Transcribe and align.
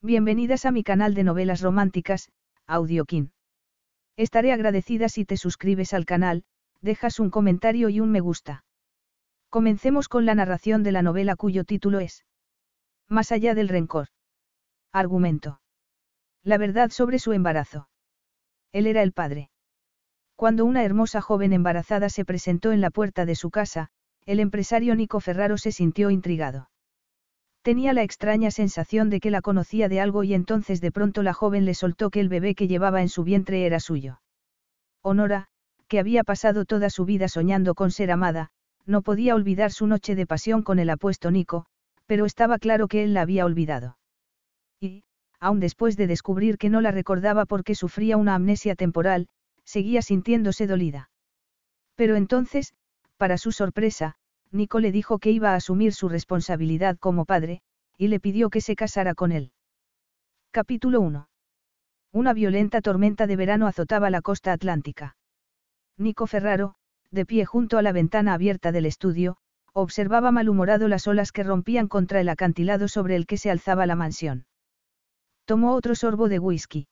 Bienvenidas 0.00 0.64
a 0.64 0.70
mi 0.70 0.84
canal 0.84 1.14
de 1.14 1.24
novelas 1.24 1.60
románticas, 1.60 2.30
Audiokin. 2.68 3.32
Estaré 4.16 4.52
agradecida 4.52 5.08
si 5.08 5.24
te 5.24 5.36
suscribes 5.36 5.92
al 5.92 6.04
canal, 6.04 6.44
dejas 6.80 7.18
un 7.18 7.30
comentario 7.30 7.88
y 7.88 7.98
un 7.98 8.12
me 8.12 8.20
gusta. 8.20 8.64
Comencemos 9.50 10.08
con 10.08 10.24
la 10.24 10.36
narración 10.36 10.84
de 10.84 10.92
la 10.92 11.02
novela 11.02 11.34
cuyo 11.34 11.64
título 11.64 11.98
es 11.98 12.24
Más 13.08 13.32
allá 13.32 13.56
del 13.56 13.68
rencor. 13.68 14.06
Argumento. 14.92 15.60
La 16.44 16.58
verdad 16.58 16.90
sobre 16.90 17.18
su 17.18 17.32
embarazo. 17.32 17.88
Él 18.70 18.86
era 18.86 19.02
el 19.02 19.10
padre. 19.10 19.50
Cuando 20.36 20.64
una 20.64 20.84
hermosa 20.84 21.20
joven 21.20 21.52
embarazada 21.52 22.08
se 22.08 22.24
presentó 22.24 22.70
en 22.70 22.80
la 22.80 22.90
puerta 22.90 23.26
de 23.26 23.34
su 23.34 23.50
casa, 23.50 23.88
el 24.26 24.38
empresario 24.38 24.94
Nico 24.94 25.18
Ferraro 25.18 25.58
se 25.58 25.72
sintió 25.72 26.10
intrigado. 26.10 26.70
Tenía 27.62 27.92
la 27.92 28.02
extraña 28.02 28.50
sensación 28.50 29.10
de 29.10 29.20
que 29.20 29.30
la 29.30 29.42
conocía 29.42 29.88
de 29.88 30.00
algo 30.00 30.24
y 30.24 30.34
entonces 30.34 30.80
de 30.80 30.92
pronto 30.92 31.22
la 31.22 31.34
joven 31.34 31.64
le 31.64 31.74
soltó 31.74 32.10
que 32.10 32.20
el 32.20 32.28
bebé 32.28 32.54
que 32.54 32.68
llevaba 32.68 33.02
en 33.02 33.08
su 33.08 33.24
vientre 33.24 33.66
era 33.66 33.80
suyo. 33.80 34.20
Honora, 35.02 35.48
que 35.88 35.98
había 35.98 36.24
pasado 36.24 36.64
toda 36.64 36.90
su 36.90 37.04
vida 37.04 37.28
soñando 37.28 37.74
con 37.74 37.90
ser 37.90 38.10
amada, 38.10 38.50
no 38.86 39.02
podía 39.02 39.34
olvidar 39.34 39.70
su 39.70 39.86
noche 39.86 40.14
de 40.14 40.26
pasión 40.26 40.62
con 40.62 40.78
el 40.78 40.90
apuesto 40.90 41.30
Nico, 41.30 41.66
pero 42.06 42.24
estaba 42.24 42.58
claro 42.58 42.88
que 42.88 43.02
él 43.04 43.12
la 43.12 43.22
había 43.22 43.44
olvidado. 43.44 43.98
Y, 44.80 45.04
aun 45.40 45.60
después 45.60 45.96
de 45.96 46.06
descubrir 46.06 46.56
que 46.58 46.70
no 46.70 46.80
la 46.80 46.90
recordaba 46.90 47.44
porque 47.44 47.74
sufría 47.74 48.16
una 48.16 48.34
amnesia 48.34 48.74
temporal, 48.74 49.28
seguía 49.64 50.00
sintiéndose 50.00 50.66
dolida. 50.66 51.10
Pero 51.96 52.16
entonces, 52.16 52.72
para 53.18 53.36
su 53.36 53.52
sorpresa, 53.52 54.16
Nico 54.50 54.80
le 54.80 54.92
dijo 54.92 55.18
que 55.18 55.30
iba 55.30 55.52
a 55.52 55.56
asumir 55.56 55.92
su 55.92 56.08
responsabilidad 56.08 56.96
como 56.98 57.24
padre, 57.24 57.60
y 57.96 58.08
le 58.08 58.20
pidió 58.20 58.50
que 58.50 58.60
se 58.60 58.76
casara 58.76 59.14
con 59.14 59.32
él. 59.32 59.52
Capítulo 60.50 61.00
1. 61.00 61.28
Una 62.12 62.32
violenta 62.32 62.80
tormenta 62.80 63.26
de 63.26 63.36
verano 63.36 63.66
azotaba 63.66 64.08
la 64.08 64.22
costa 64.22 64.52
atlántica. 64.52 65.16
Nico 65.98 66.26
Ferraro, 66.26 66.74
de 67.10 67.26
pie 67.26 67.44
junto 67.44 67.76
a 67.76 67.82
la 67.82 67.92
ventana 67.92 68.34
abierta 68.34 68.72
del 68.72 68.86
estudio, 68.86 69.36
observaba 69.72 70.30
malhumorado 70.30 70.88
las 70.88 71.06
olas 71.06 71.32
que 71.32 71.42
rompían 71.42 71.88
contra 71.88 72.20
el 72.20 72.28
acantilado 72.28 72.88
sobre 72.88 73.16
el 73.16 73.26
que 73.26 73.36
se 73.36 73.50
alzaba 73.50 73.86
la 73.86 73.96
mansión. 73.96 74.46
Tomó 75.44 75.74
otro 75.74 75.94
sorbo 75.94 76.28
de 76.28 76.38
whisky. 76.38 76.88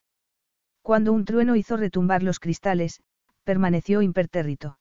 Cuando 0.81 1.13
un 1.13 1.25
trueno 1.25 1.55
hizo 1.55 1.77
retumbar 1.77 2.23
los 2.23 2.39
cristales, 2.39 3.01
permaneció 3.43 4.01
impertérrito. 4.01 4.77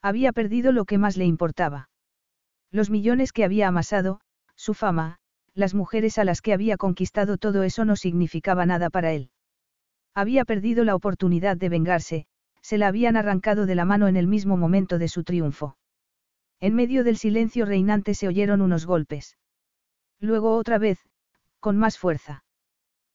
Había 0.00 0.32
perdido 0.32 0.72
lo 0.72 0.84
que 0.84 0.98
más 0.98 1.16
le 1.16 1.24
importaba. 1.24 1.90
Los 2.70 2.90
millones 2.90 3.32
que 3.32 3.44
había 3.44 3.68
amasado, 3.68 4.20
su 4.54 4.74
fama, 4.74 5.18
las 5.54 5.74
mujeres 5.74 6.18
a 6.18 6.24
las 6.24 6.42
que 6.42 6.52
había 6.52 6.76
conquistado 6.76 7.38
todo 7.38 7.62
eso 7.62 7.84
no 7.84 7.96
significaba 7.96 8.66
nada 8.66 8.90
para 8.90 9.12
él. 9.12 9.30
Había 10.14 10.44
perdido 10.44 10.84
la 10.84 10.94
oportunidad 10.94 11.56
de 11.56 11.68
vengarse, 11.68 12.26
se 12.60 12.78
la 12.78 12.88
habían 12.88 13.16
arrancado 13.16 13.66
de 13.66 13.74
la 13.74 13.84
mano 13.84 14.08
en 14.08 14.16
el 14.16 14.26
mismo 14.26 14.56
momento 14.56 14.98
de 14.98 15.08
su 15.08 15.24
triunfo. 15.24 15.76
En 16.60 16.74
medio 16.74 17.04
del 17.04 17.16
silencio 17.16 17.64
reinante 17.64 18.14
se 18.14 18.28
oyeron 18.28 18.60
unos 18.60 18.84
golpes. 18.84 19.38
Luego 20.20 20.56
otra 20.56 20.78
vez, 20.78 20.98
con 21.60 21.76
más 21.76 21.98
fuerza. 21.98 22.44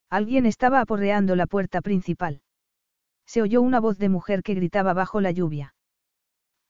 Alguien 0.09 0.45
estaba 0.45 0.79
aporreando 0.79 1.35
la 1.35 1.47
puerta 1.47 1.81
principal. 1.81 2.41
Se 3.25 3.41
oyó 3.41 3.61
una 3.61 3.79
voz 3.79 3.97
de 3.97 4.09
mujer 4.09 4.43
que 4.43 4.53
gritaba 4.53 4.93
bajo 4.93 5.21
la 5.21 5.31
lluvia. 5.31 5.75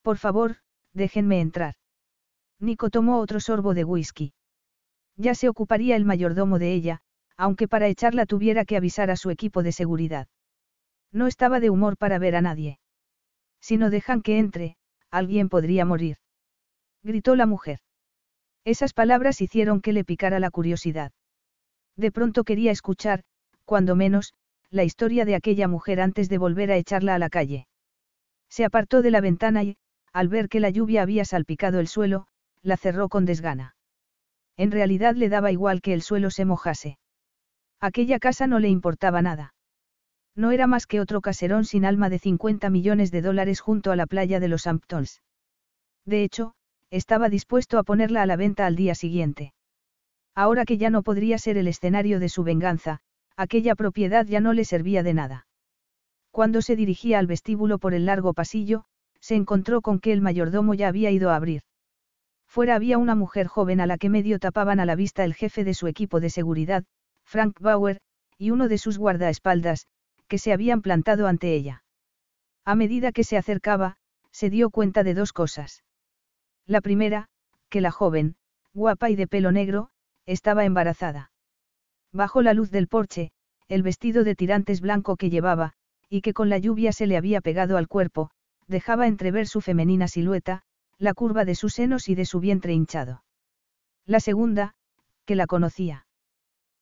Por 0.01 0.17
favor, 0.17 0.57
déjenme 0.93 1.41
entrar. 1.41 1.75
Nico 2.63 2.89
tomó 2.89 3.19
otro 3.19 3.41
sorbo 3.41 3.73
de 3.73 3.83
whisky. 3.83 4.33
Ya 5.17 5.35
se 5.35 5.49
ocuparía 5.49 5.97
el 5.97 6.05
mayordomo 6.05 6.59
de 6.59 6.73
ella, 6.73 7.01
aunque 7.35 7.67
para 7.67 7.89
echarla 7.89 8.25
tuviera 8.25 8.63
que 8.63 8.77
avisar 8.77 9.11
a 9.11 9.17
su 9.17 9.29
equipo 9.29 9.63
de 9.63 9.73
seguridad. 9.73 10.27
No 11.11 11.27
estaba 11.27 11.59
de 11.59 11.69
humor 11.69 11.97
para 11.97 12.19
ver 12.19 12.37
a 12.37 12.41
nadie. 12.41 12.79
Si 13.59 13.75
no 13.75 13.89
dejan 13.89 14.21
que 14.21 14.39
entre, 14.39 14.77
alguien 15.11 15.49
podría 15.49 15.83
morir. 15.83 16.17
Gritó 17.03 17.35
la 17.35 17.45
mujer. 17.45 17.79
Esas 18.63 18.93
palabras 18.93 19.41
hicieron 19.41 19.81
que 19.81 19.91
le 19.91 20.05
picara 20.05 20.39
la 20.39 20.49
curiosidad. 20.49 21.11
De 21.97 22.13
pronto 22.13 22.45
quería 22.45 22.71
escuchar, 22.71 23.23
cuando 23.65 23.95
menos, 23.95 24.33
la 24.69 24.85
historia 24.85 25.25
de 25.25 25.35
aquella 25.35 25.67
mujer 25.67 25.99
antes 25.99 26.29
de 26.29 26.37
volver 26.37 26.71
a 26.71 26.77
echarla 26.77 27.13
a 27.13 27.19
la 27.19 27.29
calle. 27.29 27.67
Se 28.49 28.63
apartó 28.63 29.01
de 29.01 29.11
la 29.11 29.19
ventana 29.19 29.63
y, 29.63 29.75
al 30.13 30.29
ver 30.29 30.47
que 30.47 30.61
la 30.61 30.69
lluvia 30.69 31.01
había 31.01 31.25
salpicado 31.25 31.79
el 31.79 31.87
suelo, 31.87 32.25
la 32.63 32.77
cerró 32.77 33.09
con 33.09 33.25
desgana. 33.25 33.75
En 34.57 34.71
realidad 34.71 35.15
le 35.15 35.29
daba 35.29 35.51
igual 35.51 35.81
que 35.81 35.93
el 35.93 36.01
suelo 36.01 36.31
se 36.31 36.45
mojase. 36.45 36.97
Aquella 37.79 38.19
casa 38.19 38.47
no 38.47 38.59
le 38.59 38.69
importaba 38.69 39.21
nada. 39.21 39.53
No 40.35 40.51
era 40.51 40.65
más 40.65 40.87
que 40.87 40.99
otro 40.99 41.21
caserón 41.21 41.65
sin 41.65 41.85
alma 41.85 42.09
de 42.09 42.17
50 42.17 42.69
millones 42.69 43.11
de 43.11 43.21
dólares 43.21 43.59
junto 43.59 43.91
a 43.91 43.95
la 43.95 44.07
playa 44.07 44.39
de 44.39 44.47
los 44.47 44.65
Hamptons. 44.65 45.21
De 46.05 46.23
hecho, 46.23 46.53
estaba 46.89 47.29
dispuesto 47.29 47.77
a 47.77 47.83
ponerla 47.83 48.21
a 48.21 48.25
la 48.25 48.35
venta 48.35 48.65
al 48.65 48.75
día 48.75 48.95
siguiente. 48.95 49.53
Ahora 50.35 50.65
que 50.65 50.77
ya 50.77 50.89
no 50.89 51.03
podría 51.03 51.37
ser 51.37 51.57
el 51.57 51.67
escenario 51.67 52.19
de 52.19 52.29
su 52.29 52.43
venganza, 52.43 52.99
aquella 53.35 53.75
propiedad 53.75 54.25
ya 54.25 54.39
no 54.39 54.53
le 54.53 54.65
servía 54.65 55.03
de 55.03 55.13
nada. 55.13 55.47
Cuando 56.31 56.61
se 56.61 56.75
dirigía 56.75 57.19
al 57.19 57.27
vestíbulo 57.27 57.77
por 57.77 57.93
el 57.93 58.05
largo 58.05 58.33
pasillo, 58.33 58.85
se 59.19 59.35
encontró 59.35 59.81
con 59.81 59.99
que 59.99 60.13
el 60.13 60.21
mayordomo 60.21 60.73
ya 60.73 60.87
había 60.87 61.11
ido 61.11 61.29
a 61.29 61.35
abrir. 61.35 61.61
Fuera 62.53 62.75
había 62.75 62.99
una 62.99 63.15
mujer 63.15 63.47
joven 63.47 63.81
a 63.81 63.87
la 63.87 63.97
que 63.97 64.09
medio 64.09 64.37
tapaban 64.37 64.79
a 64.79 64.85
la 64.85 64.93
vista 64.93 65.23
el 65.23 65.33
jefe 65.33 65.63
de 65.63 65.73
su 65.73 65.87
equipo 65.87 66.19
de 66.19 66.29
seguridad, 66.29 66.83
Frank 67.25 67.59
Bauer, 67.59 67.99
y 68.37 68.51
uno 68.51 68.67
de 68.67 68.77
sus 68.77 68.99
guardaespaldas, 68.99 69.87
que 70.27 70.37
se 70.37 70.53
habían 70.53 70.83
plantado 70.83 71.25
ante 71.25 71.55
ella. 71.55 71.83
A 72.63 72.75
medida 72.75 73.11
que 73.11 73.23
se 73.23 73.37
acercaba, 73.37 73.97
se 74.31 74.51
dio 74.51 74.69
cuenta 74.69 75.03
de 75.03 75.15
dos 75.15 75.33
cosas. 75.33 75.83
La 76.67 76.79
primera, 76.79 77.27
que 77.69 77.81
la 77.81 77.89
joven, 77.89 78.35
guapa 78.71 79.09
y 79.09 79.15
de 79.15 79.25
pelo 79.25 79.51
negro, 79.51 79.89
estaba 80.27 80.63
embarazada. 80.63 81.31
Bajo 82.11 82.43
la 82.43 82.53
luz 82.53 82.69
del 82.69 82.87
porche, 82.87 83.31
el 83.67 83.81
vestido 83.81 84.23
de 84.23 84.35
tirantes 84.35 84.79
blanco 84.79 85.17
que 85.17 85.31
llevaba, 85.31 85.73
y 86.07 86.21
que 86.21 86.33
con 86.35 86.49
la 86.49 86.59
lluvia 86.59 86.91
se 86.91 87.07
le 87.07 87.17
había 87.17 87.41
pegado 87.41 87.77
al 87.77 87.87
cuerpo, 87.87 88.29
dejaba 88.67 89.07
entrever 89.07 89.47
su 89.47 89.59
femenina 89.59 90.07
silueta, 90.07 90.61
la 91.03 91.13
curva 91.13 91.43
de 91.43 91.53
sus 91.53 91.73
senos 91.73 92.07
y 92.07 92.15
de 92.15 92.25
su 92.25 92.39
vientre 92.39 92.73
hinchado. 92.73 93.23
La 94.05 94.21
segunda, 94.21 94.73
que 95.25 95.35
la 95.35 95.47
conocía. 95.47 96.07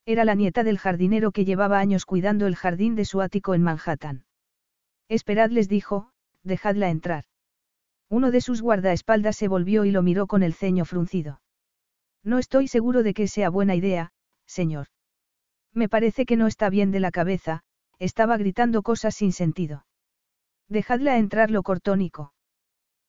Era 0.06 0.26
la 0.26 0.36
nieta 0.36 0.64
del 0.64 0.78
jardinero 0.78 1.32
que 1.32 1.44
llevaba 1.44 1.80
años 1.80 2.06
cuidando 2.06 2.46
el 2.46 2.56
jardín 2.56 2.96
de 2.96 3.06
su 3.06 3.22
ático 3.22 3.56
en 3.56 3.64
Manhattan. 3.64 4.26
Esperad 5.10 5.50
les 5.50 5.68
dijo, 5.68 6.12
dejadla 6.44 6.90
entrar. 6.90 7.24
Uno 8.10 8.30
de 8.30 8.42
sus 8.42 8.62
guardaespaldas 8.62 9.36
se 9.38 9.48
volvió 9.48 9.86
y 9.86 9.92
lo 9.92 10.04
miró 10.04 10.28
con 10.28 10.44
el 10.44 10.54
ceño 10.54 10.86
fruncido. 10.86 11.42
No 12.24 12.38
estoy 12.38 12.68
seguro 12.68 13.02
de 13.02 13.16
que 13.16 13.28
sea 13.28 13.50
buena 13.50 13.74
idea, 13.74 14.12
señor. 14.46 14.88
Me 15.74 15.90
parece 15.90 16.28
que 16.28 16.38
no 16.38 16.46
está 16.46 16.70
bien 16.70 16.92
de 16.92 17.00
la 17.00 17.10
cabeza, 17.10 17.64
estaba 17.98 18.38
gritando 18.38 18.84
cosas 18.84 19.16
sin 19.16 19.32
sentido. 19.32 19.88
Dejadla 20.68 21.18
entrar, 21.18 21.50
lo 21.50 21.64
cortó 21.64 21.96
Nico. 21.96 22.34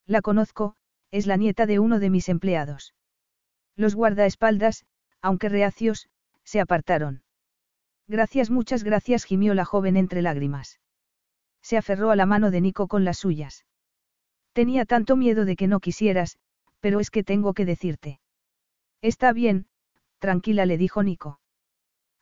La 0.06 0.23
conozco, 0.23 0.75
es 1.12 1.26
la 1.26 1.37
nieta 1.37 1.67
de 1.67 1.79
uno 1.79 2.00
de 2.00 2.11
mis 2.11 2.29
empleados. 2.29 2.94
Los 3.76 3.94
guardaespaldas, 3.94 4.85
aunque 5.20 5.49
reacios, 5.49 6.09
se 6.43 6.59
apartaron. 6.59 7.23
Gracias, 8.09 8.50
muchas 8.50 8.82
gracias, 8.82 9.25
gimió 9.25 9.55
la 9.55 9.64
joven 9.64 9.97
entre 9.97 10.23
lágrimas. 10.23 10.81
Se 11.62 11.76
aferró 11.76 12.11
a 12.11 12.17
la 12.17 12.26
mano 12.26 12.50
de 12.50 12.61
Nico 12.61 12.88
con 12.88 13.05
las 13.05 13.19
suyas. 13.19 13.64
Tenía 14.53 14.85
tanto 14.85 15.17
miedo 15.17 15.44
de 15.44 15.55
que 15.55 15.69
no 15.69 15.81
quisieras, 15.81 16.38
pero 16.81 16.99
es 16.99 17.11
que 17.11 17.23
tengo 17.23 17.55
que 17.55 17.64
decirte. 17.64 18.20
Está 19.00 19.32
bien, 19.32 19.67
tranquila 20.19 20.67
le 20.67 20.79
dijo 20.79 21.03
Nico. 21.03 21.41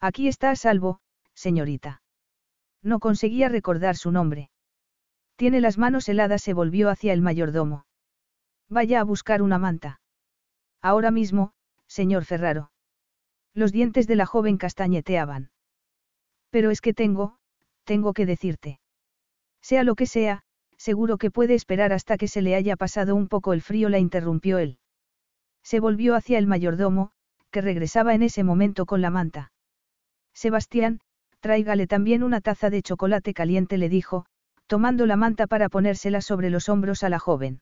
Aquí 0.00 0.28
está 0.28 0.50
a 0.50 0.56
salvo, 0.56 1.00
señorita. 1.34 2.02
No 2.82 2.98
conseguía 2.98 3.48
recordar 3.48 3.96
su 3.96 4.10
nombre. 4.10 4.50
Tiene 5.36 5.60
las 5.60 5.78
manos 5.78 6.08
heladas, 6.08 6.42
se 6.42 6.54
volvió 6.54 6.90
hacia 6.90 7.12
el 7.12 7.22
mayordomo. 7.22 7.84
Vaya 8.70 9.00
a 9.00 9.04
buscar 9.04 9.42
una 9.42 9.58
manta. 9.58 10.00
Ahora 10.80 11.10
mismo, 11.10 11.52
señor 11.88 12.24
Ferraro. 12.24 12.70
Los 13.52 13.72
dientes 13.72 14.06
de 14.06 14.14
la 14.14 14.26
joven 14.26 14.58
castañeteaban. 14.58 15.50
Pero 16.50 16.70
es 16.70 16.80
que 16.80 16.94
tengo, 16.94 17.36
tengo 17.82 18.12
que 18.12 18.26
decirte. 18.26 18.78
Sea 19.60 19.82
lo 19.82 19.96
que 19.96 20.06
sea, 20.06 20.42
seguro 20.76 21.18
que 21.18 21.32
puede 21.32 21.54
esperar 21.54 21.92
hasta 21.92 22.16
que 22.16 22.28
se 22.28 22.42
le 22.42 22.54
haya 22.54 22.76
pasado 22.76 23.16
un 23.16 23.26
poco 23.26 23.52
el 23.52 23.60
frío, 23.60 23.88
la 23.88 23.98
interrumpió 23.98 24.58
él. 24.58 24.78
Se 25.64 25.80
volvió 25.80 26.14
hacia 26.14 26.38
el 26.38 26.46
mayordomo, 26.46 27.10
que 27.50 27.60
regresaba 27.60 28.14
en 28.14 28.22
ese 28.22 28.44
momento 28.44 28.86
con 28.86 29.02
la 29.02 29.10
manta. 29.10 29.52
Sebastián, 30.32 31.00
tráigale 31.40 31.88
también 31.88 32.22
una 32.22 32.40
taza 32.40 32.70
de 32.70 32.82
chocolate 32.82 33.34
caliente, 33.34 33.78
le 33.78 33.88
dijo, 33.88 34.26
tomando 34.68 35.06
la 35.06 35.16
manta 35.16 35.48
para 35.48 35.68
ponérsela 35.68 36.20
sobre 36.20 36.50
los 36.50 36.68
hombros 36.68 37.02
a 37.02 37.08
la 37.08 37.18
joven. 37.18 37.60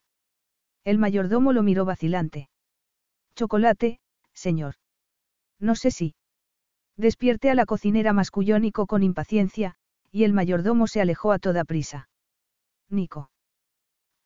El 0.88 0.96
mayordomo 0.96 1.52
lo 1.52 1.62
miró 1.62 1.84
vacilante. 1.84 2.48
Chocolate, 3.34 4.00
señor. 4.32 4.76
No 5.60 5.74
sé 5.74 5.90
si. 5.90 6.14
Despierte 6.96 7.50
a 7.50 7.54
la 7.54 7.66
cocinera 7.66 8.14
masculló 8.14 8.58
Nico 8.58 8.86
con 8.86 9.02
impaciencia, 9.02 9.74
y 10.10 10.24
el 10.24 10.32
mayordomo 10.32 10.86
se 10.86 11.02
alejó 11.02 11.32
a 11.32 11.38
toda 11.38 11.64
prisa. 11.64 12.08
Nico. 12.88 13.30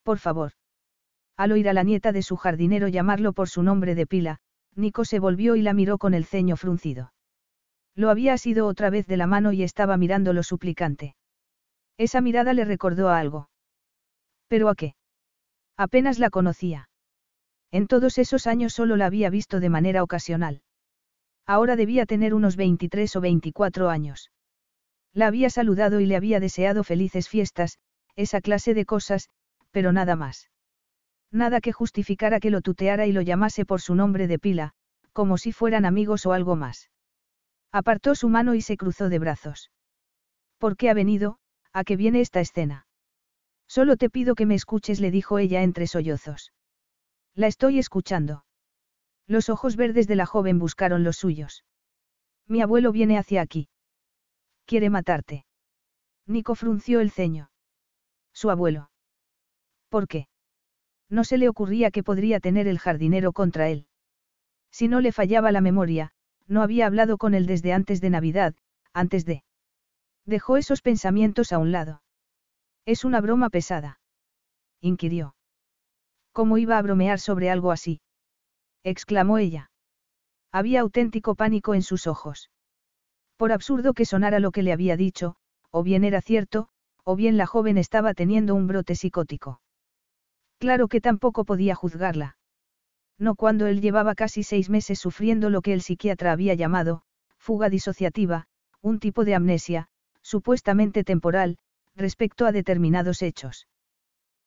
Por 0.04 0.20
favor. 0.20 0.52
Al 1.36 1.50
oír 1.50 1.68
a 1.68 1.72
la 1.72 1.82
nieta 1.82 2.12
de 2.12 2.22
su 2.22 2.36
jardinero 2.36 2.86
llamarlo 2.86 3.32
por 3.32 3.48
su 3.48 3.64
nombre 3.64 3.96
de 3.96 4.06
pila, 4.06 4.38
Nico 4.76 5.04
se 5.04 5.18
volvió 5.18 5.56
y 5.56 5.62
la 5.62 5.74
miró 5.74 5.98
con 5.98 6.14
el 6.14 6.26
ceño 6.26 6.56
fruncido. 6.56 7.12
Lo 7.96 8.08
había 8.08 8.34
asido 8.34 8.68
otra 8.68 8.88
vez 8.88 9.08
de 9.08 9.16
la 9.16 9.26
mano 9.26 9.50
y 9.50 9.64
estaba 9.64 9.96
mirándolo 9.96 10.44
suplicante. 10.44 11.16
Esa 11.98 12.20
mirada 12.20 12.52
le 12.52 12.64
recordó 12.64 13.08
a 13.08 13.18
algo. 13.18 13.50
¿Pero 14.46 14.68
a 14.68 14.76
qué? 14.76 14.94
Apenas 15.76 16.18
la 16.18 16.30
conocía. 16.30 16.88
En 17.70 17.86
todos 17.86 18.18
esos 18.18 18.46
años 18.46 18.74
solo 18.74 18.96
la 18.96 19.06
había 19.06 19.30
visto 19.30 19.60
de 19.60 19.70
manera 19.70 20.02
ocasional. 20.02 20.62
Ahora 21.46 21.76
debía 21.76 22.06
tener 22.06 22.34
unos 22.34 22.56
23 22.56 23.16
o 23.16 23.20
24 23.20 23.88
años. 23.88 24.30
La 25.12 25.26
había 25.26 25.50
saludado 25.50 26.00
y 26.00 26.06
le 26.06 26.16
había 26.16 26.40
deseado 26.40 26.84
felices 26.84 27.28
fiestas, 27.28 27.78
esa 28.14 28.40
clase 28.40 28.74
de 28.74 28.84
cosas, 28.84 29.28
pero 29.70 29.92
nada 29.92 30.16
más. 30.16 30.50
Nada 31.30 31.60
que 31.60 31.72
justificara 31.72 32.40
que 32.40 32.50
lo 32.50 32.60
tuteara 32.60 33.06
y 33.06 33.12
lo 33.12 33.22
llamase 33.22 33.64
por 33.64 33.80
su 33.80 33.94
nombre 33.94 34.26
de 34.26 34.38
pila, 34.38 34.72
como 35.12 35.38
si 35.38 35.52
fueran 35.52 35.86
amigos 35.86 36.26
o 36.26 36.32
algo 36.32 36.56
más. 36.56 36.90
Apartó 37.72 38.14
su 38.14 38.28
mano 38.28 38.54
y 38.54 38.60
se 38.60 38.76
cruzó 38.76 39.08
de 39.08 39.18
brazos. 39.18 39.70
¿Por 40.58 40.76
qué 40.76 40.90
ha 40.90 40.94
venido? 40.94 41.38
¿A 41.72 41.84
qué 41.84 41.96
viene 41.96 42.20
esta 42.20 42.40
escena? 42.40 42.86
Solo 43.74 43.96
te 43.96 44.10
pido 44.10 44.34
que 44.34 44.44
me 44.44 44.54
escuches, 44.54 45.00
le 45.00 45.10
dijo 45.10 45.38
ella 45.38 45.62
entre 45.62 45.86
sollozos. 45.86 46.52
La 47.34 47.46
estoy 47.46 47.78
escuchando. 47.78 48.44
Los 49.26 49.48
ojos 49.48 49.76
verdes 49.76 50.06
de 50.06 50.14
la 50.14 50.26
joven 50.26 50.58
buscaron 50.58 51.04
los 51.04 51.16
suyos. 51.16 51.64
Mi 52.46 52.60
abuelo 52.60 52.92
viene 52.92 53.16
hacia 53.16 53.40
aquí. 53.40 53.70
Quiere 54.66 54.90
matarte. 54.90 55.46
Nico 56.26 56.54
frunció 56.54 57.00
el 57.00 57.10
ceño. 57.10 57.50
Su 58.34 58.50
abuelo. 58.50 58.90
¿Por 59.88 60.06
qué? 60.06 60.28
No 61.08 61.24
se 61.24 61.38
le 61.38 61.48
ocurría 61.48 61.90
que 61.90 62.02
podría 62.02 62.40
tener 62.40 62.68
el 62.68 62.78
jardinero 62.78 63.32
contra 63.32 63.70
él. 63.70 63.86
Si 64.70 64.86
no 64.86 65.00
le 65.00 65.12
fallaba 65.12 65.50
la 65.50 65.62
memoria, 65.62 66.12
no 66.46 66.60
había 66.60 66.84
hablado 66.84 67.16
con 67.16 67.32
él 67.32 67.46
desde 67.46 67.72
antes 67.72 68.02
de 68.02 68.10
Navidad, 68.10 68.54
antes 68.92 69.24
de... 69.24 69.44
Dejó 70.26 70.58
esos 70.58 70.82
pensamientos 70.82 71.54
a 71.54 71.58
un 71.58 71.72
lado. 71.72 72.02
Es 72.84 73.04
una 73.04 73.20
broma 73.20 73.48
pesada. 73.50 74.00
Inquirió. 74.80 75.36
¿Cómo 76.32 76.58
iba 76.58 76.78
a 76.78 76.82
bromear 76.82 77.20
sobre 77.20 77.50
algo 77.50 77.70
así? 77.70 78.00
exclamó 78.82 79.38
ella. 79.38 79.70
Había 80.50 80.80
auténtico 80.80 81.34
pánico 81.34 81.74
en 81.74 81.82
sus 81.82 82.06
ojos. 82.06 82.50
Por 83.36 83.52
absurdo 83.52 83.94
que 83.94 84.04
sonara 84.04 84.40
lo 84.40 84.50
que 84.50 84.62
le 84.62 84.72
había 84.72 84.96
dicho, 84.96 85.36
o 85.70 85.82
bien 85.82 86.04
era 86.04 86.20
cierto, 86.20 86.68
o 87.04 87.16
bien 87.16 87.36
la 87.36 87.46
joven 87.46 87.78
estaba 87.78 88.14
teniendo 88.14 88.54
un 88.54 88.66
brote 88.66 88.94
psicótico. 88.94 89.60
Claro 90.58 90.88
que 90.88 91.00
tampoco 91.00 91.44
podía 91.44 91.74
juzgarla. 91.74 92.36
No 93.18 93.34
cuando 93.34 93.66
él 93.66 93.80
llevaba 93.80 94.14
casi 94.14 94.42
seis 94.42 94.68
meses 94.68 94.98
sufriendo 94.98 95.50
lo 95.50 95.62
que 95.62 95.72
el 95.72 95.82
psiquiatra 95.82 96.32
había 96.32 96.54
llamado, 96.54 97.02
fuga 97.38 97.68
disociativa, 97.68 98.46
un 98.80 98.98
tipo 98.98 99.24
de 99.24 99.34
amnesia, 99.34 99.88
supuestamente 100.22 101.04
temporal, 101.04 101.58
respecto 101.96 102.46
a 102.46 102.52
determinados 102.52 103.22
hechos. 103.22 103.68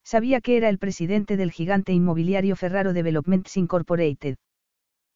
Sabía 0.04 0.40
que 0.40 0.56
era 0.56 0.68
el 0.68 0.78
presidente 0.78 1.36
del 1.36 1.50
gigante 1.50 1.92
inmobiliario 1.92 2.56
Ferraro 2.56 2.92
Developments 2.92 3.56
Incorporated. 3.56 4.36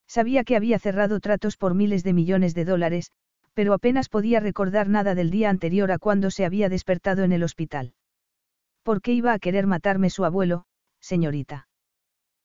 Sabía 0.07 0.43
que 0.43 0.57
había 0.57 0.79
cerrado 0.79 1.19
tratos 1.19 1.55
por 1.55 1.73
miles 1.73 2.03
de 2.03 2.13
millones 2.13 2.53
de 2.53 2.65
dólares, 2.65 3.11
pero 3.53 3.73
apenas 3.73 4.09
podía 4.09 4.39
recordar 4.39 4.89
nada 4.89 5.15
del 5.15 5.29
día 5.29 5.49
anterior 5.49 5.91
a 5.91 5.97
cuando 5.97 6.31
se 6.31 6.45
había 6.45 6.69
despertado 6.69 7.23
en 7.23 7.31
el 7.31 7.43
hospital. 7.43 7.93
¿Por 8.83 9.01
qué 9.01 9.13
iba 9.13 9.33
a 9.33 9.39
querer 9.39 9.67
matarme 9.67 10.09
su 10.09 10.25
abuelo, 10.25 10.65
señorita? 10.99 11.67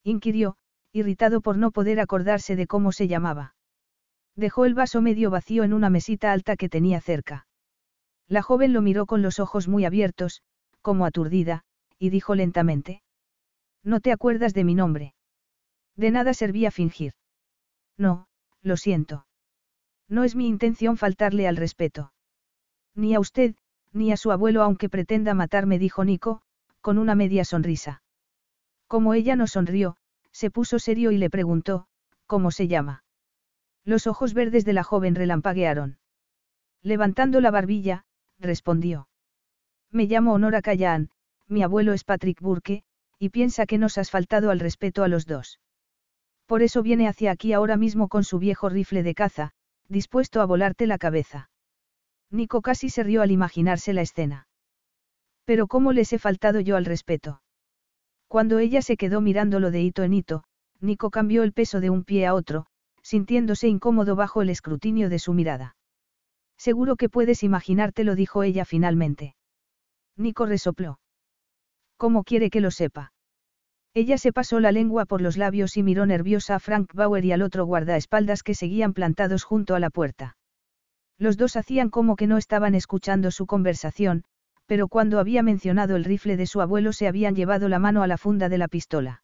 inquirió, 0.04 0.56
irritado 0.92 1.40
por 1.40 1.58
no 1.58 1.72
poder 1.72 1.98
acordarse 2.00 2.54
de 2.56 2.66
cómo 2.66 2.92
se 2.92 3.08
llamaba. 3.08 3.54
Dejó 4.36 4.64
el 4.64 4.74
vaso 4.74 5.00
medio 5.00 5.30
vacío 5.30 5.64
en 5.64 5.72
una 5.72 5.90
mesita 5.90 6.32
alta 6.32 6.56
que 6.56 6.68
tenía 6.68 7.00
cerca. 7.00 7.46
La 8.28 8.42
joven 8.42 8.72
lo 8.72 8.82
miró 8.82 9.06
con 9.06 9.22
los 9.22 9.38
ojos 9.38 9.68
muy 9.68 9.84
abiertos, 9.84 10.42
como 10.82 11.06
aturdida, 11.06 11.62
y 11.98 12.10
dijo 12.10 12.34
lentamente. 12.34 13.02
¿No 13.82 14.00
te 14.00 14.12
acuerdas 14.12 14.52
de 14.52 14.64
mi 14.64 14.74
nombre? 14.74 15.14
De 15.94 16.10
nada 16.10 16.34
servía 16.34 16.70
fingir. 16.70 17.14
No, 17.96 18.26
lo 18.62 18.76
siento. 18.76 19.26
No 20.08 20.24
es 20.24 20.34
mi 20.34 20.48
intención 20.48 20.96
faltarle 20.96 21.48
al 21.48 21.56
respeto. 21.56 22.12
Ni 22.94 23.14
a 23.14 23.20
usted, 23.20 23.54
ni 23.92 24.12
a 24.12 24.16
su 24.16 24.30
abuelo 24.32 24.62
aunque 24.62 24.88
pretenda 24.88 25.34
matarme, 25.34 25.78
dijo 25.78 26.04
Nico, 26.04 26.42
con 26.80 26.98
una 26.98 27.14
media 27.14 27.44
sonrisa. 27.44 28.02
Como 28.86 29.14
ella 29.14 29.36
no 29.36 29.46
sonrió, 29.46 29.96
se 30.32 30.50
puso 30.50 30.78
serio 30.78 31.10
y 31.10 31.18
le 31.18 31.30
preguntó, 31.30 31.86
¿cómo 32.26 32.50
se 32.50 32.68
llama? 32.68 33.04
Los 33.84 34.06
ojos 34.06 34.34
verdes 34.34 34.64
de 34.64 34.72
la 34.72 34.82
joven 34.82 35.14
relampaguearon. 35.14 35.98
Levantando 36.82 37.40
la 37.40 37.50
barbilla, 37.50 38.04
respondió. 38.38 39.08
Me 39.90 40.06
llamo 40.06 40.32
Honora 40.34 40.62
Callan, 40.62 41.10
mi 41.48 41.62
abuelo 41.62 41.92
es 41.92 42.04
Patrick 42.04 42.40
Burke, 42.40 42.82
y 43.18 43.30
piensa 43.30 43.66
que 43.66 43.78
nos 43.78 43.98
has 43.98 44.10
faltado 44.10 44.50
al 44.50 44.60
respeto 44.60 45.02
a 45.02 45.08
los 45.08 45.26
dos. 45.26 45.60
Por 46.46 46.62
eso 46.62 46.82
viene 46.82 47.08
hacia 47.08 47.30
aquí 47.32 47.52
ahora 47.52 47.76
mismo 47.76 48.08
con 48.08 48.24
su 48.24 48.38
viejo 48.38 48.68
rifle 48.68 49.02
de 49.02 49.14
caza, 49.14 49.52
dispuesto 49.88 50.40
a 50.40 50.44
volarte 50.44 50.86
la 50.86 50.98
cabeza. 50.98 51.50
Nico 52.30 52.60
casi 52.62 52.90
se 52.90 53.02
rió 53.02 53.22
al 53.22 53.30
imaginarse 53.30 53.92
la 53.92 54.02
escena. 54.02 54.48
Pero 55.44 55.66
¿cómo 55.66 55.92
les 55.92 56.12
he 56.12 56.18
faltado 56.18 56.60
yo 56.60 56.76
al 56.76 56.84
respeto? 56.84 57.40
Cuando 58.28 58.58
ella 58.58 58.82
se 58.82 58.96
quedó 58.96 59.20
mirándolo 59.20 59.70
de 59.70 59.80
hito 59.80 60.02
en 60.02 60.12
hito, 60.12 60.44
Nico 60.80 61.10
cambió 61.10 61.42
el 61.42 61.52
peso 61.52 61.80
de 61.80 61.90
un 61.90 62.04
pie 62.04 62.26
a 62.26 62.34
otro, 62.34 62.66
sintiéndose 63.02 63.68
incómodo 63.68 64.16
bajo 64.16 64.42
el 64.42 64.50
escrutinio 64.50 65.08
de 65.08 65.20
su 65.20 65.32
mirada. 65.32 65.76
Seguro 66.58 66.96
que 66.96 67.08
puedes 67.08 67.42
imaginártelo, 67.42 68.14
dijo 68.14 68.42
ella 68.42 68.64
finalmente. 68.64 69.36
Nico 70.16 70.46
resopló. 70.46 70.98
¿Cómo 71.96 72.24
quiere 72.24 72.50
que 72.50 72.60
lo 72.60 72.70
sepa? 72.70 73.12
Ella 73.94 74.18
se 74.18 74.32
pasó 74.32 74.60
la 74.60 74.72
lengua 74.72 75.06
por 75.06 75.22
los 75.22 75.36
labios 75.36 75.76
y 75.76 75.82
miró 75.82 76.04
nerviosa 76.04 76.56
a 76.56 76.58
Frank 76.58 76.92
Bauer 76.92 77.24
y 77.24 77.32
al 77.32 77.42
otro 77.42 77.64
guardaespaldas 77.64 78.42
que 78.42 78.54
seguían 78.54 78.92
plantados 78.92 79.44
junto 79.44 79.74
a 79.74 79.80
la 79.80 79.90
puerta. 79.90 80.36
Los 81.18 81.38
dos 81.38 81.56
hacían 81.56 81.88
como 81.88 82.16
que 82.16 82.26
no 82.26 82.36
estaban 82.36 82.74
escuchando 82.74 83.30
su 83.30 83.46
conversación, 83.46 84.24
pero 84.66 84.88
cuando 84.88 85.18
había 85.18 85.42
mencionado 85.42 85.96
el 85.96 86.04
rifle 86.04 86.36
de 86.36 86.46
su 86.46 86.60
abuelo 86.60 86.92
se 86.92 87.08
habían 87.08 87.34
llevado 87.34 87.70
la 87.70 87.78
mano 87.78 88.02
a 88.02 88.06
la 88.06 88.18
funda 88.18 88.50
de 88.50 88.58
la 88.58 88.68
pistola. 88.68 89.22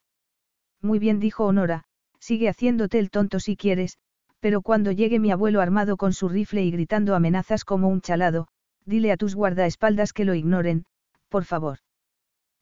Muy 0.81 0.99
bien, 0.99 1.21
dijo 1.21 1.45
Honora, 1.45 1.85
sigue 2.19 2.49
haciéndote 2.49 2.99
el 2.99 3.11
tonto 3.11 3.41
si 3.41 3.57
quieres, 3.57 3.99
pero 4.42 4.61
cuando 4.61 4.90
llegue 4.90 5.20
mi 5.20 5.30
abuelo 5.30 5.61
armado 5.61 5.96
con 5.96 6.12
su 6.12 6.28
rifle 6.28 6.64
y 6.64 6.72
gritando 6.72 7.14
amenazas 7.14 7.64
como 7.64 7.87
un 7.87 8.00
chalado, 8.00 8.49
dile 8.84 9.12
a 9.12 9.16
tus 9.16 9.37
guardaespaldas 9.37 10.12
que 10.12 10.25
lo 10.25 10.34
ignoren, 10.34 10.84
por 11.28 11.44
favor. 11.44 11.78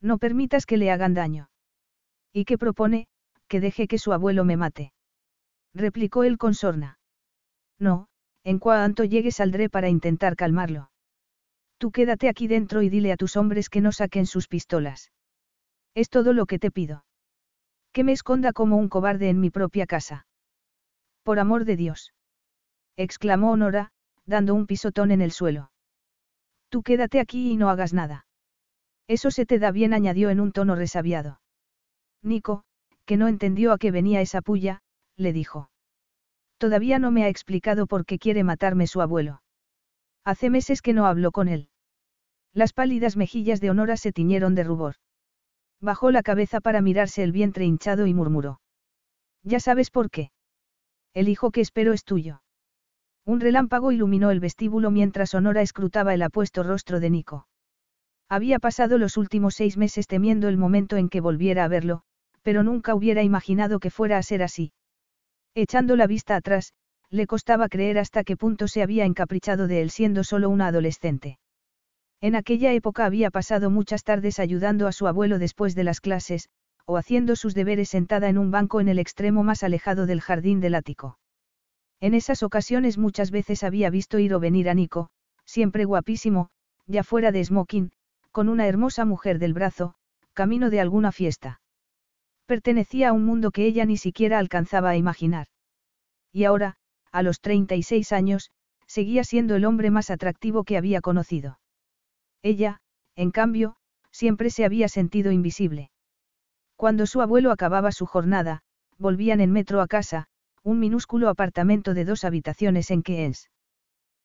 No 0.03 0.19
permitas 0.19 0.67
que 0.67 0.77
le 0.77 0.91
hagan 0.91 1.15
daño. 1.15 1.49
¿Y 2.35 2.45
qué 2.45 2.59
propone? 2.59 3.07
Que 3.49 3.61
deje 3.61 3.89
que 3.89 3.97
su 3.97 4.13
abuelo 4.13 4.45
me 4.45 4.59
mate. 4.59 4.93
Replicó 5.73 6.23
él 6.23 6.37
con 6.37 6.53
sorna. 6.53 6.99
No, 7.79 8.09
en 8.45 8.59
cuanto 8.59 9.05
llegue 9.05 9.31
saldré 9.31 9.71
para 9.71 9.89
intentar 9.89 10.37
calmarlo. 10.37 10.91
Tú 11.79 11.93
quédate 11.93 12.29
aquí 12.29 12.47
dentro 12.47 12.83
y 12.83 12.91
dile 12.91 13.11
a 13.11 13.17
tus 13.17 13.39
hombres 13.39 13.71
que 13.71 13.81
no 13.81 13.91
saquen 13.91 14.27
sus 14.27 14.49
pistolas. 14.49 15.13
Es 15.95 16.11
todo 16.11 16.35
lo 16.35 16.45
que 16.45 16.59
te 16.59 16.71
pido. 16.71 17.07
Que 17.95 18.05
me 18.05 18.13
esconda 18.13 18.53
como 18.53 18.77
un 18.77 18.91
cobarde 18.91 19.31
en 19.31 19.41
mi 19.41 19.49
propia 19.49 19.87
casa. 19.87 20.27
Por 21.23 21.39
amor 21.39 21.65
de 21.65 21.77
Dios. 21.77 22.13
exclamó 22.97 23.53
Honora, 23.53 23.93
dando 24.27 24.55
un 24.55 24.67
pisotón 24.67 25.11
en 25.11 25.21
el 25.21 25.33
suelo. 25.33 25.71
Tú 26.69 26.83
quédate 26.83 27.21
aquí 27.21 27.51
y 27.51 27.57
no 27.57 27.69
hagas 27.69 27.93
nada. 27.93 28.27
Eso 29.09 29.31
se 29.31 29.45
te 29.45 29.59
da 29.59 29.73
bien, 29.73 29.93
añadió 29.93 30.31
en 30.31 30.41
un 30.41 30.53
tono 30.53 30.77
resabiado. 30.77 31.41
Nico, 32.23 32.63
que 33.07 33.17
no 33.17 33.27
entendió 33.27 33.73
a 33.73 33.79
qué 33.79 33.91
venía 33.91 34.21
esa 34.21 34.41
puya, 34.41 34.83
le 35.17 35.33
dijo. 35.33 35.71
Todavía 36.59 36.99
no 36.99 37.11
me 37.11 37.25
ha 37.25 37.29
explicado 37.29 37.87
por 37.87 38.05
qué 38.05 38.19
quiere 38.19 38.45
matarme 38.45 38.87
su 38.87 39.01
abuelo. 39.01 39.43
Hace 40.25 40.51
meses 40.51 40.83
que 40.83 40.93
no 40.93 41.07
hablo 41.07 41.33
con 41.33 41.49
él. 41.49 41.71
Las 42.53 42.73
pálidas 42.73 43.17
mejillas 43.17 43.61
de 43.61 43.71
Honora 43.71 43.97
se 43.97 44.13
tiñeron 44.13 44.55
de 44.55 44.65
rubor. 44.65 44.97
Bajó 45.81 46.11
la 46.11 46.23
cabeza 46.23 46.61
para 46.61 46.83
mirarse 46.83 47.23
el 47.23 47.33
vientre 47.33 47.65
hinchado 47.65 48.07
y 48.07 48.15
murmuró. 48.15 48.61
Ya 49.43 49.59
sabes 49.59 49.91
por 49.91 50.11
qué. 50.11 50.31
El 51.15 51.29
hijo 51.29 51.51
que 51.51 51.61
espero 51.61 51.93
es 51.93 52.05
tuyo. 52.05 52.43
Un 53.27 53.41
relámpago 53.41 53.93
iluminó 53.93 54.31
el 54.31 54.41
vestíbulo 54.41 54.91
mientras 54.91 55.35
Honora 55.35 55.63
escrutaba 55.63 56.15
el 56.15 56.23
apuesto 56.23 56.63
rostro 56.63 57.01
de 57.01 57.11
Nico. 57.11 57.49
Había 58.29 58.59
pasado 58.59 58.97
los 58.97 59.17
últimos 59.17 59.55
seis 59.55 59.77
meses 59.77 60.07
temiendo 60.07 60.49
el 60.49 60.57
momento 60.57 60.97
en 60.97 61.09
que 61.09 61.21
volviera 61.21 61.65
a 61.65 61.69
verlo, 61.69 62.03
pero 62.43 62.63
nunca 62.63 62.95
hubiera 62.95 63.23
imaginado 63.23 63.81
que 63.81 63.91
fuera 63.91 64.19
a 64.19 64.23
ser 64.23 64.43
así. 64.43 64.73
Echando 65.55 65.97
la 65.97 66.07
vista 66.07 66.37
atrás, 66.37 66.73
le 67.11 67.27
costaba 67.27 67.69
creer 67.69 67.99
hasta 67.99 68.23
qué 68.23 68.37
punto 68.37 68.69
se 68.69 68.83
había 68.83 69.05
encaprichado 69.05 69.67
de 69.67 69.83
él 69.83 69.91
siendo 69.91 70.23
solo 70.23 70.49
una 70.49 70.69
adolescente. 70.69 71.39
En 72.21 72.37
aquella 72.37 72.73
época 72.73 73.05
había 73.05 73.31
pasado 73.31 73.69
muchas 73.69 74.05
tardes 74.05 74.39
ayudando 74.39 74.87
a 74.87 74.93
su 74.93 75.09
abuelo 75.09 75.39
después 75.39 75.75
de 75.75 75.85
las 75.85 76.01
clases, 76.01 76.51
o 76.91 76.97
haciendo 76.97 77.37
sus 77.37 77.55
deberes 77.55 77.89
sentada 77.89 78.29
en 78.29 78.37
un 78.37 78.51
banco 78.51 78.81
en 78.81 78.89
el 78.89 78.99
extremo 78.99 79.45
más 79.45 79.63
alejado 79.63 80.07
del 80.07 80.21
jardín 80.21 80.59
del 80.59 80.75
ático. 80.75 81.21
En 82.01 82.15
esas 82.15 82.43
ocasiones 82.43 82.99
muchas 82.99 83.31
veces 83.31 83.63
había 83.63 83.91
visto 83.91 84.19
ir 84.19 84.35
o 84.35 84.41
venir 84.41 84.69
a 84.69 84.75
Nico, 84.75 85.09
siempre 85.45 85.85
guapísimo, 85.85 86.49
ya 86.89 87.05
fuera 87.05 87.31
de 87.31 87.45
smoking, 87.45 87.93
con 88.33 88.49
una 88.49 88.67
hermosa 88.67 89.05
mujer 89.05 89.39
del 89.39 89.55
brazo, 89.55 89.95
camino 90.33 90.69
de 90.69 90.81
alguna 90.81 91.13
fiesta. 91.13 91.61
Pertenecía 92.47 93.11
a 93.11 93.13
un 93.13 93.25
mundo 93.25 93.53
que 93.53 93.67
ella 93.67 93.85
ni 93.85 93.97
siquiera 93.97 94.41
alcanzaba 94.41 94.91
a 94.91 94.97
imaginar. 94.97 95.47
Y 96.33 96.43
ahora, 96.43 96.75
a 97.13 97.23
los 97.23 97.41
36 97.41 98.11
años, 98.11 98.51
seguía 98.89 99.23
siendo 99.23 99.55
el 99.55 99.65
hombre 99.65 99.93
más 99.93 100.11
atractivo 100.11 100.65
que 100.65 100.77
había 100.77 101.01
conocido. 101.01 101.61
Ella, 102.43 102.81
en 103.15 103.31
cambio, 103.31 103.77
siempre 104.11 104.51
se 104.51 104.65
había 104.65 104.89
sentido 104.89 105.31
invisible. 105.31 105.90
Cuando 106.81 107.05
su 107.05 107.21
abuelo 107.21 107.53
acababa 107.53 107.93
su 107.93 108.07
jornada, 108.07 108.63
volvían 108.97 109.43
en 109.43 109.53
metro 109.53 109.83
a 109.83 109.87
casa, 109.87 110.29
un 110.63 110.79
minúsculo 110.79 111.29
apartamento 111.29 111.93
de 111.93 112.07
dos 112.07 112.25
habitaciones 112.25 112.91
en 112.91 113.03
Keynes. 113.03 113.51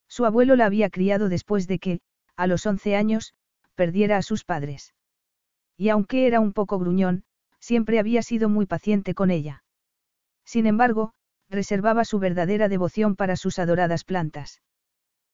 Su 0.08 0.24
abuelo 0.24 0.56
la 0.56 0.66
había 0.66 0.90
criado 0.90 1.28
después 1.28 1.68
de 1.68 1.80
que, 1.80 2.00
a 2.38 2.48
los 2.48 2.66
11 2.66 2.96
años, 2.96 3.34
perdiera 3.76 4.16
a 4.16 4.22
sus 4.22 4.46
padres. 4.46 4.94
Y 5.76 5.90
aunque 5.90 6.28
era 6.28 6.40
un 6.40 6.54
poco 6.54 6.80
gruñón, 6.80 7.26
siempre 7.60 8.00
había 8.00 8.24
sido 8.24 8.48
muy 8.48 8.66
paciente 8.66 9.14
con 9.14 9.32
ella. 9.32 9.66
Sin 10.46 10.66
embargo, 10.66 11.12
reservaba 11.50 12.06
su 12.06 12.20
verdadera 12.20 12.70
devoción 12.70 13.18
para 13.18 13.36
sus 13.36 13.60
adoradas 13.60 14.06
plantas. 14.06 14.62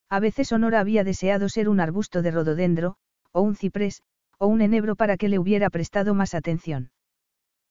A 0.09 0.19
veces 0.19 0.51
Honora 0.51 0.79
había 0.79 1.03
deseado 1.03 1.49
ser 1.49 1.69
un 1.69 1.81
arbusto 1.81 2.23
de 2.23 2.31
rododendro, 2.31 2.95
o 3.31 3.41
un 3.41 3.55
ciprés, 3.55 4.01
o 4.39 4.47
un 4.47 4.63
enebro 4.63 4.95
para 4.95 5.17
que 5.17 5.29
le 5.29 5.37
hubiera 5.37 5.69
prestado 5.69 6.15
más 6.15 6.33
atención. 6.33 6.89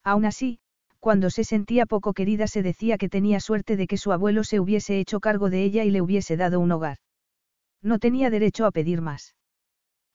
Aún 0.05 0.25
así, 0.25 0.59
cuando 0.99 1.31
se 1.31 1.45
sentía 1.45 1.87
poco 1.87 2.13
querida 2.13 2.47
se 2.47 2.63
decía 2.63 2.99
que 2.99 3.09
tenía 3.09 3.41
suerte 3.41 3.77
de 3.77 3.87
que 3.87 3.97
su 3.97 4.13
abuelo 4.13 4.45
se 4.45 4.61
hubiese 4.61 4.99
hecho 4.99 5.21
cargo 5.21 5.51
de 5.51 5.65
ella 5.65 5.85
y 5.85 5.91
le 5.91 6.03
hubiese 6.03 6.37
dado 6.37 6.61
un 6.61 6.73
hogar. 6.73 6.99
No 7.83 7.99
tenía 7.99 8.31
derecho 8.31 8.67
a 8.67 8.71
pedir 8.71 9.01
más. 9.01 9.35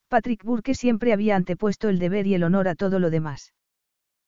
Patrick 0.08 0.44
Burke 0.44 0.74
siempre 0.74 1.12
había 1.12 1.34
antepuesto 1.34 1.88
el 1.88 1.98
deber 1.98 2.26
y 2.28 2.34
el 2.34 2.44
honor 2.44 2.68
a 2.68 2.76
todo 2.76 3.00
lo 3.00 3.10
demás. 3.10 3.52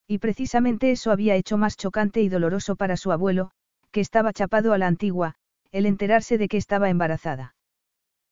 Y 0.09 0.19
precisamente 0.19 0.91
eso 0.91 1.13
había 1.13 1.37
hecho 1.37 1.59
más 1.59 1.77
chocante 1.77 2.21
y 2.23 2.29
doloroso 2.29 2.75
para 2.75 2.97
su 2.97 3.13
abuelo, 3.13 3.53
que 3.93 4.01
estaba 4.01 4.33
chapado 4.33 4.73
a 4.73 4.79
la 4.79 4.89
antigua, 4.89 5.35
el 5.71 5.87
enterarse 5.87 6.39
de 6.39 6.49
que 6.49 6.57
estaba 6.57 6.91
embarazada. 6.91 7.55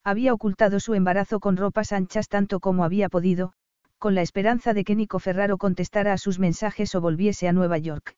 Había 0.03 0.33
ocultado 0.33 0.81
su 0.81 0.95
embarazo 0.95 1.39
con 1.39 1.57
ropas 1.57 1.93
anchas 1.93 2.29
tanto 2.29 2.61
como 2.61 2.85
había 2.85 3.09
podido, 3.09 3.53
con 3.99 4.15
la 4.15 4.23
esperanza 4.23 4.75
de 4.75 4.85
que 4.85 4.95
Nico 4.95 5.19
Ferraro 5.19 5.59
contestara 5.59 6.13
a 6.13 6.19
sus 6.19 6.39
mensajes 6.39 6.95
o 6.95 7.01
volviese 7.01 7.49
a 7.49 7.53
Nueva 7.53 7.79
York. 7.79 8.17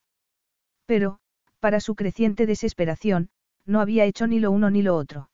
Pero, 0.87 1.18
para 1.61 1.80
su 1.80 1.94
creciente 1.94 2.47
desesperación, 2.47 3.30
no 3.64 3.80
había 3.80 4.04
hecho 4.04 4.26
ni 4.26 4.40
lo 4.40 4.50
uno 4.50 4.70
ni 4.70 4.82
lo 4.82 4.97
otro. 4.97 5.30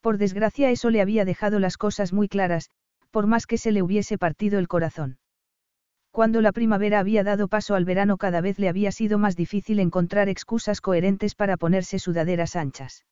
Por 0.00 0.18
desgracia 0.18 0.70
eso 0.70 0.90
le 0.90 1.00
había 1.00 1.24
dejado 1.24 1.58
las 1.58 1.76
cosas 1.76 2.12
muy 2.12 2.28
claras, 2.28 2.70
por 3.10 3.26
más 3.26 3.46
que 3.46 3.58
se 3.58 3.72
le 3.72 3.82
hubiese 3.82 4.18
partido 4.18 4.58
el 4.58 4.68
corazón. 4.68 5.18
Cuando 6.10 6.40
la 6.40 6.52
primavera 6.52 6.98
había 6.98 7.24
dado 7.24 7.48
paso 7.48 7.74
al 7.74 7.84
verano 7.84 8.18
cada 8.18 8.40
vez 8.40 8.58
le 8.58 8.68
había 8.68 8.92
sido 8.92 9.18
más 9.18 9.36
difícil 9.36 9.80
encontrar 9.80 10.28
excusas 10.28 10.80
coherentes 10.80 11.34
para 11.34 11.56
ponerse 11.56 11.98
sudaderas 11.98 12.56
anchas. 12.56 13.04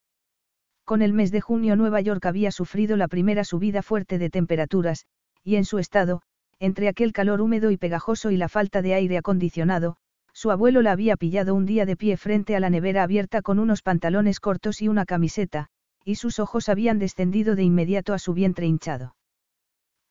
Con 0.85 1.01
el 1.01 1.13
mes 1.13 1.31
de 1.31 1.41
junio 1.41 1.77
Nueva 1.77 2.01
York 2.01 2.27
había 2.27 2.51
sufrido 2.51 2.97
la 2.97 3.09
primera 3.09 3.45
subida 3.45 3.83
fuerte 3.83 4.19
de 4.19 4.29
temperaturas, 4.29 5.07
y 5.45 5.57
en 5.57 5.65
su 5.65 5.79
estado, 5.79 6.23
entre 6.61 6.89
aquel 6.89 7.13
calor 7.13 7.41
húmedo 7.41 7.71
y 7.71 7.79
pegajoso 7.79 8.31
y 8.31 8.37
la 8.37 8.49
falta 8.49 8.83
de 8.83 8.95
aire 8.95 9.17
acondicionado, 9.17 9.97
su 10.33 10.51
abuelo 10.51 10.83
la 10.83 10.93
había 10.93 11.17
pillado 11.17 11.55
un 11.55 11.67
día 11.67 11.87
de 11.87 11.97
pie 11.97 12.17
frente 12.17 12.55
a 12.55 12.61
la 12.61 12.71
nevera 12.71 13.03
abierta 13.03 13.43
con 13.43 13.59
unos 13.59 13.83
pantalones 13.83 14.41
cortos 14.41 14.83
y 14.83 14.89
una 14.89 15.07
camiseta, 15.07 15.69
y 16.05 16.17
sus 16.17 16.39
ojos 16.39 16.69
habían 16.69 16.99
descendido 16.99 17.57
de 17.57 17.63
inmediato 17.63 18.13
a 18.13 18.19
su 18.19 18.35
vientre 18.35 18.67
hinchado. 18.67 19.17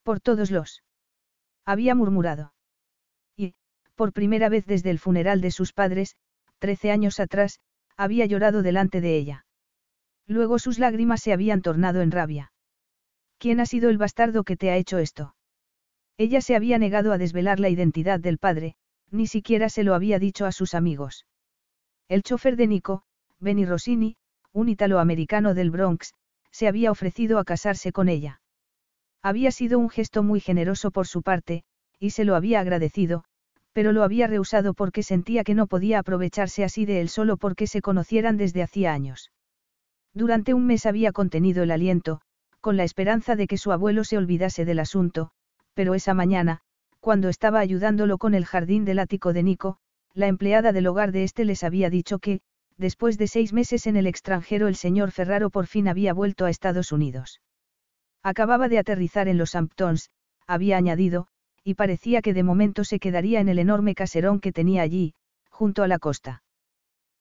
Por 0.04 0.20
todos 0.20 0.50
los. 0.50 0.84
Había 1.66 1.94
murmurado. 1.94 2.54
Y, 3.38 3.54
por 3.96 4.12
primera 4.12 4.50
vez 4.50 4.66
desde 4.66 4.90
el 4.90 5.00
funeral 5.00 5.42
de 5.42 5.52
sus 5.52 5.72
padres, 5.72 6.16
trece 6.58 6.92
años 6.92 7.20
atrás, 7.20 7.60
había 7.96 8.26
llorado 8.26 8.64
delante 8.64 9.02
de 9.02 9.18
ella. 9.18 9.46
Luego 10.26 10.58
sus 10.58 10.80
lágrimas 10.80 11.22
se 11.22 11.32
habían 11.32 11.62
tornado 11.62 12.02
en 12.02 12.12
rabia. 12.12 12.52
¿Quién 13.38 13.60
ha 13.60 13.66
sido 13.66 13.90
el 13.90 13.98
bastardo 13.98 14.44
que 14.44 14.58
te 14.58 14.72
ha 14.72 14.78
hecho 14.78 14.98
esto? 14.98 15.36
Ella 16.20 16.42
se 16.42 16.54
había 16.54 16.78
negado 16.78 17.14
a 17.14 17.18
desvelar 17.18 17.62
la 17.62 17.70
identidad 17.70 18.20
del 18.20 18.40
padre, 18.40 18.76
ni 19.10 19.26
siquiera 19.26 19.70
se 19.70 19.86
lo 19.86 19.94
había 19.96 20.20
dicho 20.20 20.46
a 20.46 20.52
sus 20.52 20.74
amigos. 20.74 21.26
El 22.10 22.24
chofer 22.24 22.58
de 22.58 22.68
Nico, 22.68 23.04
Benny 23.40 23.66
Rossini, 23.66 24.18
un 24.52 24.68
italoamericano 24.68 25.54
del 25.54 25.72
Bronx, 25.72 26.14
se 26.52 26.68
había 26.68 26.92
ofrecido 26.92 27.40
a 27.40 27.46
casarse 27.46 27.94
con 27.94 28.10
ella. 28.10 28.42
Había 29.22 29.52
sido 29.52 29.80
un 29.80 29.90
gesto 29.90 30.22
muy 30.22 30.42
generoso 30.42 30.92
por 30.92 31.08
su 31.08 31.22
parte, 31.22 31.64
y 32.00 32.10
se 32.10 32.26
lo 32.26 32.36
había 32.36 32.60
agradecido, 32.60 33.24
pero 33.72 33.94
lo 33.94 34.04
había 34.04 34.28
rehusado 34.28 34.74
porque 34.74 35.04
sentía 35.04 35.46
que 35.46 35.56
no 35.56 35.68
podía 35.68 36.00
aprovecharse 36.00 36.66
así 36.66 36.86
de 36.86 37.00
él 37.00 37.08
solo 37.08 37.38
porque 37.38 37.66
se 37.66 37.82
conocieran 37.82 38.36
desde 38.36 38.62
hacía 38.62 38.92
años. 38.92 39.32
Durante 40.14 40.54
un 40.54 40.66
mes 40.66 40.86
había 40.86 41.14
contenido 41.14 41.64
el 41.64 41.72
aliento, 41.72 42.20
con 42.60 42.76
la 42.76 42.84
esperanza 42.84 43.38
de 43.38 43.48
que 43.48 43.58
su 43.58 43.72
abuelo 43.72 44.04
se 44.04 44.18
olvidase 44.18 44.66
del 44.66 44.80
asunto, 44.80 45.32
pero 45.80 45.96
esa 45.96 46.14
mañana, 46.14 46.60
cuando 47.00 47.30
estaba 47.30 47.62
ayudándolo 47.62 48.18
con 48.18 48.34
el 48.34 48.44
jardín 48.44 48.84
del 48.84 49.00
ático 49.00 49.32
de 49.32 49.44
Nico, 49.44 49.78
la 50.14 50.28
empleada 50.28 50.74
del 50.74 50.88
hogar 50.88 51.14
de 51.14 51.24
éste 51.24 51.46
les 51.46 51.64
había 51.64 51.90
dicho 51.90 52.20
que, 52.20 52.42
después 52.78 53.18
de 53.18 53.28
seis 53.28 53.54
meses 53.54 53.88
en 53.88 53.96
el 53.96 54.06
extranjero 54.06 54.68
el 54.68 54.76
señor 54.76 55.12
Ferraro 55.12 55.50
por 55.50 55.68
fin 55.68 55.88
había 55.88 56.14
vuelto 56.14 56.44
a 56.44 56.50
Estados 56.50 56.92
Unidos. 56.92 57.40
Acababa 58.24 58.68
de 58.68 58.78
aterrizar 58.78 59.30
en 59.30 59.38
los 59.38 59.56
Hamptons, 59.56 60.10
había 60.46 60.76
añadido, 60.76 61.28
y 61.64 61.76
parecía 61.76 62.22
que 62.22 62.34
de 62.34 62.44
momento 62.44 62.84
se 62.84 63.00
quedaría 63.00 63.40
en 63.40 63.48
el 63.48 63.58
enorme 63.58 63.96
caserón 63.96 64.42
que 64.42 64.52
tenía 64.52 64.82
allí, 64.82 65.14
junto 65.50 65.82
a 65.82 65.88
la 65.88 65.98
costa. 65.98 66.44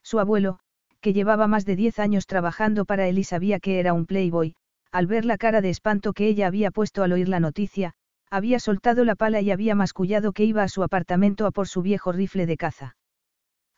Su 0.02 0.18
abuelo, 0.18 0.58
que 1.00 1.12
llevaba 1.12 1.46
más 1.46 1.64
de 1.64 1.76
diez 1.76 2.00
años 2.00 2.26
trabajando 2.26 2.86
para 2.86 3.06
él 3.06 3.18
y 3.20 3.22
sabía 3.22 3.60
que 3.60 3.78
era 3.78 3.92
un 3.92 4.04
playboy, 4.04 4.56
al 4.90 5.06
ver 5.06 5.24
la 5.24 5.38
cara 5.38 5.60
de 5.60 5.70
espanto 5.70 6.12
que 6.12 6.26
ella 6.26 6.48
había 6.48 6.72
puesto 6.72 7.04
al 7.04 7.12
oír 7.12 7.28
la 7.28 7.38
noticia, 7.38 7.94
había 8.30 8.60
soltado 8.60 9.04
la 9.04 9.14
pala 9.14 9.40
y 9.40 9.50
había 9.50 9.74
mascullado 9.74 10.32
que 10.32 10.44
iba 10.44 10.62
a 10.62 10.68
su 10.68 10.82
apartamento 10.82 11.46
a 11.46 11.50
por 11.50 11.68
su 11.68 11.82
viejo 11.82 12.12
rifle 12.12 12.46
de 12.46 12.56
caza. 12.56 12.96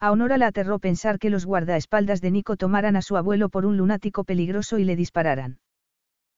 A 0.01 0.13
Honora 0.13 0.39
la 0.39 0.47
aterró 0.47 0.79
pensar 0.79 1.19
que 1.19 1.31
los 1.31 1.45
guardaespaldas 1.45 2.21
de 2.21 2.31
Nico 2.31 2.57
tomaran 2.57 2.97
a 2.97 3.03
su 3.03 3.17
abuelo 3.17 3.49
por 3.51 3.67
un 3.67 3.77
lunático 3.77 4.25
peligroso 4.25 4.79
y 4.79 4.85
le 4.85 4.97
dispararan. 4.97 5.59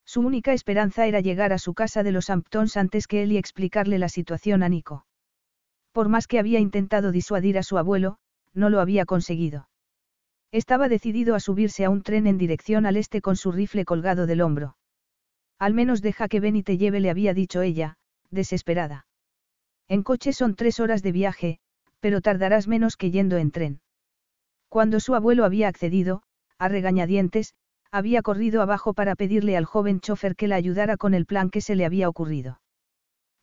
Su 0.04 0.20
única 0.20 0.52
esperanza 0.52 1.06
era 1.06 1.20
llegar 1.20 1.52
a 1.52 1.58
su 1.58 1.72
casa 1.74 2.02
de 2.02 2.10
los 2.10 2.28
Hamptons 2.28 2.76
antes 2.76 3.06
que 3.06 3.22
él 3.22 3.32
y 3.32 3.36
explicarle 3.38 3.98
la 3.98 4.08
situación 4.08 4.62
a 4.62 4.68
Nico. 4.68 5.06
Por 5.92 6.08
más 6.08 6.26
que 6.26 6.38
había 6.38 6.58
intentado 6.58 7.12
disuadir 7.12 7.56
a 7.56 7.62
su 7.62 7.78
abuelo, 7.78 8.16
no 8.52 8.68
lo 8.68 8.80
había 8.80 9.04
conseguido. 9.04 9.68
Estaba 10.50 10.88
decidido 10.88 11.34
a 11.34 11.40
subirse 11.40 11.84
a 11.84 11.90
un 11.90 12.02
tren 12.02 12.26
en 12.26 12.38
dirección 12.38 12.84
al 12.84 12.96
este 12.96 13.20
con 13.20 13.36
su 13.36 13.52
rifle 13.52 13.84
colgado 13.84 14.26
del 14.26 14.42
hombro. 14.42 14.76
Al 15.58 15.72
menos 15.72 16.02
deja 16.02 16.28
que 16.28 16.40
Benny 16.40 16.62
te 16.62 16.76
lleve, 16.76 16.98
le 16.98 17.08
había 17.08 17.32
dicho 17.32 17.62
ella, 17.62 17.96
desesperada. 18.32 19.06
En 19.88 20.02
coche 20.02 20.32
son 20.32 20.56
tres 20.56 20.80
horas 20.80 21.02
de 21.02 21.12
viaje, 21.12 21.58
pero 22.00 22.20
tardarás 22.20 22.66
menos 22.66 22.96
que 22.96 23.10
yendo 23.12 23.36
en 23.36 23.52
tren. 23.52 23.80
Cuando 24.68 24.98
su 24.98 25.14
abuelo 25.14 25.44
había 25.44 25.68
accedido, 25.68 26.22
a 26.58 26.68
regañadientes, 26.68 27.54
había 27.90 28.22
corrido 28.22 28.62
abajo 28.62 28.94
para 28.94 29.14
pedirle 29.14 29.56
al 29.56 29.66
joven 29.66 30.00
chofer 30.00 30.34
que 30.34 30.48
la 30.48 30.56
ayudara 30.56 30.96
con 30.96 31.12
el 31.12 31.26
plan 31.26 31.50
que 31.50 31.60
se 31.60 31.76
le 31.76 31.84
había 31.84 32.08
ocurrido. 32.08 32.60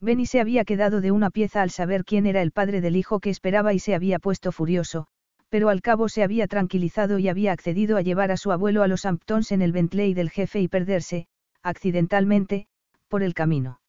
Benny 0.01 0.25
se 0.25 0.39
había 0.39 0.65
quedado 0.65 1.01
de 1.01 1.11
una 1.11 1.29
pieza 1.29 1.61
al 1.61 1.69
saber 1.69 2.03
quién 2.03 2.25
era 2.25 2.41
el 2.41 2.51
padre 2.51 2.81
del 2.81 2.95
hijo 2.95 3.19
que 3.19 3.29
esperaba 3.29 3.73
y 3.73 3.79
se 3.79 3.93
había 3.93 4.17
puesto 4.17 4.51
furioso, 4.51 5.07
pero 5.49 5.69
al 5.69 5.81
cabo 5.81 6.09
se 6.09 6.23
había 6.23 6.47
tranquilizado 6.47 7.19
y 7.19 7.27
había 7.27 7.51
accedido 7.51 7.97
a 7.97 8.01
llevar 8.01 8.31
a 8.31 8.37
su 8.37 8.51
abuelo 8.51 8.81
a 8.81 8.87
los 8.87 9.05
Hamptons 9.05 9.51
en 9.51 9.61
el 9.61 9.71
Bentley 9.71 10.13
del 10.13 10.29
jefe 10.29 10.61
y 10.61 10.67
perderse, 10.67 11.27
accidentalmente, 11.61 12.67
por 13.07 13.23
el 13.23 13.33
camino. 13.33 13.79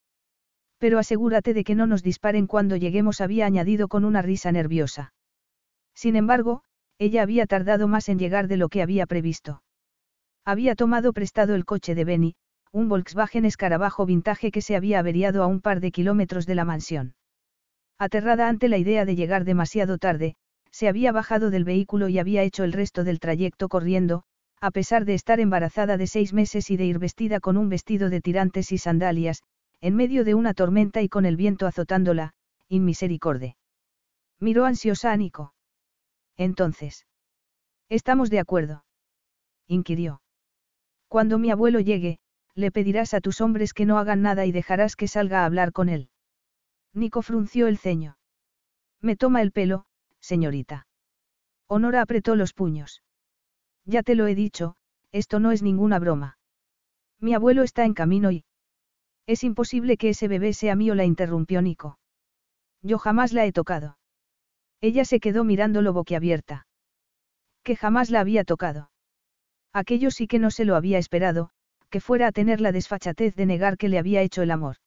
Pero 0.81 0.99
asegúrate 0.99 1.53
de 1.53 1.63
que 1.63 1.75
no 1.75 1.87
nos 1.87 2.03
disparen 2.03 2.47
cuando 2.47 2.75
lleguemos, 2.75 3.21
había 3.21 3.45
añadido 3.45 3.87
con 3.87 4.07
una 4.07 4.23
risa 4.23 4.51
nerviosa. 4.51 5.13
Sin 5.95 6.17
embargo, 6.17 6.63
ella 6.99 7.23
había 7.23 7.47
tardado 7.47 7.87
más 7.87 8.09
en 8.09 8.19
llegar 8.19 8.49
de 8.49 8.57
lo 8.57 8.71
que 8.71 8.81
había 8.81 9.07
previsto. 9.07 9.63
Había 10.45 10.75
tomado 10.75 11.13
prestado 11.13 11.55
el 11.55 11.67
coche 11.67 11.95
de 11.95 12.05
Benny, 12.05 12.35
un 12.73 12.89
Volkswagen 12.89 13.45
escarabajo 13.45 14.07
vintage 14.07 14.51
que 14.51 14.63
se 14.63 14.75
había 14.75 15.01
averiado 15.01 15.43
a 15.43 15.47
un 15.47 15.61
par 15.61 15.81
de 15.81 15.93
kilómetros 15.93 16.47
de 16.47 16.55
la 16.55 16.65
mansión. 16.65 17.15
Aterrada 17.99 18.49
ante 18.49 18.69
la 18.69 18.79
idea 18.79 19.05
de 19.05 19.17
llegar 19.17 19.45
demasiado 19.45 19.99
tarde, 19.99 20.37
se 20.71 20.89
había 20.89 21.13
bajado 21.13 21.51
del 21.51 21.65
vehículo 21.65 22.09
y 22.09 22.19
había 22.19 22.43
hecho 22.43 22.65
el 22.65 22.73
resto 22.73 23.05
del 23.05 23.21
trayecto 23.21 23.69
corriendo, 23.69 24.23
a 24.63 24.71
pesar 24.71 25.05
de 25.05 25.13
estar 25.13 25.41
embarazada 25.41 25.99
de 25.99 26.07
seis 26.07 26.33
meses 26.33 26.71
y 26.71 26.79
de 26.79 26.87
ir 26.87 26.99
vestida 26.99 27.41
con 27.41 27.59
un 27.59 27.69
vestido 27.69 28.09
de 28.09 28.23
tirantes 28.23 28.73
y 28.73 28.79
sandalias, 28.79 29.43
en 29.81 29.97
medio 29.97 30.25
de 30.25 30.35
una 30.35 30.55
tormenta 30.55 31.03
y 31.03 31.09
con 31.09 31.25
el 31.25 31.37
viento 31.37 31.67
azotándola, 31.67 32.35
inmisericorde. 32.69 33.57
Miró 34.39 34.65
ansiosa 34.65 35.13
a 35.13 35.17
Nico. 35.17 35.55
Entonces. 36.37 37.07
¿Estamos 37.89 38.31
de 38.31 38.41
acuerdo? 38.41 38.85
inquirió. 39.67 40.23
Cuando 41.09 41.39
mi 41.39 41.51
abuelo 41.51 41.81
llegue, 41.81 42.19
le 42.55 42.71
pedirás 42.71 43.15
a 43.15 43.21
tus 43.21 43.41
hombres 43.41 43.73
que 43.73 43.87
no 43.87 43.99
hagan 43.99 44.23
nada 44.23 44.47
y 44.47 44.53
dejarás 44.53 44.97
que 44.97 45.09
salga 45.09 45.43
a 45.43 45.45
hablar 45.45 45.73
con 45.73 45.89
él. 45.89 46.11
Nico 46.93 47.23
frunció 47.23 47.67
el 47.67 47.79
ceño. 47.79 48.19
Me 49.01 49.17
toma 49.17 49.43
el 49.43 49.53
pelo, 49.53 49.87
señorita. 50.21 50.87
Honora 51.67 52.03
apretó 52.03 52.37
los 52.37 52.53
puños. 52.53 53.03
Ya 53.85 54.03
te 54.03 54.15
lo 54.15 54.27
he 54.27 54.35
dicho, 54.35 54.77
esto 55.13 55.41
no 55.41 55.53
es 55.53 55.63
ninguna 55.63 55.99
broma. 55.99 56.39
Mi 57.19 57.35
abuelo 57.35 57.63
está 57.63 57.85
en 57.85 57.95
camino 57.95 58.31
y... 58.31 58.45
Es 59.31 59.45
imposible 59.45 59.97
que 59.97 60.09
ese 60.09 60.27
bebé 60.27 60.53
sea 60.55 60.75
mío, 60.75 60.97
la 60.97 61.05
interrumpió 61.05 61.63
Nico. 61.63 62.01
Yo 62.83 62.99
jamás 62.99 63.33
la 63.33 63.47
he 63.47 63.53
tocado. 63.53 63.97
Ella 64.81 65.05
se 65.05 65.21
quedó 65.21 65.45
mirándolo 65.45 65.93
boquiabierta. 65.93 66.67
Que 67.63 67.77
jamás 67.77 68.11
la 68.11 68.19
había 68.19 68.43
tocado. 68.43 68.91
Aquello 69.73 70.11
sí 70.11 70.27
que 70.27 70.41
no 70.41 70.51
se 70.51 70.65
lo 70.65 70.75
había 70.75 70.99
esperado, 70.99 71.51
que 71.91 72.01
fuera 72.01 72.27
a 72.27 72.33
tener 72.33 72.61
la 72.61 72.73
desfachatez 72.73 73.37
de 73.37 73.47
negar 73.47 73.77
que 73.77 73.89
le 73.89 74.01
había 74.01 74.21
hecho 74.21 74.43
el 74.43 74.51
amor. 74.51 74.79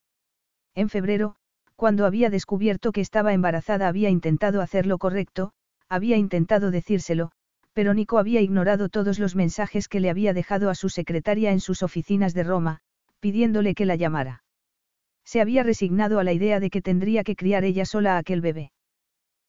En 0.75 0.89
febrero, 0.89 1.37
cuando 1.77 2.05
había 2.05 2.29
descubierto 2.29 2.91
que 2.91 2.99
estaba 2.99 3.31
embarazada 3.31 3.87
había 3.87 4.09
intentado 4.09 4.61
hacer 4.61 4.87
lo 4.87 4.97
correcto, 4.97 5.53
había 5.87 6.17
intentado 6.17 6.69
decírselo, 6.69 7.31
pero 7.71 7.93
Nico 7.93 8.17
había 8.17 8.41
ignorado 8.41 8.89
todos 8.89 9.19
los 9.19 9.37
mensajes 9.37 9.87
que 9.87 10.01
le 10.01 10.09
había 10.09 10.33
dejado 10.33 10.69
a 10.69 10.75
su 10.75 10.89
secretaria 10.89 11.53
en 11.53 11.61
sus 11.61 11.81
oficinas 11.81 12.33
de 12.33 12.43
Roma, 12.43 12.81
pidiéndole 13.23 13.73
que 13.73 13.85
la 13.85 13.95
llamara. 13.95 14.43
Se 15.23 15.39
había 15.39 15.63
resignado 15.63 16.19
a 16.19 16.25
la 16.25 16.33
idea 16.33 16.59
de 16.59 16.69
que 16.69 16.81
tendría 16.81 17.23
que 17.23 17.37
criar 17.37 17.63
ella 17.63 17.85
sola 17.85 18.15
a 18.15 18.17
aquel 18.17 18.41
bebé. 18.41 18.73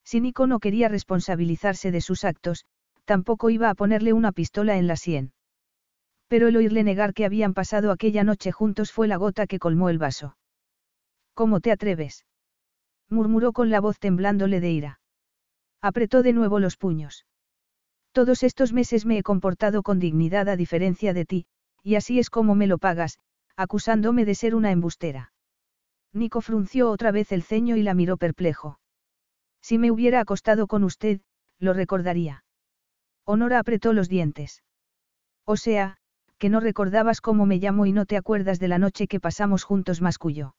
Si 0.05 0.21
Nico 0.21 0.47
no 0.47 0.61
quería 0.61 0.89
responsabilizarse 0.89 1.91
de 1.91 2.01
sus 2.01 2.23
actos, 2.23 2.67
tampoco 3.05 3.51
iba 3.51 3.71
a 3.71 3.75
ponerle 3.75 4.13
una 4.13 4.31
pistola 4.31 4.77
en 4.77 4.87
la 4.87 4.95
sien. 4.95 5.33
Pero 6.29 6.47
el 6.47 6.57
oírle 6.57 6.85
negar 6.85 7.15
que 7.15 7.25
habían 7.25 7.53
pasado 7.53 7.91
aquella 7.91 8.23
noche 8.23 8.53
juntos 8.53 8.93
fue 8.93 9.09
la 9.09 9.17
gota 9.17 9.49
que 9.49 9.59
colmó 9.59 9.89
el 9.89 9.99
vaso. 9.99 10.37
¿Cómo 11.35 11.59
te 11.59 11.73
atreves? 11.73 12.25
murmuró 13.11 13.53
con 13.53 13.71
la 13.71 13.81
voz 13.81 13.99
temblándole 13.99 14.61
de 14.61 14.71
ira. 14.71 15.01
Apretó 15.83 16.23
de 16.23 16.33
nuevo 16.33 16.61
los 16.61 16.77
puños. 16.77 17.27
Todos 18.13 18.45
estos 18.45 18.73
meses 18.73 19.05
me 19.05 19.19
he 19.19 19.25
comportado 19.25 19.83
con 19.83 19.99
dignidad 19.99 20.49
a 20.49 20.55
diferencia 20.55 21.13
de 21.13 21.25
ti, 21.25 21.47
y 21.83 21.97
así 21.97 22.21
es 22.21 22.31
como 22.31 22.55
me 22.55 22.69
lo 22.69 22.79
pagas, 22.79 23.19
acusándome 23.57 24.25
de 24.25 24.35
ser 24.35 24.55
una 24.55 24.71
embustera. 24.71 25.33
Nico 26.13 26.41
frunció 26.41 26.91
otra 26.91 27.11
vez 27.11 27.33
el 27.33 27.43
ceño 27.43 27.77
y 27.77 27.83
la 27.83 27.95
miró 27.95 28.17
perplejo. 28.17 28.79
Si 29.61 29.79
me 29.79 29.91
hubiera 29.91 30.21
acostado 30.21 30.67
con 30.67 30.85
usted, 30.85 31.21
lo 31.59 31.73
recordaría. 31.73 32.45
Honora 33.25 33.59
apretó 33.59 33.93
los 33.93 34.09
dientes. 34.09 34.63
O 35.45 35.57
sea, 35.57 35.97
que 36.39 36.49
no 36.49 36.61
recordabas 36.61 37.21
cómo 37.21 37.47
me 37.47 37.57
llamo 37.57 37.87
y 37.87 37.93
no 37.93 38.07
te 38.07 38.17
acuerdas 38.17 38.59
de 38.59 38.69
la 38.69 38.79
noche 38.79 39.07
que 39.07 39.21
pasamos 39.21 39.65
juntos, 39.65 40.01
masculló. 40.01 40.55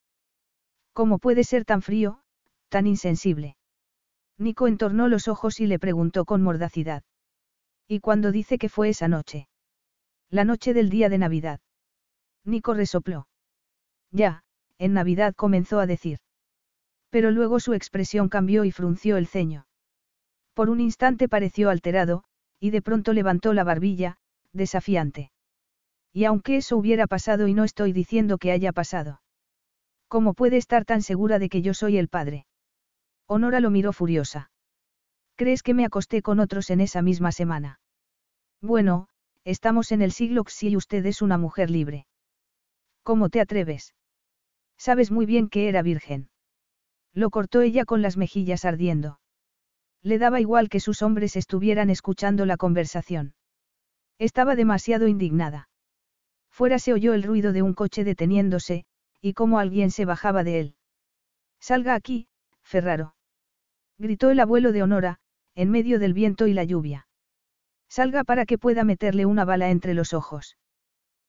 ¿Cómo 0.93 1.19
puede 1.19 1.43
ser 1.43 1.65
tan 1.65 1.81
frío, 1.81 2.21
tan 2.69 2.88
insensible? 2.88 3.58
Nico 4.38 4.67
entornó 4.67 5.08
los 5.08 5.27
ojos 5.27 5.60
y 5.60 5.67
le 5.67 5.79
preguntó 5.79 6.25
con 6.25 6.41
mordacidad. 6.41 7.03
¿Y 7.88 7.99
cuándo 7.99 8.31
dice 8.31 8.58
que 8.58 8.69
fue 8.69 8.89
esa 8.89 9.08
noche? 9.08 9.47
La 10.29 10.43
noche 10.43 10.73
del 10.73 10.89
día 10.89 11.10
de 11.10 11.19
Navidad. 11.19 11.60
Nico 12.45 12.73
resopló. 12.73 13.27
Ya, 14.12 14.43
en 14.77 14.93
Navidad 14.93 15.34
comenzó 15.36 15.79
a 15.79 15.88
decir. 15.88 16.19
Pero 17.10 17.31
luego 17.31 17.60
su 17.60 17.73
expresión 17.73 18.29
cambió 18.29 18.65
y 18.65 18.71
frunció 18.71 19.17
el 19.17 19.27
ceño. 19.27 19.67
Por 20.53 20.69
un 20.69 20.79
instante 20.79 21.27
pareció 21.27 21.69
alterado, 21.69 22.23
y 22.60 22.69
de 22.69 22.81
pronto 22.81 23.13
levantó 23.13 23.53
la 23.53 23.63
barbilla, 23.63 24.17
desafiante. 24.53 25.31
Y 26.13 26.25
aunque 26.25 26.58
eso 26.58 26.77
hubiera 26.77 27.08
pasado 27.08 27.47
y 27.47 27.53
no 27.53 27.63
estoy 27.63 27.91
diciendo 27.91 28.38
que 28.38 28.51
haya 28.51 28.71
pasado. 28.71 29.21
¿Cómo 30.08 30.34
puede 30.34 30.58
estar 30.58 30.86
tan 30.86 31.01
segura 31.01 31.39
de 31.39 31.49
que 31.49 31.62
yo 31.62 31.73
soy 31.73 31.97
el 31.97 32.08
padre? 32.08 32.45
Honora 33.27 33.60
lo 33.60 33.69
miró 33.69 33.91
furiosa. 33.91 34.51
¿Crees 35.36 35.63
que 35.63 35.73
me 35.73 35.84
acosté 35.84 36.21
con 36.21 36.39
otros 36.39 36.69
en 36.69 36.79
esa 36.79 37.01
misma 37.01 37.31
semana? 37.31 37.79
Bueno, 38.62 39.10
estamos 39.43 39.91
en 39.91 40.01
el 40.01 40.12
siglo 40.12 40.43
XI 40.47 40.69
y 40.69 40.77
usted 40.77 41.05
es 41.05 41.21
una 41.21 41.38
mujer 41.38 41.69
libre. 41.69 42.05
¿Cómo 43.05 43.29
te 43.29 43.39
atreves? 43.39 43.93
Sabes 44.79 45.11
muy 45.11 45.27
bien 45.27 45.47
que 45.47 45.69
era 45.69 45.83
virgen. 45.83 46.27
Lo 47.13 47.29
cortó 47.29 47.61
ella 47.61 47.85
con 47.85 48.01
las 48.01 48.17
mejillas 48.17 48.65
ardiendo. 48.65 49.19
Le 50.01 50.17
daba 50.17 50.41
igual 50.41 50.69
que 50.69 50.79
sus 50.79 51.03
hombres 51.03 51.35
estuvieran 51.35 51.91
escuchando 51.91 52.47
la 52.47 52.57
conversación. 52.57 53.35
Estaba 54.17 54.55
demasiado 54.55 55.07
indignada. 55.07 55.69
Fuera 56.49 56.79
se 56.79 56.93
oyó 56.93 57.13
el 57.13 57.21
ruido 57.21 57.53
de 57.53 57.61
un 57.61 57.75
coche 57.75 58.03
deteniéndose, 58.03 58.85
y 59.21 59.33
cómo 59.33 59.59
alguien 59.59 59.91
se 59.91 60.05
bajaba 60.05 60.43
de 60.43 60.59
él. 60.59 60.75
Salga 61.59 61.93
aquí, 61.93 62.27
Ferraro. 62.63 63.15
Gritó 63.99 64.31
el 64.31 64.39
abuelo 64.39 64.71
de 64.71 64.81
Honora, 64.81 65.19
en 65.53 65.69
medio 65.69 65.99
del 65.99 66.15
viento 66.15 66.47
y 66.47 66.53
la 66.53 66.63
lluvia. 66.63 67.07
Salga 67.87 68.23
para 68.23 68.47
que 68.47 68.57
pueda 68.57 68.83
meterle 68.83 69.27
una 69.27 69.45
bala 69.45 69.69
entre 69.69 69.93
los 69.93 70.15
ojos. 70.15 70.57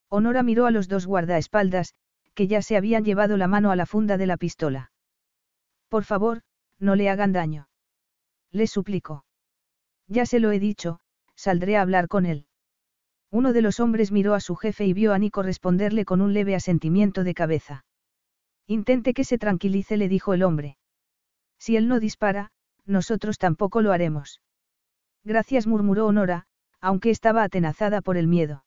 Honora 0.08 0.42
miró 0.42 0.66
a 0.66 0.70
los 0.70 0.88
dos 0.88 1.06
guardaespaldas, 1.06 1.94
que 2.34 2.46
ya 2.46 2.62
se 2.62 2.76
habían 2.76 3.04
llevado 3.04 3.36
la 3.36 3.48
mano 3.48 3.70
a 3.70 3.76
la 3.76 3.86
funda 3.86 4.16
de 4.18 4.26
la 4.26 4.36
pistola. 4.36 4.92
Por 5.88 6.04
favor, 6.04 6.42
no 6.78 6.94
le 6.94 7.08
hagan 7.08 7.32
daño. 7.32 7.68
Le 8.52 8.66
suplicó. 8.66 9.24
Ya 10.06 10.26
se 10.26 10.38
lo 10.38 10.52
he 10.52 10.60
dicho, 10.60 11.00
saldré 11.34 11.76
a 11.76 11.82
hablar 11.82 12.08
con 12.08 12.26
él. 12.26 12.46
Uno 13.30 13.52
de 13.52 13.62
los 13.62 13.80
hombres 13.80 14.12
miró 14.12 14.34
a 14.34 14.40
su 14.40 14.54
jefe 14.54 14.86
y 14.86 14.92
vio 14.92 15.12
a 15.12 15.18
Nico 15.18 15.42
responderle 15.42 16.04
con 16.04 16.20
un 16.20 16.32
leve 16.32 16.54
asentimiento 16.54 17.24
de 17.24 17.34
cabeza. 17.34 17.84
Intente 18.66 19.14
que 19.14 19.24
se 19.24 19.38
tranquilice, 19.38 19.96
le 19.96 20.08
dijo 20.08 20.34
el 20.34 20.42
hombre. 20.42 20.76
Si 21.58 21.76
él 21.76 21.88
no 21.88 22.00
dispara, 22.00 22.50
nosotros 22.84 23.38
tampoco 23.38 23.80
lo 23.80 23.92
haremos. 23.92 24.40
Gracias, 25.24 25.66
murmuró 25.66 26.06
Honora, 26.06 26.46
aunque 26.80 27.10
estaba 27.10 27.42
atenazada 27.42 28.00
por 28.00 28.16
el 28.16 28.26
miedo. 28.26 28.65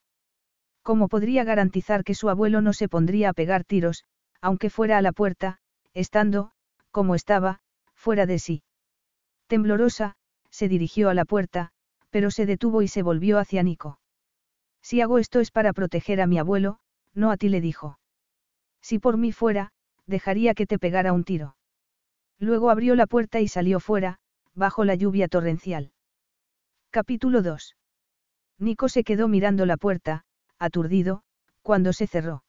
¿Cómo 0.84 1.08
podría 1.08 1.44
garantizar 1.44 2.04
que 2.04 2.15
su 2.15 2.30
abuelo 2.30 2.62
no 2.62 2.74
se 2.74 2.89
pondría 2.89 3.30
a 3.30 3.34
pegar 3.34 3.63
tiros, 3.63 4.06
aunque 4.42 4.70
fuera 4.70 4.98
a 4.98 5.02
la 5.02 5.12
puerta, 5.12 5.60
estando, 5.94 6.52
como 6.92 7.15
estaba, 7.15 7.60
fuera 7.94 8.26
de 8.26 8.39
sí? 8.39 8.63
Temblorosa, 9.48 10.15
se 10.50 10.68
dirigió 10.68 11.10
a 11.10 11.13
la 11.13 11.26
puerta, 11.26 11.72
pero 12.10 12.32
se 12.32 12.46
detuvo 12.46 12.82
y 12.82 12.88
se 12.88 13.04
volvió 13.04 13.38
hacia 13.39 13.63
Nico. 13.63 14.00
Si 14.82 15.02
hago 15.02 15.20
esto 15.20 15.39
es 15.39 15.52
para 15.52 15.74
proteger 15.74 16.22
a 16.22 16.28
mi 16.28 16.39
abuelo, 16.39 16.80
no 17.13 17.32
a 17.32 17.38
ti 17.38 17.50
le 17.50 17.62
dijo. 17.62 18.00
Si 18.82 19.00
por 19.00 19.18
mí 19.18 19.32
fuera, 19.32 19.72
dejaría 20.08 20.54
que 20.54 20.65
te 20.65 20.80
pegara 20.80 21.13
un 21.13 21.24
tiro. 21.24 21.56
Luego 22.39 22.70
abrió 22.70 22.96
la 22.96 23.06
puerta 23.06 23.42
y 23.42 23.48
salió 23.48 23.80
fuera, 23.80 24.20
bajo 24.56 24.86
la 24.86 24.96
lluvia 24.96 25.28
torrencial. 25.28 25.92
Capítulo 26.89 27.42
2. 27.42 27.76
Nico 28.58 28.89
se 28.89 29.04
quedó 29.04 29.28
mirando 29.28 29.65
la 29.65 29.78
puerta, 29.78 30.24
aturdido, 30.60 31.24
cuando 31.62 31.93
se 31.93 32.08
cerró. 32.08 32.43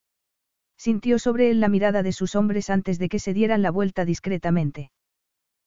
Sintió 0.77 1.19
sobre 1.19 1.51
él 1.51 1.61
la 1.61 1.69
mirada 1.69 2.03
de 2.03 2.13
sus 2.13 2.35
hombres 2.35 2.71
antes 2.71 2.99
de 2.99 3.09
que 3.09 3.19
se 3.19 3.35
dieran 3.35 3.63
la 3.63 3.71
vuelta 3.71 4.05
discretamente. 4.05 4.91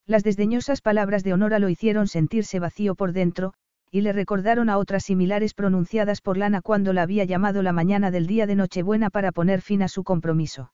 Las 0.06 0.24
desdeñosas 0.24 0.82
palabras 0.82 1.24
de 1.24 1.34
Honora 1.34 1.60
lo 1.60 1.70
hicieron 1.70 2.08
sentirse 2.08 2.60
vacío 2.60 2.96
por 2.96 3.14
dentro, 3.14 3.54
y 3.90 4.02
le 4.02 4.12
recordaron 4.12 4.70
a 4.70 4.78
otras 4.78 5.04
similares 5.04 5.54
pronunciadas 5.54 6.20
por 6.20 6.38
Lana 6.38 6.62
cuando 6.62 6.94
la 6.94 7.04
había 7.04 7.26
llamado 7.26 7.62
la 7.62 7.74
mañana 7.74 8.10
del 8.10 8.26
día 8.26 8.48
de 8.48 8.56
Nochebuena 8.56 9.10
para 9.10 9.32
poner 9.32 9.62
fin 9.62 9.84
a 9.84 9.88
su 9.88 10.04
compromiso. 10.04 10.74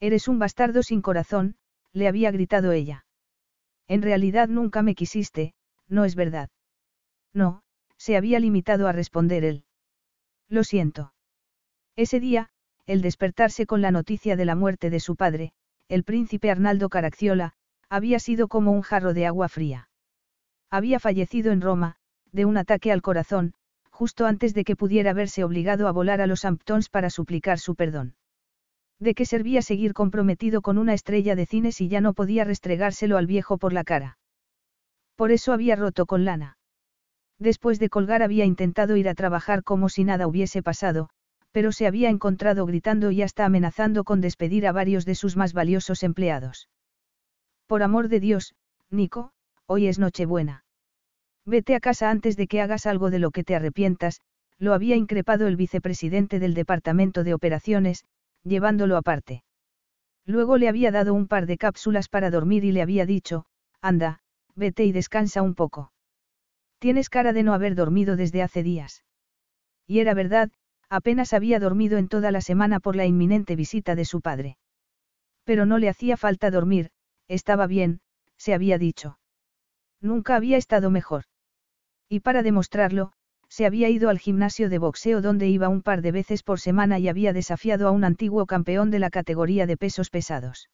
Eres 0.00 0.28
un 0.28 0.38
bastardo 0.38 0.84
sin 0.84 1.02
corazón, 1.02 1.56
le 1.92 2.06
había 2.06 2.30
gritado 2.30 2.70
ella. 2.70 3.04
En 3.88 4.02
realidad 4.02 4.48
nunca 4.48 4.82
me 4.82 4.94
quisiste, 4.94 5.54
no 5.88 6.04
es 6.04 6.14
verdad. 6.14 6.48
No, 7.34 7.62
se 7.96 8.16
había 8.16 8.38
limitado 8.38 8.86
a 8.86 8.92
responder 8.92 9.44
él. 9.44 9.64
Lo 10.48 10.64
siento. 10.64 11.12
Ese 11.96 12.20
día, 12.20 12.50
el 12.86 13.02
despertarse 13.02 13.66
con 13.66 13.82
la 13.82 13.90
noticia 13.90 14.36
de 14.36 14.44
la 14.44 14.54
muerte 14.54 14.88
de 14.88 15.00
su 15.00 15.16
padre, 15.16 15.52
el 15.88 16.04
príncipe 16.04 16.50
Arnaldo 16.50 16.88
Caracciola, 16.88 17.52
había 17.88 18.18
sido 18.18 18.48
como 18.48 18.72
un 18.72 18.82
jarro 18.82 19.14
de 19.14 19.26
agua 19.26 19.48
fría. 19.48 19.88
Había 20.70 21.00
fallecido 21.00 21.52
en 21.52 21.60
Roma, 21.60 21.96
de 22.32 22.44
un 22.44 22.56
ataque 22.56 22.92
al 22.92 23.02
corazón, 23.02 23.54
justo 23.90 24.26
antes 24.26 24.54
de 24.54 24.64
que 24.64 24.76
pudiera 24.76 25.12
verse 25.12 25.44
obligado 25.44 25.88
a 25.88 25.92
volar 25.92 26.20
a 26.20 26.26
los 26.26 26.44
Hamptons 26.44 26.88
para 26.88 27.10
suplicar 27.10 27.58
su 27.58 27.74
perdón. 27.74 28.14
¿De 29.00 29.14
qué 29.14 29.24
servía 29.24 29.62
seguir 29.62 29.92
comprometido 29.92 30.60
con 30.60 30.76
una 30.76 30.94
estrella 30.94 31.34
de 31.34 31.46
cine 31.46 31.72
si 31.72 31.88
ya 31.88 32.00
no 32.00 32.14
podía 32.14 32.44
restregárselo 32.44 33.16
al 33.16 33.26
viejo 33.26 33.58
por 33.58 33.72
la 33.72 33.84
cara? 33.84 34.18
Por 35.16 35.32
eso 35.32 35.52
había 35.52 35.76
roto 35.76 36.06
con 36.06 36.24
Lana. 36.24 36.57
Después 37.38 37.78
de 37.78 37.88
colgar 37.88 38.22
había 38.22 38.44
intentado 38.44 38.96
ir 38.96 39.08
a 39.08 39.14
trabajar 39.14 39.62
como 39.62 39.88
si 39.88 40.04
nada 40.04 40.26
hubiese 40.26 40.62
pasado, 40.62 41.08
pero 41.52 41.72
se 41.72 41.86
había 41.86 42.10
encontrado 42.10 42.66
gritando 42.66 43.10
y 43.10 43.22
hasta 43.22 43.44
amenazando 43.44 44.04
con 44.04 44.20
despedir 44.20 44.66
a 44.66 44.72
varios 44.72 45.04
de 45.04 45.14
sus 45.14 45.36
más 45.36 45.52
valiosos 45.52 46.02
empleados. 46.02 46.68
Por 47.66 47.82
amor 47.82 48.08
de 48.08 48.20
Dios, 48.20 48.54
Nico, 48.90 49.32
hoy 49.66 49.86
es 49.86 49.98
Nochebuena. 49.98 50.64
Vete 51.44 51.74
a 51.74 51.80
casa 51.80 52.10
antes 52.10 52.36
de 52.36 52.46
que 52.46 52.60
hagas 52.60 52.86
algo 52.86 53.10
de 53.10 53.18
lo 53.18 53.30
que 53.30 53.44
te 53.44 53.54
arrepientas, 53.54 54.20
lo 54.58 54.74
había 54.74 54.96
increpado 54.96 55.46
el 55.46 55.56
vicepresidente 55.56 56.40
del 56.40 56.54
Departamento 56.54 57.24
de 57.24 57.34
Operaciones, 57.34 58.04
llevándolo 58.42 58.96
aparte. 58.96 59.44
Luego 60.26 60.58
le 60.58 60.68
había 60.68 60.90
dado 60.90 61.14
un 61.14 61.26
par 61.26 61.46
de 61.46 61.56
cápsulas 61.56 62.08
para 62.08 62.30
dormir 62.30 62.64
y 62.64 62.72
le 62.72 62.82
había 62.82 63.06
dicho, 63.06 63.46
anda, 63.80 64.20
vete 64.54 64.84
y 64.84 64.92
descansa 64.92 65.42
un 65.42 65.54
poco. 65.54 65.92
Tienes 66.78 67.10
cara 67.10 67.32
de 67.32 67.42
no 67.42 67.54
haber 67.54 67.74
dormido 67.74 68.16
desde 68.16 68.42
hace 68.42 68.62
días. 68.62 69.04
Y 69.86 70.00
era 70.00 70.14
verdad, 70.14 70.50
apenas 70.88 71.32
había 71.32 71.58
dormido 71.58 71.98
en 71.98 72.08
toda 72.08 72.30
la 72.30 72.40
semana 72.40 72.80
por 72.80 72.94
la 72.94 73.06
inminente 73.06 73.56
visita 73.56 73.94
de 73.94 74.04
su 74.04 74.20
padre. 74.20 74.58
Pero 75.44 75.66
no 75.66 75.78
le 75.78 75.88
hacía 75.88 76.16
falta 76.16 76.50
dormir, 76.50 76.90
estaba 77.26 77.66
bien, 77.66 78.00
se 78.36 78.54
había 78.54 78.78
dicho. 78.78 79.18
Nunca 80.00 80.36
había 80.36 80.56
estado 80.56 80.90
mejor. 80.90 81.24
Y 82.08 82.20
para 82.20 82.42
demostrarlo, 82.42 83.12
se 83.48 83.66
había 83.66 83.88
ido 83.88 84.10
al 84.10 84.18
gimnasio 84.18 84.68
de 84.68 84.78
boxeo 84.78 85.20
donde 85.20 85.48
iba 85.48 85.68
un 85.68 85.82
par 85.82 86.02
de 86.02 86.12
veces 86.12 86.42
por 86.42 86.60
semana 86.60 86.98
y 86.98 87.08
había 87.08 87.32
desafiado 87.32 87.88
a 87.88 87.90
un 87.90 88.04
antiguo 88.04 88.46
campeón 88.46 88.90
de 88.90 88.98
la 88.98 89.10
categoría 89.10 89.66
de 89.66 89.76
pesos 89.76 90.10
pesados. 90.10 90.68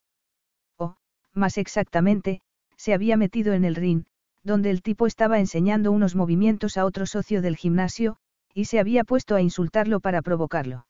O, 0.77 0.97
más 1.33 1.57
exactamente, 1.57 2.43
se 2.77 2.93
había 2.93 3.17
metido 3.17 3.55
en 3.55 3.65
el 3.65 3.77
ring, 3.77 4.05
donde 4.45 4.71
el 4.71 4.83
tipo 4.83 5.07
estaba 5.07 5.41
enseñando 5.41 5.91
unos 5.91 6.15
movimientos 6.15 6.77
a 6.77 6.85
otro 6.85 7.07
socio 7.07 7.43
del 7.43 7.57
gimnasio, 7.57 8.19
y 8.53 8.67
se 8.67 8.79
había 8.79 9.03
puesto 9.03 9.35
a 9.35 9.41
insultarlo 9.41 10.01
para 10.01 10.23
provocarlo. 10.23 10.87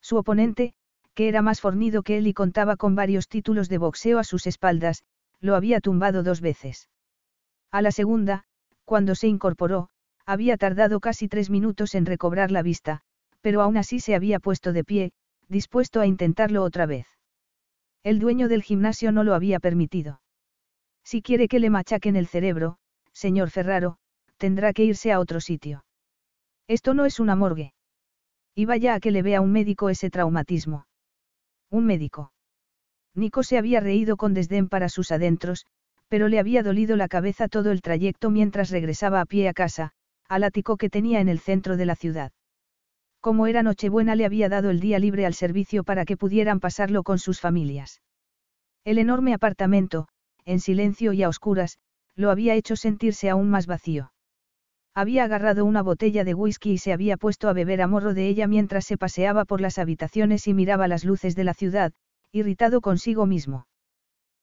Su 0.00 0.16
oponente, 0.16 0.74
que 1.14 1.28
era 1.28 1.42
más 1.42 1.60
fornido 1.60 2.02
que 2.02 2.18
él 2.18 2.26
y 2.26 2.34
contaba 2.34 2.76
con 2.76 2.94
varios 2.94 3.28
títulos 3.28 3.68
de 3.68 3.78
boxeo 3.78 4.18
a 4.18 4.24
sus 4.24 4.46
espaldas, 4.46 5.02
lo 5.40 5.56
había 5.56 5.80
tumbado 5.80 6.22
dos 6.22 6.40
veces. 6.40 6.88
A 7.72 7.82
la 7.82 7.90
segunda, 7.90 8.44
cuando 8.84 9.14
se 9.14 9.26
incorporó, 9.26 9.88
había 10.26 10.56
tardado 10.56 11.00
casi 11.00 11.28
tres 11.28 11.50
minutos 11.50 11.94
en 11.94 12.04
recobrar 12.04 12.50
la 12.50 12.62
vista, 12.62 13.00
pero 13.40 13.62
aún 13.62 13.76
así 13.76 14.00
se 14.00 14.14
había 14.14 14.38
puesto 14.38 14.72
de 14.72 14.84
pie, 14.84 15.12
dispuesto 15.48 16.00
a 16.00 16.06
intentarlo 16.06 16.62
otra 16.62 16.84
vez. 16.84 17.06
El 18.02 18.18
dueño 18.18 18.48
del 18.48 18.62
gimnasio 18.62 19.12
no 19.12 19.24
lo 19.24 19.34
había 19.34 19.60
permitido. 19.60 20.20
Si 21.06 21.22
quiere 21.22 21.46
que 21.46 21.60
le 21.60 21.70
machaquen 21.70 22.16
el 22.16 22.26
cerebro, 22.26 22.78
señor 23.12 23.50
Ferraro, 23.50 23.96
tendrá 24.38 24.72
que 24.72 24.82
irse 24.82 25.12
a 25.12 25.20
otro 25.20 25.40
sitio. 25.40 25.84
Esto 26.66 26.94
no 26.94 27.04
es 27.04 27.20
una 27.20 27.36
morgue. 27.36 27.74
Y 28.56 28.64
vaya 28.64 28.94
a 28.94 28.98
que 28.98 29.12
le 29.12 29.22
vea 29.22 29.40
un 29.40 29.52
médico 29.52 29.88
ese 29.88 30.10
traumatismo. 30.10 30.88
Un 31.70 31.86
médico. 31.86 32.32
Nico 33.14 33.44
se 33.44 33.56
había 33.56 33.78
reído 33.78 34.16
con 34.16 34.34
desdén 34.34 34.68
para 34.68 34.88
sus 34.88 35.12
adentros, 35.12 35.64
pero 36.08 36.26
le 36.26 36.40
había 36.40 36.64
dolido 36.64 36.96
la 36.96 37.06
cabeza 37.06 37.46
todo 37.46 37.70
el 37.70 37.82
trayecto 37.82 38.30
mientras 38.30 38.70
regresaba 38.70 39.20
a 39.20 39.26
pie 39.26 39.48
a 39.48 39.52
casa, 39.52 39.92
al 40.28 40.42
ático 40.42 40.76
que 40.76 40.90
tenía 40.90 41.20
en 41.20 41.28
el 41.28 41.38
centro 41.38 41.76
de 41.76 41.86
la 41.86 41.94
ciudad. 41.94 42.32
Como 43.20 43.46
era 43.46 43.62
Nochebuena 43.62 44.16
le 44.16 44.24
había 44.24 44.48
dado 44.48 44.70
el 44.70 44.80
día 44.80 44.98
libre 44.98 45.24
al 45.24 45.34
servicio 45.34 45.84
para 45.84 46.04
que 46.04 46.16
pudieran 46.16 46.58
pasarlo 46.58 47.04
con 47.04 47.20
sus 47.20 47.40
familias. 47.40 48.02
El 48.84 48.98
enorme 48.98 49.34
apartamento, 49.34 50.08
en 50.46 50.60
silencio 50.60 51.12
y 51.12 51.22
a 51.22 51.28
oscuras, 51.28 51.78
lo 52.14 52.30
había 52.30 52.54
hecho 52.54 52.76
sentirse 52.76 53.28
aún 53.28 53.50
más 53.50 53.66
vacío. 53.66 54.12
Había 54.94 55.24
agarrado 55.24 55.66
una 55.66 55.82
botella 55.82 56.24
de 56.24 56.32
whisky 56.32 56.72
y 56.72 56.78
se 56.78 56.94
había 56.94 57.18
puesto 57.18 57.50
a 57.50 57.52
beber 57.52 57.82
a 57.82 57.86
morro 57.86 58.14
de 58.14 58.28
ella 58.28 58.46
mientras 58.46 58.86
se 58.86 58.96
paseaba 58.96 59.44
por 59.44 59.60
las 59.60 59.76
habitaciones 59.76 60.46
y 60.46 60.54
miraba 60.54 60.88
las 60.88 61.04
luces 61.04 61.36
de 61.36 61.44
la 61.44 61.52
ciudad, 61.52 61.92
irritado 62.32 62.80
consigo 62.80 63.26
mismo. 63.26 63.66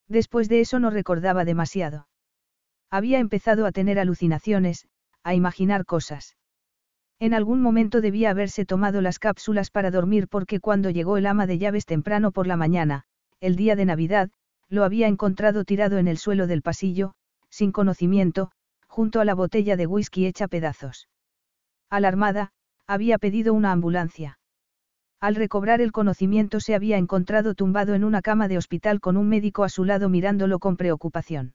Después 0.06 0.48
de 0.48 0.60
eso 0.60 0.78
no 0.78 0.90
recordaba 0.90 1.44
demasiado. 1.44 2.06
Había 2.90 3.18
empezado 3.18 3.66
a 3.66 3.72
tener 3.72 3.98
alucinaciones, 3.98 4.86
a 5.24 5.34
imaginar 5.34 5.84
cosas. 5.84 6.36
En 7.18 7.34
algún 7.34 7.60
momento 7.60 8.00
debía 8.00 8.30
haberse 8.30 8.64
tomado 8.64 9.00
las 9.00 9.18
cápsulas 9.18 9.70
para 9.70 9.90
dormir 9.90 10.28
porque 10.28 10.60
cuando 10.60 10.90
llegó 10.90 11.16
el 11.16 11.26
ama 11.26 11.46
de 11.46 11.58
llaves 11.58 11.86
temprano 11.86 12.30
por 12.30 12.46
la 12.46 12.56
mañana, 12.56 13.04
el 13.40 13.56
día 13.56 13.74
de 13.74 13.86
Navidad, 13.86 14.30
lo 14.68 14.84
había 14.84 15.08
encontrado 15.08 15.64
tirado 15.64 15.98
en 15.98 16.08
el 16.08 16.18
suelo 16.18 16.46
del 16.46 16.62
pasillo, 16.62 17.14
sin 17.50 17.72
conocimiento, 17.72 18.50
junto 18.86 19.20
a 19.20 19.24
la 19.24 19.34
botella 19.34 19.76
de 19.76 19.86
whisky 19.86 20.26
hecha 20.26 20.48
pedazos. 20.48 21.08
Alarmada, 21.90 22.52
había 22.86 23.18
pedido 23.18 23.54
una 23.54 23.72
ambulancia. 23.72 24.38
Al 25.20 25.36
recobrar 25.36 25.80
el 25.80 25.92
conocimiento 25.92 26.60
se 26.60 26.74
había 26.74 26.98
encontrado 26.98 27.54
tumbado 27.54 27.94
en 27.94 28.04
una 28.04 28.20
cama 28.20 28.46
de 28.46 28.58
hospital 28.58 29.00
con 29.00 29.16
un 29.16 29.28
médico 29.28 29.64
a 29.64 29.68
su 29.68 29.84
lado 29.84 30.08
mirándolo 30.08 30.58
con 30.58 30.76
preocupación. 30.76 31.54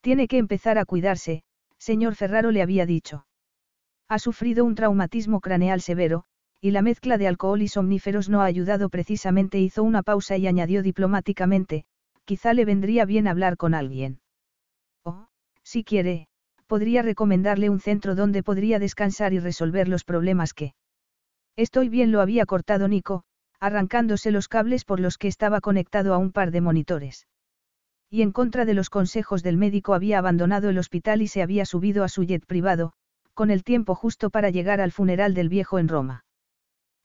Tiene 0.00 0.26
que 0.26 0.38
empezar 0.38 0.78
a 0.78 0.84
cuidarse, 0.84 1.44
señor 1.78 2.16
Ferraro 2.16 2.50
le 2.50 2.62
había 2.62 2.86
dicho. 2.86 3.26
Ha 4.08 4.18
sufrido 4.18 4.64
un 4.64 4.74
traumatismo 4.74 5.40
craneal 5.40 5.80
severo, 5.80 6.24
y 6.60 6.72
la 6.72 6.82
mezcla 6.82 7.18
de 7.18 7.28
alcohol 7.28 7.62
y 7.62 7.68
somníferos 7.68 8.28
no 8.28 8.42
ha 8.42 8.46
ayudado 8.46 8.88
precisamente. 8.88 9.58
Hizo 9.58 9.82
una 9.82 10.02
pausa 10.02 10.36
y 10.36 10.46
añadió 10.46 10.82
diplomáticamente, 10.82 11.84
quizá 12.24 12.54
le 12.54 12.64
vendría 12.64 13.04
bien 13.04 13.26
hablar 13.26 13.56
con 13.56 13.74
alguien. 13.74 14.20
Oh, 15.04 15.26
si 15.62 15.84
quiere, 15.84 16.28
podría 16.66 17.02
recomendarle 17.02 17.70
un 17.70 17.80
centro 17.80 18.14
donde 18.14 18.42
podría 18.42 18.78
descansar 18.78 19.32
y 19.32 19.38
resolver 19.38 19.88
los 19.88 20.04
problemas 20.04 20.54
que... 20.54 20.74
Estoy 21.56 21.88
bien, 21.88 22.12
lo 22.12 22.20
había 22.20 22.46
cortado 22.46 22.88
Nico, 22.88 23.24
arrancándose 23.60 24.30
los 24.30 24.48
cables 24.48 24.84
por 24.84 24.98
los 24.98 25.18
que 25.18 25.28
estaba 25.28 25.60
conectado 25.60 26.14
a 26.14 26.18
un 26.18 26.32
par 26.32 26.50
de 26.50 26.60
monitores. 26.60 27.26
Y 28.10 28.22
en 28.22 28.32
contra 28.32 28.64
de 28.64 28.74
los 28.74 28.90
consejos 28.90 29.42
del 29.42 29.56
médico 29.56 29.94
había 29.94 30.18
abandonado 30.18 30.68
el 30.68 30.78
hospital 30.78 31.22
y 31.22 31.28
se 31.28 31.42
había 31.42 31.64
subido 31.64 32.04
a 32.04 32.08
su 32.08 32.24
jet 32.24 32.44
privado, 32.46 32.92
con 33.34 33.50
el 33.50 33.64
tiempo 33.64 33.94
justo 33.94 34.30
para 34.30 34.50
llegar 34.50 34.80
al 34.80 34.92
funeral 34.92 35.34
del 35.34 35.48
viejo 35.48 35.78
en 35.78 35.88
Roma. 35.88 36.24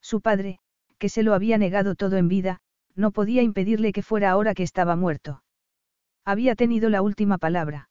Su 0.02 0.22
padre, 0.22 0.60
que 0.98 1.10
se 1.10 1.24
lo 1.24 1.34
había 1.34 1.58
negado 1.58 1.96
todo 1.96 2.18
en 2.18 2.28
vida, 2.28 2.60
no 2.98 3.12
podía 3.12 3.44
impedirle 3.44 3.94
que 3.94 4.02
fuera 4.02 4.32
ahora 4.32 4.54
que 4.54 4.64
estaba 4.64 4.96
muerto. 4.96 5.44
Había 6.26 6.56
tenido 6.56 6.90
la 6.90 7.02
última 7.02 7.38
palabra. 7.38 7.90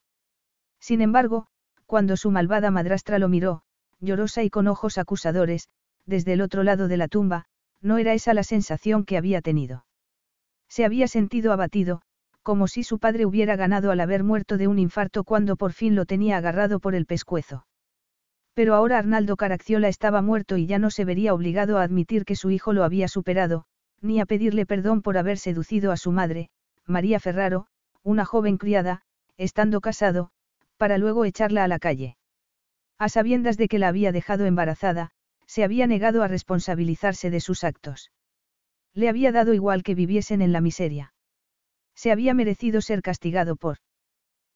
Sin 0.81 1.01
embargo, 1.01 1.47
cuando 1.87 2.17
su 2.17 2.31
malvada 2.31 2.71
madrastra 2.71 3.19
lo 3.19 3.29
miró, 3.29 3.63
llorosa 4.01 4.43
y 4.43 4.51
con 4.51 4.67
ojos 4.67 4.99
acusadores, 4.99 5.69
desde 6.05 6.33
el 6.35 6.41
otro 6.43 6.65
lado 6.65 6.89
de 6.89 6.97
la 6.97 7.09
tumba, 7.09 7.47
no 7.81 7.99
era 7.99 8.13
esa 8.13 8.35
la 8.35 8.43
sensación 8.43 9.05
que 9.05 9.17
había 9.17 9.41
tenido. 9.41 9.87
Se 10.69 10.85
había 10.85 11.09
sentido 11.09 11.53
abatido, 11.53 12.03
como 12.43 12.69
si 12.69 12.83
su 12.83 12.99
padre 12.99 13.27
hubiera 13.27 13.57
ganado 13.57 13.91
al 13.91 14.01
haber 14.01 14.25
muerto 14.25 14.57
de 14.57 14.69
un 14.69 14.79
infarto 14.79 15.25
cuando 15.25 15.57
por 15.57 15.73
fin 15.73 15.95
lo 15.95 16.05
tenía 16.05 16.37
agarrado 16.37 16.81
por 16.81 16.95
el 16.95 17.07
pescuezo. 17.07 17.67
Pero 18.55 18.75
ahora 18.75 18.99
Arnaldo 18.99 19.37
Caracciola 19.37 19.89
estaba 19.89 20.23
muerto 20.23 20.57
y 20.57 20.67
ya 20.67 20.79
no 20.79 20.91
se 20.91 21.05
vería 21.05 21.35
obligado 21.35 21.79
a 21.79 21.83
admitir 21.83 22.25
que 22.25 22.37
su 22.37 22.51
hijo 22.51 22.73
lo 22.73 22.85
había 22.85 23.09
superado, 23.09 23.67
ni 24.01 24.21
a 24.21 24.27
pedirle 24.27 24.67
perdón 24.67 25.03
por 25.03 25.19
haber 25.19 25.39
seducido 25.39 25.93
a 25.93 25.97
su 25.97 26.13
madre, 26.13 26.51
María 26.87 27.21
Ferraro, 27.21 27.67
una 28.03 28.25
joven 28.25 28.59
criada, 28.59 29.03
estando 29.37 29.81
casado, 29.81 30.31
para 30.77 30.99
luego 30.99 31.25
echarla 31.25 31.65
a 31.65 31.69
la 31.69 31.79
calle. 31.79 32.17
A 32.99 33.09
sabiendas 33.09 33.57
de 33.57 33.69
que 33.69 33.79
la 33.79 33.89
había 33.89 34.13
dejado 34.13 34.47
embarazada, 34.47 35.11
se 35.47 35.65
había 35.65 35.87
negado 35.87 36.23
a 36.23 36.29
responsabilizarse 36.29 37.31
de 37.31 37.41
sus 37.41 37.65
actos. 37.65 38.11
Le 38.95 39.09
había 39.09 39.33
dado 39.33 39.55
igual 39.55 39.83
que 39.83 39.95
viviesen 39.95 40.43
en 40.43 40.53
la 40.53 40.61
miseria. 40.61 41.13
Se 41.95 42.13
había 42.13 42.35
merecido 42.35 42.81
ser 42.81 43.03
castigado 43.03 43.57
por. 43.57 43.79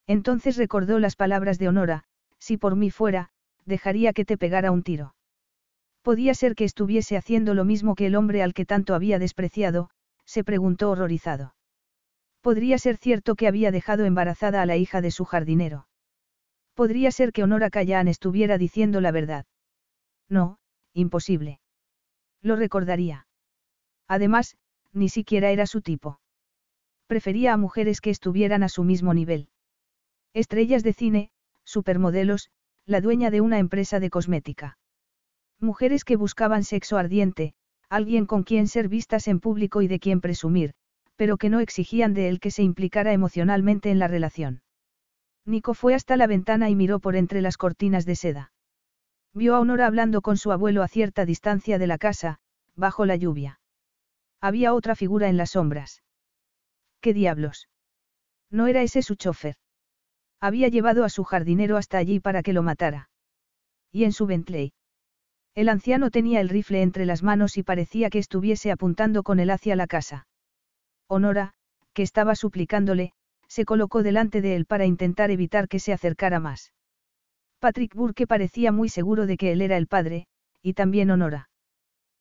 Entonces 0.06 0.56
recordó 0.56 0.98
las 0.98 1.16
palabras 1.16 1.58
de 1.58 1.68
Honora, 1.68 2.04
si 2.38 2.56
por 2.56 2.76
mí 2.76 2.90
fuera, 2.90 3.30
dejaría 3.66 4.12
que 4.12 4.24
te 4.24 4.36
pegara 4.36 4.72
un 4.72 4.82
tiro. 4.82 5.14
Podía 6.02 6.34
ser 6.34 6.54
que 6.54 6.64
estuviese 6.64 7.16
haciendo 7.16 7.54
lo 7.54 7.64
mismo 7.64 7.94
que 7.94 8.06
el 8.06 8.16
hombre 8.16 8.42
al 8.42 8.54
que 8.54 8.64
tanto 8.64 8.94
había 8.94 9.18
despreciado, 9.18 9.90
se 10.24 10.44
preguntó 10.44 10.90
horrorizado. 10.90 11.54
Podría 12.40 12.78
ser 12.78 12.96
cierto 12.96 13.34
que 13.34 13.46
había 13.46 13.70
dejado 13.70 14.04
embarazada 14.04 14.62
a 14.62 14.66
la 14.66 14.76
hija 14.76 15.00
de 15.02 15.10
su 15.10 15.24
jardinero. 15.24 15.86
Podría 16.74 17.10
ser 17.10 17.32
que 17.32 17.42
Honora 17.42 17.68
Callán 17.68 18.08
estuviera 18.08 18.56
diciendo 18.56 19.02
la 19.02 19.12
verdad. 19.12 19.44
No, 20.28 20.58
imposible. 20.94 21.60
Lo 22.40 22.56
recordaría. 22.56 23.26
Además, 24.08 24.56
ni 24.92 25.08
siquiera 25.10 25.50
era 25.50 25.66
su 25.66 25.82
tipo. 25.82 26.20
Prefería 27.06 27.52
a 27.52 27.58
mujeres 27.58 28.00
que 28.00 28.10
estuvieran 28.10 28.62
a 28.62 28.68
su 28.68 28.84
mismo 28.84 29.12
nivel. 29.12 29.48
Estrellas 30.32 30.82
de 30.82 30.92
cine, 30.94 31.30
supermodelos, 31.64 32.50
la 32.86 33.00
dueña 33.00 33.30
de 33.30 33.40
una 33.40 33.58
empresa 33.58 34.00
de 34.00 34.10
cosmética. 34.10 34.78
Mujeres 35.60 36.04
que 36.04 36.16
buscaban 36.16 36.64
sexo 36.64 36.96
ardiente, 36.96 37.52
alguien 37.90 38.24
con 38.24 38.44
quien 38.44 38.66
ser 38.66 38.88
vistas 38.88 39.28
en 39.28 39.40
público 39.40 39.82
y 39.82 39.88
de 39.88 40.00
quien 40.00 40.20
presumir, 40.20 40.72
pero 41.16 41.36
que 41.36 41.50
no 41.50 41.60
exigían 41.60 42.14
de 42.14 42.28
él 42.28 42.40
que 42.40 42.50
se 42.50 42.62
implicara 42.62 43.12
emocionalmente 43.12 43.90
en 43.90 43.98
la 43.98 44.08
relación. 44.08 44.62
Nico 45.44 45.74
fue 45.74 45.94
hasta 45.94 46.16
la 46.16 46.26
ventana 46.26 46.70
y 46.70 46.76
miró 46.76 46.98
por 46.98 47.14
entre 47.14 47.42
las 47.42 47.56
cortinas 47.58 48.06
de 48.06 48.16
seda. 48.16 48.52
Vio 49.34 49.54
a 49.54 49.60
Honora 49.60 49.86
hablando 49.86 50.22
con 50.22 50.36
su 50.36 50.50
abuelo 50.50 50.82
a 50.82 50.88
cierta 50.88 51.24
distancia 51.24 51.78
de 51.78 51.86
la 51.86 51.98
casa, 51.98 52.38
bajo 52.74 53.04
la 53.04 53.16
lluvia. 53.16 53.60
Había 54.40 54.72
otra 54.72 54.96
figura 54.96 55.28
en 55.28 55.36
las 55.36 55.50
sombras. 55.50 56.02
¿Qué 57.00 57.12
diablos? 57.12 57.68
No 58.50 58.66
era 58.66 58.82
ese 58.82 59.02
su 59.02 59.14
chofer. 59.14 59.56
Había 60.40 60.68
llevado 60.68 61.04
a 61.04 61.10
su 61.10 61.24
jardinero 61.24 61.76
hasta 61.76 61.98
allí 61.98 62.18
para 62.18 62.42
que 62.42 62.54
lo 62.54 62.62
matara. 62.62 63.10
Y 63.92 64.04
en 64.04 64.12
su 64.12 64.26
Bentley. 64.26 64.72
El 65.54 65.68
anciano 65.68 66.10
tenía 66.10 66.40
el 66.40 66.48
rifle 66.48 66.82
entre 66.82 67.06
las 67.06 67.22
manos 67.22 67.56
y 67.56 67.62
parecía 67.62 68.10
que 68.10 68.18
estuviese 68.18 68.70
apuntando 68.70 69.22
con 69.22 69.40
él 69.40 69.50
hacia 69.50 69.76
la 69.76 69.86
casa. 69.86 70.26
Honora, 71.08 71.54
que 71.92 72.02
estaba 72.02 72.34
suplicándole, 72.36 73.12
se 73.48 73.64
colocó 73.64 74.02
delante 74.02 74.40
de 74.40 74.54
él 74.54 74.64
para 74.64 74.86
intentar 74.86 75.30
evitar 75.30 75.66
que 75.66 75.80
se 75.80 75.92
acercara 75.92 76.38
más. 76.38 76.72
Patrick 77.58 77.94
Burke 77.94 78.26
parecía 78.26 78.70
muy 78.70 78.88
seguro 78.88 79.26
de 79.26 79.36
que 79.36 79.52
él 79.52 79.60
era 79.60 79.76
el 79.76 79.88
padre, 79.88 80.26
y 80.62 80.74
también 80.74 81.10
Honora. 81.10 81.50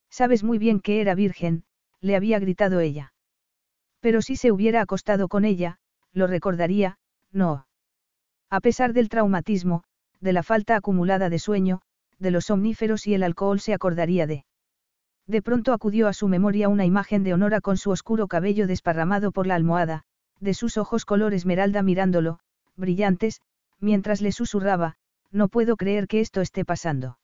Sabes 0.10 0.44
muy 0.44 0.58
bien 0.58 0.80
que 0.80 1.02
era 1.02 1.14
virgen, 1.14 1.64
le 2.02 2.16
había 2.16 2.40
gritado 2.40 2.80
ella. 2.80 3.14
Pero 4.00 4.22
si 4.22 4.36
se 4.36 4.52
hubiera 4.52 4.82
acostado 4.82 5.28
con 5.28 5.46
ella, 5.46 5.78
lo 6.14 6.26
recordaría, 6.26 6.98
no. 7.32 7.68
A 8.50 8.60
pesar 8.60 8.94
del 8.94 9.10
traumatismo, 9.10 9.84
de 10.20 10.34
la 10.34 10.42
falta 10.42 10.76
acumulada 10.76 11.30
de 11.30 11.38
sueño, 11.38 11.82
de 12.20 12.32
los 12.32 12.46
somníferos 12.46 13.08
y 13.08 13.14
el 13.14 13.24
alcohol 13.24 13.60
se 13.60 13.74
acordaría 13.74 14.28
de. 14.28 14.46
De 15.28 15.42
pronto 15.42 15.74
acudió 15.74 16.08
a 16.08 16.14
su 16.14 16.28
memoria 16.28 16.70
una 16.70 16.86
imagen 16.86 17.24
de 17.24 17.34
Honora 17.34 17.62
con 17.62 17.78
su 17.78 17.92
oscuro 17.92 18.28
cabello 18.28 18.68
desparramado 18.68 19.32
por 19.32 19.48
la 19.48 19.56
almohada, 19.56 20.04
de 20.40 20.54
sus 20.54 20.78
ojos 20.78 21.06
color 21.06 21.34
esmeralda 21.34 21.84
mirándolo, 21.84 22.40
brillantes, 22.76 23.42
mientras 23.80 24.22
le 24.22 24.32
susurraba, 24.32 24.96
no 25.32 25.48
puedo 25.48 25.78
creer 25.78 26.08
que 26.08 26.20
esto 26.20 26.42
esté 26.42 26.66
pasando. 26.66 27.20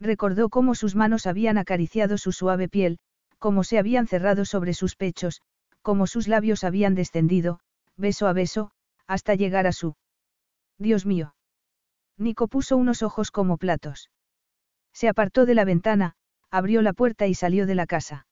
Recordó 0.00 0.48
cómo 0.48 0.74
sus 0.74 0.94
manos 0.94 1.26
habían 1.26 1.58
acariciado 1.58 2.18
su 2.18 2.32
suave 2.32 2.68
piel, 2.68 2.98
cómo 3.38 3.64
se 3.64 3.78
habían 3.78 4.06
cerrado 4.06 4.44
sobre 4.44 4.74
sus 4.74 4.96
pechos, 4.96 5.42
cómo 5.82 6.06
sus 6.06 6.28
labios 6.28 6.64
habían 6.64 6.94
descendido, 6.94 7.60
beso 7.96 8.26
a 8.26 8.32
beso, 8.32 8.70
hasta 9.06 9.34
llegar 9.34 9.66
a 9.66 9.72
su 9.72 9.94
Dios 10.78 11.06
mío. 11.06 11.34
Nico 12.18 12.48
puso 12.48 12.76
unos 12.76 13.02
ojos 13.02 13.30
como 13.30 13.56
platos. 13.56 14.10
Se 14.92 15.08
apartó 15.08 15.46
de 15.46 15.54
la 15.54 15.64
ventana, 15.64 16.14
abrió 16.50 16.82
la 16.82 16.92
puerta 16.92 17.26
y 17.26 17.34
salió 17.34 17.66
de 17.66 17.74
la 17.74 17.86
casa. 17.86 18.26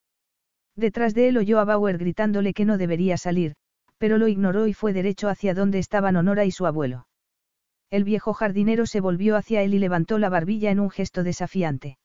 Detrás 0.75 1.15
de 1.15 1.29
él 1.29 1.39
oyó 1.39 1.61
a 1.61 1.65
Bauer 1.65 1.97
gritándole 1.97 2.53
que 2.53 2.65
no 2.65 2.77
debería 2.77 3.17
salir, 3.17 3.55
pero 3.99 4.19
lo 4.19 4.29
ignoró 4.29 4.67
y 4.67 4.75
fue 4.75 4.93
derecho 4.93 5.29
hacia 5.29 5.55
donde 5.55 5.79
estaban 5.79 6.17
Honora 6.17 6.45
y 6.45 6.51
su 6.51 6.67
abuelo. 6.67 7.07
El 7.91 8.05
viejo 8.05 8.35
jardinero 8.35 8.85
se 8.87 9.01
volvió 9.01 9.37
hacia 9.37 9.63
él 9.63 9.75
y 9.75 9.79
levantó 9.79 10.19
la 10.19 10.29
barbilla 10.29 10.71
en 10.71 10.81
un 10.81 10.91
gesto 10.91 11.23
desafiante. 11.23 11.99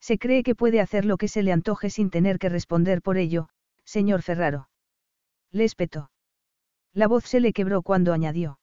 Se 0.00 0.18
cree 0.18 0.42
que 0.42 0.54
puede 0.54 0.80
hacer 0.80 1.04
lo 1.04 1.16
que 1.16 1.28
se 1.28 1.42
le 1.42 1.52
antoje 1.52 1.90
sin 1.90 2.10
tener 2.10 2.38
que 2.38 2.48
responder 2.48 3.02
por 3.02 3.16
ello, 3.16 3.48
señor 3.84 4.22
Ferraro. 4.22 4.68
Le 5.52 5.64
espetó. 5.64 6.10
La 6.92 7.06
voz 7.06 7.24
se 7.24 7.40
le 7.40 7.52
quebró 7.52 7.82
cuando 7.82 8.12
añadió. 8.12 8.58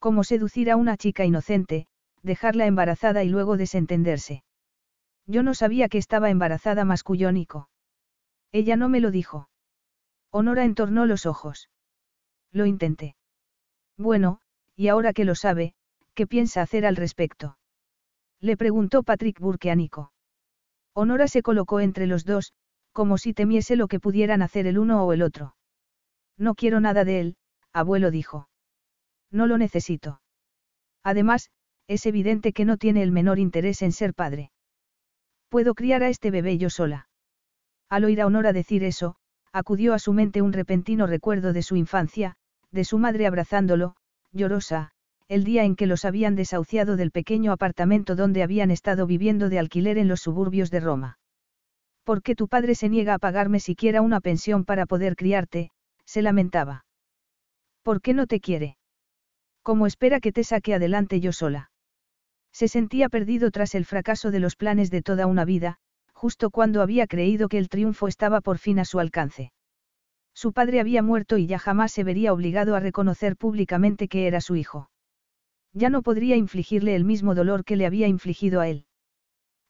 Cómo 0.00 0.24
seducir 0.24 0.70
a 0.70 0.76
una 0.76 0.96
chica 0.96 1.24
inocente, 1.24 1.86
dejarla 2.22 2.66
embarazada 2.66 3.22
y 3.22 3.28
luego 3.28 3.56
desentenderse. 3.56 4.42
Yo 5.26 5.42
no 5.42 5.54
sabía 5.54 5.88
que 5.88 5.98
estaba 5.98 6.30
embarazada, 6.30 6.84
masculló 6.84 7.30
Nico. 7.30 7.68
Ella 8.50 8.76
no 8.76 8.88
me 8.88 9.00
lo 9.00 9.10
dijo. 9.10 9.48
Honora 10.30 10.64
entornó 10.64 11.06
los 11.06 11.26
ojos. 11.26 11.70
Lo 12.50 12.66
intenté. 12.66 13.14
Bueno, 13.96 14.40
y 14.74 14.88
ahora 14.88 15.12
que 15.12 15.24
lo 15.24 15.34
sabe, 15.34 15.74
¿qué 16.14 16.26
piensa 16.26 16.62
hacer 16.62 16.86
al 16.86 16.96
respecto? 16.96 17.58
Le 18.40 18.56
preguntó 18.56 19.02
Patrick 19.02 19.38
Burke 19.38 19.70
a 19.70 19.74
Nico. 19.74 20.12
Honora 20.94 21.28
se 21.28 21.42
colocó 21.42 21.78
entre 21.80 22.06
los 22.06 22.24
dos, 22.24 22.54
como 22.92 23.18
si 23.18 23.34
temiese 23.34 23.76
lo 23.76 23.86
que 23.86 24.00
pudieran 24.00 24.40
hacer 24.42 24.66
el 24.66 24.78
uno 24.78 25.04
o 25.04 25.12
el 25.12 25.22
otro. 25.22 25.54
No 26.38 26.54
quiero 26.54 26.80
nada 26.80 27.04
de 27.04 27.20
él, 27.20 27.36
abuelo 27.72 28.10
dijo. 28.10 28.49
No 29.30 29.46
lo 29.46 29.58
necesito. 29.58 30.20
Además, 31.02 31.50
es 31.86 32.06
evidente 32.06 32.52
que 32.52 32.64
no 32.64 32.76
tiene 32.76 33.02
el 33.02 33.12
menor 33.12 33.38
interés 33.38 33.82
en 33.82 33.92
ser 33.92 34.14
padre. 34.14 34.50
Puedo 35.48 35.74
criar 35.74 36.02
a 36.02 36.08
este 36.08 36.30
bebé 36.30 36.58
yo 36.58 36.70
sola. 36.70 37.08
Al 37.88 38.04
oír 38.04 38.20
a 38.20 38.26
Honora 38.26 38.52
decir 38.52 38.84
eso, 38.84 39.16
acudió 39.52 39.94
a 39.94 39.98
su 39.98 40.12
mente 40.12 40.42
un 40.42 40.52
repentino 40.52 41.06
recuerdo 41.06 41.52
de 41.52 41.62
su 41.62 41.76
infancia, 41.76 42.36
de 42.70 42.84
su 42.84 42.98
madre 42.98 43.26
abrazándolo, 43.26 43.96
llorosa, 44.32 44.92
el 45.26 45.44
día 45.44 45.64
en 45.64 45.76
que 45.76 45.86
los 45.86 46.04
habían 46.04 46.36
desahuciado 46.36 46.96
del 46.96 47.10
pequeño 47.10 47.52
apartamento 47.52 48.14
donde 48.14 48.42
habían 48.42 48.70
estado 48.70 49.06
viviendo 49.06 49.48
de 49.48 49.58
alquiler 49.58 49.98
en 49.98 50.08
los 50.08 50.20
suburbios 50.20 50.70
de 50.70 50.80
Roma. 50.80 51.18
¿Por 52.04 52.22
qué 52.22 52.34
tu 52.34 52.48
padre 52.48 52.74
se 52.74 52.88
niega 52.88 53.14
a 53.14 53.18
pagarme 53.18 53.60
siquiera 53.60 54.02
una 54.02 54.20
pensión 54.20 54.64
para 54.64 54.86
poder 54.86 55.16
criarte? 55.16 55.70
se 56.04 56.22
lamentaba. 56.22 56.84
¿Por 57.82 58.00
qué 58.00 58.14
no 58.14 58.26
te 58.26 58.40
quiere? 58.40 58.76
¿Cómo 59.62 59.86
espera 59.86 60.20
que 60.20 60.32
te 60.32 60.44
saque 60.44 60.74
adelante 60.74 61.20
yo 61.20 61.32
sola? 61.32 61.70
Se 62.52 62.68
sentía 62.68 63.08
perdido 63.08 63.50
tras 63.50 63.74
el 63.74 63.84
fracaso 63.84 64.30
de 64.30 64.40
los 64.40 64.56
planes 64.56 64.90
de 64.90 65.02
toda 65.02 65.26
una 65.26 65.44
vida, 65.44 65.76
justo 66.12 66.50
cuando 66.50 66.82
había 66.82 67.06
creído 67.06 67.48
que 67.48 67.58
el 67.58 67.68
triunfo 67.68 68.08
estaba 68.08 68.40
por 68.40 68.58
fin 68.58 68.78
a 68.78 68.84
su 68.84 69.00
alcance. 69.00 69.52
Su 70.34 70.52
padre 70.52 70.80
había 70.80 71.02
muerto 71.02 71.38
y 71.38 71.46
ya 71.46 71.58
jamás 71.58 71.92
se 71.92 72.04
vería 72.04 72.32
obligado 72.32 72.74
a 72.74 72.80
reconocer 72.80 73.36
públicamente 73.36 74.08
que 74.08 74.26
era 74.26 74.40
su 74.40 74.56
hijo. 74.56 74.90
Ya 75.72 75.90
no 75.90 76.02
podría 76.02 76.36
infligirle 76.36 76.96
el 76.96 77.04
mismo 77.04 77.34
dolor 77.34 77.64
que 77.64 77.76
le 77.76 77.86
había 77.86 78.08
infligido 78.08 78.60
a 78.60 78.68
él. 78.68 78.86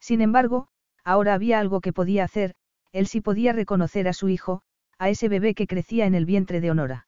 Sin 0.00 0.22
embargo, 0.22 0.68
ahora 1.04 1.34
había 1.34 1.58
algo 1.58 1.80
que 1.80 1.92
podía 1.92 2.24
hacer, 2.24 2.54
él 2.92 3.06
sí 3.06 3.20
podía 3.20 3.52
reconocer 3.52 4.08
a 4.08 4.12
su 4.12 4.28
hijo, 4.28 4.62
a 4.98 5.10
ese 5.10 5.28
bebé 5.28 5.54
que 5.54 5.66
crecía 5.66 6.06
en 6.06 6.14
el 6.14 6.24
vientre 6.24 6.60
de 6.60 6.70
Honora. 6.70 7.06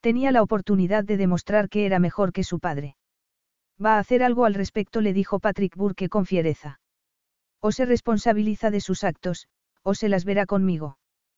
Tenía 0.00 0.30
la 0.30 0.42
oportunidad 0.42 1.04
de 1.04 1.16
demostrar 1.16 1.68
que 1.68 1.86
era 1.86 1.98
mejor 1.98 2.32
que 2.32 2.44
su 2.44 2.60
padre. 2.60 2.96
Va 3.84 3.96
a 3.96 3.98
hacer 3.98 4.22
algo 4.22 4.44
al 4.44 4.54
respecto, 4.54 5.00
le 5.00 5.12
dijo 5.12 5.40
Patrick 5.40 5.76
Burke 5.76 6.08
con 6.08 6.26
fiereza. 6.26 6.80
O 7.60 7.72
se 7.72 7.84
responsabiliza 7.84 8.70
de 8.70 8.80
sus 8.80 9.02
actos, 9.04 9.48
o 9.82 9.94
se 9.94 10.08
las 10.08 10.24
verá 10.24 10.46
conmigo. 10.46 10.97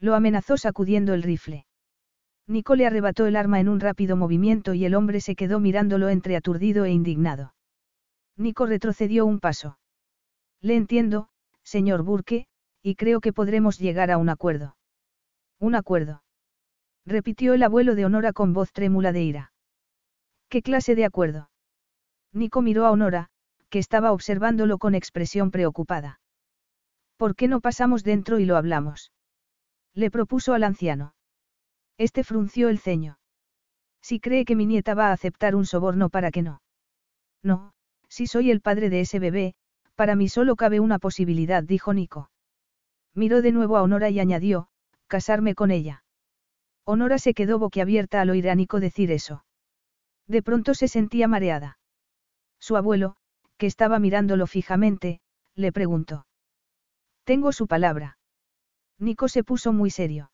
Lo 0.00 0.14
amenazó 0.14 0.56
sacudiendo 0.56 1.14
el 1.14 1.22
rifle. 1.22 1.66
Nico 2.46 2.76
le 2.76 2.86
arrebató 2.86 3.26
el 3.26 3.36
arma 3.36 3.60
en 3.60 3.68
un 3.68 3.80
rápido 3.80 4.16
movimiento 4.16 4.72
y 4.74 4.84
el 4.84 4.94
hombre 4.94 5.20
se 5.20 5.36
quedó 5.36 5.60
mirándolo 5.60 6.08
entre 6.08 6.36
aturdido 6.36 6.84
e 6.84 6.90
indignado. 6.90 7.54
Nico 8.36 8.64
retrocedió 8.66 9.26
un 9.26 9.40
paso. 9.40 9.78
Le 10.60 10.76
entiendo, 10.76 11.28
señor 11.62 12.02
Burke, 12.02 12.46
y 12.82 12.94
creo 12.94 13.20
que 13.20 13.32
podremos 13.32 13.78
llegar 13.78 14.10
a 14.10 14.16
un 14.16 14.28
acuerdo. 14.28 14.76
Un 15.58 15.74
acuerdo. 15.74 16.22
Repitió 17.04 17.52
el 17.52 17.62
abuelo 17.62 17.94
de 17.94 18.06
Honora 18.06 18.32
con 18.32 18.52
voz 18.52 18.72
trémula 18.72 19.12
de 19.12 19.22
ira. 19.22 19.52
¿Qué 20.48 20.62
clase 20.62 20.94
de 20.94 21.04
acuerdo? 21.04 21.50
Nico 22.32 22.62
miró 22.62 22.86
a 22.86 22.90
Honora, 22.90 23.28
que 23.68 23.78
estaba 23.78 24.12
observándolo 24.12 24.78
con 24.78 24.94
expresión 24.94 25.50
preocupada. 25.50 26.20
¿Por 27.16 27.34
qué 27.34 27.48
no 27.48 27.60
pasamos 27.60 28.04
dentro 28.04 28.38
y 28.38 28.46
lo 28.46 28.56
hablamos? 28.56 29.12
Le 29.98 30.12
propuso 30.12 30.54
al 30.54 30.62
anciano. 30.62 31.12
Este 31.98 32.22
frunció 32.22 32.68
el 32.68 32.78
ceño. 32.78 33.18
Si 34.00 34.20
cree 34.20 34.44
que 34.44 34.54
mi 34.54 34.64
nieta 34.64 34.94
va 34.94 35.08
a 35.08 35.12
aceptar 35.12 35.56
un 35.56 35.66
soborno 35.66 36.08
para 36.08 36.30
que 36.30 36.40
no. 36.40 36.62
No, 37.42 37.72
si 38.08 38.28
soy 38.28 38.52
el 38.52 38.60
padre 38.60 38.90
de 38.90 39.00
ese 39.00 39.18
bebé, 39.18 39.56
para 39.96 40.14
mí 40.14 40.28
solo 40.28 40.54
cabe 40.54 40.78
una 40.78 41.00
posibilidad, 41.00 41.64
dijo 41.64 41.94
Nico. 41.94 42.30
Miró 43.12 43.42
de 43.42 43.50
nuevo 43.50 43.76
a 43.76 43.82
Honora 43.82 44.08
y 44.08 44.20
añadió, 44.20 44.68
casarme 45.08 45.56
con 45.56 45.72
ella. 45.72 46.04
Honora 46.84 47.18
se 47.18 47.34
quedó 47.34 47.58
boquiabierta 47.58 48.20
al 48.20 48.30
oír 48.30 48.50
a 48.50 48.54
Nico 48.54 48.78
decir 48.78 49.10
eso. 49.10 49.44
De 50.28 50.44
pronto 50.44 50.74
se 50.74 50.86
sentía 50.86 51.26
mareada. 51.26 51.80
Su 52.60 52.76
abuelo, 52.76 53.16
que 53.56 53.66
estaba 53.66 53.98
mirándolo 53.98 54.46
fijamente, 54.46 55.20
le 55.56 55.72
preguntó. 55.72 56.28
Tengo 57.24 57.50
su 57.50 57.66
palabra. 57.66 58.17
Nico 58.98 59.28
se 59.28 59.44
puso 59.44 59.72
muy 59.72 59.90
serio. 59.90 60.30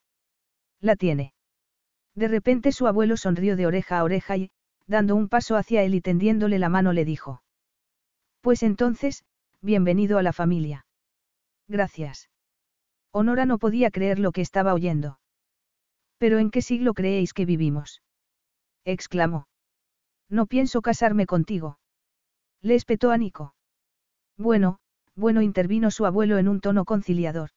La 0.81 0.95
tiene. 0.95 1.33
De 2.15 2.27
repente 2.27 2.71
su 2.71 2.87
abuelo 2.87 3.17
sonrió 3.17 3.55
de 3.55 3.67
oreja 3.67 3.99
a 3.99 4.03
oreja 4.03 4.37
y, 4.37 4.51
dando 4.87 5.15
un 5.15 5.29
paso 5.29 5.55
hacia 5.55 5.83
él 5.83 5.95
y 5.95 6.01
tendiéndole 6.01 6.59
la 6.59 6.69
mano, 6.69 6.93
le 6.93 7.05
dijo. 7.05 7.43
Pues 8.41 8.63
entonces, 8.63 9.23
bienvenido 9.61 10.17
a 10.17 10.23
la 10.23 10.33
familia. 10.33 10.85
Gracias. 11.67 12.29
Honora 13.11 13.45
no 13.45 13.57
podía 13.57 13.91
creer 13.91 14.19
lo 14.19 14.31
que 14.31 14.41
estaba 14.41 14.73
oyendo. 14.73 15.19
¿Pero 16.17 16.39
en 16.39 16.51
qué 16.51 16.61
siglo 16.61 16.93
creéis 16.93 17.33
que 17.33 17.45
vivimos? 17.45 18.01
exclamó. 18.85 19.47
No 20.29 20.45
pienso 20.45 20.81
casarme 20.81 21.25
contigo. 21.25 21.79
Le 22.61 22.75
espetó 22.75 23.11
a 23.11 23.17
Nico. 23.17 23.55
Bueno, 24.37 24.79
bueno, 25.15 25.41
intervino 25.41 25.91
su 25.91 26.05
abuelo 26.05 26.37
en 26.37 26.47
un 26.47 26.61
tono 26.61 26.85
conciliador. 26.85 27.51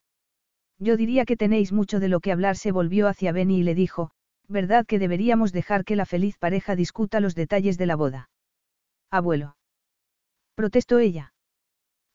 Yo 0.78 0.96
diría 0.96 1.24
que 1.24 1.36
tenéis 1.36 1.72
mucho 1.72 2.00
de 2.00 2.08
lo 2.08 2.20
que 2.20 2.32
hablar, 2.32 2.56
se 2.56 2.72
volvió 2.72 3.08
hacia 3.08 3.32
Benny 3.32 3.60
y 3.60 3.62
le 3.62 3.74
dijo, 3.74 4.10
¿verdad 4.46 4.86
que 4.86 4.98
deberíamos 4.98 5.52
dejar 5.52 5.84
que 5.84 5.96
la 5.96 6.06
feliz 6.06 6.38
pareja 6.38 6.76
discuta 6.76 7.20
los 7.20 7.34
detalles 7.34 7.78
de 7.78 7.86
la 7.86 7.96
boda? 7.96 8.30
Abuelo. 9.10 9.56
Protestó 10.54 10.98
ella. 10.98 11.32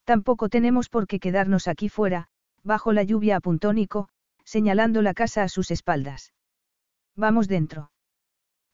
Tampoco 0.04 0.48
tenemos 0.48 0.88
por 0.88 1.06
qué 1.06 1.18
quedarnos 1.18 1.68
aquí 1.68 1.88
fuera, 1.88 2.28
bajo 2.62 2.92
la 2.92 3.02
lluvia 3.02 3.36
apuntó 3.36 3.72
Nico, 3.72 4.08
señalando 4.44 5.02
la 5.02 5.14
casa 5.14 5.42
a 5.42 5.48
sus 5.48 5.70
espaldas. 5.70 6.32
Vamos 7.16 7.48
dentro. 7.48 7.90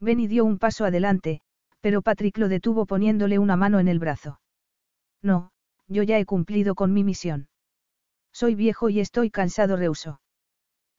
Benny 0.01 0.27
dio 0.27 0.45
un 0.45 0.59
paso 0.59 0.85
adelante, 0.85 1.41
pero 1.81 2.03
Patrick 2.03 2.39
lo 2.39 2.49
detuvo 2.49 2.87
poniéndole 2.87 3.39
una 3.39 3.57
mano 3.57 3.79
en 3.79 3.89
el 3.89 3.99
brazo. 3.99 4.41
No, 5.23 5.51
yo 5.89 6.03
ya 6.03 6.19
he 6.19 6.25
cumplido 6.25 6.75
con 6.75 6.93
mi 6.93 7.05
misión. 7.05 7.49
Soy 8.33 8.55
viejo 8.55 8.89
y 8.89 9.01
estoy 9.01 9.31
cansado, 9.31 9.77
rehusó. 9.77 10.21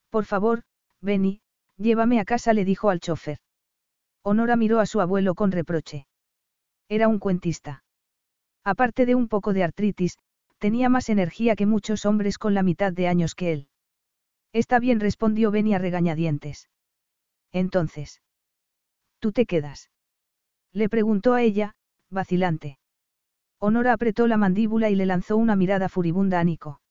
Por 0.09 0.25
favor, 0.25 0.63
Benny, 1.01 1.41
llévame 1.77 2.19
a 2.19 2.25
casa, 2.25 2.53
le 2.53 2.65
dijo 2.65 2.89
al 2.89 2.99
chofer. 2.99 3.39
Honora 4.23 4.55
miró 4.55 4.79
a 4.79 4.85
su 4.85 5.01
abuelo 5.01 5.35
con 5.35 5.51
reproche. 5.51 6.05
Era 6.89 7.07
un 7.07 7.19
cuentista. 7.19 7.83
Aparte 8.63 9.05
de 9.05 9.15
un 9.15 9.27
poco 9.27 9.53
de 9.53 9.63
artritis, 9.63 10.17
tenía 10.59 10.89
más 10.89 11.09
energía 11.09 11.55
que 11.55 11.65
muchos 11.65 12.05
hombres 12.05 12.37
con 12.37 12.53
la 12.53 12.61
mitad 12.61 12.93
de 12.93 13.07
años 13.07 13.33
que 13.33 13.51
él. 13.53 13.67
Está 14.53 14.79
bien, 14.79 14.99
respondió 14.99 15.49
Benny 15.49 15.73
a 15.73 15.79
regañadientes. 15.79 16.69
Entonces. 17.51 18.21
¿Tú 19.19 19.31
te 19.31 19.45
quedas? 19.45 19.89
Le 20.73 20.89
preguntó 20.89 21.33
a 21.33 21.41
ella, 21.41 21.75
vacilante. 22.09 22.77
Honora 23.59 23.93
apretó 23.93 24.27
la 24.27 24.37
mandíbula 24.37 24.89
y 24.89 24.95
le 24.95 25.05
lanzó 25.05 25.37
una 25.37 25.55
mirada 25.55 25.89
furibunda 25.89 26.39
a 26.39 26.43
Nico. 26.43 26.81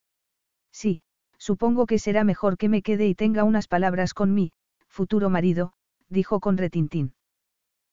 Sí, 0.73 1.03
supongo 1.39 1.87
que 1.87 1.99
será 1.99 2.25
mejor 2.25 2.57
que 2.57 2.69
me 2.69 2.83
quede 2.83 3.07
y 3.07 3.15
tenga 3.15 3.45
unas 3.45 3.69
palabras 3.69 4.15
con 4.15 4.35
mi, 4.35 4.53
futuro 4.89 5.31
marido, 5.31 5.73
dijo 6.09 6.41
con 6.41 6.57
retintín. 6.57 7.15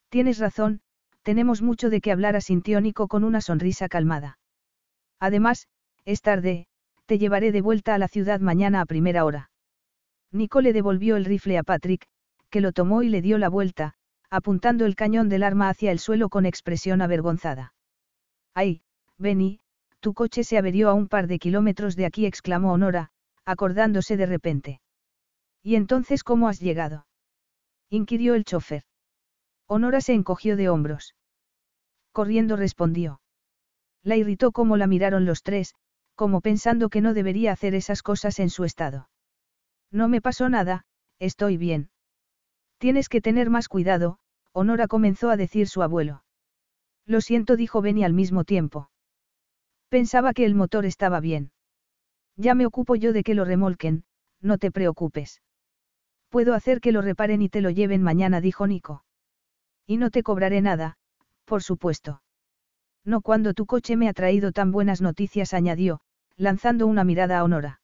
Tienes 0.10 0.40
razón, 0.40 0.82
tenemos 1.24 1.62
mucho 1.62 1.90
de 1.90 2.02
qué 2.02 2.12
hablar, 2.12 2.36
asintió 2.36 2.80
Nico 2.82 3.08
con 3.08 3.24
una 3.24 3.42
sonrisa 3.42 3.90
calmada. 3.90 4.40
Además, 5.20 5.68
es 6.06 6.22
tarde, 6.22 6.68
te 7.06 7.18
llevaré 7.18 7.52
de 7.52 7.62
vuelta 7.62 7.96
a 7.96 7.98
la 7.98 8.08
ciudad 8.08 8.40
mañana 8.40 8.82
a 8.82 8.86
primera 8.86 9.26
hora. 9.26 9.52
Nico 10.32 10.62
le 10.62 10.74
devolvió 10.74 11.16
el 11.16 11.26
rifle 11.26 11.58
a 11.58 11.63
Patrick, 11.63 12.08
que 12.50 12.62
lo 12.62 12.72
tomó 12.72 13.04
y 13.04 13.10
le 13.10 13.22
dio 13.22 13.38
la 13.38 13.50
vuelta, 13.50 13.94
apuntando 14.30 14.86
el 14.86 14.96
cañón 14.96 15.30
del 15.30 15.44
arma 15.44 15.70
hacia 15.70 15.92
el 15.92 16.00
suelo 16.00 16.30
con 16.30 16.46
expresión 16.46 17.02
avergonzada. 17.02 17.74
¡Ay, 18.54 18.82
Benny! 19.18 19.60
Tu 20.00 20.14
coche 20.14 20.44
se 20.44 20.58
averió 20.58 20.90
a 20.90 20.94
un 20.94 21.08
par 21.08 21.28
de 21.28 21.40
kilómetros 21.40 21.96
de 21.96 22.06
aquí, 22.06 22.26
exclamó 22.26 22.74
Honora, 22.74 23.10
acordándose 23.46 24.18
de 24.18 24.26
repente. 24.26 24.82
¿Y 25.64 25.76
entonces 25.76 26.24
cómo 26.24 26.48
has 26.48 26.60
llegado? 26.60 27.08
inquirió 27.90 28.36
el 28.36 28.46
chofer. 28.46 28.84
Honora 29.68 30.02
se 30.02 30.14
encogió 30.14 30.56
de 30.56 30.70
hombros. 30.70 31.16
Corriendo 32.12 32.56
respondió. 32.56 33.22
La 34.04 34.16
irritó 34.16 34.52
cómo 34.52 34.78
la 34.78 34.88
miraron 34.88 35.26
los 35.26 35.44
tres, 35.44 35.76
como 36.16 36.42
pensando 36.42 36.90
que 36.90 37.02
no 37.02 37.14
debería 37.14 37.52
hacer 37.52 37.76
esas 37.76 38.02
cosas 38.02 38.40
en 38.40 38.50
su 38.50 38.64
estado. 38.64 39.10
No 39.92 40.08
me 40.08 40.22
pasó 40.22 40.50
nada, 40.50 40.86
estoy 41.20 41.58
bien. 41.58 41.90
Tienes 42.78 43.10
que 43.10 43.22
tener 43.22 43.50
más 43.50 43.68
cuidado, 43.68 44.20
Honora 44.54 44.88
comenzó 44.88 45.30
a 45.30 45.38
decir 45.38 45.68
su 45.68 45.82
abuelo. 45.82 46.24
Lo 47.06 47.22
siento, 47.22 47.56
dijo 47.56 47.82
Benny 47.82 48.04
al 48.04 48.14
mismo 48.14 48.44
tiempo. 48.44 48.90
Pensaba 49.89 50.34
que 50.34 50.45
el 50.45 50.56
motor 50.56 50.86
estaba 50.86 51.19
bien. 51.19 51.52
Ya 52.36 52.56
me 52.56 52.65
ocupo 52.65 52.95
yo 52.95 53.13
de 53.13 53.23
que 53.23 53.36
lo 53.36 53.45
remolquen, 53.45 54.04
no 54.41 54.58
te 54.58 54.71
preocupes. 54.71 55.41
Puedo 56.30 56.54
hacer 56.54 56.82
que 56.82 56.91
lo 56.91 57.02
reparen 57.02 57.41
y 57.41 57.50
te 57.50 57.62
lo 57.62 57.69
lleven 57.69 58.04
mañana, 58.04 58.41
dijo 58.41 58.67
Nico. 58.67 59.06
Y 59.86 59.97
no 59.97 60.12
te 60.12 60.23
cobraré 60.23 60.62
nada, 60.62 60.97
por 61.45 61.63
supuesto. 61.63 62.21
No 63.06 63.21
cuando 63.21 63.54
tu 63.54 63.65
coche 63.65 63.95
me 63.95 64.10
ha 64.10 64.13
traído 64.13 64.52
tan 64.52 64.71
buenas 64.71 65.02
noticias, 65.02 65.54
añadió, 65.54 66.02
lanzando 66.36 66.86
una 66.86 67.06
mirada 67.06 67.39
a 67.39 67.43
Honora. 67.43 67.82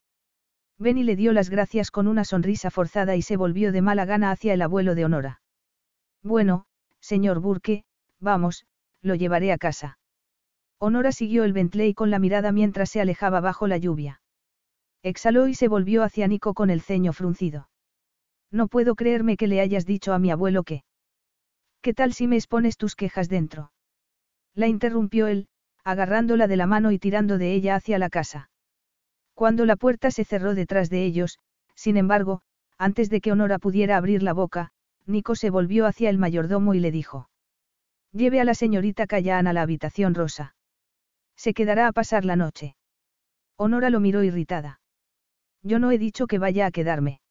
Benny 0.78 1.04
le 1.04 1.16
dio 1.16 1.32
las 1.32 1.50
gracias 1.50 1.92
con 1.92 2.08
una 2.08 2.26
sonrisa 2.26 2.70
forzada 2.70 3.16
y 3.16 3.22
se 3.22 3.38
volvió 3.38 3.72
de 3.72 3.82
mala 3.82 4.04
gana 4.06 4.32
hacia 4.32 4.54
el 4.54 4.62
abuelo 4.62 4.96
de 4.96 5.06
Honora. 5.06 5.42
Bueno, 6.22 6.66
señor 7.00 7.40
Burke, 7.40 7.86
vamos, 8.20 8.66
lo 9.02 9.16
llevaré 9.16 9.54
a 9.54 9.58
casa. 9.58 9.98
Honora 10.86 11.14
siguió 11.14 11.46
el 11.46 11.54
Bentley 11.54 11.94
con 11.94 12.12
la 12.12 12.20
mirada 12.20 12.52
mientras 12.52 12.90
se 12.90 13.00
alejaba 13.00 13.40
bajo 13.40 13.68
la 13.68 13.78
lluvia. 13.78 14.20
Exhaló 15.02 15.48
y 15.48 15.54
se 15.54 15.70
volvió 15.70 16.04
hacia 16.04 16.28
Nico 16.28 16.54
con 16.54 16.70
el 16.70 16.82
ceño 16.82 17.14
fruncido. 17.14 17.70
No 18.52 18.68
puedo 18.68 18.96
creerme 18.96 19.38
que 19.38 19.48
le 19.48 19.62
hayas 19.62 19.86
dicho 19.86 20.12
a 20.12 20.20
mi 20.20 20.30
abuelo 20.30 20.64
que... 20.64 20.84
¿Qué 21.82 21.94
tal 21.94 22.12
si 22.12 22.28
me 22.28 22.36
expones 22.36 22.76
tus 22.76 22.98
quejas 22.98 23.30
dentro? 23.30 23.72
La 24.56 24.68
interrumpió 24.68 25.28
él, 25.28 25.48
agarrándola 25.86 26.48
de 26.48 26.58
la 26.58 26.68
mano 26.68 26.92
y 26.92 27.00
tirando 27.00 27.38
de 27.38 27.54
ella 27.54 27.76
hacia 27.76 27.98
la 27.98 28.10
casa. 28.10 28.50
Cuando 29.36 29.66
la 29.66 29.78
puerta 29.78 30.12
se 30.12 30.26
cerró 30.26 30.54
detrás 30.54 30.90
de 30.90 31.06
ellos, 31.06 31.40
sin 31.76 31.96
embargo, 31.96 32.42
antes 32.78 33.10
de 33.10 33.22
que 33.22 33.32
Honora 33.32 33.58
pudiera 33.58 33.96
abrir 33.96 34.22
la 34.22 34.34
boca, 34.34 34.72
Nico 35.06 35.36
se 35.36 35.50
volvió 35.50 35.86
hacia 35.86 36.10
el 36.10 36.18
mayordomo 36.18 36.74
y 36.74 36.82
le 36.82 36.92
dijo. 36.92 37.30
Lleve 38.12 38.42
a 38.42 38.44
la 38.44 38.54
señorita 38.54 39.08
Cayán 39.08 39.48
a 39.48 39.54
la 39.54 39.62
habitación 39.62 40.14
rosa. 40.14 40.56
Se 41.36 41.54
quedará 41.54 41.88
a 41.88 41.92
pasar 41.92 42.26
la 42.26 42.36
noche. 42.36 42.76
Honora 43.58 43.90
lo 43.90 44.00
miró 44.00 44.24
irritada. 44.24 44.80
Yo 45.62 45.80
no 45.80 45.92
he 45.92 45.98
dicho 45.98 46.28
que 46.28 46.40
vaya 46.40 46.66
a 46.66 46.72
quedarme. 46.72 47.22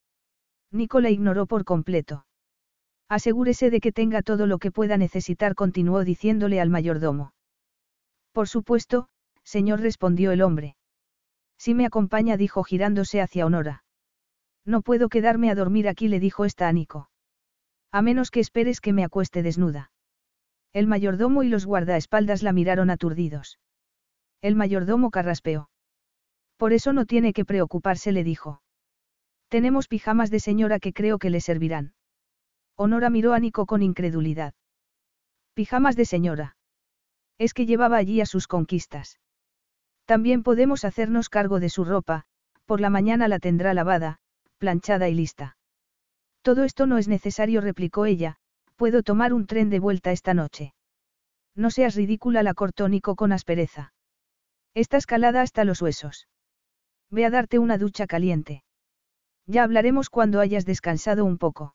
Nico 0.71 1.01
la 1.01 1.11
ignoró 1.11 1.47
por 1.47 1.65
completo. 1.65 2.25
Asegúrese 3.09 3.71
de 3.71 3.81
que 3.81 3.93
tenga 3.93 4.23
todo 4.23 4.47
lo 4.47 4.59
que 4.59 4.73
pueda 4.73 4.97
necesitar, 4.97 5.55
continuó 5.55 6.03
diciéndole 6.05 6.61
al 6.61 6.71
mayordomo. 6.71 7.35
Por 8.33 8.49
supuesto, 8.49 9.09
señor, 9.45 9.81
respondió 9.81 10.33
el 10.33 10.41
hombre. 10.41 10.77
Si 11.59 11.75
me 11.75 11.85
acompaña, 11.85 12.39
dijo 12.39 12.65
girándose 12.65 13.21
hacia 13.21 13.45
Honora. 13.45 13.85
No 14.65 14.81
puedo 14.81 15.09
quedarme 15.09 15.51
a 15.51 15.55
dormir 15.55 15.89
aquí, 15.89 16.09
le 16.09 16.21
dijo 16.21 16.45
esta 16.45 16.69
a 16.69 16.73
Nico. 16.73 17.11
A 17.91 18.01
menos 18.01 18.31
que 18.31 18.41
esperes 18.41 18.81
que 18.81 18.93
me 18.93 19.05
acueste 19.05 19.43
desnuda. 19.43 19.91
El 20.73 20.87
mayordomo 20.87 21.43
y 21.43 21.49
los 21.49 21.67
guardaespaldas 21.67 22.43
la 22.43 22.53
miraron 22.53 22.89
aturdidos. 22.89 23.59
El 24.43 24.57
mayordomo 24.57 25.11
carraspeó. 25.11 25.71
Por 26.57 26.73
eso 26.73 26.93
no 26.93 27.07
tiene 27.07 27.33
que 27.33 27.45
preocuparse, 27.45 28.13
le 28.13 28.25
dijo. 28.25 28.61
Tenemos 29.49 29.87
pijamas 29.87 30.31
de 30.31 30.41
señora 30.41 30.81
que 30.81 30.93
creo 30.93 31.19
que 31.19 31.31
le 31.31 31.41
servirán. 31.41 31.95
Honora 32.77 33.09
miró 33.09 33.35
a 33.35 33.39
Nico 33.39 33.67
con 33.67 33.83
incredulidad. 33.83 34.55
Pijamas 35.55 35.95
de 35.95 36.07
señora. 36.07 36.57
Es 37.39 37.55
que 37.55 37.67
llevaba 37.67 37.97
allí 37.97 38.21
a 38.21 38.27
sus 38.27 38.49
conquistas. 38.49 39.21
También 40.07 40.43
podemos 40.43 40.85
hacernos 40.85 41.29
cargo 41.29 41.61
de 41.61 41.69
su 41.69 41.85
ropa, 41.85 42.25
por 42.65 42.81
la 42.81 42.91
mañana 42.91 43.29
la 43.29 43.39
tendrá 43.39 43.75
lavada, 43.75 44.19
planchada 44.59 45.09
y 45.09 45.15
lista. 45.15 45.57
Todo 46.43 46.65
esto 46.65 46.87
no 46.87 46.99
es 46.99 47.07
necesario, 47.07 47.61
replicó 47.61 48.07
ella, 48.07 48.37
puedo 48.77 49.03
tomar 49.03 49.33
un 49.33 49.47
tren 49.47 49.71
de 49.71 49.79
vuelta 49.79 50.11
esta 50.11 50.35
noche. 50.35 50.75
No 51.55 51.71
seas 51.71 51.95
ridícula, 51.95 52.43
la 52.43 52.55
cortó 52.55 52.89
Nico 52.89 53.15
con 53.15 53.33
aspereza. 53.33 53.92
Estás 54.75 55.07
calada 55.07 55.43
hasta 55.43 55.65
los 55.65 55.83
huesos. 55.83 56.29
Ve 57.11 57.27
a 57.27 57.31
darte 57.31 57.59
una 57.59 57.77
ducha 57.77 58.07
caliente. 58.07 58.65
Ya 59.47 59.65
hablaremos 59.65 60.09
cuando 60.09 60.41
hayas 60.41 60.65
descansado 60.65 61.25
un 61.25 61.37
poco. 61.37 61.75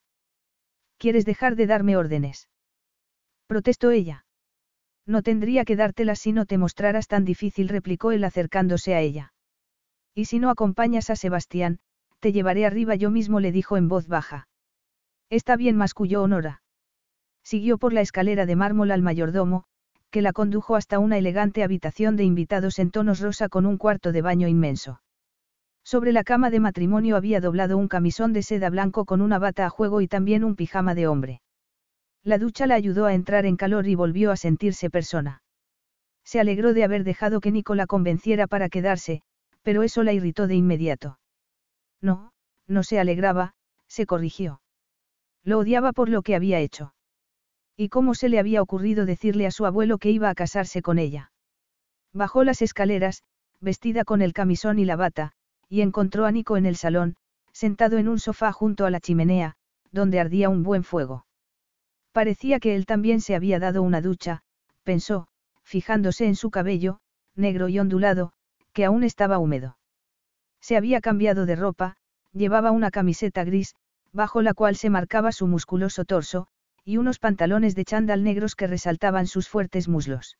¿Quieres 0.98 1.26
dejar 1.26 1.56
de 1.56 1.68
darme 1.68 1.96
órdenes? 1.96 2.50
Protestó 3.46 3.92
ella. 3.92 4.26
No 5.06 5.22
tendría 5.22 5.64
que 5.64 5.76
dártelas 5.76 6.20
si 6.20 6.34
no 6.34 6.46
te 6.46 6.58
mostraras 6.58 7.08
tan 7.08 7.24
difícil, 7.24 7.70
replicó 7.70 8.12
él 8.12 8.24
acercándose 8.24 8.96
a 8.96 9.02
ella. 9.02 9.34
Y 10.16 10.26
si 10.26 10.40
no 10.40 10.50
acompañas 10.50 11.10
a 11.12 11.16
Sebastián, 11.16 11.80
te 12.20 12.32
llevaré 12.32 12.66
arriba 12.66 12.96
yo 12.96 13.12
mismo, 13.12 13.40
le 13.40 13.52
dijo 13.52 13.78
en 13.78 13.88
voz 13.88 14.08
baja. 14.08 14.48
Está 15.30 15.56
bien, 15.56 15.78
masculló 15.78 16.24
Honora. 16.24 16.64
Siguió 17.44 17.78
por 17.78 17.94
la 17.94 18.02
escalera 18.02 18.46
de 18.46 18.56
mármol 18.56 18.92
al 18.92 19.02
mayordomo, 19.02 19.66
que 20.18 20.24
la 20.24 20.34
condujo 20.34 20.76
hasta 20.76 20.98
una 20.98 21.20
elegante 21.20 21.64
habitación 21.64 22.16
de 22.16 22.24
invitados 22.24 22.80
en 22.80 22.90
tonos 22.90 23.20
rosa 23.20 23.50
con 23.50 23.68
un 23.68 23.78
cuarto 23.78 24.12
de 24.12 24.24
baño 24.24 24.48
inmenso. 24.48 25.00
Sobre 25.84 26.12
la 26.12 26.24
cama 26.24 26.50
de 26.50 26.60
matrimonio 26.60 27.18
había 27.18 27.40
doblado 27.40 27.78
un 27.78 27.88
camisón 27.88 28.34
de 28.34 28.42
seda 28.42 28.72
blanco 28.72 29.06
con 29.06 29.22
una 29.22 29.38
bata 29.38 29.68
a 29.68 29.70
juego 29.70 30.02
y 30.02 30.08
también 30.08 30.44
un 30.44 30.56
pijama 30.56 30.96
de 30.96 31.06
hombre. 31.06 31.42
La 32.24 32.40
ducha 32.40 32.66
la 32.66 32.74
ayudó 32.74 33.06
a 33.06 33.14
entrar 33.14 33.46
en 33.46 33.58
calor 33.58 33.88
y 33.88 33.94
volvió 33.94 34.32
a 34.32 34.38
sentirse 34.38 34.90
persona. 34.90 35.44
Se 36.24 36.40
alegró 36.40 36.74
de 36.74 36.84
haber 36.84 37.04
dejado 37.04 37.40
que 37.40 37.52
Nico 37.52 37.76
la 37.76 37.86
convenciera 37.86 38.48
para 38.48 38.70
quedarse, 38.70 39.22
pero 39.62 39.84
eso 39.84 40.02
la 40.02 40.14
irritó 40.14 40.48
de 40.48 40.56
inmediato. 40.56 41.20
No, 42.02 42.32
no 42.66 42.82
se 42.82 43.00
alegraba, 43.00 43.54
se 43.88 44.08
corrigió. 44.08 44.62
Lo 45.44 45.60
odiaba 45.60 45.94
por 45.94 46.10
lo 46.10 46.24
que 46.24 46.36
había 46.36 46.60
hecho. 46.60 46.96
¿Y 47.80 47.90
cómo 47.90 48.16
se 48.16 48.28
le 48.28 48.40
había 48.40 48.64
ocurrido 48.64 49.06
decirle 49.06 49.46
a 49.46 49.52
su 49.52 49.68
abuelo 49.68 50.00
que 50.00 50.10
iba 50.10 50.30
a 50.30 50.36
casarse 50.36 50.82
con 50.82 50.98
ella? 50.98 51.32
Bajó 52.12 52.44
las 52.44 52.64
escaleras, 52.64 53.24
vestida 53.62 54.04
con 54.04 54.24
el 54.24 54.34
camisón 54.34 54.80
y 54.80 54.86
la 54.86 54.96
bata, 54.96 55.34
y 55.70 55.82
encontró 55.82 56.26
a 56.26 56.32
Nico 56.32 56.58
en 56.58 56.66
el 56.66 56.76
salón, 56.76 57.16
sentado 57.52 58.00
en 58.00 58.08
un 58.08 58.20
sofá 58.20 58.52
junto 58.52 58.86
a 58.86 58.90
la 58.90 59.00
chimenea, 59.00 59.58
donde 59.92 60.20
ardía 60.20 60.50
un 60.50 60.64
buen 60.64 60.84
fuego. 60.84 61.28
Parecía 62.12 62.60
que 62.60 62.76
él 62.76 62.88
también 62.88 63.22
se 63.22 63.36
había 63.36 63.60
dado 63.60 63.84
una 63.84 64.02
ducha, 64.02 64.42
pensó, 64.84 65.28
fijándose 65.64 66.26
en 66.26 66.36
su 66.36 66.50
cabello, 66.50 67.00
negro 67.36 67.70
y 67.70 67.78
ondulado, 67.78 68.34
que 68.74 68.86
aún 68.86 69.04
estaba 69.04 69.38
húmedo. 69.38 69.78
Se 70.62 70.78
había 70.78 71.00
cambiado 71.00 71.46
de 71.46 71.56
ropa, 71.56 71.96
llevaba 72.34 72.72
una 72.72 72.90
camiseta 72.90 73.44
gris, 73.44 73.76
bajo 74.12 74.42
la 74.42 74.56
cual 74.56 74.76
se 74.76 74.90
marcaba 74.90 75.32
su 75.32 75.46
musculoso 75.46 76.06
torso, 76.06 76.48
y 76.88 76.96
unos 76.96 77.20
pantalones 77.20 77.76
de 77.76 77.84
chándal 77.84 78.24
negros 78.24 78.56
que 78.56 78.66
resaltaban 78.66 79.28
sus 79.28 79.50
fuertes 79.50 79.90
muslos. 79.90 80.38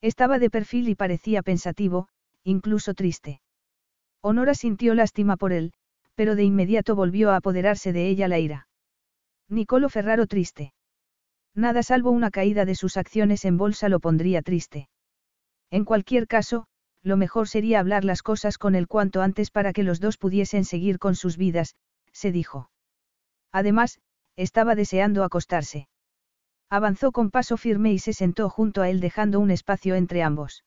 Estaba 0.00 0.38
de 0.38 0.48
perfil 0.48 0.88
y 0.88 0.94
parecía 0.94 1.42
pensativo, 1.42 2.08
incluso 2.42 2.94
triste. 2.94 3.42
Honora 4.22 4.54
sintió 4.54 4.94
lástima 4.94 5.36
por 5.36 5.52
él, 5.52 5.74
pero 6.14 6.36
de 6.36 6.44
inmediato 6.44 6.96
volvió 6.96 7.30
a 7.30 7.36
apoderarse 7.36 7.92
de 7.92 8.08
ella 8.08 8.28
la 8.28 8.38
ira. 8.38 8.66
Nicolo 9.50 9.90
Ferraro 9.90 10.26
triste. 10.26 10.72
Nada 11.54 11.82
salvo 11.82 12.12
una 12.12 12.30
caída 12.30 12.64
de 12.64 12.74
sus 12.74 12.96
acciones 12.96 13.44
en 13.44 13.58
bolsa 13.58 13.90
lo 13.90 14.00
pondría 14.00 14.40
triste. 14.40 14.88
En 15.70 15.84
cualquier 15.84 16.26
caso, 16.26 16.66
lo 17.02 17.18
mejor 17.18 17.46
sería 17.46 17.80
hablar 17.80 18.06
las 18.06 18.22
cosas 18.22 18.56
con 18.56 18.74
él 18.74 18.88
cuanto 18.88 19.20
antes 19.20 19.50
para 19.50 19.74
que 19.74 19.82
los 19.82 20.00
dos 20.00 20.16
pudiesen 20.16 20.64
seguir 20.64 20.98
con 20.98 21.14
sus 21.14 21.36
vidas, 21.36 21.76
se 22.10 22.32
dijo. 22.32 22.70
Además, 23.52 24.00
estaba 24.38 24.74
deseando 24.74 25.24
acostarse. 25.24 25.88
Avanzó 26.70 27.12
con 27.12 27.30
paso 27.30 27.56
firme 27.56 27.92
y 27.92 27.98
se 27.98 28.12
sentó 28.12 28.48
junto 28.48 28.80
a 28.80 28.88
él 28.88 29.00
dejando 29.00 29.40
un 29.40 29.50
espacio 29.50 29.94
entre 29.94 30.22
ambos. 30.22 30.64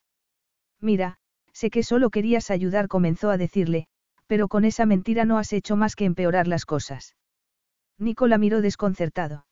Mira, 0.80 1.20
Sé 1.54 1.70
que 1.70 1.84
solo 1.84 2.10
querías 2.10 2.50
ayudar, 2.50 2.88
comenzó 2.88 3.30
a 3.30 3.38
decirle, 3.38 3.88
pero 4.28 4.48
con 4.48 4.66
esa 4.66 4.86
mentira 4.86 5.26
no 5.26 5.38
has 5.38 5.54
hecho 5.54 5.76
más 5.76 5.96
que 5.96 6.06
empeorar 6.06 6.48
las 6.48 6.66
cosas. 6.66 7.16
Nicola 7.98 8.38
miró 8.38 8.62
desconcertado. 8.62 9.46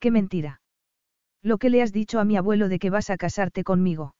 ¿Qué 0.00 0.10
mentira? 0.10 0.60
Lo 1.42 1.58
que 1.58 1.70
le 1.70 1.82
has 1.82 1.92
dicho 1.92 2.18
a 2.18 2.24
mi 2.24 2.36
abuelo 2.36 2.68
de 2.68 2.78
que 2.78 2.90
vas 2.90 3.08
a 3.10 3.16
casarte 3.16 3.62
conmigo. 3.62 4.14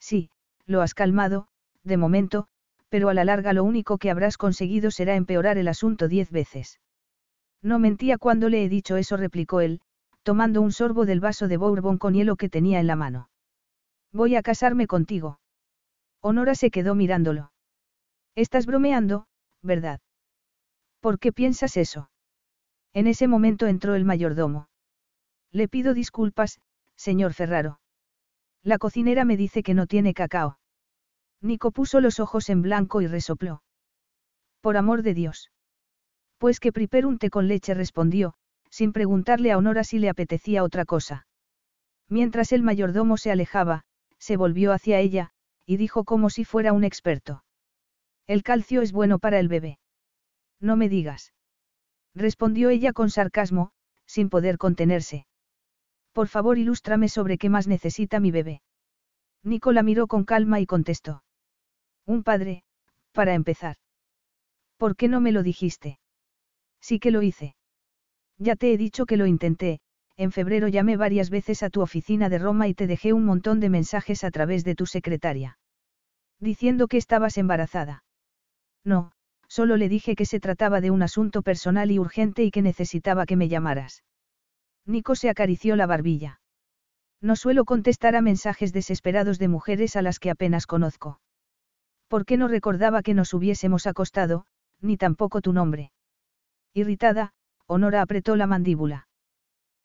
Sí, 0.00 0.30
lo 0.66 0.80
has 0.80 0.94
calmado, 0.94 1.48
de 1.84 1.96
momento, 1.96 2.46
pero 2.88 3.10
a 3.10 3.14
la 3.14 3.24
larga 3.24 3.52
lo 3.52 3.64
único 3.64 3.98
que 3.98 4.10
habrás 4.10 4.38
conseguido 4.38 4.90
será 4.90 5.14
empeorar 5.14 5.58
el 5.58 5.68
asunto 5.68 6.08
diez 6.08 6.30
veces. 6.30 6.80
No 7.62 7.78
mentía 7.78 8.18
cuando 8.18 8.48
le 8.48 8.64
he 8.64 8.68
dicho 8.68 8.96
eso, 8.96 9.16
replicó 9.16 9.60
él, 9.60 9.80
tomando 10.22 10.60
un 10.60 10.72
sorbo 10.72 11.06
del 11.06 11.20
vaso 11.20 11.48
de 11.48 11.56
bourbon 11.56 11.98
con 11.98 12.14
hielo 12.14 12.36
que 12.36 12.48
tenía 12.48 12.80
en 12.80 12.86
la 12.86 12.96
mano. 12.96 13.30
Voy 14.12 14.36
a 14.36 14.42
casarme 14.42 14.86
contigo. 14.86 15.40
Honora 16.20 16.54
se 16.54 16.70
quedó 16.70 16.94
mirándolo. 16.94 17.52
Estás 18.34 18.66
bromeando, 18.66 19.26
¿verdad? 19.62 20.00
¿Por 21.00 21.18
qué 21.18 21.32
piensas 21.32 21.76
eso? 21.76 22.10
En 22.92 23.06
ese 23.06 23.28
momento 23.28 23.66
entró 23.66 23.94
el 23.94 24.04
mayordomo. 24.04 24.68
Le 25.52 25.68
pido 25.68 25.94
disculpas, 25.94 26.60
señor 26.96 27.32
Ferraro. 27.32 27.80
La 28.62 28.78
cocinera 28.78 29.24
me 29.24 29.36
dice 29.36 29.62
que 29.62 29.74
no 29.74 29.86
tiene 29.86 30.14
cacao. 30.14 30.58
Nico 31.40 31.70
puso 31.70 32.00
los 32.00 32.20
ojos 32.20 32.48
en 32.48 32.62
blanco 32.62 33.00
y 33.00 33.06
resopló. 33.06 33.62
Por 34.60 34.76
amor 34.76 35.02
de 35.02 35.14
Dios. 35.14 35.50
Pues 36.38 36.60
que 36.60 36.72
prepare 36.72 37.06
un 37.06 37.18
té 37.18 37.30
con 37.30 37.48
leche 37.48 37.74
respondió, 37.74 38.34
sin 38.70 38.92
preguntarle 38.92 39.52
a 39.52 39.58
Honora 39.58 39.84
si 39.84 39.98
le 39.98 40.08
apetecía 40.08 40.62
otra 40.62 40.84
cosa. 40.84 41.26
Mientras 42.08 42.52
el 42.52 42.62
mayordomo 42.62 43.16
se 43.16 43.30
alejaba, 43.30 43.84
se 44.18 44.36
volvió 44.36 44.72
hacia 44.72 45.00
ella, 45.00 45.30
y 45.66 45.76
dijo 45.76 46.04
como 46.04 46.30
si 46.30 46.44
fuera 46.44 46.72
un 46.72 46.84
experto. 46.84 47.44
El 48.26 48.42
calcio 48.42 48.82
es 48.82 48.92
bueno 48.92 49.18
para 49.18 49.38
el 49.38 49.48
bebé. 49.48 49.78
No 50.60 50.76
me 50.76 50.88
digas. 50.88 51.32
Respondió 52.14 52.70
ella 52.70 52.92
con 52.92 53.10
sarcasmo, 53.10 53.70
sin 54.06 54.30
poder 54.30 54.58
contenerse. 54.58 55.26
Por 56.12 56.28
favor, 56.28 56.58
ilústrame 56.58 57.08
sobre 57.08 57.38
qué 57.38 57.48
más 57.48 57.68
necesita 57.68 58.20
mi 58.20 58.30
bebé. 58.30 58.62
Nicola 59.42 59.82
miró 59.82 60.06
con 60.06 60.24
calma 60.24 60.60
y 60.60 60.66
contestó. 60.66 61.22
Un 62.06 62.22
padre, 62.22 62.64
para 63.12 63.34
empezar. 63.34 63.76
¿Por 64.78 64.96
qué 64.96 65.08
no 65.08 65.20
me 65.20 65.32
lo 65.32 65.42
dijiste? 65.42 65.98
Sí 66.80 66.98
que 66.98 67.10
lo 67.10 67.22
hice. 67.22 67.54
Ya 68.38 68.56
te 68.56 68.72
he 68.72 68.76
dicho 68.76 69.06
que 69.06 69.16
lo 69.16 69.26
intenté, 69.26 69.80
en 70.16 70.32
febrero 70.32 70.68
llamé 70.68 70.96
varias 70.96 71.30
veces 71.30 71.62
a 71.62 71.70
tu 71.70 71.80
oficina 71.80 72.28
de 72.28 72.38
Roma 72.38 72.68
y 72.68 72.74
te 72.74 72.86
dejé 72.86 73.12
un 73.12 73.24
montón 73.24 73.60
de 73.60 73.68
mensajes 73.68 74.24
a 74.24 74.30
través 74.30 74.64
de 74.64 74.74
tu 74.74 74.86
secretaria. 74.86 75.58
Diciendo 76.40 76.88
que 76.88 76.96
estabas 76.96 77.38
embarazada. 77.38 78.04
No, 78.84 79.12
solo 79.48 79.76
le 79.76 79.88
dije 79.88 80.14
que 80.14 80.26
se 80.26 80.40
trataba 80.40 80.80
de 80.80 80.90
un 80.90 81.02
asunto 81.02 81.42
personal 81.42 81.90
y 81.90 81.98
urgente 81.98 82.44
y 82.44 82.50
que 82.50 82.62
necesitaba 82.62 83.26
que 83.26 83.36
me 83.36 83.48
llamaras. 83.48 84.04
Nico 84.86 85.14
se 85.14 85.28
acarició 85.28 85.76
la 85.76 85.86
barbilla. 85.86 86.40
No 87.20 87.36
suelo 87.36 87.64
contestar 87.64 88.16
a 88.16 88.20
mensajes 88.20 88.72
desesperados 88.72 89.38
de 89.38 89.48
mujeres 89.48 89.96
a 89.96 90.02
las 90.02 90.18
que 90.18 90.30
apenas 90.30 90.66
conozco. 90.66 91.20
¿Por 92.08 92.24
qué 92.24 92.36
no 92.36 92.48
recordaba 92.48 93.02
que 93.02 93.14
nos 93.14 93.34
hubiésemos 93.34 93.86
acostado, 93.86 94.46
ni 94.80 94.96
tampoco 94.96 95.40
tu 95.40 95.52
nombre? 95.52 95.90
Irritada, 96.78 97.32
Honora 97.66 98.02
apretó 98.02 98.36
la 98.36 98.46
mandíbula. 98.46 99.08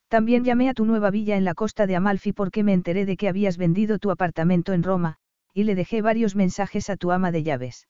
También 0.07 0.43
llamé 0.43 0.69
a 0.69 0.75
tu 0.75 0.85
nueva 0.85 1.09
villa 1.09 1.37
en 1.37 1.43
la 1.43 1.55
costa 1.55 1.87
de 1.87 1.95
Amalfi 1.95 2.33
porque 2.33 2.63
me 2.63 2.73
enteré 2.73 3.07
de 3.07 3.17
que 3.17 3.27
habías 3.27 3.57
vendido 3.57 3.97
tu 3.97 4.11
apartamento 4.11 4.73
en 4.73 4.83
Roma, 4.83 5.17
y 5.53 5.63
le 5.63 5.73
dejé 5.73 6.03
varios 6.03 6.35
mensajes 6.35 6.91
a 6.91 6.97
tu 6.97 7.11
ama 7.11 7.31
de 7.31 7.41
llaves. 7.41 7.87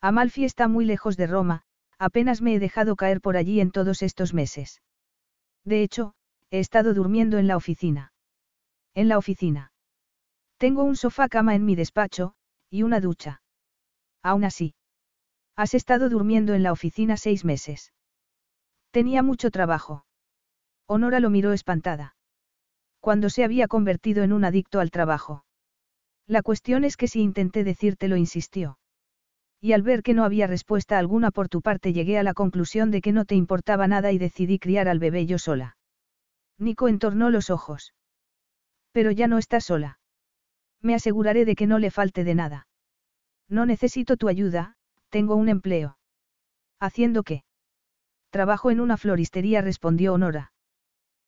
Amalfi 0.00 0.44
está 0.44 0.68
muy 0.68 0.86
lejos 0.86 1.18
de 1.18 1.26
Roma, 1.26 1.62
apenas 1.98 2.40
me 2.40 2.54
he 2.54 2.58
dejado 2.58 2.96
caer 2.96 3.20
por 3.20 3.36
allí 3.36 3.60
en 3.60 3.70
todos 3.70 4.02
estos 4.02 4.32
meses. 4.32 4.80
De 5.64 5.82
hecho, 5.82 6.14
he 6.50 6.60
estado 6.60 6.94
durmiendo 6.94 7.38
en 7.38 7.46
la 7.46 7.56
oficina. 7.56 8.12
En 8.94 9.08
la 9.08 9.18
oficina. 9.18 9.72
Tengo 10.56 10.82
un 10.82 10.96
sofá 10.96 11.28
cama 11.28 11.54
en 11.54 11.64
mi 11.64 11.74
despacho, 11.74 12.34
y 12.70 12.84
una 12.84 13.00
ducha. 13.00 13.42
Aún 14.22 14.44
así. 14.44 14.74
Has 15.56 15.74
estado 15.74 16.08
durmiendo 16.08 16.54
en 16.54 16.62
la 16.62 16.72
oficina 16.72 17.16
seis 17.16 17.44
meses. 17.44 17.93
Tenía 18.94 19.24
mucho 19.24 19.50
trabajo. 19.50 20.06
Honora 20.86 21.18
lo 21.18 21.28
miró 21.28 21.52
espantada. 21.52 22.14
Cuando 23.00 23.28
se 23.28 23.42
había 23.42 23.66
convertido 23.66 24.22
en 24.22 24.32
un 24.32 24.44
adicto 24.44 24.78
al 24.78 24.92
trabajo. 24.92 25.44
La 26.28 26.42
cuestión 26.42 26.84
es 26.84 26.96
que 26.96 27.08
si 27.08 27.20
intenté 27.20 27.64
decírtelo 27.64 28.16
insistió. 28.16 28.78
Y 29.60 29.72
al 29.72 29.82
ver 29.82 30.04
que 30.04 30.14
no 30.14 30.22
había 30.22 30.46
respuesta 30.46 30.96
alguna 30.96 31.32
por 31.32 31.48
tu 31.48 31.60
parte 31.60 31.92
llegué 31.92 32.20
a 32.20 32.22
la 32.22 32.34
conclusión 32.34 32.92
de 32.92 33.00
que 33.00 33.10
no 33.10 33.24
te 33.24 33.34
importaba 33.34 33.88
nada 33.88 34.12
y 34.12 34.18
decidí 34.18 34.60
criar 34.60 34.86
al 34.86 35.00
bebé 35.00 35.26
yo 35.26 35.40
sola. 35.40 35.76
Nico 36.56 36.86
entornó 36.86 37.30
los 37.30 37.50
ojos. 37.50 37.94
Pero 38.92 39.10
ya 39.10 39.26
no 39.26 39.38
estás 39.38 39.64
sola. 39.64 39.98
Me 40.80 40.94
aseguraré 40.94 41.44
de 41.44 41.56
que 41.56 41.66
no 41.66 41.80
le 41.80 41.90
falte 41.90 42.22
de 42.22 42.36
nada. 42.36 42.68
No 43.48 43.66
necesito 43.66 44.16
tu 44.16 44.28
ayuda, 44.28 44.76
tengo 45.08 45.34
un 45.34 45.48
empleo. 45.48 45.98
¿Haciendo 46.78 47.24
qué? 47.24 47.42
Trabajo 48.34 48.72
en 48.72 48.80
una 48.80 48.96
floristería, 48.96 49.62
respondió 49.62 50.12
Honora. 50.12 50.50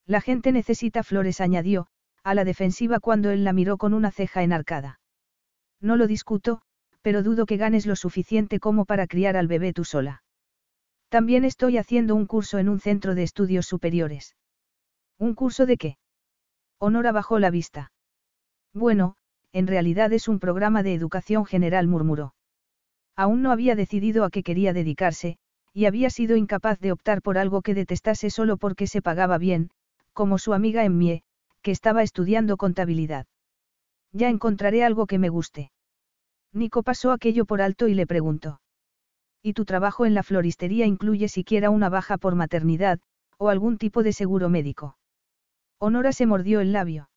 La 0.06 0.20
gente 0.20 0.50
necesita 0.50 1.04
flores, 1.04 1.40
añadió, 1.40 1.86
a 2.24 2.34
la 2.34 2.42
defensiva 2.44 2.98
cuando 2.98 3.30
él 3.30 3.44
la 3.44 3.52
miró 3.52 3.76
con 3.76 3.94
una 3.94 4.10
ceja 4.10 4.42
enarcada. 4.42 4.98
No 5.80 5.94
lo 5.94 6.08
discuto, 6.08 6.62
pero 7.02 7.22
dudo 7.22 7.46
que 7.46 7.58
ganes 7.58 7.86
lo 7.86 7.94
suficiente 7.94 8.58
como 8.58 8.86
para 8.86 9.06
criar 9.06 9.36
al 9.36 9.46
bebé 9.46 9.72
tú 9.72 9.84
sola. 9.84 10.24
También 11.08 11.44
estoy 11.44 11.78
haciendo 11.78 12.16
un 12.16 12.26
curso 12.26 12.58
en 12.58 12.68
un 12.68 12.80
centro 12.80 13.14
de 13.14 13.22
estudios 13.22 13.66
superiores. 13.66 14.34
¿Un 15.16 15.36
curso 15.36 15.64
de 15.64 15.76
qué? 15.76 15.98
Honora 16.80 17.12
bajó 17.12 17.38
la 17.38 17.50
vista. 17.50 17.92
Bueno, 18.74 19.14
en 19.52 19.68
realidad 19.68 20.12
es 20.12 20.26
un 20.26 20.40
programa 20.40 20.82
de 20.82 20.94
educación 20.94 21.44
general, 21.46 21.86
murmuró. 21.86 22.34
Aún 23.14 23.42
no 23.42 23.52
había 23.52 23.76
decidido 23.76 24.24
a 24.24 24.30
qué 24.30 24.42
quería 24.42 24.72
dedicarse, 24.72 25.38
y 25.76 25.84
había 25.84 26.08
sido 26.08 26.36
incapaz 26.36 26.80
de 26.80 26.90
optar 26.90 27.20
por 27.20 27.36
algo 27.36 27.60
que 27.60 27.74
detestase 27.74 28.30
solo 28.30 28.56
porque 28.56 28.86
se 28.86 29.02
pagaba 29.02 29.36
bien, 29.36 29.68
como 30.14 30.38
su 30.38 30.54
amiga 30.54 30.86
Emmie, 30.86 31.22
que 31.60 31.70
estaba 31.70 32.02
estudiando 32.02 32.56
contabilidad. 32.56 33.26
Ya 34.10 34.30
encontraré 34.30 34.84
algo 34.84 35.06
que 35.06 35.18
me 35.18 35.28
guste. 35.28 35.70
Nico 36.54 36.82
pasó 36.82 37.12
aquello 37.12 37.44
por 37.44 37.60
alto 37.60 37.88
y 37.88 37.94
le 37.94 38.06
preguntó. 38.06 38.62
¿Y 39.42 39.52
tu 39.52 39.66
trabajo 39.66 40.06
en 40.06 40.14
la 40.14 40.22
floristería 40.22 40.86
incluye 40.86 41.28
siquiera 41.28 41.68
una 41.68 41.90
baja 41.90 42.16
por 42.16 42.36
maternidad, 42.36 42.98
o 43.36 43.50
algún 43.50 43.76
tipo 43.76 44.02
de 44.02 44.14
seguro 44.14 44.48
médico? 44.48 44.96
Honora 45.78 46.12
se 46.12 46.24
mordió 46.24 46.60
el 46.60 46.72
labio. 46.72 47.10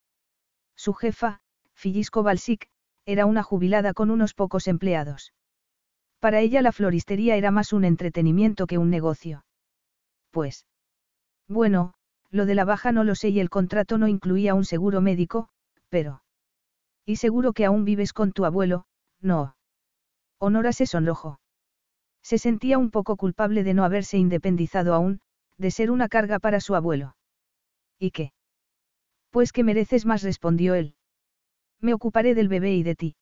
Su 0.76 0.94
jefa, 0.94 1.40
Fillisco 1.76 2.24
Balsic, 2.24 2.68
era 3.06 3.26
una 3.26 3.42
jubilada 3.42 3.94
con 3.94 4.12
unos 4.12 4.34
pocos 4.34 4.68
empleados. 4.68 5.32
Para 6.20 6.42
ella 6.42 6.62
la 6.62 6.72
floristería 6.72 7.36
era 7.36 7.52
más 7.52 7.72
un 7.74 7.86
entretenimiento 7.86 8.68
que 8.68 8.78
un 8.78 8.90
negocio. 8.90 9.46
Pues. 10.32 10.66
Bueno, 11.48 11.94
lo 12.30 12.46
de 12.46 12.56
la 12.56 12.66
baja 12.66 12.92
no 12.92 13.04
lo 13.04 13.16
sé 13.16 13.30
y 13.30 13.40
el 13.40 13.50
contrato 13.50 13.98
no 13.98 14.08
incluía 14.08 14.54
un 14.54 14.66
seguro 14.66 15.02
médico, 15.02 15.50
pero... 15.90 16.22
Y 17.06 17.16
seguro 17.16 17.54
que 17.54 17.66
aún 17.66 17.86
vives 17.86 18.14
con 18.14 18.34
tu 18.34 18.46
abuelo, 18.46 18.86
no. 19.20 19.56
Honora 20.38 20.74
se 20.74 20.86
sonrojó. 20.86 21.40
Se 22.22 22.38
sentía 22.38 22.78
un 22.78 22.92
poco 22.92 23.16
culpable 23.16 23.64
de 23.64 23.74
no 23.74 23.84
haberse 23.84 24.18
independizado 24.18 24.94
aún, 24.94 25.22
de 25.58 25.72
ser 25.72 25.90
una 25.90 26.08
carga 26.08 26.40
para 26.40 26.60
su 26.60 26.76
abuelo. 26.76 27.16
¿Y 27.98 28.12
qué? 28.12 28.34
Pues 29.32 29.52
que 29.52 29.64
mereces 29.64 30.06
más, 30.06 30.22
respondió 30.22 30.76
él. 30.76 30.96
Me 31.82 31.94
ocuparé 31.94 32.36
del 32.36 32.48
bebé 32.48 32.74
y 32.76 32.84
de 32.84 32.96
ti. 32.96 33.16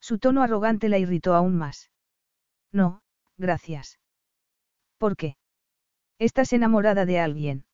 Su 0.00 0.18
tono 0.18 0.42
arrogante 0.42 0.88
la 0.88 0.98
irritó 0.98 1.34
aún 1.34 1.56
más. 1.56 1.91
No, 2.72 3.02
gracias. 3.36 4.00
¿Por 4.98 5.16
qué? 5.16 5.36
¿Estás 6.18 6.52
enamorada 6.52 7.04
de 7.04 7.20
alguien? 7.20 7.66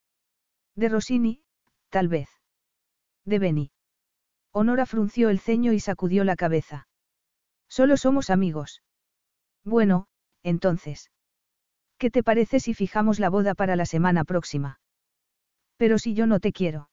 De 0.75 0.89
Rossini, 0.89 1.43
tal 1.91 2.09
vez. 2.09 2.29
De 3.25 3.39
Benny. 3.39 3.71
Honora 4.53 4.87
frunció 4.87 5.29
el 5.29 5.39
ceño 5.41 5.73
y 5.73 5.81
sacudió 5.81 6.25
la 6.25 6.37
cabeza. 6.37 6.89
Solo 7.69 7.97
somos 7.97 8.31
amigos. 8.31 8.83
Bueno, 9.65 10.09
entonces. 10.43 11.11
¿Qué 11.99 12.11
te 12.11 12.23
parece 12.23 12.61
si 12.61 12.75
fijamos 12.75 13.19
la 13.19 13.29
boda 13.29 13.55
para 13.55 13.77
la 13.77 13.87
semana 13.87 14.25
próxima? 14.25 14.81
Pero 15.77 15.99
si 15.99 16.15
yo 16.15 16.27
no 16.27 16.41
te 16.41 16.53
quiero. 16.53 16.91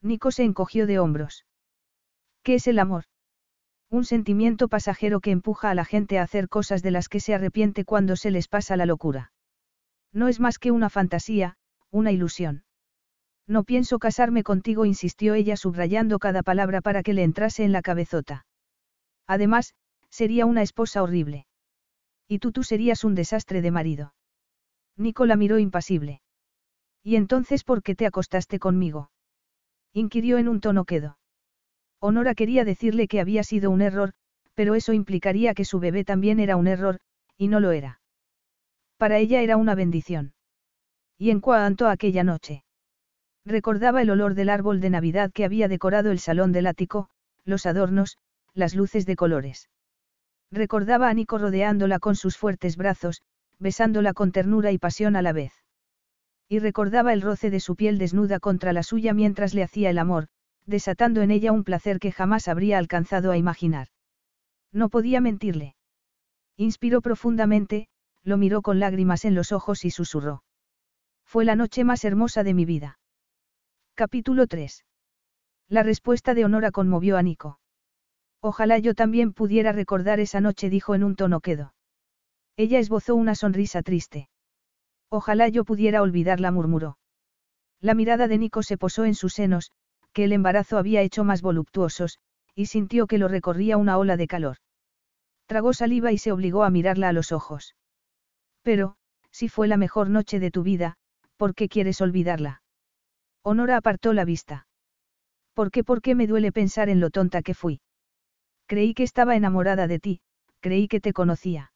Nico 0.00 0.30
se 0.30 0.44
encogió 0.44 0.86
de 0.86 0.98
hombros. 0.98 1.44
¿Qué 2.42 2.54
es 2.54 2.66
el 2.68 2.78
amor? 2.78 3.04
Un 3.90 4.04
sentimiento 4.04 4.68
pasajero 4.68 5.20
que 5.20 5.30
empuja 5.30 5.70
a 5.70 5.74
la 5.74 5.84
gente 5.84 6.18
a 6.18 6.22
hacer 6.22 6.48
cosas 6.48 6.82
de 6.82 6.90
las 6.90 7.08
que 7.08 7.20
se 7.20 7.34
arrepiente 7.34 7.84
cuando 7.84 8.16
se 8.16 8.30
les 8.30 8.46
pasa 8.46 8.76
la 8.76 8.84
locura. 8.84 9.32
No 10.12 10.28
es 10.28 10.40
más 10.40 10.58
que 10.58 10.70
una 10.70 10.90
fantasía, 10.90 11.56
una 11.90 12.12
ilusión. 12.12 12.64
No 13.46 13.64
pienso 13.64 13.98
casarme 13.98 14.42
contigo, 14.42 14.84
insistió 14.84 15.32
ella 15.32 15.56
subrayando 15.56 16.18
cada 16.18 16.42
palabra 16.42 16.82
para 16.82 17.02
que 17.02 17.14
le 17.14 17.22
entrase 17.22 17.64
en 17.64 17.72
la 17.72 17.80
cabezota. 17.80 18.46
Además, 19.26 19.74
sería 20.10 20.44
una 20.44 20.62
esposa 20.62 21.02
horrible. 21.02 21.46
Y 22.26 22.40
tú 22.40 22.52
tú 22.52 22.64
serías 22.64 23.04
un 23.04 23.14
desastre 23.14 23.62
de 23.62 23.70
marido. 23.70 24.14
Nicola 24.96 25.34
miró 25.36 25.58
impasible. 25.58 26.20
¿Y 27.02 27.16
entonces 27.16 27.64
por 27.64 27.82
qué 27.82 27.94
te 27.94 28.04
acostaste 28.04 28.58
conmigo? 28.58 29.10
inquirió 29.94 30.36
en 30.36 30.48
un 30.48 30.60
tono 30.60 30.84
quedo. 30.84 31.18
Honora 32.00 32.34
quería 32.34 32.64
decirle 32.64 33.08
que 33.08 33.20
había 33.20 33.42
sido 33.42 33.70
un 33.70 33.82
error, 33.82 34.12
pero 34.54 34.74
eso 34.74 34.92
implicaría 34.92 35.54
que 35.54 35.64
su 35.64 35.80
bebé 35.80 36.04
también 36.04 36.40
era 36.40 36.56
un 36.56 36.66
error, 36.66 36.98
y 37.36 37.48
no 37.48 37.60
lo 37.60 37.72
era. 37.72 38.00
Para 38.96 39.18
ella 39.18 39.40
era 39.40 39.56
una 39.56 39.74
bendición. 39.74 40.34
Y 41.16 41.30
en 41.30 41.40
cuanto 41.40 41.86
a 41.86 41.92
aquella 41.92 42.24
noche. 42.24 42.64
Recordaba 43.44 44.02
el 44.02 44.10
olor 44.10 44.34
del 44.34 44.48
árbol 44.48 44.80
de 44.80 44.90
Navidad 44.90 45.32
que 45.32 45.44
había 45.44 45.68
decorado 45.68 46.10
el 46.10 46.18
salón 46.18 46.52
del 46.52 46.66
ático, 46.66 47.08
los 47.44 47.66
adornos, 47.66 48.18
las 48.54 48.74
luces 48.74 49.06
de 49.06 49.16
colores. 49.16 49.68
Recordaba 50.50 51.08
a 51.08 51.14
Nico 51.14 51.38
rodeándola 51.38 51.98
con 51.98 52.16
sus 52.16 52.36
fuertes 52.36 52.76
brazos, 52.76 53.22
besándola 53.58 54.12
con 54.14 54.32
ternura 54.32 54.72
y 54.72 54.78
pasión 54.78 55.16
a 55.16 55.22
la 55.22 55.32
vez. 55.32 55.52
Y 56.48 56.60
recordaba 56.60 57.12
el 57.12 57.22
roce 57.22 57.50
de 57.50 57.60
su 57.60 57.76
piel 57.76 57.98
desnuda 57.98 58.40
contra 58.40 58.72
la 58.72 58.82
suya 58.82 59.12
mientras 59.12 59.54
le 59.54 59.62
hacía 59.62 59.90
el 59.90 59.98
amor, 59.98 60.28
desatando 60.68 61.22
en 61.22 61.30
ella 61.30 61.50
un 61.50 61.64
placer 61.64 61.98
que 61.98 62.12
jamás 62.12 62.46
habría 62.46 62.78
alcanzado 62.78 63.32
a 63.32 63.38
imaginar. 63.38 63.88
No 64.70 64.90
podía 64.90 65.20
mentirle. 65.20 65.74
Inspiró 66.56 67.00
profundamente, 67.00 67.88
lo 68.22 68.36
miró 68.36 68.60
con 68.60 68.78
lágrimas 68.78 69.24
en 69.24 69.34
los 69.34 69.50
ojos 69.50 69.84
y 69.84 69.90
susurró. 69.90 70.42
Fue 71.24 71.44
la 71.44 71.56
noche 71.56 71.84
más 71.84 72.04
hermosa 72.04 72.42
de 72.44 72.52
mi 72.52 72.66
vida. 72.66 72.98
Capítulo 73.94 74.46
3. 74.46 74.84
La 75.68 75.82
respuesta 75.82 76.34
de 76.34 76.44
Honora 76.44 76.70
conmovió 76.70 77.16
a 77.16 77.22
Nico. 77.22 77.60
Ojalá 78.40 78.78
yo 78.78 78.94
también 78.94 79.32
pudiera 79.32 79.72
recordar 79.72 80.20
esa 80.20 80.40
noche, 80.40 80.68
dijo 80.70 80.94
en 80.94 81.02
un 81.02 81.16
tono 81.16 81.40
quedo. 81.40 81.74
Ella 82.56 82.78
esbozó 82.78 83.14
una 83.14 83.34
sonrisa 83.34 83.82
triste. 83.82 84.28
Ojalá 85.08 85.48
yo 85.48 85.64
pudiera 85.64 86.02
olvidarla, 86.02 86.50
murmuró. 86.50 86.98
La 87.80 87.94
mirada 87.94 88.28
de 88.28 88.36
Nico 88.36 88.62
se 88.62 88.76
posó 88.76 89.04
en 89.04 89.14
sus 89.14 89.32
senos, 89.32 89.72
que 90.12 90.24
el 90.24 90.32
embarazo 90.32 90.78
había 90.78 91.02
hecho 91.02 91.24
más 91.24 91.42
voluptuosos, 91.42 92.18
y 92.54 92.66
sintió 92.66 93.06
que 93.06 93.18
lo 93.18 93.28
recorría 93.28 93.76
una 93.76 93.98
ola 93.98 94.16
de 94.16 94.26
calor. 94.26 94.56
Tragó 95.46 95.72
saliva 95.72 96.12
y 96.12 96.18
se 96.18 96.32
obligó 96.32 96.64
a 96.64 96.70
mirarla 96.70 97.08
a 97.08 97.12
los 97.12 97.32
ojos. 97.32 97.74
Pero, 98.62 98.96
si 99.30 99.48
fue 99.48 99.68
la 99.68 99.76
mejor 99.76 100.10
noche 100.10 100.40
de 100.40 100.50
tu 100.50 100.62
vida, 100.62 100.96
¿por 101.36 101.54
qué 101.54 101.68
quieres 101.68 102.00
olvidarla? 102.00 102.62
Honora 103.42 103.76
apartó 103.76 104.12
la 104.12 104.24
vista. 104.24 104.66
¿Por 105.54 105.70
qué? 105.70 105.84
¿Por 105.84 106.02
qué 106.02 106.14
me 106.14 106.26
duele 106.26 106.52
pensar 106.52 106.88
en 106.88 107.00
lo 107.00 107.10
tonta 107.10 107.42
que 107.42 107.54
fui? 107.54 107.80
Creí 108.66 108.94
que 108.94 109.02
estaba 109.02 109.36
enamorada 109.36 109.86
de 109.86 109.98
ti, 109.98 110.20
creí 110.60 110.88
que 110.88 111.00
te 111.00 111.12
conocía. 111.12 111.72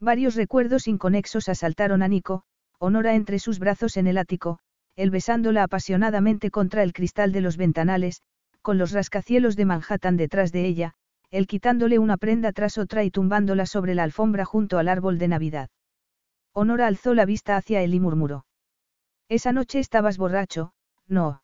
Varios 0.00 0.34
recuerdos 0.34 0.86
inconexos 0.86 1.48
asaltaron 1.48 2.02
a 2.02 2.08
Nico, 2.08 2.44
Honora 2.78 3.14
entre 3.14 3.38
sus 3.38 3.58
brazos 3.58 3.96
en 3.96 4.06
el 4.06 4.18
ático, 4.18 4.58
él 4.96 5.10
besándola 5.10 5.62
apasionadamente 5.62 6.50
contra 6.50 6.82
el 6.82 6.92
cristal 6.92 7.32
de 7.32 7.40
los 7.40 7.56
ventanales, 7.56 8.22
con 8.62 8.78
los 8.78 8.92
rascacielos 8.92 9.56
de 9.56 9.64
Manhattan 9.64 10.16
detrás 10.16 10.50
de 10.50 10.66
ella, 10.66 10.94
él 11.30 11.46
quitándole 11.46 11.98
una 11.98 12.16
prenda 12.16 12.52
tras 12.52 12.78
otra 12.78 13.04
y 13.04 13.10
tumbándola 13.10 13.66
sobre 13.66 13.94
la 13.94 14.04
alfombra 14.04 14.44
junto 14.44 14.78
al 14.78 14.88
árbol 14.88 15.18
de 15.18 15.28
Navidad. 15.28 15.68
Honora 16.52 16.86
alzó 16.86 17.14
la 17.14 17.24
vista 17.24 17.56
hacia 17.56 17.82
él 17.82 17.94
y 17.94 18.00
murmuró. 18.00 18.46
Esa 19.28 19.52
noche 19.52 19.80
estabas 19.80 20.16
borracho, 20.16 20.72
no. 21.06 21.43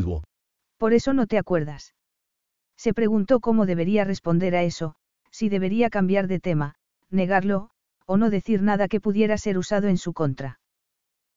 Por 0.77 0.93
eso 0.93 1.13
no 1.13 1.27
te 1.27 1.37
acuerdas. 1.37 1.93
Se 2.77 2.93
preguntó 2.93 3.39
cómo 3.39 3.65
debería 3.65 4.03
responder 4.03 4.55
a 4.55 4.63
eso, 4.63 4.95
si 5.29 5.49
debería 5.49 5.89
cambiar 5.89 6.27
de 6.27 6.39
tema, 6.39 6.75
negarlo, 7.09 7.69
o 8.05 8.17
no 8.17 8.29
decir 8.29 8.61
nada 8.61 8.87
que 8.87 8.99
pudiera 8.99 9.37
ser 9.37 9.57
usado 9.57 9.87
en 9.87 9.97
su 9.97 10.13
contra. 10.13 10.59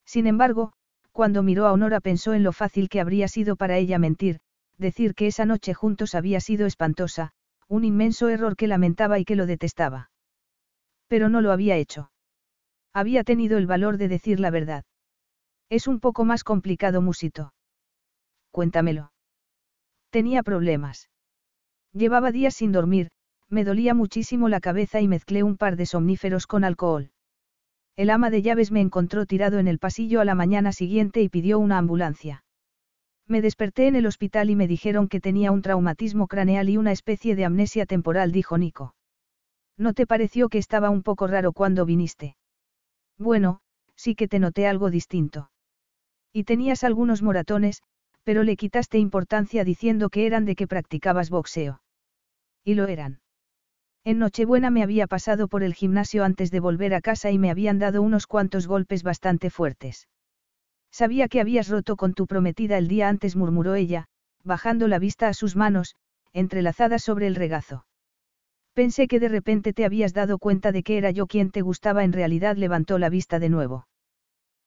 Sin 0.05 0.27
embargo, 0.27 0.73
cuando 1.11 1.43
miró 1.43 1.67
a 1.67 1.71
Honora 1.71 2.01
pensó 2.01 2.33
en 2.33 2.43
lo 2.43 2.51
fácil 2.51 2.89
que 2.89 2.99
habría 2.99 3.27
sido 3.27 3.55
para 3.55 3.77
ella 3.77 3.99
mentir, 3.99 4.39
decir 4.77 5.15
que 5.15 5.27
esa 5.27 5.45
noche 5.45 5.73
juntos 5.73 6.15
había 6.15 6.39
sido 6.41 6.65
espantosa, 6.65 7.31
un 7.67 7.85
inmenso 7.85 8.29
error 8.29 8.55
que 8.55 8.67
lamentaba 8.67 9.19
y 9.19 9.25
que 9.25 9.35
lo 9.35 9.45
detestaba. 9.45 10.09
Pero 11.07 11.29
no 11.29 11.41
lo 11.41 11.51
había 11.51 11.77
hecho. 11.77 12.11
Había 12.93 13.23
tenido 13.23 13.57
el 13.57 13.67
valor 13.67 13.97
de 13.97 14.07
decir 14.07 14.39
la 14.39 14.49
verdad. 14.49 14.85
Es 15.69 15.87
un 15.87 15.99
poco 15.99 16.25
más 16.25 16.43
complicado, 16.43 17.01
Musito. 17.01 17.53
Cuéntamelo. 18.55 19.11
Tenía 20.11 20.41
problemas. 20.41 21.09
Llevaba 21.91 22.31
días 22.31 22.55
sin 22.55 22.71
dormir, 22.71 23.09
me 23.49 23.65
dolía 23.65 23.93
muchísimo 23.93 24.47
la 24.47 24.61
cabeza 24.61 25.01
y 25.01 25.09
mezclé 25.09 25.43
un 25.43 25.57
par 25.57 25.75
de 25.75 25.85
somníferos 25.85 26.47
con 26.47 26.63
alcohol. 26.63 27.11
El 27.97 28.09
ama 28.09 28.29
de 28.29 28.41
llaves 28.41 28.71
me 28.71 28.79
encontró 28.79 29.25
tirado 29.25 29.59
en 29.59 29.67
el 29.67 29.77
pasillo 29.77 30.21
a 30.21 30.23
la 30.23 30.35
mañana 30.35 30.71
siguiente 30.71 31.21
y 31.21 31.27
pidió 31.27 31.59
una 31.59 31.77
ambulancia. 31.77 32.45
Me 33.27 33.41
desperté 33.41 33.87
en 33.87 33.97
el 33.97 34.05
hospital 34.05 34.49
y 34.49 34.55
me 34.55 34.69
dijeron 34.69 35.09
que 35.09 35.19
tenía 35.19 35.51
un 35.51 35.61
traumatismo 35.61 36.27
craneal 36.27 36.69
y 36.69 36.77
una 36.77 36.93
especie 36.93 37.35
de 37.35 37.43
amnesia 37.43 37.85
temporal, 37.85 38.31
dijo 38.31 38.57
Nico. 38.57 38.95
¿No 39.77 39.91
te 39.93 40.07
pareció 40.07 40.47
que 40.47 40.59
estaba 40.59 40.89
un 40.89 41.03
poco 41.03 41.27
raro 41.27 41.51
cuando 41.51 41.85
viniste? 41.85 42.37
Bueno, 43.17 43.59
sí 43.97 44.15
que 44.15 44.29
te 44.29 44.39
noté 44.39 44.65
algo 44.65 44.91
distinto. 44.91 45.51
Y 46.31 46.45
tenías 46.45 46.85
algunos 46.85 47.21
moratones, 47.21 47.81
pero 48.25 48.43
le 48.43 48.57
quitaste 48.57 48.97
importancia 48.97 49.63
diciendo 49.63 50.09
que 50.09 50.25
eran 50.25 50.45
de 50.45 50.55
que 50.55 50.67
practicabas 50.67 51.29
boxeo. 51.29 51.79
Y 52.63 52.73
lo 52.73 52.87
eran. 52.87 53.21
En 54.03 54.17
Nochebuena 54.19 54.71
me 54.71 54.83
había 54.83 55.07
pasado 55.07 55.47
por 55.47 55.63
el 55.63 55.75
gimnasio 55.75 56.23
antes 56.23 56.49
de 56.51 56.59
volver 56.59 56.95
a 56.95 57.01
casa 57.01 57.31
y 57.31 57.37
me 57.37 57.51
habían 57.51 57.79
dado 57.79 58.01
unos 58.01 58.25
cuantos 58.27 58.67
golpes 58.67 59.03
bastante 59.03 59.49
fuertes. 59.49 60.07
Sabía 60.91 61.27
que 61.27 61.39
habías 61.39 61.69
roto 61.69 61.95
con 61.95 62.13
tu 62.13 62.25
prometida 62.25 62.77
el 62.77 62.87
día 62.87 63.09
antes, 63.09 63.35
murmuró 63.35 63.75
ella, 63.75 64.05
bajando 64.43 64.87
la 64.87 64.99
vista 64.99 65.27
a 65.27 65.33
sus 65.33 65.55
manos, 65.55 65.95
entrelazadas 66.33 67.03
sobre 67.03 67.27
el 67.27 67.35
regazo. 67.35 67.85
Pensé 68.73 69.07
que 69.07 69.19
de 69.19 69.29
repente 69.29 69.71
te 69.71 69.85
habías 69.85 70.13
dado 70.13 70.37
cuenta 70.37 70.71
de 70.71 70.83
que 70.83 70.97
era 70.97 71.11
yo 71.11 71.27
quien 71.27 71.51
te 71.51 71.61
gustaba, 71.61 72.03
en 72.03 72.13
realidad 72.13 72.57
levantó 72.57 72.97
la 72.97 73.09
vista 73.09 73.39
de 73.39 73.49
nuevo. 73.49 73.87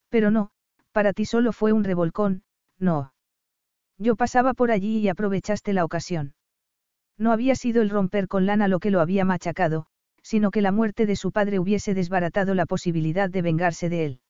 Pero 0.09 0.31
no, 0.31 0.51
para 0.91 1.13
ti 1.13 1.25
solo 1.25 1.51
fue 1.51 1.73
un 1.73 1.83
revolcón, 1.83 2.43
no. 2.77 3.11
Yo 3.99 4.15
pasaba 4.15 4.53
por 4.53 4.71
allí 4.71 4.97
y 4.99 5.09
aprovechaste 5.09 5.73
la 5.73 5.83
ocasión. 5.83 6.33
No 7.17 7.33
había 7.33 7.55
sido 7.55 7.81
el 7.81 7.89
romper 7.89 8.29
con 8.29 8.45
Lana 8.45 8.69
lo 8.69 8.79
que 8.79 8.91
lo 8.91 9.01
había 9.01 9.25
machacado, 9.25 9.87
sino 10.23 10.51
que 10.51 10.61
la 10.61 10.71
muerte 10.71 11.05
de 11.05 11.17
su 11.17 11.33
padre 11.33 11.59
hubiese 11.59 11.93
desbaratado 11.93 12.55
la 12.55 12.65
posibilidad 12.65 13.29
de 13.29 13.41
vengarse 13.41 13.89
de 13.89 14.05
él. 14.05 14.21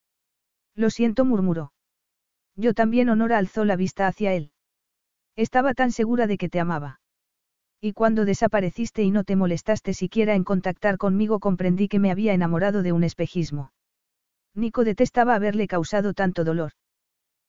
Lo 0.75 0.89
siento, 0.89 1.23
murmuró. 1.23 1.71
Yo 2.55 2.73
también 2.73 3.09
Honora 3.09 3.37
alzó 3.37 3.63
la 3.63 3.75
vista 3.75 4.07
hacia 4.07 4.33
él. 4.33 4.51
Estaba 5.35 5.75
tan 5.75 5.91
segura 5.91 6.25
de 6.25 6.37
que 6.37 6.49
te 6.49 6.59
amaba. 6.59 6.99
Y 7.79 7.93
cuando 7.93 8.25
desapareciste 8.25 9.03
y 9.03 9.11
no 9.11 9.23
te 9.23 9.35
molestaste 9.35 9.93
siquiera 9.93 10.33
en 10.33 10.43
contactar 10.43 10.97
conmigo 10.97 11.39
comprendí 11.39 11.87
que 11.87 11.99
me 11.99 12.11
había 12.11 12.33
enamorado 12.33 12.81
de 12.81 12.91
un 12.91 13.03
espejismo. 13.03 13.71
Nico 14.55 14.83
detestaba 14.83 15.35
haberle 15.35 15.67
causado 15.67 16.13
tanto 16.13 16.43
dolor. 16.43 16.71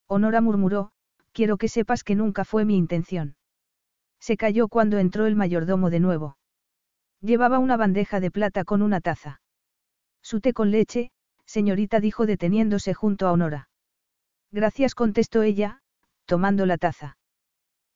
Honora 0.06 0.40
murmuró, 0.40 0.92
quiero 1.32 1.56
que 1.56 1.68
sepas 1.68 2.04
que 2.04 2.14
nunca 2.14 2.44
fue 2.44 2.64
mi 2.64 2.76
intención. 2.76 3.36
Se 4.20 4.36
calló 4.36 4.68
cuando 4.68 4.98
entró 4.98 5.26
el 5.26 5.36
mayordomo 5.36 5.90
de 5.90 6.00
nuevo. 6.00 6.36
Llevaba 7.20 7.58
una 7.58 7.76
bandeja 7.76 8.20
de 8.20 8.30
plata 8.30 8.64
con 8.64 8.82
una 8.82 9.00
taza. 9.00 9.40
Su 10.22 10.40
té 10.40 10.52
con 10.52 10.70
leche, 10.70 11.10
señorita 11.46 12.00
dijo 12.00 12.26
deteniéndose 12.26 12.94
junto 12.94 13.26
a 13.26 13.32
Honora. 13.32 13.68
Gracias 14.52 14.94
contestó 14.94 15.42
ella, 15.42 15.80
tomando 16.26 16.66
la 16.66 16.78
taza. 16.78 17.16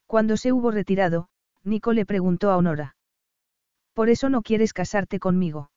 Cuando 0.07 0.37
se 0.37 0.53
hubo 0.53 0.71
retirado, 0.71 1.29
Nico 1.63 1.93
le 1.93 2.07
preguntó 2.07 2.51
a 2.51 2.57
Honora. 2.57 2.97
¿Por 3.95 4.09
eso 4.09 4.29
no 4.29 4.43
quieres 4.43 4.73
casarte 4.73 5.19
conmigo? 5.19 5.71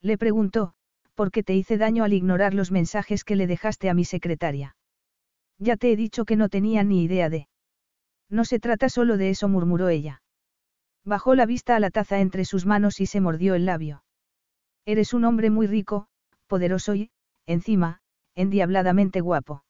Le 0.00 0.16
preguntó, 0.16 0.74
porque 1.14 1.42
te 1.42 1.54
hice 1.54 1.76
daño 1.76 2.04
al 2.04 2.12
ignorar 2.12 2.54
los 2.54 2.70
mensajes 2.70 3.24
que 3.24 3.36
le 3.36 3.46
dejaste 3.46 3.90
a 3.90 3.94
mi 3.94 4.04
secretaria. 4.04 4.76
Ya 5.64 5.76
te 5.76 5.92
he 5.92 5.96
dicho 5.96 6.24
que 6.24 6.34
no 6.34 6.48
tenía 6.48 6.82
ni 6.82 7.04
idea 7.04 7.30
de. 7.30 7.46
No 8.28 8.44
se 8.44 8.58
trata 8.58 8.88
solo 8.88 9.16
de 9.16 9.30
eso, 9.30 9.46
murmuró 9.46 9.90
ella. 9.90 10.20
Bajó 11.04 11.36
la 11.36 11.46
vista 11.46 11.76
a 11.76 11.80
la 11.80 11.90
taza 11.90 12.18
entre 12.18 12.44
sus 12.44 12.66
manos 12.66 12.98
y 12.98 13.06
se 13.06 13.20
mordió 13.20 13.54
el 13.54 13.64
labio. 13.64 14.02
Eres 14.86 15.14
un 15.14 15.24
hombre 15.24 15.50
muy 15.50 15.68
rico, 15.68 16.08
poderoso 16.48 16.96
y, 16.96 17.12
encima, 17.46 18.00
endiabladamente 18.34 19.20
guapo. 19.20 19.62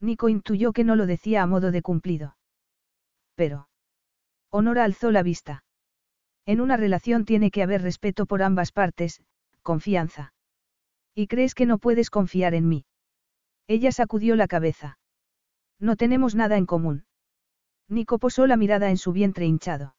Nico 0.00 0.28
intuyó 0.28 0.74
que 0.74 0.84
no 0.84 0.96
lo 0.96 1.06
decía 1.06 1.42
a 1.42 1.46
modo 1.46 1.70
de 1.70 1.80
cumplido. 1.80 2.36
Pero. 3.36 3.70
Honora 4.50 4.84
alzó 4.84 5.10
la 5.12 5.22
vista. 5.22 5.64
En 6.44 6.60
una 6.60 6.76
relación 6.76 7.24
tiene 7.24 7.50
que 7.50 7.62
haber 7.62 7.80
respeto 7.80 8.26
por 8.26 8.42
ambas 8.42 8.70
partes, 8.70 9.22
confianza. 9.62 10.34
¿Y 11.14 11.26
crees 11.26 11.54
que 11.54 11.64
no 11.64 11.78
puedes 11.78 12.10
confiar 12.10 12.52
en 12.52 12.68
mí? 12.68 12.84
Ella 13.66 13.92
sacudió 13.92 14.36
la 14.36 14.46
cabeza. 14.46 14.98
No 15.78 15.96
tenemos 15.96 16.34
nada 16.34 16.56
en 16.56 16.66
común. 16.66 17.04
Nico 17.88 18.18
posó 18.18 18.46
la 18.46 18.56
mirada 18.56 18.90
en 18.90 18.96
su 18.96 19.12
vientre 19.12 19.46
hinchado. 19.46 19.94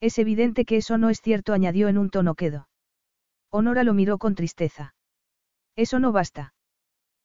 Es 0.00 0.18
evidente 0.18 0.64
que 0.64 0.76
eso 0.76 0.98
no 0.98 1.10
es 1.10 1.20
cierto, 1.20 1.52
añadió 1.52 1.88
en 1.88 1.98
un 1.98 2.10
tono 2.10 2.34
quedo. 2.34 2.68
Honora 3.50 3.84
lo 3.84 3.94
miró 3.94 4.18
con 4.18 4.34
tristeza. 4.34 4.94
Eso 5.74 5.98
no 5.98 6.12
basta. 6.12 6.54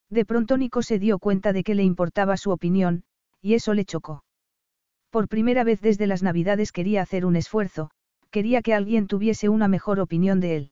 De 0.10 0.26
pronto 0.26 0.58
Nico 0.58 0.82
se 0.82 1.00
dio 1.00 1.20
cuenta 1.20 1.54
de 1.54 1.64
que 1.64 1.76
le 1.76 1.84
importaba 1.84 2.38
su 2.38 2.52
opinión, 2.52 3.04
y 3.42 3.56
eso 3.56 3.74
le 3.74 3.86
chocó. 3.86 4.24
Por 5.10 5.28
primera 5.28 5.64
vez 5.64 5.82
desde 5.82 6.08
las 6.08 6.24
Navidades 6.24 6.72
quería 6.72 7.02
hacer 7.02 7.26
un 7.26 7.36
esfuerzo, 7.36 7.92
quería 8.32 8.62
que 8.62 8.74
alguien 8.74 9.08
tuviese 9.08 9.50
una 9.50 9.68
mejor 9.68 10.00
opinión 10.00 10.40
de 10.40 10.56
él. 10.56 10.72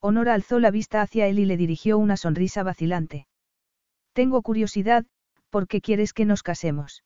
Honora 0.00 0.34
alzó 0.34 0.60
la 0.60 0.70
vista 0.70 1.02
hacia 1.02 1.26
él 1.26 1.38
y 1.38 1.44
le 1.44 1.56
dirigió 1.56 1.98
una 1.98 2.16
sonrisa 2.16 2.62
vacilante. 2.62 3.26
Tengo 4.12 4.42
curiosidad, 4.42 5.06
¿por 5.50 5.66
qué 5.66 5.80
quieres 5.80 6.12
que 6.12 6.24
nos 6.24 6.42
casemos? 6.42 7.02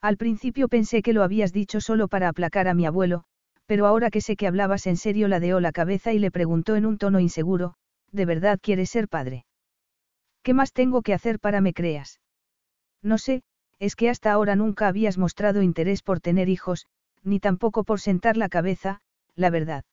Al 0.00 0.16
principio 0.16 0.68
pensé 0.68 1.02
que 1.02 1.12
lo 1.12 1.22
habías 1.22 1.52
dicho 1.52 1.80
solo 1.80 2.08
para 2.08 2.28
aplacar 2.28 2.68
a 2.68 2.74
mi 2.74 2.86
abuelo, 2.86 3.24
pero 3.66 3.86
ahora 3.86 4.10
que 4.10 4.20
sé 4.20 4.36
que 4.36 4.46
hablabas 4.46 4.86
en 4.86 4.96
serio 4.96 5.28
ladeó 5.28 5.60
la 5.60 5.72
cabeza 5.72 6.12
y 6.12 6.18
le 6.18 6.30
preguntó 6.30 6.76
en 6.76 6.84
un 6.86 6.98
tono 6.98 7.20
inseguro, 7.20 7.74
¿de 8.12 8.26
verdad 8.26 8.58
quieres 8.60 8.90
ser 8.90 9.08
padre? 9.08 9.46
¿Qué 10.42 10.52
más 10.52 10.72
tengo 10.72 11.00
que 11.02 11.14
hacer 11.14 11.40
para 11.40 11.62
me 11.62 11.72
creas? 11.72 12.20
No 13.02 13.16
sé, 13.16 13.42
es 13.78 13.96
que 13.96 14.10
hasta 14.10 14.32
ahora 14.32 14.56
nunca 14.56 14.88
habías 14.88 15.16
mostrado 15.16 15.62
interés 15.62 16.02
por 16.02 16.20
tener 16.20 16.48
hijos, 16.48 16.86
ni 17.22 17.40
tampoco 17.40 17.84
por 17.84 18.00
sentar 18.00 18.36
la 18.36 18.48
cabeza, 18.48 19.00
la 19.34 19.50
verdad. 19.50 19.84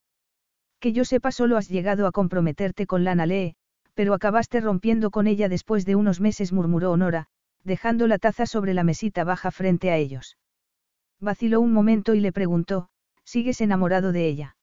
Que 0.79 0.91
yo 0.91 1.05
sepa 1.05 1.31
solo 1.31 1.57
has 1.57 1.69
llegado 1.69 2.05
a 2.05 2.11
comprometerte 2.11 2.85
con 2.85 3.03
Lana 3.03 3.25
Lee, 3.25 3.55
pero 3.93 4.13
acabaste 4.13 4.59
rompiendo 4.59 5.09
con 5.09 5.27
ella 5.27 5.47
después 5.47 5.85
de 5.85 5.95
unos 5.95 6.19
meses, 6.19 6.51
murmuró 6.51 6.91
Honora, 6.91 7.27
dejando 7.63 8.07
la 8.07 8.17
taza 8.17 8.45
sobre 8.45 8.73
la 8.73 8.83
mesita 8.83 9.23
baja 9.23 9.51
frente 9.51 9.91
a 9.91 9.97
ellos. 9.97 10.37
Vaciló 11.19 11.61
un 11.61 11.73
momento 11.73 12.15
y 12.15 12.19
le 12.19 12.31
preguntó, 12.31 12.89
¿sigues 13.23 13.61
enamorado 13.61 14.11
de 14.11 14.27
ella? 14.27 14.55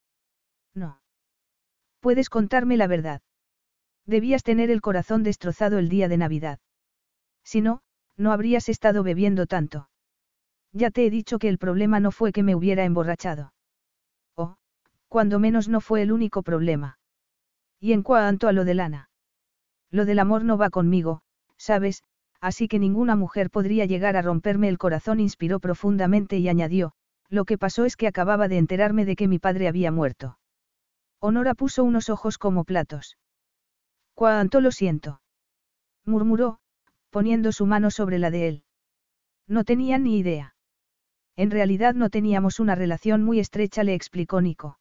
No. 0.75 1.01
Puedes 2.01 2.31
contarme 2.31 2.77
la 2.77 2.87
verdad. 2.87 3.23
Debías 4.07 4.43
tener 4.43 4.71
el 4.71 4.81
corazón 4.81 5.23
destrozado 5.23 5.79
el 5.79 5.89
día 5.89 6.09
de 6.09 6.17
Navidad. 6.17 6.59
Si 7.45 7.61
no, 7.61 7.83
no 8.17 8.33
habrías 8.33 8.69
estado 8.69 9.03
bebiendo 9.03 9.47
tanto. 9.47 9.89
Ya 10.73 10.91
te 10.91 11.07
he 11.07 11.11
dicho 11.11 11.39
que 11.39 11.49
el 11.49 11.59
problema 11.59 12.01
no 12.01 12.11
fue 12.11 12.33
que 12.33 12.43
me 12.43 12.55
hubiera 12.55 12.85
emborrachado. 12.85 13.53
Oh, 14.37 14.57
cuando 15.09 15.39
menos 15.39 15.69
no 15.69 15.81
fue 15.81 16.03
el 16.03 16.13
único 16.13 16.43
problema. 16.43 16.99
Y 17.81 17.93
en 17.93 18.03
cuanto 18.03 18.49
a 18.49 18.53
lo 18.53 18.65
de 18.65 18.75
Lana. 18.75 19.11
Lo 19.91 20.05
del 20.05 20.19
amor 20.19 20.45
no 20.45 20.59
va 20.59 20.71
conmigo, 20.71 21.23
sabes, 21.57 22.03
así 22.41 22.69
que 22.69 22.79
ninguna 22.79 23.17
mujer 23.17 23.51
podría 23.51 23.85
llegar 23.87 24.17
a 24.17 24.23
romperme 24.23 24.69
el 24.69 24.79
corazón, 24.79 25.21
inspiró 25.21 25.61
profundamente 25.61 26.39
y 26.39 26.49
añadió, 26.49 26.93
lo 27.29 27.45
que 27.45 27.59
pasó 27.59 27.85
es 27.85 27.97
que 27.97 28.07
acababa 28.07 28.49
de 28.49 28.59
enterarme 28.59 29.05
de 29.05 29.17
que 29.17 29.29
mi 29.29 29.39
padre 29.39 29.69
había 29.69 29.93
muerto. 29.93 30.39
Honora 31.21 31.55
puso 31.55 31.85
unos 31.85 32.09
ojos 32.11 32.39
como 32.39 32.65
platos. 32.65 33.19
Cuánto 34.15 34.61
lo 34.61 34.71
siento. 34.73 35.21
murmuró, 36.05 36.59
poniendo 37.11 37.53
su 37.53 37.67
mano 37.67 37.91
sobre 37.91 38.19
la 38.19 38.31
de 38.31 38.49
él. 38.49 38.65
No 39.47 39.65
tenía 39.65 39.99
ni 39.99 40.19
idea. 40.19 40.55
En 41.37 41.51
realidad 41.51 41.95
no 41.95 42.11
teníamos 42.11 42.61
una 42.61 42.75
relación 42.75 43.23
muy 43.23 43.41
estrecha, 43.41 43.85
le 43.85 43.95
explicó 43.95 44.41
Nico. 44.41 44.79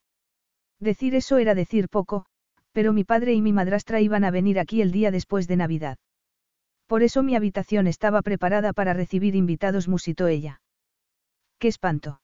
Decir 0.79 1.15
eso 1.15 1.37
era 1.37 1.55
decir 1.55 1.89
poco, 1.89 2.25
pero 2.71 2.93
mi 2.93 3.03
padre 3.03 3.33
y 3.33 3.41
mi 3.41 3.53
madrastra 3.53 4.01
iban 4.01 4.23
a 4.23 4.31
venir 4.31 4.59
aquí 4.59 4.81
el 4.81 4.91
día 4.91 5.11
después 5.11 5.47
de 5.47 5.57
Navidad. 5.57 5.97
Por 6.87 7.03
eso 7.03 7.21
mi 7.21 7.35
habitación 7.35 7.85
estaba 7.85 8.21
preparada 8.21 8.73
para 8.73 8.93
recibir 8.93 9.35
invitados, 9.35 9.87
musitó 9.87 10.27
ella. 10.27 10.61
¡Qué 11.59 11.67
espanto! 11.67 12.21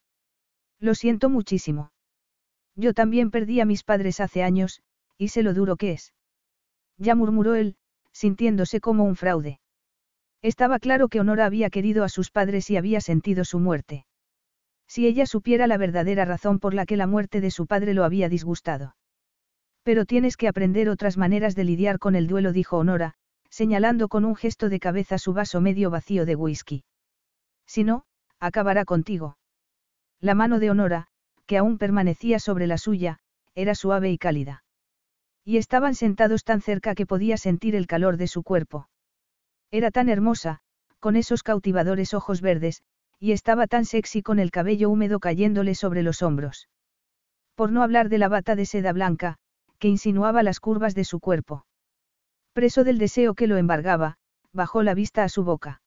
Lo 0.79 0.95
siento 0.95 1.29
muchísimo. 1.29 1.91
Yo 2.75 2.93
también 2.93 3.29
perdí 3.29 3.59
a 3.59 3.65
mis 3.65 3.83
padres 3.83 4.19
hace 4.19 4.41
años, 4.41 4.81
y 5.17 5.27
sé 5.27 5.43
lo 5.43 5.53
duro 5.53 5.75
que 5.75 5.91
es. 5.91 6.13
Ya 6.97 7.13
murmuró 7.13 7.55
él, 7.55 7.75
sintiéndose 8.11 8.79
como 8.79 9.03
un 9.03 9.15
fraude. 9.15 9.59
Estaba 10.41 10.79
claro 10.79 11.07
que 11.07 11.19
Honora 11.19 11.45
había 11.45 11.69
querido 11.69 12.03
a 12.03 12.09
sus 12.09 12.31
padres 12.31 12.69
y 12.69 12.77
había 12.77 13.01
sentido 13.01 13.45
su 13.45 13.59
muerte. 13.59 14.05
Si 14.87 15.07
ella 15.07 15.25
supiera 15.25 15.67
la 15.67 15.77
verdadera 15.77 16.25
razón 16.25 16.59
por 16.59 16.73
la 16.73 16.85
que 16.85 16.97
la 16.97 17.07
muerte 17.07 17.41
de 17.41 17.51
su 17.51 17.65
padre 17.65 17.93
lo 17.93 18.03
había 18.03 18.29
disgustado. 18.29 18.95
Pero 19.83 20.05
tienes 20.05 20.37
que 20.37 20.47
aprender 20.47 20.89
otras 20.89 21.17
maneras 21.17 21.55
de 21.55 21.63
lidiar 21.63 21.99
con 21.99 22.15
el 22.15 22.27
duelo, 22.27 22.53
dijo 22.53 22.77
Honora, 22.77 23.15
señalando 23.53 24.07
con 24.07 24.25
un 24.25 24.35
gesto 24.35 24.67
de 24.67 24.79
cabeza 24.79 25.19
su 25.19 25.31
vaso 25.31 25.61
medio 25.61 25.91
vacío 25.91 26.25
de 26.25 26.35
whisky. 26.35 26.85
Si 27.67 27.83
no, 27.83 28.05
acabará 28.39 28.83
contigo. 28.83 29.37
La 30.19 30.33
mano 30.33 30.57
de 30.57 30.71
Honora, 30.71 31.05
que 31.45 31.59
aún 31.59 31.77
permanecía 31.77 32.39
sobre 32.39 32.65
la 32.65 32.79
suya, 32.79 33.19
era 33.53 33.75
suave 33.75 34.09
y 34.09 34.17
cálida. 34.17 34.63
Y 35.45 35.57
estaban 35.57 35.93
sentados 35.93 36.43
tan 36.43 36.61
cerca 36.61 36.95
que 36.95 37.05
podía 37.05 37.37
sentir 37.37 37.75
el 37.75 37.85
calor 37.85 38.17
de 38.17 38.25
su 38.25 38.41
cuerpo. 38.41 38.89
Era 39.69 39.91
tan 39.91 40.09
hermosa, 40.09 40.61
con 40.99 41.15
esos 41.15 41.43
cautivadores 41.43 42.15
ojos 42.15 42.41
verdes, 42.41 42.81
y 43.19 43.33
estaba 43.33 43.67
tan 43.67 43.85
sexy 43.85 44.23
con 44.23 44.39
el 44.39 44.49
cabello 44.49 44.89
húmedo 44.89 45.19
cayéndole 45.19 45.75
sobre 45.75 46.01
los 46.01 46.23
hombros. 46.23 46.69
Por 47.53 47.71
no 47.71 47.83
hablar 47.83 48.09
de 48.09 48.17
la 48.17 48.29
bata 48.29 48.55
de 48.55 48.65
seda 48.65 48.93
blanca, 48.93 49.37
que 49.77 49.89
insinuaba 49.89 50.41
las 50.41 50.59
curvas 50.59 50.95
de 50.95 51.03
su 51.03 51.19
cuerpo. 51.19 51.67
Preso 52.53 52.83
del 52.83 52.99
deseo 52.99 53.33
que 53.33 53.47
lo 53.47 53.57
embargaba, 53.57 54.17
bajó 54.51 54.83
la 54.83 54.93
vista 54.93 55.23
a 55.23 55.29
su 55.29 55.43
boca. 55.43 55.81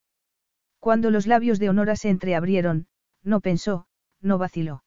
Cuando 0.81 1.11
los 1.11 1.27
labios 1.27 1.59
de 1.59 1.69
Honora 1.69 1.97
se 1.97 2.11
entreabrieron, 2.11 2.87
no 3.23 3.41
pensó, 3.41 3.87
no 4.21 4.39
vaciló. 4.39 4.83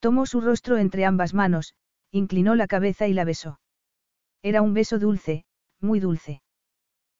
Tomó 0.00 0.26
su 0.26 0.40
rostro 0.40 0.78
entre 0.78 1.04
ambas 1.04 1.34
manos, 1.34 1.74
inclinó 2.10 2.54
la 2.54 2.66
cabeza 2.66 3.06
y 3.06 3.12
la 3.12 3.24
besó. 3.24 3.60
Era 4.42 4.62
un 4.62 4.72
beso 4.72 4.98
dulce, 4.98 5.44
muy 5.80 6.00
dulce. 6.00 6.42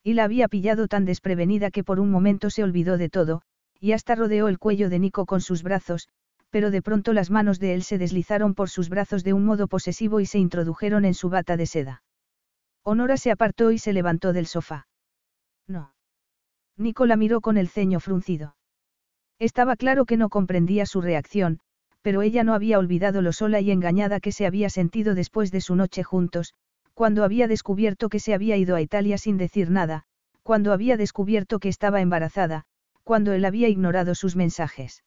Y 0.02 0.14
la 0.14 0.24
había 0.24 0.48
pillado 0.48 0.88
tan 0.88 1.04
desprevenida 1.04 1.70
que 1.70 1.84
por 1.84 2.00
un 2.00 2.10
momento 2.10 2.48
se 2.48 2.62
olvidó 2.62 2.96
de 2.96 3.10
todo, 3.10 3.42
y 3.80 3.92
hasta 3.92 4.14
rodeó 4.14 4.48
el 4.48 4.58
cuello 4.58 4.88
de 4.88 4.98
Nico 4.98 5.26
con 5.26 5.40
sus 5.40 5.62
brazos, 5.62 6.08
pero 6.50 6.70
de 6.70 6.80
pronto 6.80 7.12
las 7.12 7.30
manos 7.30 7.58
de 7.58 7.74
él 7.74 7.82
se 7.82 7.98
deslizaron 7.98 8.54
por 8.54 8.70
sus 8.70 8.88
brazos 8.88 9.24
de 9.24 9.32
un 9.32 9.44
modo 9.44 9.68
posesivo 9.68 10.20
y 10.20 10.26
se 10.26 10.38
introdujeron 10.38 11.04
en 11.04 11.14
su 11.14 11.28
bata 11.28 11.56
de 11.56 11.66
seda. 11.66 12.02
Honora 12.88 13.16
se 13.16 13.32
apartó 13.32 13.72
y 13.72 13.78
se 13.78 13.92
levantó 13.92 14.32
del 14.32 14.46
sofá. 14.46 14.86
No. 15.66 15.92
Nico 16.76 17.04
la 17.04 17.16
miró 17.16 17.40
con 17.40 17.56
el 17.56 17.68
ceño 17.68 17.98
fruncido. 17.98 18.54
Estaba 19.40 19.74
claro 19.74 20.04
que 20.04 20.16
no 20.16 20.28
comprendía 20.28 20.86
su 20.86 21.00
reacción, 21.00 21.58
pero 22.00 22.22
ella 22.22 22.44
no 22.44 22.54
había 22.54 22.78
olvidado 22.78 23.22
lo 23.22 23.32
sola 23.32 23.60
y 23.60 23.72
engañada 23.72 24.20
que 24.20 24.30
se 24.30 24.46
había 24.46 24.70
sentido 24.70 25.16
después 25.16 25.50
de 25.50 25.62
su 25.62 25.74
noche 25.74 26.04
juntos, 26.04 26.54
cuando 26.94 27.24
había 27.24 27.48
descubierto 27.48 28.08
que 28.08 28.20
se 28.20 28.34
había 28.34 28.56
ido 28.56 28.76
a 28.76 28.80
Italia 28.80 29.18
sin 29.18 29.36
decir 29.36 29.68
nada, 29.68 30.04
cuando 30.44 30.72
había 30.72 30.96
descubierto 30.96 31.58
que 31.58 31.68
estaba 31.68 32.00
embarazada, 32.00 32.66
cuando 33.02 33.32
él 33.32 33.44
había 33.44 33.66
ignorado 33.66 34.14
sus 34.14 34.36
mensajes. 34.36 35.02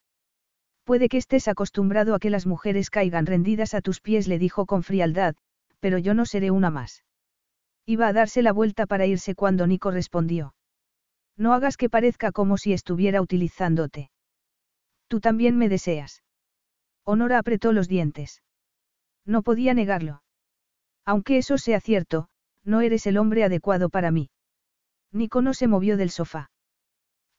Puede 0.84 1.08
que 1.08 1.16
estés 1.18 1.48
acostumbrado 1.48 2.14
a 2.14 2.20
que 2.20 2.30
las 2.30 2.46
mujeres 2.46 2.90
caigan 2.90 3.26
rendidas 3.26 3.74
a 3.74 3.80
tus 3.80 4.02
pies, 4.02 4.28
le 4.28 4.38
dijo 4.38 4.66
con 4.66 4.84
frialdad, 4.84 5.36
pero 5.80 5.98
yo 5.98 6.14
no 6.14 6.26
seré 6.26 6.52
una 6.52 6.72
más. 6.72 7.04
Iba 7.90 8.08
a 8.08 8.14
darse 8.14 8.44
la 8.44 8.54
vuelta 8.54 8.86
para 8.86 9.08
irse 9.08 9.34
cuando 9.34 9.66
Nico 9.66 9.90
respondió. 9.90 10.54
No 11.36 11.54
hagas 11.54 11.76
que 11.76 11.90
parezca 11.90 12.32
como 12.32 12.56
si 12.60 12.72
estuviera 12.72 13.20
utilizándote. 13.20 14.12
Tú 15.08 15.20
también 15.20 15.58
me 15.58 15.70
deseas. 15.70 16.22
Honora 17.04 17.40
apretó 17.40 17.74
los 17.74 17.88
dientes. 17.88 18.44
No 19.26 19.42
podía 19.42 19.74
negarlo. 19.74 20.22
Aunque 21.04 21.40
eso 21.40 21.58
sea 21.58 21.80
cierto, 21.80 22.30
no 22.64 22.82
eres 22.82 23.08
el 23.08 23.18
hombre 23.18 23.44
adecuado 23.44 23.90
para 23.90 24.12
mí. 24.12 24.30
Nico 25.12 25.42
no 25.42 25.56
se 25.56 25.66
movió 25.66 25.98
del 25.98 26.12
sofá. 26.12 26.52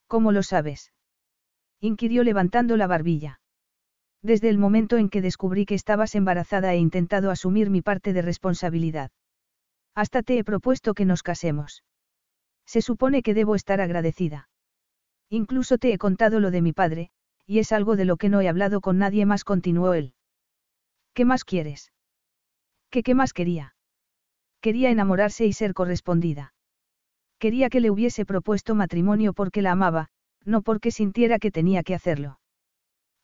¿Cómo 0.08 0.32
lo 0.32 0.42
sabes? 0.42 0.92
inquirió 1.78 2.24
levantando 2.24 2.76
la 2.76 2.88
barbilla. 2.88 3.40
Desde 4.20 4.48
el 4.48 4.58
momento 4.58 4.96
en 4.96 5.10
que 5.10 5.22
descubrí 5.22 5.64
que 5.64 5.76
estabas 5.76 6.16
embarazada 6.16 6.74
he 6.74 6.78
intentado 6.78 7.30
asumir 7.30 7.70
mi 7.70 7.82
parte 7.82 8.12
de 8.12 8.22
responsabilidad. 8.22 9.12
Hasta 9.94 10.22
te 10.22 10.38
he 10.38 10.44
propuesto 10.44 10.94
que 10.94 11.04
nos 11.04 11.22
casemos. 11.22 11.84
Se 12.66 12.82
supone 12.82 13.22
que 13.22 13.34
debo 13.34 13.54
estar 13.54 13.80
agradecida. 13.80 14.48
Incluso 15.28 15.78
te 15.78 15.92
he 15.92 15.98
contado 15.98 16.40
lo 16.40 16.50
de 16.50 16.62
mi 16.62 16.72
padre, 16.72 17.10
y 17.46 17.58
es 17.58 17.72
algo 17.72 17.96
de 17.96 18.04
lo 18.04 18.16
que 18.16 18.28
no 18.28 18.40
he 18.40 18.48
hablado 18.48 18.80
con 18.80 18.98
nadie 18.98 19.26
más, 19.26 19.44
continuó 19.44 19.94
él. 19.94 20.14
¿Qué 21.14 21.24
más 21.24 21.44
quieres? 21.44 21.92
¿Qué 22.90 23.02
qué 23.02 23.14
más 23.14 23.32
quería? 23.32 23.74
Quería 24.60 24.90
enamorarse 24.90 25.46
y 25.46 25.52
ser 25.52 25.74
correspondida. 25.74 26.54
Quería 27.38 27.70
que 27.70 27.80
le 27.80 27.90
hubiese 27.90 28.26
propuesto 28.26 28.74
matrimonio 28.74 29.32
porque 29.32 29.62
la 29.62 29.72
amaba, 29.72 30.08
no 30.44 30.62
porque 30.62 30.90
sintiera 30.90 31.38
que 31.38 31.50
tenía 31.50 31.82
que 31.82 31.94
hacerlo. 31.94 32.38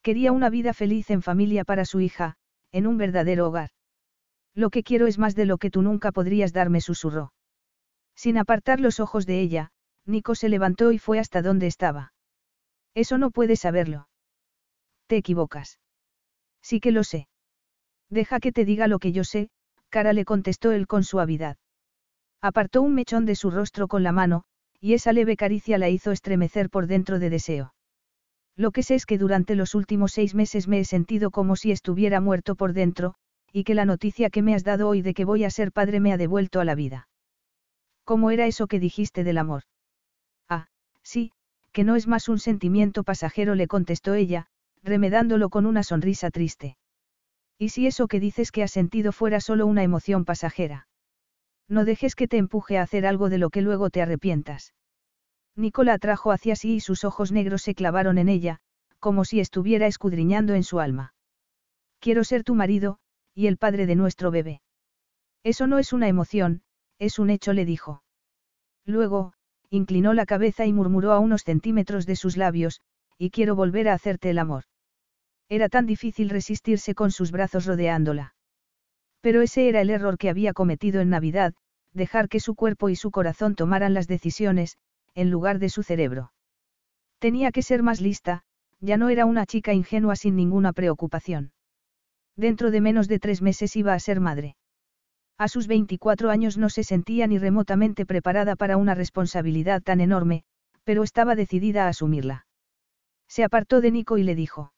Quería 0.02 0.32
una 0.32 0.50
vida 0.50 0.72
feliz 0.72 1.10
en 1.10 1.22
familia 1.22 1.64
para 1.64 1.84
su 1.84 2.00
hija, 2.00 2.36
en 2.72 2.86
un 2.86 2.96
verdadero 2.96 3.48
hogar. 3.48 3.70
Lo 4.56 4.70
que 4.70 4.82
quiero 4.82 5.06
es 5.06 5.18
más 5.18 5.34
de 5.34 5.44
lo 5.44 5.58
que 5.58 5.70
tú 5.70 5.82
nunca 5.82 6.12
podrías 6.12 6.54
darme, 6.54 6.80
susurró. 6.80 7.32
Sin 8.16 8.38
apartar 8.38 8.80
los 8.80 9.00
ojos 9.00 9.26
de 9.26 9.40
ella, 9.40 9.70
Nico 10.06 10.34
se 10.34 10.48
levantó 10.48 10.92
y 10.92 10.98
fue 10.98 11.18
hasta 11.18 11.42
donde 11.42 11.66
estaba. 11.66 12.14
Eso 12.94 13.18
no 13.18 13.30
puedes 13.30 13.60
saberlo. 13.60 14.08
Te 15.08 15.18
equivocas. 15.18 15.78
Sí 16.62 16.80
que 16.80 16.90
lo 16.90 17.04
sé. 17.04 17.28
Deja 18.08 18.40
que 18.40 18.50
te 18.50 18.64
diga 18.64 18.88
lo 18.88 18.98
que 18.98 19.12
yo 19.12 19.24
sé, 19.24 19.50
cara 19.90 20.14
le 20.14 20.24
contestó 20.24 20.72
él 20.72 20.86
con 20.86 21.04
suavidad. 21.04 21.58
Apartó 22.40 22.80
un 22.80 22.94
mechón 22.94 23.26
de 23.26 23.34
su 23.34 23.50
rostro 23.50 23.88
con 23.88 24.02
la 24.02 24.12
mano, 24.12 24.44
y 24.80 24.94
esa 24.94 25.12
leve 25.12 25.36
caricia 25.36 25.76
la 25.76 25.90
hizo 25.90 26.12
estremecer 26.12 26.70
por 26.70 26.86
dentro 26.86 27.18
de 27.18 27.28
deseo. 27.28 27.74
Lo 28.56 28.70
que 28.70 28.82
sé 28.82 28.94
es 28.94 29.04
que 29.04 29.18
durante 29.18 29.54
los 29.54 29.74
últimos 29.74 30.12
seis 30.12 30.34
meses 30.34 30.66
me 30.66 30.80
he 30.80 30.84
sentido 30.86 31.30
como 31.30 31.56
si 31.56 31.72
estuviera 31.72 32.22
muerto 32.22 32.54
por 32.54 32.72
dentro, 32.72 33.16
y 33.52 33.64
que 33.64 33.74
la 33.74 33.84
noticia 33.84 34.30
que 34.30 34.42
me 34.42 34.54
has 34.54 34.64
dado 34.64 34.88
hoy 34.88 35.02
de 35.02 35.14
que 35.14 35.24
voy 35.24 35.44
a 35.44 35.50
ser 35.50 35.72
padre 35.72 36.00
me 36.00 36.12
ha 36.12 36.16
devuelto 36.16 36.60
a 36.60 36.64
la 36.64 36.74
vida. 36.74 37.08
¿Cómo 38.04 38.30
era 38.30 38.46
eso 38.46 38.66
que 38.66 38.78
dijiste 38.78 39.24
del 39.24 39.38
amor? 39.38 39.62
Ah, 40.48 40.68
sí, 41.02 41.32
que 41.72 41.84
no 41.84 41.96
es 41.96 42.06
más 42.06 42.28
un 42.28 42.38
sentimiento 42.38 43.02
pasajero, 43.04 43.54
le 43.54 43.66
contestó 43.66 44.14
ella, 44.14 44.46
remedándolo 44.82 45.50
con 45.50 45.66
una 45.66 45.82
sonrisa 45.82 46.30
triste. 46.30 46.76
¿Y 47.58 47.70
si 47.70 47.86
eso 47.86 48.06
que 48.06 48.20
dices 48.20 48.52
que 48.52 48.62
has 48.62 48.70
sentido 48.70 49.12
fuera 49.12 49.40
solo 49.40 49.66
una 49.66 49.82
emoción 49.82 50.24
pasajera? 50.24 50.88
No 51.68 51.84
dejes 51.84 52.14
que 52.14 52.28
te 52.28 52.36
empuje 52.36 52.78
a 52.78 52.82
hacer 52.82 53.06
algo 53.06 53.28
de 53.28 53.38
lo 53.38 53.50
que 53.50 53.62
luego 53.62 53.90
te 53.90 54.02
arrepientas. 54.02 54.74
Nicola 55.56 55.94
atrajo 55.94 56.32
hacia 56.32 56.54
sí 56.54 56.74
y 56.74 56.80
sus 56.80 57.04
ojos 57.04 57.32
negros 57.32 57.62
se 57.62 57.74
clavaron 57.74 58.18
en 58.18 58.28
ella, 58.28 58.58
como 58.98 59.24
si 59.24 59.40
estuviera 59.40 59.86
escudriñando 59.86 60.54
en 60.54 60.62
su 60.62 60.80
alma. 60.80 61.14
Quiero 61.98 62.24
ser 62.24 62.44
tu 62.44 62.54
marido, 62.54 62.98
y 63.36 63.46
el 63.46 63.58
padre 63.58 63.86
de 63.86 63.94
nuestro 63.94 64.30
bebé. 64.30 64.62
Eso 65.44 65.66
no 65.66 65.78
es 65.78 65.92
una 65.92 66.08
emoción, 66.08 66.62
es 66.98 67.18
un 67.18 67.28
hecho, 67.28 67.52
le 67.52 67.66
dijo. 67.66 68.02
Luego, 68.86 69.34
inclinó 69.68 70.14
la 70.14 70.24
cabeza 70.24 70.64
y 70.64 70.72
murmuró 70.72 71.12
a 71.12 71.18
unos 71.18 71.42
centímetros 71.42 72.06
de 72.06 72.16
sus 72.16 72.38
labios, 72.38 72.80
y 73.18 73.30
quiero 73.30 73.54
volver 73.54 73.88
a 73.88 73.92
hacerte 73.92 74.30
el 74.30 74.38
amor. 74.38 74.64
Era 75.50 75.68
tan 75.68 75.84
difícil 75.84 76.30
resistirse 76.30 76.94
con 76.94 77.10
sus 77.10 77.30
brazos 77.30 77.66
rodeándola. 77.66 78.34
Pero 79.20 79.42
ese 79.42 79.68
era 79.68 79.82
el 79.82 79.90
error 79.90 80.16
que 80.16 80.30
había 80.30 80.54
cometido 80.54 81.02
en 81.02 81.10
Navidad, 81.10 81.52
dejar 81.92 82.30
que 82.30 82.40
su 82.40 82.54
cuerpo 82.54 82.88
y 82.88 82.96
su 82.96 83.10
corazón 83.10 83.54
tomaran 83.54 83.92
las 83.92 84.08
decisiones, 84.08 84.78
en 85.14 85.30
lugar 85.30 85.58
de 85.58 85.68
su 85.68 85.82
cerebro. 85.82 86.32
Tenía 87.18 87.52
que 87.52 87.62
ser 87.62 87.82
más 87.82 88.00
lista, 88.00 88.44
ya 88.80 88.96
no 88.96 89.10
era 89.10 89.26
una 89.26 89.44
chica 89.44 89.74
ingenua 89.74 90.16
sin 90.16 90.36
ninguna 90.36 90.72
preocupación. 90.72 91.52
Dentro 92.36 92.70
de 92.70 92.80
menos 92.80 93.08
de 93.08 93.18
tres 93.18 93.40
meses 93.40 93.76
iba 93.76 93.94
a 93.94 93.98
ser 93.98 94.20
madre. 94.20 94.56
A 95.38 95.48
sus 95.48 95.66
24 95.66 96.30
años 96.30 96.56
no 96.56 96.68
se 96.70 96.84
sentía 96.84 97.26
ni 97.26 97.38
remotamente 97.38 98.06
preparada 98.06 98.56
para 98.56 98.76
una 98.76 98.94
responsabilidad 98.94 99.82
tan 99.82 100.00
enorme, 100.00 100.44
pero 100.84 101.02
estaba 101.02 101.34
decidida 101.34 101.86
a 101.86 101.88
asumirla. 101.88 102.46
Se 103.28 103.44
apartó 103.44 103.80
de 103.80 103.90
Nico 103.90 104.18
y 104.18 104.22
le 104.22 104.34
dijo. 104.34 104.72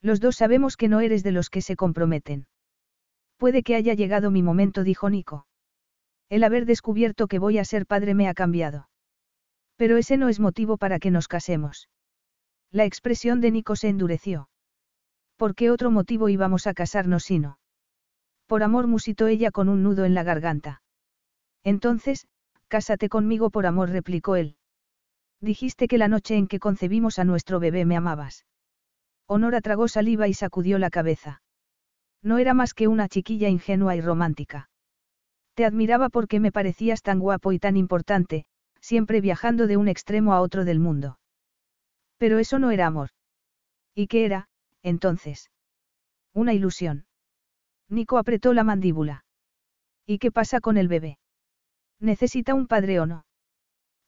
Los 0.00 0.20
dos 0.20 0.36
sabemos 0.36 0.76
que 0.76 0.88
no 0.88 1.00
eres 1.00 1.22
de 1.22 1.32
los 1.32 1.50
que 1.50 1.62
se 1.62 1.76
comprometen. 1.76 2.46
Puede 3.38 3.62
que 3.62 3.74
haya 3.74 3.94
llegado 3.94 4.30
mi 4.30 4.42
momento, 4.42 4.84
dijo 4.84 5.10
Nico. 5.10 5.46
El 6.28 6.44
haber 6.44 6.64
descubierto 6.64 7.26
que 7.26 7.38
voy 7.38 7.58
a 7.58 7.64
ser 7.64 7.86
padre 7.86 8.14
me 8.14 8.28
ha 8.28 8.34
cambiado. 8.34 8.88
Pero 9.76 9.96
ese 9.96 10.16
no 10.16 10.28
es 10.28 10.38
motivo 10.38 10.76
para 10.76 10.98
que 10.98 11.10
nos 11.10 11.28
casemos. 11.28 11.88
La 12.70 12.84
expresión 12.84 13.40
de 13.40 13.50
Nico 13.50 13.74
se 13.74 13.88
endureció. 13.88 14.48
¿Por 15.42 15.56
qué 15.56 15.72
otro 15.72 15.90
motivo 15.90 16.28
íbamos 16.28 16.68
a 16.68 16.72
casarnos 16.72 17.24
sino? 17.24 17.58
Por 18.46 18.62
amor 18.62 18.86
musitó 18.86 19.26
ella 19.26 19.50
con 19.50 19.68
un 19.68 19.82
nudo 19.82 20.04
en 20.04 20.14
la 20.14 20.22
garganta. 20.22 20.82
Entonces, 21.64 22.28
cásate 22.68 23.08
conmigo 23.08 23.50
por 23.50 23.66
amor, 23.66 23.90
replicó 23.90 24.36
él. 24.36 24.54
Dijiste 25.40 25.88
que 25.88 25.98
la 25.98 26.06
noche 26.06 26.36
en 26.36 26.46
que 26.46 26.60
concebimos 26.60 27.18
a 27.18 27.24
nuestro 27.24 27.58
bebé 27.58 27.84
me 27.84 27.96
amabas. 27.96 28.46
Honora 29.26 29.60
tragó 29.60 29.88
saliva 29.88 30.28
y 30.28 30.34
sacudió 30.34 30.78
la 30.78 30.90
cabeza. 30.90 31.42
No 32.22 32.38
era 32.38 32.54
más 32.54 32.72
que 32.72 32.86
una 32.86 33.08
chiquilla 33.08 33.48
ingenua 33.48 33.96
y 33.96 34.00
romántica. 34.00 34.70
Te 35.54 35.64
admiraba 35.64 36.08
porque 36.08 36.38
me 36.38 36.52
parecías 36.52 37.02
tan 37.02 37.18
guapo 37.18 37.50
y 37.50 37.58
tan 37.58 37.76
importante, 37.76 38.44
siempre 38.80 39.20
viajando 39.20 39.66
de 39.66 39.76
un 39.76 39.88
extremo 39.88 40.34
a 40.34 40.40
otro 40.40 40.64
del 40.64 40.78
mundo. 40.78 41.18
Pero 42.16 42.38
eso 42.38 42.60
no 42.60 42.70
era 42.70 42.86
amor. 42.86 43.10
¿Y 43.92 44.06
qué 44.06 44.24
era, 44.24 44.48
entonces? 44.82 45.50
Una 46.32 46.54
ilusión. 46.54 47.06
Nico 47.88 48.18
apretó 48.18 48.52
la 48.54 48.64
mandíbula. 48.64 49.24
¿Y 50.06 50.18
qué 50.18 50.32
pasa 50.32 50.60
con 50.60 50.76
el 50.76 50.88
bebé? 50.88 51.18
¿Necesita 52.00 52.54
un 52.54 52.66
padre 52.66 53.00
o 53.00 53.06
no? 53.06 53.26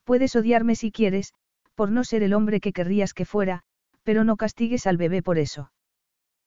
Puedes 0.04 0.34
odiarme 0.36 0.74
si 0.74 0.90
quieres, 0.90 1.32
por 1.74 1.90
no 1.90 2.04
ser 2.04 2.22
el 2.22 2.34
hombre 2.34 2.60
que 2.60 2.72
querrías 2.72 3.14
que 3.14 3.24
fuera, 3.24 3.62
pero 4.02 4.24
no 4.24 4.36
castigues 4.36 4.86
al 4.86 4.96
bebé 4.96 5.22
por 5.22 5.38
eso. 5.38 5.72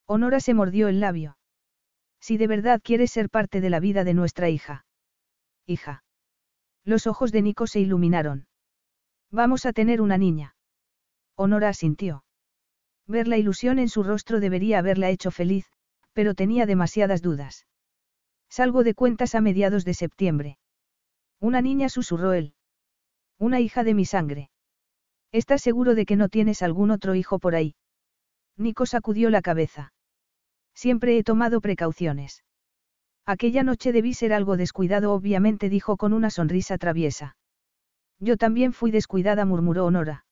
Honora 0.06 0.40
se 0.40 0.54
mordió 0.54 0.88
el 0.88 1.00
labio. 1.00 1.38
Si 2.20 2.38
de 2.38 2.48
verdad 2.48 2.82
quieres 2.84 3.12
ser 3.12 3.30
parte 3.30 3.62
de 3.62 3.70
la 3.70 3.80
vida 3.80 4.04
de 4.04 4.14
nuestra 4.14 4.50
hija. 4.50 4.86
Hija. 5.66 6.04
Los 6.84 7.08
ojos 7.08 7.32
de 7.32 7.42
Nico 7.42 7.68
se 7.68 7.80
iluminaron. 7.80 8.48
Vamos 9.32 9.66
a 9.66 9.74
tener 9.74 10.02
una 10.02 10.18
niña. 10.18 10.56
Honora 11.36 11.70
asintió. 11.70 12.24
Ver 13.08 13.28
la 13.28 13.38
ilusión 13.38 13.80
en 13.80 13.89
su 13.89 14.03
rostro 14.03 14.39
debería 14.39 14.80
haberla 14.80 15.10
hecho 15.10 15.32
feliz, 15.32 15.66
pero 16.14 16.34
tenía 16.34 16.66
demasiadas 16.66 17.22
dudas. 17.22 17.66
Salgo 18.49 18.84
de 18.84 18.93
cuentas 18.93 19.36
a 19.36 19.41
mediados 19.41 19.86
de 19.86 19.93
septiembre. 19.93 20.58
Una 21.39 21.62
niña 21.62 21.89
susurró 21.89 22.34
él. 22.34 22.53
Una 23.39 23.60
hija 23.60 23.84
de 23.84 23.93
mi 23.93 24.05
sangre. 24.05 24.49
¿Estás 25.32 25.62
seguro 25.62 25.95
de 25.95 26.05
que 26.05 26.16
no 26.16 26.30
tienes 26.30 26.62
algún 26.62 26.91
otro 26.91 27.16
hijo 27.16 27.39
por 27.39 27.55
ahí? 27.55 27.76
Nico 28.58 28.86
sacudió 28.86 29.30
la 29.30 29.41
cabeza. 29.41 29.93
Siempre 30.74 31.18
he 31.18 31.24
tomado 31.24 31.62
precauciones. 31.62 32.43
Aquella 33.26 33.64
noche 33.64 33.91
debí 33.91 34.14
ser 34.14 34.34
algo 34.34 34.58
descuidado, 34.58 35.14
obviamente 35.14 35.70
dijo 35.70 35.97
con 35.97 36.14
una 36.14 36.30
sonrisa 36.30 36.78
traviesa. 36.78 37.36
Yo 38.20 38.38
también 38.38 38.74
fui 38.74 38.89
descuidada, 38.89 39.45
murmuró 39.45 39.86
Honora. 39.86 40.26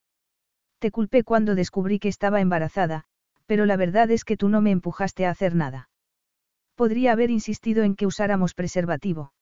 Te 0.85 0.91
culpé 0.91 1.23
cuando 1.23 1.55
descubrí 1.55 1.97
que 1.97 2.09
estaba 2.09 2.41
embarazada, 2.41 3.05
pero 3.47 3.65
la 3.65 3.75
verdad 3.75 4.11
es 4.11 4.23
que 4.23 4.37
tú 4.37 4.49
no 4.49 4.61
me 4.61 4.69
empujaste 4.69 5.25
a 5.25 5.31
hacer 5.31 5.55
nada. 5.55 5.89
Podría 6.75 7.13
haber 7.13 7.31
insistido 7.31 7.81
en 7.81 7.95
que 7.95 8.05
usáramos 8.05 8.53
preservativo. 8.53 9.33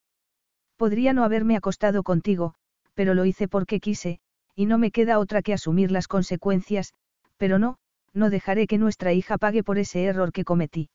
Podría 0.77 1.11
no 1.11 1.25
haberme 1.25 1.57
acostado 1.57 2.01
contigo, 2.01 2.53
pero 2.93 3.13
lo 3.13 3.25
hice 3.25 3.49
porque 3.49 3.81
quise, 3.81 4.21
y 4.55 4.67
no 4.67 4.77
me 4.77 4.89
queda 4.89 5.19
otra 5.19 5.41
que 5.41 5.51
asumir 5.51 5.91
las 5.91 6.07
consecuencias, 6.07 6.93
pero 7.35 7.59
no, 7.59 7.77
no 8.13 8.29
dejaré 8.29 8.65
que 8.65 8.77
nuestra 8.77 9.11
hija 9.11 9.37
pague 9.37 9.63
por 9.63 9.79
ese 9.79 10.05
error 10.05 10.31
que 10.31 10.45
cometí. 10.45 10.91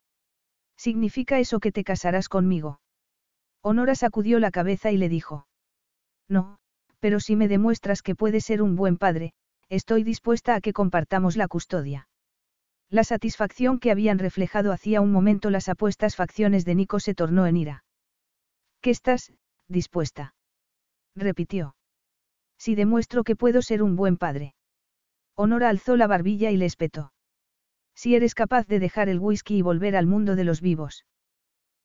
¿Significa 0.79 1.39
eso 1.39 1.61
que 1.61 1.73
te 1.73 1.85
casarás 1.85 2.31
conmigo? 2.31 2.81
Honora 3.61 3.95
sacudió 3.95 4.39
la 4.39 4.51
cabeza 4.51 4.91
y 4.93 4.97
le 4.97 5.11
dijo. 5.11 5.47
No, 6.27 6.57
pero 7.01 7.21
si 7.21 7.37
me 7.37 7.49
demuestras 7.49 8.01
que 8.01 8.15
puedes 8.15 8.47
ser 8.47 8.63
un 8.63 8.77
buen 8.77 8.97
padre, 8.97 9.35
estoy 9.69 10.03
dispuesta 10.03 10.55
a 10.55 10.61
que 10.61 10.73
compartamos 10.73 11.37
la 11.37 11.49
custodia. 11.49 12.09
La 12.91 13.05
satisfacción 13.05 13.79
que 13.79 13.91
habían 13.91 14.19
reflejado 14.19 14.73
hacía 14.73 15.01
un 15.01 15.13
momento 15.13 15.51
las 15.51 15.69
apuestas 15.69 16.17
facciones 16.17 16.65
de 16.65 16.75
Nico 16.75 17.01
se 17.01 17.15
tornó 17.15 17.47
en 17.47 17.57
ira. 17.57 17.85
¿Qué 18.81 18.91
estás, 18.91 19.33
dispuesta? 19.69 20.35
repitió. 21.15 21.77
Si 22.59 22.75
demuestro 22.75 23.25
que 23.25 23.37
puedo 23.37 23.61
ser 23.61 23.83
un 23.83 23.97
buen 23.97 24.17
padre. 24.17 24.55
Honora 25.35 25.69
alzó 25.69 25.97
la 25.97 26.07
barbilla 26.07 26.51
y 26.51 26.57
le 26.57 26.65
espetó. 26.65 27.13
Si 27.95 28.15
eres 28.15 28.35
capaz 28.35 28.67
de 28.67 28.79
dejar 28.79 29.09
el 29.09 29.19
whisky 29.19 29.59
y 29.59 29.63
volver 29.63 29.97
al 29.97 30.07
mundo 30.07 30.35
de 30.35 30.45
los 30.45 30.61
vivos. 30.61 31.05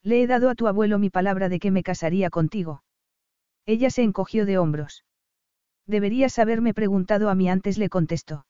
Le 0.04 0.22
he 0.22 0.28
dado 0.28 0.50
a 0.50 0.56
tu 0.56 0.68
abuelo 0.68 1.00
mi 1.00 1.10
palabra 1.10 1.50
de 1.50 1.60
que 1.60 1.72
me 1.72 1.84
casaría 1.84 2.30
contigo. 2.30 2.84
Ella 3.66 3.90
se 3.90 4.04
encogió 4.04 4.46
de 4.46 4.58
hombros. 4.58 5.04
Deberías 5.88 6.40
haberme 6.40 6.74
preguntado 6.74 7.30
a 7.30 7.36
mí 7.36 7.50
antes, 7.50 7.78
le 7.78 7.90
contestó. 7.90 8.46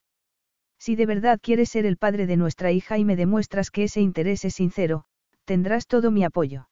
Si 0.80 0.96
de 0.96 1.06
verdad 1.06 1.40
quieres 1.42 1.70
ser 1.70 1.86
el 1.86 1.98
padre 1.98 2.28
de 2.28 2.38
nuestra 2.38 2.72
hija 2.72 2.98
y 2.98 3.06
me 3.06 3.16
demuestras 3.16 3.72
que 3.72 3.84
ese 3.86 4.02
interés 4.02 4.46
es 4.46 4.56
sincero, 4.56 5.06
tendrás 5.46 5.88
todo 5.88 6.12
mi 6.12 6.24
apoyo. 6.24 6.70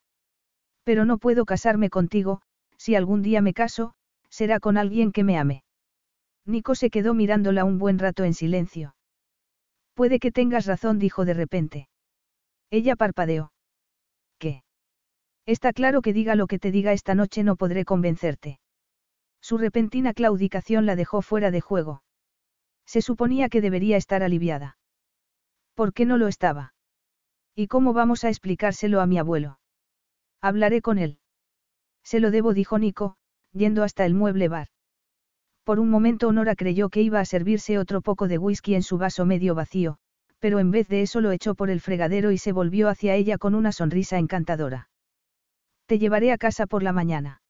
Pero 0.84 1.06
no 1.06 1.18
puedo 1.18 1.46
casarme 1.46 1.90
contigo, 1.90 2.42
si 2.78 2.96
algún 2.96 3.22
día 3.22 3.42
me 3.42 3.54
caso, 3.54 3.94
será 4.30 4.60
con 4.60 4.78
alguien 4.78 5.12
que 5.12 5.24
me 5.24 5.38
ame. 5.38 5.64
Nico 6.46 6.76
se 6.76 6.90
quedó 6.90 7.14
mirándola 7.14 7.66
un 7.66 7.78
buen 7.78 8.00
rato 8.00 8.24
en 8.24 8.34
silencio. 8.34 8.96
Puede 9.94 10.20
que 10.20 10.32
tengas 10.32 10.66
razón, 10.66 10.98
dijo 11.00 11.26
de 11.26 11.34
repente. 11.34 11.90
Ella 12.72 12.96
parpadeó. 12.96 13.52
¿Qué? 14.40 14.64
Está 15.46 15.74
claro 15.74 16.02
que 16.02 16.14
diga 16.14 16.36
lo 16.36 16.48
que 16.48 16.60
te 16.60 16.72
diga 16.72 16.94
esta 16.94 17.14
noche 17.14 17.44
no 17.44 17.56
podré 17.56 17.86
convencerte. 17.86 18.60
Su 19.42 19.58
repentina 19.58 20.14
claudicación 20.14 20.86
la 20.86 20.96
dejó 20.96 21.22
fuera 21.22 21.52
de 21.52 21.62
juego. 21.62 22.04
Se 22.86 23.02
suponía 23.02 23.50
que 23.50 23.62
debería 23.62 23.98
estar 23.98 24.24
aliviada. 24.24 24.78
¿Por 25.76 25.94
qué 25.94 26.06
no 26.06 26.18
lo 26.18 26.28
estaba? 26.28 26.74
¿Y 27.56 27.68
cómo 27.68 27.94
vamos 27.94 28.24
a 28.24 28.30
explicárselo 28.30 29.02
a 29.02 29.08
mi 29.08 29.18
abuelo? 29.18 29.60
Hablaré 30.42 30.82
con 30.82 30.98
él. 30.98 31.20
Se 32.04 32.20
lo 32.20 32.32
debo, 32.32 32.54
dijo 32.54 32.80
Nico, 32.80 33.16
yendo 33.52 33.84
hasta 33.84 34.06
el 34.06 34.14
mueble 34.14 34.48
bar. 34.48 34.68
Por 35.64 35.80
un 35.80 35.90
momento 35.90 36.28
Honora 36.28 36.56
creyó 36.56 36.90
que 36.90 37.02
iba 37.02 37.20
a 37.20 37.26
servirse 37.26 37.78
otro 37.78 38.02
poco 38.02 38.28
de 38.28 38.38
whisky 38.38 38.76
en 38.76 38.84
su 38.84 38.98
vaso 38.98 39.26
medio 39.26 39.54
vacío, 39.54 39.98
pero 40.40 40.60
en 40.60 40.72
vez 40.72 40.88
de 40.88 41.04
eso 41.04 41.22
lo 41.22 41.32
echó 41.32 41.54
por 41.54 41.70
el 41.70 41.82
fregadero 41.82 42.32
y 42.32 42.38
se 42.38 42.52
volvió 42.52 42.90
hacia 42.90 43.16
ella 43.16 43.38
con 43.38 43.54
una 43.54 43.72
sonrisa 43.72 44.18
encantadora. 44.18 44.90
Te 45.86 46.00
llevaré 46.00 46.32
a 46.32 46.38
casa 46.38 46.66
por 46.66 46.84
la 46.84 46.94
mañana. 46.94 47.42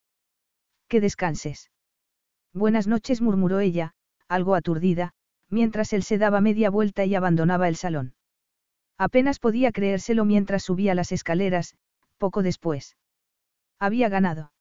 Que 0.90 1.00
descanses. 1.00 1.72
Buenas 2.54 2.88
noches, 2.88 3.22
murmuró 3.22 3.60
ella, 3.60 3.94
algo 4.28 4.56
aturdida, 4.56 5.14
mientras 5.50 5.94
él 5.94 6.04
se 6.04 6.18
daba 6.18 6.42
media 6.42 6.70
vuelta 6.70 7.06
y 7.06 7.16
abandonaba 7.16 7.68
el 7.68 7.76
salón. 7.76 8.14
Apenas 8.98 9.40
podía 9.40 9.72
creérselo 9.72 10.26
mientras 10.26 10.64
subía 10.64 10.94
las 10.94 11.12
escaleras, 11.12 11.76
poco 12.18 12.44
después. 12.44 12.98
Había 13.80 14.10
ganado. 14.10 14.52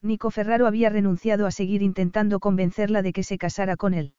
Nico 0.00 0.30
Ferraro 0.30 0.66
había 0.66 0.90
renunciado 0.90 1.46
a 1.46 1.50
seguir 1.50 1.82
intentando 1.82 2.38
convencerla 2.38 3.02
de 3.02 3.12
que 3.12 3.24
se 3.24 3.36
casara 3.36 3.76
con 3.76 3.94
él. 3.94 4.14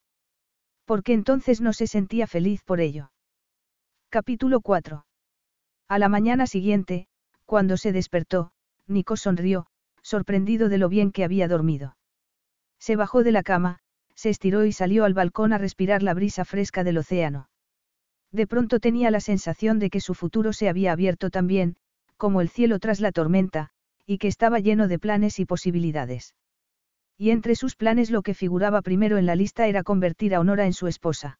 Porque 0.85 1.13
entonces 1.13 1.61
no 1.61 1.71
se 1.71 1.87
sentía 1.87 2.27
feliz 2.27 2.63
por 2.63 2.81
ello. 2.81 3.11
Capítulo 4.09 4.59
4. 4.59 5.05
A 5.87 5.99
la 5.99 6.09
mañana 6.09 6.47
siguiente, 6.47 7.07
cuando 7.45 7.77
se 7.77 7.91
despertó, 7.91 8.51
Nico 8.87 9.15
sonrió, 9.15 9.67
sorprendido 10.01 10.67
de 10.67 10.77
lo 10.77 10.89
bien 10.89 11.11
que 11.11 11.23
había 11.23 11.47
dormido. 11.47 11.95
Se 12.79 12.95
bajó 12.95 13.23
de 13.23 13.31
la 13.31 13.43
cama, 13.43 13.79
se 14.15 14.29
estiró 14.29 14.65
y 14.65 14.71
salió 14.71 15.05
al 15.05 15.13
balcón 15.13 15.53
a 15.53 15.57
respirar 15.57 16.03
la 16.03 16.13
brisa 16.13 16.45
fresca 16.45 16.83
del 16.83 16.97
océano. 16.97 17.49
De 18.31 18.47
pronto 18.47 18.79
tenía 18.79 19.11
la 19.11 19.19
sensación 19.21 19.79
de 19.79 19.89
que 19.89 20.01
su 20.01 20.13
futuro 20.13 20.53
se 20.53 20.69
había 20.69 20.91
abierto 20.91 21.29
también, 21.29 21.75
como 22.17 22.41
el 22.41 22.49
cielo 22.49 22.79
tras 22.79 22.99
la 22.99 23.11
tormenta, 23.11 23.69
y 24.05 24.17
que 24.17 24.27
estaba 24.27 24.59
lleno 24.59 24.87
de 24.87 24.99
planes 24.99 25.39
y 25.39 25.45
posibilidades. 25.45 26.35
Y 27.17 27.31
entre 27.31 27.55
sus 27.55 27.75
planes 27.75 28.11
lo 28.11 28.21
que 28.21 28.33
figuraba 28.33 28.81
primero 28.81 29.17
en 29.17 29.25
la 29.25 29.35
lista 29.35 29.67
era 29.67 29.83
convertir 29.83 30.35
a 30.35 30.39
Honora 30.39 30.65
en 30.65 30.73
su 30.73 30.87
esposa. 30.87 31.39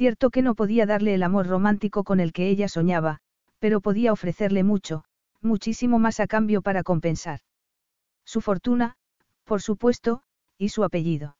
Cierto 0.00 0.30
que 0.30 0.40
no 0.40 0.54
podía 0.54 0.86
darle 0.86 1.12
el 1.12 1.22
amor 1.22 1.46
romántico 1.46 2.04
con 2.04 2.20
el 2.20 2.32
que 2.32 2.48
ella 2.48 2.68
soñaba, 2.68 3.18
pero 3.58 3.82
podía 3.82 4.14
ofrecerle 4.14 4.64
mucho, 4.64 5.04
muchísimo 5.42 5.98
más 5.98 6.20
a 6.20 6.26
cambio 6.26 6.62
para 6.62 6.82
compensar. 6.82 7.40
Su 8.24 8.40
fortuna, 8.40 8.96
por 9.44 9.60
supuesto, 9.60 10.22
y 10.56 10.70
su 10.70 10.84
apellido. 10.84 11.36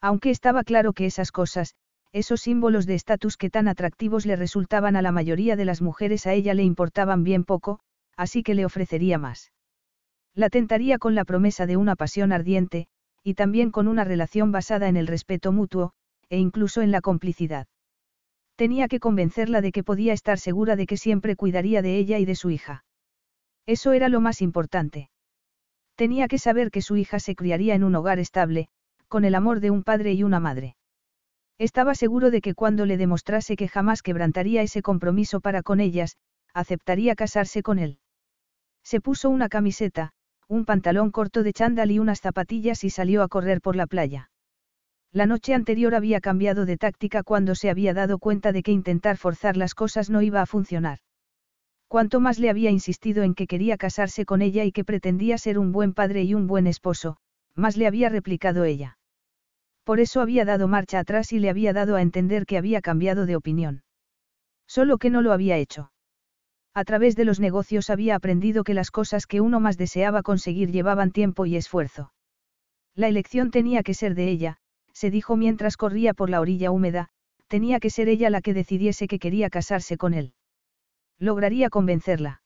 Aunque 0.00 0.30
estaba 0.30 0.62
claro 0.62 0.92
que 0.92 1.06
esas 1.06 1.32
cosas, 1.32 1.74
esos 2.12 2.40
símbolos 2.40 2.86
de 2.86 2.94
estatus 2.94 3.36
que 3.36 3.50
tan 3.50 3.66
atractivos 3.66 4.26
le 4.26 4.36
resultaban 4.36 4.94
a 4.94 5.02
la 5.02 5.10
mayoría 5.10 5.56
de 5.56 5.64
las 5.64 5.82
mujeres 5.82 6.28
a 6.28 6.34
ella 6.34 6.54
le 6.54 6.62
importaban 6.62 7.24
bien 7.24 7.42
poco, 7.42 7.80
así 8.16 8.44
que 8.44 8.54
le 8.54 8.64
ofrecería 8.64 9.18
más. 9.18 9.50
La 10.36 10.50
tentaría 10.50 10.98
con 10.98 11.16
la 11.16 11.24
promesa 11.24 11.66
de 11.66 11.76
una 11.76 11.96
pasión 11.96 12.30
ardiente, 12.30 12.86
y 13.24 13.34
también 13.34 13.72
con 13.72 13.88
una 13.88 14.04
relación 14.04 14.52
basada 14.52 14.86
en 14.86 14.96
el 14.96 15.08
respeto 15.08 15.50
mutuo, 15.50 15.94
e 16.28 16.38
incluso 16.38 16.80
en 16.80 16.92
la 16.92 17.00
complicidad. 17.00 17.66
Tenía 18.62 18.86
que 18.86 19.00
convencerla 19.00 19.60
de 19.60 19.72
que 19.72 19.82
podía 19.82 20.12
estar 20.12 20.38
segura 20.38 20.76
de 20.76 20.86
que 20.86 20.96
siempre 20.96 21.34
cuidaría 21.34 21.82
de 21.82 21.98
ella 21.98 22.20
y 22.20 22.24
de 22.24 22.36
su 22.36 22.48
hija. 22.48 22.84
Eso 23.66 23.90
era 23.90 24.08
lo 24.08 24.20
más 24.20 24.40
importante. 24.40 25.10
Tenía 25.96 26.28
que 26.28 26.38
saber 26.38 26.70
que 26.70 26.80
su 26.80 26.94
hija 26.94 27.18
se 27.18 27.34
criaría 27.34 27.74
en 27.74 27.82
un 27.82 27.96
hogar 27.96 28.20
estable, 28.20 28.68
con 29.08 29.24
el 29.24 29.34
amor 29.34 29.58
de 29.58 29.72
un 29.72 29.82
padre 29.82 30.12
y 30.12 30.22
una 30.22 30.38
madre. 30.38 30.76
Estaba 31.58 31.96
seguro 31.96 32.30
de 32.30 32.40
que 32.40 32.54
cuando 32.54 32.86
le 32.86 32.98
demostrase 32.98 33.56
que 33.56 33.66
jamás 33.66 34.00
quebrantaría 34.00 34.62
ese 34.62 34.80
compromiso 34.80 35.40
para 35.40 35.64
con 35.64 35.80
ellas, 35.80 36.16
aceptaría 36.54 37.16
casarse 37.16 37.64
con 37.64 37.80
él. 37.80 37.98
Se 38.84 39.00
puso 39.00 39.28
una 39.28 39.48
camiseta, 39.48 40.12
un 40.46 40.66
pantalón 40.66 41.10
corto 41.10 41.42
de 41.42 41.52
chándal 41.52 41.90
y 41.90 41.98
unas 41.98 42.20
zapatillas 42.20 42.84
y 42.84 42.90
salió 42.90 43.24
a 43.24 43.28
correr 43.28 43.60
por 43.60 43.74
la 43.74 43.88
playa. 43.88 44.30
La 45.12 45.26
noche 45.26 45.52
anterior 45.52 45.94
había 45.94 46.22
cambiado 46.22 46.64
de 46.64 46.78
táctica 46.78 47.22
cuando 47.22 47.54
se 47.54 47.68
había 47.68 47.92
dado 47.92 48.18
cuenta 48.18 48.50
de 48.50 48.62
que 48.62 48.72
intentar 48.72 49.18
forzar 49.18 49.58
las 49.58 49.74
cosas 49.74 50.08
no 50.08 50.22
iba 50.22 50.40
a 50.40 50.46
funcionar. 50.46 51.00
Cuanto 51.86 52.20
más 52.20 52.38
le 52.38 52.48
había 52.48 52.70
insistido 52.70 53.22
en 53.22 53.34
que 53.34 53.46
quería 53.46 53.76
casarse 53.76 54.24
con 54.24 54.40
ella 54.40 54.64
y 54.64 54.72
que 54.72 54.84
pretendía 54.84 55.36
ser 55.36 55.58
un 55.58 55.72
buen 55.72 55.92
padre 55.92 56.22
y 56.22 56.32
un 56.32 56.46
buen 56.46 56.66
esposo, 56.66 57.18
más 57.54 57.76
le 57.76 57.86
había 57.86 58.08
replicado 58.08 58.64
ella. 58.64 58.96
Por 59.84 60.00
eso 60.00 60.22
había 60.22 60.46
dado 60.46 60.66
marcha 60.68 61.00
atrás 61.00 61.34
y 61.34 61.38
le 61.38 61.50
había 61.50 61.74
dado 61.74 61.96
a 61.96 62.00
entender 62.00 62.46
que 62.46 62.56
había 62.56 62.80
cambiado 62.80 63.26
de 63.26 63.36
opinión. 63.36 63.82
Solo 64.66 64.96
que 64.96 65.10
no 65.10 65.20
lo 65.20 65.32
había 65.32 65.58
hecho. 65.58 65.92
A 66.72 66.84
través 66.84 67.16
de 67.16 67.26
los 67.26 67.38
negocios 67.38 67.90
había 67.90 68.14
aprendido 68.14 68.64
que 68.64 68.72
las 68.72 68.90
cosas 68.90 69.26
que 69.26 69.42
uno 69.42 69.60
más 69.60 69.76
deseaba 69.76 70.22
conseguir 70.22 70.70
llevaban 70.70 71.10
tiempo 71.10 71.44
y 71.44 71.56
esfuerzo. 71.56 72.14
La 72.94 73.08
elección 73.08 73.50
tenía 73.50 73.82
que 73.82 73.92
ser 73.92 74.14
de 74.14 74.28
ella, 74.28 74.61
se 75.02 75.10
dijo 75.10 75.36
mientras 75.36 75.76
corría 75.76 76.14
por 76.14 76.30
la 76.30 76.40
orilla 76.40 76.70
húmeda, 76.70 77.08
tenía 77.48 77.80
que 77.80 77.90
ser 77.90 78.08
ella 78.08 78.30
la 78.30 78.40
que 78.40 78.54
decidiese 78.54 79.08
que 79.08 79.18
quería 79.18 79.50
casarse 79.50 79.96
con 79.96 80.14
él. 80.14 80.34
Lograría 81.18 81.70
convencerla. 81.70 82.40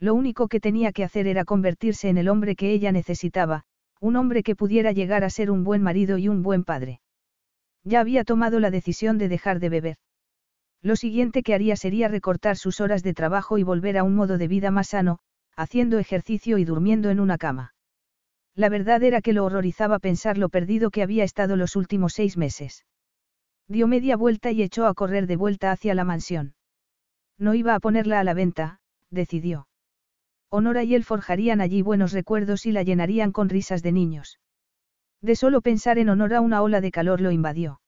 Lo 0.00 0.14
único 0.14 0.48
que 0.48 0.58
tenía 0.58 0.90
que 0.90 1.04
hacer 1.04 1.28
era 1.28 1.44
convertirse 1.44 2.08
en 2.08 2.18
el 2.18 2.28
hombre 2.28 2.56
que 2.56 2.72
ella 2.72 2.90
necesitaba, 2.90 3.62
un 4.00 4.16
hombre 4.16 4.42
que 4.42 4.56
pudiera 4.56 4.90
llegar 4.90 5.22
a 5.22 5.30
ser 5.30 5.52
un 5.52 5.62
buen 5.62 5.80
marido 5.80 6.18
y 6.18 6.26
un 6.26 6.42
buen 6.42 6.64
padre. 6.64 7.00
Ya 7.84 8.00
había 8.00 8.24
tomado 8.24 8.58
la 8.58 8.72
decisión 8.72 9.16
de 9.16 9.28
dejar 9.28 9.60
de 9.60 9.68
beber. 9.68 9.96
Lo 10.82 10.96
siguiente 10.96 11.44
que 11.44 11.54
haría 11.54 11.76
sería 11.76 12.08
recortar 12.08 12.56
sus 12.56 12.80
horas 12.80 13.04
de 13.04 13.14
trabajo 13.14 13.56
y 13.56 13.62
volver 13.62 13.98
a 13.98 14.02
un 14.02 14.16
modo 14.16 14.36
de 14.36 14.48
vida 14.48 14.72
más 14.72 14.88
sano, 14.88 15.20
haciendo 15.54 16.00
ejercicio 16.00 16.58
y 16.58 16.64
durmiendo 16.64 17.10
en 17.10 17.20
una 17.20 17.38
cama. 17.38 17.72
La 18.58 18.70
verdad 18.70 19.04
era 19.04 19.22
que 19.22 19.32
lo 19.32 19.44
horrorizaba 19.44 20.00
pensar 20.00 20.36
lo 20.36 20.48
perdido 20.48 20.90
que 20.90 21.04
había 21.04 21.22
estado 21.22 21.54
los 21.54 21.76
últimos 21.76 22.12
seis 22.12 22.36
meses. 22.36 22.84
Dio 23.68 23.86
media 23.86 24.16
vuelta 24.16 24.50
y 24.50 24.64
echó 24.64 24.86
a 24.86 24.94
correr 24.94 25.28
de 25.28 25.36
vuelta 25.36 25.70
hacia 25.70 25.94
la 25.94 26.02
mansión. 26.02 26.54
No 27.38 27.54
iba 27.54 27.76
a 27.76 27.78
ponerla 27.78 28.18
a 28.18 28.24
la 28.24 28.34
venta, 28.34 28.80
decidió. 29.12 29.68
Honora 30.50 30.82
y 30.82 30.96
él 30.96 31.04
forjarían 31.04 31.60
allí 31.60 31.82
buenos 31.82 32.10
recuerdos 32.10 32.66
y 32.66 32.72
la 32.72 32.82
llenarían 32.82 33.30
con 33.30 33.48
risas 33.48 33.80
de 33.84 33.92
niños. 33.92 34.40
De 35.22 35.36
solo 35.36 35.60
pensar 35.60 35.96
en 35.96 36.08
Honora 36.08 36.40
una 36.40 36.60
ola 36.60 36.80
de 36.80 36.90
calor 36.90 37.20
lo 37.20 37.30
invadió. 37.30 37.80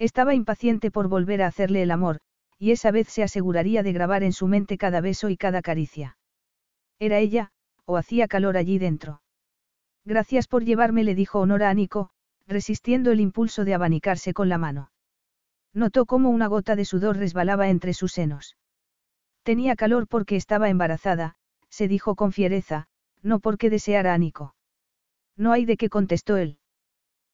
Estaba 0.00 0.34
impaciente 0.34 0.90
por 0.90 1.06
volver 1.06 1.40
a 1.40 1.46
hacerle 1.46 1.82
el 1.82 1.92
amor, 1.92 2.18
y 2.58 2.72
esa 2.72 2.90
vez 2.90 3.06
se 3.10 3.22
aseguraría 3.22 3.84
de 3.84 3.92
grabar 3.92 4.24
en 4.24 4.32
su 4.32 4.48
mente 4.48 4.76
cada 4.76 5.00
beso 5.00 5.28
y 5.28 5.36
cada 5.36 5.62
caricia. 5.62 6.16
Era 6.98 7.20
ella, 7.20 7.52
o 7.84 7.96
hacía 7.96 8.26
calor 8.26 8.56
allí 8.56 8.80
dentro. 8.80 9.20
Gracias 10.04 10.48
por 10.48 10.64
llevarme, 10.64 11.04
le 11.04 11.14
dijo 11.14 11.40
Honora 11.40 11.70
a 11.70 11.74
Nico, 11.74 12.10
resistiendo 12.46 13.10
el 13.10 13.20
impulso 13.20 13.64
de 13.64 13.74
abanicarse 13.74 14.34
con 14.34 14.48
la 14.48 14.58
mano. 14.58 14.90
Notó 15.72 16.06
cómo 16.06 16.30
una 16.30 16.46
gota 16.46 16.76
de 16.76 16.84
sudor 16.84 17.16
resbalaba 17.16 17.68
entre 17.68 17.94
sus 17.94 18.12
senos. 18.12 18.56
Tenía 19.42 19.76
calor 19.76 20.06
porque 20.06 20.36
estaba 20.36 20.68
embarazada, 20.68 21.36
se 21.68 21.88
dijo 21.88 22.14
con 22.14 22.32
fiereza, 22.32 22.86
no 23.22 23.40
porque 23.40 23.70
deseara 23.70 24.14
a 24.14 24.18
Nico. 24.18 24.54
No 25.36 25.52
hay 25.52 25.64
de 25.64 25.76
qué 25.76 25.88
contestó 25.88 26.36
él. 26.36 26.58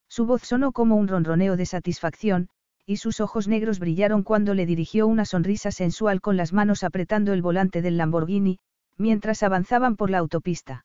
Su 0.09 0.25
voz 0.27 0.43
sonó 0.43 0.73
como 0.73 0.97
un 0.97 1.09
ronroneo 1.09 1.57
de 1.57 1.67
satisfacción, 1.67 2.49
y 2.87 2.97
sus 2.97 3.21
ojos 3.21 3.47
negros 3.47 3.79
brillaron 3.79 4.23
cuando 4.23 4.55
le 4.55 4.67
dirigió 4.67 5.07
una 5.07 5.25
sonrisa 5.25 5.71
sensual 5.71 6.21
con 6.21 6.37
las 6.37 6.53
manos 6.53 6.83
apretando 6.83 7.33
el 7.33 7.43
volante 7.43 7.83
del 7.83 7.97
Lamborghini, 7.97 8.59
mientras 8.97 9.43
avanzaban 9.43 9.97
por 9.97 10.11
la 10.11 10.19
autopista. 10.19 10.85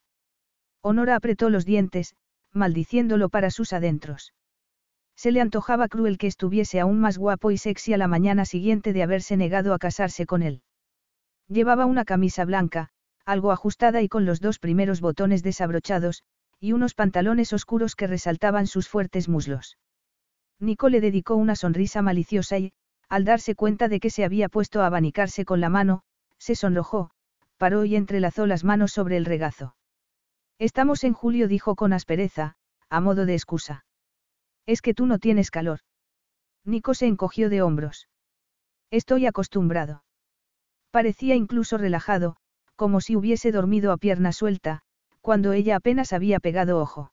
Honora 0.88 1.16
apretó 1.16 1.50
los 1.50 1.64
dientes, 1.64 2.14
maldiciéndolo 2.52 3.28
para 3.28 3.50
sus 3.50 3.72
adentros. 3.72 4.34
Se 5.16 5.32
le 5.32 5.40
antojaba 5.40 5.88
cruel 5.88 6.16
que 6.16 6.28
estuviese 6.28 6.78
aún 6.78 7.00
más 7.00 7.18
guapo 7.18 7.50
y 7.50 7.58
sexy 7.58 7.92
a 7.92 7.96
la 7.96 8.06
mañana 8.06 8.44
siguiente 8.44 8.92
de 8.92 9.02
haberse 9.02 9.36
negado 9.36 9.74
a 9.74 9.80
casarse 9.80 10.26
con 10.26 10.44
él. 10.44 10.62
Llevaba 11.48 11.86
una 11.86 12.04
camisa 12.04 12.44
blanca, 12.44 12.90
algo 13.24 13.50
ajustada 13.50 14.00
y 14.00 14.08
con 14.08 14.26
los 14.26 14.40
dos 14.40 14.60
primeros 14.60 15.00
botones 15.00 15.42
desabrochados, 15.42 16.22
y 16.60 16.70
unos 16.70 16.94
pantalones 16.94 17.52
oscuros 17.52 17.96
que 17.96 18.06
resaltaban 18.06 18.68
sus 18.68 18.88
fuertes 18.88 19.28
muslos. 19.28 19.78
Nico 20.60 20.88
le 20.88 21.00
dedicó 21.00 21.34
una 21.34 21.56
sonrisa 21.56 22.00
maliciosa 22.00 22.58
y, 22.58 22.72
al 23.08 23.24
darse 23.24 23.56
cuenta 23.56 23.88
de 23.88 23.98
que 23.98 24.10
se 24.10 24.24
había 24.24 24.48
puesto 24.48 24.82
a 24.82 24.86
abanicarse 24.86 25.44
con 25.44 25.60
la 25.60 25.68
mano, 25.68 26.02
se 26.38 26.54
sonrojó, 26.54 27.10
paró 27.56 27.84
y 27.84 27.96
entrelazó 27.96 28.46
las 28.46 28.62
manos 28.62 28.92
sobre 28.92 29.16
el 29.16 29.24
regazo. 29.24 29.74
Estamos 30.58 31.04
en 31.04 31.12
julio, 31.12 31.48
dijo 31.48 31.74
con 31.74 31.92
aspereza, 31.92 32.54
a 32.88 33.00
modo 33.00 33.26
de 33.26 33.34
excusa. 33.34 33.84
Es 34.64 34.80
que 34.80 34.94
tú 34.94 35.04
no 35.06 35.18
tienes 35.18 35.50
calor. 35.50 35.80
Nico 36.64 36.94
se 36.94 37.06
encogió 37.06 37.50
de 37.50 37.60
hombros. 37.60 38.08
Estoy 38.90 39.26
acostumbrado. 39.26 40.04
Parecía 40.90 41.34
incluso 41.34 41.76
relajado, 41.76 42.36
como 42.74 43.00
si 43.00 43.16
hubiese 43.16 43.52
dormido 43.52 43.92
a 43.92 43.98
pierna 43.98 44.32
suelta, 44.32 44.80
cuando 45.20 45.52
ella 45.52 45.76
apenas 45.76 46.14
había 46.14 46.40
pegado 46.40 46.78
ojo. 46.80 47.12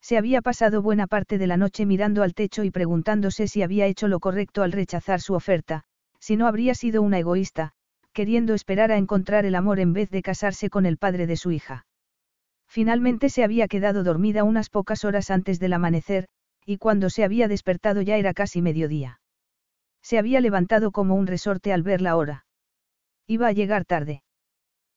Se 0.00 0.16
había 0.16 0.40
pasado 0.40 0.82
buena 0.82 1.06
parte 1.06 1.38
de 1.38 1.46
la 1.48 1.56
noche 1.56 1.84
mirando 1.84 2.22
al 2.22 2.34
techo 2.34 2.62
y 2.62 2.70
preguntándose 2.70 3.48
si 3.48 3.62
había 3.62 3.86
hecho 3.86 4.06
lo 4.06 4.20
correcto 4.20 4.62
al 4.62 4.72
rechazar 4.72 5.20
su 5.20 5.34
oferta, 5.34 5.84
si 6.20 6.36
no 6.36 6.46
habría 6.46 6.74
sido 6.74 7.02
una 7.02 7.18
egoísta, 7.18 7.72
queriendo 8.12 8.54
esperar 8.54 8.92
a 8.92 8.98
encontrar 8.98 9.46
el 9.46 9.56
amor 9.56 9.80
en 9.80 9.92
vez 9.92 10.10
de 10.10 10.22
casarse 10.22 10.70
con 10.70 10.86
el 10.86 10.98
padre 10.98 11.26
de 11.26 11.36
su 11.36 11.50
hija. 11.50 11.86
Finalmente 12.72 13.28
se 13.28 13.44
había 13.44 13.68
quedado 13.68 14.02
dormida 14.02 14.44
unas 14.44 14.70
pocas 14.70 15.04
horas 15.04 15.30
antes 15.30 15.60
del 15.60 15.74
amanecer, 15.74 16.26
y 16.64 16.78
cuando 16.78 17.10
se 17.10 17.22
había 17.22 17.46
despertado 17.46 18.00
ya 18.00 18.16
era 18.16 18.32
casi 18.32 18.62
mediodía. 18.62 19.20
Se 20.00 20.16
había 20.16 20.40
levantado 20.40 20.90
como 20.90 21.14
un 21.14 21.26
resorte 21.26 21.74
al 21.74 21.82
ver 21.82 22.00
la 22.00 22.16
hora. 22.16 22.46
Iba 23.26 23.48
a 23.48 23.52
llegar 23.52 23.84
tarde. 23.84 24.22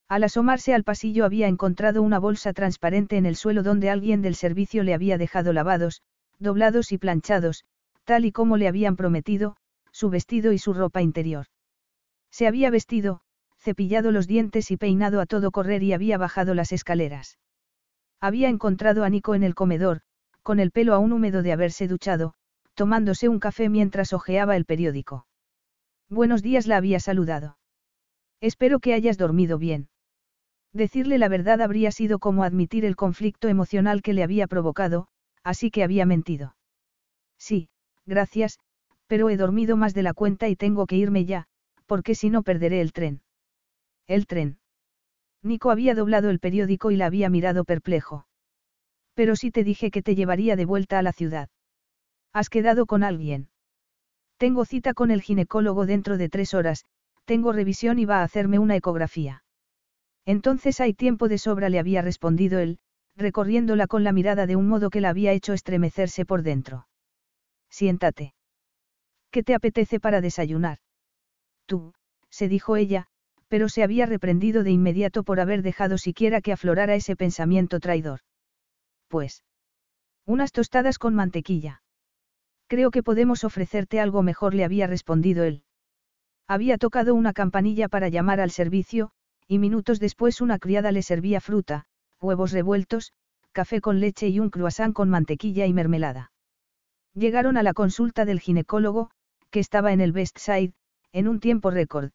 Al 0.08 0.24
asomarse 0.24 0.72
al 0.72 0.84
pasillo 0.84 1.26
había 1.26 1.48
encontrado 1.48 2.00
una 2.00 2.18
bolsa 2.18 2.54
transparente 2.54 3.18
en 3.18 3.26
el 3.26 3.36
suelo 3.36 3.62
donde 3.62 3.90
alguien 3.90 4.22
del 4.22 4.36
servicio 4.36 4.82
le 4.82 4.94
había 4.94 5.18
dejado 5.18 5.52
lavados, 5.52 6.00
doblados 6.38 6.92
y 6.92 6.96
planchados, 6.96 7.66
tal 8.04 8.24
y 8.24 8.32
como 8.32 8.56
le 8.56 8.68
habían 8.68 8.96
prometido, 8.96 9.58
su 9.92 10.08
vestido 10.08 10.52
y 10.52 10.58
su 10.58 10.72
ropa 10.72 11.02
interior. 11.02 11.44
Se 12.30 12.46
había 12.46 12.70
vestido, 12.70 13.20
cepillado 13.58 14.12
los 14.12 14.26
dientes 14.26 14.70
y 14.70 14.78
peinado 14.78 15.20
a 15.20 15.26
todo 15.26 15.50
correr 15.50 15.82
y 15.82 15.92
había 15.92 16.16
bajado 16.16 16.54
las 16.54 16.72
escaleras. 16.72 17.36
Había 18.20 18.48
encontrado 18.48 19.04
a 19.04 19.10
Nico 19.10 19.34
en 19.34 19.42
el 19.42 19.54
comedor, 19.54 20.00
con 20.42 20.60
el 20.60 20.70
pelo 20.70 20.94
aún 20.94 21.12
húmedo 21.12 21.42
de 21.42 21.52
haberse 21.52 21.88
duchado, 21.88 22.34
tomándose 22.74 23.28
un 23.28 23.40
café 23.40 23.68
mientras 23.68 24.12
hojeaba 24.12 24.56
el 24.56 24.64
periódico. 24.64 25.26
Buenos 26.08 26.42
días 26.42 26.66
la 26.66 26.76
había 26.76 27.00
saludado. 27.00 27.58
Espero 28.40 28.78
que 28.80 28.94
hayas 28.94 29.18
dormido 29.18 29.58
bien. 29.58 29.88
Decirle 30.72 31.18
la 31.18 31.28
verdad 31.28 31.60
habría 31.62 31.90
sido 31.90 32.18
como 32.18 32.44
admitir 32.44 32.84
el 32.84 32.96
conflicto 32.96 33.48
emocional 33.48 34.02
que 34.02 34.12
le 34.12 34.22
había 34.22 34.46
provocado, 34.46 35.08
así 35.42 35.70
que 35.70 35.82
había 35.82 36.06
mentido. 36.06 36.54
Sí, 37.38 37.68
gracias, 38.04 38.58
pero 39.06 39.30
he 39.30 39.36
dormido 39.36 39.76
más 39.76 39.94
de 39.94 40.02
la 40.02 40.14
cuenta 40.14 40.48
y 40.48 40.56
tengo 40.56 40.86
que 40.86 40.96
irme 40.96 41.24
ya, 41.24 41.46
porque 41.86 42.14
si 42.14 42.30
no 42.30 42.42
perderé 42.42 42.80
el 42.80 42.92
tren. 42.92 43.22
El 44.06 44.26
tren. 44.26 44.58
Nico 45.46 45.70
había 45.70 45.94
doblado 45.94 46.30
el 46.30 46.40
periódico 46.40 46.90
y 46.90 46.96
la 46.96 47.06
había 47.06 47.30
mirado 47.30 47.64
perplejo. 47.64 48.26
Pero 49.14 49.36
si 49.36 49.50
te 49.50 49.64
dije 49.64 49.90
que 49.90 50.02
te 50.02 50.14
llevaría 50.14 50.56
de 50.56 50.66
vuelta 50.66 50.98
a 50.98 51.02
la 51.02 51.12
ciudad. 51.12 51.48
¿Has 52.32 52.50
quedado 52.50 52.86
con 52.86 53.02
alguien? 53.02 53.48
Tengo 54.36 54.64
cita 54.64 54.92
con 54.92 55.10
el 55.10 55.22
ginecólogo 55.22 55.86
dentro 55.86 56.18
de 56.18 56.28
tres 56.28 56.52
horas, 56.52 56.84
tengo 57.24 57.52
revisión 57.52 57.98
y 57.98 58.04
va 58.04 58.20
a 58.20 58.24
hacerme 58.24 58.58
una 58.58 58.76
ecografía. 58.76 59.42
Entonces 60.26 60.80
hay 60.80 60.92
tiempo 60.92 61.28
de 61.28 61.38
sobra, 61.38 61.68
le 61.68 61.78
había 61.78 62.02
respondido 62.02 62.58
él, 62.58 62.78
recorriéndola 63.16 63.86
con 63.86 64.04
la 64.04 64.12
mirada 64.12 64.46
de 64.46 64.56
un 64.56 64.68
modo 64.68 64.90
que 64.90 65.00
la 65.00 65.08
había 65.08 65.32
hecho 65.32 65.52
estremecerse 65.54 66.26
por 66.26 66.42
dentro. 66.42 66.86
Siéntate. 67.70 68.34
¿Qué 69.30 69.42
te 69.42 69.54
apetece 69.54 70.00
para 70.00 70.20
desayunar? 70.20 70.78
Tú, 71.66 71.94
se 72.28 72.48
dijo 72.48 72.76
ella, 72.76 73.08
pero 73.48 73.68
se 73.68 73.82
había 73.82 74.06
reprendido 74.06 74.62
de 74.62 74.70
inmediato 74.70 75.22
por 75.22 75.40
haber 75.40 75.62
dejado 75.62 75.98
siquiera 75.98 76.40
que 76.40 76.52
aflorara 76.52 76.94
ese 76.94 77.16
pensamiento 77.16 77.80
traidor. 77.80 78.20
Pues. 79.08 79.44
Unas 80.24 80.52
tostadas 80.52 80.98
con 80.98 81.14
mantequilla. 81.14 81.82
Creo 82.66 82.90
que 82.90 83.02
podemos 83.02 83.44
ofrecerte 83.44 84.00
algo 84.00 84.22
mejor, 84.22 84.54
le 84.54 84.64
había 84.64 84.88
respondido 84.88 85.44
él. 85.44 85.62
Había 86.48 86.78
tocado 86.78 87.14
una 87.14 87.32
campanilla 87.32 87.88
para 87.88 88.08
llamar 88.08 88.40
al 88.40 88.50
servicio, 88.50 89.10
y 89.46 89.58
minutos 89.58 90.00
después 90.00 90.40
una 90.40 90.58
criada 90.58 90.90
le 90.90 91.02
servía 91.02 91.40
fruta, 91.40 91.84
huevos 92.20 92.52
revueltos, 92.52 93.12
café 93.52 93.80
con 93.80 94.00
leche 94.00 94.28
y 94.28 94.40
un 94.40 94.50
croissant 94.50 94.92
con 94.92 95.08
mantequilla 95.08 95.66
y 95.66 95.72
mermelada. 95.72 96.32
Llegaron 97.14 97.56
a 97.56 97.62
la 97.62 97.72
consulta 97.72 98.24
del 98.24 98.40
ginecólogo, 98.40 99.10
que 99.50 99.60
estaba 99.60 99.92
en 99.92 100.00
el 100.00 100.12
West 100.12 100.38
Side, 100.38 100.74
en 101.12 101.28
un 101.28 101.40
tiempo 101.40 101.70
récord. 101.70 102.10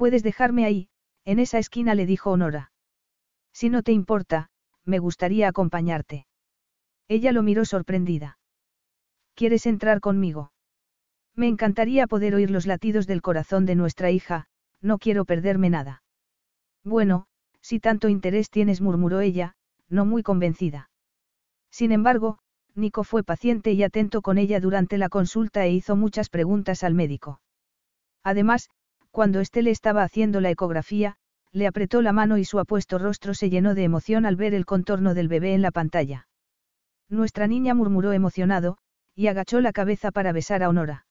Puedes 0.00 0.22
dejarme 0.22 0.64
ahí, 0.64 0.88
en 1.26 1.38
esa 1.38 1.58
esquina 1.58 1.94
le 1.94 2.06
dijo 2.06 2.30
Honora. 2.30 2.72
Si 3.52 3.68
no 3.68 3.82
te 3.82 3.92
importa, 3.92 4.48
me 4.86 4.98
gustaría 4.98 5.46
acompañarte. 5.46 6.26
Ella 7.06 7.32
lo 7.32 7.42
miró 7.42 7.66
sorprendida. 7.66 8.38
¿Quieres 9.34 9.66
entrar 9.66 10.00
conmigo? 10.00 10.52
Me 11.36 11.48
encantaría 11.48 12.06
poder 12.06 12.34
oír 12.34 12.50
los 12.50 12.64
latidos 12.64 13.06
del 13.06 13.20
corazón 13.20 13.66
de 13.66 13.74
nuestra 13.74 14.10
hija, 14.10 14.46
no 14.80 14.96
quiero 14.96 15.26
perderme 15.26 15.68
nada. 15.68 16.02
Bueno, 16.82 17.26
si 17.60 17.78
tanto 17.78 18.08
interés 18.08 18.48
tienes, 18.48 18.80
murmuró 18.80 19.20
ella, 19.20 19.54
no 19.90 20.06
muy 20.06 20.22
convencida. 20.22 20.88
Sin 21.70 21.92
embargo, 21.92 22.38
Nico 22.74 23.04
fue 23.04 23.22
paciente 23.22 23.72
y 23.72 23.82
atento 23.82 24.22
con 24.22 24.38
ella 24.38 24.60
durante 24.60 24.96
la 24.96 25.10
consulta 25.10 25.66
e 25.66 25.72
hizo 25.72 25.94
muchas 25.94 26.30
preguntas 26.30 26.84
al 26.84 26.94
médico. 26.94 27.42
Además, 28.22 28.70
cuando 29.10 29.40
éste 29.40 29.62
le 29.62 29.70
estaba 29.70 30.02
haciendo 30.02 30.40
la 30.40 30.50
ecografía, 30.50 31.16
le 31.52 31.66
apretó 31.66 32.00
la 32.00 32.12
mano 32.12 32.38
y 32.38 32.44
su 32.44 32.58
apuesto 32.58 32.98
rostro 32.98 33.34
se 33.34 33.50
llenó 33.50 33.74
de 33.74 33.84
emoción 33.84 34.24
al 34.24 34.36
ver 34.36 34.54
el 34.54 34.66
contorno 34.66 35.14
del 35.14 35.28
bebé 35.28 35.54
en 35.54 35.62
la 35.62 35.72
pantalla. 35.72 36.28
Nuestra 37.08 37.48
niña 37.48 37.74
murmuró 37.74 38.12
emocionado, 38.12 38.78
y 39.16 39.26
agachó 39.26 39.60
la 39.60 39.72
cabeza 39.72 40.12
para 40.12 40.32
besar 40.32 40.62
a 40.62 40.68
Honora. 40.68 41.06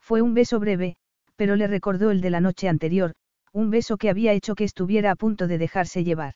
Fue 0.00 0.20
un 0.20 0.34
beso 0.34 0.58
breve, 0.58 0.96
pero 1.36 1.54
le 1.54 1.68
recordó 1.68 2.10
el 2.10 2.20
de 2.20 2.30
la 2.30 2.40
noche 2.40 2.68
anterior, 2.68 3.14
un 3.52 3.70
beso 3.70 3.96
que 3.98 4.10
había 4.10 4.32
hecho 4.32 4.56
que 4.56 4.64
estuviera 4.64 5.12
a 5.12 5.16
punto 5.16 5.46
de 5.46 5.58
dejarse 5.58 6.02
llevar. 6.02 6.34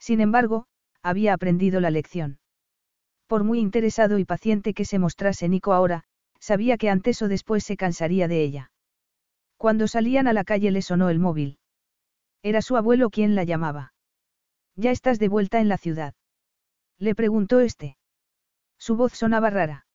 Sin 0.00 0.20
embargo, 0.20 0.66
había 1.00 1.32
aprendido 1.32 1.80
la 1.80 1.90
lección. 1.90 2.40
Por 3.28 3.44
muy 3.44 3.60
interesado 3.60 4.18
y 4.18 4.24
paciente 4.24 4.74
que 4.74 4.84
se 4.84 4.98
mostrase 4.98 5.48
Nico 5.48 5.72
ahora, 5.72 6.02
sabía 6.40 6.76
que 6.76 6.90
antes 6.90 7.22
o 7.22 7.28
después 7.28 7.62
se 7.62 7.76
cansaría 7.76 8.26
de 8.26 8.42
ella. 8.42 8.71
Cuando 9.62 9.86
salían 9.86 10.26
a 10.26 10.32
la 10.32 10.42
calle 10.42 10.72
le 10.72 10.82
sonó 10.82 11.08
el 11.08 11.20
móvil. 11.20 11.60
Era 12.42 12.62
su 12.62 12.76
abuelo 12.76 13.10
quien 13.10 13.36
la 13.36 13.44
llamaba. 13.44 13.94
¿Ya 14.74 14.90
estás 14.90 15.20
de 15.20 15.28
vuelta 15.28 15.60
en 15.60 15.68
la 15.68 15.78
ciudad? 15.78 16.14
Le 16.98 17.14
preguntó 17.14 17.60
este. 17.60 17.96
Su 18.76 18.96
voz 18.96 19.12
sonaba 19.12 19.50
rara. 19.50 19.86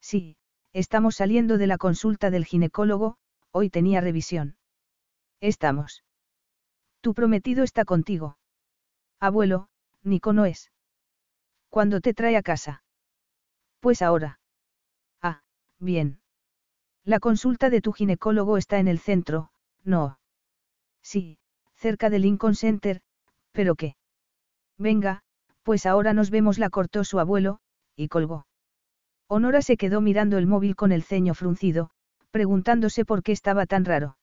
Sí, 0.00 0.38
estamos 0.72 1.16
saliendo 1.16 1.58
de 1.58 1.66
la 1.66 1.76
consulta 1.76 2.30
del 2.30 2.46
ginecólogo, 2.46 3.18
hoy 3.50 3.68
tenía 3.68 4.00
revisión. 4.00 4.56
Estamos. 5.42 6.02
Tu 7.02 7.12
prometido 7.12 7.64
está 7.64 7.84
contigo. 7.84 8.38
Abuelo, 9.20 9.68
Nico 10.04 10.32
no 10.32 10.46
es. 10.46 10.72
¿Cuándo 11.68 12.00
te 12.00 12.14
trae 12.14 12.38
a 12.38 12.42
casa? 12.42 12.82
Pues 13.80 14.00
ahora. 14.00 14.40
Ah, 15.20 15.42
bien. 15.80 16.22
La 17.06 17.20
consulta 17.20 17.70
de 17.70 17.80
tu 17.80 17.92
ginecólogo 17.92 18.56
está 18.56 18.80
en 18.80 18.88
el 18.88 18.98
centro, 18.98 19.50
no. 19.84 20.18
Sí, 21.02 21.38
cerca 21.76 22.10
del 22.10 22.22
Lincoln 22.22 22.56
Center, 22.56 23.00
pero 23.52 23.76
¿qué? 23.76 23.94
Venga, 24.76 25.22
pues 25.62 25.86
ahora 25.86 26.12
nos 26.12 26.30
vemos, 26.30 26.58
la 26.58 26.68
cortó 26.68 27.04
su 27.04 27.20
abuelo, 27.20 27.60
y 27.94 28.08
colgó. 28.08 28.48
Honora 29.28 29.62
se 29.62 29.76
quedó 29.76 30.00
mirando 30.00 30.36
el 30.36 30.48
móvil 30.48 30.74
con 30.74 30.90
el 30.90 31.04
ceño 31.04 31.34
fruncido, 31.34 31.90
preguntándose 32.32 33.04
por 33.04 33.22
qué 33.22 33.30
estaba 33.30 33.66
tan 33.66 33.84
raro. 33.84 34.18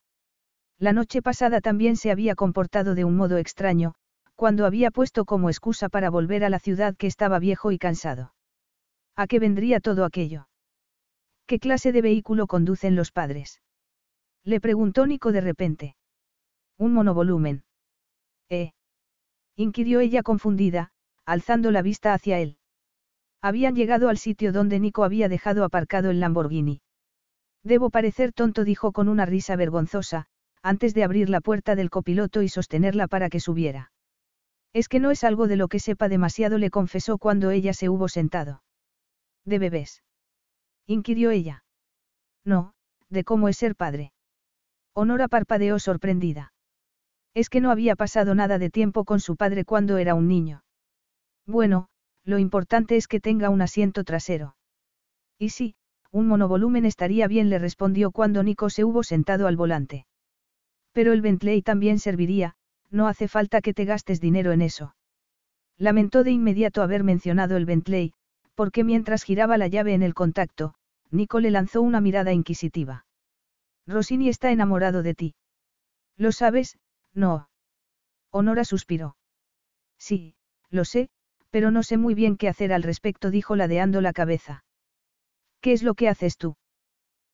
La 0.78 0.92
noche 0.92 1.22
pasada 1.22 1.62
también 1.62 1.96
se 1.96 2.10
había 2.10 2.34
comportado 2.34 2.94
de 2.94 3.04
un 3.04 3.16
modo 3.16 3.38
extraño, 3.38 3.94
cuando 4.34 4.66
había 4.66 4.90
puesto 4.90 5.24
como 5.24 5.48
excusa 5.48 5.88
para 5.88 6.10
volver 6.10 6.44
a 6.44 6.50
la 6.50 6.58
ciudad 6.58 6.94
que 6.96 7.06
estaba 7.06 7.38
viejo 7.38 7.72
y 7.72 7.78
cansado. 7.78 8.34
¿A 9.16 9.26
qué 9.26 9.38
vendría 9.38 9.80
todo 9.80 10.04
aquello? 10.04 10.48
¿Qué 11.46 11.58
clase 11.58 11.92
de 11.92 12.02
vehículo 12.02 12.46
conducen 12.46 12.96
los 12.96 13.12
padres? 13.12 13.60
Le 14.44 14.60
preguntó 14.60 15.06
Nico 15.06 15.32
de 15.32 15.40
repente. 15.40 15.96
Un 16.78 16.92
monovolumen. 16.94 17.64
¿Eh? 18.48 18.72
inquirió 19.56 20.00
ella 20.00 20.22
confundida, 20.22 20.90
alzando 21.24 21.70
la 21.70 21.82
vista 21.82 22.12
hacia 22.12 22.38
él. 22.40 22.58
Habían 23.40 23.74
llegado 23.74 24.08
al 24.08 24.18
sitio 24.18 24.52
donde 24.52 24.80
Nico 24.80 25.04
había 25.04 25.28
dejado 25.28 25.64
aparcado 25.64 26.10
el 26.10 26.20
Lamborghini. 26.20 26.80
Debo 27.62 27.90
parecer 27.90 28.32
tonto, 28.32 28.64
dijo 28.64 28.92
con 28.92 29.08
una 29.08 29.26
risa 29.26 29.56
vergonzosa, 29.56 30.26
antes 30.62 30.94
de 30.94 31.04
abrir 31.04 31.28
la 31.28 31.40
puerta 31.40 31.74
del 31.76 31.90
copiloto 31.90 32.42
y 32.42 32.48
sostenerla 32.48 33.06
para 33.06 33.28
que 33.28 33.40
subiera. 33.40 33.92
Es 34.72 34.88
que 34.88 34.98
no 34.98 35.10
es 35.10 35.24
algo 35.24 35.46
de 35.46 35.56
lo 35.56 35.68
que 35.68 35.78
sepa 35.78 36.08
demasiado, 36.08 36.58
le 36.58 36.70
confesó 36.70 37.18
cuando 37.18 37.50
ella 37.50 37.74
se 37.74 37.88
hubo 37.88 38.08
sentado. 38.08 38.62
¿De 39.44 39.58
bebés? 39.58 40.02
Inquirió 40.86 41.30
ella. 41.30 41.64
No, 42.44 42.74
de 43.08 43.24
cómo 43.24 43.48
es 43.48 43.56
ser 43.56 43.76
padre. 43.76 44.12
Honora 44.94 45.28
parpadeó 45.28 45.78
sorprendida. 45.78 46.52
Es 47.34 47.48
que 47.50 47.60
no 47.60 47.70
había 47.70 47.96
pasado 47.96 48.34
nada 48.34 48.58
de 48.58 48.70
tiempo 48.70 49.04
con 49.04 49.20
su 49.20 49.36
padre 49.36 49.64
cuando 49.64 49.98
era 49.98 50.14
un 50.14 50.28
niño. 50.28 50.62
Bueno, 51.46 51.88
lo 52.24 52.38
importante 52.38 52.96
es 52.96 53.08
que 53.08 53.20
tenga 53.20 53.50
un 53.50 53.60
asiento 53.60 54.04
trasero. 54.04 54.56
Y 55.38 55.50
sí, 55.50 55.74
un 56.10 56.28
monovolumen 56.28 56.84
estaría 56.84 57.26
bien, 57.26 57.50
le 57.50 57.58
respondió 57.58 58.12
cuando 58.12 58.42
Nico 58.42 58.70
se 58.70 58.84
hubo 58.84 59.02
sentado 59.02 59.48
al 59.48 59.56
volante. 59.56 60.06
Pero 60.92 61.12
el 61.12 61.22
Bentley 61.22 61.60
también 61.60 61.98
serviría, 61.98 62.54
no 62.88 63.08
hace 63.08 63.26
falta 63.26 63.60
que 63.60 63.74
te 63.74 63.84
gastes 63.84 64.20
dinero 64.20 64.52
en 64.52 64.62
eso. 64.62 64.94
Lamentó 65.76 66.22
de 66.22 66.30
inmediato 66.30 66.82
haber 66.82 67.02
mencionado 67.02 67.56
el 67.56 67.66
Bentley, 67.66 68.12
porque 68.54 68.84
mientras 68.84 69.22
giraba 69.24 69.58
la 69.58 69.68
llave 69.68 69.94
en 69.94 70.02
el 70.02 70.14
contacto, 70.14 70.74
Nico 71.10 71.40
le 71.40 71.50
lanzó 71.50 71.82
una 71.82 72.00
mirada 72.00 72.32
inquisitiva. 72.32 73.06
Rosini 73.86 74.28
está 74.28 74.50
enamorado 74.50 75.02
de 75.02 75.14
ti. 75.14 75.34
¿Lo 76.16 76.32
sabes? 76.32 76.78
No. 77.12 77.48
Honora 78.30 78.64
suspiró. 78.64 79.16
Sí, 79.98 80.34
Lo 80.70 80.84
sé, 80.84 81.08
pero 81.50 81.70
no 81.70 81.84
sé 81.84 81.96
muy 81.98 82.14
bien 82.14 82.36
qué 82.36 82.48
hacer 82.48 82.72
al 82.72 82.82
respecto, 82.82 83.30
dijo 83.30 83.54
ladeando 83.54 84.00
la 84.00 84.12
cabeza. 84.12 84.64
¿Qué 85.60 85.72
es 85.72 85.84
lo 85.84 85.94
que 85.94 86.08
haces 86.08 86.36
tú? 86.36 86.56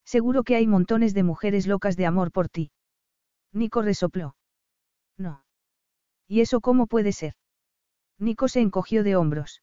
Seguro 0.04 0.42
que 0.42 0.56
hay 0.56 0.66
montones 0.66 1.14
de 1.14 1.22
mujeres 1.22 1.66
locas 1.66 1.96
de 1.96 2.04
amor 2.04 2.32
por 2.32 2.48
ti. 2.50 2.70
Nico 3.52 3.80
resopló. 3.80 4.36
No. 5.16 5.42
¿Y 6.28 6.42
eso 6.42 6.60
cómo 6.60 6.86
puede 6.86 7.12
ser? 7.12 7.34
Nico 8.18 8.48
se 8.48 8.60
encogió 8.60 9.02
de 9.04 9.16
hombros. 9.16 9.62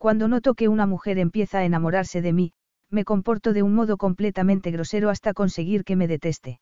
Cuando 0.00 0.28
noto 0.28 0.54
que 0.54 0.68
una 0.68 0.86
mujer 0.86 1.18
empieza 1.18 1.58
a 1.58 1.64
enamorarse 1.66 2.22
de 2.22 2.32
mí, 2.32 2.54
me 2.88 3.04
comporto 3.04 3.52
de 3.52 3.62
un 3.62 3.74
modo 3.74 3.98
completamente 3.98 4.70
grosero 4.70 5.10
hasta 5.10 5.34
conseguir 5.34 5.84
que 5.84 5.94
me 5.94 6.08
deteste. 6.08 6.58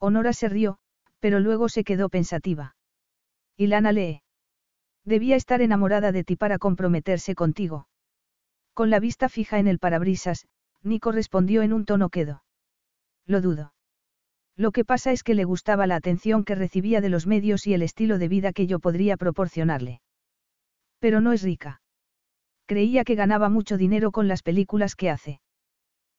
Honora 0.00 0.32
se 0.32 0.48
rió, 0.48 0.78
pero 1.20 1.38
luego 1.38 1.68
se 1.68 1.84
quedó 1.84 2.08
pensativa. 2.08 2.74
Y 3.56 3.68
Lana 3.68 3.92
lee. 3.92 4.22
Debía 5.04 5.36
estar 5.36 5.62
enamorada 5.62 6.10
de 6.10 6.24
ti 6.24 6.34
para 6.34 6.58
comprometerse 6.58 7.36
contigo. 7.36 7.86
Con 8.74 8.90
la 8.90 8.98
vista 8.98 9.28
fija 9.28 9.60
en 9.60 9.68
el 9.68 9.78
parabrisas, 9.78 10.48
Nico 10.82 11.12
respondió 11.12 11.62
en 11.62 11.72
un 11.72 11.84
tono 11.84 12.08
quedo. 12.08 12.42
Lo 13.24 13.40
dudo. 13.40 13.72
Lo 14.56 14.72
que 14.72 14.84
pasa 14.84 15.12
es 15.12 15.22
que 15.22 15.34
le 15.34 15.44
gustaba 15.44 15.86
la 15.86 15.94
atención 15.94 16.42
que 16.42 16.56
recibía 16.56 17.00
de 17.00 17.08
los 17.08 17.28
medios 17.28 17.68
y 17.68 17.74
el 17.74 17.82
estilo 17.82 18.18
de 18.18 18.26
vida 18.26 18.52
que 18.52 18.66
yo 18.66 18.80
podría 18.80 19.16
proporcionarle. 19.16 20.00
Pero 20.98 21.20
no 21.20 21.32
es 21.32 21.42
rica. 21.42 21.82
Creía 22.68 23.02
que 23.02 23.14
ganaba 23.14 23.48
mucho 23.48 23.78
dinero 23.78 24.12
con 24.12 24.28
las 24.28 24.42
películas 24.42 24.94
que 24.94 25.08
hace. 25.08 25.40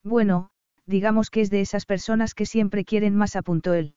Bueno, 0.04 0.50
digamos 0.88 1.30
que 1.30 1.42
es 1.42 1.52
de 1.52 1.62
esas 1.62 1.86
personas 1.86 2.34
que 2.34 2.48
siempre 2.48 2.86
quieren 2.86 3.16
más, 3.16 3.36
apuntó 3.36 3.76
él. 3.76 3.94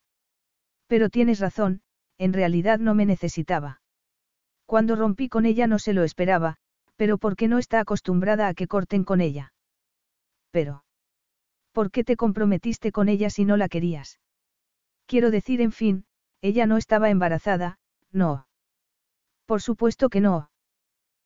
Pero 0.86 1.08
tienes 1.08 1.40
razón, 1.40 1.80
en 2.18 2.34
realidad 2.34 2.78
no 2.78 2.94
me 2.94 3.06
necesitaba. 3.06 3.80
Cuando 4.66 4.96
rompí 4.96 5.30
con 5.30 5.46
ella 5.46 5.66
no 5.66 5.78
se 5.78 5.94
lo 5.94 6.04
esperaba, 6.04 6.58
pero 6.96 7.16
¿por 7.16 7.36
qué 7.36 7.48
no 7.48 7.56
está 7.56 7.80
acostumbrada 7.80 8.48
a 8.48 8.54
que 8.54 8.66
corten 8.66 9.04
con 9.04 9.22
ella? 9.22 9.54
Pero. 10.50 10.84
¿Por 11.72 11.90
qué 11.90 12.04
te 12.04 12.16
comprometiste 12.16 12.92
con 12.92 13.08
ella 13.08 13.30
si 13.30 13.46
no 13.46 13.56
la 13.56 13.70
querías? 13.70 14.20
Quiero 15.06 15.30
decir, 15.30 15.62
en 15.62 15.72
fin, 15.72 16.04
ella 16.42 16.66
no 16.66 16.76
estaba 16.76 17.08
embarazada, 17.08 17.78
no. 18.10 18.46
Por 19.46 19.62
supuesto 19.62 20.10
que 20.10 20.20
no. 20.20 20.50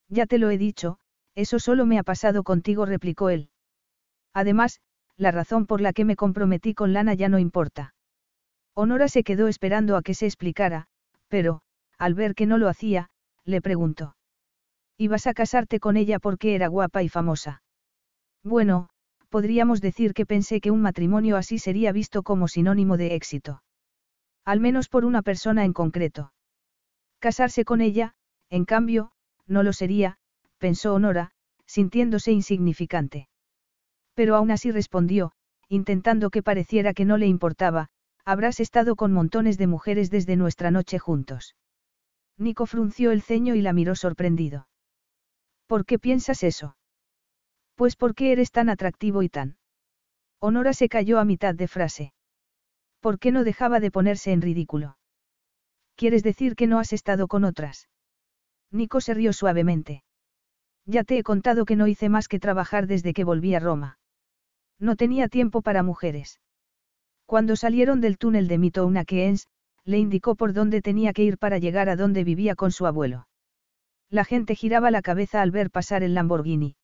Ya 0.07 0.25
te 0.25 0.37
lo 0.37 0.49
he 0.49 0.57
dicho, 0.57 0.99
eso 1.37 1.59
solo 1.59 1.85
me 1.85 1.99
ha 1.99 2.03
pasado 2.03 2.41
contigo, 2.41 2.87
replicó 2.87 3.29
él. 3.29 3.51
Además, 4.33 4.81
la 5.17 5.29
razón 5.31 5.67
por 5.67 5.81
la 5.81 5.93
que 5.93 6.03
me 6.03 6.15
comprometí 6.15 6.73
con 6.73 6.93
Lana 6.93 7.13
ya 7.13 7.29
no 7.29 7.37
importa. 7.37 7.93
Honora 8.73 9.07
se 9.07 9.23
quedó 9.23 9.47
esperando 9.47 9.97
a 9.97 10.01
que 10.01 10.15
se 10.15 10.25
explicara, 10.25 10.87
pero, 11.27 11.61
al 11.99 12.15
ver 12.15 12.33
que 12.33 12.47
no 12.47 12.57
lo 12.57 12.67
hacía, 12.67 13.09
le 13.45 13.61
preguntó. 13.61 14.15
¿Ibas 14.97 15.27
a 15.27 15.35
casarte 15.35 15.79
con 15.79 15.95
ella 15.95 16.17
porque 16.17 16.55
era 16.55 16.69
guapa 16.69 17.03
y 17.03 17.09
famosa? 17.09 17.61
Bueno, 18.43 18.89
podríamos 19.29 19.79
decir 19.79 20.15
que 20.15 20.25
pensé 20.25 20.59
que 20.59 20.71
un 20.71 20.81
matrimonio 20.81 21.37
así 21.37 21.59
sería 21.59 21.91
visto 21.91 22.23
como 22.23 22.47
sinónimo 22.47 22.97
de 22.97 23.13
éxito. 23.13 23.61
Al 24.43 24.59
menos 24.59 24.89
por 24.89 25.05
una 25.05 25.21
persona 25.21 25.65
en 25.65 25.73
concreto. 25.73 26.33
Casarse 27.19 27.63
con 27.63 27.81
ella, 27.81 28.15
en 28.49 28.65
cambio, 28.65 29.11
no 29.45 29.61
lo 29.61 29.71
sería, 29.71 30.17
pensó 30.57 30.93
Honora, 30.93 31.31
sintiéndose 31.65 32.31
insignificante. 32.31 33.29
Pero 34.13 34.35
aún 34.35 34.51
así 34.51 34.71
respondió, 34.71 35.33
intentando 35.69 36.29
que 36.29 36.43
pareciera 36.43 36.93
que 36.93 37.05
no 37.05 37.17
le 37.17 37.27
importaba, 37.27 37.89
Habrás 38.29 38.59
estado 38.59 38.97
con 38.97 39.13
montones 39.13 39.57
de 39.57 39.67
mujeres 39.67 40.09
desde 40.09 40.35
nuestra 40.35 40.69
noche 40.69 40.99
juntos. 40.99 41.55
Nico 42.37 42.65
frunció 42.65 43.11
el 43.11 43.21
ceño 43.21 43.55
y 43.55 43.61
la 43.61 43.71
miró 43.71 43.95
sorprendido. 43.95 44.67
¿Por 45.65 45.85
qué 45.85 45.97
piensas 45.97 46.43
eso? 46.43 46.75
Pues 47.75 47.95
porque 47.95 48.33
eres 48.33 48.51
tan 48.51 48.67
atractivo 48.67 49.23
y 49.23 49.29
tan. 49.29 49.55
Honora 50.41 50.73
se 50.73 50.89
cayó 50.89 51.19
a 51.19 51.23
mitad 51.23 51.55
de 51.55 51.69
frase. 51.69 52.13
¿Por 52.99 53.17
qué 53.17 53.31
no 53.31 53.45
dejaba 53.45 53.79
de 53.79 53.91
ponerse 53.91 54.33
en 54.33 54.41
ridículo? 54.41 54.97
¿Quieres 55.95 56.21
decir 56.21 56.57
que 56.57 56.67
no 56.67 56.79
has 56.79 56.91
estado 56.91 57.29
con 57.29 57.45
otras? 57.45 57.87
Nico 58.71 58.99
se 58.99 59.13
rió 59.13 59.31
suavemente. 59.31 60.03
Ya 60.87 61.03
te 61.03 61.17
he 61.17 61.23
contado 61.23 61.65
que 61.65 61.75
no 61.75 61.87
hice 61.87 62.07
más 62.07 62.29
que 62.29 62.39
trabajar 62.39 62.87
desde 62.87 63.13
que 63.13 63.25
volví 63.25 63.53
a 63.53 63.59
Roma. 63.59 63.99
No 64.79 64.95
tenía 64.95 65.27
tiempo 65.27 65.61
para 65.61 65.83
mujeres. 65.83 66.39
Cuando 67.25 67.57
salieron 67.57 67.99
del 67.99 68.17
túnel 68.17 68.47
de 68.47 68.57
Mitouna 68.57 69.03
Keens, 69.03 69.47
le 69.83 69.97
indicó 69.97 70.35
por 70.35 70.53
dónde 70.53 70.81
tenía 70.81 71.11
que 71.11 71.23
ir 71.23 71.37
para 71.37 71.57
llegar 71.57 71.89
a 71.89 71.97
donde 71.97 72.23
vivía 72.23 72.55
con 72.55 72.71
su 72.71 72.85
abuelo. 72.87 73.27
La 74.09 74.23
gente 74.23 74.55
giraba 74.55 74.89
la 74.89 75.01
cabeza 75.01 75.41
al 75.41 75.51
ver 75.51 75.71
pasar 75.71 76.03
el 76.03 76.13
Lamborghini. 76.13 76.77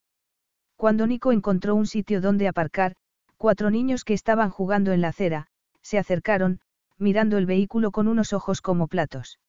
Cuando 0.76 1.08
Nico 1.08 1.32
encontró 1.32 1.74
un 1.74 1.88
sitio 1.88 2.20
donde 2.20 2.50
aparcar, 2.50 2.96
cuatro 3.38 3.72
niños 3.72 4.04
que 4.04 4.14
estaban 4.14 4.50
jugando 4.50 4.92
en 4.92 5.00
la 5.00 5.10
acera, 5.10 5.48
se 5.82 5.98
acercaron, 5.98 6.60
mirando 6.98 7.38
el 7.38 7.46
vehículo 7.46 7.92
con 7.92 8.10
unos 8.10 8.34
ojos 8.34 8.62
como 8.62 8.88
platos. 8.88 9.40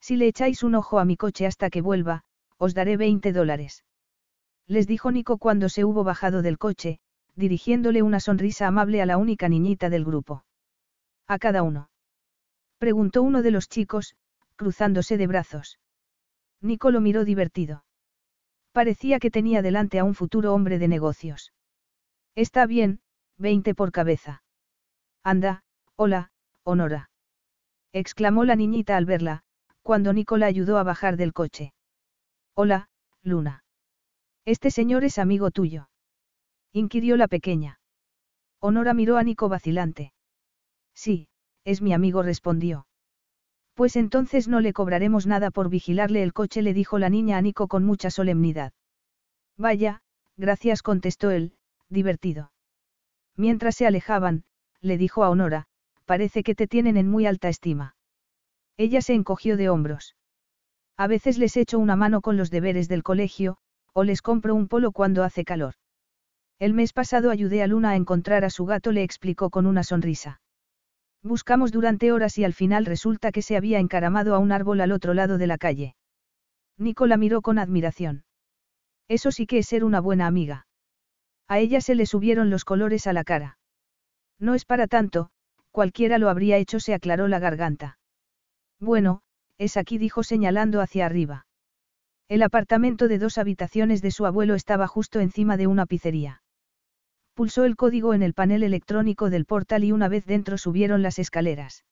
Si 0.00 0.14
le 0.14 0.28
echáis 0.28 0.62
un 0.62 0.76
ojo 0.76 1.00
a 1.00 1.04
mi 1.04 1.16
coche 1.16 1.46
hasta 1.46 1.68
que 1.68 1.80
vuelva, 1.80 2.22
os 2.64 2.74
daré 2.74 2.96
20 2.96 3.32
dólares. 3.32 3.84
Les 4.68 4.86
dijo 4.86 5.10
Nico 5.10 5.38
cuando 5.38 5.68
se 5.68 5.84
hubo 5.84 6.04
bajado 6.04 6.42
del 6.42 6.58
coche, 6.58 7.00
dirigiéndole 7.34 8.02
una 8.02 8.20
sonrisa 8.20 8.68
amable 8.68 9.02
a 9.02 9.06
la 9.06 9.16
única 9.16 9.48
niñita 9.48 9.90
del 9.90 10.04
grupo. 10.04 10.44
¿A 11.26 11.40
cada 11.40 11.64
uno? 11.64 11.90
Preguntó 12.78 13.24
uno 13.24 13.42
de 13.42 13.50
los 13.50 13.68
chicos, 13.68 14.14
cruzándose 14.54 15.16
de 15.16 15.26
brazos. 15.26 15.80
Nico 16.60 16.92
lo 16.92 17.00
miró 17.00 17.24
divertido. 17.24 17.84
Parecía 18.70 19.18
que 19.18 19.32
tenía 19.32 19.60
delante 19.60 19.98
a 19.98 20.04
un 20.04 20.14
futuro 20.14 20.54
hombre 20.54 20.78
de 20.78 20.86
negocios. 20.86 21.52
Está 22.36 22.66
bien, 22.66 23.00
veinte 23.38 23.74
por 23.74 23.90
cabeza. 23.90 24.44
Anda, 25.24 25.64
hola, 25.96 26.30
Honora. 26.62 27.10
exclamó 27.92 28.44
la 28.44 28.54
niñita 28.54 28.96
al 28.96 29.04
verla, 29.04 29.42
cuando 29.82 30.12
Nico 30.12 30.36
la 30.36 30.46
ayudó 30.46 30.78
a 30.78 30.84
bajar 30.84 31.16
del 31.16 31.32
coche. 31.32 31.72
Hola, 32.54 32.88
Luna. 33.22 33.64
Este 34.44 34.70
señor 34.70 35.04
es 35.04 35.18
amigo 35.18 35.50
tuyo 35.50 35.88
inquirió 36.72 37.16
la 37.16 37.28
pequeña. 37.28 37.78
Honora 38.58 38.94
miró 38.94 39.18
a 39.18 39.22
Nico 39.22 39.48
vacilante. 39.48 40.12
Sí, 40.94 41.28
es 41.64 41.82
mi 41.82 41.92
amigo, 41.92 42.22
respondió. 42.22 42.86
Pues 43.74 43.96
entonces 43.96 44.48
no 44.48 44.60
le 44.60 44.72
cobraremos 44.72 45.26
nada 45.26 45.50
por 45.50 45.68
vigilarle 45.68 46.22
el 46.22 46.32
coche, 46.32 46.62
le 46.62 46.74
dijo 46.74 46.98
la 46.98 47.10
niña 47.10 47.36
a 47.38 47.42
Nico 47.42 47.68
con 47.68 47.84
mucha 47.84 48.10
solemnidad. 48.10 48.72
Vaya, 49.56 50.02
gracias, 50.36 50.82
contestó 50.82 51.30
él, 51.30 51.54
divertido. 51.88 52.52
Mientras 53.36 53.76
se 53.76 53.86
alejaban, 53.86 54.44
le 54.80 54.98
dijo 54.98 55.24
a 55.24 55.30
Honora, 55.30 55.66
parece 56.04 56.42
que 56.42 56.54
te 56.54 56.66
tienen 56.66 56.96
en 56.96 57.08
muy 57.08 57.26
alta 57.26 57.48
estima. 57.48 57.96
Ella 58.76 59.00
se 59.02 59.14
encogió 59.14 59.56
de 59.56 59.68
hombros. 59.68 60.16
A 60.96 61.06
veces 61.06 61.38
les 61.38 61.56
echo 61.56 61.78
una 61.78 61.96
mano 61.96 62.20
con 62.20 62.36
los 62.36 62.50
deberes 62.50 62.88
del 62.88 63.02
colegio, 63.02 63.56
o 63.92 64.04
les 64.04 64.22
compro 64.22 64.54
un 64.54 64.68
polo 64.68 64.92
cuando 64.92 65.24
hace 65.24 65.44
calor. 65.44 65.74
El 66.58 66.74
mes 66.74 66.92
pasado 66.92 67.30
ayudé 67.30 67.62
a 67.62 67.66
Luna 67.66 67.90
a 67.90 67.96
encontrar 67.96 68.44
a 68.44 68.50
su 68.50 68.66
gato, 68.66 68.92
le 68.92 69.02
explicó 69.02 69.50
con 69.50 69.66
una 69.66 69.82
sonrisa. 69.82 70.40
Buscamos 71.22 71.72
durante 71.72 72.12
horas 72.12 72.36
y 72.38 72.44
al 72.44 72.52
final 72.52 72.84
resulta 72.84 73.32
que 73.32 73.42
se 73.42 73.56
había 73.56 73.78
encaramado 73.78 74.34
a 74.34 74.38
un 74.38 74.52
árbol 74.52 74.80
al 74.80 74.92
otro 74.92 75.14
lado 75.14 75.38
de 75.38 75.46
la 75.46 75.58
calle. 75.58 75.96
Nico 76.78 77.06
la 77.06 77.16
miró 77.16 77.42
con 77.42 77.58
admiración. 77.58 78.24
Eso 79.08 79.30
sí 79.30 79.46
que 79.46 79.58
es 79.58 79.68
ser 79.68 79.84
una 79.84 80.00
buena 80.00 80.26
amiga. 80.26 80.66
A 81.48 81.58
ella 81.58 81.80
se 81.80 81.94
le 81.94 82.06
subieron 82.06 82.50
los 82.50 82.64
colores 82.64 83.06
a 83.06 83.12
la 83.12 83.24
cara. 83.24 83.58
No 84.38 84.54
es 84.54 84.64
para 84.64 84.86
tanto, 84.86 85.30
cualquiera 85.70 86.18
lo 86.18 86.28
habría 86.28 86.56
hecho, 86.56 86.80
se 86.80 86.94
aclaró 86.94 87.28
la 87.28 87.38
garganta. 87.38 87.98
Bueno, 88.80 89.22
es 89.58 89.76
aquí, 89.76 89.98
dijo 89.98 90.22
señalando 90.22 90.80
hacia 90.80 91.06
arriba. 91.06 91.46
El 92.28 92.42
apartamento 92.42 93.08
de 93.08 93.18
dos 93.18 93.38
habitaciones 93.38 94.02
de 94.02 94.10
su 94.10 94.26
abuelo 94.26 94.54
estaba 94.54 94.86
justo 94.86 95.20
encima 95.20 95.56
de 95.56 95.66
una 95.66 95.86
pizzería. 95.86 96.42
Pulsó 97.34 97.64
el 97.64 97.76
código 97.76 98.14
en 98.14 98.22
el 98.22 98.34
panel 98.34 98.62
electrónico 98.62 99.30
del 99.30 99.46
portal 99.46 99.84
y 99.84 99.92
una 99.92 100.08
vez 100.08 100.26
dentro 100.26 100.58
subieron 100.58 101.02
las 101.02 101.18
escaleras. 101.18 101.84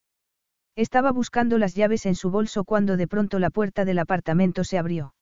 Estaba 0.77 1.13
buscando 1.13 1.59
las 1.59 1.75
llaves 1.75 2.07
en 2.07 2.15
su 2.15 2.31
bolso 2.31 2.65
cuando 2.65 2.97
de 2.97 3.09
pronto 3.09 3.39
la 3.39 3.51
puerta 3.51 3.85
del 3.85 3.99
apartamento 3.99 4.65
se 4.65 4.79
abrió. 4.79 5.15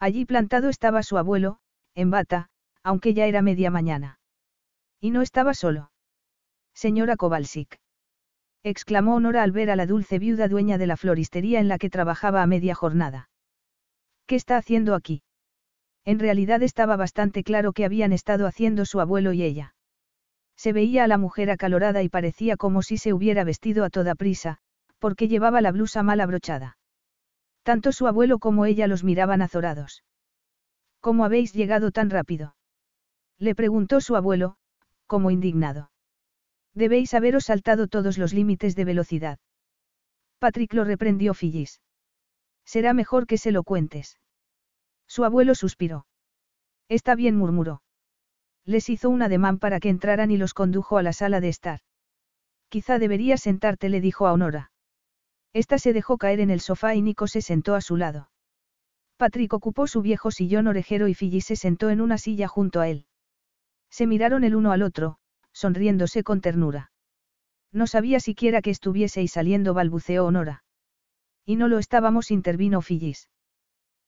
Allí 0.00 0.24
plantado 0.24 0.68
estaba 0.68 1.02
su 1.02 1.16
abuelo, 1.16 1.58
en 1.94 2.10
bata, 2.10 2.48
aunque 2.82 3.14
ya 3.14 3.26
era 3.26 3.42
media 3.42 3.70
mañana. 3.70 4.18
Y 5.00 5.10
no 5.10 5.22
estaba 5.22 5.54
solo. 5.54 5.90
Señora 6.74 7.16
Kowalsik. 7.16 7.78
Exclamó 8.64 9.14
Honora 9.16 9.42
al 9.42 9.52
ver 9.52 9.70
a 9.70 9.76
la 9.76 9.86
dulce 9.86 10.18
viuda 10.18 10.48
dueña 10.48 10.78
de 10.78 10.86
la 10.86 10.96
floristería 10.96 11.60
en 11.60 11.68
la 11.68 11.78
que 11.78 11.90
trabajaba 11.90 12.42
a 12.42 12.46
media 12.46 12.74
jornada. 12.74 13.28
¿Qué 14.26 14.36
está 14.36 14.56
haciendo 14.56 14.94
aquí? 14.94 15.22
En 16.06 16.18
realidad 16.18 16.62
estaba 16.62 16.96
bastante 16.96 17.44
claro 17.44 17.74
que 17.74 17.84
habían 17.84 18.12
estado 18.12 18.46
haciendo 18.46 18.86
su 18.86 19.00
abuelo 19.00 19.34
y 19.34 19.42
ella. 19.42 19.74
Se 20.56 20.72
veía 20.72 21.04
a 21.04 21.08
la 21.08 21.18
mujer 21.18 21.50
acalorada 21.50 22.02
y 22.02 22.08
parecía 22.08 22.56
como 22.56 22.82
si 22.82 22.96
se 22.96 23.12
hubiera 23.12 23.44
vestido 23.44 23.84
a 23.84 23.90
toda 23.90 24.14
prisa, 24.14 24.58
porque 24.98 25.28
llevaba 25.28 25.60
la 25.60 25.72
blusa 25.72 26.02
mal 26.02 26.20
abrochada. 26.20 26.78
Tanto 27.62 27.92
su 27.92 28.06
abuelo 28.06 28.38
como 28.38 28.64
ella 28.64 28.86
los 28.86 29.04
miraban 29.04 29.42
azorados. 29.42 30.04
¿Cómo 31.00 31.26
habéis 31.26 31.52
llegado 31.52 31.90
tan 31.90 32.08
rápido? 32.08 32.56
Le 33.38 33.54
preguntó 33.54 34.00
su 34.00 34.16
abuelo, 34.16 34.56
como 35.06 35.30
indignado. 35.30 35.90
Debéis 36.74 37.14
haberos 37.14 37.44
saltado 37.44 37.86
todos 37.86 38.18
los 38.18 38.34
límites 38.34 38.74
de 38.74 38.84
velocidad. 38.84 39.38
Patrick 40.38 40.74
lo 40.74 40.84
reprendió 40.84 41.32
Phyllis. 41.32 41.80
Será 42.64 42.92
mejor 42.94 43.26
que 43.26 43.38
se 43.38 43.52
lo 43.52 43.62
cuentes. 43.62 44.18
Su 45.06 45.24
abuelo 45.24 45.54
suspiró. 45.54 46.06
Está 46.88 47.14
bien, 47.14 47.36
murmuró. 47.36 47.82
Les 48.64 48.88
hizo 48.88 49.10
un 49.10 49.22
ademán 49.22 49.58
para 49.58 49.78
que 49.78 49.88
entraran 49.88 50.30
y 50.30 50.36
los 50.36 50.54
condujo 50.54 50.98
a 50.98 51.02
la 51.02 51.12
sala 51.12 51.40
de 51.40 51.48
estar. 51.48 51.80
Quizá 52.68 52.98
deberías 52.98 53.42
sentarte, 53.42 53.88
le 53.88 54.00
dijo 54.00 54.26
a 54.26 54.32
Honora. 54.32 54.72
Esta 55.52 55.78
se 55.78 55.92
dejó 55.92 56.18
caer 56.18 56.40
en 56.40 56.50
el 56.50 56.60
sofá 56.60 56.94
y 56.94 57.02
Nico 57.02 57.28
se 57.28 57.42
sentó 57.42 57.74
a 57.74 57.80
su 57.80 57.96
lado. 57.96 58.30
Patrick 59.16 59.52
ocupó 59.52 59.86
su 59.86 60.02
viejo 60.02 60.30
sillón 60.32 60.66
orejero 60.66 61.06
y 61.06 61.14
Phyllis 61.14 61.44
se 61.44 61.56
sentó 61.56 61.90
en 61.90 62.00
una 62.00 62.18
silla 62.18 62.48
junto 62.48 62.80
a 62.80 62.88
él. 62.88 63.06
Se 63.90 64.08
miraron 64.08 64.42
el 64.42 64.56
uno 64.56 64.72
al 64.72 64.82
otro, 64.82 65.18
sonriéndose 65.54 66.22
con 66.22 66.42
ternura. 66.42 66.92
No 67.72 67.86
sabía 67.86 68.20
siquiera 68.20 68.60
que 68.60 68.70
estuvieseis 68.70 69.32
saliendo, 69.32 69.72
balbuceó 69.72 70.26
Honora. 70.26 70.64
Y 71.46 71.56
no 71.56 71.68
lo 71.68 71.78
estábamos, 71.78 72.30
intervino 72.30 72.82
Phyllis. 72.82 73.30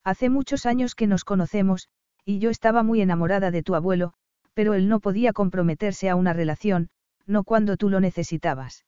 Hace 0.04 0.28
muchos 0.28 0.66
años 0.66 0.94
que 0.94 1.06
nos 1.06 1.24
conocemos, 1.24 1.88
y 2.24 2.38
yo 2.38 2.50
estaba 2.50 2.82
muy 2.82 3.00
enamorada 3.00 3.50
de 3.50 3.62
tu 3.62 3.74
abuelo, 3.74 4.12
pero 4.52 4.74
él 4.74 4.88
no 4.88 5.00
podía 5.00 5.32
comprometerse 5.32 6.08
a 6.08 6.16
una 6.16 6.32
relación, 6.32 6.90
no 7.26 7.44
cuando 7.44 7.76
tú 7.76 7.88
lo 7.88 8.00
necesitabas. 8.00 8.84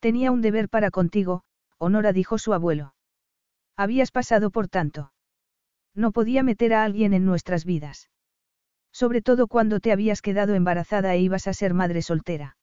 Tenía 0.00 0.30
un 0.30 0.42
deber 0.42 0.68
para 0.68 0.90
contigo, 0.90 1.42
Honora 1.78 2.12
dijo 2.12 2.38
su 2.38 2.52
abuelo. 2.52 2.94
Habías 3.76 4.10
pasado 4.10 4.50
por 4.50 4.68
tanto. 4.68 5.12
No 5.94 6.12
podía 6.12 6.42
meter 6.42 6.74
a 6.74 6.84
alguien 6.84 7.14
en 7.14 7.24
nuestras 7.24 7.64
vidas. 7.64 8.10
Sobre 8.94 9.22
todo 9.22 9.48
cuando 9.48 9.80
te 9.80 9.90
habías 9.90 10.22
quedado 10.22 10.54
embarazada 10.54 11.12
e 11.14 11.20
ibas 11.20 11.48
a 11.48 11.52
ser 11.52 11.74
madre 11.74 12.00
soltera. 12.00 12.56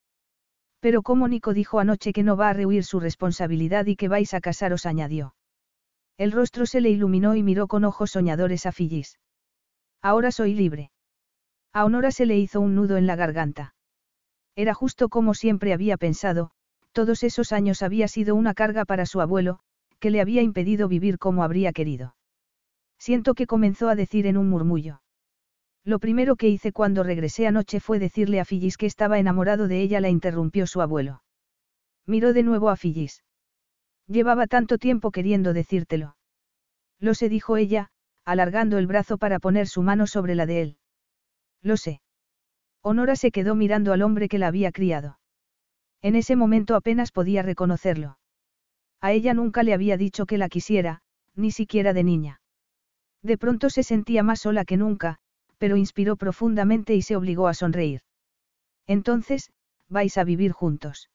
Pero 0.80 1.02
como 1.02 1.28
Nico 1.28 1.54
dijo 1.54 1.80
anoche 1.80 2.14
que 2.14 2.24
no 2.24 2.38
va 2.38 2.50
a 2.50 2.54
rehuir 2.54 2.86
su 2.86 3.02
responsabilidad 3.02 3.86
y 3.86 3.98
que 3.98 4.08
vais 4.08 4.34
a 4.34 4.40
casaros, 4.40 4.86
añadió. 4.86 5.36
El 6.18 6.32
rostro 6.32 6.66
se 6.66 6.80
le 6.80 6.90
iluminó 6.90 7.36
y 7.36 7.44
miró 7.44 7.68
con 7.68 7.84
ojos 7.84 8.12
soñadores 8.12 8.66
a 8.66 8.72
Phyllis. 8.72 9.20
Ahora 10.02 10.32
soy 10.32 10.54
libre. 10.54 10.92
A 11.74 11.84
Honora 11.84 12.12
se 12.12 12.26
le 12.26 12.38
hizo 12.38 12.62
un 12.62 12.76
nudo 12.76 12.96
en 12.96 13.08
la 13.08 13.18
garganta. 13.18 13.76
Era 14.56 14.74
justo 14.74 15.10
como 15.10 15.34
siempre 15.34 15.74
había 15.74 15.98
pensado, 15.98 16.52
todos 16.94 17.24
esos 17.24 17.52
años 17.52 17.84
había 17.84 18.08
sido 18.08 18.36
una 18.36 18.54
carga 18.54 18.86
para 18.86 19.06
su 19.06 19.20
abuelo, 19.20 19.60
que 20.00 20.12
le 20.12 20.22
había 20.22 20.42
impedido 20.42 20.88
vivir 20.88 21.20
como 21.20 21.44
habría 21.44 21.74
querido. 21.74 22.16
Siento 22.98 23.34
que 23.34 23.48
comenzó 23.48 23.90
a 23.90 23.96
decir 23.96 24.28
en 24.28 24.38
un 24.38 24.50
murmullo. 24.50 25.02
Lo 25.84 26.00
primero 26.00 26.36
que 26.36 26.48
hice 26.48 26.72
cuando 26.72 27.04
regresé 27.04 27.48
anoche 27.48 27.80
fue 27.80 27.98
decirle 27.98 28.40
a 28.40 28.46
Phyllis 28.46 28.78
que 28.78 28.86
estaba 28.86 29.18
enamorado 29.18 29.68
de 29.68 29.82
ella, 29.82 30.00
la 30.00 30.10
interrumpió 30.10 30.68
su 30.68 30.82
abuelo. 30.82 31.24
Miró 32.06 32.34
de 32.34 32.44
nuevo 32.44 32.70
a 32.70 32.76
Phyllis. 32.76 33.24
Llevaba 34.08 34.46
tanto 34.48 34.78
tiempo 34.78 35.12
queriendo 35.12 35.54
decírtelo. 35.54 36.16
Lo 37.00 37.16
sé, 37.16 37.30
dijo 37.30 37.58
ella, 37.58 37.90
alargando 38.26 38.78
el 38.78 38.86
brazo 38.86 39.18
para 39.18 39.40
poner 39.40 39.68
su 39.68 39.82
mano 39.82 40.06
sobre 40.06 40.36
la 40.36 40.46
de 40.46 40.62
él. 40.62 40.78
Lo 41.62 41.78
sé. 41.78 42.02
Honora 42.84 43.16
se 43.16 43.32
quedó 43.32 43.56
mirando 43.56 43.94
al 43.94 44.02
hombre 44.02 44.28
que 44.28 44.38
la 44.38 44.48
había 44.48 44.72
criado. 44.72 45.20
En 46.02 46.16
ese 46.16 46.36
momento 46.36 46.76
apenas 46.76 47.12
podía 47.12 47.42
reconocerlo. 47.44 48.18
A 49.02 49.12
ella 49.12 49.34
nunca 49.34 49.64
le 49.64 49.74
había 49.74 49.98
dicho 49.98 50.26
que 50.26 50.38
la 50.38 50.50
quisiera, 50.50 51.02
ni 51.36 51.52
siquiera 51.52 51.94
de 51.94 52.04
niña. 52.04 52.42
De 53.24 53.38
pronto 53.38 53.70
se 53.70 53.84
sentía 53.84 54.24
más 54.24 54.42
sola 54.42 54.66
que 54.66 54.78
nunca, 54.78 55.20
pero 55.62 55.78
inspiró 55.78 56.16
profundamente 56.16 56.96
y 56.96 57.04
se 57.04 57.16
obligó 57.16 57.48
a 57.48 57.54
sonreír. 57.54 58.02
Entonces, 58.88 59.52
vais 59.90 60.18
a 60.18 60.24
vivir 60.24 60.54
juntos. 60.54 61.12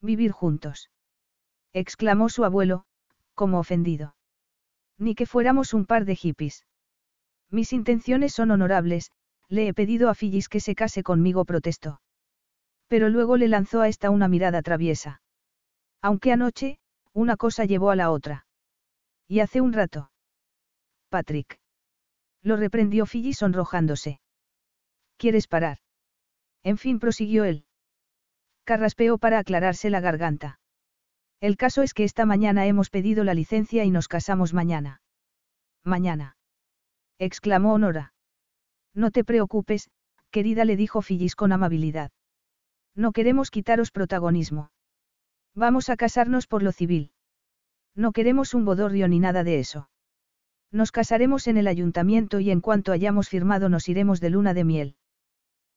Vivir 0.00 0.32
juntos. 0.32 0.90
exclamó 1.72 2.28
su 2.30 2.44
abuelo, 2.44 2.82
como 3.36 3.60
ofendido. 3.60 4.16
Ni 4.98 5.14
que 5.14 5.24
fuéramos 5.24 5.72
un 5.72 5.86
par 5.86 6.04
de 6.04 6.16
hippies. 6.16 6.66
Mis 7.48 7.72
intenciones 7.72 8.32
son 8.32 8.50
honorables, 8.50 9.12
le 9.48 9.68
he 9.68 9.72
pedido 9.72 10.10
a 10.10 10.14
Phyllis 10.14 10.48
que 10.48 10.58
se 10.58 10.74
case 10.74 11.04
conmigo, 11.04 11.44
protestó. 11.44 12.00
Pero 12.88 13.08
luego 13.08 13.36
le 13.36 13.46
lanzó 13.46 13.82
a 13.82 13.88
esta 13.88 14.10
una 14.10 14.26
mirada 14.26 14.62
traviesa. 14.62 15.22
Aunque 16.02 16.32
anoche, 16.32 16.80
una 17.12 17.36
cosa 17.36 17.66
llevó 17.66 17.92
a 17.92 17.96
la 17.96 18.10
otra. 18.10 18.46
Y 19.28 19.38
hace 19.38 19.60
un 19.60 19.72
rato. 19.72 20.10
Patrick. 21.08 21.60
Lo 22.42 22.56
reprendió 22.56 23.06
Fiji 23.06 23.32
sonrojándose. 23.32 24.20
¿Quieres 25.16 25.46
parar? 25.46 25.78
En 26.62 26.78
fin, 26.78 26.98
prosiguió 26.98 27.44
él. 27.44 27.64
Carraspeó 28.64 29.18
para 29.18 29.38
aclararse 29.38 29.90
la 29.90 30.00
garganta. 30.00 30.58
El 31.40 31.56
caso 31.56 31.82
es 31.82 31.94
que 31.94 32.04
esta 32.04 32.26
mañana 32.26 32.66
hemos 32.66 32.90
pedido 32.90 33.24
la 33.24 33.34
licencia 33.34 33.84
y 33.84 33.90
nos 33.90 34.08
casamos 34.08 34.52
mañana. 34.52 35.00
Mañana. 35.84 36.36
exclamó 37.18 37.72
Honora. 37.74 38.12
No 38.94 39.10
te 39.10 39.24
preocupes, 39.24 39.90
querida, 40.30 40.64
le 40.64 40.76
dijo 40.76 41.00
Phyllis 41.00 41.36
con 41.36 41.52
amabilidad. 41.52 42.10
No 42.94 43.12
queremos 43.12 43.50
quitaros 43.50 43.90
protagonismo. 43.90 44.70
Vamos 45.54 45.88
a 45.88 45.96
casarnos 45.96 46.46
por 46.46 46.62
lo 46.62 46.72
civil. 46.72 47.12
No 47.94 48.12
queremos 48.12 48.54
un 48.54 48.64
bodorrio 48.64 49.08
ni 49.08 49.18
nada 49.18 49.44
de 49.44 49.58
eso. 49.58 49.88
Nos 50.72 50.92
casaremos 50.92 51.48
en 51.48 51.56
el 51.56 51.66
ayuntamiento 51.66 52.38
y 52.40 52.50
en 52.50 52.60
cuanto 52.60 52.92
hayamos 52.92 53.28
firmado 53.28 53.68
nos 53.68 53.88
iremos 53.88 54.20
de 54.20 54.30
luna 54.30 54.54
de 54.54 54.64
miel. 54.64 54.96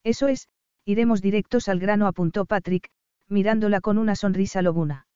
Eso 0.03 0.27
es, 0.27 0.49
iremos 0.85 1.21
directos 1.21 1.67
al 1.67 1.79
grano, 1.79 2.07
apuntó 2.07 2.45
Patrick, 2.45 2.89
mirándola 3.27 3.81
con 3.81 3.97
una 3.97 4.15
sonrisa 4.15 4.61
lobuna. 4.61 5.07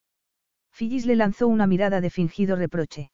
Phyllis 0.71 1.05
le 1.05 1.15
lanzó 1.15 1.47
una 1.47 1.67
mirada 1.67 2.01
de 2.01 2.09
fingido 2.09 2.55
reproche. 2.55 3.11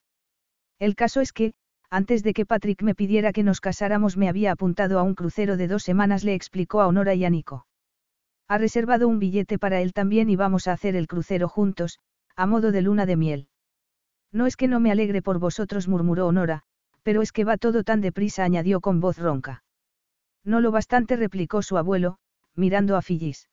El 0.79 0.95
caso 0.95 1.21
es 1.21 1.33
que, 1.33 1.53
antes 1.89 2.23
de 2.23 2.33
que 2.33 2.45
Patrick 2.45 2.81
me 2.81 2.95
pidiera 2.95 3.33
que 3.33 3.43
nos 3.43 3.61
casáramos 3.61 4.17
me 4.17 4.29
había 4.29 4.51
apuntado 4.51 4.99
a 4.99 5.03
un 5.03 5.15
crucero 5.15 5.57
de 5.57 5.67
dos 5.67 5.83
semanas, 5.83 6.23
le 6.23 6.33
explicó 6.33 6.81
a 6.81 6.87
Honora 6.87 7.13
y 7.13 7.25
a 7.25 7.29
Nico. 7.29 7.67
Ha 8.47 8.57
reservado 8.57 9.07
un 9.07 9.19
billete 9.19 9.59
para 9.59 9.81
él 9.81 9.93
también 9.93 10.29
y 10.29 10.35
vamos 10.35 10.67
a 10.67 10.73
hacer 10.73 10.95
el 10.95 11.07
crucero 11.07 11.47
juntos, 11.47 11.99
a 12.35 12.45
modo 12.47 12.71
de 12.71 12.81
luna 12.81 13.05
de 13.05 13.15
miel. 13.15 13.47
No 14.33 14.47
es 14.47 14.57
que 14.57 14.67
no 14.67 14.79
me 14.79 14.91
alegre 14.91 15.21
por 15.21 15.39
vosotros, 15.39 15.87
murmuró 15.87 16.27
Honora, 16.27 16.63
pero 17.03 17.21
es 17.21 17.31
que 17.31 17.43
va 17.43 17.57
todo 17.57 17.83
tan 17.83 18.01
deprisa, 18.01 18.43
añadió 18.43 18.81
con 18.81 18.99
voz 18.99 19.19
ronca. 19.19 19.63
No 20.43 20.59
lo 20.59 20.71
bastante, 20.71 21.15
replicó 21.15 21.61
su 21.61 21.77
abuelo, 21.77 22.17
mirando 22.55 22.97
a 22.97 23.01
Phyllis. 23.01 23.47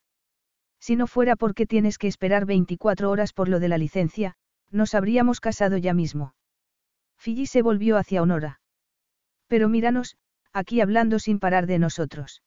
Si 0.79 0.95
no 0.95 1.05
fuera 1.05 1.35
porque 1.35 1.67
tienes 1.67 1.99
que 1.99 2.07
esperar 2.07 2.45
24 2.45 3.11
horas 3.11 3.31
por 3.31 3.47
lo 3.47 3.59
de 3.59 3.69
la 3.69 3.77
licencia, 3.77 4.35
nos 4.71 4.95
habríamos 4.95 5.39
casado 5.39 5.77
ya 5.77 5.93
mismo. 5.93 6.33
Phyllis 7.23 7.51
se 7.51 7.61
volvió 7.61 7.97
hacia 7.97 8.23
Honora. 8.23 8.59
Pero 9.47 9.69
míranos, 9.69 10.17
aquí 10.51 10.81
hablando 10.81 11.19
sin 11.19 11.39
parar 11.39 11.67
de 11.67 11.77
nosotros. 11.77 12.41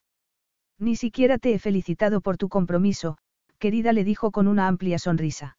Ni 0.77 0.97
siquiera 0.97 1.37
te 1.37 1.53
he 1.53 1.59
felicitado 1.59 2.19
por 2.19 2.35
tu 2.35 2.49
compromiso, 2.49 3.17
querida 3.59 3.93
le 3.93 4.03
dijo 4.03 4.31
con 4.31 4.47
una 4.47 4.67
amplia 4.67 4.99
sonrisa. 4.99 5.57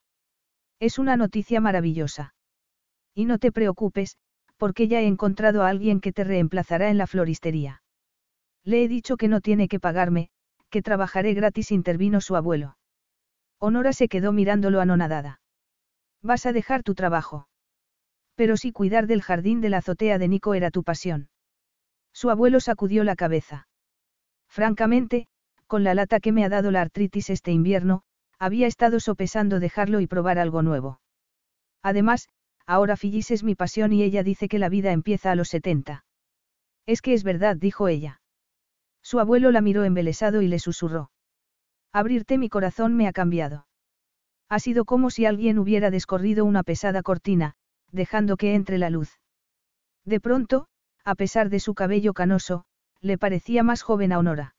Es 0.78 0.98
una 0.98 1.16
noticia 1.16 1.62
maravillosa. 1.62 2.34
Y 3.16 3.24
no 3.24 3.38
te 3.38 3.50
preocupes, 3.50 4.18
porque 4.58 4.88
ya 4.88 5.00
he 5.00 5.06
encontrado 5.06 5.62
a 5.62 5.70
alguien 5.70 6.00
que 6.00 6.12
te 6.12 6.22
reemplazará 6.22 6.90
en 6.90 6.98
la 6.98 7.06
floristería. 7.06 7.82
Le 8.62 8.84
he 8.84 8.88
dicho 8.88 9.16
que 9.16 9.26
no 9.26 9.40
tiene 9.40 9.68
que 9.68 9.80
pagarme, 9.80 10.28
que 10.68 10.82
trabajaré 10.82 11.32
gratis, 11.32 11.72
intervino 11.72 12.20
su 12.20 12.36
abuelo. 12.36 12.76
Honora 13.58 13.94
se 13.94 14.08
quedó 14.08 14.32
mirándolo 14.32 14.82
anonadada. 14.82 15.40
Vas 16.22 16.44
a 16.44 16.52
dejar 16.52 16.82
tu 16.82 16.94
trabajo. 16.94 17.48
Pero 18.34 18.58
si 18.58 18.70
cuidar 18.70 19.06
del 19.06 19.22
jardín 19.22 19.62
de 19.62 19.70
la 19.70 19.78
azotea 19.78 20.18
de 20.18 20.28
Nico 20.28 20.52
era 20.52 20.70
tu 20.70 20.84
pasión. 20.84 21.30
Su 22.12 22.28
abuelo 22.28 22.60
sacudió 22.60 23.02
la 23.02 23.16
cabeza. 23.16 23.66
Francamente, 24.46 25.26
con 25.66 25.84
la 25.84 25.94
lata 25.94 26.20
que 26.20 26.32
me 26.32 26.44
ha 26.44 26.50
dado 26.50 26.70
la 26.70 26.82
artritis 26.82 27.30
este 27.30 27.50
invierno, 27.50 28.02
había 28.38 28.66
estado 28.66 29.00
sopesando 29.00 29.58
dejarlo 29.58 30.00
y 30.00 30.06
probar 30.06 30.38
algo 30.38 30.60
nuevo. 30.60 31.00
Además, 31.82 32.28
ahora 32.66 32.96
Phyllis 32.96 33.30
es 33.30 33.42
mi 33.42 33.54
pasión 33.54 33.92
y 33.92 34.02
ella 34.02 34.22
dice 34.22 34.48
que 34.48 34.58
la 34.58 34.68
vida 34.68 34.92
empieza 34.92 35.30
a 35.30 35.34
los 35.34 35.48
70. 35.48 36.04
Es 36.86 37.02
que 37.02 37.14
es 37.14 37.24
verdad, 37.24 37.56
dijo 37.56 37.88
ella. 37.88 38.20
Su 39.02 39.20
abuelo 39.20 39.50
la 39.50 39.60
miró 39.60 39.84
embelesado 39.84 40.42
y 40.42 40.48
le 40.48 40.58
susurró. 40.58 41.10
Abrirte 41.92 42.38
mi 42.38 42.48
corazón 42.48 42.96
me 42.96 43.06
ha 43.06 43.12
cambiado. 43.12 43.66
Ha 44.48 44.58
sido 44.60 44.84
como 44.84 45.10
si 45.10 45.26
alguien 45.26 45.58
hubiera 45.58 45.90
descorrido 45.90 46.44
una 46.44 46.62
pesada 46.62 47.02
cortina, 47.02 47.54
dejando 47.90 48.36
que 48.36 48.54
entre 48.54 48.78
la 48.78 48.90
luz. 48.90 49.20
De 50.04 50.20
pronto, 50.20 50.66
a 51.04 51.14
pesar 51.14 51.50
de 51.50 51.60
su 51.60 51.74
cabello 51.74 52.14
canoso, 52.14 52.64
le 53.00 53.18
parecía 53.18 53.62
más 53.62 53.82
joven 53.82 54.12
a 54.12 54.18
Honora. 54.18 54.54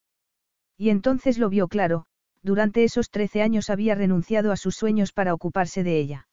Y 0.77 0.89
entonces 0.89 1.38
lo 1.38 1.49
vio 1.49 1.67
claro, 1.67 2.05
durante 2.41 2.84
esos 2.84 3.09
trece 3.09 3.41
años 3.41 3.69
había 3.69 3.95
renunciado 3.95 4.51
a 4.51 4.57
sus 4.57 4.75
sueños 4.75 5.11
para 5.11 5.34
ocuparse 5.34 5.84
de 5.84 5.99
ella. 5.99 6.27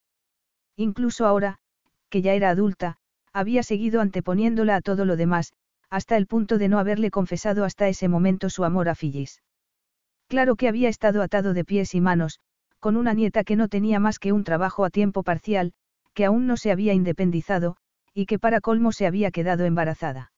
Incluso 0.77 1.27
ahora, 1.27 1.59
que 2.15 2.23
ya 2.23 2.35
era 2.35 2.51
adulta, 2.51 2.97
había 3.33 3.65
seguido 3.65 4.01
anteponiéndola 4.01 4.77
a 4.77 4.81
todo 4.81 5.05
lo 5.05 5.17
demás, 5.17 5.53
hasta 5.91 6.17
el 6.17 6.29
punto 6.29 6.59
de 6.59 6.69
no 6.69 6.79
haberle 6.79 7.11
confesado 7.11 7.65
hasta 7.65 7.89
ese 7.89 8.07
momento 8.07 8.51
su 8.51 8.65
amor 8.65 8.89
a 8.89 8.95
Phyllis. 8.95 9.43
Claro 10.29 10.55
que 10.55 10.69
había 10.69 10.89
estado 10.89 11.23
atado 11.23 11.55
de 11.55 11.65
pies 11.65 11.93
y 11.93 12.01
manos, 12.01 12.39
con 12.79 12.97
una 12.97 13.15
nieta 13.15 13.43
que 13.43 13.57
no 13.57 13.67
tenía 13.67 13.99
más 13.99 14.21
que 14.21 14.31
un 14.31 14.45
trabajo 14.45 14.85
a 14.85 14.91
tiempo 14.91 15.25
parcial, 15.25 15.73
que 16.13 16.25
aún 16.25 16.47
no 16.47 16.57
se 16.57 16.71
había 16.71 16.95
independizado, 16.95 17.79
y 18.15 18.27
que 18.27 18.39
para 18.39 18.61
colmo 18.61 18.93
se 18.93 19.09
había 19.09 19.33
quedado 19.33 19.65
embarazada. 19.65 20.31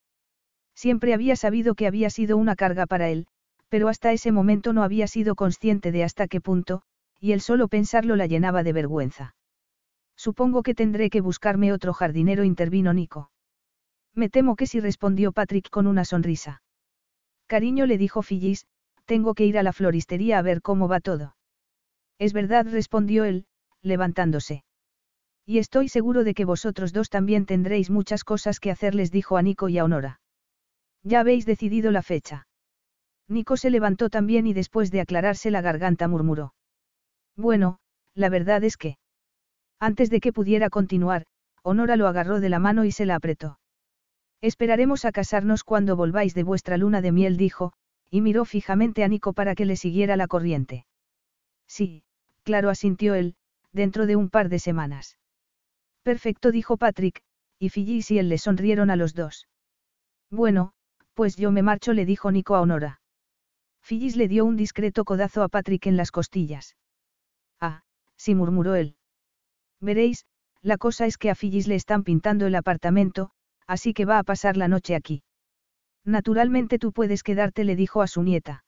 Siempre 0.74 1.12
había 1.12 1.36
sabido 1.36 1.74
que 1.74 1.86
había 1.86 2.08
sido 2.08 2.38
una 2.38 2.56
carga 2.56 2.86
para 2.86 3.10
él, 3.10 3.26
pero 3.68 3.88
hasta 3.88 4.12
ese 4.12 4.32
momento 4.32 4.72
no 4.72 4.82
había 4.82 5.08
sido 5.08 5.34
consciente 5.34 5.92
de 5.92 6.04
hasta 6.04 6.26
qué 6.26 6.40
punto, 6.40 6.80
y 7.20 7.32
el 7.32 7.42
solo 7.42 7.68
pensarlo 7.68 8.16
la 8.16 8.26
llenaba 8.26 8.62
de 8.62 8.72
vergüenza. 8.72 9.35
Supongo 10.16 10.62
que 10.62 10.74
tendré 10.74 11.10
que 11.10 11.20
buscarme 11.20 11.72
otro 11.72 11.92
jardinero, 11.92 12.44
intervino 12.44 12.92
Nico. 12.92 13.30
Me 14.14 14.30
temo 14.30 14.56
que 14.56 14.66
sí 14.66 14.80
respondió 14.80 15.32
Patrick 15.32 15.68
con 15.70 15.86
una 15.86 16.04
sonrisa. 16.04 16.62
Cariño 17.46 17.86
le 17.86 17.98
dijo 17.98 18.22
Phyllis, 18.22 18.66
tengo 19.04 19.34
que 19.34 19.44
ir 19.46 19.58
a 19.58 19.62
la 19.62 19.72
floristería 19.72 20.38
a 20.38 20.42
ver 20.42 20.62
cómo 20.62 20.88
va 20.88 21.00
todo. 21.00 21.36
Es 22.18 22.32
verdad, 22.32 22.66
respondió 22.68 23.24
él, 23.24 23.46
levantándose. 23.82 24.64
Y 25.44 25.58
estoy 25.58 25.88
seguro 25.88 26.24
de 26.24 26.34
que 26.34 26.44
vosotros 26.44 26.92
dos 26.92 27.08
también 27.08 27.46
tendréis 27.46 27.90
muchas 27.90 28.24
cosas 28.24 28.58
que 28.58 28.70
hacerles, 28.70 29.12
dijo 29.12 29.36
a 29.36 29.42
Nico 29.42 29.68
y 29.68 29.78
a 29.78 29.84
Honora. 29.84 30.20
Ya 31.04 31.20
habéis 31.20 31.46
decidido 31.46 31.92
la 31.92 32.02
fecha. 32.02 32.48
Nico 33.28 33.56
se 33.56 33.70
levantó 33.70 34.08
también 34.10 34.46
y 34.46 34.54
después 34.54 34.90
de 34.90 35.00
aclararse 35.00 35.50
la 35.50 35.60
garganta 35.60 36.08
murmuró. 36.08 36.54
Bueno, 37.36 37.78
la 38.14 38.28
verdad 38.28 38.64
es 38.64 38.76
que... 38.76 38.96
Antes 39.78 40.10
de 40.10 40.20
que 40.20 40.32
pudiera 40.32 40.70
continuar, 40.70 41.26
Honora 41.62 41.96
lo 41.96 42.06
agarró 42.06 42.40
de 42.40 42.48
la 42.48 42.58
mano 42.58 42.84
y 42.84 42.92
se 42.92 43.06
la 43.06 43.16
apretó. 43.16 43.58
Esperaremos 44.40 45.04
a 45.04 45.12
casarnos 45.12 45.64
cuando 45.64 45.96
volváis 45.96 46.34
de 46.34 46.42
vuestra 46.42 46.76
luna 46.76 47.00
de 47.00 47.12
miel, 47.12 47.36
dijo, 47.36 47.72
y 48.10 48.20
miró 48.20 48.44
fijamente 48.44 49.02
a 49.04 49.08
Nico 49.08 49.32
para 49.32 49.54
que 49.54 49.64
le 49.64 49.76
siguiera 49.76 50.16
la 50.16 50.28
corriente. 50.28 50.86
Sí, 51.66 52.04
claro, 52.44 52.70
asintió 52.70 53.14
él, 53.14 53.34
dentro 53.72 54.06
de 54.06 54.16
un 54.16 54.30
par 54.30 54.48
de 54.48 54.58
semanas. 54.58 55.18
Perfecto, 56.02 56.52
dijo 56.52 56.76
Patrick, 56.76 57.22
y 57.58 57.70
Phyllis 57.70 58.10
y 58.10 58.18
él 58.18 58.28
le 58.28 58.38
sonrieron 58.38 58.90
a 58.90 58.96
los 58.96 59.14
dos. 59.14 59.48
Bueno, 60.30 60.72
pues 61.14 61.36
yo 61.36 61.50
me 61.50 61.62
marcho, 61.62 61.92
le 61.92 62.04
dijo 62.04 62.30
Nico 62.30 62.54
a 62.54 62.60
Honora. 62.60 63.00
Phyllis 63.82 64.16
le 64.16 64.28
dio 64.28 64.44
un 64.44 64.56
discreto 64.56 65.04
codazo 65.04 65.42
a 65.42 65.48
Patrick 65.48 65.86
en 65.86 65.96
las 65.96 66.10
costillas. 66.10 66.76
Ah, 67.60 67.82
sí, 68.16 68.34
murmuró 68.34 68.74
él. 68.74 68.96
Veréis, 69.80 70.24
la 70.62 70.78
cosa 70.78 71.06
es 71.06 71.18
que 71.18 71.30
a 71.30 71.34
Phyllis 71.34 71.68
le 71.68 71.74
están 71.74 72.02
pintando 72.02 72.46
el 72.46 72.54
apartamento, 72.54 73.30
así 73.66 73.92
que 73.94 74.04
va 74.04 74.18
a 74.18 74.24
pasar 74.24 74.56
la 74.56 74.68
noche 74.68 74.94
aquí. 74.94 75.22
Naturalmente 76.04 76.78
tú 76.78 76.92
puedes 76.92 77.22
quedarte, 77.22 77.64
le 77.64 77.76
dijo 77.76 78.02
a 78.02 78.06
su 78.06 78.22
nieta. 78.22 78.64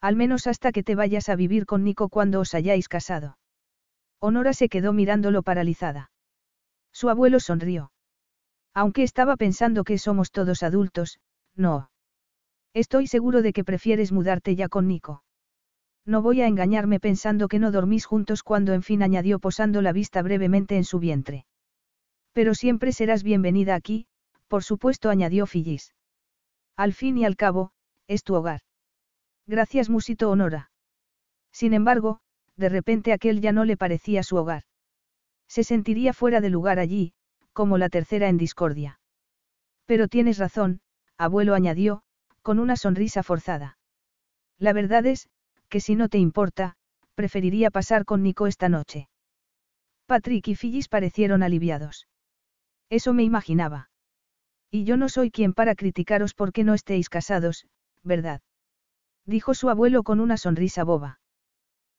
Al 0.00 0.16
menos 0.16 0.46
hasta 0.46 0.72
que 0.72 0.82
te 0.82 0.94
vayas 0.94 1.28
a 1.28 1.36
vivir 1.36 1.66
con 1.66 1.84
Nico 1.84 2.08
cuando 2.08 2.40
os 2.40 2.54
hayáis 2.54 2.88
casado. 2.88 3.38
Honora 4.20 4.52
se 4.52 4.68
quedó 4.68 4.92
mirándolo 4.92 5.42
paralizada. 5.42 6.10
Su 6.92 7.08
abuelo 7.08 7.40
sonrió. 7.40 7.92
Aunque 8.74 9.02
estaba 9.02 9.36
pensando 9.36 9.84
que 9.84 9.98
somos 9.98 10.30
todos 10.30 10.62
adultos, 10.62 11.18
no. 11.54 11.90
Estoy 12.74 13.06
seguro 13.06 13.42
de 13.42 13.52
que 13.52 13.64
prefieres 13.64 14.12
mudarte 14.12 14.56
ya 14.56 14.68
con 14.68 14.88
Nico. 14.88 15.22
No 16.04 16.20
voy 16.20 16.40
a 16.40 16.48
engañarme 16.48 16.98
pensando 16.98 17.48
que 17.48 17.58
no 17.58 17.70
dormís 17.70 18.06
juntos 18.06 18.42
cuando 18.42 18.72
en 18.72 18.82
fin 18.82 19.02
añadió 19.02 19.38
posando 19.38 19.82
la 19.82 19.92
vista 19.92 20.20
brevemente 20.22 20.76
en 20.76 20.84
su 20.84 20.98
vientre. 20.98 21.46
Pero 22.32 22.54
siempre 22.54 22.92
serás 22.92 23.22
bienvenida 23.22 23.74
aquí, 23.74 24.06
por 24.48 24.64
supuesto 24.64 25.10
añadió 25.10 25.46
Phyllis. 25.46 25.94
Al 26.76 26.92
fin 26.92 27.18
y 27.18 27.24
al 27.24 27.36
cabo, 27.36 27.72
es 28.08 28.24
tu 28.24 28.34
hogar. 28.34 28.62
Gracias 29.46 29.90
musito 29.90 30.30
Honora. 30.30 30.70
Sin 31.52 31.74
embargo, 31.74 32.20
de 32.56 32.68
repente 32.68 33.12
aquel 33.12 33.40
ya 33.40 33.52
no 33.52 33.64
le 33.64 33.76
parecía 33.76 34.22
su 34.22 34.36
hogar. 34.36 34.64
Se 35.46 35.64
sentiría 35.64 36.12
fuera 36.12 36.40
de 36.40 36.50
lugar 36.50 36.78
allí, 36.78 37.12
como 37.52 37.78
la 37.78 37.88
tercera 37.88 38.28
en 38.28 38.38
discordia. 38.38 39.00
Pero 39.86 40.08
tienes 40.08 40.38
razón, 40.38 40.80
abuelo 41.18 41.54
añadió, 41.54 42.02
con 42.40 42.58
una 42.58 42.76
sonrisa 42.76 43.22
forzada. 43.22 43.78
La 44.58 44.72
verdad 44.72 45.04
es, 45.06 45.28
que 45.72 45.80
si 45.80 45.96
no 45.96 46.10
te 46.10 46.18
importa, 46.18 46.74
preferiría 47.14 47.70
pasar 47.70 48.04
con 48.04 48.22
Nico 48.22 48.46
esta 48.46 48.68
noche. 48.68 49.08
Patrick 50.04 50.46
y 50.48 50.54
Phyllis 50.54 50.86
parecieron 50.86 51.42
aliviados. 51.42 52.08
Eso 52.90 53.14
me 53.14 53.22
imaginaba. 53.22 53.88
Y 54.70 54.84
yo 54.84 54.98
no 54.98 55.08
soy 55.08 55.30
quien 55.30 55.54
para 55.54 55.74
criticaros 55.74 56.34
porque 56.34 56.62
no 56.62 56.74
estéis 56.74 57.08
casados, 57.08 57.64
¿verdad? 58.02 58.42
Dijo 59.24 59.54
su 59.54 59.70
abuelo 59.70 60.02
con 60.02 60.20
una 60.20 60.36
sonrisa 60.36 60.84
boba. 60.84 61.20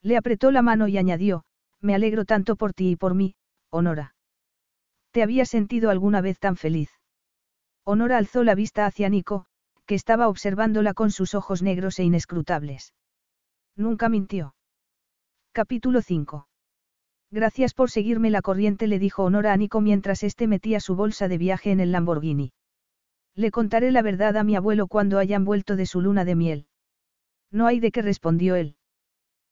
Le 0.04 0.18
apretó 0.18 0.52
la 0.52 0.62
mano 0.62 0.88
y 0.88 1.00
añadió, 1.00 1.44
me 1.82 1.96
alegro 1.96 2.26
tanto 2.26 2.56
por 2.56 2.74
ti 2.74 2.92
y 2.92 2.96
por 2.96 3.16
mí, 3.16 3.34
Honora. 3.72 4.14
¿Te 5.10 5.24
había 5.24 5.46
sentido 5.46 5.90
alguna 5.90 6.22
vez 6.22 6.38
tan 6.38 6.58
feliz? 6.58 6.92
Honora 7.84 8.20
alzó 8.20 8.44
la 8.44 8.54
vista 8.54 8.86
hacia 8.86 9.10
Nico, 9.10 9.48
que 9.88 9.96
estaba 9.96 10.28
observándola 10.28 10.94
con 10.94 11.10
sus 11.10 11.34
ojos 11.34 11.64
negros 11.64 11.98
e 11.98 12.04
inescrutables. 12.04 12.94
Nunca 13.76 14.08
mintió. 14.08 14.54
Capítulo 15.52 16.02
5. 16.02 16.48
Gracias 17.32 17.74
por 17.74 17.90
seguirme 17.90 18.30
la 18.30 18.44
corriente, 18.44 18.86
le 18.86 19.00
dijo 19.00 19.24
Honora 19.24 19.52
a 19.52 19.58
Nico 19.58 19.82
mientras 19.82 20.22
éste 20.22 20.46
metía 20.46 20.80
su 20.80 20.96
bolsa 20.96 21.28
de 21.28 21.40
viaje 21.40 21.72
en 21.72 21.80
el 21.80 21.92
Lamborghini. 21.92 22.54
Le 23.34 23.50
contaré 23.50 23.92
la 23.92 24.04
verdad 24.04 24.38
a 24.38 24.44
mi 24.44 24.56
abuelo 24.56 24.86
cuando 24.86 25.18
hayan 25.18 25.44
vuelto 25.44 25.76
de 25.76 25.88
su 25.88 26.02
luna 26.02 26.24
de 26.24 26.36
miel. 26.36 26.68
No 27.50 27.66
hay 27.66 27.80
de 27.80 27.92
qué 27.92 28.04
respondió 28.04 28.56
él. 28.56 28.76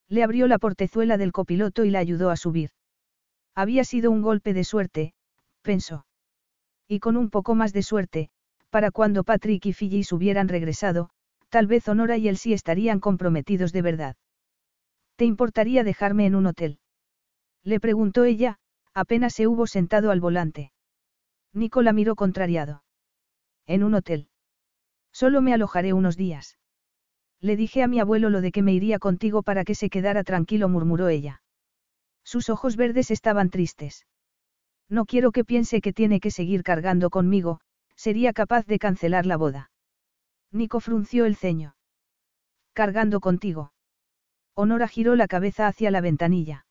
Le 0.07 0.21
abrió 0.21 0.47
la 0.47 0.59
portezuela 0.59 1.17
del 1.17 1.31
copiloto 1.31 1.83
y 1.83 1.89
la 1.89 1.97
ayudó 1.97 2.29
a 2.29 2.35
subir. 2.35 2.69
Había 3.55 3.83
sido 3.83 4.11
un 4.11 4.21
golpe 4.21 4.53
de 4.53 4.63
suerte, 4.63 5.13
pensó. 5.63 6.05
Y 6.87 6.99
con 6.99 7.17
un 7.17 7.31
poco 7.31 7.55
más 7.55 7.73
de 7.73 7.81
suerte, 7.81 8.29
para 8.69 8.91
cuando 8.91 9.23
Patrick 9.23 9.65
y 9.65 9.73
Phyllis 9.73 10.11
hubieran 10.11 10.47
regresado, 10.47 11.09
tal 11.51 11.67
vez 11.67 11.87
Honora 11.89 12.17
y 12.17 12.29
él 12.29 12.37
sí 12.37 12.53
estarían 12.53 13.01
comprometidos 13.01 13.73
de 13.73 13.81
verdad. 13.81 14.15
¿Te 15.17 15.25
importaría 15.25 15.83
dejarme 15.83 16.25
en 16.25 16.35
un 16.35 16.47
hotel? 16.47 16.79
Le 17.63 17.79
preguntó 17.79 18.23
ella, 18.23 18.57
apenas 18.93 19.33
se 19.33 19.47
hubo 19.47 19.67
sentado 19.67 20.11
al 20.11 20.21
volante. 20.21 20.71
Nico 21.53 21.81
la 21.81 21.91
miró 21.91 22.15
contrariado. 22.15 22.83
En 23.67 23.83
un 23.83 23.93
hotel. 23.95 24.29
Solo 25.11 25.41
me 25.41 25.53
alojaré 25.53 25.91
unos 25.91 26.15
días. 26.15 26.57
Le 27.41 27.57
dije 27.57 27.83
a 27.83 27.87
mi 27.87 27.99
abuelo 27.99 28.29
lo 28.29 28.39
de 28.39 28.53
que 28.53 28.61
me 28.61 28.73
iría 28.73 28.97
contigo 28.97 29.43
para 29.43 29.65
que 29.65 29.75
se 29.75 29.89
quedara 29.89 30.23
tranquilo, 30.23 30.69
murmuró 30.69 31.09
ella. 31.09 31.41
Sus 32.23 32.49
ojos 32.49 32.77
verdes 32.77 33.11
estaban 33.11 33.49
tristes. 33.49 34.07
No 34.87 35.05
quiero 35.05 35.33
que 35.33 35.43
piense 35.43 35.81
que 35.81 35.91
tiene 35.91 36.21
que 36.21 36.31
seguir 36.31 36.63
cargando 36.63 37.09
conmigo, 37.09 37.59
sería 37.95 38.31
capaz 38.31 38.65
de 38.67 38.79
cancelar 38.79 39.25
la 39.25 39.35
boda. 39.35 39.71
Nico 40.51 40.79
frunció 40.79 41.25
el 41.25 41.35
ceño. 41.35 41.75
Cargando 42.73 43.19
contigo. 43.19 43.71
Honora 44.53 44.87
giró 44.87 45.15
la 45.15 45.27
cabeza 45.27 45.67
hacia 45.67 45.91
la 45.91 46.01
ventanilla. 46.01 46.65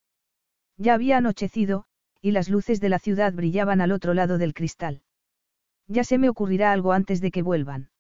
Ya 0.77 0.95
había 0.95 1.17
anochecido, 1.17 1.85
y 2.21 2.33
las 2.33 2.51
luces 2.51 2.81
de 2.81 2.91
la 2.91 2.99
ciudad 2.99 3.33
brillaban 3.33 3.81
al 3.81 3.93
otro 3.93 4.13
lado 4.13 4.39
del 4.39 4.55
cristal. 4.55 5.03
Ya 5.89 6.05
se 6.05 6.19
me 6.19 6.29
ocurrirá 6.29 6.73
algo 6.73 6.93
antes 6.93 7.21
de 7.21 7.31
que 7.31 7.43
vuelvan. 7.43 7.91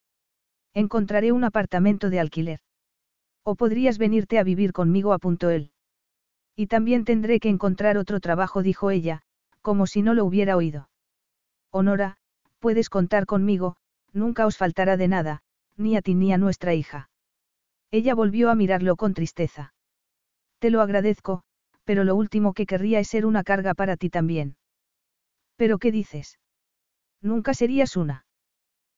Encontraré 0.74 1.32
un 1.32 1.44
apartamento 1.44 2.10
de 2.10 2.20
alquiler. 2.20 2.60
O 3.42 3.54
podrías 3.54 3.98
venirte 3.98 4.38
a 4.38 4.44
vivir 4.44 4.72
conmigo, 4.72 5.12
apuntó 5.12 5.50
él. 5.50 5.72
Y 6.54 6.66
también 6.66 7.04
tendré 7.04 7.40
que 7.40 7.48
encontrar 7.48 7.96
otro 7.96 8.20
trabajo, 8.20 8.62
dijo 8.62 8.90
ella, 8.90 9.22
como 9.62 9.86
si 9.86 10.02
no 10.02 10.14
lo 10.14 10.24
hubiera 10.24 10.56
oído. 10.56 10.90
Honora, 11.70 12.18
puedes 12.58 12.90
contar 12.90 13.24
conmigo, 13.24 13.76
nunca 14.12 14.46
os 14.46 14.56
faltará 14.56 14.96
de 14.96 15.08
nada, 15.08 15.42
ni 15.80 15.96
a 15.96 16.02
ti 16.02 16.14
ni 16.14 16.32
a 16.32 16.38
nuestra 16.38 16.74
hija. 16.74 17.10
Ella 17.90 18.14
volvió 18.14 18.50
a 18.50 18.54
mirarlo 18.54 18.96
con 18.96 19.14
tristeza. 19.14 19.74
Te 20.60 20.70
lo 20.70 20.80
agradezco, 20.80 21.42
pero 21.84 22.04
lo 22.04 22.14
último 22.14 22.52
que 22.52 22.66
querría 22.66 23.00
es 23.00 23.08
ser 23.08 23.26
una 23.26 23.42
carga 23.42 23.74
para 23.74 23.96
ti 23.96 24.10
también. 24.10 24.56
¿Pero 25.56 25.78
qué 25.78 25.90
dices? 25.90 26.38
Nunca 27.20 27.54
serías 27.54 27.96
una. 27.96 28.24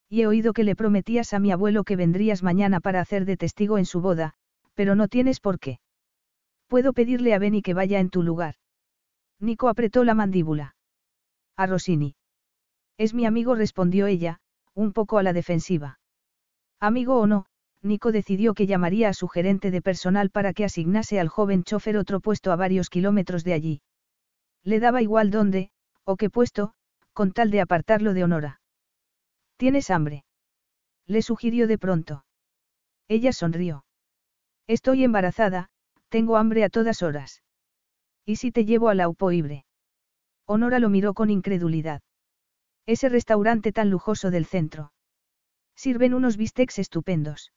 Y 0.08 0.22
he 0.22 0.26
oído 0.26 0.52
que 0.52 0.64
le 0.64 0.76
prometías 0.76 1.32
a 1.32 1.38
mi 1.38 1.52
abuelo 1.52 1.84
que 1.84 1.96
vendrías 1.96 2.42
mañana 2.42 2.80
para 2.80 3.00
hacer 3.00 3.24
de 3.24 3.36
testigo 3.36 3.78
en 3.78 3.86
su 3.86 4.00
boda, 4.00 4.34
pero 4.74 4.94
no 4.94 5.08
tienes 5.08 5.40
por 5.40 5.58
qué. 5.58 5.80
Puedo 6.66 6.92
pedirle 6.92 7.32
a 7.32 7.38
Benny 7.38 7.62
que 7.62 7.74
vaya 7.74 7.98
en 7.98 8.10
tu 8.10 8.22
lugar. 8.22 8.56
Nico 9.40 9.68
apretó 9.68 10.04
la 10.04 10.14
mandíbula. 10.14 10.76
A 11.56 11.66
Rossini. 11.66 12.14
Es 12.98 13.14
mi 13.14 13.24
amigo, 13.24 13.54
respondió 13.54 14.06
ella, 14.06 14.40
un 14.74 14.92
poco 14.92 15.18
a 15.18 15.22
la 15.22 15.32
defensiva. 15.32 15.98
Amigo 16.82 17.20
o 17.20 17.28
no, 17.28 17.46
Nico 17.80 18.10
decidió 18.10 18.54
que 18.54 18.66
llamaría 18.66 19.08
a 19.08 19.14
su 19.14 19.28
gerente 19.28 19.70
de 19.70 19.80
personal 19.80 20.30
para 20.30 20.52
que 20.52 20.64
asignase 20.64 21.20
al 21.20 21.28
joven 21.28 21.62
chofer 21.62 21.96
otro 21.96 22.18
puesto 22.18 22.50
a 22.50 22.56
varios 22.56 22.90
kilómetros 22.90 23.44
de 23.44 23.52
allí. 23.52 23.82
Le 24.64 24.80
daba 24.80 25.00
igual 25.00 25.30
dónde, 25.30 25.70
o 26.02 26.16
qué 26.16 26.28
puesto, 26.28 26.74
con 27.12 27.30
tal 27.30 27.52
de 27.52 27.60
apartarlo 27.60 28.14
de 28.14 28.24
Honora. 28.24 28.60
¿Tienes 29.56 29.90
hambre? 29.90 30.24
Le 31.06 31.22
sugirió 31.22 31.68
de 31.68 31.78
pronto. 31.78 32.24
Ella 33.06 33.32
sonrió. 33.32 33.84
Estoy 34.66 35.04
embarazada, 35.04 35.70
tengo 36.08 36.36
hambre 36.36 36.64
a 36.64 36.68
todas 36.68 37.04
horas. 37.04 37.44
¿Y 38.26 38.36
si 38.36 38.50
te 38.50 38.64
llevo 38.64 38.88
a 38.88 38.96
la 38.96 39.08
Upoibre? 39.08 39.66
Honora 40.46 40.80
lo 40.80 40.88
miró 40.88 41.14
con 41.14 41.30
incredulidad. 41.30 42.02
Ese 42.86 43.08
restaurante 43.08 43.70
tan 43.70 43.88
lujoso 43.88 44.32
del 44.32 44.46
centro. 44.46 44.91
Sirven 45.76 46.14
unos 46.14 46.36
bistecs 46.36 46.78
estupendos. 46.78 47.52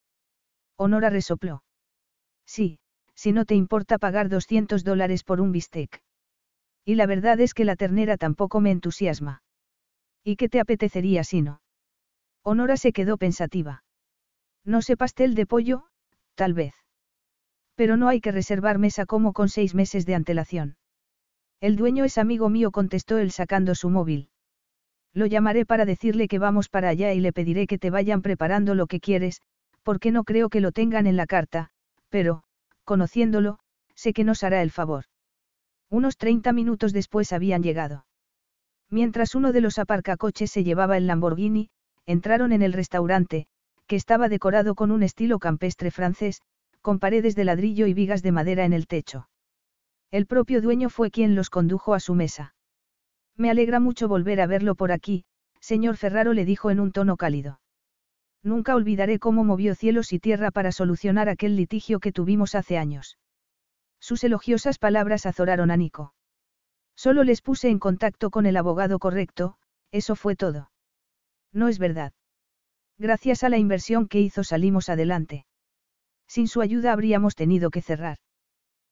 Honora 0.77 1.09
resopló. 1.09 1.63
Sí, 2.45 2.79
si 3.15 3.31
no 3.31 3.45
te 3.45 3.55
importa 3.55 3.97
pagar 3.97 4.29
200 4.29 4.83
dólares 4.83 5.23
por 5.23 5.41
un 5.41 5.51
bistec. 5.51 6.01
Y 6.83 6.95
la 6.95 7.05
verdad 7.05 7.39
es 7.39 7.53
que 7.53 7.65
la 7.65 7.75
ternera 7.75 8.17
tampoco 8.17 8.61
me 8.61 8.71
entusiasma. 8.71 9.41
¿Y 10.23 10.35
qué 10.35 10.49
te 10.49 10.59
apetecería 10.59 11.23
si 11.23 11.41
no? 11.41 11.61
Honora 12.43 12.77
se 12.77 12.93
quedó 12.93 13.17
pensativa. 13.17 13.83
No 14.63 14.81
sé 14.81 14.97
pastel 14.97 15.35
de 15.35 15.45
pollo, 15.45 15.87
tal 16.35 16.53
vez. 16.53 16.73
Pero 17.75 17.97
no 17.97 18.07
hay 18.07 18.21
que 18.21 18.31
reservar 18.31 18.77
mesa 18.77 19.05
como 19.05 19.33
con 19.33 19.49
seis 19.49 19.73
meses 19.75 20.05
de 20.05 20.15
antelación. 20.15 20.77
El 21.59 21.75
dueño 21.75 22.05
es 22.05 22.17
amigo 22.17 22.49
mío, 22.49 22.71
contestó 22.71 23.17
él 23.17 23.31
sacando 23.31 23.75
su 23.75 23.89
móvil. 23.89 24.29
Lo 25.15 25.25
llamaré 25.25 25.65
para 25.65 25.85
decirle 25.85 26.27
que 26.27 26.39
vamos 26.39 26.67
para 26.67 26.89
allá 26.89 27.13
y 27.13 27.21
le 27.21 27.31
pediré 27.31 27.67
que 27.67 27.77
te 27.77 27.89
vayan 27.89 28.21
preparando 28.21 28.75
lo 28.75 28.85
que 28.85 28.99
quieres, 28.99 29.41
porque 29.81 30.11
no 30.11 30.25
creo 30.25 30.49
que 30.49 30.59
lo 30.59 30.73
tengan 30.73 31.07
en 31.07 31.15
la 31.15 31.25
carta, 31.25 31.69
pero, 32.09 32.43
conociéndolo, 32.83 33.59
sé 33.95 34.11
que 34.11 34.25
nos 34.25 34.43
hará 34.43 34.61
el 34.61 34.71
favor. 34.71 35.05
Unos 35.89 36.17
30 36.17 36.51
minutos 36.51 36.91
después 36.91 37.31
habían 37.31 37.63
llegado. 37.63 38.05
Mientras 38.89 39.35
uno 39.35 39.53
de 39.53 39.61
los 39.61 39.79
aparcacoches 39.79 40.51
se 40.51 40.65
llevaba 40.65 40.97
el 40.97 41.07
Lamborghini, 41.07 41.69
entraron 42.05 42.51
en 42.51 42.61
el 42.61 42.73
restaurante, 42.73 43.47
que 43.87 43.95
estaba 43.95 44.27
decorado 44.27 44.75
con 44.75 44.91
un 44.91 45.01
estilo 45.01 45.39
campestre 45.39 45.91
francés, 45.91 46.41
con 46.81 46.99
paredes 46.99 47.35
de 47.35 47.45
ladrillo 47.45 47.87
y 47.87 47.93
vigas 47.93 48.21
de 48.21 48.33
madera 48.33 48.65
en 48.65 48.73
el 48.73 48.85
techo. 48.85 49.29
El 50.11 50.25
propio 50.25 50.61
dueño 50.61 50.89
fue 50.89 51.09
quien 51.09 51.35
los 51.35 51.49
condujo 51.49 51.93
a 51.93 52.01
su 52.01 52.15
mesa. 52.15 52.54
Me 53.37 53.49
alegra 53.49 53.79
mucho 53.79 54.07
volver 54.07 54.39
a 54.41 54.47
verlo 54.47 54.75
por 54.75 54.91
aquí, 54.91 55.25
señor 55.59 55.97
Ferraro 55.97 56.33
le 56.33 56.45
dijo 56.45 56.71
en 56.71 56.79
un 56.79 56.91
tono 56.91 57.17
cálido. 57.17 57.59
Nunca 58.43 58.75
olvidaré 58.75 59.19
cómo 59.19 59.43
movió 59.43 59.75
cielos 59.75 60.13
y 60.13 60.19
tierra 60.19 60.51
para 60.51 60.71
solucionar 60.71 61.29
aquel 61.29 61.55
litigio 61.55 61.99
que 61.99 62.11
tuvimos 62.11 62.55
hace 62.55 62.77
años. 62.77 63.17
Sus 63.99 64.23
elogiosas 64.23 64.77
palabras 64.77 65.25
azoraron 65.25 65.71
a 65.71 65.77
Nico. 65.77 66.13
Solo 66.95 67.23
les 67.23 67.41
puse 67.41 67.69
en 67.69 67.79
contacto 67.79 68.29
con 68.29 68.45
el 68.45 68.55
abogado 68.55 68.99
correcto, 68.99 69.57
eso 69.91 70.15
fue 70.15 70.35
todo. 70.35 70.69
No 71.51 71.67
es 71.67 71.79
verdad. 71.79 72.13
Gracias 72.97 73.43
a 73.43 73.49
la 73.49 73.57
inversión 73.57 74.07
que 74.07 74.21
hizo 74.21 74.43
salimos 74.43 74.89
adelante. 74.89 75.45
Sin 76.27 76.47
su 76.47 76.61
ayuda 76.61 76.93
habríamos 76.93 77.35
tenido 77.35 77.69
que 77.69 77.81
cerrar. 77.81 78.17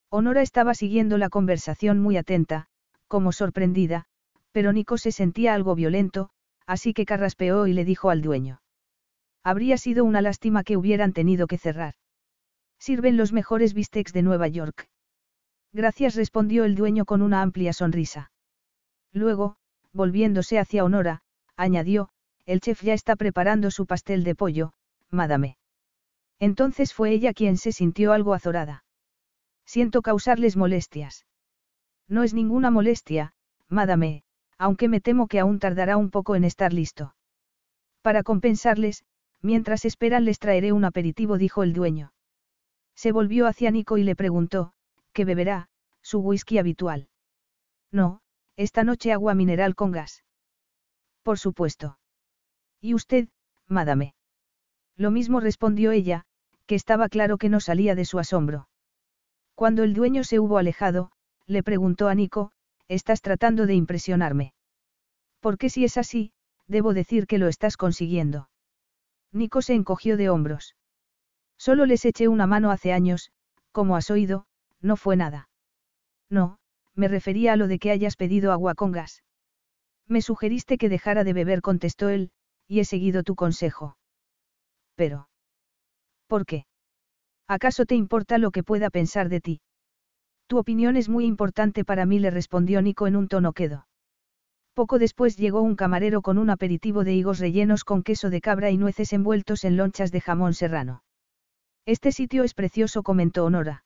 Honora 0.10 0.42
estaba 0.42 0.74
siguiendo 0.74 1.18
la 1.18 1.30
conversación 1.30 2.00
muy 2.00 2.18
atenta, 2.18 2.68
como 3.08 3.32
sorprendida, 3.32 4.06
pero 4.54 4.72
Nico 4.72 4.98
se 4.98 5.12
sentía 5.12 5.54
algo 5.54 5.76
violento, 5.76 6.30
así 6.66 6.94
que 6.94 7.06
carraspeó 7.06 7.68
y 7.68 7.74
le 7.74 7.84
dijo 7.84 8.10
al 8.10 8.22
dueño. 8.22 8.62
Habría 9.44 9.78
sido 9.78 10.06
una 10.06 10.22
lástima 10.22 10.64
que 10.64 10.78
hubieran 10.78 11.12
tenido 11.12 11.48
que 11.48 11.58
cerrar. 11.58 11.96
Sirven 12.80 13.18
los 13.18 13.34
mejores 13.34 13.74
bistecs 13.74 14.14
de 14.14 14.22
Nueva 14.22 14.48
York. 14.48 14.88
Gracias 15.74 16.16
respondió 16.16 16.64
el 16.64 16.76
dueño 16.76 17.04
con 17.04 17.22
una 17.22 17.42
amplia 17.42 17.74
sonrisa. 17.74 18.32
Luego, 19.12 19.58
volviéndose 19.92 20.60
hacia 20.60 20.84
Honora, 20.84 21.22
añadió, 21.58 22.10
el 22.46 22.62
chef 22.62 22.84
ya 22.84 22.94
está 22.94 23.16
preparando 23.16 23.72
su 23.72 23.86
pastel 23.86 24.24
de 24.24 24.36
pollo, 24.36 24.74
madame. 25.10 25.58
Entonces 26.40 26.94
fue 26.94 27.12
ella 27.12 27.34
quien 27.34 27.58
se 27.58 27.72
sintió 27.72 28.14
algo 28.14 28.34
azorada. 28.34 28.84
Siento 29.66 30.02
causarles 30.02 30.58
molestias. 30.58 31.26
No 32.08 32.24
es 32.24 32.34
ninguna 32.34 32.70
molestia, 32.70 33.34
madame, 33.70 34.24
aunque 34.58 34.88
me 34.88 35.02
temo 35.02 35.28
que 35.28 35.40
aún 35.40 35.60
tardará 35.60 35.98
un 35.98 36.10
poco 36.10 36.36
en 36.36 36.44
estar 36.44 36.74
listo. 36.74 37.16
Para 38.02 38.24
compensarles, 38.24 39.04
mientras 39.42 39.86
esperan 39.86 40.26
les 40.26 40.40
traeré 40.40 40.72
un 40.72 40.86
aperitivo, 40.86 41.38
dijo 41.38 41.64
el 41.64 41.74
dueño. 41.74 42.14
Se 42.96 43.12
volvió 43.12 43.48
hacia 43.48 43.72
Nico 43.72 43.98
y 43.98 44.04
le 44.04 44.16
preguntó, 44.16 44.74
¿qué 45.14 45.26
beberá? 45.26 45.70
Su 46.02 46.20
whisky 46.20 46.58
habitual. 46.58 47.10
No, 47.92 48.22
esta 48.56 48.84
noche 48.84 49.12
agua 49.12 49.34
mineral 49.36 49.76
con 49.76 49.92
gas. 49.92 50.24
Por 51.24 51.40
supuesto. 51.40 51.98
¿Y 52.82 52.94
usted, 52.94 53.30
madame? 53.68 54.14
Lo 54.96 55.10
mismo 55.10 55.40
respondió 55.40 55.92
ella, 55.92 56.26
que 56.66 56.76
estaba 56.76 57.10
claro 57.10 57.38
que 57.38 57.50
no 57.50 57.60
salía 57.60 57.96
de 57.96 58.06
su 58.06 58.20
asombro. 58.20 58.68
Cuando 59.56 59.84
el 59.84 59.94
dueño 59.94 60.24
se 60.24 60.40
hubo 60.40 60.58
alejado, 60.58 61.12
le 61.46 61.64
preguntó 61.64 62.10
a 62.10 62.16
Nico, 62.16 62.52
estás 62.88 63.22
tratando 63.22 63.66
de 63.66 63.76
impresionarme. 63.76 64.54
Porque 65.40 65.70
si 65.70 65.84
es 65.86 65.98
así, 65.98 66.32
debo 66.68 66.94
decir 66.94 67.28
que 67.28 67.38
lo 67.38 67.48
estás 67.48 67.78
consiguiendo. 67.78 68.50
Nico 69.32 69.62
se 69.62 69.74
encogió 69.74 70.16
de 70.18 70.30
hombros. 70.30 70.76
Solo 71.58 71.86
les 71.86 72.06
eché 72.06 72.28
una 72.28 72.48
mano 72.48 72.72
hace 72.72 72.94
años, 72.94 73.32
como 73.72 73.96
has 73.96 74.10
oído, 74.12 74.46
no 74.82 74.96
fue 74.96 75.16
nada. 75.16 75.50
No, 76.30 76.60
me 76.96 77.08
refería 77.08 77.54
a 77.54 77.56
lo 77.56 77.68
de 77.68 77.80
que 77.80 77.92
hayas 77.92 78.16
pedido 78.16 78.52
agua 78.52 78.76
con 78.76 78.92
gas. 78.92 79.24
Me 80.08 80.22
sugeriste 80.22 80.78
que 80.78 80.90
dejara 80.90 81.24
de 81.24 81.34
beber, 81.34 81.62
contestó 81.62 82.10
él, 82.10 82.32
y 82.68 82.80
he 82.80 82.86
seguido 82.86 83.24
tu 83.24 83.36
consejo. 83.36 83.98
Pero. 84.96 85.30
¿Por 86.28 86.46
qué? 86.46 86.66
¿Acaso 87.48 87.86
te 87.86 87.96
importa 87.96 88.38
lo 88.38 88.52
que 88.52 88.64
pueda 88.64 88.90
pensar 88.90 89.30
de 89.30 89.42
ti? 89.42 89.62
Tu 90.48 90.58
opinión 90.58 90.96
es 90.98 91.10
muy 91.10 91.26
importante 91.26 91.86
para 91.86 92.06
mí, 92.06 92.20
le 92.20 92.30
respondió 92.30 92.82
Nico 92.82 93.08
en 93.08 93.16
un 93.16 93.28
tono 93.28 93.54
quedo. 93.54 93.88
Poco 94.74 94.98
después 95.00 95.38
llegó 95.38 95.62
un 95.62 95.76
camarero 95.76 96.22
con 96.22 96.38
un 96.38 96.50
aperitivo 96.50 97.04
de 97.04 97.14
higos 97.14 97.40
rellenos 97.40 97.84
con 97.84 98.02
queso 98.02 98.30
de 98.30 98.42
cabra 98.42 98.72
y 98.72 98.78
nueces 98.78 99.14
envueltos 99.14 99.64
en 99.64 99.78
lonchas 99.78 100.12
de 100.12 100.22
jamón 100.22 100.54
serrano. 100.54 101.04
Este 101.86 102.12
sitio 102.12 102.44
es 102.44 102.54
precioso, 102.54 103.04
comentó 103.04 103.46
Honora. 103.46 103.86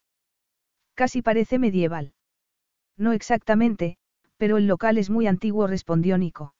Casi 0.93 1.21
parece 1.21 1.59
medieval. 1.59 2.13
No 2.97 3.11
exactamente, 3.11 3.97
pero 4.37 4.57
el 4.57 4.67
local 4.67 4.97
es 4.97 5.09
muy 5.09 5.27
antiguo, 5.27 5.67
respondió 5.67 6.17
Nico. 6.17 6.53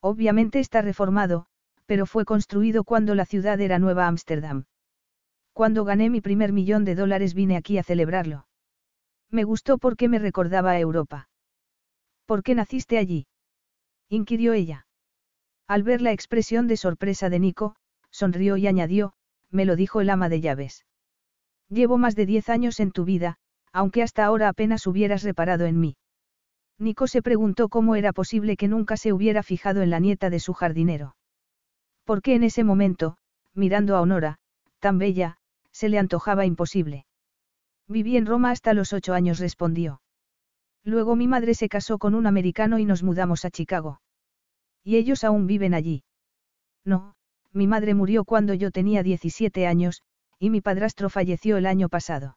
Obviamente 0.00 0.58
está 0.58 0.82
reformado, 0.82 1.46
pero 1.86 2.06
fue 2.06 2.24
construido 2.24 2.84
cuando 2.84 3.14
la 3.14 3.26
ciudad 3.26 3.60
era 3.60 3.78
Nueva 3.78 4.06
Ámsterdam. 4.06 4.64
Cuando 5.52 5.84
gané 5.84 6.10
mi 6.10 6.20
primer 6.20 6.52
millón 6.52 6.84
de 6.84 6.94
dólares 6.94 7.34
vine 7.34 7.56
aquí 7.56 7.76
a 7.76 7.82
celebrarlo. 7.82 8.46
Me 9.32 9.44
gustó 9.44 9.78
porque 9.78 10.08
me 10.08 10.18
recordaba 10.18 10.72
a 10.72 10.78
Europa. 10.78 11.28
¿Por 12.26 12.42
qué 12.42 12.54
naciste 12.54 12.98
allí? 12.98 13.26
inquirió 14.08 14.52
ella. 14.52 14.86
Al 15.66 15.82
ver 15.82 16.02
la 16.02 16.12
expresión 16.12 16.68
de 16.68 16.76
sorpresa 16.76 17.30
de 17.30 17.40
Nico, 17.40 17.74
sonrió 18.10 18.58
y 18.58 18.66
añadió, 18.66 19.14
me 19.50 19.64
lo 19.64 19.74
dijo 19.74 20.02
el 20.02 20.10
ama 20.10 20.28
de 20.28 20.42
llaves. 20.42 20.84
Llevo 21.70 21.96
más 21.96 22.14
de 22.14 22.26
diez 22.26 22.50
años 22.50 22.78
en 22.78 22.92
tu 22.92 23.06
vida, 23.06 23.38
aunque 23.72 24.02
hasta 24.02 24.26
ahora 24.26 24.48
apenas 24.48 24.86
hubieras 24.86 25.22
reparado 25.22 25.64
en 25.64 25.80
mí. 25.80 25.96
Nico 26.78 27.06
se 27.06 27.22
preguntó 27.22 27.70
cómo 27.70 27.96
era 27.96 28.12
posible 28.12 28.58
que 28.58 28.68
nunca 28.68 28.98
se 28.98 29.14
hubiera 29.14 29.42
fijado 29.42 29.80
en 29.80 29.88
la 29.88 29.98
nieta 29.98 30.28
de 30.28 30.40
su 30.40 30.52
jardinero. 30.52 31.16
Porque 32.04 32.34
en 32.34 32.42
ese 32.42 32.64
momento, 32.64 33.16
mirando 33.54 33.96
a 33.96 34.02
Honora, 34.02 34.38
tan 34.78 34.98
bella, 34.98 35.38
se 35.70 35.88
le 35.88 35.98
antojaba 35.98 36.44
imposible. 36.44 37.06
Viví 37.88 38.16
en 38.16 38.26
Roma 38.26 38.50
hasta 38.50 38.74
los 38.74 38.92
ocho 38.92 39.14
años, 39.14 39.38
respondió. 39.38 40.00
Luego 40.84 41.16
mi 41.16 41.28
madre 41.28 41.54
se 41.54 41.68
casó 41.68 41.98
con 41.98 42.14
un 42.14 42.26
americano 42.26 42.78
y 42.78 42.84
nos 42.84 43.02
mudamos 43.02 43.44
a 43.44 43.50
Chicago. 43.50 44.00
¿Y 44.82 44.96
ellos 44.96 45.24
aún 45.24 45.46
viven 45.46 45.74
allí? 45.74 46.04
No, 46.84 47.14
mi 47.52 47.66
madre 47.66 47.94
murió 47.94 48.24
cuando 48.24 48.54
yo 48.54 48.70
tenía 48.70 49.02
17 49.02 49.66
años, 49.66 50.02
y 50.38 50.50
mi 50.50 50.60
padrastro 50.60 51.08
falleció 51.08 51.56
el 51.56 51.66
año 51.66 51.88
pasado. 51.88 52.36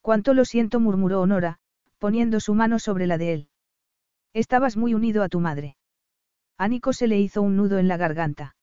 Cuánto 0.00 0.34
lo 0.34 0.44
siento, 0.44 0.80
murmuró 0.80 1.20
Honora, 1.20 1.58
poniendo 1.98 2.40
su 2.40 2.54
mano 2.54 2.78
sobre 2.78 3.06
la 3.06 3.18
de 3.18 3.32
él. 3.32 3.48
Estabas 4.32 4.76
muy 4.76 4.94
unido 4.94 5.22
a 5.22 5.28
tu 5.28 5.40
madre. 5.40 5.76
A 6.56 6.68
Nico 6.68 6.92
se 6.92 7.06
le 7.06 7.18
hizo 7.18 7.42
un 7.42 7.56
nudo 7.56 7.78
en 7.78 7.88
la 7.88 7.96
garganta. 7.96 8.56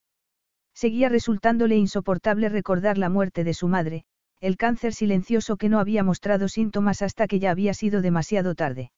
Seguía 0.74 1.10
resultándole 1.10 1.76
insoportable 1.76 2.50
recordar 2.50 2.98
la 2.98 3.10
muerte 3.10 3.44
de 3.44 3.54
su 3.54 3.68
madre, 3.68 4.06
el 4.40 4.58
cáncer 4.58 4.94
silencioso 4.94 5.58
que 5.58 5.70
no 5.70 5.80
había 5.80 6.04
mostrado 6.04 6.48
síntomas 6.48 7.02
hasta 7.02 7.28
que 7.28 7.40
ya 7.40 7.52
había 7.52 7.74
sido 7.74 8.02
demasiado 8.02 8.54
tarde. 8.54 8.92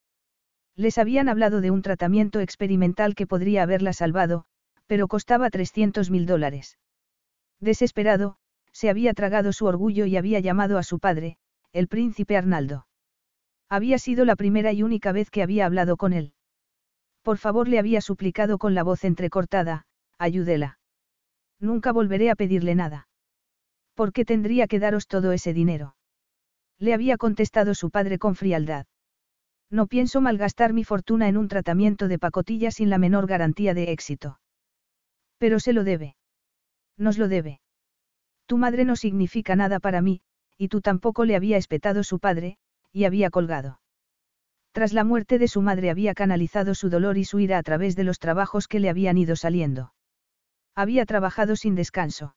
Les 0.75 0.97
habían 0.97 1.29
hablado 1.29 1.61
de 1.61 1.71
un 1.71 1.81
tratamiento 1.81 2.39
experimental 2.39 3.15
que 3.15 3.27
podría 3.27 3.63
haberla 3.63 3.93
salvado, 3.93 4.45
pero 4.87 5.07
costaba 5.07 5.49
300 5.49 6.09
mil 6.09 6.25
dólares. 6.25 6.77
Desesperado, 7.59 8.37
se 8.71 8.89
había 8.89 9.13
tragado 9.13 9.53
su 9.53 9.65
orgullo 9.65 10.05
y 10.05 10.17
había 10.17 10.39
llamado 10.39 10.77
a 10.77 10.83
su 10.83 10.99
padre, 10.99 11.37
el 11.71 11.87
príncipe 11.87 12.35
Arnaldo. 12.35 12.87
Había 13.69 13.99
sido 13.99 14.25
la 14.25 14.35
primera 14.35 14.73
y 14.73 14.83
única 14.83 15.11
vez 15.11 15.29
que 15.29 15.43
había 15.43 15.65
hablado 15.65 15.97
con 15.97 16.13
él. 16.13 16.33
Por 17.21 17.37
favor 17.37 17.67
le 17.67 17.77
había 17.77 18.01
suplicado 18.01 18.57
con 18.57 18.73
la 18.73 18.83
voz 18.83 19.03
entrecortada, 19.03 19.85
ayúdela. 20.17 20.79
Nunca 21.59 21.91
volveré 21.91 22.31
a 22.31 22.35
pedirle 22.35 22.73
nada. 22.73 23.07
¿Por 23.93 24.13
qué 24.13 24.25
tendría 24.25 24.67
que 24.67 24.79
daros 24.79 25.07
todo 25.07 25.31
ese 25.31 25.53
dinero? 25.53 25.95
Le 26.79 26.93
había 26.93 27.17
contestado 27.17 27.75
su 27.75 27.91
padre 27.91 28.17
con 28.17 28.35
frialdad. 28.35 28.87
No 29.69 29.85
pienso 29.85 30.21
malgastar 30.21 30.73
mi 30.73 30.83
fortuna 30.83 31.27
en 31.27 31.37
un 31.37 31.47
tratamiento 31.47 32.07
de 32.07 32.17
pacotilla 32.17 32.71
sin 32.71 32.89
la 32.89 32.97
menor 32.97 33.27
garantía 33.27 33.73
de 33.73 33.91
éxito. 33.91 34.39
Pero 35.37 35.59
se 35.59 35.73
lo 35.73 35.83
debe. 35.83 36.15
Nos 36.97 37.17
lo 37.17 37.27
debe. 37.27 37.59
Tu 38.47 38.57
madre 38.57 38.85
no 38.85 38.95
significa 38.95 39.55
nada 39.55 39.79
para 39.79 40.01
mí, 40.01 40.21
y 40.60 40.68
tú 40.68 40.81
tampoco 40.81 41.23
le 41.23 41.38
había 41.38 41.57
espetado 41.57 42.03
su 42.03 42.19
padre, 42.19 42.57
y 42.91 43.06
había 43.06 43.30
colgado. 43.30 43.80
Tras 44.73 44.94
la 44.94 45.03
muerte 45.03 45.40
de 45.40 45.48
su 45.48 45.61
madre 45.61 45.90
había 45.90 46.14
canalizado 46.14 46.76
su 46.76 46.90
dolor 46.90 47.18
y 47.18 47.23
su 47.23 47.40
ira 47.40 47.57
a 47.57 47.64
través 47.64 47.95
de 47.95 48.03
los 48.03 48.19
trabajos 48.19 48.68
que 48.68 48.80
le 48.80 48.90
habían 48.90 49.18
ido 49.18 49.36
saliendo. 49.36 49.94
Había 50.76 51.06
trabajado 51.06 51.56
sin 51.56 51.76
descanso. 51.76 52.36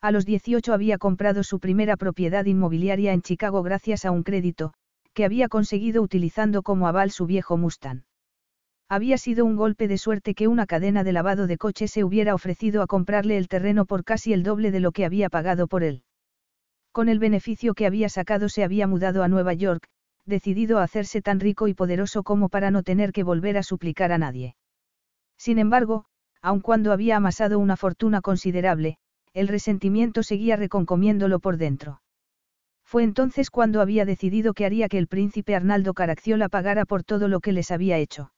A 0.00 0.12
los 0.12 0.24
18 0.24 0.72
había 0.72 0.98
comprado 0.98 1.42
su 1.42 1.58
primera 1.60 1.96
propiedad 1.96 2.44
inmobiliaria 2.44 3.12
en 3.12 3.22
Chicago 3.22 3.62
gracias 3.62 4.04
a 4.04 4.12
un 4.12 4.22
crédito, 4.22 4.72
que 5.12 5.24
había 5.24 5.48
conseguido 5.48 6.00
utilizando 6.00 6.62
como 6.62 6.88
aval 6.88 7.10
su 7.10 7.26
viejo 7.26 7.56
Mustang. 7.56 8.04
Había 8.88 9.18
sido 9.18 9.44
un 9.44 9.56
golpe 9.56 9.88
de 9.88 9.98
suerte 9.98 10.34
que 10.34 10.48
una 10.48 10.66
cadena 10.66 11.02
de 11.02 11.12
lavado 11.12 11.46
de 11.46 11.58
coches 11.58 11.90
se 11.90 12.04
hubiera 12.04 12.34
ofrecido 12.34 12.82
a 12.82 12.86
comprarle 12.86 13.36
el 13.36 13.48
terreno 13.48 13.84
por 13.84 14.04
casi 14.04 14.32
el 14.32 14.42
doble 14.42 14.70
de 14.70 14.80
lo 14.80 14.92
que 14.92 15.04
había 15.04 15.28
pagado 15.28 15.66
por 15.66 15.82
él. 15.82 16.04
Con 16.92 17.08
el 17.08 17.18
beneficio 17.18 17.74
que 17.74 17.86
había 17.86 18.08
sacado 18.08 18.48
se 18.48 18.64
había 18.64 18.86
mudado 18.86 19.22
a 19.22 19.28
Nueva 19.28 19.54
York, 19.54 19.88
decidido 20.26 20.78
a 20.78 20.82
hacerse 20.82 21.22
tan 21.22 21.40
rico 21.40 21.66
y 21.66 21.74
poderoso 21.74 22.22
como 22.22 22.48
para 22.48 22.70
no 22.70 22.82
tener 22.82 23.12
que 23.12 23.22
volver 23.22 23.56
a 23.56 23.62
suplicar 23.62 24.12
a 24.12 24.18
nadie. 24.18 24.56
Sin 25.38 25.58
embargo, 25.58 26.04
aun 26.42 26.60
cuando 26.60 26.92
había 26.92 27.16
amasado 27.16 27.58
una 27.58 27.76
fortuna 27.76 28.20
considerable, 28.20 28.98
el 29.32 29.48
resentimiento 29.48 30.22
seguía 30.22 30.56
reconcomiéndolo 30.56 31.40
por 31.40 31.56
dentro. 31.56 32.02
Fue 32.84 33.04
entonces 33.04 33.50
cuando 33.50 33.80
había 33.80 34.04
decidido 34.04 34.52
que 34.52 34.66
haría 34.66 34.88
que 34.88 34.98
el 34.98 35.08
príncipe 35.08 35.54
Arnaldo 35.54 35.94
Caracciola 35.94 36.50
pagara 36.50 36.84
por 36.84 37.04
todo 37.04 37.26
lo 37.26 37.40
que 37.40 37.52
les 37.52 37.70
había 37.70 37.96
hecho. 37.96 38.32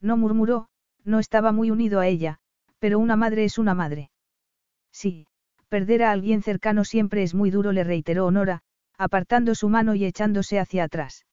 No 0.00 0.16
murmuró, 0.16 0.68
no 1.04 1.20
estaba 1.20 1.52
muy 1.52 1.70
unido 1.70 2.00
a 2.00 2.08
ella, 2.08 2.40
pero 2.80 2.98
una 2.98 3.14
madre 3.14 3.44
es 3.44 3.56
una 3.56 3.74
madre. 3.74 4.10
Sí, 4.90 5.26
Perder 5.68 6.02
a 6.02 6.12
alguien 6.12 6.42
cercano 6.42 6.84
siempre 6.84 7.22
es 7.22 7.34
muy 7.34 7.50
duro, 7.50 7.72
le 7.72 7.84
reiteró 7.84 8.26
Honora, 8.26 8.62
apartando 8.96 9.54
su 9.54 9.68
mano 9.68 9.94
y 9.94 10.04
echándose 10.04 10.58
hacia 10.58 10.84
atrás. 10.84 11.26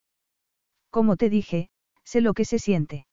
Como 0.90 1.16
te 1.16 1.30
dije, 1.30 1.70
sé 2.04 2.22
lo 2.22 2.34
que 2.34 2.46
se 2.46 2.60
siente. 2.60 3.08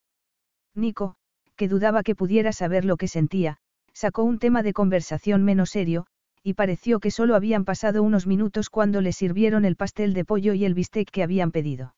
Nico, 0.75 1.17
que 1.57 1.69
dudaba 1.69 2.03
que 2.03 2.15
pudiera 2.15 2.53
saber 2.53 2.85
lo 2.85 2.97
que 2.97 3.09
sentía, 3.09 3.59
sacó 3.93 4.25
un 4.25 4.39
tema 4.39 4.63
de 4.63 4.73
conversación 4.73 5.45
menos 5.45 5.71
serio, 5.71 6.07
y 6.43 6.55
pareció 6.55 6.99
que 6.99 7.11
solo 7.11 7.37
habían 7.37 7.65
pasado 7.65 8.03
unos 8.03 8.27
minutos 8.27 8.69
cuando 8.69 9.01
le 9.01 9.13
sirvieron 9.13 9.65
el 9.65 9.77
pastel 9.77 10.13
de 10.13 10.25
pollo 10.25 10.55
y 10.55 10.65
el 10.65 10.75
bistec 10.75 11.09
que 11.11 11.23
habían 11.23 11.53
pedido. 11.53 11.95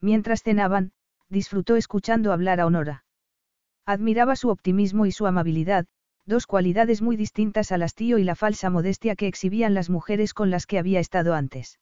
Mientras 0.00 0.42
cenaban, 0.42 0.92
disfrutó 1.30 1.76
escuchando 1.76 2.32
hablar 2.32 2.60
a 2.60 2.66
Honora. 2.66 3.04
Admiraba 3.86 4.36
su 4.36 4.50
optimismo 4.50 5.06
y 5.06 5.12
su 5.12 5.26
amabilidad, 5.26 5.86
dos 6.26 6.46
cualidades 6.46 7.02
muy 7.02 7.16
distintas 7.16 7.72
al 7.72 7.82
hastío 7.82 8.18
y 8.18 8.24
la 8.24 8.34
falsa 8.34 8.70
modestia 8.70 9.16
que 9.16 9.26
exhibían 9.26 9.74
las 9.74 9.90
mujeres 9.90 10.34
con 10.34 10.50
las 10.50 10.66
que 10.66 10.78
había 10.78 11.00
estado 11.00 11.34
antes. 11.34 11.78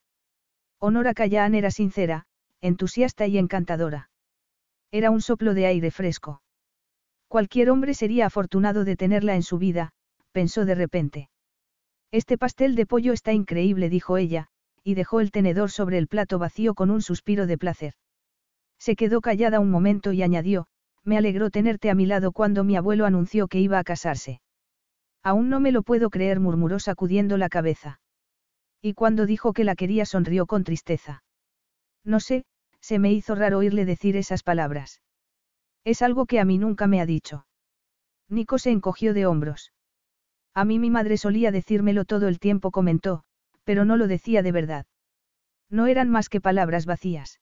Honora 0.79 1.15
Callán 1.15 1.55
era 1.55 1.71
sincera, 1.71 2.27
entusiasta 2.61 3.27
y 3.27 3.39
encantadora. 3.39 4.11
Era 4.91 5.11
un 5.11 5.21
soplo 5.21 5.55
de 5.55 5.67
aire 5.67 5.91
fresco. 5.91 6.43
Cualquier 7.29 7.71
hombre 7.71 7.95
sería 7.95 8.27
afortunado 8.27 8.85
de 8.85 8.97
tenerla 8.97 9.35
en 9.37 9.43
su 9.43 9.59
vida, 9.59 9.93
pensó 10.33 10.65
de 10.65 10.75
repente. 10.75 11.31
Este 12.11 12.37
pastel 12.37 12.75
de 12.75 12.85
pollo 12.85 13.13
está 13.13 13.33
increíble, 13.33 13.89
dijo 13.89 14.19
ella, 14.19 14.49
y 14.85 14.95
dejó 14.95 15.21
el 15.21 15.31
tenedor 15.31 15.71
sobre 15.71 15.99
el 15.99 16.09
plato 16.09 16.39
vacío 16.39 16.75
con 16.75 16.91
un 16.91 17.01
suspiro 17.01 17.47
de 17.47 17.57
placer. 17.57 17.95
Se 18.79 18.97
quedó 18.97 19.21
callada 19.21 19.61
un 19.61 19.71
momento 19.71 20.13
y 20.13 20.23
añadió, 20.23 20.67
me 21.05 21.19
alegró 21.19 21.51
tenerte 21.51 21.91
a 21.91 21.95
mi 21.95 22.07
lado 22.07 22.33
cuando 22.33 22.65
mi 22.65 22.77
abuelo 22.77 23.07
anunció 23.07 23.49
que 23.49 23.61
iba 23.61 23.79
a 23.79 23.85
casarse. 23.85 24.41
Aún 25.23 25.49
no 25.49 25.61
me 25.61 25.73
lo 25.73 25.83
puedo 25.83 26.11
creer, 26.11 26.41
murmuró 26.41 26.79
sacudiendo 26.79 27.37
la 27.37 27.49
cabeza. 27.49 28.01
Y 28.81 28.95
cuando 28.95 29.27
dijo 29.27 29.53
que 29.53 29.65
la 29.65 29.77
quería 29.77 30.05
sonrió 30.07 30.47
con 30.47 30.65
tristeza. 30.65 31.23
No 32.05 32.19
sé, 32.19 32.45
se 32.81 32.99
me 32.99 33.13
hizo 33.13 33.35
raro 33.35 33.59
oírle 33.59 33.85
decir 33.85 34.17
esas 34.17 34.43
palabras. 34.43 35.01
Es 35.85 36.03
algo 36.03 36.27
que 36.27 36.41
a 36.41 36.45
mí 36.45 36.59
nunca 36.59 36.87
me 36.87 37.01
ha 37.01 37.07
dicho. 37.07 37.47
Nico 38.29 38.59
se 38.59 38.71
encogió 38.71 39.15
de 39.15 39.27
hombros. 39.27 39.73
A 40.55 40.65
mí 40.65 40.79
mi 40.79 40.91
madre 40.91 41.17
solía 41.17 41.51
decírmelo 41.51 42.05
todo 42.05 42.29
el 42.29 42.39
tiempo, 42.39 42.71
comentó, 42.71 43.25
pero 43.65 43.85
no 43.85 43.97
lo 43.97 44.09
decía 44.09 44.43
de 44.43 44.53
verdad. 44.53 44.87
No 45.71 45.87
eran 45.87 46.11
más 46.11 46.29
que 46.29 46.41
palabras 46.41 46.87
vacías. 46.87 47.41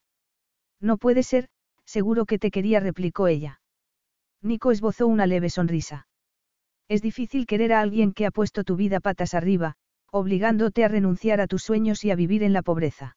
No 0.80 0.96
puede 0.96 1.22
ser, 1.22 1.48
Seguro 1.90 2.24
que 2.24 2.38
te 2.38 2.52
quería, 2.52 2.78
replicó 2.78 3.26
ella. 3.26 3.60
Nico 4.42 4.70
esbozó 4.70 5.08
una 5.08 5.26
leve 5.26 5.50
sonrisa. 5.50 6.06
Es 6.86 7.02
difícil 7.02 7.46
querer 7.46 7.72
a 7.72 7.80
alguien 7.80 8.12
que 8.12 8.26
ha 8.26 8.30
puesto 8.30 8.62
tu 8.62 8.76
vida 8.76 9.00
patas 9.00 9.34
arriba, 9.34 9.74
obligándote 10.12 10.84
a 10.84 10.88
renunciar 10.88 11.40
a 11.40 11.48
tus 11.48 11.64
sueños 11.64 12.04
y 12.04 12.12
a 12.12 12.14
vivir 12.14 12.44
en 12.44 12.52
la 12.52 12.62
pobreza. 12.62 13.16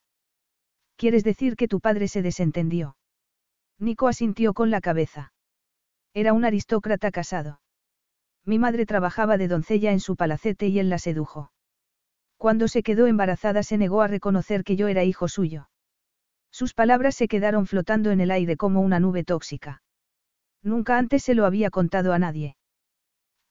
¿Quieres 0.95 1.23
decir 1.23 1.55
que 1.55 1.67
tu 1.67 1.81
padre 1.81 2.07
se 2.07 2.23
desentendió? 2.23 2.97
Nico 3.77 4.07
asintió 4.07 4.55
con 4.55 4.71
la 4.71 4.81
cabeza. 4.81 5.33
Era 6.15 6.33
un 6.33 6.43
aristócrata 6.43 7.11
casado. 7.11 7.61
Mi 8.43 8.57
madre 8.57 8.87
trabajaba 8.87 9.37
de 9.37 9.49
doncella 9.49 9.91
en 9.91 9.99
su 9.99 10.15
palacete 10.15 10.65
y 10.65 10.79
él 10.79 10.89
la 10.89 10.97
sedujo. 10.97 11.51
Cuando 12.37 12.67
se 12.67 12.81
quedó 12.81 13.05
embarazada 13.05 13.61
se 13.61 13.77
negó 13.77 14.01
a 14.01 14.07
reconocer 14.07 14.63
que 14.63 14.75
yo 14.75 14.87
era 14.87 15.03
hijo 15.03 15.27
suyo. 15.27 15.69
Sus 16.53 16.75
palabras 16.75 17.15
se 17.15 17.27
quedaron 17.27 17.65
flotando 17.65 18.11
en 18.11 18.21
el 18.21 18.29
aire 18.29 18.57
como 18.57 18.81
una 18.81 18.99
nube 18.99 19.23
tóxica. 19.23 19.81
Nunca 20.61 20.99
antes 20.99 21.23
se 21.23 21.33
lo 21.33 21.47
había 21.47 21.71
contado 21.71 22.13
a 22.13 22.19
nadie. 22.19 22.57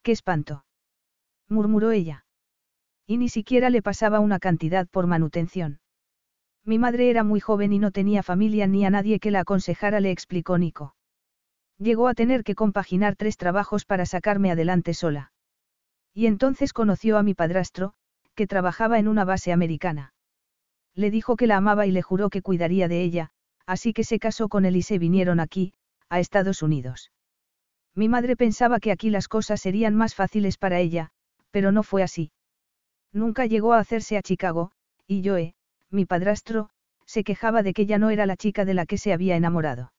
¡Qué 0.04 0.12
espanto! 0.12 0.64
murmuró 1.48 1.90
ella. 1.90 2.24
Y 3.04 3.16
ni 3.16 3.28
siquiera 3.28 3.70
le 3.70 3.82
pasaba 3.82 4.20
una 4.20 4.38
cantidad 4.38 4.86
por 4.86 5.08
manutención. 5.08 5.80
Mi 6.64 6.78
madre 6.78 7.10
era 7.10 7.24
muy 7.24 7.40
joven 7.40 7.72
y 7.72 7.80
no 7.80 7.90
tenía 7.90 8.22
familia 8.22 8.68
ni 8.68 8.86
a 8.86 8.90
nadie 8.90 9.18
que 9.18 9.32
la 9.32 9.40
aconsejara, 9.40 9.98
le 9.98 10.12
explicó 10.12 10.56
Nico. 10.56 10.94
Llegó 11.78 12.06
a 12.06 12.14
tener 12.14 12.44
que 12.44 12.54
compaginar 12.54 13.16
tres 13.16 13.36
trabajos 13.36 13.84
para 13.84 14.06
sacarme 14.06 14.52
adelante 14.52 14.94
sola. 14.94 15.32
Y 16.14 16.26
entonces 16.26 16.72
conoció 16.72 17.18
a 17.18 17.24
mi 17.24 17.34
padrastro, 17.34 17.94
que 18.36 18.46
trabajaba 18.46 19.00
en 19.00 19.08
una 19.08 19.24
base 19.24 19.52
americana. 19.52 20.11
Le 20.94 21.10
dijo 21.10 21.36
que 21.36 21.47
la 21.47 21.56
amaba 21.56 21.86
y 21.86 21.90
le 21.90 22.02
juró 22.02 22.28
que 22.31 22.43
cuidaría 22.43 22.89
de 22.89 23.02
ella, 23.02 23.31
así 23.66 23.93
que 23.93 24.05
se 24.05 24.19
casó 24.19 24.48
con 24.48 24.64
él 24.64 24.77
y 24.77 24.82
se 24.82 24.98
vinieron 24.98 25.40
aquí, 25.40 25.73
a 26.09 26.20
Estados 26.20 26.62
Unidos. 26.62 27.10
Mi 27.94 28.09
madre 28.09 28.36
pensaba 28.36 28.81
que 28.81 28.93
aquí 28.93 29.10
las 29.10 29.28
cosas 29.28 29.60
serían 29.60 29.94
más 29.94 30.14
fáciles 30.14 30.59
para 30.59 30.81
ella, 30.81 31.10
pero 31.51 31.73
no 31.73 31.82
fue 31.82 32.02
así. 32.02 32.32
Nunca 33.12 33.47
llegó 33.47 33.74
a 33.74 33.78
hacerse 33.78 34.16
a 34.16 34.23
Chicago, 34.23 34.73
y 35.06 35.27
Joe, 35.27 35.55
mi 35.90 36.06
padrastro, 36.06 36.70
se 37.06 37.24
quejaba 37.24 37.62
de 37.62 37.74
que 37.74 37.86
ya 37.86 37.98
no 37.98 38.10
era 38.10 38.24
la 38.24 38.36
chica 38.36 38.64
de 38.64 38.74
la 38.74 38.86
que 38.86 38.97
se 38.97 39.12
había 39.12 39.36
enamorado. 39.36 39.93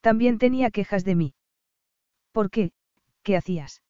También 0.00 0.38
tenía 0.38 0.70
quejas 0.70 1.04
de 1.04 1.14
mí. 1.16 1.34
¿Por 2.32 2.50
qué? 2.50 2.72
¿Qué 3.22 3.36
hacías? 3.36 3.82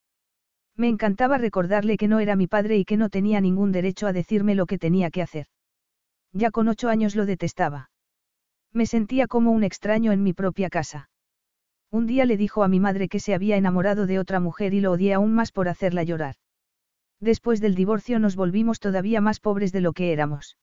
Me 0.76 0.88
encantaba 0.88 1.38
recordarle 1.38 1.96
que 1.96 2.08
no 2.08 2.20
era 2.20 2.36
mi 2.36 2.46
padre 2.46 2.78
y 2.78 2.84
que 2.84 2.96
no 2.96 3.10
tenía 3.10 3.40
ningún 3.40 3.72
derecho 3.72 4.06
a 4.06 4.12
decirme 4.12 4.54
lo 4.54 4.66
que 4.66 4.78
tenía 4.78 5.10
que 5.10 5.22
hacer. 5.22 5.46
Ya 6.32 6.50
con 6.50 6.68
ocho 6.68 6.88
años 6.88 7.14
lo 7.14 7.26
detestaba. 7.26 7.90
Me 8.72 8.86
sentía 8.86 9.26
como 9.26 9.50
un 9.50 9.64
extraño 9.64 10.12
en 10.12 10.22
mi 10.22 10.32
propia 10.32 10.70
casa. 10.70 11.10
Un 11.90 12.06
día 12.06 12.24
le 12.24 12.38
dijo 12.38 12.64
a 12.64 12.68
mi 12.68 12.80
madre 12.80 13.08
que 13.08 13.20
se 13.20 13.34
había 13.34 13.56
enamorado 13.56 14.06
de 14.06 14.18
otra 14.18 14.40
mujer 14.40 14.72
y 14.72 14.80
lo 14.80 14.92
odié 14.92 15.12
aún 15.12 15.34
más 15.34 15.52
por 15.52 15.68
hacerla 15.68 16.04
llorar. 16.04 16.36
Después 17.20 17.60
del 17.60 17.74
divorcio 17.74 18.18
nos 18.18 18.34
volvimos 18.34 18.80
todavía 18.80 19.20
más 19.20 19.40
pobres 19.40 19.72
de 19.72 19.82
lo 19.82 19.92
que 19.92 20.12
éramos. 20.12 20.56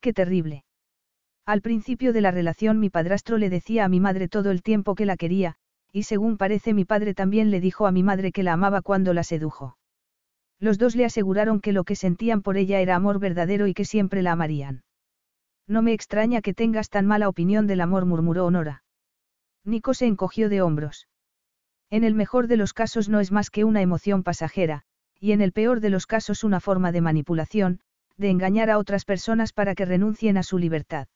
Qué 0.00 0.12
terrible. 0.12 0.64
Al 1.44 1.60
principio 1.60 2.12
de 2.12 2.20
la 2.20 2.30
relación 2.30 2.78
mi 2.78 2.90
padrastro 2.90 3.38
le 3.38 3.50
decía 3.50 3.84
a 3.84 3.88
mi 3.88 4.00
madre 4.00 4.28
todo 4.28 4.50
el 4.50 4.62
tiempo 4.62 4.94
que 4.94 5.06
la 5.06 5.16
quería, 5.16 5.56
y 5.92 6.02
según 6.02 6.36
parece 6.36 6.74
mi 6.74 6.84
padre 6.84 7.14
también 7.14 7.50
le 7.50 7.60
dijo 7.60 7.86
a 7.86 7.90
mi 7.90 8.02
madre 8.02 8.32
que 8.32 8.42
la 8.42 8.52
amaba 8.52 8.82
cuando 8.82 9.14
la 9.14 9.24
sedujo. 9.24 9.77
Los 10.60 10.78
dos 10.78 10.96
le 10.96 11.04
aseguraron 11.04 11.60
que 11.60 11.72
lo 11.72 11.84
que 11.84 11.96
sentían 11.96 12.42
por 12.42 12.56
ella 12.56 12.80
era 12.80 12.96
amor 12.96 13.20
verdadero 13.20 13.66
y 13.66 13.74
que 13.74 13.84
siempre 13.84 14.22
la 14.22 14.32
amarían. 14.32 14.82
No 15.68 15.82
me 15.82 15.92
extraña 15.92 16.40
que 16.40 16.54
tengas 16.54 16.88
tan 16.88 17.06
mala 17.06 17.28
opinión 17.28 17.66
del 17.66 17.80
amor, 17.80 18.06
murmuró 18.06 18.46
Honora. 18.46 18.82
Nico 19.64 19.94
se 19.94 20.06
encogió 20.06 20.48
de 20.48 20.62
hombros. 20.62 21.08
En 21.90 22.04
el 22.04 22.14
mejor 22.14 22.48
de 22.48 22.56
los 22.56 22.72
casos 22.72 23.08
no 23.08 23.20
es 23.20 23.30
más 23.30 23.50
que 23.50 23.64
una 23.64 23.82
emoción 23.82 24.22
pasajera, 24.22 24.82
y 25.20 25.32
en 25.32 25.40
el 25.40 25.52
peor 25.52 25.80
de 25.80 25.90
los 25.90 26.06
casos 26.06 26.42
una 26.44 26.60
forma 26.60 26.90
de 26.90 27.00
manipulación, 27.00 27.80
de 28.16 28.30
engañar 28.30 28.70
a 28.70 28.78
otras 28.78 29.04
personas 29.04 29.52
para 29.52 29.74
que 29.74 29.84
renuncien 29.84 30.36
a 30.36 30.42
su 30.42 30.58
libertad. 30.58 31.06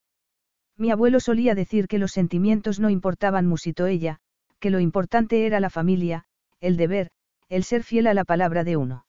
Mi 0.76 0.90
abuelo 0.90 1.20
solía 1.20 1.54
decir 1.54 1.88
que 1.88 1.98
los 1.98 2.12
sentimientos 2.12 2.80
no 2.80 2.90
importaban, 2.90 3.46
musitó 3.46 3.86
ella, 3.86 4.20
que 4.60 4.70
lo 4.70 4.80
importante 4.80 5.46
era 5.46 5.60
la 5.60 5.70
familia, 5.70 6.24
el 6.60 6.76
deber, 6.76 7.10
el 7.48 7.64
ser 7.64 7.82
fiel 7.82 8.06
a 8.06 8.14
la 8.14 8.24
palabra 8.24 8.64
de 8.64 8.76
uno. 8.76 9.04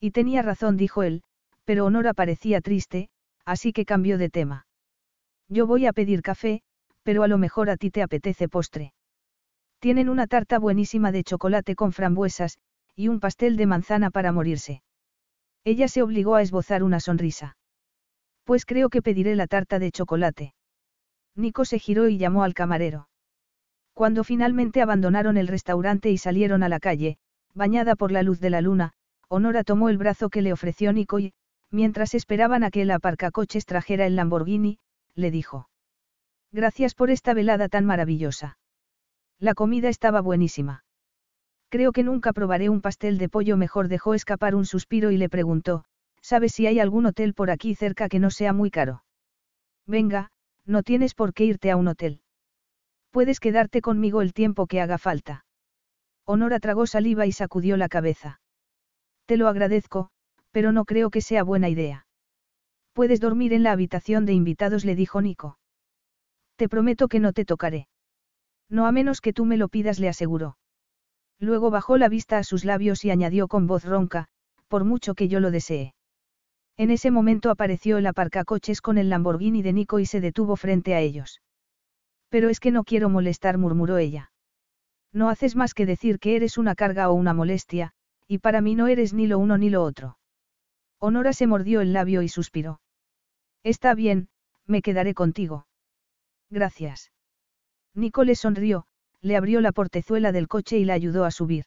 Y 0.00 0.10
tenía 0.10 0.42
razón, 0.42 0.76
dijo 0.76 1.02
él, 1.02 1.22
pero 1.64 1.86
Honora 1.86 2.14
parecía 2.14 2.60
triste, 2.60 3.08
así 3.44 3.72
que 3.72 3.84
cambió 3.84 4.18
de 4.18 4.30
tema. 4.30 4.66
Yo 5.48 5.66
voy 5.66 5.86
a 5.86 5.92
pedir 5.92 6.22
café, 6.22 6.62
pero 7.02 7.22
a 7.22 7.28
lo 7.28 7.38
mejor 7.38 7.70
a 7.70 7.76
ti 7.76 7.90
te 7.90 8.02
apetece 8.02 8.48
postre. 8.48 8.92
Tienen 9.78 10.08
una 10.08 10.26
tarta 10.26 10.58
buenísima 10.58 11.12
de 11.12 11.24
chocolate 11.24 11.74
con 11.74 11.92
frambuesas, 11.92 12.58
y 12.96 13.08
un 13.08 13.20
pastel 13.20 13.56
de 13.56 13.66
manzana 13.66 14.10
para 14.10 14.32
morirse. 14.32 14.82
Ella 15.64 15.88
se 15.88 16.02
obligó 16.02 16.36
a 16.36 16.42
esbozar 16.42 16.82
una 16.82 17.00
sonrisa. 17.00 17.56
Pues 18.44 18.66
creo 18.66 18.88
que 18.88 19.02
pediré 19.02 19.34
la 19.36 19.46
tarta 19.46 19.78
de 19.78 19.90
chocolate. 19.90 20.54
Nico 21.34 21.64
se 21.64 21.78
giró 21.78 22.08
y 22.08 22.18
llamó 22.18 22.44
al 22.44 22.54
camarero. 22.54 23.08
Cuando 23.94 24.24
finalmente 24.24 24.82
abandonaron 24.82 25.36
el 25.36 25.48
restaurante 25.48 26.10
y 26.10 26.18
salieron 26.18 26.62
a 26.62 26.68
la 26.68 26.80
calle, 26.80 27.16
bañada 27.54 27.96
por 27.96 28.12
la 28.12 28.22
luz 28.22 28.40
de 28.40 28.50
la 28.50 28.60
luna, 28.60 28.92
Honora 29.36 29.64
tomó 29.64 29.88
el 29.88 29.98
brazo 29.98 30.30
que 30.30 30.42
le 30.42 30.52
ofreció 30.52 30.92
Nico 30.92 31.18
y, 31.18 31.32
mientras 31.72 32.14
esperaban 32.14 32.62
a 32.62 32.70
que 32.70 32.82
el 32.82 32.92
aparcacoches 32.92 33.66
trajera 33.66 34.06
el 34.06 34.14
Lamborghini, 34.14 34.78
le 35.16 35.32
dijo. 35.32 35.68
Gracias 36.52 36.94
por 36.94 37.10
esta 37.10 37.34
velada 37.34 37.68
tan 37.68 37.84
maravillosa. 37.84 38.58
La 39.40 39.54
comida 39.54 39.88
estaba 39.88 40.20
buenísima. 40.20 40.84
Creo 41.68 41.90
que 41.90 42.04
nunca 42.04 42.32
probaré 42.32 42.68
un 42.68 42.80
pastel 42.80 43.18
de 43.18 43.28
pollo 43.28 43.56
mejor. 43.56 43.88
Dejó 43.88 44.14
escapar 44.14 44.54
un 44.54 44.66
suspiro 44.66 45.10
y 45.10 45.16
le 45.16 45.28
preguntó, 45.28 45.84
¿sabes 46.22 46.52
si 46.52 46.68
hay 46.68 46.78
algún 46.78 47.06
hotel 47.06 47.34
por 47.34 47.50
aquí 47.50 47.74
cerca 47.74 48.08
que 48.08 48.20
no 48.20 48.30
sea 48.30 48.52
muy 48.52 48.70
caro? 48.70 49.02
Venga, 49.84 50.30
no 50.64 50.84
tienes 50.84 51.14
por 51.14 51.34
qué 51.34 51.44
irte 51.44 51.72
a 51.72 51.76
un 51.76 51.88
hotel. 51.88 52.20
Puedes 53.10 53.40
quedarte 53.40 53.80
conmigo 53.80 54.22
el 54.22 54.32
tiempo 54.32 54.68
que 54.68 54.80
haga 54.80 54.96
falta. 54.96 55.44
Honora 56.24 56.60
tragó 56.60 56.86
saliva 56.86 57.26
y 57.26 57.32
sacudió 57.32 57.76
la 57.76 57.88
cabeza. 57.88 58.38
Te 59.26 59.36
lo 59.36 59.48
agradezco, 59.48 60.10
pero 60.50 60.72
no 60.72 60.84
creo 60.84 61.10
que 61.10 61.20
sea 61.20 61.42
buena 61.42 61.68
idea. 61.68 62.06
Puedes 62.92 63.20
dormir 63.20 63.52
en 63.52 63.62
la 63.62 63.72
habitación 63.72 64.26
de 64.26 64.32
invitados, 64.32 64.84
le 64.84 64.94
dijo 64.94 65.20
Nico. 65.20 65.58
Te 66.56 66.68
prometo 66.68 67.08
que 67.08 67.20
no 67.20 67.32
te 67.32 67.44
tocaré. 67.44 67.88
No 68.68 68.86
a 68.86 68.92
menos 68.92 69.20
que 69.20 69.32
tú 69.32 69.44
me 69.44 69.56
lo 69.56 69.68
pidas, 69.68 69.98
le 69.98 70.08
aseguró. 70.08 70.56
Luego 71.40 71.70
bajó 71.70 71.98
la 71.98 72.08
vista 72.08 72.38
a 72.38 72.44
sus 72.44 72.64
labios 72.64 73.04
y 73.04 73.10
añadió 73.10 73.48
con 73.48 73.66
voz 73.66 73.84
ronca, 73.84 74.28
por 74.68 74.84
mucho 74.84 75.14
que 75.14 75.28
yo 75.28 75.40
lo 75.40 75.50
desee. 75.50 75.94
En 76.76 76.90
ese 76.90 77.10
momento 77.10 77.50
apareció 77.50 77.98
el 77.98 78.06
aparcacoches 78.06 78.80
con 78.80 78.98
el 78.98 79.08
Lamborghini 79.08 79.62
de 79.62 79.72
Nico 79.72 79.98
y 79.98 80.06
se 80.06 80.20
detuvo 80.20 80.56
frente 80.56 80.94
a 80.94 81.00
ellos. 81.00 81.40
Pero 82.28 82.48
es 82.48 82.60
que 82.60 82.72
no 82.72 82.84
quiero 82.84 83.08
molestar, 83.08 83.58
murmuró 83.58 83.98
ella. 83.98 84.32
No 85.12 85.28
haces 85.28 85.54
más 85.54 85.74
que 85.74 85.86
decir 85.86 86.18
que 86.18 86.34
eres 86.34 86.58
una 86.58 86.74
carga 86.74 87.10
o 87.10 87.14
una 87.14 87.34
molestia, 87.34 87.92
y 88.26 88.38
para 88.38 88.60
mí 88.60 88.74
no 88.74 88.88
eres 88.88 89.12
ni 89.12 89.26
lo 89.26 89.38
uno 89.38 89.58
ni 89.58 89.70
lo 89.70 89.82
otro. 89.82 90.18
Honora 90.98 91.32
se 91.32 91.46
mordió 91.46 91.80
el 91.80 91.92
labio 91.92 92.22
y 92.22 92.28
suspiró. 92.28 92.80
Está 93.62 93.94
bien, 93.94 94.28
me 94.66 94.82
quedaré 94.82 95.14
contigo. 95.14 95.66
Gracias. 96.50 97.12
Nico 97.94 98.24
le 98.24 98.34
sonrió, 98.34 98.86
le 99.20 99.36
abrió 99.36 99.60
la 99.60 99.72
portezuela 99.72 100.32
del 100.32 100.48
coche 100.48 100.78
y 100.78 100.84
la 100.84 100.94
ayudó 100.94 101.24
a 101.24 101.30
subir. 101.30 101.64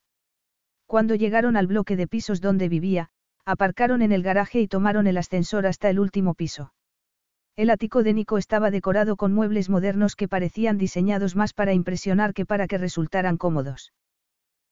Cuando 0.86 1.16
llegaron 1.16 1.58
al 1.58 1.68
bloque 1.68 1.96
de 1.96 2.08
pisos 2.08 2.42
donde 2.42 2.70
vivía, 2.70 3.10
aparcaron 3.46 4.02
en 4.02 4.12
el 4.12 4.24
garaje 4.24 4.62
y 4.62 4.68
tomaron 4.68 5.08
el 5.08 5.18
ascensor 5.18 5.68
hasta 5.68 5.90
el 5.90 6.00
último 6.00 6.34
piso. 6.34 6.74
El 7.56 7.70
ático 7.72 8.04
de 8.04 8.14
Nico 8.14 8.38
estaba 8.38 8.72
decorado 8.72 9.16
con 9.16 9.34
muebles 9.34 9.70
modernos 9.70 10.16
que 10.16 10.28
parecían 10.28 10.78
diseñados 10.78 11.36
más 11.36 11.54
para 11.54 11.74
impresionar 11.74 12.34
que 12.34 12.46
para 12.46 12.68
que 12.68 12.78
resultaran 12.78 13.38
cómodos. 13.38 13.94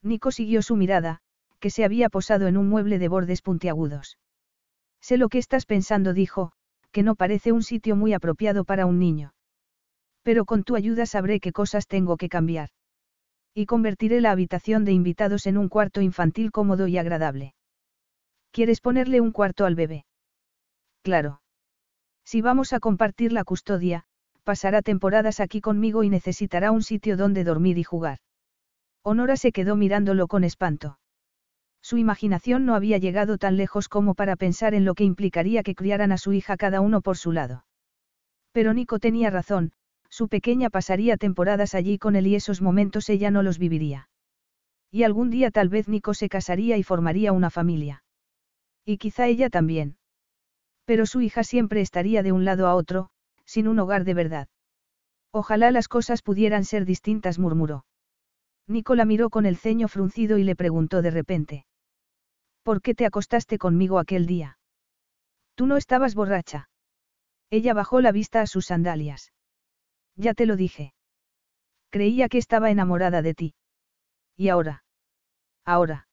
Nico 0.03 0.31
siguió 0.31 0.61
su 0.61 0.75
mirada, 0.75 1.21
que 1.65 1.71
se 1.71 1.83
había 1.83 2.09
posado 2.09 2.45
en 2.45 2.57
un 2.57 2.69
mueble 2.69 2.99
de 2.99 3.07
bordes 3.07 3.41
puntiagudos. 3.41 4.19
Sé 5.01 5.17
lo 5.17 5.29
que 5.29 5.39
estás 5.39 5.65
pensando, 5.65 6.13
dijo, 6.13 6.51
que 6.91 7.01
no 7.01 7.15
parece 7.15 7.53
un 7.53 7.63
sitio 7.63 7.95
muy 7.95 8.13
apropiado 8.13 8.65
para 8.65 8.85
un 8.85 8.99
niño. 8.99 9.33
Pero 10.21 10.45
con 10.45 10.63
tu 10.63 10.75
ayuda 10.75 11.07
sabré 11.07 11.39
qué 11.39 11.51
cosas 11.51 11.87
tengo 11.87 12.17
que 12.17 12.29
cambiar. 12.29 12.69
Y 13.55 13.65
convertiré 13.65 14.21
la 14.21 14.29
habitación 14.29 14.85
de 14.85 14.91
invitados 14.91 15.47
en 15.47 15.57
un 15.57 15.67
cuarto 15.67 16.01
infantil 16.01 16.51
cómodo 16.51 16.85
y 16.85 16.99
agradable. 16.99 17.55
¿Quieres 18.51 18.79
ponerle 18.79 19.19
un 19.19 19.31
cuarto 19.31 19.65
al 19.65 19.73
bebé? 19.73 20.05
Claro. 21.01 21.41
Si 22.25 22.41
vamos 22.41 22.73
a 22.73 22.79
compartir 22.79 23.33
la 23.33 23.43
custodia, 23.43 24.03
pasará 24.43 24.83
temporadas 24.83 25.39
aquí 25.39 25.61
conmigo 25.61 26.03
y 26.03 26.09
necesitará 26.09 26.69
un 26.69 26.83
sitio 26.83 27.17
donde 27.17 27.43
dormir 27.43 27.79
y 27.79 27.83
jugar. 27.83 28.19
Honora 29.01 29.35
se 29.35 29.51
quedó 29.51 29.75
mirándolo 29.75 30.27
con 30.27 30.43
espanto. 30.43 30.99
Su 31.85 31.99
imaginación 31.99 32.65
no 32.65 32.73
había 32.73 32.97
llegado 32.97 33.37
tan 33.37 33.57
lejos 33.57 33.89
como 33.89 34.15
para 34.15 34.35
pensar 34.35 34.73
en 34.73 34.85
lo 34.85 34.95
que 34.95 35.03
implicaría 35.03 35.61
que 35.61 35.75
criaran 35.75 36.11
a 36.11 36.17
su 36.17 36.33
hija 36.33 36.57
cada 36.57 36.81
uno 36.81 37.01
por 37.01 37.15
su 37.15 37.31
lado. 37.31 37.63
Pero 38.53 38.73
Nico 38.73 38.97
tenía 38.97 39.29
razón, 39.29 39.71
su 40.09 40.27
pequeña 40.27 40.71
pasaría 40.71 41.15
temporadas 41.15 41.75
allí 41.75 41.99
con 41.99 42.15
él 42.15 42.25
y 42.25 42.33
esos 42.33 42.59
momentos 42.59 43.07
ella 43.07 43.29
no 43.29 43.43
los 43.43 43.59
viviría. 43.59 44.09
Y 44.89 45.03
algún 45.03 45.29
día 45.29 45.51
tal 45.51 45.69
vez 45.69 45.87
Nico 45.87 46.15
se 46.15 46.27
casaría 46.27 46.75
y 46.75 46.81
formaría 46.81 47.31
una 47.33 47.51
familia. 47.51 48.03
Y 48.83 48.97
quizá 48.97 49.27
ella 49.27 49.51
también. 49.51 49.97
Pero 50.85 51.05
su 51.05 51.21
hija 51.21 51.43
siempre 51.43 51.81
estaría 51.81 52.23
de 52.23 52.31
un 52.31 52.45
lado 52.45 52.65
a 52.65 52.73
otro, 52.73 53.11
sin 53.45 53.67
un 53.67 53.77
hogar 53.77 54.05
de 54.05 54.15
verdad. 54.15 54.47
Ojalá 55.31 55.69
las 55.69 55.87
cosas 55.87 56.23
pudieran 56.23 56.65
ser 56.65 56.83
distintas, 56.83 57.37
murmuró. 57.37 57.85
Nico 58.65 58.95
la 58.95 59.05
miró 59.05 59.29
con 59.29 59.45
el 59.45 59.55
ceño 59.55 59.87
fruncido 59.87 60.39
y 60.39 60.43
le 60.43 60.55
preguntó 60.55 61.03
de 61.03 61.11
repente. 61.11 61.65
¿Por 62.65 62.81
qué 62.81 62.95
te 62.95 63.05
acostaste 63.05 63.59
conmigo 63.59 63.99
aquel 63.99 64.25
día? 64.25 64.57
Tú 65.53 65.67
no 65.67 65.77
estabas 65.77 66.15
borracha. 66.15 66.67
Ella 67.51 67.75
bajó 67.75 68.01
la 68.01 68.11
vista 68.11 68.41
a 68.41 68.47
sus 68.47 68.65
sandalias. 68.65 69.31
Ya 70.15 70.33
te 70.33 70.47
lo 70.47 70.55
dije. 70.55 70.95
Creía 71.91 72.27
que 72.27 72.39
estaba 72.39 72.71
enamorada 72.71 73.21
de 73.21 73.35
ti. 73.35 73.53
¿Y 74.35 74.49
ahora? 74.49 74.83
Ahora. 75.63 76.07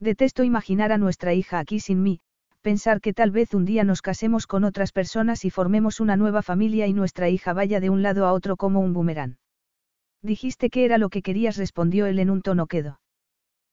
Detesto 0.00 0.44
imaginar 0.44 0.92
a 0.92 0.98
nuestra 0.98 1.34
hija 1.34 1.58
aquí 1.58 1.78
sin 1.78 2.02
mí, 2.02 2.20
pensar 2.62 3.02
que 3.02 3.12
tal 3.12 3.30
vez 3.30 3.52
un 3.52 3.66
día 3.66 3.84
nos 3.84 4.00
casemos 4.00 4.46
con 4.46 4.64
otras 4.64 4.92
personas 4.92 5.44
y 5.44 5.50
formemos 5.50 6.00
una 6.00 6.16
nueva 6.16 6.40
familia 6.40 6.86
y 6.86 6.94
nuestra 6.94 7.28
hija 7.28 7.52
vaya 7.52 7.80
de 7.80 7.90
un 7.90 8.00
lado 8.00 8.24
a 8.24 8.32
otro 8.32 8.56
como 8.56 8.80
un 8.80 8.94
boomerang. 8.94 9.36
Dijiste 10.22 10.70
que 10.70 10.86
era 10.86 10.96
lo 10.96 11.10
que 11.10 11.20
querías, 11.20 11.58
respondió 11.58 12.06
él 12.06 12.18
en 12.18 12.30
un 12.30 12.40
tono 12.40 12.66
quedo. 12.66 12.98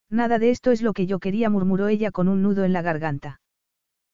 Nada 0.10 0.40
de 0.40 0.52
esto 0.52 0.72
es 0.72 0.82
lo 0.82 0.94
que 0.94 1.06
yo 1.06 1.20
quería, 1.20 1.50
murmuró 1.50 1.88
ella 1.88 2.12
con 2.12 2.28
un 2.28 2.42
nudo 2.42 2.64
en 2.64 2.74
la 2.74 2.82
garganta. 2.82 3.42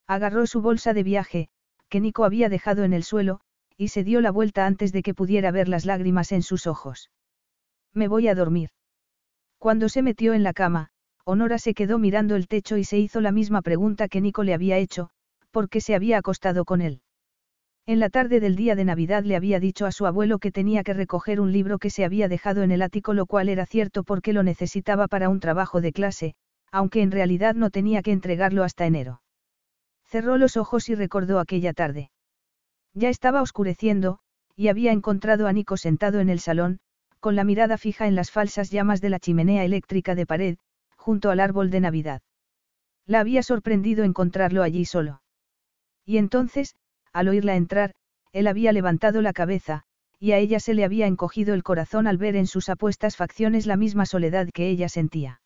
Agarró 0.07 0.48
su 0.48 0.61
bolsa 0.61 0.94
de 0.94 1.03
viaje, 1.03 1.49
que 1.90 1.99
Nico 1.99 2.24
había 2.24 2.49
dejado 2.49 2.84
en 2.84 2.94
el 2.94 3.03
suelo, 3.03 3.41
y 3.78 3.90
se 3.90 4.03
dio 4.03 4.22
la 4.22 4.32
vuelta 4.32 4.66
antes 4.66 4.91
de 4.91 5.02
que 5.02 5.14
pudiera 5.14 5.52
ver 5.52 5.68
las 5.68 5.86
lágrimas 5.86 6.32
en 6.32 6.41
sus 6.41 6.68
ojos. 6.68 7.11
Me 7.94 8.07
voy 8.07 8.28
a 8.28 8.36
dormir. 8.36 8.70
Cuando 9.57 9.90
se 9.90 10.02
metió 10.02 10.34
en 10.34 10.44
la 10.44 10.53
cama, 10.53 10.90
Honora 11.26 11.60
se 11.60 11.74
quedó 11.74 11.99
mirando 11.99 12.36
el 12.36 12.48
techo 12.48 12.78
y 12.78 12.84
se 12.84 12.98
hizo 12.98 13.22
la 13.22 13.32
misma 13.32 13.61
pregunta 13.61 14.07
que 14.07 14.22
Nico 14.22 14.44
le 14.44 14.53
había 14.53 14.78
hecho, 14.78 15.10
¿por 15.52 15.70
qué 15.70 15.82
se 15.82 15.95
había 15.95 16.18
acostado 16.18 16.66
con 16.66 16.82
él? 16.82 17.02
En 17.90 17.99
la 17.99 18.11
tarde 18.11 18.40
del 18.40 18.56
día 18.56 18.76
de 18.76 18.86
Navidad 18.86 19.24
le 19.24 19.36
había 19.36 19.60
dicho 19.60 19.88
a 19.88 19.91
su 19.91 20.06
abuelo 20.06 20.38
que 20.38 20.52
tenía 20.52 20.84
que 20.84 20.94
recoger 20.94 21.41
un 21.41 21.52
libro 21.52 21.80
que 21.80 21.90
se 21.90 22.06
había 22.06 22.28
dejado 22.28 22.61
en 22.61 22.70
el 22.70 22.84
ático, 22.84 23.16
lo 23.16 23.26
cual 23.26 23.49
era 23.49 23.66
cierto 23.66 24.03
porque 24.03 24.32
lo 24.32 24.44
necesitaba 24.44 25.07
para 25.07 25.28
un 25.28 25.40
trabajo 25.40 25.82
de 25.82 25.91
clase, 25.91 26.36
aunque 26.72 27.02
en 27.02 27.10
realidad 27.10 27.56
no 27.56 27.72
tenía 27.72 28.03
que 28.03 28.11
entregarlo 28.11 28.64
hasta 28.64 28.86
enero. 28.86 29.24
Cerró 30.06 30.38
los 30.38 30.56
ojos 30.56 30.88
y 30.90 30.94
recordó 30.94 31.40
aquella 31.40 31.74
tarde. 31.74 32.11
Ya 32.94 33.10
estaba 33.10 33.41
oscureciendo, 33.41 34.20
y 34.56 34.68
había 34.68 34.91
encontrado 34.91 35.48
a 35.48 35.53
Nico 35.53 35.76
sentado 35.76 36.20
en 36.20 36.30
el 36.30 36.41
salón, 36.41 36.82
con 37.20 37.36
la 37.36 37.44
mirada 37.44 37.80
fija 37.80 38.06
en 38.06 38.14
las 38.14 38.30
falsas 38.30 38.70
llamas 38.70 39.02
de 39.02 39.10
la 39.10 39.20
chimenea 39.20 39.66
eléctrica 39.66 40.14
de 40.14 40.28
pared, 40.28 40.57
junto 40.95 41.32
al 41.32 41.40
árbol 41.40 41.72
de 41.72 41.80
Navidad. 41.80 42.22
La 43.07 43.20
había 43.20 43.41
sorprendido 43.41 44.03
encontrarlo 44.03 44.61
allí 44.61 44.86
solo. 44.86 45.24
Y 46.06 46.18
entonces, 46.18 46.76
al 47.14 47.27
oírla 47.27 47.56
entrar, 47.56 47.94
él 48.31 48.48
había 48.48 48.72
levantado 48.72 49.22
la 49.22 49.34
cabeza, 49.34 49.84
y 50.19 50.34
a 50.34 50.38
ella 50.38 50.60
se 50.60 50.73
le 50.73 50.84
había 50.84 51.07
encogido 51.07 51.53
el 51.53 51.64
corazón 51.64 52.06
al 52.07 52.18
ver 52.18 52.36
en 52.36 52.48
sus 52.48 52.69
apuestas 52.69 53.15
facciones 53.15 53.65
la 53.65 53.77
misma 53.77 54.06
soledad 54.06 54.49
que 54.53 54.69
ella 54.69 54.90
sentía. 54.90 55.41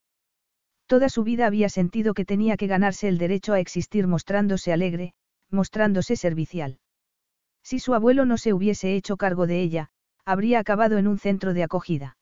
Toda 0.88 1.10
su 1.10 1.24
vida 1.24 1.46
había 1.46 1.70
sentido 1.70 2.14
que 2.14 2.26
tenía 2.26 2.58
que 2.58 2.68
ganarse 2.68 3.08
el 3.08 3.18
derecho 3.18 3.54
a 3.54 3.60
existir 3.60 4.08
mostrándose 4.08 4.74
alegre, 4.74 5.14
mostrándose 5.50 6.16
servicial. 6.16 6.80
Si 7.64 7.80
su 7.80 7.94
abuelo 7.94 8.26
no 8.26 8.38
se 8.38 8.54
hubiese 8.54 8.96
hecho 8.96 9.16
cargo 9.16 9.48
de 9.48 9.62
ella, 9.62 9.90
habría 10.26 10.60
acabado 10.60 10.98
en 10.98 11.08
un 11.08 11.20
centro 11.20 11.54
de 11.54 11.64
acogida. 11.64 12.18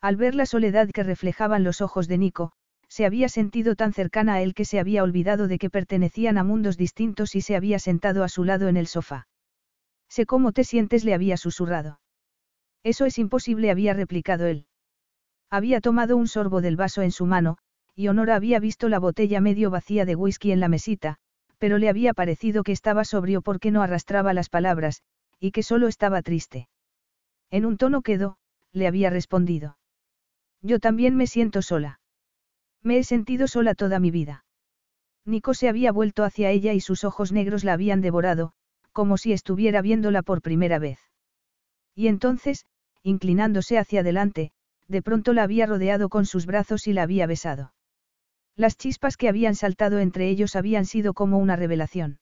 Al 0.00 0.16
ver 0.16 0.34
la 0.34 0.46
soledad 0.46 0.90
que 0.90 1.02
reflejaban 1.02 1.62
los 1.62 1.80
ojos 1.80 2.08
de 2.08 2.18
Nico, 2.18 2.52
se 2.88 3.04
había 3.04 3.28
sentido 3.28 3.74
tan 3.74 3.92
cercana 3.92 4.34
a 4.34 4.42
él 4.42 4.54
que 4.54 4.64
se 4.64 4.78
había 4.78 5.02
olvidado 5.02 5.48
de 5.48 5.58
que 5.58 5.70
pertenecían 5.70 6.38
a 6.38 6.44
mundos 6.44 6.76
distintos 6.76 7.34
y 7.34 7.40
se 7.40 7.56
había 7.56 7.78
sentado 7.78 8.24
a 8.24 8.28
su 8.28 8.44
lado 8.44 8.68
en 8.68 8.76
el 8.76 8.86
sofá. 8.86 9.28
Sé 10.08 10.26
cómo 10.26 10.52
te 10.52 10.64
sientes, 10.64 11.04
le 11.04 11.14
había 11.14 11.36
susurrado. 11.36 12.00
Eso 12.82 13.04
es 13.04 13.18
imposible, 13.18 13.70
había 13.70 13.94
replicado 13.94 14.46
él. 14.46 14.66
Había 15.50 15.80
tomado 15.80 16.16
un 16.16 16.28
sorbo 16.28 16.60
del 16.60 16.76
vaso 16.76 17.02
en 17.02 17.10
su 17.10 17.26
mano, 17.26 17.58
y 17.94 18.08
Honora 18.08 18.36
había 18.36 18.60
visto 18.60 18.88
la 18.88 18.98
botella 18.98 19.40
medio 19.40 19.70
vacía 19.70 20.04
de 20.04 20.14
whisky 20.14 20.52
en 20.52 20.60
la 20.60 20.68
mesita, 20.68 21.16
pero 21.58 21.78
le 21.78 21.88
había 21.88 22.14
parecido 22.14 22.62
que 22.62 22.72
estaba 22.72 23.04
sobrio 23.04 23.42
porque 23.42 23.70
no 23.70 23.82
arrastraba 23.82 24.34
las 24.34 24.48
palabras, 24.48 25.02
y 25.40 25.50
que 25.50 25.62
solo 25.62 25.88
estaba 25.88 26.22
triste. 26.22 26.68
En 27.50 27.64
un 27.64 27.76
tono 27.76 28.02
quedo, 28.02 28.38
le 28.72 28.86
había 28.86 29.10
respondido. 29.10 29.78
Yo 30.62 30.78
también 30.78 31.16
me 31.16 31.26
siento 31.26 31.62
sola. 31.62 32.00
Me 32.86 32.98
he 32.98 33.02
sentido 33.02 33.48
sola 33.48 33.74
toda 33.74 33.98
mi 33.98 34.12
vida. 34.12 34.44
Nico 35.24 35.54
se 35.54 35.68
había 35.68 35.90
vuelto 35.90 36.22
hacia 36.22 36.52
ella 36.52 36.72
y 36.72 36.80
sus 36.80 37.02
ojos 37.02 37.32
negros 37.32 37.64
la 37.64 37.72
habían 37.72 38.00
devorado, 38.00 38.52
como 38.92 39.18
si 39.18 39.32
estuviera 39.32 39.82
viéndola 39.82 40.22
por 40.22 40.40
primera 40.40 40.78
vez. 40.78 41.00
Y 41.96 42.06
entonces, 42.06 42.64
inclinándose 43.02 43.76
hacia 43.76 44.02
adelante, 44.02 44.52
de 44.86 45.02
pronto 45.02 45.32
la 45.32 45.42
había 45.42 45.66
rodeado 45.66 46.08
con 46.08 46.26
sus 46.26 46.46
brazos 46.46 46.86
y 46.86 46.92
la 46.92 47.02
había 47.02 47.26
besado. 47.26 47.74
Las 48.54 48.76
chispas 48.76 49.16
que 49.16 49.28
habían 49.28 49.56
saltado 49.56 49.98
entre 49.98 50.28
ellos 50.28 50.54
habían 50.54 50.86
sido 50.86 51.12
como 51.12 51.38
una 51.38 51.56
revelación. 51.56 52.20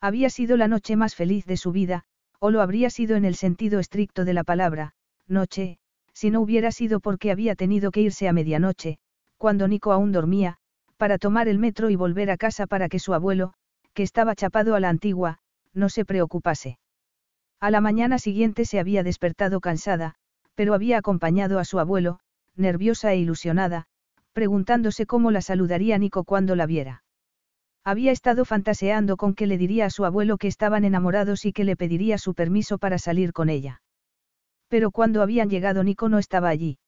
Había 0.00 0.30
sido 0.30 0.56
la 0.56 0.66
noche 0.66 0.96
más 0.96 1.14
feliz 1.14 1.44
de 1.44 1.58
su 1.58 1.72
vida, 1.72 2.04
o 2.38 2.50
lo 2.50 2.62
habría 2.62 2.88
sido 2.88 3.16
en 3.16 3.26
el 3.26 3.34
sentido 3.34 3.80
estricto 3.80 4.24
de 4.24 4.32
la 4.32 4.44
palabra, 4.44 4.94
noche, 5.28 5.76
si 6.14 6.30
no 6.30 6.40
hubiera 6.40 6.72
sido 6.72 7.00
porque 7.00 7.30
había 7.30 7.54
tenido 7.54 7.90
que 7.90 8.00
irse 8.00 8.28
a 8.28 8.32
medianoche, 8.32 8.98
cuando 9.44 9.68
Nico 9.68 9.92
aún 9.92 10.10
dormía, 10.10 10.56
para 10.96 11.18
tomar 11.18 11.48
el 11.48 11.58
metro 11.58 11.90
y 11.90 11.96
volver 11.96 12.30
a 12.30 12.38
casa 12.38 12.66
para 12.66 12.88
que 12.88 12.98
su 12.98 13.12
abuelo, 13.12 13.52
que 13.92 14.02
estaba 14.02 14.34
chapado 14.34 14.74
a 14.74 14.80
la 14.80 14.88
antigua, 14.88 15.36
no 15.74 15.90
se 15.90 16.06
preocupase. 16.06 16.78
A 17.60 17.70
la 17.70 17.82
mañana 17.82 18.18
siguiente 18.18 18.64
se 18.64 18.80
había 18.80 19.02
despertado 19.02 19.60
cansada, 19.60 20.14
pero 20.54 20.72
había 20.72 20.96
acompañado 20.96 21.58
a 21.58 21.66
su 21.66 21.78
abuelo, 21.78 22.20
nerviosa 22.56 23.12
e 23.12 23.18
ilusionada, 23.18 23.84
preguntándose 24.32 25.04
cómo 25.04 25.30
la 25.30 25.42
saludaría 25.42 25.98
Nico 25.98 26.24
cuando 26.24 26.56
la 26.56 26.64
viera. 26.64 27.04
Había 27.84 28.12
estado 28.12 28.46
fantaseando 28.46 29.18
con 29.18 29.34
que 29.34 29.46
le 29.46 29.58
diría 29.58 29.84
a 29.84 29.90
su 29.90 30.06
abuelo 30.06 30.38
que 30.38 30.48
estaban 30.48 30.86
enamorados 30.86 31.44
y 31.44 31.52
que 31.52 31.64
le 31.64 31.76
pediría 31.76 32.16
su 32.16 32.32
permiso 32.32 32.78
para 32.78 32.96
salir 32.96 33.34
con 33.34 33.50
ella. 33.50 33.82
Pero 34.68 34.90
cuando 34.90 35.20
habían 35.20 35.50
llegado 35.50 35.84
Nico 35.84 36.08
no 36.08 36.18
estaba 36.18 36.48
allí. 36.48 36.78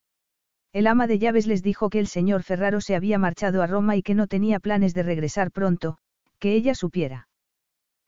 El 0.72 0.86
ama 0.86 1.06
de 1.06 1.18
llaves 1.18 1.46
les 1.46 1.62
dijo 1.62 1.90
que 1.90 1.98
el 1.98 2.06
señor 2.06 2.42
Ferraro 2.42 2.80
se 2.80 2.94
había 2.94 3.18
marchado 3.18 3.62
a 3.62 3.66
Roma 3.66 3.96
y 3.96 4.02
que 4.02 4.14
no 4.14 4.26
tenía 4.26 4.60
planes 4.60 4.94
de 4.94 5.02
regresar 5.02 5.50
pronto, 5.50 5.98
que 6.38 6.54
ella 6.54 6.74
supiera. 6.74 7.28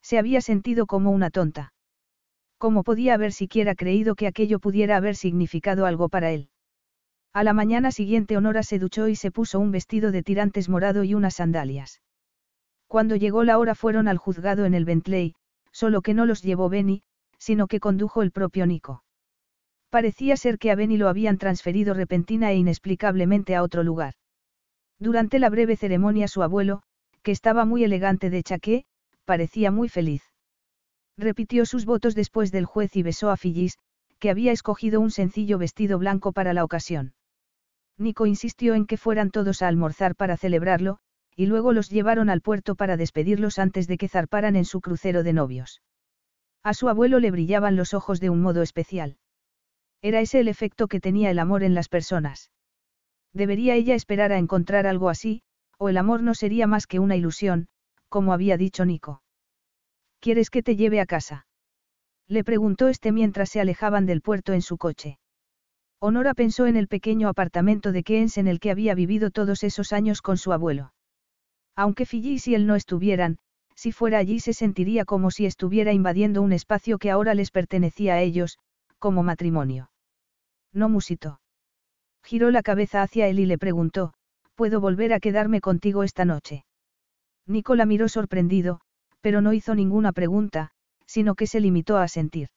Se 0.02 0.18
había 0.18 0.40
sentido 0.40 0.86
como 0.86 1.10
una 1.10 1.30
tonta. 1.30 1.72
¿Cómo 2.58 2.82
podía 2.82 3.14
haber 3.14 3.32
siquiera 3.32 3.74
creído 3.74 4.14
que 4.14 4.26
aquello 4.26 4.58
pudiera 4.58 4.96
haber 4.96 5.16
significado 5.16 5.86
algo 5.86 6.08
para 6.08 6.30
él? 6.32 6.50
A 7.32 7.44
la 7.44 7.52
mañana 7.52 7.92
siguiente 7.92 8.36
Honora 8.36 8.62
se 8.62 8.78
duchó 8.78 9.08
y 9.08 9.14
se 9.14 9.30
puso 9.30 9.60
un 9.60 9.70
vestido 9.70 10.10
de 10.10 10.22
tirantes 10.22 10.68
morado 10.68 11.04
y 11.04 11.14
unas 11.14 11.36
sandalias. 11.36 12.00
Cuando 12.88 13.16
llegó 13.16 13.44
la 13.44 13.58
hora 13.58 13.74
fueron 13.74 14.08
al 14.08 14.18
juzgado 14.18 14.64
en 14.64 14.74
el 14.74 14.84
Bentley, 14.84 15.34
solo 15.70 16.02
que 16.02 16.14
no 16.14 16.26
los 16.26 16.42
llevó 16.42 16.68
Benny, 16.68 17.02
sino 17.38 17.68
que 17.68 17.80
condujo 17.80 18.22
el 18.22 18.32
propio 18.32 18.66
Nico. 18.66 19.04
Parecía 19.90 20.36
ser 20.36 20.58
que 20.58 20.70
a 20.70 20.74
Benny 20.74 20.96
lo 20.96 21.08
habían 21.08 21.38
transferido 21.38 21.94
repentina 21.94 22.52
e 22.52 22.56
inexplicablemente 22.56 23.54
a 23.54 23.62
otro 23.62 23.82
lugar. 23.82 24.14
Durante 24.98 25.38
la 25.38 25.48
breve 25.48 25.76
ceremonia 25.76 26.28
su 26.28 26.42
abuelo, 26.42 26.82
que 27.22 27.32
estaba 27.32 27.64
muy 27.64 27.84
elegante 27.84 28.30
de 28.30 28.42
chaqué, 28.42 28.84
parecía 29.24 29.70
muy 29.70 29.88
feliz. 29.88 30.22
Repitió 31.16 31.66
sus 31.66 31.84
votos 31.84 32.14
después 32.14 32.52
del 32.52 32.64
juez 32.64 32.96
y 32.96 33.02
besó 33.02 33.30
a 33.30 33.36
Phyllis, 33.36 33.78
que 34.18 34.30
había 34.30 34.52
escogido 34.52 35.00
un 35.00 35.10
sencillo 35.10 35.58
vestido 35.58 35.98
blanco 35.98 36.32
para 36.32 36.52
la 36.52 36.64
ocasión. 36.64 37.14
Nico 37.96 38.26
insistió 38.26 38.74
en 38.74 38.86
que 38.86 38.96
fueran 38.96 39.30
todos 39.30 39.62
a 39.62 39.68
almorzar 39.68 40.14
para 40.14 40.36
celebrarlo, 40.36 40.98
y 41.34 41.46
luego 41.46 41.72
los 41.72 41.88
llevaron 41.88 42.30
al 42.30 42.40
puerto 42.40 42.74
para 42.74 42.96
despedirlos 42.96 43.58
antes 43.58 43.86
de 43.86 43.96
que 43.96 44.08
zarparan 44.08 44.56
en 44.56 44.64
su 44.64 44.80
crucero 44.80 45.22
de 45.22 45.32
novios. 45.32 45.82
A 46.62 46.74
su 46.74 46.88
abuelo 46.88 47.20
le 47.20 47.30
brillaban 47.30 47.76
los 47.76 47.94
ojos 47.94 48.20
de 48.20 48.30
un 48.30 48.42
modo 48.42 48.62
especial. 48.62 49.16
Era 50.02 50.20
ese 50.20 50.40
el 50.40 50.48
efecto 50.48 50.86
que 50.86 51.00
tenía 51.00 51.30
el 51.30 51.38
amor 51.38 51.62
en 51.62 51.74
las 51.74 51.88
personas. 51.88 52.50
Debería 53.32 53.74
ella 53.74 53.94
esperar 53.94 54.32
a 54.32 54.38
encontrar 54.38 54.86
algo 54.86 55.08
así, 55.08 55.42
o 55.78 55.88
el 55.88 55.96
amor 55.96 56.22
no 56.22 56.34
sería 56.34 56.66
más 56.66 56.86
que 56.86 56.98
una 56.98 57.16
ilusión, 57.16 57.68
como 58.08 58.32
había 58.32 58.56
dicho 58.56 58.84
Nico. 58.84 59.22
¿Quieres 60.20 60.50
que 60.50 60.62
te 60.62 60.76
lleve 60.76 61.00
a 61.00 61.06
casa? 61.06 61.46
Le 62.26 62.44
preguntó 62.44 62.88
este 62.88 63.12
mientras 63.12 63.48
se 63.50 63.60
alejaban 63.60 64.06
del 64.06 64.20
puerto 64.20 64.52
en 64.52 64.62
su 64.62 64.76
coche. 64.76 65.18
Honora 66.00 66.34
pensó 66.34 66.66
en 66.66 66.76
el 66.76 66.86
pequeño 66.86 67.28
apartamento 67.28 67.90
de 67.90 68.02
Keynes 68.04 68.38
en 68.38 68.46
el 68.46 68.60
que 68.60 68.70
había 68.70 68.94
vivido 68.94 69.30
todos 69.30 69.64
esos 69.64 69.92
años 69.92 70.22
con 70.22 70.36
su 70.36 70.52
abuelo. 70.52 70.92
Aunque 71.74 72.06
Phyllis 72.06 72.46
y 72.48 72.54
él 72.54 72.66
no 72.66 72.76
estuvieran, 72.76 73.38
si 73.74 73.92
fuera 73.92 74.18
allí 74.18 74.40
se 74.40 74.52
sentiría 74.52 75.04
como 75.04 75.30
si 75.30 75.46
estuviera 75.46 75.92
invadiendo 75.92 76.42
un 76.42 76.52
espacio 76.52 76.98
que 76.98 77.10
ahora 77.10 77.34
les 77.34 77.50
pertenecía 77.50 78.14
a 78.14 78.20
ellos, 78.20 78.58
como 78.98 79.22
matrimonio. 79.22 79.90
No 80.72 80.88
musitó. 80.88 81.40
Giró 82.22 82.50
la 82.50 82.62
cabeza 82.62 83.02
hacia 83.02 83.28
él 83.28 83.38
y 83.38 83.46
le 83.46 83.58
preguntó, 83.58 84.12
¿puedo 84.54 84.80
volver 84.80 85.12
a 85.12 85.20
quedarme 85.20 85.60
contigo 85.60 86.02
esta 86.02 86.24
noche? 86.24 86.64
Nicola 87.46 87.86
miró 87.86 88.08
sorprendido, 88.08 88.80
pero 89.20 89.40
no 89.40 89.52
hizo 89.52 89.74
ninguna 89.74 90.12
pregunta, 90.12 90.70
sino 91.06 91.34
que 91.34 91.46
se 91.46 91.60
limitó 91.60 91.96
a 91.96 92.08
sentir. 92.08 92.48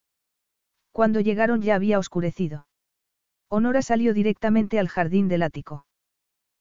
Cuando 0.92 1.22
llegaron 1.22 1.62
ya 1.62 1.76
había 1.76 2.00
oscurecido. 2.00 2.68
Honora 3.50 3.82
salió 3.82 4.14
directamente 4.14 4.80
al 4.80 4.90
jardín 4.90 5.28
del 5.28 5.44
ático. 5.44 5.86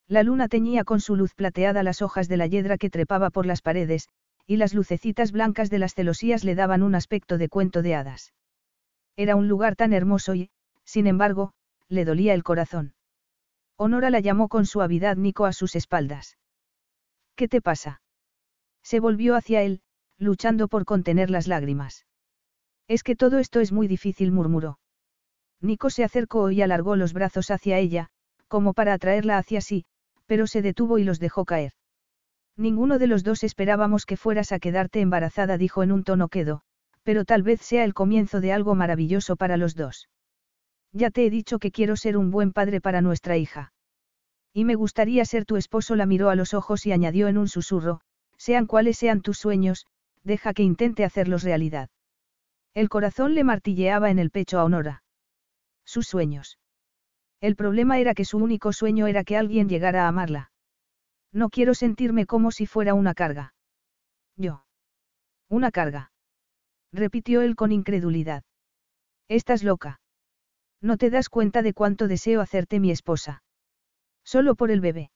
La 0.07 0.23
luna 0.23 0.49
teñía 0.49 0.85
con 0.85 1.01
su 1.01 1.17
luz 1.17 1.35
plateada 1.35 1.83
las 1.83 2.03
hojas 2.03 2.29
de 2.29 2.37
la 2.37 2.47
yedra 2.47 2.79
que 2.79 2.91
trepaba 2.91 3.31
por 3.31 3.47
las 3.47 3.63
paredes, 3.63 4.09
y 4.47 4.57
las 4.57 4.75
lucecitas 4.75 5.31
blancas 5.31 5.71
de 5.71 5.79
las 5.79 5.95
celosías 5.95 6.45
le 6.45 6.55
daban 6.55 6.83
un 6.83 6.95
aspecto 6.95 7.39
de 7.39 7.49
cuento 7.49 7.83
de 7.83 7.95
hadas. 7.95 8.33
Era 9.21 9.37
un 9.37 9.49
lugar 9.49 9.77
tan 9.77 9.93
hermoso 9.93 10.35
y, 10.35 10.49
sin 10.83 11.07
embargo, 11.07 11.53
le 11.91 12.07
dolía 12.07 12.33
el 12.33 12.43
corazón. 12.43 12.95
Honora 13.77 14.09
la 14.09 14.21
llamó 14.21 14.49
con 14.49 14.65
suavidad 14.65 15.19
Nico 15.19 15.45
a 15.45 15.53
sus 15.53 15.77
espaldas. 15.77 16.39
¿Qué 17.37 17.47
te 17.47 17.61
pasa? 17.61 18.01
Se 18.83 18.99
volvió 18.99 19.37
hacia 19.37 19.61
él, 19.61 19.83
luchando 20.17 20.69
por 20.69 20.87
contener 20.87 21.29
las 21.29 21.49
lágrimas. 21.49 22.07
Es 22.89 23.03
que 23.03 23.15
todo 23.15 23.39
esto 23.39 23.61
es 23.61 23.73
muy 23.73 23.89
difícil, 23.89 24.33
murmuró. 24.33 24.79
Nico 25.61 25.91
se 25.91 26.03
acercó 26.03 26.51
y 26.51 26.63
alargó 26.63 26.97
los 26.97 27.13
brazos 27.13 27.51
hacia 27.51 27.77
ella, 27.77 28.09
como 28.49 28.73
para 28.73 28.95
atraerla 28.95 29.37
hacia 29.37 29.61
sí, 29.61 29.85
pero 30.25 30.47
se 30.47 30.63
detuvo 30.63 30.97
y 30.97 31.05
los 31.05 31.21
dejó 31.21 31.45
caer. 31.45 31.75
Ninguno 32.57 32.99
de 32.99 33.07
los 33.07 33.23
dos 33.23 33.45
esperábamos 33.45 34.07
que 34.07 34.17
fueras 34.17 34.51
a 34.51 34.61
quedarte 34.61 35.03
embarazada, 35.03 35.59
dijo 35.59 35.83
en 35.83 35.93
un 35.93 36.05
tono 36.05 36.29
quedo, 36.29 36.63
pero 37.03 37.25
tal 37.25 37.43
vez 37.43 37.61
sea 37.61 37.85
el 37.85 37.95
comienzo 37.95 38.41
de 38.41 38.53
algo 38.53 38.75
maravilloso 38.75 39.37
para 39.37 39.57
los 39.57 39.75
dos. 39.75 40.09
Ya 40.93 41.11
te 41.11 41.25
he 41.25 41.31
dicho 41.31 41.59
que 41.59 41.71
quiero 41.71 41.97
ser 41.97 42.17
un 42.17 42.31
buen 42.31 42.53
padre 42.53 42.81
para 42.81 43.01
nuestra 43.01 43.37
hija. 43.37 43.73
Y 44.53 44.65
me 44.65 44.75
gustaría 44.75 45.25
ser 45.25 45.45
tu 45.45 45.57
esposo, 45.57 45.95
la 45.95 46.07
miró 46.07 46.31
a 46.31 46.35
los 46.35 46.55
ojos 46.55 46.85
y 46.87 46.93
añadió 46.93 47.29
en 47.29 47.39
un 47.39 47.49
susurro, 47.49 48.01
sean 48.37 48.67
cuales 48.67 48.99
sean 48.99 49.21
tus 49.21 49.39
sueños, 49.39 49.87
deja 50.25 50.53
que 50.53 50.63
intente 50.63 51.05
hacerlos 51.05 51.45
realidad. 51.45 51.89
El 52.75 52.89
corazón 52.89 53.35
le 53.35 53.45
martilleaba 53.45 54.11
en 54.11 54.19
el 54.19 54.31
pecho 54.31 54.59
a 54.59 54.65
Honora. 54.65 55.03
Sus 55.85 56.07
sueños. 56.07 56.59
El 57.41 57.57
problema 57.57 57.99
era 57.99 58.15
que 58.15 58.25
su 58.25 58.39
único 58.39 58.73
sueño 58.73 59.07
era 59.07 59.25
que 59.25 59.37
alguien 59.37 59.69
llegara 59.69 60.05
a 60.05 60.09
amarla. 60.09 60.51
No 61.33 61.49
quiero 61.49 61.75
sentirme 61.75 62.27
como 62.27 62.51
si 62.51 62.67
fuera 62.67 62.95
una 62.95 63.15
carga. 63.15 63.55
Yo. 64.37 64.65
Una 65.49 65.71
carga. 65.71 66.10
Repitió 66.93 67.43
él 67.43 67.57
con 67.57 67.73
incredulidad. 67.73 68.43
Estás 69.29 69.63
loca. 69.63 70.01
No 70.81 70.97
te 70.97 71.11
das 71.11 71.29
cuenta 71.29 71.63
de 71.63 71.75
cuánto 71.75 72.09
deseo 72.09 72.41
hacerte 72.41 72.81
mi 72.81 72.91
esposa. 72.91 73.43
Solo 74.25 74.55
por 74.55 74.71
el 74.71 74.81
bebé. 74.81 75.11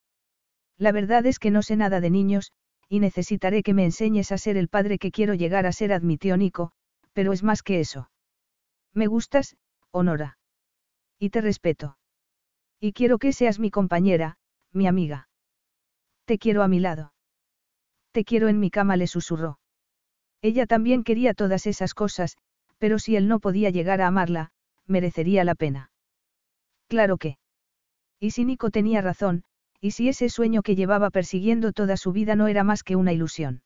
La 0.77 0.91
verdad 0.91 1.25
es 1.25 1.39
que 1.39 1.51
no 1.51 1.61
sé 1.61 1.75
nada 1.75 2.01
de 2.01 2.09
niños, 2.09 2.51
y 2.87 2.99
necesitaré 2.99 3.63
que 3.63 3.73
me 3.73 3.85
enseñes 3.85 4.31
a 4.31 4.37
ser 4.37 4.57
el 4.57 4.67
padre 4.67 4.99
que 4.99 5.11
quiero 5.11 5.33
llegar 5.33 5.65
a 5.65 5.71
ser, 5.71 5.91
admitió 5.91 6.37
Nico, 6.37 6.71
pero 7.13 7.33
es 7.33 7.43
más 7.43 7.63
que 7.63 7.79
eso. 7.79 8.09
Me 8.93 9.07
gustas, 9.07 9.57
Honora. 9.91 10.37
Y 11.17 11.29
te 11.29 11.41
respeto. 11.41 11.97
Y 12.79 12.93
quiero 12.93 13.17
que 13.17 13.33
seas 13.33 13.59
mi 13.59 13.71
compañera, 13.71 14.37
mi 14.71 14.87
amiga. 14.87 15.29
Te 16.25 16.37
quiero 16.37 16.61
a 16.61 16.67
mi 16.67 16.79
lado. 16.79 17.13
Te 18.11 18.23
quiero 18.25 18.49
en 18.49 18.59
mi 18.59 18.69
cama, 18.69 18.97
le 18.97 19.07
susurró. 19.07 19.59
Ella 20.45 20.67
también 20.67 21.03
quería 21.03 21.33
todas 21.33 21.65
esas 21.65 21.95
cosas, 21.95 22.37
pero 22.77 22.99
si 22.99 23.15
él 23.15 23.27
no 23.27 23.39
podía 23.39 23.71
llegar 23.71 23.99
a 23.99 24.05
amarla, 24.05 24.51
merecería 24.85 25.43
la 25.43 25.55
pena. 25.55 25.89
Claro 26.87 27.17
que. 27.17 27.39
Y 28.19 28.29
si 28.29 28.45
Nico 28.45 28.69
tenía 28.69 29.01
razón, 29.01 29.43
y 29.81 29.89
si 29.89 30.07
ese 30.07 30.29
sueño 30.29 30.61
que 30.61 30.75
llevaba 30.75 31.09
persiguiendo 31.09 31.71
toda 31.71 31.97
su 31.97 32.11
vida 32.11 32.35
no 32.35 32.47
era 32.47 32.63
más 32.63 32.83
que 32.83 32.95
una 32.95 33.11
ilusión. 33.11 33.63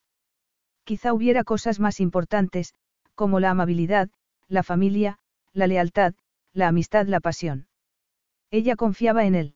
Quizá 0.84 1.12
hubiera 1.12 1.44
cosas 1.44 1.80
más 1.80 2.00
importantes, 2.00 2.72
como 3.14 3.40
la 3.40 3.50
amabilidad, 3.50 4.08
la 4.48 4.62
familia, 4.62 5.18
la 5.52 5.66
lealtad, 5.66 6.14
la 6.54 6.68
amistad, 6.68 7.06
la 7.06 7.20
pasión. 7.20 7.68
Ella 8.50 8.74
confiaba 8.74 9.26
en 9.26 9.34
él. 9.34 9.54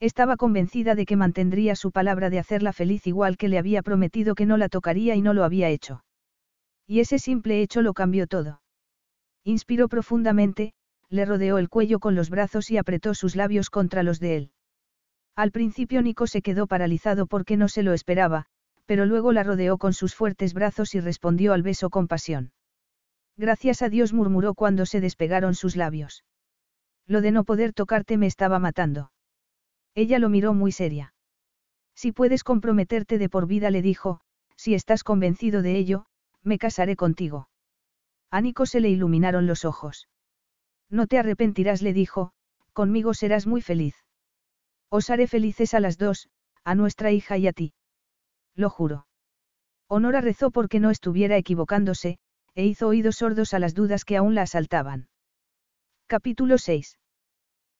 Estaba 0.00 0.38
convencida 0.38 0.94
de 0.94 1.04
que 1.04 1.16
mantendría 1.16 1.76
su 1.76 1.92
palabra 1.92 2.30
de 2.30 2.38
hacerla 2.38 2.72
feliz 2.72 3.06
igual 3.06 3.36
que 3.36 3.48
le 3.48 3.58
había 3.58 3.82
prometido 3.82 4.34
que 4.34 4.46
no 4.46 4.56
la 4.56 4.70
tocaría 4.70 5.16
y 5.16 5.20
no 5.20 5.34
lo 5.34 5.44
había 5.44 5.68
hecho. 5.68 6.02
Y 6.90 6.98
ese 6.98 7.20
simple 7.20 7.62
hecho 7.62 7.82
lo 7.82 7.94
cambió 7.94 8.26
todo. 8.26 8.62
Inspiró 9.44 9.88
profundamente, 9.88 10.72
le 11.08 11.24
rodeó 11.24 11.58
el 11.58 11.68
cuello 11.68 12.00
con 12.00 12.16
los 12.16 12.30
brazos 12.30 12.68
y 12.72 12.78
apretó 12.78 13.14
sus 13.14 13.36
labios 13.36 13.70
contra 13.70 14.02
los 14.02 14.18
de 14.18 14.36
él. 14.36 14.50
Al 15.36 15.52
principio 15.52 16.02
Nico 16.02 16.26
se 16.26 16.42
quedó 16.42 16.66
paralizado 16.66 17.28
porque 17.28 17.56
no 17.56 17.68
se 17.68 17.84
lo 17.84 17.92
esperaba, 17.92 18.46
pero 18.86 19.06
luego 19.06 19.30
la 19.30 19.44
rodeó 19.44 19.78
con 19.78 19.92
sus 19.92 20.16
fuertes 20.16 20.52
brazos 20.52 20.96
y 20.96 20.98
respondió 20.98 21.52
al 21.52 21.62
beso 21.62 21.90
con 21.90 22.08
pasión. 22.08 22.50
Gracias 23.36 23.82
a 23.82 23.88
Dios 23.88 24.12
murmuró 24.12 24.54
cuando 24.54 24.84
se 24.84 25.00
despegaron 25.00 25.54
sus 25.54 25.76
labios. 25.76 26.24
Lo 27.06 27.20
de 27.20 27.30
no 27.30 27.44
poder 27.44 27.72
tocarte 27.72 28.16
me 28.18 28.26
estaba 28.26 28.58
matando. 28.58 29.12
Ella 29.94 30.18
lo 30.18 30.28
miró 30.28 30.54
muy 30.54 30.72
seria. 30.72 31.14
Si 31.94 32.10
puedes 32.10 32.42
comprometerte 32.42 33.16
de 33.16 33.28
por 33.28 33.46
vida, 33.46 33.70
le 33.70 33.80
dijo, 33.80 34.22
si 34.56 34.74
estás 34.74 35.04
convencido 35.04 35.62
de 35.62 35.76
ello, 35.76 36.06
me 36.42 36.58
casaré 36.58 36.96
contigo. 36.96 37.48
A 38.30 38.40
Nico 38.40 38.66
se 38.66 38.80
le 38.80 38.88
iluminaron 38.88 39.46
los 39.46 39.64
ojos. 39.64 40.08
No 40.88 41.06
te 41.06 41.18
arrepentirás, 41.18 41.82
le 41.82 41.92
dijo, 41.92 42.32
conmigo 42.72 43.14
serás 43.14 43.46
muy 43.46 43.60
feliz. 43.60 43.94
Os 44.88 45.10
haré 45.10 45.26
felices 45.26 45.74
a 45.74 45.80
las 45.80 45.98
dos, 45.98 46.28
a 46.64 46.74
nuestra 46.74 47.12
hija 47.12 47.38
y 47.38 47.46
a 47.46 47.52
ti. 47.52 47.74
Lo 48.54 48.70
juro. 48.70 49.06
Honora 49.88 50.20
rezó 50.20 50.50
porque 50.50 50.80
no 50.80 50.90
estuviera 50.90 51.36
equivocándose, 51.36 52.18
e 52.54 52.66
hizo 52.66 52.88
oídos 52.88 53.16
sordos 53.16 53.54
a 53.54 53.58
las 53.58 53.74
dudas 53.74 54.04
que 54.04 54.16
aún 54.16 54.34
la 54.34 54.42
asaltaban. 54.42 55.08
Capítulo 56.06 56.58
6. 56.58 56.98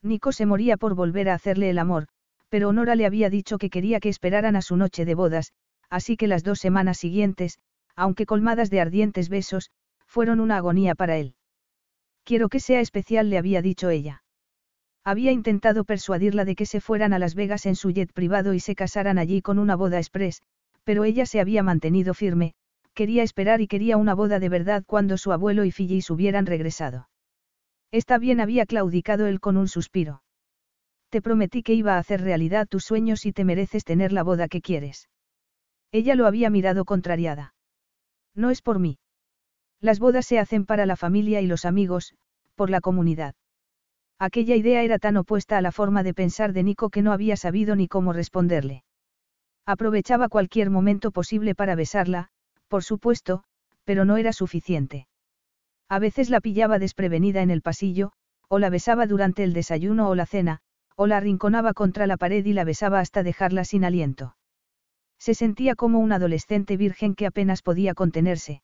Nico 0.02 0.32
se 0.32 0.46
moría 0.46 0.76
por 0.76 0.94
volver 0.94 1.28
a 1.28 1.34
hacerle 1.34 1.70
el 1.70 1.78
amor, 1.78 2.08
pero 2.48 2.68
Honora 2.68 2.94
le 2.94 3.06
había 3.06 3.30
dicho 3.30 3.58
que 3.58 3.70
quería 3.70 4.00
que 4.00 4.08
esperaran 4.08 4.56
a 4.56 4.62
su 4.62 4.76
noche 4.76 5.04
de 5.04 5.14
bodas, 5.14 5.52
así 5.88 6.16
que 6.16 6.26
las 6.26 6.42
dos 6.42 6.58
semanas 6.58 6.98
siguientes, 6.98 7.58
aunque 7.96 8.26
colmadas 8.26 8.70
de 8.70 8.80
ardientes 8.80 9.28
besos, 9.28 9.70
fueron 10.06 10.40
una 10.40 10.56
agonía 10.56 10.94
para 10.94 11.16
él. 11.18 11.34
Quiero 12.24 12.48
que 12.48 12.60
sea 12.60 12.80
especial, 12.80 13.30
le 13.30 13.38
había 13.38 13.62
dicho 13.62 13.90
ella. 13.90 14.22
Había 15.04 15.32
intentado 15.32 15.84
persuadirla 15.84 16.44
de 16.44 16.54
que 16.54 16.66
se 16.66 16.80
fueran 16.80 17.12
a 17.12 17.18
Las 17.18 17.34
Vegas 17.34 17.66
en 17.66 17.74
su 17.74 17.90
jet 17.90 18.12
privado 18.12 18.54
y 18.54 18.60
se 18.60 18.74
casaran 18.74 19.18
allí 19.18 19.40
con 19.40 19.58
una 19.58 19.74
boda 19.74 19.98
express, 19.98 20.42
pero 20.84 21.04
ella 21.04 21.26
se 21.26 21.40
había 21.40 21.62
mantenido 21.62 22.12
firme, 22.14 22.54
quería 22.94 23.22
esperar 23.22 23.60
y 23.60 23.66
quería 23.66 23.96
una 23.96 24.14
boda 24.14 24.38
de 24.38 24.48
verdad 24.48 24.84
cuando 24.86 25.16
su 25.16 25.32
abuelo 25.32 25.64
y 25.64 25.72
Phyllis 25.72 26.10
hubieran 26.10 26.46
regresado. 26.46 27.08
Está 27.90 28.18
bien, 28.18 28.40
había 28.40 28.66
claudicado 28.66 29.26
él 29.26 29.40
con 29.40 29.56
un 29.56 29.68
suspiro. 29.68 30.22
Te 31.08 31.22
prometí 31.22 31.62
que 31.62 31.74
iba 31.74 31.94
a 31.94 31.98
hacer 31.98 32.20
realidad 32.20 32.68
tus 32.68 32.84
sueños 32.84 33.26
y 33.26 33.32
te 33.32 33.44
mereces 33.44 33.84
tener 33.84 34.12
la 34.12 34.22
boda 34.22 34.48
que 34.48 34.60
quieres. 34.60 35.08
Ella 35.92 36.14
lo 36.14 36.26
había 36.26 36.50
mirado 36.50 36.84
contrariada. 36.84 37.54
No 38.35 38.51
es 38.51 38.62
por 38.62 38.78
mí. 38.78 38.98
Las 39.81 39.98
bodas 39.98 40.27
se 40.27 40.39
hacen 40.39 40.66
para 40.66 40.86
la 40.86 40.97
familia 40.97 41.40
y 41.40 41.47
los 41.47 41.65
amigos, 41.65 42.15
por 42.55 42.70
la 42.70 42.81
comunidad. 42.81 43.35
Aquella 44.19 44.55
idea 44.55 44.82
era 44.82 44.98
tan 44.98 45.16
opuesta 45.16 45.57
a 45.57 45.62
la 45.62 45.73
forma 45.73 46.02
de 46.02 46.12
pensar 46.12 46.52
de 46.52 46.62
Nico 46.62 46.90
que 46.90 47.02
no 47.02 47.12
había 47.12 47.36
sabido 47.36 47.74
ni 47.77 47.89
cómo 47.89 48.12
responderle. 48.12 48.85
Aprovechaba 49.66 50.28
cualquier 50.28 50.69
momento 50.69 51.11
posible 51.11 51.55
para 51.55 51.74
besarla, 51.74 52.28
por 52.69 52.85
supuesto, 52.85 53.44
pero 53.85 54.05
no 54.05 54.19
era 54.19 54.32
suficiente. 54.32 55.09
A 55.89 55.98
veces 55.98 56.28
la 56.31 56.40
pillaba 56.40 56.78
desprevenida 56.78 57.43
en 57.43 57.51
el 57.51 57.62
pasillo, 57.62 58.12
o 58.48 58.59
la 58.59 58.69
besaba 58.69 59.07
durante 59.07 59.43
el 59.43 59.52
desayuno 59.52 60.09
o 60.09 60.15
la 60.15 60.27
cena, 60.27 60.61
o 60.97 61.07
la 61.07 61.16
arrinconaba 61.16 61.73
contra 61.73 62.07
la 62.07 62.16
pared 62.16 62.44
y 62.44 62.52
la 62.52 62.65
besaba 62.65 63.01
hasta 63.01 63.23
dejarla 63.23 63.65
sin 63.65 63.85
aliento. 63.85 64.36
Se 65.20 65.34
sentía 65.34 65.74
como 65.74 65.98
un 65.98 66.12
adolescente 66.12 66.78
virgen 66.78 67.14
que 67.14 67.26
apenas 67.26 67.60
podía 67.60 67.92
contenerse. 67.92 68.62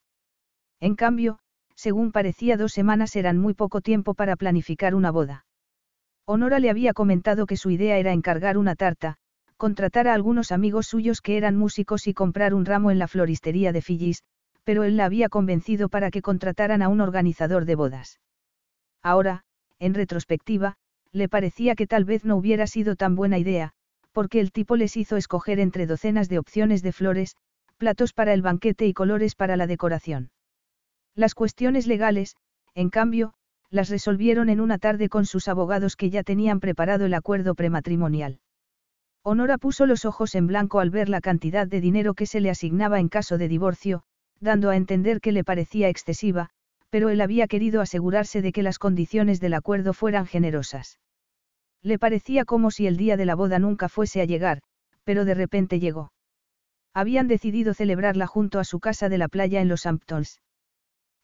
En 0.80 0.96
cambio, 0.96 1.38
según 1.74 2.12
parecía 2.12 2.56
dos 2.56 2.72
semanas 2.72 3.14
eran 3.14 3.36
muy 3.36 3.52
poco 3.52 3.82
tiempo 3.82 4.14
para 4.14 4.36
planificar 4.36 4.94
una 4.94 5.10
boda. 5.10 5.44
Honora 6.24 6.58
le 6.58 6.70
había 6.70 6.94
comentado 6.94 7.44
que 7.46 7.58
su 7.58 7.70
idea 7.70 7.98
era 7.98 8.12
encargar 8.12 8.56
una 8.56 8.74
tarta, 8.74 9.16
contratar 9.58 10.08
a 10.08 10.14
algunos 10.14 10.50
amigos 10.50 10.86
suyos 10.86 11.20
que 11.20 11.36
eran 11.36 11.56
músicos 11.56 12.06
y 12.06 12.14
comprar 12.14 12.54
un 12.54 12.64
ramo 12.64 12.90
en 12.90 12.98
la 12.98 13.06
floristería 13.06 13.72
de 13.72 13.82
Phyllis, 13.82 14.22
pero 14.64 14.82
él 14.82 14.96
la 14.96 15.04
había 15.04 15.28
convencido 15.28 15.90
para 15.90 16.10
que 16.10 16.22
contrataran 16.22 16.82
a 16.82 16.88
un 16.88 17.00
organizador 17.00 17.66
de 17.66 17.74
bodas. 17.74 18.18
Ahora, 19.02 19.44
en 19.78 19.94
retrospectiva, 19.94 20.76
le 21.12 21.28
parecía 21.28 21.74
que 21.74 21.86
tal 21.86 22.04
vez 22.04 22.24
no 22.24 22.36
hubiera 22.36 22.66
sido 22.66 22.96
tan 22.96 23.14
buena 23.14 23.38
idea, 23.38 23.72
porque 24.16 24.40
el 24.40 24.50
tipo 24.50 24.76
les 24.76 24.96
hizo 24.96 25.18
escoger 25.18 25.60
entre 25.60 25.86
docenas 25.86 26.30
de 26.30 26.38
opciones 26.38 26.80
de 26.82 26.92
flores, 26.92 27.36
platos 27.76 28.14
para 28.14 28.32
el 28.32 28.40
banquete 28.40 28.86
y 28.86 28.94
colores 28.94 29.34
para 29.34 29.58
la 29.58 29.66
decoración. 29.66 30.30
Las 31.14 31.34
cuestiones 31.34 31.86
legales, 31.86 32.34
en 32.74 32.88
cambio, 32.88 33.34
las 33.68 33.90
resolvieron 33.90 34.48
en 34.48 34.62
una 34.62 34.78
tarde 34.78 35.10
con 35.10 35.26
sus 35.26 35.48
abogados 35.48 35.96
que 35.96 36.08
ya 36.08 36.22
tenían 36.22 36.60
preparado 36.60 37.04
el 37.04 37.12
acuerdo 37.12 37.54
prematrimonial. 37.54 38.40
Honora 39.22 39.58
puso 39.58 39.84
los 39.84 40.06
ojos 40.06 40.34
en 40.34 40.46
blanco 40.46 40.80
al 40.80 40.88
ver 40.88 41.10
la 41.10 41.20
cantidad 41.20 41.66
de 41.66 41.82
dinero 41.82 42.14
que 42.14 42.24
se 42.24 42.40
le 42.40 42.48
asignaba 42.48 43.00
en 43.00 43.10
caso 43.10 43.36
de 43.36 43.48
divorcio, 43.48 44.02
dando 44.40 44.70
a 44.70 44.76
entender 44.76 45.20
que 45.20 45.32
le 45.32 45.44
parecía 45.44 45.90
excesiva, 45.90 46.48
pero 46.88 47.10
él 47.10 47.20
había 47.20 47.48
querido 47.48 47.82
asegurarse 47.82 48.40
de 48.40 48.52
que 48.52 48.62
las 48.62 48.78
condiciones 48.78 49.40
del 49.40 49.52
acuerdo 49.52 49.92
fueran 49.92 50.24
generosas. 50.24 50.98
Le 51.82 51.98
parecía 51.98 52.44
como 52.44 52.70
si 52.70 52.86
el 52.86 52.96
día 52.96 53.16
de 53.16 53.26
la 53.26 53.34
boda 53.34 53.58
nunca 53.58 53.88
fuese 53.88 54.20
a 54.20 54.24
llegar, 54.24 54.60
pero 55.04 55.24
de 55.24 55.34
repente 55.34 55.78
llegó. 55.78 56.12
Habían 56.92 57.28
decidido 57.28 57.74
celebrarla 57.74 58.26
junto 58.26 58.58
a 58.58 58.64
su 58.64 58.80
casa 58.80 59.08
de 59.08 59.18
la 59.18 59.28
playa 59.28 59.60
en 59.60 59.68
los 59.68 59.86
Hamptons. 59.86 60.40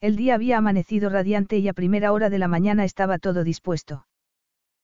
El 0.00 0.16
día 0.16 0.34
había 0.34 0.58
amanecido 0.58 1.08
radiante 1.10 1.58
y 1.58 1.68
a 1.68 1.72
primera 1.72 2.12
hora 2.12 2.28
de 2.28 2.38
la 2.38 2.48
mañana 2.48 2.84
estaba 2.84 3.18
todo 3.18 3.44
dispuesto. 3.44 4.06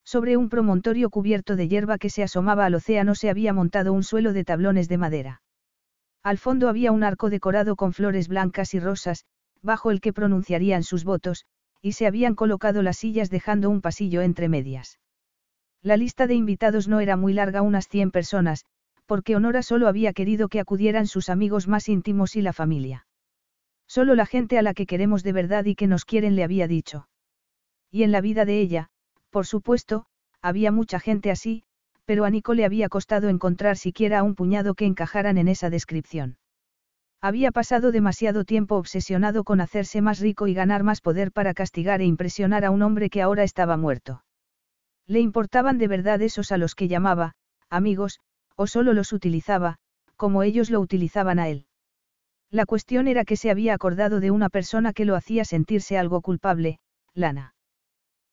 Sobre 0.05 0.37
un 0.37 0.49
promontorio 0.49 1.11
cubierto 1.11 1.57
de 1.57 1.69
hierba 1.69 1.99
que 1.99 2.09
se 2.09 2.23
asomaba 2.23 2.65
al 2.65 2.75
océano 2.75 3.15
se 3.15 3.29
había 3.29 3.53
montado 3.53 3.93
un 3.93 4.03
suelo 4.03 4.33
de 4.33 4.45
tablones 4.45 4.89
de 4.89 4.97
madera. 4.97 5.43
Al 6.23 6.39
fondo 6.39 6.69
había 6.69 6.93
un 6.93 7.05
arco 7.05 7.31
decorado 7.31 7.77
con 7.77 7.93
flores 7.93 8.29
blancas 8.29 8.73
y 8.75 8.81
rosas, 8.81 9.27
bajo 9.61 9.91
el 9.91 10.01
que 10.01 10.13
pronunciarían 10.13 10.83
sus 10.83 11.05
votos, 11.05 11.45
y 11.83 11.93
se 11.93 12.07
habían 12.07 12.35
colocado 12.35 12.83
las 12.83 12.97
sillas 12.97 13.29
dejando 13.29 13.71
un 13.71 13.81
pasillo 13.81 14.23
entre 14.23 14.49
medias. 14.49 14.99
La 15.83 15.97
lista 15.97 16.27
de 16.27 16.35
invitados 16.35 16.89
no 16.89 17.01
era 17.01 17.17
muy 17.17 17.33
larga, 17.33 17.63
unas 17.63 17.89
100 17.89 18.11
personas, 18.11 18.65
porque 19.07 19.37
Honora 19.37 19.63
solo 19.63 19.89
había 19.89 20.13
querido 20.13 20.49
que 20.49 20.61
acudieran 20.61 21.07
sus 21.07 21.29
amigos 21.29 21.69
más 21.69 21.89
íntimos 21.89 22.37
y 22.37 22.43
la 22.43 22.53
familia. 22.53 23.07
Solo 23.87 24.15
la 24.15 24.27
gente 24.27 24.59
a 24.59 24.63
la 24.63 24.75
que 24.75 24.87
queremos 24.87 25.23
de 25.23 25.33
verdad 25.33 25.65
y 25.65 25.75
que 25.75 25.87
nos 25.87 26.05
quieren 26.05 26.37
le 26.37 26.45
había 26.45 26.69
dicho. 26.69 27.09
Y 27.91 28.03
en 28.03 28.13
la 28.13 28.21
vida 28.21 28.45
de 28.45 28.61
ella, 28.61 28.91
por 29.31 29.47
supuesto, 29.47 30.05
había 30.43 30.73
mucha 30.73 31.01
gente 31.01 31.31
así, 31.31 31.63
pero 32.05 32.25
a 32.25 32.31
Nico 32.31 32.55
le 32.55 32.65
había 32.65 32.89
costado 32.89 33.29
encontrar 33.29 33.77
siquiera 33.77 34.19
a 34.19 34.23
un 34.23 34.35
puñado 34.35 34.75
que 34.75 34.85
encajaran 34.85 35.39
en 35.39 35.49
esa 35.49 35.71
descripción. 35.71 36.37
Había 37.21 37.51
pasado 37.51 37.93
demasiado 37.93 38.45
tiempo 38.45 38.77
obsesionado 38.77 39.43
con 39.43 39.61
hacerse 39.61 40.01
más 40.01 40.21
rico 40.21 40.49
y 40.49 40.55
ganar 40.55 40.83
más 40.85 41.01
poder 41.01 41.33
para 41.33 41.55
castigar 41.55 42.01
e 42.01 42.05
impresionar 42.05 42.65
a 42.65 42.71
un 42.71 42.83
hombre 42.83 43.11
que 43.11 43.23
ahora 43.23 43.43
estaba 43.43 43.77
muerto. 43.77 44.23
Le 45.09 45.21
importaban 45.21 45.79
de 45.79 45.89
verdad 45.89 46.21
esos 46.21 46.53
a 46.53 46.59
los 46.59 46.75
que 46.75 46.87
llamaba, 46.87 47.33
amigos, 47.71 48.21
o 48.57 48.67
solo 48.67 48.93
los 48.93 49.13
utilizaba, 49.15 49.79
como 50.17 50.43
ellos 50.43 50.69
lo 50.69 50.81
utilizaban 50.81 51.39
a 51.39 51.49
él. 51.49 51.65
La 52.51 52.67
cuestión 52.67 53.09
era 53.09 53.25
que 53.25 53.37
se 53.37 53.51
había 53.51 53.73
acordado 53.73 54.21
de 54.21 54.31
una 54.31 54.51
persona 54.51 54.93
que 54.93 55.07
lo 55.07 55.17
hacía 55.17 55.45
sentirse 55.45 55.97
algo 55.97 56.21
culpable, 56.21 56.79
Lana. 57.15 57.55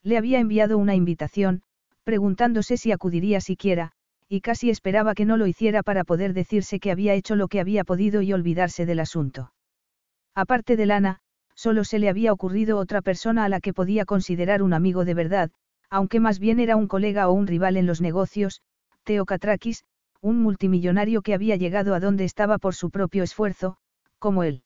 Le 0.03 0.17
había 0.17 0.39
enviado 0.39 0.77
una 0.77 0.95
invitación, 0.95 1.61
preguntándose 2.03 2.77
si 2.77 2.91
acudiría 2.91 3.39
siquiera, 3.39 3.93
y 4.27 4.41
casi 4.41 4.69
esperaba 4.69 5.15
que 5.15 5.25
no 5.25 5.37
lo 5.37 5.47
hiciera 5.47 5.81
para 5.81 6.03
poder 6.03 6.33
decirse 6.33 6.79
que 6.79 6.91
había 6.91 7.13
hecho 7.13 7.35
lo 7.35 7.47
que 7.47 7.59
había 7.59 7.83
podido 7.83 8.21
y 8.21 8.33
olvidarse 8.33 8.85
del 8.85 8.99
asunto. 8.99 9.53
Aparte 10.33 10.75
de 10.75 10.85
Lana, 10.85 11.19
solo 11.55 11.85
se 11.85 11.99
le 11.99 12.09
había 12.09 12.33
ocurrido 12.33 12.77
otra 12.77 13.01
persona 13.01 13.45
a 13.45 13.49
la 13.49 13.61
que 13.61 13.73
podía 13.73 14.03
considerar 14.05 14.61
un 14.61 14.73
amigo 14.73 15.05
de 15.05 15.13
verdad, 15.13 15.51
aunque 15.89 16.19
más 16.19 16.39
bien 16.39 16.59
era 16.59 16.75
un 16.75 16.87
colega 16.87 17.27
o 17.29 17.33
un 17.33 17.47
rival 17.47 17.77
en 17.77 17.85
los 17.85 18.01
negocios, 18.01 18.61
Teo 19.03 19.25
Katrakis, 19.25 19.85
un 20.21 20.41
multimillonario 20.41 21.21
que 21.21 21.33
había 21.33 21.55
llegado 21.55 21.93
a 21.93 21.99
donde 21.99 22.23
estaba 22.23 22.57
por 22.57 22.75
su 22.75 22.89
propio 22.89 23.23
esfuerzo, 23.23 23.77
como 24.19 24.43
él. 24.43 24.63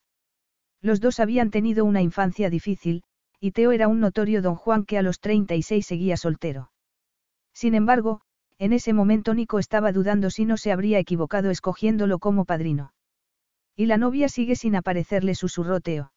Los 0.82 1.02
dos 1.02 1.20
habían 1.20 1.52
tenido 1.52 1.84
una 1.84 2.02
infancia 2.02 2.50
difícil, 2.50 3.04
y 3.40 3.52
Teo 3.52 3.72
era 3.72 3.88
un 3.88 4.00
notorio 4.00 4.42
don 4.42 4.56
Juan 4.56 4.86
que 4.86 4.98
a 4.98 5.02
los 5.02 5.20
36 5.20 5.86
seguía 5.86 6.18
soltero. 6.18 6.72
Sin 7.54 7.76
embargo, 7.76 8.22
en 8.58 8.74
ese 8.74 8.94
momento 8.94 9.34
Nico 9.34 9.60
estaba 9.60 9.92
dudando 9.92 10.30
si 10.30 10.46
no 10.46 10.58
se 10.58 10.72
habría 10.72 11.00
equivocado 11.00 11.50
escogiéndolo 11.50 12.20
como 12.20 12.46
padrino. 12.46 12.94
Y 13.76 13.86
la 13.86 13.98
novia 13.98 14.28
sigue 14.28 14.56
sin 14.56 14.76
aparecerle 14.76 15.36
susurró 15.36 15.80
Teo. 15.80 16.12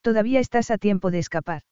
Todavía 0.00 0.40
estás 0.40 0.70
a 0.70 0.78
tiempo 0.78 1.10
de 1.10 1.18
escapar. 1.18 1.62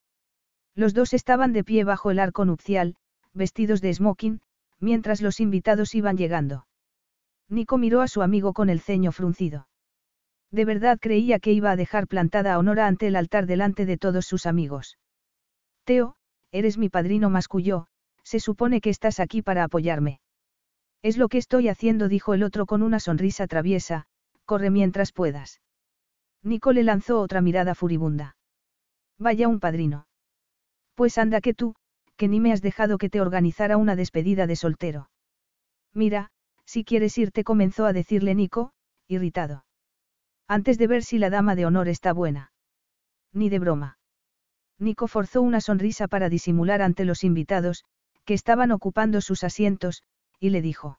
Los 0.79 0.95
dos 0.95 1.13
estaban 1.13 1.53
de 1.53 1.65
pie 1.65 1.83
bajo 1.83 2.13
el 2.13 2.21
arco 2.21 2.45
nupcial, 2.45 2.95
vestidos 3.35 3.81
de 3.81 3.93
smoking, 3.93 4.41
mientras 4.79 5.21
los 5.21 5.41
invitados 5.41 5.93
iban 5.97 6.17
llegando. 6.17 6.69
Nico 7.49 7.79
miró 7.79 8.01
a 8.01 8.07
su 8.07 8.23
amigo 8.23 8.53
con 8.53 8.71
el 8.71 8.79
ceño 8.79 9.11
fruncido. 9.11 9.67
De 10.53 10.65
verdad 10.65 11.01
creía 11.01 11.41
que 11.41 11.51
iba 11.51 11.73
a 11.73 11.77
dejar 11.77 12.07
plantada 12.07 12.55
a 12.55 12.59
Honora 12.61 12.87
ante 12.87 13.09
el 13.09 13.17
altar 13.17 13.47
delante 13.47 13.87
de 13.87 13.99
todos 13.99 14.25
sus 14.27 14.47
amigos. 14.47 14.99
Teo, 15.83 16.15
eres 16.53 16.79
mi 16.79 16.89
padrino 16.89 17.29
mascullo, 17.29 17.89
se 18.23 18.39
supone 18.39 18.81
que 18.81 18.91
estás 18.91 19.19
aquí 19.19 19.43
para 19.43 19.65
apoyarme. 19.65 20.21
Es 21.03 21.19
lo 21.19 21.29
que 21.29 21.39
estoy 21.39 21.67
haciendo, 21.67 22.09
dijo 22.09 22.35
el 22.35 22.45
otro 22.45 22.67
con 22.67 22.83
una 22.83 23.01
sonrisa 23.01 23.49
traviesa, 23.49 24.07
corre 24.45 24.71
mientras 24.71 25.11
puedas. 25.11 25.61
Nico 26.45 26.73
le 26.73 26.85
lanzó 26.85 27.21
otra 27.21 27.41
mirada 27.41 27.75
furibunda. 27.75 28.37
Vaya 29.19 29.49
un 29.49 29.59
padrino. 29.59 30.08
Pues 30.99 31.17
anda 31.17 31.41
que 31.41 31.55
tú, 31.55 31.77
que 32.17 32.27
ni 32.27 32.41
me 32.41 32.53
has 32.53 32.61
dejado 32.61 32.99
que 32.99 33.09
te 33.09 33.21
organizara 33.21 33.77
una 33.77 33.95
despedida 33.95 34.49
de 34.49 34.57
soltero. 34.57 35.11
Mira, 35.95 36.33
si 36.65 36.83
quieres 36.83 37.17
irte 37.19 37.45
comenzó 37.45 37.87
a 37.87 37.93
decirle 37.93 38.35
Nico, 38.35 38.73
irritado. 39.07 39.65
Antes 40.49 40.77
de 40.77 40.89
ver 40.89 41.05
si 41.05 41.19
la 41.19 41.31
dama 41.31 41.55
de 41.55 41.67
honor 41.67 41.87
está 41.87 42.13
buena. 42.13 42.51
Ni 43.33 43.49
de 43.49 43.61
broma. 43.61 43.99
Nico 44.81 45.07
forzó 45.07 45.41
una 45.41 45.61
sonrisa 45.61 46.09
para 46.09 46.29
disimular 46.29 46.83
ante 46.83 47.05
los 47.05 47.23
invitados, 47.23 47.85
que 48.25 48.35
estaban 48.35 48.73
ocupando 48.73 49.21
sus 49.21 49.45
asientos, 49.45 50.03
y 50.41 50.51
le 50.51 50.63
dijo. 50.63 50.99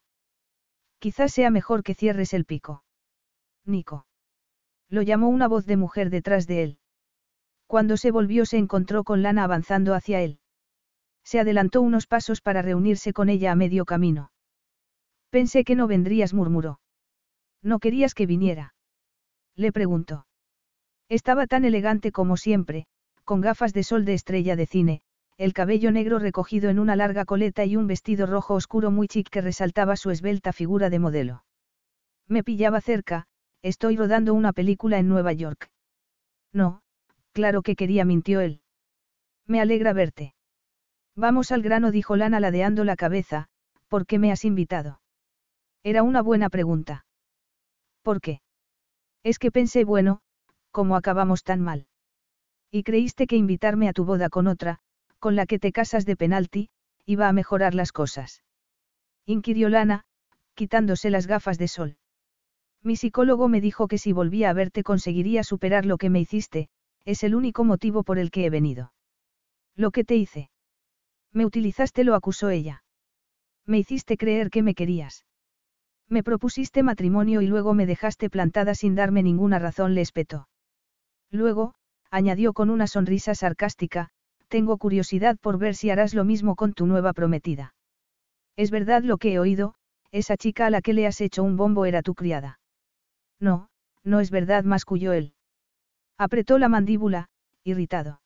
Quizás 0.98 1.30
sea 1.30 1.50
mejor 1.50 1.82
que 1.82 1.94
cierres 1.94 2.32
el 2.32 2.46
pico. 2.46 2.84
Nico. 3.66 4.06
Lo 4.88 5.02
llamó 5.02 5.28
una 5.28 5.46
voz 5.46 5.66
de 5.66 5.76
mujer 5.76 6.08
detrás 6.08 6.46
de 6.46 6.62
él. 6.62 6.79
Cuando 7.70 7.96
se 7.96 8.10
volvió 8.10 8.46
se 8.46 8.58
encontró 8.58 9.04
con 9.04 9.22
Lana 9.22 9.44
avanzando 9.44 9.94
hacia 9.94 10.20
él. 10.20 10.40
Se 11.22 11.38
adelantó 11.38 11.82
unos 11.82 12.08
pasos 12.08 12.40
para 12.40 12.62
reunirse 12.62 13.12
con 13.12 13.28
ella 13.28 13.52
a 13.52 13.54
medio 13.54 13.84
camino. 13.84 14.32
Pensé 15.30 15.62
que 15.62 15.76
no 15.76 15.86
vendrías, 15.86 16.34
murmuró. 16.34 16.80
¿No 17.62 17.78
querías 17.78 18.12
que 18.12 18.26
viniera? 18.26 18.74
Le 19.54 19.70
preguntó. 19.70 20.26
Estaba 21.08 21.46
tan 21.46 21.64
elegante 21.64 22.10
como 22.10 22.36
siempre, 22.36 22.86
con 23.22 23.40
gafas 23.40 23.72
de 23.72 23.84
sol 23.84 24.04
de 24.04 24.14
estrella 24.14 24.56
de 24.56 24.66
cine, 24.66 25.02
el 25.38 25.52
cabello 25.52 25.92
negro 25.92 26.18
recogido 26.18 26.70
en 26.70 26.80
una 26.80 26.96
larga 26.96 27.24
coleta 27.24 27.64
y 27.64 27.76
un 27.76 27.86
vestido 27.86 28.26
rojo 28.26 28.54
oscuro 28.54 28.90
muy 28.90 29.06
chic 29.06 29.28
que 29.30 29.42
resaltaba 29.42 29.94
su 29.94 30.10
esbelta 30.10 30.52
figura 30.52 30.90
de 30.90 30.98
modelo. 30.98 31.44
Me 32.26 32.42
pillaba 32.42 32.80
cerca, 32.80 33.28
estoy 33.62 33.96
rodando 33.96 34.34
una 34.34 34.52
película 34.52 34.98
en 34.98 35.06
Nueva 35.06 35.32
York. 35.32 35.70
No, 36.52 36.79
claro 37.32 37.62
que 37.62 37.76
quería, 37.76 38.04
mintió 38.04 38.40
él. 38.40 38.60
Me 39.46 39.60
alegra 39.60 39.92
verte. 39.92 40.34
Vamos 41.16 41.52
al 41.52 41.62
grano, 41.62 41.90
dijo 41.90 42.16
Lana 42.16 42.40
ladeando 42.40 42.84
la 42.84 42.96
cabeza, 42.96 43.48
¿por 43.88 44.06
qué 44.06 44.18
me 44.18 44.32
has 44.32 44.44
invitado? 44.44 45.00
Era 45.82 46.02
una 46.02 46.22
buena 46.22 46.50
pregunta. 46.50 47.04
¿Por 48.02 48.20
qué? 48.20 48.40
Es 49.22 49.38
que 49.38 49.50
pensé, 49.50 49.84
bueno, 49.84 50.20
¿cómo 50.70 50.96
acabamos 50.96 51.42
tan 51.42 51.60
mal? 51.60 51.86
Y 52.70 52.84
creíste 52.84 53.26
que 53.26 53.36
invitarme 53.36 53.88
a 53.88 53.92
tu 53.92 54.04
boda 54.04 54.28
con 54.28 54.46
otra, 54.46 54.78
con 55.18 55.36
la 55.36 55.46
que 55.46 55.58
te 55.58 55.72
casas 55.72 56.06
de 56.06 56.16
penalti, 56.16 56.70
iba 57.04 57.28
a 57.28 57.32
mejorar 57.32 57.74
las 57.74 57.92
cosas. 57.92 58.42
Inquirió 59.26 59.68
Lana, 59.68 60.04
quitándose 60.54 61.10
las 61.10 61.26
gafas 61.26 61.58
de 61.58 61.68
sol. 61.68 61.96
Mi 62.82 62.96
psicólogo 62.96 63.48
me 63.48 63.60
dijo 63.60 63.88
que 63.88 63.98
si 63.98 64.12
volvía 64.12 64.50
a 64.50 64.54
verte 64.54 64.82
conseguiría 64.82 65.42
superar 65.44 65.84
lo 65.84 65.98
que 65.98 66.10
me 66.10 66.20
hiciste, 66.20 66.68
es 67.04 67.22
el 67.22 67.34
único 67.34 67.64
motivo 67.64 68.02
por 68.02 68.18
el 68.18 68.30
que 68.30 68.44
he 68.46 68.50
venido. 68.50 68.92
Lo 69.76 69.90
que 69.90 70.04
te 70.04 70.16
hice. 70.16 70.50
Me 71.32 71.46
utilizaste, 71.46 72.04
lo 72.04 72.14
acusó 72.14 72.50
ella. 72.50 72.82
Me 73.66 73.78
hiciste 73.78 74.16
creer 74.16 74.50
que 74.50 74.62
me 74.62 74.74
querías. 74.74 75.24
Me 76.08 76.22
propusiste 76.22 76.82
matrimonio 76.82 77.40
y 77.40 77.46
luego 77.46 77.72
me 77.72 77.86
dejaste 77.86 78.30
plantada 78.30 78.74
sin 78.74 78.94
darme 78.94 79.22
ninguna 79.22 79.58
razón, 79.58 79.94
le 79.94 80.00
espetó. 80.00 80.48
Luego, 81.30 81.74
añadió 82.10 82.52
con 82.52 82.68
una 82.70 82.88
sonrisa 82.88 83.34
sarcástica, 83.34 84.08
tengo 84.48 84.76
curiosidad 84.78 85.38
por 85.38 85.58
ver 85.58 85.76
si 85.76 85.90
harás 85.90 86.12
lo 86.12 86.24
mismo 86.24 86.56
con 86.56 86.72
tu 86.72 86.86
nueva 86.86 87.12
prometida. 87.12 87.74
Es 88.56 88.72
verdad 88.72 89.04
lo 89.04 89.18
que 89.18 89.34
he 89.34 89.38
oído, 89.38 89.74
esa 90.10 90.36
chica 90.36 90.66
a 90.66 90.70
la 90.70 90.82
que 90.82 90.92
le 90.92 91.06
has 91.06 91.20
hecho 91.20 91.44
un 91.44 91.56
bombo 91.56 91.86
era 91.86 92.02
tu 92.02 92.14
criada. 92.14 92.58
No, 93.38 93.68
no 94.02 94.18
es 94.18 94.32
verdad, 94.32 94.64
masculló 94.64 95.12
él. 95.12 95.34
Apretó 96.20 96.58
la 96.58 96.68
mandíbula, 96.68 97.30
irritado. 97.64 98.20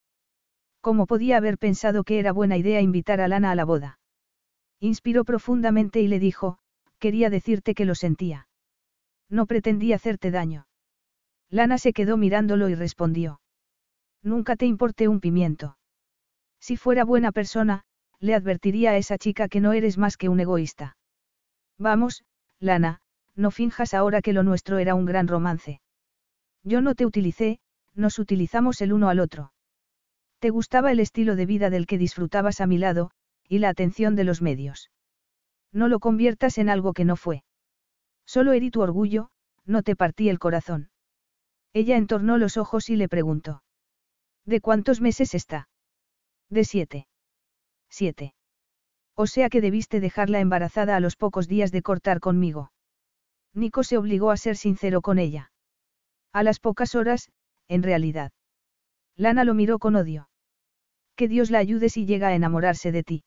¿Cómo 0.80 1.06
podía 1.06 1.36
haber 1.36 1.58
pensado 1.58 2.02
que 2.02 2.18
era 2.18 2.32
buena 2.32 2.56
idea 2.56 2.80
invitar 2.80 3.20
a 3.20 3.28
Lana 3.28 3.52
a 3.52 3.54
la 3.54 3.64
boda? 3.64 4.00
Inspiró 4.80 5.24
profundamente 5.24 6.00
y 6.00 6.08
le 6.08 6.18
dijo, 6.18 6.58
quería 6.98 7.30
decirte 7.30 7.72
que 7.72 7.84
lo 7.84 7.94
sentía. 7.94 8.48
No 9.30 9.46
pretendí 9.46 9.92
hacerte 9.92 10.32
daño. 10.32 10.66
Lana 11.50 11.78
se 11.78 11.92
quedó 11.92 12.16
mirándolo 12.16 12.68
y 12.68 12.74
respondió. 12.74 13.40
Nunca 14.24 14.56
te 14.56 14.66
importé 14.66 15.06
un 15.06 15.20
pimiento. 15.20 15.78
Si 16.58 16.76
fuera 16.76 17.04
buena 17.04 17.30
persona, 17.30 17.84
le 18.18 18.34
advertiría 18.34 18.90
a 18.90 18.96
esa 18.96 19.18
chica 19.18 19.46
que 19.46 19.60
no 19.60 19.72
eres 19.72 19.98
más 19.98 20.16
que 20.16 20.28
un 20.28 20.40
egoísta. 20.40 20.96
Vamos, 21.78 22.24
Lana, 22.58 23.02
no 23.36 23.52
finjas 23.52 23.94
ahora 23.94 24.20
que 24.20 24.32
lo 24.32 24.42
nuestro 24.42 24.78
era 24.78 24.96
un 24.96 25.04
gran 25.04 25.28
romance. 25.28 25.80
Yo 26.64 26.80
no 26.80 26.96
te 26.96 27.06
utilicé, 27.06 27.60
nos 27.94 28.18
utilizamos 28.18 28.80
el 28.80 28.92
uno 28.92 29.08
al 29.08 29.20
otro. 29.20 29.52
Te 30.38 30.50
gustaba 30.50 30.92
el 30.92 31.00
estilo 31.00 31.36
de 31.36 31.46
vida 31.46 31.70
del 31.70 31.86
que 31.86 31.98
disfrutabas 31.98 32.60
a 32.60 32.66
mi 32.66 32.78
lado, 32.78 33.10
y 33.48 33.58
la 33.58 33.68
atención 33.68 34.16
de 34.16 34.24
los 34.24 34.42
medios. 34.42 34.90
No 35.72 35.88
lo 35.88 36.00
conviertas 36.00 36.58
en 36.58 36.68
algo 36.68 36.92
que 36.92 37.04
no 37.04 37.16
fue. 37.16 37.44
Solo 38.26 38.52
herí 38.52 38.70
tu 38.70 38.80
orgullo, 38.80 39.30
no 39.64 39.82
te 39.82 39.96
partí 39.96 40.28
el 40.28 40.38
corazón. 40.38 40.90
Ella 41.72 41.96
entornó 41.96 42.38
los 42.38 42.56
ojos 42.56 42.88
y 42.90 42.96
le 42.96 43.08
preguntó. 43.08 43.62
¿De 44.44 44.60
cuántos 44.60 45.00
meses 45.00 45.34
está? 45.34 45.68
De 46.50 46.64
siete. 46.64 47.08
Siete. 47.88 48.34
O 49.16 49.26
sea 49.26 49.48
que 49.48 49.60
debiste 49.60 50.00
dejarla 50.00 50.40
embarazada 50.40 50.96
a 50.96 51.00
los 51.00 51.16
pocos 51.16 51.48
días 51.48 51.72
de 51.72 51.82
cortar 51.82 52.20
conmigo. 52.20 52.72
Nico 53.54 53.84
se 53.84 53.96
obligó 53.96 54.30
a 54.30 54.36
ser 54.36 54.56
sincero 54.56 55.00
con 55.00 55.18
ella. 55.18 55.52
A 56.32 56.42
las 56.42 56.58
pocas 56.58 56.94
horas, 56.94 57.30
en 57.68 57.82
realidad. 57.82 58.32
Lana 59.16 59.44
lo 59.44 59.54
miró 59.54 59.78
con 59.78 59.96
odio. 59.96 60.28
Que 61.16 61.28
Dios 61.28 61.50
la 61.50 61.58
ayude 61.58 61.88
si 61.88 62.06
llega 62.06 62.28
a 62.28 62.34
enamorarse 62.34 62.92
de 62.92 63.02
ti. 63.02 63.24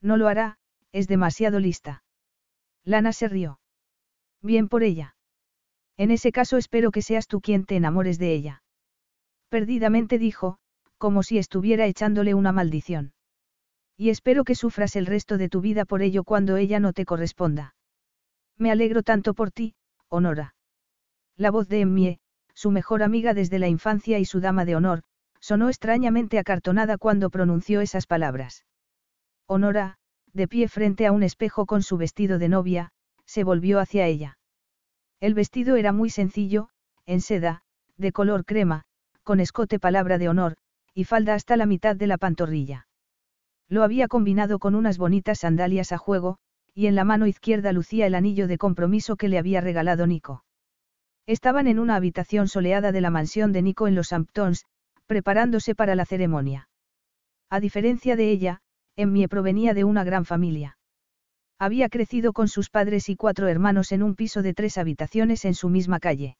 No 0.00 0.16
lo 0.16 0.28
hará, 0.28 0.58
es 0.92 1.08
demasiado 1.08 1.58
lista. 1.58 2.02
Lana 2.84 3.12
se 3.12 3.28
rió. 3.28 3.60
Bien 4.42 4.68
por 4.68 4.82
ella. 4.82 5.16
En 5.96 6.10
ese 6.10 6.32
caso 6.32 6.56
espero 6.56 6.90
que 6.92 7.02
seas 7.02 7.26
tú 7.26 7.40
quien 7.40 7.64
te 7.64 7.76
enamores 7.76 8.18
de 8.18 8.32
ella. 8.32 8.62
Perdidamente 9.48 10.18
dijo, 10.18 10.58
como 10.96 11.22
si 11.22 11.38
estuviera 11.38 11.86
echándole 11.86 12.34
una 12.34 12.52
maldición. 12.52 13.12
Y 13.96 14.08
espero 14.10 14.44
que 14.44 14.54
sufras 14.54 14.96
el 14.96 15.06
resto 15.06 15.36
de 15.36 15.48
tu 15.48 15.60
vida 15.60 15.84
por 15.84 16.02
ello 16.02 16.24
cuando 16.24 16.56
ella 16.56 16.80
no 16.80 16.92
te 16.92 17.04
corresponda. 17.04 17.74
Me 18.56 18.70
alegro 18.70 19.02
tanto 19.02 19.34
por 19.34 19.50
ti, 19.50 19.74
Honora. 20.08 20.54
La 21.36 21.50
voz 21.50 21.68
de 21.68 21.80
Emmie, 21.80 22.20
su 22.60 22.70
mejor 22.70 23.02
amiga 23.02 23.32
desde 23.32 23.58
la 23.58 23.68
infancia 23.68 24.18
y 24.18 24.26
su 24.26 24.38
dama 24.38 24.66
de 24.66 24.76
honor, 24.76 25.00
sonó 25.40 25.70
extrañamente 25.70 26.38
acartonada 26.38 26.98
cuando 26.98 27.30
pronunció 27.30 27.80
esas 27.80 28.06
palabras. 28.06 28.66
Honora, 29.46 29.96
de 30.34 30.46
pie 30.46 30.68
frente 30.68 31.06
a 31.06 31.12
un 31.12 31.22
espejo 31.22 31.64
con 31.64 31.82
su 31.82 31.96
vestido 31.96 32.38
de 32.38 32.50
novia, 32.50 32.90
se 33.24 33.44
volvió 33.44 33.80
hacia 33.80 34.06
ella. 34.06 34.36
El 35.20 35.32
vestido 35.32 35.76
era 35.76 35.92
muy 35.92 36.10
sencillo, 36.10 36.68
en 37.06 37.22
seda, 37.22 37.62
de 37.96 38.12
color 38.12 38.44
crema, 38.44 38.82
con 39.22 39.40
escote 39.40 39.78
palabra 39.78 40.18
de 40.18 40.28
honor, 40.28 40.58
y 40.92 41.04
falda 41.04 41.32
hasta 41.32 41.56
la 41.56 41.64
mitad 41.64 41.96
de 41.96 42.08
la 42.08 42.18
pantorrilla. 42.18 42.88
Lo 43.70 43.84
había 43.84 44.06
combinado 44.06 44.58
con 44.58 44.74
unas 44.74 44.98
bonitas 44.98 45.38
sandalias 45.38 45.92
a 45.92 45.96
juego, 45.96 46.36
y 46.74 46.88
en 46.88 46.94
la 46.94 47.04
mano 47.04 47.26
izquierda 47.26 47.72
lucía 47.72 48.06
el 48.06 48.14
anillo 48.14 48.46
de 48.46 48.58
compromiso 48.58 49.16
que 49.16 49.28
le 49.30 49.38
había 49.38 49.62
regalado 49.62 50.06
Nico. 50.06 50.44
Estaban 51.30 51.68
en 51.68 51.78
una 51.78 51.94
habitación 51.94 52.48
soleada 52.48 52.90
de 52.90 53.00
la 53.00 53.08
mansión 53.08 53.52
de 53.52 53.62
Nico 53.62 53.86
en 53.86 53.94
los 53.94 54.12
Hamptons, 54.12 54.66
preparándose 55.06 55.76
para 55.76 55.94
la 55.94 56.04
ceremonia. 56.04 56.68
A 57.48 57.60
diferencia 57.60 58.16
de 58.16 58.32
ella, 58.32 58.62
Emmie 58.96 59.28
provenía 59.28 59.72
de 59.72 59.84
una 59.84 60.02
gran 60.02 60.24
familia. 60.24 60.76
Había 61.56 61.88
crecido 61.88 62.32
con 62.32 62.48
sus 62.48 62.68
padres 62.68 63.08
y 63.08 63.14
cuatro 63.14 63.46
hermanos 63.46 63.92
en 63.92 64.02
un 64.02 64.16
piso 64.16 64.42
de 64.42 64.54
tres 64.54 64.76
habitaciones 64.76 65.44
en 65.44 65.54
su 65.54 65.68
misma 65.68 66.00
calle. 66.00 66.36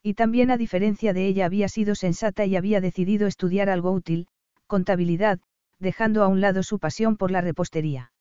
Y 0.00 0.14
también 0.14 0.52
a 0.52 0.58
diferencia 0.58 1.12
de 1.12 1.26
ella 1.26 1.46
había 1.46 1.66
sido 1.66 1.96
sensata 1.96 2.44
y 2.44 2.54
había 2.54 2.80
decidido 2.80 3.26
estudiar 3.26 3.68
algo 3.68 3.90
útil, 3.90 4.28
contabilidad, 4.68 5.40
dejando 5.80 6.22
a 6.22 6.28
un 6.28 6.40
lado 6.40 6.62
su 6.62 6.78
pasión 6.78 7.16
por 7.16 7.32
la 7.32 7.40
repostería. 7.40 8.12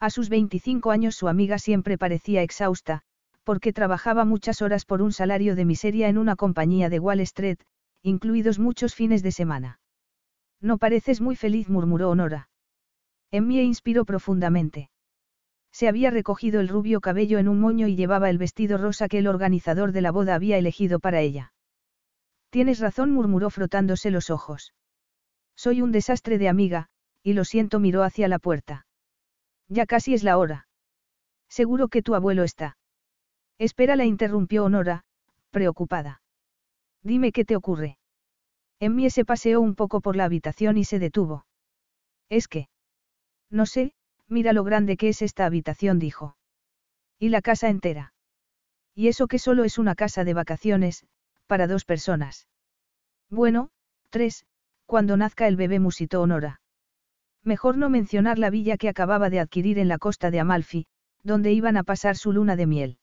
A 0.00 0.08
sus 0.08 0.30
25 0.30 0.90
años 0.90 1.14
su 1.14 1.28
amiga 1.28 1.58
siempre 1.58 1.98
parecía 1.98 2.40
exhausta, 2.40 3.02
porque 3.44 3.72
trabajaba 3.72 4.24
muchas 4.24 4.62
horas 4.62 4.84
por 4.84 5.02
un 5.02 5.12
salario 5.12 5.56
de 5.56 5.64
miseria 5.64 6.08
en 6.08 6.18
una 6.18 6.36
compañía 6.36 6.88
de 6.88 6.98
Wall 6.98 7.20
Street, 7.20 7.58
incluidos 8.02 8.58
muchos 8.58 8.94
fines 8.94 9.22
de 9.22 9.32
semana. 9.32 9.80
No 10.60 10.78
pareces 10.78 11.20
muy 11.20 11.36
feliz, 11.36 11.68
murmuró 11.68 12.10
Honora. 12.10 12.48
Emmie 13.30 13.62
inspiró 13.62 14.04
profundamente. 14.04 14.90
Se 15.72 15.88
había 15.88 16.10
recogido 16.10 16.60
el 16.60 16.68
rubio 16.68 17.00
cabello 17.00 17.38
en 17.38 17.48
un 17.48 17.60
moño 17.60 17.86
y 17.86 17.96
llevaba 17.96 18.28
el 18.28 18.38
vestido 18.38 18.76
rosa 18.76 19.08
que 19.08 19.18
el 19.18 19.28
organizador 19.28 19.92
de 19.92 20.00
la 20.00 20.10
boda 20.10 20.34
había 20.34 20.58
elegido 20.58 20.98
para 20.98 21.20
ella. 21.20 21.52
Tienes 22.50 22.80
razón, 22.80 23.12
murmuró 23.12 23.50
frotándose 23.50 24.10
los 24.10 24.30
ojos. 24.30 24.74
Soy 25.54 25.82
un 25.82 25.92
desastre 25.92 26.38
de 26.38 26.48
amiga, 26.48 26.88
y 27.22 27.34
lo 27.34 27.44
siento, 27.44 27.78
miró 27.78 28.02
hacia 28.02 28.26
la 28.26 28.38
puerta. 28.38 28.86
Ya 29.68 29.86
casi 29.86 30.14
es 30.14 30.24
la 30.24 30.36
hora. 30.36 30.66
Seguro 31.48 31.88
que 31.88 32.02
tu 32.02 32.14
abuelo 32.14 32.42
está. 32.42 32.76
Espera, 33.60 33.94
la 33.94 34.06
interrumpió 34.06 34.64
Honora, 34.64 35.04
preocupada. 35.50 36.22
Dime 37.02 37.30
qué 37.30 37.44
te 37.44 37.56
ocurre. 37.56 37.98
Emmie 38.78 39.10
se 39.10 39.26
paseó 39.26 39.60
un 39.60 39.74
poco 39.74 40.00
por 40.00 40.16
la 40.16 40.24
habitación 40.24 40.78
y 40.78 40.84
se 40.84 40.98
detuvo. 40.98 41.44
Es 42.30 42.48
que. 42.48 42.70
No 43.50 43.66
sé, 43.66 43.92
mira 44.28 44.54
lo 44.54 44.64
grande 44.64 44.96
que 44.96 45.10
es 45.10 45.20
esta 45.20 45.44
habitación, 45.44 45.98
dijo. 45.98 46.38
Y 47.18 47.28
la 47.28 47.42
casa 47.42 47.68
entera. 47.68 48.14
Y 48.94 49.08
eso 49.08 49.26
que 49.26 49.38
solo 49.38 49.64
es 49.64 49.76
una 49.76 49.94
casa 49.94 50.24
de 50.24 50.32
vacaciones, 50.32 51.04
para 51.46 51.66
dos 51.66 51.84
personas. 51.84 52.48
Bueno, 53.28 53.68
tres, 54.08 54.46
cuando 54.86 55.18
nazca 55.18 55.46
el 55.46 55.56
bebé 55.56 55.80
musitó 55.80 56.22
Honora. 56.22 56.62
Mejor 57.44 57.76
no 57.76 57.90
mencionar 57.90 58.38
la 58.38 58.48
villa 58.48 58.78
que 58.78 58.88
acababa 58.88 59.28
de 59.28 59.40
adquirir 59.40 59.78
en 59.78 59.88
la 59.88 59.98
costa 59.98 60.30
de 60.30 60.40
Amalfi, 60.40 60.86
donde 61.22 61.52
iban 61.52 61.76
a 61.76 61.84
pasar 61.84 62.16
su 62.16 62.32
luna 62.32 62.56
de 62.56 62.66
miel. 62.66 62.96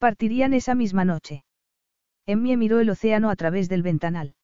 Partirían 0.00 0.54
esa 0.54 0.74
misma 0.74 1.04
noche. 1.04 1.44
Emmie 2.24 2.56
miró 2.56 2.80
el 2.80 2.88
océano 2.88 3.28
a 3.28 3.36
través 3.36 3.68
del 3.68 3.82
ventanal. 3.82 4.34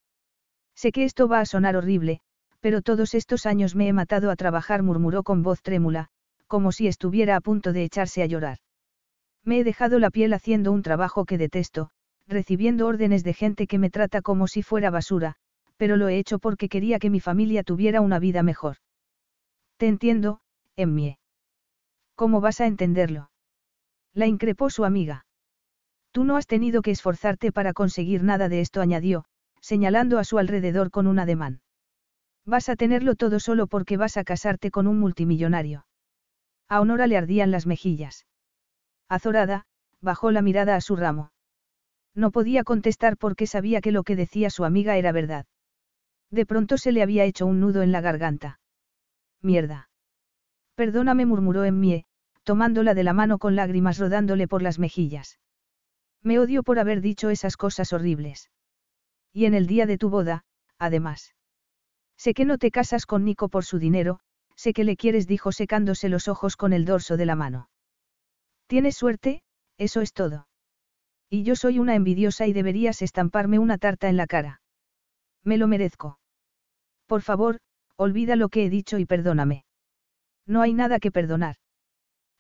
Sé 0.75 0.93
que 0.93 1.05
esto 1.05 1.29
va 1.29 1.41
a 1.41 1.47
sonar 1.47 1.77
horrible, 1.77 2.21
pero 2.61 2.83
todos 2.83 3.15
estos 3.15 3.47
años 3.47 3.75
me 3.75 3.89
he 3.89 3.95
matado 3.95 4.31
a 4.31 4.37
trabajar, 4.37 4.83
murmuró 4.83 5.23
con 5.23 5.43
voz 5.43 5.63
trémula, 5.63 6.09
como 6.47 6.73
si 6.73 6.89
estuviera 6.89 7.37
a 7.37 7.41
punto 7.41 7.73
de 7.73 7.85
echarse 7.85 8.23
a 8.23 8.27
llorar. 8.27 8.59
Me 9.45 9.59
he 9.59 9.65
dejado 9.65 9.99
la 9.99 10.11
piel 10.11 10.35
haciendo 10.35 10.73
un 10.73 10.83
trabajo 10.83 11.25
que 11.25 11.39
detesto, 11.39 11.89
recibiendo 12.27 12.87
órdenes 12.87 13.25
de 13.25 13.33
gente 13.33 13.67
que 13.67 13.79
me 13.79 13.89
trata 13.89 14.21
como 14.21 14.49
si 14.49 14.63
fuera 14.63 14.91
basura, 14.91 15.37
pero 15.79 15.97
lo 15.97 16.09
he 16.09 16.19
hecho 16.19 16.39
porque 16.39 16.69
quería 16.69 16.99
que 16.99 17.09
mi 17.09 17.21
familia 17.21 17.63
tuviera 17.63 18.03
una 18.03 18.19
vida 18.19 18.43
mejor. 18.43 18.77
Te 19.79 19.87
entiendo, 19.87 20.41
Emmie. 20.77 21.19
¿Cómo 22.15 22.43
vas 22.43 22.61
a 22.61 22.67
entenderlo? 22.67 23.31
La 24.13 24.27
increpó 24.27 24.69
su 24.69 24.85
amiga. 24.85 25.26
Tú 26.17 26.25
no 26.25 26.37
has 26.39 26.47
tenido 26.47 26.81
que 26.81 26.93
esforzarte 26.93 27.53
para 27.53 27.75
conseguir 27.75 28.23
nada 28.23 28.49
de 28.49 28.63
esto, 28.63 28.81
añadió, 28.81 29.27
señalando 29.61 30.19
a 30.19 30.25
su 30.25 30.39
alrededor 30.39 30.91
con 30.91 31.07
un 31.07 31.19
ademán. 31.19 31.61
Vas 32.47 32.71
a 32.71 32.77
tenerlo 32.77 33.17
todo 33.17 33.39
solo 33.39 33.67
porque 33.67 33.99
vas 33.99 34.17
a 34.17 34.25
casarte 34.25 34.71
con 34.71 34.87
un 34.87 34.99
multimillonario. 34.99 35.85
A 36.71 36.81
Honora 36.81 37.07
le 37.07 37.19
ardían 37.19 37.51
las 37.51 37.67
mejillas. 37.67 38.25
Azorada, 39.11 39.67
bajó 40.01 40.31
la 40.31 40.41
mirada 40.41 40.75
a 40.75 40.81
su 40.81 40.97
ramo. 40.97 41.33
No 42.15 42.31
podía 42.31 42.65
contestar 42.65 43.19
porque 43.19 43.47
sabía 43.47 43.83
que 43.83 43.93
lo 43.93 44.03
que 44.03 44.17
decía 44.17 44.49
su 44.49 44.65
amiga 44.65 44.97
era 44.97 45.13
verdad. 45.13 45.45
De 46.31 46.47
pronto 46.47 46.79
se 46.79 46.93
le 46.93 47.03
había 47.03 47.25
hecho 47.25 47.45
un 47.45 47.61
nudo 47.61 47.83
en 47.83 47.93
la 47.93 48.01
garganta. 48.01 48.59
Mierda. 49.43 49.91
Perdóname, 50.77 51.27
murmuró 51.27 51.65
Emmie, 51.65 52.07
tomándola 52.43 52.95
de 52.95 53.05
la 53.05 53.13
mano 53.13 53.37
con 53.37 53.55
lágrimas 53.55 53.99
rodándole 53.99 54.49
por 54.49 54.63
las 54.63 54.79
mejillas. 54.79 55.39
Me 56.27 56.41
odio 56.41 56.65
por 56.65 56.81
haber 56.81 57.03
dicho 57.03 57.31
esas 57.31 57.57
cosas 57.57 57.93
horribles. 57.93 58.51
Y 59.33 59.45
en 59.45 59.55
el 59.55 59.69
día 59.69 59.87
de 59.87 59.97
tu 59.97 60.11
boda, 60.11 60.43
además. 60.77 61.37
Sé 62.17 62.35
que 62.35 62.45
no 62.45 62.59
te 62.59 62.73
casas 62.73 63.07
con 63.07 63.25
Nico 63.25 63.49
por 63.49 63.65
su 63.65 63.79
dinero, 63.79 64.19
sé 64.57 64.73
que 64.73 64.83
le 64.83 64.97
quieres, 64.97 65.29
dijo 65.29 65.53
secándose 65.53 66.09
los 66.09 66.27
ojos 66.27 66.57
con 66.57 66.73
el 66.73 66.85
dorso 66.85 67.17
de 67.17 67.27
la 67.27 67.37
mano. 67.37 67.71
Tienes 68.67 68.97
suerte, 68.97 69.45
eso 69.79 70.01
es 70.01 70.13
todo. 70.13 70.49
Y 71.31 71.45
yo 71.45 71.55
soy 71.55 71.79
una 71.79 71.95
envidiosa 71.95 72.49
y 72.49 72.53
deberías 72.53 73.03
estamparme 73.03 73.61
una 73.61 73.79
tarta 73.79 74.09
en 74.09 74.17
la 74.17 74.27
cara. 74.27 74.61
Me 75.45 75.59
lo 75.59 75.69
merezco. 75.69 76.19
Por 77.07 77.23
favor, 77.23 77.61
olvida 77.95 78.35
lo 78.35 78.49
que 78.49 78.65
he 78.65 78.69
dicho 78.69 78.99
y 78.99 79.07
perdóname. 79.07 79.65
No 80.45 80.63
hay 80.63 80.75
nada 80.75 80.99
que 80.99 81.13
perdonar. 81.13 81.55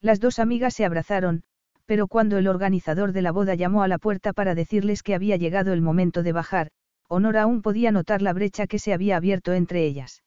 Las 0.00 0.18
dos 0.18 0.40
amigas 0.40 0.74
se 0.74 0.84
abrazaron, 0.84 1.44
pero 1.86 2.08
cuando 2.08 2.36
el 2.38 2.48
organizador 2.48 3.12
de 3.12 3.22
la 3.22 3.32
boda 3.32 3.54
llamó 3.54 3.82
a 3.82 3.88
la 3.88 3.98
puerta 3.98 4.32
para 4.32 4.54
decirles 4.54 5.02
que 5.02 5.14
había 5.14 5.36
llegado 5.36 5.72
el 5.72 5.80
momento 5.80 6.22
de 6.22 6.32
bajar, 6.32 6.70
Honor 7.08 7.36
aún 7.36 7.62
podía 7.62 7.92
notar 7.92 8.20
la 8.22 8.32
brecha 8.32 8.66
que 8.66 8.78
se 8.78 8.92
había 8.92 9.16
abierto 9.16 9.52
entre 9.52 9.86
ellas. 9.86 10.22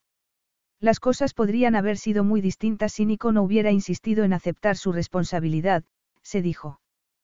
Las 0.80 0.98
cosas 0.98 1.34
podrían 1.34 1.76
haber 1.76 1.98
sido 1.98 2.24
muy 2.24 2.40
distintas 2.40 2.92
si 2.92 3.04
Nico 3.04 3.32
no 3.32 3.42
hubiera 3.42 3.70
insistido 3.70 4.24
en 4.24 4.32
aceptar 4.32 4.76
su 4.76 4.92
responsabilidad, 4.92 5.84
se 6.22 6.40
dijo. 6.40 6.80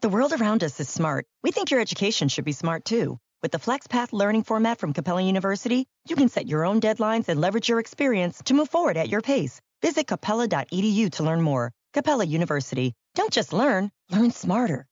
The 0.00 0.08
world 0.08 0.32
around 0.32 0.62
us 0.62 0.80
is 0.80 0.88
smart. 0.88 1.26
We 1.42 1.50
think 1.50 1.70
your 1.70 1.80
education 1.80 2.28
should 2.28 2.44
be 2.44 2.52
smart 2.52 2.84
too. 2.84 3.18
With 3.42 3.52
the 3.52 3.58
FlexPath 3.58 4.12
learning 4.12 4.44
format 4.44 4.78
from 4.78 4.92
Capella 4.92 5.22
University, 5.22 5.86
you 6.08 6.16
can 6.16 6.28
set 6.28 6.46
your 6.46 6.64
own 6.64 6.80
deadlines 6.80 7.28
and 7.28 7.40
leverage 7.40 7.68
your 7.68 7.80
experience 7.80 8.42
to 8.44 8.54
move 8.54 8.70
forward 8.70 8.96
at 8.96 9.08
your 9.08 9.20
pace. 9.22 9.60
Visit 9.82 10.06
capella.edu 10.06 11.10
to 11.10 11.22
learn 11.22 11.42
more. 11.42 11.70
Capella 11.92 12.24
University. 12.24 12.94
Don't 13.14 13.32
just 13.32 13.52
learn, 13.52 13.90
learn 14.10 14.30
smarter. 14.30 14.86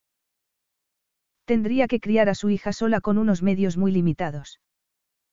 Tendría 1.46 1.88
que 1.88 1.98
criar 1.98 2.28
a 2.28 2.34
su 2.34 2.50
hija 2.50 2.72
sola 2.72 3.00
con 3.00 3.18
unos 3.18 3.42
medios 3.42 3.76
muy 3.76 3.90
limitados. 3.90 4.60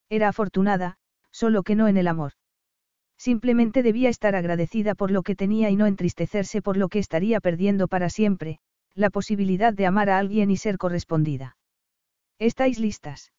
Era 0.09 0.29
afortunada, 0.29 0.97
solo 1.31 1.63
que 1.63 1.75
no 1.75 1.87
en 1.87 1.97
el 1.97 2.07
amor. 2.07 2.33
Simplemente 3.17 3.83
debía 3.83 4.09
estar 4.09 4.33
agradecida 4.33 4.95
por 4.95 5.11
lo 5.11 5.23
que 5.23 5.35
tenía 5.35 5.69
y 5.69 5.75
no 5.75 5.85
entristecerse 5.85 6.61
por 6.61 6.77
lo 6.77 6.87
que 6.87 6.99
estaría 6.99 7.39
perdiendo 7.41 7.87
para 7.87 8.09
siempre, 8.09 8.59
la 8.99 9.09
posibilidad 9.09 9.73
de 9.73 9.85
amar 9.85 10.09
a 10.09 10.19
alguien 10.19 10.51
y 10.51 10.57
ser 10.57 10.77
correspondida. 10.77 11.55
¿Estáis 12.37 12.79
listas? 12.79 13.31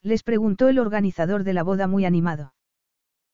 Les 0.00 0.22
preguntó 0.22 0.68
el 0.68 0.78
organizador 0.78 1.42
de 1.42 1.52
la 1.52 1.64
boda 1.64 1.88
muy 1.88 2.04
animado. 2.04 2.54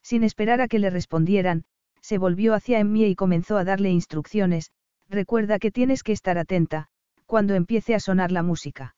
Sin 0.02 0.24
esperar 0.24 0.62
a 0.62 0.68
que 0.68 0.78
le 0.78 0.88
respondieran, 0.88 1.64
se 2.00 2.16
volvió 2.16 2.54
hacia 2.54 2.80
Emmie 2.80 3.08
y 3.08 3.14
comenzó 3.14 3.58
a 3.58 3.64
darle 3.64 3.90
instrucciones, 3.90 4.72
recuerda 5.10 5.58
que 5.58 5.70
tienes 5.70 6.02
que 6.02 6.12
estar 6.12 6.38
atenta, 6.38 6.88
cuando 7.26 7.54
empiece 7.54 7.94
a 7.94 8.00
sonar 8.00 8.32
la 8.32 8.42
música. 8.42 8.96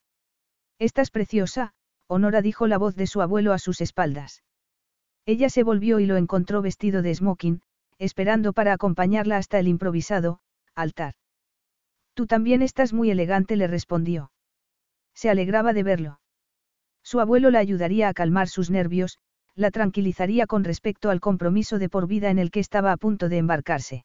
Estás 0.78 1.10
preciosa, 1.10 1.74
Honora 2.06 2.40
dijo 2.40 2.68
la 2.68 2.78
voz 2.78 2.94
de 2.94 3.08
su 3.08 3.20
abuelo 3.20 3.52
a 3.52 3.58
sus 3.58 3.80
espaldas. 3.80 4.44
Ella 5.26 5.48
se 5.48 5.64
volvió 5.64 5.98
y 5.98 6.06
lo 6.06 6.16
encontró 6.16 6.62
vestido 6.62 7.02
de 7.02 7.14
smoking, 7.14 7.62
esperando 7.98 8.52
para 8.52 8.72
acompañarla 8.72 9.38
hasta 9.38 9.58
el 9.58 9.66
improvisado, 9.66 10.38
altar. 10.76 11.14
Tú 12.14 12.26
también 12.26 12.62
estás 12.62 12.92
muy 12.92 13.10
elegante, 13.10 13.56
le 13.56 13.66
respondió. 13.66 14.30
Se 15.14 15.30
alegraba 15.30 15.72
de 15.72 15.82
verlo. 15.82 16.20
Su 17.02 17.20
abuelo 17.20 17.50
la 17.50 17.58
ayudaría 17.58 18.08
a 18.08 18.14
calmar 18.14 18.48
sus 18.48 18.70
nervios, 18.70 19.18
la 19.54 19.70
tranquilizaría 19.70 20.46
con 20.46 20.64
respecto 20.64 21.10
al 21.10 21.20
compromiso 21.20 21.78
de 21.78 21.88
por 21.88 22.06
vida 22.06 22.30
en 22.30 22.38
el 22.38 22.50
que 22.50 22.60
estaba 22.60 22.92
a 22.92 22.96
punto 22.96 23.28
de 23.28 23.38
embarcarse. 23.38 24.04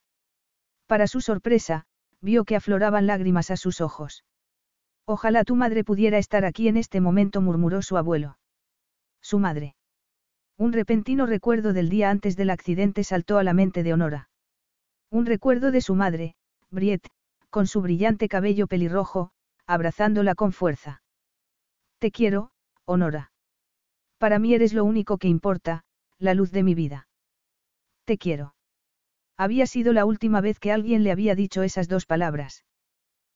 Para 0.86 1.08
su 1.08 1.22
sorpresa, 1.22 1.86
vio 2.22 2.44
que 2.44 2.56
afloraban 2.56 3.08
lágrimas 3.08 3.52
a 3.52 3.58
sus 3.58 3.82
ojos. 3.82 4.26
Ojalá 5.06 5.44
tu 5.44 5.56
madre 5.56 5.84
pudiera 5.84 6.18
estar 6.18 6.46
aquí 6.46 6.68
en 6.68 6.78
este 6.78 7.02
momento, 7.02 7.42
murmuró 7.42 7.82
su 7.82 7.98
abuelo. 7.98 8.38
Su 9.22 9.40
madre. 9.40 9.76
Un 10.58 10.74
repentino 10.74 11.26
recuerdo 11.26 11.74
del 11.74 11.90
día 11.90 12.10
antes 12.10 12.36
del 12.36 12.50
accidente 12.50 13.04
saltó 13.04 13.38
a 13.38 13.44
la 13.44 13.54
mente 13.54 13.82
de 13.82 13.94
Honora. 13.94 14.30
Un 15.10 15.26
recuerdo 15.26 15.72
de 15.72 15.82
su 15.82 15.96
madre, 15.96 16.36
Briet, 16.70 17.08
con 17.50 17.68
su 17.68 17.82
brillante 17.82 18.30
cabello 18.30 18.68
pelirrojo, 18.68 19.32
abrazándola 19.66 20.36
con 20.36 20.52
fuerza. 20.52 21.02
Te 22.00 22.12
quiero, 22.12 22.52
Honora. 22.86 23.32
Para 24.18 24.40
mí 24.40 24.54
eres 24.54 24.74
lo 24.74 24.84
único 24.84 25.18
que 25.18 25.28
importa, 25.28 25.84
la 26.18 26.34
luz 26.34 26.52
de 26.52 26.64
mi 26.64 26.76
vida. 26.76 27.08
Te 28.06 28.18
quiero. 28.18 28.56
Había 29.38 29.68
sido 29.68 29.94
la 29.94 30.06
última 30.06 30.42
vez 30.42 30.60
que 30.60 30.72
alguien 30.72 31.04
le 31.04 31.12
había 31.12 31.36
dicho 31.36 31.64
esas 31.64 31.88
dos 31.88 32.06
palabras. 32.06 32.66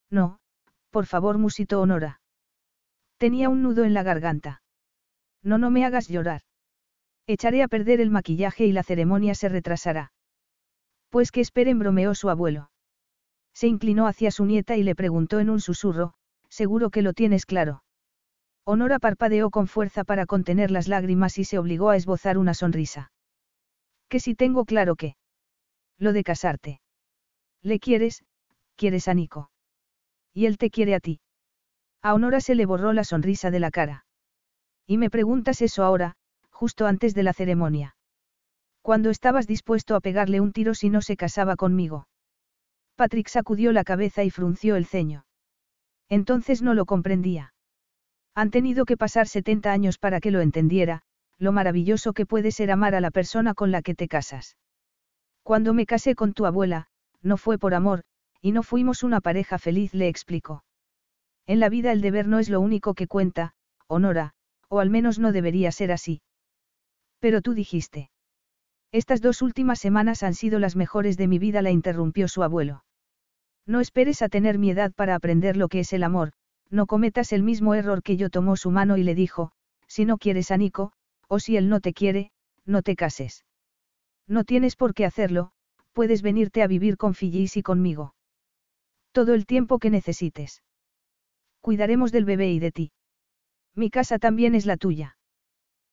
No, 0.10 0.40
por 0.90 1.06
favor, 1.06 1.38
musitó 1.38 1.80
Honora. 1.80 2.20
Tenía 3.18 3.48
un 3.50 3.64
nudo 3.64 3.86
en 3.86 3.94
la 3.94 4.04
garganta. 4.04 4.62
No, 5.42 5.58
no 5.58 5.72
me 5.72 5.86
hagas 5.86 6.10
llorar. 6.10 6.42
Echaré 7.26 7.64
a 7.64 7.70
perder 7.70 8.02
el 8.02 8.10
maquillaje 8.10 8.66
y 8.66 8.74
la 8.74 8.84
ceremonia 8.84 9.34
se 9.34 9.48
retrasará. 9.48 10.12
Pues 11.10 11.32
que 11.32 11.40
esperen, 11.40 11.80
bromeó 11.80 12.16
su 12.16 12.30
abuelo. 12.30 12.73
Se 13.54 13.68
inclinó 13.68 14.08
hacia 14.08 14.32
su 14.32 14.46
nieta 14.46 14.76
y 14.76 14.84
le 14.84 14.96
preguntó 14.96 15.40
en 15.40 15.50
un 15.50 15.62
susurro, 15.62 16.14
seguro 16.50 16.90
que 16.90 17.02
lo 17.02 17.14
tienes 17.14 17.46
claro. 17.46 17.84
Honora 18.66 19.00
parpadeó 19.00 19.50
con 19.50 19.68
fuerza 19.68 20.04
para 20.04 20.26
contener 20.26 20.72
las 20.72 20.88
lágrimas 20.88 21.38
y 21.38 21.44
se 21.44 21.58
obligó 21.58 21.90
a 21.90 21.98
esbozar 21.98 22.38
una 22.38 22.54
sonrisa. 22.54 23.12
Que 24.10 24.20
si 24.20 24.36
tengo 24.36 24.66
claro 24.66 24.96
que. 24.96 25.16
Lo 25.98 26.14
de 26.14 26.24
casarte. 26.24 26.82
¿Le 27.62 27.80
quieres? 27.80 28.24
¿Quieres 28.76 29.08
a 29.08 29.14
Nico? 29.14 29.52
Y 30.34 30.46
él 30.46 30.58
te 30.58 30.70
quiere 30.70 30.96
a 30.96 31.00
ti. 31.00 31.20
A 32.02 32.14
Honora 32.14 32.42
se 32.42 32.56
le 32.56 32.66
borró 32.66 32.94
la 32.94 33.04
sonrisa 33.04 33.52
de 33.52 33.60
la 33.60 33.72
cara. 33.72 34.06
Y 34.86 34.98
me 34.98 35.10
preguntas 35.10 35.62
eso 35.62 35.84
ahora, 35.84 36.16
justo 36.50 36.86
antes 36.86 37.14
de 37.14 37.24
la 37.24 37.34
ceremonia. 37.34 37.96
Cuando 38.82 39.10
estabas 39.10 39.48
dispuesto 39.48 39.96
a 39.96 40.02
pegarle 40.02 40.42
un 40.42 40.52
tiro 40.52 40.74
si 40.74 40.90
no 40.90 41.02
se 41.02 41.16
casaba 41.16 41.56
conmigo. 41.56 42.08
Patrick 42.96 43.28
sacudió 43.28 43.72
la 43.72 43.84
cabeza 43.84 44.24
y 44.24 44.30
frunció 44.30 44.76
el 44.76 44.86
ceño. 44.86 45.26
Entonces 46.10 46.62
no 46.62 46.74
lo 46.74 46.86
comprendía. 46.86 47.54
Han 48.36 48.52
tenido 48.52 48.86
que 48.86 48.98
pasar 48.98 49.28
70 49.28 49.72
años 49.72 49.98
para 49.98 50.20
que 50.20 50.32
lo 50.32 50.42
entendiera, 50.42 51.02
lo 51.38 51.52
maravilloso 51.52 52.14
que 52.14 52.26
puede 52.26 52.52
ser 52.52 52.72
amar 52.72 52.96
a 52.96 53.02
la 53.02 53.12
persona 53.12 53.54
con 53.54 53.72
la 53.72 53.82
que 53.82 53.96
te 53.96 54.08
casas. 54.08 54.58
Cuando 55.44 55.74
me 55.74 55.86
casé 55.86 56.16
con 56.16 56.34
tu 56.34 56.46
abuela, 56.46 56.88
no 57.22 57.38
fue 57.38 57.58
por 57.58 57.74
amor, 57.74 58.04
y 58.42 58.52
no 58.52 58.64
fuimos 58.64 59.04
una 59.04 59.22
pareja 59.22 59.58
feliz, 59.58 59.94
le 59.94 60.08
explicó. 60.08 60.64
En 61.46 61.60
la 61.60 61.70
vida 61.70 61.92
el 61.92 62.02
deber 62.02 62.28
no 62.28 62.40
es 62.40 62.50
lo 62.50 62.62
único 62.62 62.94
que 62.94 63.08
cuenta, 63.08 63.54
Honora, 63.88 64.34
o 64.70 64.80
al 64.80 64.90
menos 64.90 65.20
no 65.20 65.32
debería 65.32 65.72
ser 65.72 65.92
así. 65.92 66.22
Pero 67.20 67.42
tú 67.42 67.54
dijiste. 67.54 68.10
Estas 68.94 69.22
dos 69.22 69.42
últimas 69.42 69.80
semanas 69.80 70.22
han 70.22 70.36
sido 70.36 70.60
las 70.60 70.76
mejores 70.76 71.18
de 71.18 71.28
mi 71.28 71.40
vida, 71.40 71.64
la 71.64 71.72
interrumpió 71.72 72.28
su 72.28 72.44
abuelo. 72.44 72.86
No 73.66 73.80
esperes 73.80 74.22
a 74.22 74.30
tener 74.30 74.60
mi 74.60 74.70
edad 74.70 74.94
para 74.94 75.16
aprender 75.16 75.58
lo 75.58 75.68
que 75.68 75.80
es 75.80 75.94
el 75.94 76.04
amor, 76.04 76.34
no 76.70 76.86
cometas 76.86 77.34
el 77.34 77.42
mismo 77.42 77.74
error 77.74 78.04
que 78.04 78.18
yo 78.18 78.30
tomó 78.30 78.56
su 78.56 78.70
mano 78.70 78.96
y 78.98 79.04
le 79.04 79.16
dijo, 79.16 79.52
si 79.88 80.06
no 80.06 80.20
quieres 80.20 80.52
a 80.52 80.58
Nico, 80.58 80.94
o 81.28 81.40
si 81.40 81.58
él 81.58 81.70
no 81.70 81.80
te 81.80 81.92
quiere, 81.92 82.30
no 82.66 82.84
te 82.84 82.96
cases. 82.96 83.46
No 84.28 84.44
tienes 84.44 84.76
por 84.76 84.94
qué 84.94 85.06
hacerlo, 85.06 85.54
puedes 85.94 86.22
venirte 86.22 86.62
a 86.62 86.68
vivir 86.68 86.96
con 86.96 87.16
Fillis 87.16 87.58
y 87.58 87.64
conmigo. 87.64 88.14
Todo 89.12 89.34
el 89.34 89.48
tiempo 89.48 89.80
que 89.80 89.90
necesites. 89.90 90.62
Cuidaremos 91.62 92.12
del 92.12 92.26
bebé 92.26 92.52
y 92.52 92.60
de 92.60 92.72
ti. 92.72 92.92
Mi 93.74 93.90
casa 93.90 94.20
también 94.20 94.54
es 94.54 94.68
la 94.68 94.78
tuya. 94.78 95.18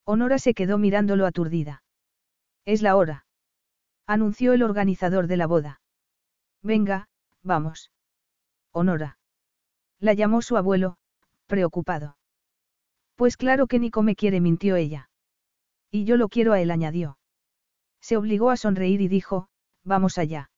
Honora 0.04 0.38
se 0.38 0.52
quedó 0.52 0.76
mirándolo 0.76 1.24
aturdida. 1.24 1.82
Es 2.64 2.82
la 2.82 2.96
hora. 2.96 3.26
Anunció 4.06 4.52
el 4.52 4.62
organizador 4.62 5.26
de 5.26 5.36
la 5.36 5.46
boda. 5.46 5.80
Venga, 6.62 7.08
vamos. 7.42 7.90
Honora. 8.72 9.18
La 9.98 10.14
llamó 10.14 10.42
su 10.42 10.56
abuelo, 10.56 10.96
preocupado. 11.46 12.16
Pues 13.16 13.36
claro 13.36 13.66
que 13.66 13.78
Nico 13.78 14.02
me 14.02 14.16
quiere, 14.16 14.40
mintió 14.40 14.76
ella. 14.76 15.10
Y 15.90 16.04
yo 16.04 16.16
lo 16.16 16.28
quiero 16.28 16.52
a 16.52 16.60
él, 16.60 16.70
añadió. 16.70 17.18
Se 18.00 18.16
obligó 18.16 18.50
a 18.50 18.56
sonreír 18.56 19.00
y 19.00 19.08
dijo, 19.08 19.48
vamos 19.84 20.18
allá. 20.18 20.50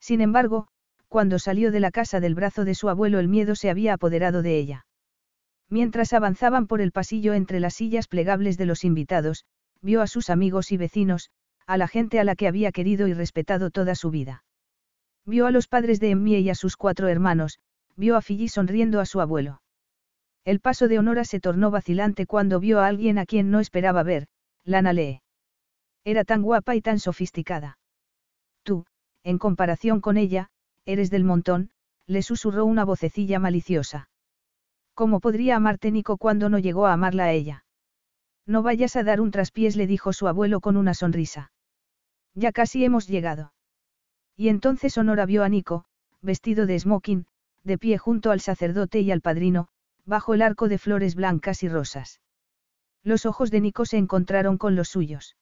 Sin 0.00 0.20
embargo, 0.20 0.68
cuando 1.08 1.38
salió 1.38 1.72
de 1.72 1.80
la 1.80 1.90
casa 1.90 2.20
del 2.20 2.34
brazo 2.34 2.64
de 2.64 2.74
su 2.74 2.88
abuelo 2.88 3.18
el 3.18 3.28
miedo 3.28 3.56
se 3.56 3.70
había 3.70 3.94
apoderado 3.94 4.42
de 4.42 4.58
ella. 4.58 4.86
Mientras 5.70 6.12
avanzaban 6.12 6.66
por 6.66 6.80
el 6.80 6.92
pasillo 6.92 7.34
entre 7.34 7.60
las 7.60 7.74
sillas 7.74 8.08
plegables 8.08 8.58
de 8.58 8.66
los 8.66 8.84
invitados, 8.84 9.44
vio 9.82 10.02
a 10.02 10.06
sus 10.06 10.30
amigos 10.30 10.72
y 10.72 10.76
vecinos, 10.76 11.30
a 11.66 11.76
la 11.76 11.88
gente 11.88 12.18
a 12.18 12.24
la 12.24 12.34
que 12.34 12.48
había 12.48 12.72
querido 12.72 13.08
y 13.08 13.14
respetado 13.14 13.70
toda 13.70 13.94
su 13.94 14.10
vida. 14.10 14.44
Vio 15.26 15.46
a 15.46 15.50
los 15.50 15.68
padres 15.68 16.00
de 16.00 16.10
Emmie 16.10 16.40
y 16.40 16.50
a 16.50 16.54
sus 16.54 16.76
cuatro 16.76 17.08
hermanos, 17.08 17.58
vio 17.96 18.16
a 18.16 18.22
Fiji 18.22 18.48
sonriendo 18.48 19.00
a 19.00 19.06
su 19.06 19.20
abuelo. 19.20 19.60
El 20.44 20.60
paso 20.60 20.88
de 20.88 20.98
Honora 20.98 21.24
se 21.24 21.40
tornó 21.40 21.70
vacilante 21.70 22.24
cuando 22.24 22.60
vio 22.60 22.80
a 22.80 22.86
alguien 22.86 23.18
a 23.18 23.26
quien 23.26 23.50
no 23.50 23.60
esperaba 23.60 24.02
ver, 24.02 24.28
Lana 24.64 24.94
Lee. 24.94 25.20
Era 26.04 26.24
tan 26.24 26.42
guapa 26.42 26.74
y 26.74 26.80
tan 26.80 26.98
sofisticada. 26.98 27.78
Tú, 28.62 28.86
en 29.24 29.36
comparación 29.36 30.00
con 30.00 30.16
ella, 30.16 30.48
eres 30.86 31.10
del 31.10 31.24
montón, 31.24 31.70
le 32.06 32.22
susurró 32.22 32.64
una 32.64 32.84
vocecilla 32.84 33.38
maliciosa. 33.38 34.08
¿Cómo 34.94 35.20
podría 35.20 35.56
amarte 35.56 35.90
Nico 35.90 36.16
cuando 36.16 36.48
no 36.48 36.58
llegó 36.58 36.86
a 36.86 36.94
amarla 36.94 37.24
a 37.24 37.32
ella? 37.32 37.64
No 38.48 38.62
vayas 38.62 38.96
a 38.96 39.04
dar 39.04 39.20
un 39.20 39.30
traspiés, 39.30 39.76
le 39.76 39.86
dijo 39.86 40.14
su 40.14 40.26
abuelo 40.26 40.60
con 40.60 40.78
una 40.78 40.94
sonrisa. 40.94 41.52
Ya 42.34 42.50
casi 42.50 42.82
hemos 42.82 43.06
llegado. 43.06 43.52
Y 44.36 44.48
entonces 44.48 44.96
Honora 44.96 45.26
vio 45.26 45.44
a 45.44 45.50
Nico, 45.50 45.84
vestido 46.22 46.64
de 46.64 46.80
smoking, 46.80 47.26
de 47.62 47.76
pie 47.76 47.98
junto 47.98 48.30
al 48.30 48.40
sacerdote 48.40 49.00
y 49.00 49.10
al 49.10 49.20
padrino, 49.20 49.68
bajo 50.06 50.32
el 50.32 50.40
arco 50.40 50.68
de 50.68 50.78
flores 50.78 51.14
blancas 51.14 51.62
y 51.62 51.68
rosas. 51.68 52.22
Los 53.04 53.26
ojos 53.26 53.50
de 53.50 53.60
Nico 53.60 53.84
se 53.84 53.98
encontraron 53.98 54.56
con 54.56 54.76
los 54.76 54.88
suyos. 54.88 55.36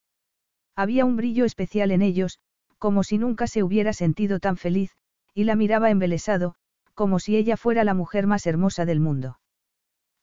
Había 0.74 1.04
un 1.04 1.16
brillo 1.16 1.44
especial 1.44 1.92
en 1.92 2.02
ellos, 2.02 2.40
como 2.78 3.04
si 3.04 3.18
nunca 3.18 3.46
se 3.46 3.62
hubiera 3.62 3.92
sentido 3.92 4.40
tan 4.40 4.56
feliz, 4.56 4.96
y 5.32 5.44
la 5.44 5.54
miraba 5.54 5.90
embelesado, 5.90 6.56
como 6.94 7.20
si 7.20 7.36
ella 7.36 7.56
fuera 7.56 7.84
la 7.84 7.94
mujer 7.94 8.26
más 8.26 8.46
hermosa 8.46 8.84
del 8.84 8.98
mundo. 8.98 9.38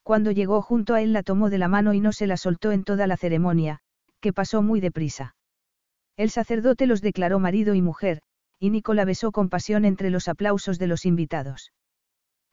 Cuando 0.04 0.32
llegó 0.32 0.62
junto 0.62 0.94
a 0.94 1.02
él 1.02 1.14
la 1.14 1.24
tomó 1.24 1.50
de 1.50 1.58
la 1.58 1.70
mano 1.70 1.94
y 1.94 2.02
no 2.02 2.12
se 2.12 2.28
la 2.28 2.38
soltó 2.38 2.72
en 2.72 2.84
toda 2.84 3.08
la 3.08 3.18
ceremonia, 3.18 3.80
que 4.20 4.34
pasó 4.34 4.62
muy 4.62 4.82
deprisa. 4.82 5.36
El 6.18 6.30
sacerdote 6.30 6.86
los 6.88 7.02
declaró 7.02 7.40
marido 7.40 7.74
y 7.74 7.82
mujer, 7.82 8.22
y 8.60 8.70
Nicola 8.70 9.06
besó 9.06 9.32
con 9.32 9.50
pasión 9.50 9.86
entre 9.86 10.10
los 10.10 10.28
aplausos 10.28 10.78
de 10.78 10.88
los 10.88 11.06
invitados. 11.06 11.72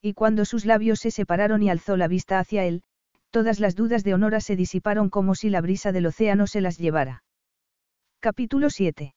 Y 0.01 0.15
cuando 0.15 0.45
sus 0.45 0.65
labios 0.65 1.01
se 1.01 1.11
separaron 1.11 1.63
y 1.63 1.71
alzó 1.71 1.97
la 1.97 2.09
vista 2.09 2.39
hacia 2.39 2.65
él, 2.65 2.83
todas 3.31 3.61
las 3.61 3.77
dudas 3.77 4.03
de 4.05 4.15
Honora 4.15 4.41
se 4.41 4.57
disiparon 4.57 5.11
como 5.11 5.35
si 5.35 5.51
la 5.51 5.61
brisa 5.61 5.93
del 5.93 6.07
océano 6.07 6.47
se 6.47 6.61
las 6.61 6.79
llevara. 6.79 7.23
Capítulo 8.21 8.71
7. 8.71 9.15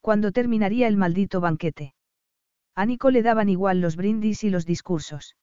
Cuando 0.00 0.32
terminaría 0.32 0.88
el 0.88 0.96
maldito 0.96 1.40
banquete. 1.40 1.94
A 2.74 2.86
Nico 2.86 3.10
le 3.10 3.22
daban 3.22 3.48
igual 3.48 3.80
los 3.80 3.96
brindis 3.96 4.44
y 4.44 4.50
los 4.50 4.64
discursos. 4.64 5.36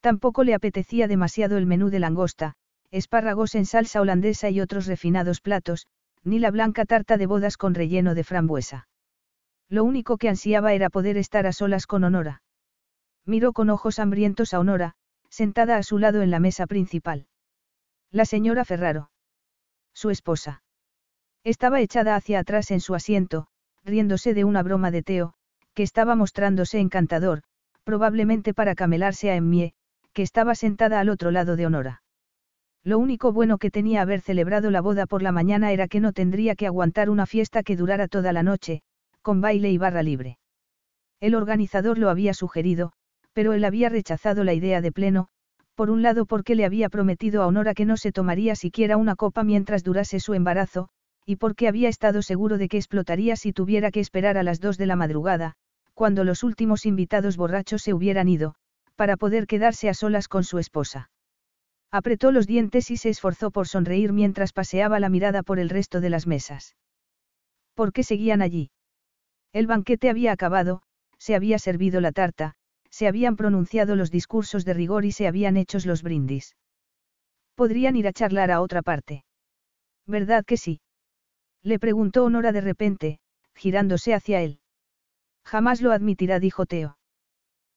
Tampoco 0.00 0.44
le 0.44 0.54
apetecía 0.54 1.08
demasiado 1.08 1.56
el 1.58 1.66
menú 1.66 1.90
de 1.90 1.98
langosta, 1.98 2.54
espárragos 2.90 3.54
en 3.54 3.66
salsa 3.66 4.00
holandesa 4.00 4.50
y 4.50 4.60
otros 4.60 4.86
refinados 4.86 5.40
platos, 5.40 5.86
ni 6.24 6.38
la 6.38 6.50
blanca 6.50 6.84
tarta 6.84 7.16
de 7.16 7.26
bodas 7.26 7.56
con 7.56 7.74
relleno 7.74 8.14
de 8.14 8.24
frambuesa. 8.24 8.88
Lo 9.68 9.84
único 9.84 10.16
que 10.16 10.28
ansiaba 10.28 10.72
era 10.72 10.88
poder 10.88 11.16
estar 11.16 11.46
a 11.46 11.52
solas 11.52 11.86
con 11.86 12.04
Honora. 12.04 12.42
Miró 13.26 13.52
con 13.52 13.70
ojos 13.70 13.98
hambrientos 13.98 14.54
a 14.54 14.60
Honora, 14.60 14.94
sentada 15.28 15.76
a 15.76 15.82
su 15.82 15.98
lado 15.98 16.22
en 16.22 16.30
la 16.30 16.40
mesa 16.40 16.66
principal. 16.66 17.26
La 18.10 18.24
señora 18.24 18.64
Ferraro. 18.64 19.10
Su 19.92 20.10
esposa. 20.10 20.62
Estaba 21.44 21.80
echada 21.80 22.16
hacia 22.16 22.38
atrás 22.38 22.70
en 22.70 22.80
su 22.80 22.94
asiento, 22.94 23.48
riéndose 23.84 24.32
de 24.32 24.44
una 24.44 24.62
broma 24.62 24.90
de 24.90 25.02
Teo, 25.02 25.34
que 25.74 25.82
estaba 25.82 26.14
mostrándose 26.14 26.78
encantador, 26.78 27.42
probablemente 27.84 28.54
para 28.54 28.74
camelarse 28.74 29.30
a 29.30 29.36
Emmie, 29.36 29.74
que 30.18 30.24
estaba 30.24 30.56
sentada 30.56 30.98
al 30.98 31.10
otro 31.10 31.30
lado 31.30 31.54
de 31.54 31.64
Honora. 31.64 32.02
Lo 32.82 32.98
único 32.98 33.32
bueno 33.32 33.58
que 33.58 33.70
tenía 33.70 34.02
haber 34.02 34.20
celebrado 34.20 34.72
la 34.72 34.80
boda 34.80 35.06
por 35.06 35.22
la 35.22 35.30
mañana 35.30 35.70
era 35.70 35.86
que 35.86 36.00
no 36.00 36.12
tendría 36.12 36.56
que 36.56 36.66
aguantar 36.66 37.08
una 37.08 37.24
fiesta 37.24 37.62
que 37.62 37.76
durara 37.76 38.08
toda 38.08 38.32
la 38.32 38.42
noche, 38.42 38.82
con 39.22 39.40
baile 39.40 39.70
y 39.70 39.78
barra 39.78 40.02
libre. 40.02 40.40
El 41.20 41.36
organizador 41.36 41.98
lo 41.98 42.10
había 42.10 42.34
sugerido, 42.34 42.90
pero 43.32 43.52
él 43.52 43.64
había 43.64 43.90
rechazado 43.90 44.42
la 44.42 44.54
idea 44.54 44.80
de 44.80 44.90
pleno, 44.90 45.28
por 45.76 45.88
un 45.88 46.02
lado 46.02 46.26
porque 46.26 46.56
le 46.56 46.64
había 46.64 46.88
prometido 46.88 47.44
a 47.44 47.46
Honora 47.46 47.72
que 47.72 47.84
no 47.84 47.96
se 47.96 48.10
tomaría 48.10 48.56
siquiera 48.56 48.96
una 48.96 49.14
copa 49.14 49.44
mientras 49.44 49.84
durase 49.84 50.18
su 50.18 50.34
embarazo, 50.34 50.88
y 51.26 51.36
porque 51.36 51.68
había 51.68 51.88
estado 51.88 52.22
seguro 52.22 52.58
de 52.58 52.66
que 52.66 52.78
explotaría 52.78 53.36
si 53.36 53.52
tuviera 53.52 53.92
que 53.92 54.00
esperar 54.00 54.36
a 54.36 54.42
las 54.42 54.58
dos 54.58 54.78
de 54.78 54.86
la 54.86 54.96
madrugada, 54.96 55.52
cuando 55.94 56.24
los 56.24 56.42
últimos 56.42 56.86
invitados 56.86 57.36
borrachos 57.36 57.82
se 57.82 57.94
hubieran 57.94 58.26
ido, 58.26 58.56
para 58.98 59.16
poder 59.16 59.46
quedarse 59.46 59.88
a 59.88 59.94
solas 59.94 60.26
con 60.26 60.42
su 60.42 60.58
esposa. 60.58 61.08
Apretó 61.92 62.32
los 62.32 62.48
dientes 62.48 62.90
y 62.90 62.96
se 62.96 63.10
esforzó 63.10 63.52
por 63.52 63.68
sonreír 63.68 64.12
mientras 64.12 64.52
paseaba 64.52 64.98
la 64.98 65.08
mirada 65.08 65.44
por 65.44 65.60
el 65.60 65.68
resto 65.68 66.00
de 66.00 66.10
las 66.10 66.26
mesas. 66.26 66.74
¿Por 67.74 67.92
qué 67.92 68.02
seguían 68.02 68.42
allí? 68.42 68.72
El 69.52 69.68
banquete 69.68 70.10
había 70.10 70.32
acabado, 70.32 70.82
se 71.16 71.36
había 71.36 71.60
servido 71.60 72.00
la 72.00 72.10
tarta, 72.10 72.54
se 72.90 73.06
habían 73.06 73.36
pronunciado 73.36 73.94
los 73.94 74.10
discursos 74.10 74.64
de 74.64 74.74
rigor 74.74 75.04
y 75.04 75.12
se 75.12 75.28
habían 75.28 75.56
hecho 75.56 75.78
los 75.84 76.02
brindis. 76.02 76.56
Podrían 77.54 77.94
ir 77.94 78.08
a 78.08 78.12
charlar 78.12 78.50
a 78.50 78.60
otra 78.60 78.82
parte. 78.82 79.24
¿Verdad 80.08 80.44
que 80.44 80.56
sí? 80.56 80.80
Le 81.62 81.78
preguntó 81.78 82.24
Honora 82.24 82.50
de 82.50 82.62
repente, 82.62 83.20
girándose 83.54 84.12
hacia 84.12 84.42
él. 84.42 84.58
Jamás 85.44 85.82
lo 85.82 85.92
admitirá, 85.92 86.40
dijo 86.40 86.66
Teo. 86.66 86.98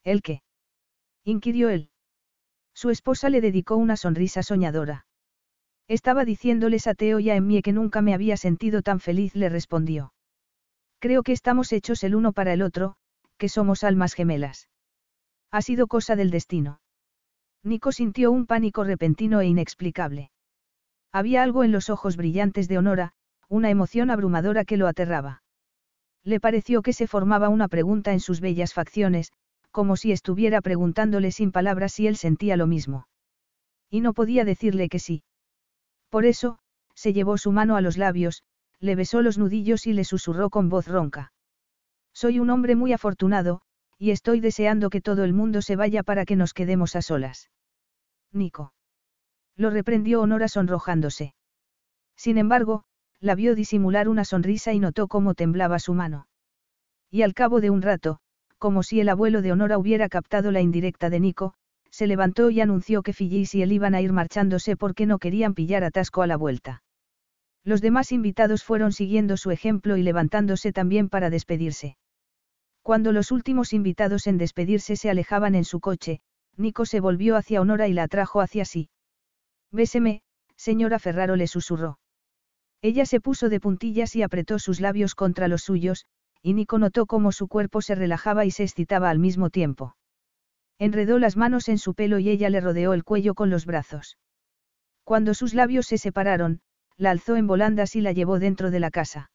¿El 0.03 0.23
qué? 0.23 0.41
Inquirió 1.23 1.69
él. 1.69 1.89
Su 2.73 2.89
esposa 2.89 3.29
le 3.29 3.41
dedicó 3.41 3.75
una 3.75 3.97
sonrisa 3.97 4.43
soñadora. 4.43 5.05
Estaba 5.87 6.25
diciéndoles 6.25 6.87
a 6.87 6.93
Teo 6.93 7.19
y 7.19 7.29
a 7.29 7.35
Emmie 7.35 7.61
que 7.61 7.73
nunca 7.73 8.01
me 8.01 8.13
había 8.13 8.37
sentido 8.37 8.81
tan 8.81 8.99
feliz, 8.99 9.35
le 9.35 9.49
respondió. 9.49 10.13
Creo 10.99 11.23
que 11.23 11.33
estamos 11.33 11.73
hechos 11.73 12.03
el 12.03 12.15
uno 12.15 12.31
para 12.31 12.53
el 12.53 12.61
otro, 12.61 12.95
que 13.37 13.49
somos 13.49 13.83
almas 13.83 14.13
gemelas. 14.13 14.69
Ha 15.51 15.61
sido 15.61 15.87
cosa 15.87 16.15
del 16.15 16.31
destino. 16.31 16.79
Nico 17.63 17.91
sintió 17.91 18.31
un 18.31 18.45
pánico 18.45 18.83
repentino 18.83 19.41
e 19.41 19.47
inexplicable. 19.47 20.31
Había 21.11 21.43
algo 21.43 21.63
en 21.63 21.71
los 21.71 21.89
ojos 21.89 22.15
brillantes 22.15 22.67
de 22.67 22.77
Honora, 22.77 23.11
una 23.49 23.69
emoción 23.69 24.09
abrumadora 24.09 24.63
que 24.63 24.77
lo 24.77 24.87
aterraba. 24.87 25.43
Le 26.23 26.39
pareció 26.39 26.81
que 26.81 26.93
se 26.93 27.07
formaba 27.07 27.49
una 27.49 27.67
pregunta 27.67 28.13
en 28.13 28.19
sus 28.19 28.39
bellas 28.39 28.73
facciones, 28.73 29.31
como 29.71 29.95
si 29.95 30.11
estuviera 30.11 30.61
preguntándole 30.61 31.31
sin 31.31 31.51
palabras 31.51 31.93
si 31.93 32.07
él 32.07 32.17
sentía 32.17 32.57
lo 32.57 32.67
mismo. 32.67 33.07
Y 33.89 34.01
no 34.01 34.13
podía 34.13 34.45
decirle 34.45 34.89
que 34.89 34.99
sí. 34.99 35.23
Por 36.09 36.25
eso, 36.25 36.59
se 36.93 37.13
llevó 37.13 37.37
su 37.37 37.51
mano 37.51 37.75
a 37.75 37.81
los 37.81 37.97
labios, 37.97 38.43
le 38.79 38.95
besó 38.95 39.21
los 39.21 39.37
nudillos 39.37 39.87
y 39.87 39.93
le 39.93 40.03
susurró 40.03 40.49
con 40.49 40.69
voz 40.69 40.87
ronca. 40.87 41.33
Soy 42.13 42.39
un 42.39 42.49
hombre 42.49 42.75
muy 42.75 42.93
afortunado, 42.93 43.61
y 43.97 44.11
estoy 44.11 44.39
deseando 44.39 44.89
que 44.89 45.01
todo 45.01 45.23
el 45.23 45.33
mundo 45.33 45.61
se 45.61 45.75
vaya 45.75 46.03
para 46.03 46.25
que 46.25 46.35
nos 46.35 46.53
quedemos 46.53 46.95
a 46.95 47.01
solas. 47.01 47.49
Nico. 48.31 48.73
Lo 49.55 49.69
reprendió 49.69 50.21
Honora 50.21 50.47
sonrojándose. 50.47 51.35
Sin 52.15 52.37
embargo, 52.37 52.83
la 53.19 53.35
vio 53.35 53.55
disimular 53.55 54.09
una 54.09 54.25
sonrisa 54.25 54.73
y 54.73 54.79
notó 54.79 55.07
cómo 55.07 55.35
temblaba 55.35 55.79
su 55.79 55.93
mano. 55.93 56.27
Y 57.09 57.21
al 57.21 57.33
cabo 57.33 57.61
de 57.61 57.69
un 57.69 57.81
rato, 57.81 58.19
como 58.61 58.83
si 58.83 58.99
el 58.99 59.09
abuelo 59.09 59.41
de 59.41 59.51
Honora 59.51 59.79
hubiera 59.79 60.07
captado 60.07 60.51
la 60.51 60.61
indirecta 60.61 61.09
de 61.09 61.19
Nico, 61.19 61.55
se 61.89 62.05
levantó 62.05 62.51
y 62.51 62.61
anunció 62.61 63.01
que 63.01 63.11
Phyllis 63.11 63.55
y 63.55 63.63
él 63.63 63.71
iban 63.71 63.95
a 63.95 64.01
ir 64.01 64.13
marchándose 64.13 64.77
porque 64.77 65.07
no 65.07 65.17
querían 65.17 65.55
pillar 65.55 65.83
atasco 65.83 66.21
a 66.21 66.27
la 66.27 66.37
vuelta. 66.37 66.83
Los 67.63 67.81
demás 67.81 68.11
invitados 68.11 68.63
fueron 68.63 68.91
siguiendo 68.91 69.35
su 69.35 69.49
ejemplo 69.49 69.97
y 69.97 70.03
levantándose 70.03 70.71
también 70.71 71.09
para 71.09 71.31
despedirse. 71.31 71.97
Cuando 72.83 73.11
los 73.11 73.31
últimos 73.31 73.73
invitados 73.73 74.27
en 74.27 74.37
despedirse 74.37 74.95
se 74.95 75.09
alejaban 75.09 75.55
en 75.55 75.65
su 75.65 75.79
coche, 75.79 76.19
Nico 76.55 76.85
se 76.85 76.99
volvió 76.99 77.37
hacia 77.37 77.61
Honora 77.61 77.87
y 77.87 77.93
la 77.93 78.03
atrajo 78.03 78.41
hacia 78.41 78.63
sí. 78.65 78.89
Béseme, 79.71 80.21
señora 80.55 80.99
Ferraro 80.99 81.35
le 81.35 81.47
susurró. 81.47 81.97
Ella 82.83 83.07
se 83.07 83.21
puso 83.21 83.49
de 83.49 83.59
puntillas 83.59 84.15
y 84.15 84.21
apretó 84.21 84.59
sus 84.59 84.79
labios 84.79 85.15
contra 85.15 85.47
los 85.47 85.63
suyos, 85.63 86.05
y 86.41 86.53
Nico 86.53 86.79
notó 86.79 87.05
cómo 87.05 87.31
su 87.31 87.47
cuerpo 87.47 87.81
se 87.81 87.95
relajaba 87.95 88.45
y 88.45 88.51
se 88.51 88.63
excitaba 88.63 89.09
al 89.09 89.19
mismo 89.19 89.49
tiempo. 89.49 89.95
Enredó 90.79 91.19
las 91.19 91.37
manos 91.37 91.69
en 91.69 91.77
su 91.77 91.93
pelo 91.93 92.17
y 92.19 92.29
ella 92.29 92.49
le 92.49 92.59
rodeó 92.59 92.93
el 92.93 93.03
cuello 93.03 93.35
con 93.35 93.49
los 93.49 93.65
brazos. 93.65 94.17
Cuando 95.03 95.33
sus 95.33 95.53
labios 95.53 95.85
se 95.85 95.97
separaron, 95.97 96.61
la 96.97 97.11
alzó 97.11 97.35
en 97.35 97.47
volandas 97.47 97.95
y 97.95 98.01
la 98.01 98.11
llevó 98.11 98.39
dentro 98.39 98.71
de 98.71 98.79
la 98.79 98.91
casa. 98.91 99.31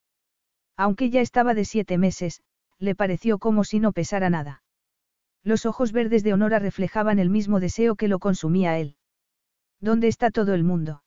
Aunque 0.76 1.10
ya 1.10 1.20
estaba 1.20 1.54
de 1.54 1.64
siete 1.64 1.98
meses, 1.98 2.42
le 2.78 2.94
pareció 2.94 3.38
como 3.38 3.64
si 3.64 3.80
no 3.80 3.92
pesara 3.92 4.30
nada. 4.30 4.62
Los 5.42 5.64
ojos 5.64 5.92
verdes 5.92 6.24
de 6.24 6.32
Honora 6.32 6.58
reflejaban 6.58 7.18
el 7.18 7.30
mismo 7.30 7.60
deseo 7.60 7.94
que 7.94 8.08
lo 8.08 8.18
consumía 8.18 8.78
él. 8.78 8.96
¿Dónde 9.80 10.08
está 10.08 10.30
todo 10.30 10.54
el 10.54 10.64
mundo? 10.64 11.02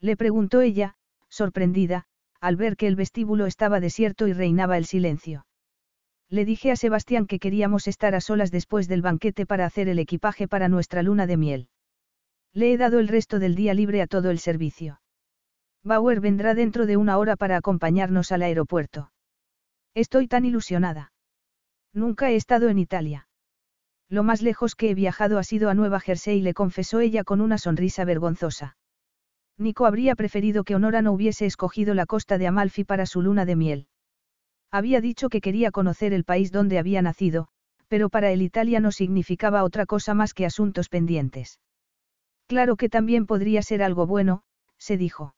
Le 0.00 0.16
preguntó 0.16 0.62
ella, 0.62 0.96
sorprendida, 1.28 2.06
al 2.40 2.56
ver 2.56 2.76
que 2.76 2.86
el 2.86 2.96
vestíbulo 2.96 3.46
estaba 3.46 3.80
desierto 3.80 4.26
y 4.26 4.32
reinaba 4.32 4.78
el 4.78 4.86
silencio. 4.86 5.46
Le 6.28 6.44
dije 6.44 6.70
a 6.70 6.76
Sebastián 6.76 7.26
que 7.26 7.38
queríamos 7.38 7.88
estar 7.88 8.14
a 8.14 8.20
solas 8.20 8.50
después 8.50 8.88
del 8.88 9.02
banquete 9.02 9.46
para 9.46 9.66
hacer 9.66 9.88
el 9.88 9.98
equipaje 9.98 10.46
para 10.48 10.68
nuestra 10.68 11.02
luna 11.02 11.26
de 11.26 11.36
miel. 11.36 11.68
Le 12.52 12.72
he 12.72 12.76
dado 12.76 12.98
el 12.98 13.08
resto 13.08 13.38
del 13.38 13.54
día 13.54 13.74
libre 13.74 14.00
a 14.00 14.06
todo 14.06 14.30
el 14.30 14.38
servicio. 14.38 15.00
Bauer 15.82 16.20
vendrá 16.20 16.54
dentro 16.54 16.86
de 16.86 16.96
una 16.96 17.18
hora 17.18 17.36
para 17.36 17.56
acompañarnos 17.56 18.32
al 18.32 18.42
aeropuerto. 18.42 19.12
Estoy 19.94 20.28
tan 20.28 20.44
ilusionada. 20.44 21.12
Nunca 21.92 22.30
he 22.30 22.36
estado 22.36 22.68
en 22.68 22.78
Italia. 22.78 23.28
Lo 24.08 24.22
más 24.22 24.42
lejos 24.42 24.74
que 24.74 24.90
he 24.90 24.94
viajado 24.94 25.38
ha 25.38 25.44
sido 25.44 25.70
a 25.70 25.74
Nueva 25.74 26.00
Jersey, 26.00 26.40
le 26.40 26.54
confesó 26.54 27.00
ella 27.00 27.24
con 27.24 27.40
una 27.40 27.58
sonrisa 27.58 28.04
vergonzosa. 28.04 28.76
Nico 29.60 29.84
habría 29.84 30.16
preferido 30.16 30.64
que 30.64 30.74
Honora 30.74 31.02
no 31.02 31.12
hubiese 31.12 31.44
escogido 31.44 31.92
la 31.92 32.06
costa 32.06 32.38
de 32.38 32.46
Amalfi 32.46 32.84
para 32.84 33.04
su 33.04 33.20
luna 33.20 33.44
de 33.44 33.56
miel. 33.56 33.86
Había 34.70 35.02
dicho 35.02 35.28
que 35.28 35.42
quería 35.42 35.70
conocer 35.70 36.14
el 36.14 36.24
país 36.24 36.50
donde 36.50 36.78
había 36.78 37.02
nacido, 37.02 37.48
pero 37.86 38.08
para 38.08 38.30
él 38.30 38.40
Italia 38.40 38.80
no 38.80 38.90
significaba 38.90 39.62
otra 39.62 39.84
cosa 39.84 40.14
más 40.14 40.32
que 40.32 40.46
asuntos 40.46 40.88
pendientes. 40.88 41.60
Claro 42.46 42.76
que 42.76 42.88
también 42.88 43.26
podría 43.26 43.60
ser 43.60 43.82
algo 43.82 44.06
bueno, 44.06 44.44
se 44.78 44.96
dijo. 44.96 45.34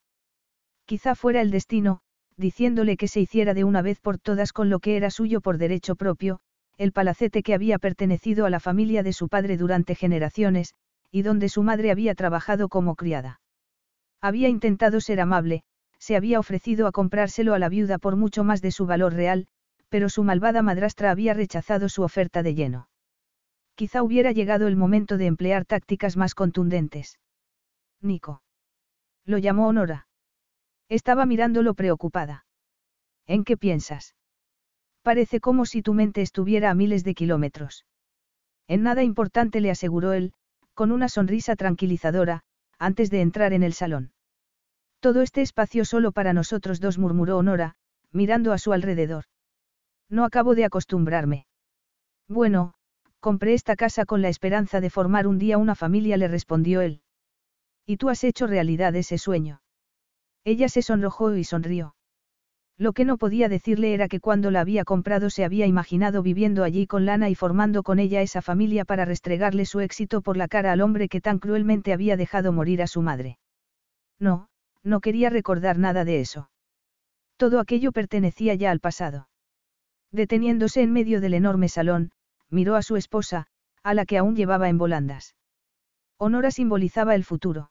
Quizá 0.84 1.16
fuera 1.16 1.40
el 1.40 1.50
destino, 1.50 2.00
diciéndole 2.36 2.96
que 2.96 3.08
se 3.08 3.20
hiciera 3.20 3.54
de 3.54 3.64
una 3.64 3.82
vez 3.82 4.00
por 4.00 4.18
todas 4.18 4.52
con 4.52 4.70
lo 4.70 4.78
que 4.78 4.96
era 4.96 5.10
suyo 5.10 5.40
por 5.40 5.58
derecho 5.58 5.96
propio, 5.96 6.38
el 6.78 6.92
palacete 6.92 7.42
que 7.42 7.54
había 7.54 7.80
pertenecido 7.80 8.46
a 8.46 8.50
la 8.50 8.60
familia 8.60 9.02
de 9.02 9.12
su 9.12 9.28
padre 9.28 9.56
durante 9.56 9.96
generaciones, 9.96 10.74
y 11.10 11.22
donde 11.22 11.48
su 11.48 11.64
madre 11.64 11.90
había 11.90 12.14
trabajado 12.14 12.68
como 12.68 12.94
criada. 12.94 13.41
Había 14.22 14.48
intentado 14.48 15.00
ser 15.00 15.20
amable, 15.20 15.64
se 15.98 16.16
había 16.16 16.38
ofrecido 16.38 16.86
a 16.86 16.92
comprárselo 16.92 17.54
a 17.54 17.58
la 17.58 17.68
viuda 17.68 17.98
por 17.98 18.16
mucho 18.16 18.44
más 18.44 18.62
de 18.62 18.70
su 18.70 18.86
valor 18.86 19.12
real, 19.12 19.48
pero 19.88 20.08
su 20.08 20.22
malvada 20.22 20.62
madrastra 20.62 21.10
había 21.10 21.34
rechazado 21.34 21.88
su 21.88 22.02
oferta 22.02 22.42
de 22.42 22.54
lleno. 22.54 22.88
Quizá 23.74 24.02
hubiera 24.02 24.32
llegado 24.32 24.68
el 24.68 24.76
momento 24.76 25.18
de 25.18 25.26
emplear 25.26 25.64
tácticas 25.64 26.16
más 26.16 26.34
contundentes. 26.34 27.18
Nico. 28.00 28.42
Lo 29.24 29.38
llamó 29.38 29.66
Honora. 29.66 30.06
Estaba 30.88 31.26
mirándolo 31.26 31.74
preocupada. 31.74 32.46
¿En 33.26 33.44
qué 33.44 33.56
piensas? 33.56 34.14
Parece 35.02 35.40
como 35.40 35.66
si 35.66 35.82
tu 35.82 35.94
mente 35.94 36.22
estuviera 36.22 36.70
a 36.70 36.74
miles 36.74 37.02
de 37.02 37.14
kilómetros. 37.14 37.86
En 38.68 38.82
nada 38.82 39.02
importante 39.02 39.60
le 39.60 39.70
aseguró 39.70 40.12
él, 40.12 40.32
con 40.74 40.92
una 40.92 41.08
sonrisa 41.08 41.56
tranquilizadora, 41.56 42.44
antes 42.82 43.10
de 43.10 43.20
entrar 43.20 43.52
en 43.52 43.62
el 43.62 43.74
salón. 43.74 44.12
Todo 44.98 45.22
este 45.22 45.40
espacio 45.40 45.84
solo 45.84 46.10
para 46.10 46.32
nosotros 46.32 46.80
dos, 46.80 46.98
murmuró 46.98 47.38
Honora, 47.38 47.76
mirando 48.10 48.52
a 48.52 48.58
su 48.58 48.72
alrededor. 48.72 49.24
No 50.08 50.24
acabo 50.24 50.56
de 50.56 50.64
acostumbrarme. 50.64 51.46
Bueno, 52.28 52.74
compré 53.20 53.54
esta 53.54 53.76
casa 53.76 54.04
con 54.04 54.20
la 54.20 54.28
esperanza 54.28 54.80
de 54.80 54.90
formar 54.90 55.28
un 55.28 55.38
día 55.38 55.58
una 55.58 55.76
familia, 55.76 56.16
le 56.16 56.26
respondió 56.26 56.80
él. 56.80 57.02
Y 57.86 57.98
tú 57.98 58.10
has 58.10 58.24
hecho 58.24 58.48
realidad 58.48 58.96
ese 58.96 59.16
sueño. 59.16 59.62
Ella 60.44 60.68
se 60.68 60.82
sonrojó 60.82 61.36
y 61.36 61.44
sonrió. 61.44 61.94
Lo 62.82 62.92
que 62.94 63.04
no 63.04 63.16
podía 63.16 63.48
decirle 63.48 63.94
era 63.94 64.08
que 64.08 64.18
cuando 64.18 64.50
la 64.50 64.60
había 64.60 64.84
comprado 64.84 65.30
se 65.30 65.44
había 65.44 65.66
imaginado 65.66 66.20
viviendo 66.20 66.64
allí 66.64 66.88
con 66.88 67.06
Lana 67.06 67.30
y 67.30 67.36
formando 67.36 67.84
con 67.84 68.00
ella 68.00 68.22
esa 68.22 68.42
familia 68.42 68.84
para 68.84 69.04
restregarle 69.04 69.66
su 69.66 69.78
éxito 69.78 70.20
por 70.20 70.36
la 70.36 70.48
cara 70.48 70.72
al 70.72 70.80
hombre 70.80 71.08
que 71.08 71.20
tan 71.20 71.38
cruelmente 71.38 71.92
había 71.92 72.16
dejado 72.16 72.50
morir 72.50 72.82
a 72.82 72.88
su 72.88 73.00
madre. 73.00 73.38
No, 74.18 74.48
no 74.82 75.00
quería 75.00 75.30
recordar 75.30 75.78
nada 75.78 76.04
de 76.04 76.18
eso. 76.18 76.50
Todo 77.36 77.60
aquello 77.60 77.92
pertenecía 77.92 78.56
ya 78.56 78.72
al 78.72 78.80
pasado. 78.80 79.28
Deteniéndose 80.10 80.82
en 80.82 80.92
medio 80.92 81.20
del 81.20 81.34
enorme 81.34 81.68
salón, 81.68 82.10
miró 82.50 82.74
a 82.74 82.82
su 82.82 82.96
esposa, 82.96 83.46
a 83.84 83.94
la 83.94 84.06
que 84.06 84.18
aún 84.18 84.34
llevaba 84.34 84.68
en 84.68 84.78
volandas. 84.78 85.36
Honora 86.18 86.50
simbolizaba 86.50 87.14
el 87.14 87.22
futuro. 87.22 87.70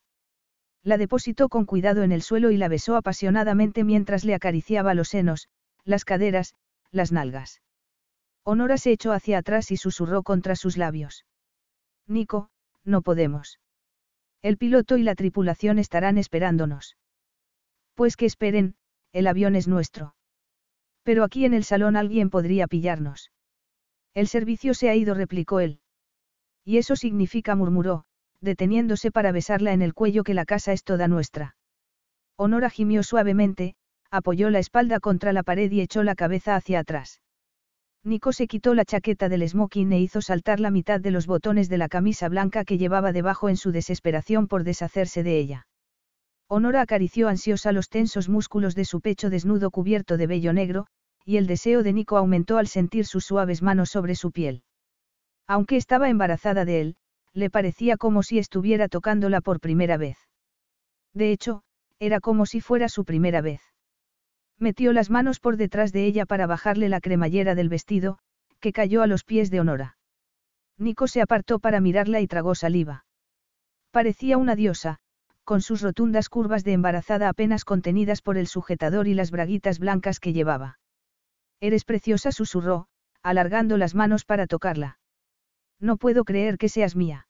La 0.83 0.97
depositó 0.97 1.49
con 1.49 1.65
cuidado 1.65 2.03
en 2.03 2.11
el 2.11 2.21
suelo 2.21 2.51
y 2.51 2.57
la 2.57 2.67
besó 2.67 2.95
apasionadamente 2.95 3.83
mientras 3.83 4.25
le 4.25 4.33
acariciaba 4.33 4.93
los 4.93 5.09
senos, 5.09 5.47
las 5.83 6.05
caderas, 6.05 6.55
las 6.91 7.11
nalgas. 7.11 7.61
Honora 8.43 8.77
se 8.77 8.91
echó 8.91 9.11
hacia 9.11 9.37
atrás 9.37 9.71
y 9.71 9.77
susurró 9.77 10.23
contra 10.23 10.55
sus 10.55 10.77
labios. 10.77 11.25
Nico, 12.07 12.49
no 12.83 13.03
podemos. 13.03 13.59
El 14.41 14.57
piloto 14.57 14.97
y 14.97 15.03
la 15.03 15.13
tripulación 15.13 15.77
estarán 15.77 16.17
esperándonos. 16.17 16.97
Pues 17.93 18.17
que 18.17 18.25
esperen, 18.25 18.75
el 19.11 19.27
avión 19.27 19.55
es 19.55 19.67
nuestro. 19.67 20.15
Pero 21.03 21.23
aquí 21.23 21.45
en 21.45 21.53
el 21.53 21.63
salón 21.63 21.95
alguien 21.95 22.31
podría 22.31 22.67
pillarnos. 22.67 23.31
El 24.15 24.27
servicio 24.27 24.73
se 24.73 24.89
ha 24.89 24.95
ido, 24.95 25.13
replicó 25.13 25.59
él. 25.59 25.79
Y 26.65 26.77
eso 26.77 26.95
significa, 26.95 27.55
murmuró, 27.55 28.05
deteniéndose 28.41 29.11
para 29.11 29.31
besarla 29.31 29.73
en 29.73 29.81
el 29.81 29.93
cuello 29.93 30.23
que 30.23 30.33
la 30.33 30.45
casa 30.45 30.73
es 30.73 30.83
toda 30.83 31.07
nuestra. 31.07 31.55
Honora 32.37 32.69
gimió 32.69 33.03
suavemente, 33.03 33.75
apoyó 34.09 34.49
la 34.49 34.59
espalda 34.59 34.99
contra 34.99 35.31
la 35.31 35.43
pared 35.43 35.71
y 35.71 35.81
echó 35.81 36.03
la 36.03 36.15
cabeza 36.15 36.55
hacia 36.55 36.79
atrás. 36.79 37.21
Nico 38.03 38.33
se 38.33 38.47
quitó 38.47 38.73
la 38.73 38.83
chaqueta 38.83 39.29
del 39.29 39.47
smoking 39.47 39.91
e 39.93 39.99
hizo 39.99 40.21
saltar 40.21 40.59
la 40.59 40.71
mitad 40.71 40.99
de 40.99 41.11
los 41.11 41.27
botones 41.27 41.69
de 41.69 41.77
la 41.77 41.87
camisa 41.87 42.29
blanca 42.29 42.65
que 42.65 42.79
llevaba 42.79 43.11
debajo 43.11 43.47
en 43.47 43.57
su 43.57 43.71
desesperación 43.71 44.47
por 44.47 44.63
deshacerse 44.63 45.21
de 45.21 45.37
ella. 45.37 45.67
Honora 46.47 46.81
acarició 46.81 47.29
ansiosa 47.29 47.71
los 47.71 47.89
tensos 47.89 48.27
músculos 48.27 48.73
de 48.73 48.85
su 48.85 49.01
pecho 49.01 49.29
desnudo 49.29 49.69
cubierto 49.69 50.17
de 50.17 50.27
vello 50.27 50.51
negro, 50.51 50.87
y 51.23 51.37
el 51.37 51.45
deseo 51.45 51.83
de 51.83 51.93
Nico 51.93 52.17
aumentó 52.17 52.57
al 52.57 52.67
sentir 52.67 53.05
sus 53.05 53.23
suaves 53.23 53.61
manos 53.61 53.91
sobre 53.91 54.15
su 54.15 54.31
piel. 54.31 54.63
Aunque 55.47 55.77
estaba 55.77 56.09
embarazada 56.09 56.65
de 56.65 56.81
él, 56.81 56.95
le 57.33 57.49
parecía 57.49 57.97
como 57.97 58.23
si 58.23 58.39
estuviera 58.39 58.87
tocándola 58.87 59.41
por 59.41 59.59
primera 59.59 59.97
vez. 59.97 60.17
De 61.13 61.31
hecho, 61.31 61.63
era 61.99 62.19
como 62.19 62.45
si 62.45 62.61
fuera 62.61 62.89
su 62.89 63.05
primera 63.05 63.41
vez. 63.41 63.61
Metió 64.57 64.93
las 64.93 65.09
manos 65.09 65.39
por 65.39 65.57
detrás 65.57 65.91
de 65.91 66.05
ella 66.05 66.25
para 66.25 66.47
bajarle 66.47 66.89
la 66.89 67.01
cremallera 67.01 67.55
del 67.55 67.69
vestido, 67.69 68.19
que 68.59 68.73
cayó 68.73 69.01
a 69.01 69.07
los 69.07 69.23
pies 69.23 69.49
de 69.49 69.59
Honora. 69.59 69.97
Nico 70.77 71.07
se 71.07 71.21
apartó 71.21 71.59
para 71.59 71.81
mirarla 71.81 72.21
y 72.21 72.27
tragó 72.27 72.55
saliva. 72.55 73.05
Parecía 73.91 74.37
una 74.37 74.55
diosa, 74.55 74.99
con 75.43 75.61
sus 75.61 75.81
rotundas 75.81 76.29
curvas 76.29 76.63
de 76.63 76.73
embarazada 76.73 77.27
apenas 77.27 77.65
contenidas 77.65 78.21
por 78.21 78.37
el 78.37 78.47
sujetador 78.47 79.07
y 79.07 79.13
las 79.13 79.31
braguitas 79.31 79.79
blancas 79.79 80.19
que 80.19 80.33
llevaba. 80.33 80.79
Eres 81.59 81.83
preciosa, 81.83 82.31
susurró, 82.31 82.87
alargando 83.21 83.77
las 83.77 83.93
manos 83.93 84.23
para 84.25 84.47
tocarla. 84.47 85.00
No 85.81 85.97
puedo 85.97 86.23
creer 86.23 86.57
que 86.57 86.69
seas 86.69 86.95
mía. 86.95 87.27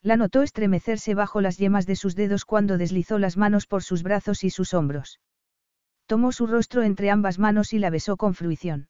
La 0.00 0.16
notó 0.16 0.42
estremecerse 0.42 1.14
bajo 1.14 1.40
las 1.40 1.58
yemas 1.58 1.86
de 1.86 1.96
sus 1.96 2.14
dedos 2.14 2.44
cuando 2.44 2.78
deslizó 2.78 3.18
las 3.18 3.36
manos 3.36 3.66
por 3.66 3.82
sus 3.82 4.02
brazos 4.02 4.44
y 4.44 4.50
sus 4.50 4.72
hombros. 4.72 5.20
Tomó 6.06 6.30
su 6.30 6.46
rostro 6.46 6.82
entre 6.82 7.10
ambas 7.10 7.38
manos 7.38 7.72
y 7.72 7.78
la 7.78 7.90
besó 7.90 8.16
con 8.16 8.34
fruición. 8.34 8.88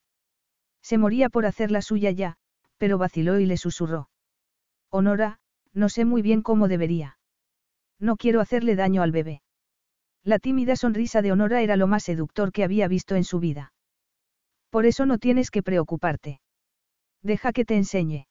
Se 0.83 0.99
moría 0.99 1.31
por 1.31 1.47
hacer 1.47 1.71
la 1.71 1.81
suya 1.81 2.11
ya, 2.11 2.37
pero 2.77 2.99
vaciló 2.99 3.41
y 3.41 3.47
le 3.47 3.57
susurró. 3.57 4.11
Honora, 4.91 5.39
no 5.73 5.89
sé 5.89 6.05
muy 6.05 6.21
bien 6.21 6.43
cómo 6.43 6.69
debería. 6.69 7.19
No 7.99 8.17
quiero 8.17 8.41
hacerle 8.41 8.77
daño 8.77 9.03
al 9.03 9.13
bebé. 9.13 9.43
La 10.25 10.39
tímida 10.39 10.77
sonrisa 10.77 11.23
de 11.23 11.33
Honora 11.33 11.63
era 11.63 11.77
lo 11.77 11.87
más 11.87 12.03
seductor 12.03 12.53
que 12.53 12.65
había 12.65 12.89
visto 12.89 13.15
en 13.15 13.25
su 13.25 13.41
vida. 13.41 13.73
Por 14.69 14.85
eso 14.85 15.07
no 15.07 15.19
tienes 15.19 15.51
que 15.51 15.63
preocuparte. 15.63 16.41
Deja 17.23 17.53
que 17.53 17.65
te 17.65 17.77
enseñe. 17.77 18.27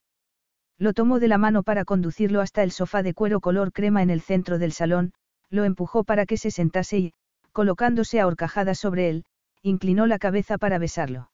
Lo 0.78 0.94
tomó 0.94 1.20
de 1.20 1.28
la 1.28 1.38
mano 1.38 1.64
para 1.64 1.86
conducirlo 1.86 2.41
hasta 2.41 2.64
el 2.64 2.72
sofá 2.72 3.04
de 3.04 3.14
cuero 3.14 3.40
color 3.40 3.72
crema 3.72 4.02
en 4.02 4.10
el 4.10 4.22
centro 4.22 4.58
del 4.58 4.72
salón, 4.72 5.14
lo 5.50 5.64
empujó 5.64 6.04
para 6.04 6.26
que 6.26 6.38
se 6.38 6.52
sentase 6.52 6.98
y, 6.98 7.14
colocándose 7.52 8.20
a 8.20 8.28
horcajadas 8.28 8.80
sobre 8.80 9.10
él, 9.10 9.26
inclinó 9.62 10.08
la 10.08 10.20
cabeza 10.20 10.58
para 10.58 10.80
besarlo. 10.80 11.32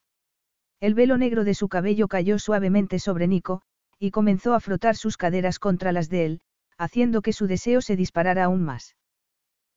El 0.78 0.94
velo 0.94 1.18
negro 1.18 1.44
de 1.44 1.54
su 1.54 1.68
cabello 1.68 2.08
cayó 2.08 2.38
suavemente 2.38 2.98
sobre 2.98 3.26
Nico, 3.26 3.62
y 3.98 4.10
comenzó 4.10 4.54
a 4.54 4.60
frotar 4.60 4.96
sus 4.96 5.16
caderas 5.16 5.58
contra 5.58 5.92
las 5.92 6.08
de 6.08 6.24
él, 6.24 6.40
haciendo 6.78 7.20
que 7.20 7.32
su 7.32 7.46
deseo 7.46 7.82
se 7.82 7.96
disparara 7.96 8.44
aún 8.44 8.62
más. 8.62 8.96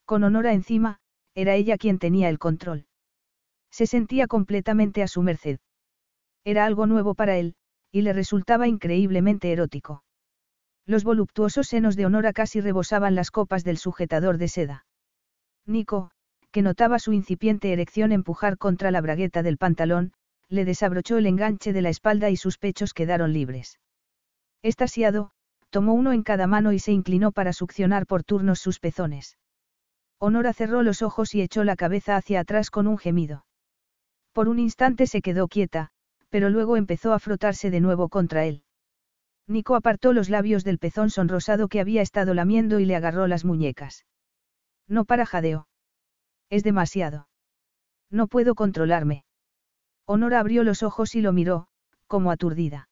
Con 0.05 0.23
Honora 0.23 0.53
encima, 0.53 0.99
era 1.35 1.55
ella 1.55 1.77
quien 1.77 1.99
tenía 1.99 2.29
el 2.29 2.39
control. 2.39 2.85
Se 3.71 3.87
sentía 3.87 4.27
completamente 4.27 5.03
a 5.03 5.07
su 5.07 5.21
merced. 5.23 5.59
Era 6.45 6.65
algo 6.65 6.85
nuevo 6.85 7.15
para 7.15 7.37
él, 7.37 7.55
y 7.93 8.01
le 8.01 8.11
resultaba 8.11 8.67
increíblemente 8.67 9.51
erótico. 9.51 10.03
Los 10.87 11.03
voluptuosos 11.03 11.67
senos 11.67 11.95
de 11.95 12.07
Honora 12.07 12.33
casi 12.33 12.59
rebosaban 12.59 13.13
las 13.13 13.29
copas 13.29 13.63
del 13.63 13.77
sujetador 13.77 14.39
de 14.39 14.47
seda. 14.47 14.85
Nico, 15.67 16.09
que 16.51 16.63
notaba 16.63 16.97
su 16.97 17.13
incipiente 17.13 17.71
erección 17.71 18.11
empujar 18.11 18.57
contra 18.57 18.89
la 18.89 18.99
bragueta 18.99 19.43
del 19.43 19.57
pantalón, 19.57 20.11
le 20.49 20.65
desabrochó 20.65 21.17
el 21.17 21.27
enganche 21.27 21.71
de 21.71 21.83
la 21.83 21.89
espalda 21.89 22.31
y 22.31 22.35
sus 22.35 22.57
pechos 22.57 22.95
quedaron 22.95 23.31
libres. 23.31 23.79
Estasiado, 24.63 25.29
tomó 25.69 25.93
uno 25.93 26.13
en 26.13 26.23
cada 26.23 26.47
mano 26.47 26.73
y 26.73 26.79
se 26.79 26.91
inclinó 26.91 27.31
para 27.31 27.53
succionar 27.53 28.07
por 28.07 28.23
turnos 28.23 28.59
sus 28.59 28.79
pezones. 28.79 29.37
Honora 30.17 30.51
cerró 30.53 30.81
los 30.81 31.03
ojos 31.03 31.35
y 31.35 31.41
echó 31.41 31.63
la 31.63 31.75
cabeza 31.75 32.15
hacia 32.15 32.39
atrás 32.39 32.71
con 32.71 32.87
un 32.87 32.97
gemido. 32.97 33.45
Por 34.31 34.49
un 34.49 34.57
instante 34.57 35.05
se 35.05 35.21
quedó 35.21 35.47
quieta, 35.47 35.91
pero 36.33 36.49
luego 36.49 36.77
empezó 36.77 37.13
a 37.13 37.19
frotarse 37.19 37.69
de 37.69 37.79
nuevo 37.79 38.09
contra 38.09 38.45
él. 38.45 38.63
Nico 39.47 39.75
apartó 39.75 40.13
los 40.13 40.31
labios 40.31 40.63
del 40.63 40.79
pezón 40.79 41.11
sonrosado 41.11 41.67
que 41.67 41.79
había 41.79 42.01
estado 42.01 42.33
lamiendo 42.33 42.79
y 42.79 42.85
le 42.85 42.95
agarró 42.95 43.27
las 43.27 43.45
muñecas. 43.45 44.07
No 44.87 45.05
para 45.05 45.27
jadeo. 45.27 45.67
Es 46.49 46.63
demasiado. 46.63 47.27
No 48.09 48.25
puedo 48.25 48.55
controlarme. 48.55 49.25
Honora 50.07 50.39
abrió 50.39 50.63
los 50.63 50.81
ojos 50.81 51.13
y 51.13 51.21
lo 51.21 51.33
miró, 51.33 51.67
como 52.07 52.31
aturdida. 52.31 52.89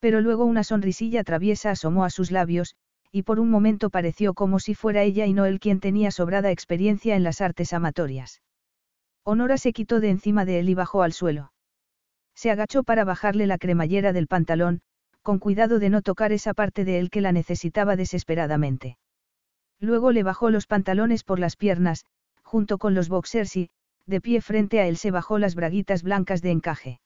Pero 0.00 0.20
luego 0.20 0.44
una 0.44 0.64
sonrisilla 0.64 1.22
traviesa 1.22 1.70
asomó 1.70 2.04
a 2.04 2.10
sus 2.10 2.32
labios, 2.32 2.74
y 3.12 3.22
por 3.22 3.38
un 3.38 3.50
momento 3.50 3.88
pareció 3.88 4.34
como 4.34 4.58
si 4.58 4.74
fuera 4.74 5.04
ella 5.04 5.26
y 5.26 5.32
no 5.32 5.46
él 5.46 5.60
quien 5.60 5.78
tenía 5.78 6.10
sobrada 6.10 6.50
experiencia 6.50 7.14
en 7.14 7.22
las 7.22 7.40
artes 7.40 7.72
amatorias. 7.72 8.42
Honora 9.22 9.58
se 9.58 9.72
quitó 9.72 10.00
de 10.00 10.10
encima 10.10 10.44
de 10.44 10.58
él 10.58 10.68
y 10.70 10.74
bajó 10.74 11.04
al 11.04 11.12
suelo. 11.12 11.52
Se 12.38 12.52
agachó 12.52 12.84
para 12.84 13.04
bajarle 13.04 13.48
la 13.48 13.58
cremallera 13.58 14.12
del 14.12 14.28
pantalón, 14.28 14.80
con 15.22 15.40
cuidado 15.40 15.80
de 15.80 15.90
no 15.90 16.02
tocar 16.02 16.30
esa 16.30 16.54
parte 16.54 16.84
de 16.84 17.00
él 17.00 17.10
que 17.10 17.20
la 17.20 17.32
necesitaba 17.32 17.96
desesperadamente. 17.96 18.96
Luego 19.80 20.12
le 20.12 20.22
bajó 20.22 20.48
los 20.48 20.68
pantalones 20.68 21.24
por 21.24 21.40
las 21.40 21.56
piernas, 21.56 22.04
junto 22.44 22.78
con 22.78 22.94
los 22.94 23.08
boxers 23.08 23.56
y, 23.56 23.70
de 24.06 24.20
pie 24.20 24.40
frente 24.40 24.78
a 24.78 24.86
él 24.86 24.96
se 24.96 25.10
bajó 25.10 25.40
las 25.40 25.56
braguitas 25.56 26.04
blancas 26.04 26.40
de 26.40 26.52
encaje. 26.52 27.00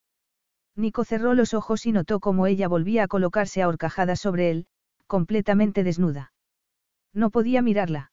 Nico 0.77 1.03
cerró 1.03 1.33
los 1.33 1.55
ojos 1.55 1.87
y 1.87 1.93
notó 1.93 2.21
cómo 2.21 2.47
ella 2.47 2.69
volvía 2.69 3.05
a 3.05 3.09
colocarse 3.09 3.63
a 3.63 3.69
horcajadas 3.69 4.21
sobre 4.21 4.51
él, 4.51 4.67
completamente 5.07 5.83
desnuda. 5.83 6.35
No 7.15 7.31
podía 7.31 7.63
mirarla. 7.63 8.13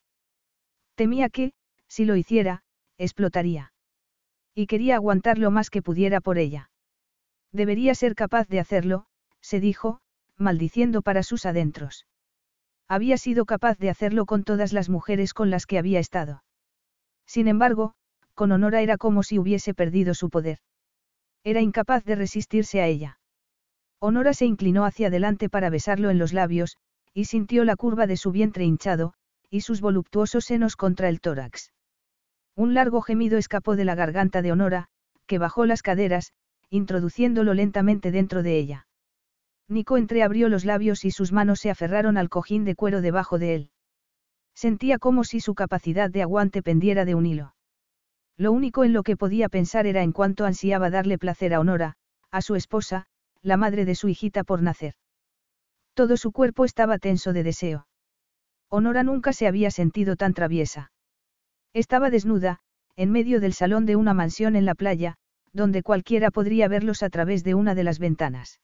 Temía 0.95 1.27
que, 1.27 1.51
si 1.89 2.05
lo 2.05 2.15
hiciera, 2.15 2.63
explotaría. 2.97 3.73
Y 4.55 4.67
quería 4.67 4.95
aguantar 4.95 5.37
lo 5.37 5.51
más 5.51 5.69
que 5.69 5.81
pudiera 5.81 6.21
por 6.21 6.37
ella. 6.37 6.68
Debería 7.51 7.95
ser 7.95 8.15
capaz 8.15 8.47
de 8.47 8.59
hacerlo, 8.59 9.05
se 9.41 9.59
dijo, 9.59 9.99
maldiciendo 10.37 11.01
para 11.01 11.23
sus 11.23 11.45
adentros. 11.45 12.05
Había 12.87 13.17
sido 13.17 13.45
capaz 13.45 13.77
de 13.77 13.89
hacerlo 13.89 14.25
con 14.25 14.43
todas 14.43 14.73
las 14.73 14.89
mujeres 14.89 15.33
con 15.33 15.49
las 15.49 15.65
que 15.65 15.77
había 15.77 15.99
estado. 15.99 16.43
Sin 17.25 17.47
embargo, 17.47 17.93
con 18.33 18.51
Honora 18.51 18.81
era 18.81 18.97
como 18.97 19.21
si 19.21 19.37
hubiese 19.37 19.73
perdido 19.73 20.13
su 20.13 20.29
poder. 20.29 20.59
Era 21.43 21.61
incapaz 21.61 22.03
de 22.03 22.15
resistirse 22.15 22.81
a 22.81 22.87
ella. 22.87 23.19
Honora 23.99 24.33
se 24.33 24.45
inclinó 24.45 24.85
hacia 24.85 25.07
adelante 25.07 25.49
para 25.49 25.69
besarlo 25.69 26.09
en 26.09 26.17
los 26.17 26.33
labios, 26.33 26.77
y 27.13 27.25
sintió 27.25 27.65
la 27.65 27.75
curva 27.75 28.07
de 28.07 28.17
su 28.17 28.31
vientre 28.31 28.63
hinchado, 28.63 29.13
y 29.49 29.61
sus 29.61 29.81
voluptuosos 29.81 30.45
senos 30.45 30.75
contra 30.75 31.09
el 31.09 31.21
tórax. 31.21 31.73
Un 32.55 32.73
largo 32.73 33.01
gemido 33.01 33.37
escapó 33.37 33.75
de 33.75 33.85
la 33.85 33.95
garganta 33.95 34.41
de 34.41 34.51
Honora, 34.51 34.87
que 35.25 35.37
bajó 35.37 35.65
las 35.65 35.81
caderas, 35.81 36.33
introduciéndolo 36.69 37.53
lentamente 37.53 38.11
dentro 38.11 38.43
de 38.43 38.57
ella. 38.57 38.87
Nico 39.67 39.97
entreabrió 39.97 40.49
los 40.49 40.65
labios 40.65 41.05
y 41.05 41.11
sus 41.11 41.31
manos 41.31 41.59
se 41.59 41.69
aferraron 41.69 42.17
al 42.17 42.29
cojín 42.29 42.65
de 42.65 42.75
cuero 42.75 43.01
debajo 43.01 43.37
de 43.37 43.55
él. 43.55 43.71
Sentía 44.55 44.99
como 44.99 45.23
si 45.23 45.39
su 45.39 45.55
capacidad 45.55 46.09
de 46.09 46.21
aguante 46.21 46.61
pendiera 46.63 47.05
de 47.05 47.15
un 47.15 47.25
hilo. 47.25 47.55
Lo 48.35 48.51
único 48.51 48.83
en 48.83 48.93
lo 48.93 49.03
que 49.03 49.17
podía 49.17 49.49
pensar 49.49 49.85
era 49.85 50.01
en 50.01 50.11
cuánto 50.11 50.45
ansiaba 50.45 50.89
darle 50.89 51.17
placer 51.17 51.53
a 51.53 51.59
Honora, 51.59 51.95
a 52.31 52.41
su 52.41 52.55
esposa, 52.55 53.05
la 53.41 53.57
madre 53.57 53.85
de 53.85 53.95
su 53.95 54.09
hijita 54.09 54.43
por 54.43 54.61
nacer. 54.61 54.95
Todo 55.93 56.17
su 56.17 56.31
cuerpo 56.31 56.65
estaba 56.65 56.97
tenso 56.97 57.33
de 57.33 57.43
deseo. 57.43 57.87
Honora 58.69 59.03
nunca 59.03 59.33
se 59.33 59.47
había 59.47 59.71
sentido 59.71 60.15
tan 60.15 60.33
traviesa. 60.33 60.91
Estaba 61.73 62.09
desnuda, 62.09 62.59
en 62.95 63.11
medio 63.11 63.39
del 63.39 63.53
salón 63.53 63.85
de 63.85 63.95
una 63.95 64.13
mansión 64.13 64.55
en 64.55 64.65
la 64.65 64.75
playa, 64.75 65.15
donde 65.53 65.83
cualquiera 65.83 66.31
podría 66.31 66.67
verlos 66.67 67.03
a 67.03 67.09
través 67.09 67.43
de 67.43 67.55
una 67.55 67.75
de 67.75 67.83
las 67.83 67.99
ventanas. 67.99 68.59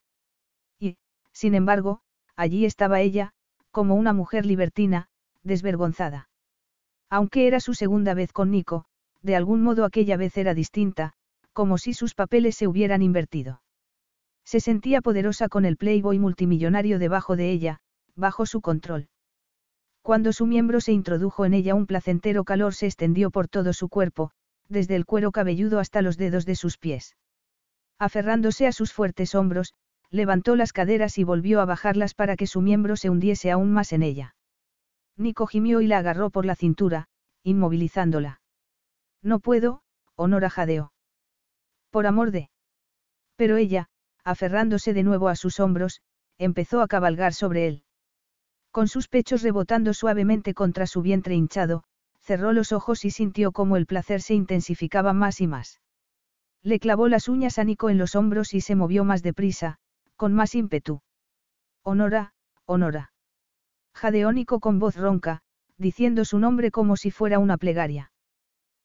Sin 1.35 1.53
embargo, 1.53 1.99
allí 2.37 2.63
estaba 2.63 3.01
ella, 3.01 3.33
como 3.69 3.95
una 3.95 4.13
mujer 4.13 4.45
libertina, 4.45 5.09
desvergonzada. 5.43 6.29
Aunque 7.09 7.45
era 7.45 7.59
su 7.59 7.73
segunda 7.73 8.13
vez 8.13 8.31
con 8.31 8.51
Nico, 8.51 8.85
de 9.21 9.35
algún 9.35 9.61
modo 9.61 9.83
aquella 9.83 10.15
vez 10.15 10.37
era 10.37 10.53
distinta, 10.53 11.11
como 11.51 11.77
si 11.77 11.93
sus 11.93 12.15
papeles 12.15 12.55
se 12.55 12.67
hubieran 12.67 13.01
invertido. 13.01 13.61
Se 14.45 14.61
sentía 14.61 15.01
poderosa 15.01 15.49
con 15.49 15.65
el 15.65 15.75
playboy 15.75 16.19
multimillonario 16.19 16.99
debajo 16.99 17.35
de 17.35 17.51
ella, 17.51 17.79
bajo 18.15 18.45
su 18.45 18.61
control. 18.61 19.09
Cuando 20.01 20.31
su 20.31 20.45
miembro 20.45 20.79
se 20.79 20.93
introdujo 20.93 21.43
en 21.43 21.53
ella 21.53 21.75
un 21.75 21.85
placentero 21.85 22.45
calor 22.45 22.73
se 22.75 22.85
extendió 22.85 23.29
por 23.29 23.49
todo 23.49 23.73
su 23.73 23.89
cuerpo, 23.89 24.31
desde 24.69 24.95
el 24.95 25.05
cuero 25.05 25.31
cabelludo 25.31 25.79
hasta 25.79 26.01
los 26.01 26.17
dedos 26.17 26.45
de 26.45 26.55
sus 26.55 26.77
pies. 26.77 27.15
Aferrándose 27.99 28.67
a 28.67 28.71
sus 28.71 28.91
fuertes 28.93 29.35
hombros, 29.35 29.73
levantó 30.09 30.55
las 30.55 30.73
caderas 30.73 31.17
y 31.17 31.23
volvió 31.23 31.61
a 31.61 31.65
bajarlas 31.65 32.13
para 32.13 32.35
que 32.35 32.47
su 32.47 32.61
miembro 32.61 32.95
se 32.95 33.09
hundiese 33.09 33.51
aún 33.51 33.71
más 33.71 33.93
en 33.93 34.03
ella. 34.03 34.35
Nico 35.17 35.47
gimió 35.47 35.81
y 35.81 35.87
la 35.87 35.99
agarró 35.99 36.29
por 36.29 36.45
la 36.45 36.55
cintura, 36.55 37.07
inmovilizándola. 37.43 38.41
No 39.21 39.39
puedo, 39.39 39.81
Honora 40.15 40.49
jadeó. 40.49 40.93
Por 41.89 42.07
amor 42.07 42.31
de. 42.31 42.49
Pero 43.35 43.57
ella, 43.57 43.87
aferrándose 44.23 44.93
de 44.93 45.03
nuevo 45.03 45.29
a 45.29 45.35
sus 45.35 45.59
hombros, 45.59 46.01
empezó 46.37 46.81
a 46.81 46.87
cabalgar 46.87 47.33
sobre 47.33 47.67
él. 47.67 47.83
Con 48.71 48.87
sus 48.87 49.07
pechos 49.07 49.41
rebotando 49.41 49.93
suavemente 49.93 50.53
contra 50.53 50.87
su 50.87 51.01
vientre 51.01 51.35
hinchado, 51.35 51.83
cerró 52.25 52.53
los 52.53 52.71
ojos 52.71 53.05
y 53.05 53.11
sintió 53.11 53.51
cómo 53.51 53.77
el 53.77 53.85
placer 53.85 54.19
se 54.19 54.33
intensificaba 54.33 55.13
más 55.13 55.41
y 55.41 55.47
más. 55.47 55.79
Le 56.63 56.79
clavó 56.79 57.07
las 57.07 57.27
uñas 57.29 57.59
a 57.59 57.63
Nico 57.63 57.91
en 57.91 57.99
los 57.99 58.15
hombros 58.15 58.55
y 58.55 58.61
se 58.61 58.73
movió 58.73 59.03
más 59.03 59.21
deprisa, 59.21 59.77
con 60.15 60.33
más 60.33 60.55
ímpetu. 60.55 61.01
Honora, 61.83 62.33
Honora. 62.65 63.13
Jadeó 63.93 64.31
Nico 64.31 64.59
con 64.59 64.79
voz 64.79 64.95
ronca, 64.95 65.41
diciendo 65.77 66.25
su 66.25 66.39
nombre 66.39 66.71
como 66.71 66.97
si 66.97 67.11
fuera 67.11 67.37
una 67.37 67.57
plegaria. 67.57 68.11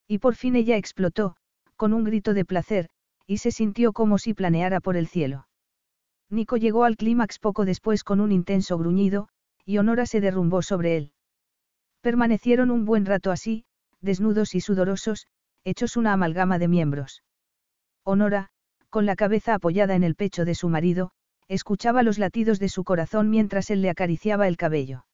Y 0.07 0.19
por 0.19 0.35
fin 0.35 0.55
ella 0.55 0.77
explotó, 0.77 1.37
con 1.77 1.95
un 1.95 2.05
grito 2.05 2.35
de 2.35 2.45
placer, 2.45 2.91
y 3.27 3.39
se 3.39 3.53
sintió 3.53 3.95
como 3.95 4.19
si 4.19 4.35
planeara 4.35 4.81
por 4.81 4.99
el 4.99 5.07
cielo. 5.07 5.49
Nico 6.29 6.59
llegó 6.59 6.85
al 6.85 6.99
clímax 6.99 7.39
poco 7.39 7.65
después 7.65 8.05
con 8.05 8.21
un 8.21 8.33
intenso 8.33 8.77
gruñido, 8.77 9.29
y 9.65 9.79
Honora 9.79 10.05
se 10.05 10.21
derrumbó 10.21 10.61
sobre 10.61 10.99
él. 10.99 11.13
Permanecieron 12.01 12.71
un 12.71 12.85
buen 12.85 13.05
rato 13.05 13.31
así, 13.31 13.65
desnudos 14.01 14.55
y 14.55 14.61
sudorosos, 14.61 15.27
hechos 15.65 15.97
una 15.97 16.15
amalgama 16.15 16.59
de 16.59 16.69
miembros. 16.69 17.23
Honora, 18.05 18.49
con 18.89 19.05
la 19.07 19.17
cabeza 19.17 19.55
apoyada 19.55 19.95
en 19.95 20.03
el 20.03 20.15
pecho 20.15 20.45
de 20.45 20.55
su 20.55 20.69
marido, 20.69 21.11
escuchaba 21.49 22.03
los 22.03 22.19
latidos 22.19 22.59
de 22.59 22.69
su 22.69 22.85
corazón 22.85 23.29
mientras 23.29 23.71
él 23.71 23.83
le 23.83 23.91
acariciaba 23.91 24.49
el 24.49 24.57
cabello. 24.57 25.05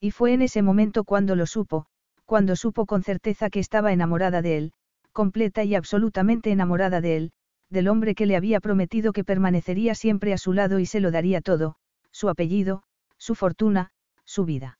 Y 0.00 0.10
fue 0.10 0.34
en 0.34 0.42
ese 0.42 0.60
momento 0.60 1.04
cuando 1.04 1.34
lo 1.34 1.46
supo, 1.46 1.86
cuando 2.26 2.56
supo 2.56 2.84
con 2.86 3.02
certeza 3.02 3.48
que 3.48 3.60
estaba 3.60 3.92
enamorada 3.92 4.42
de 4.42 4.56
él, 4.58 4.72
completa 5.12 5.64
y 5.64 5.74
absolutamente 5.74 6.50
enamorada 6.50 7.00
de 7.00 7.16
él, 7.16 7.32
del 7.70 7.88
hombre 7.88 8.14
que 8.14 8.26
le 8.26 8.36
había 8.36 8.60
prometido 8.60 9.12
que 9.12 9.24
permanecería 9.24 9.94
siempre 9.94 10.32
a 10.32 10.38
su 10.38 10.52
lado 10.52 10.78
y 10.78 10.86
se 10.86 11.00
lo 11.00 11.10
daría 11.10 11.40
todo, 11.40 11.76
su 12.10 12.28
apellido, 12.28 12.82
su 13.16 13.34
fortuna, 13.34 13.90
su 14.24 14.44
vida. 14.44 14.78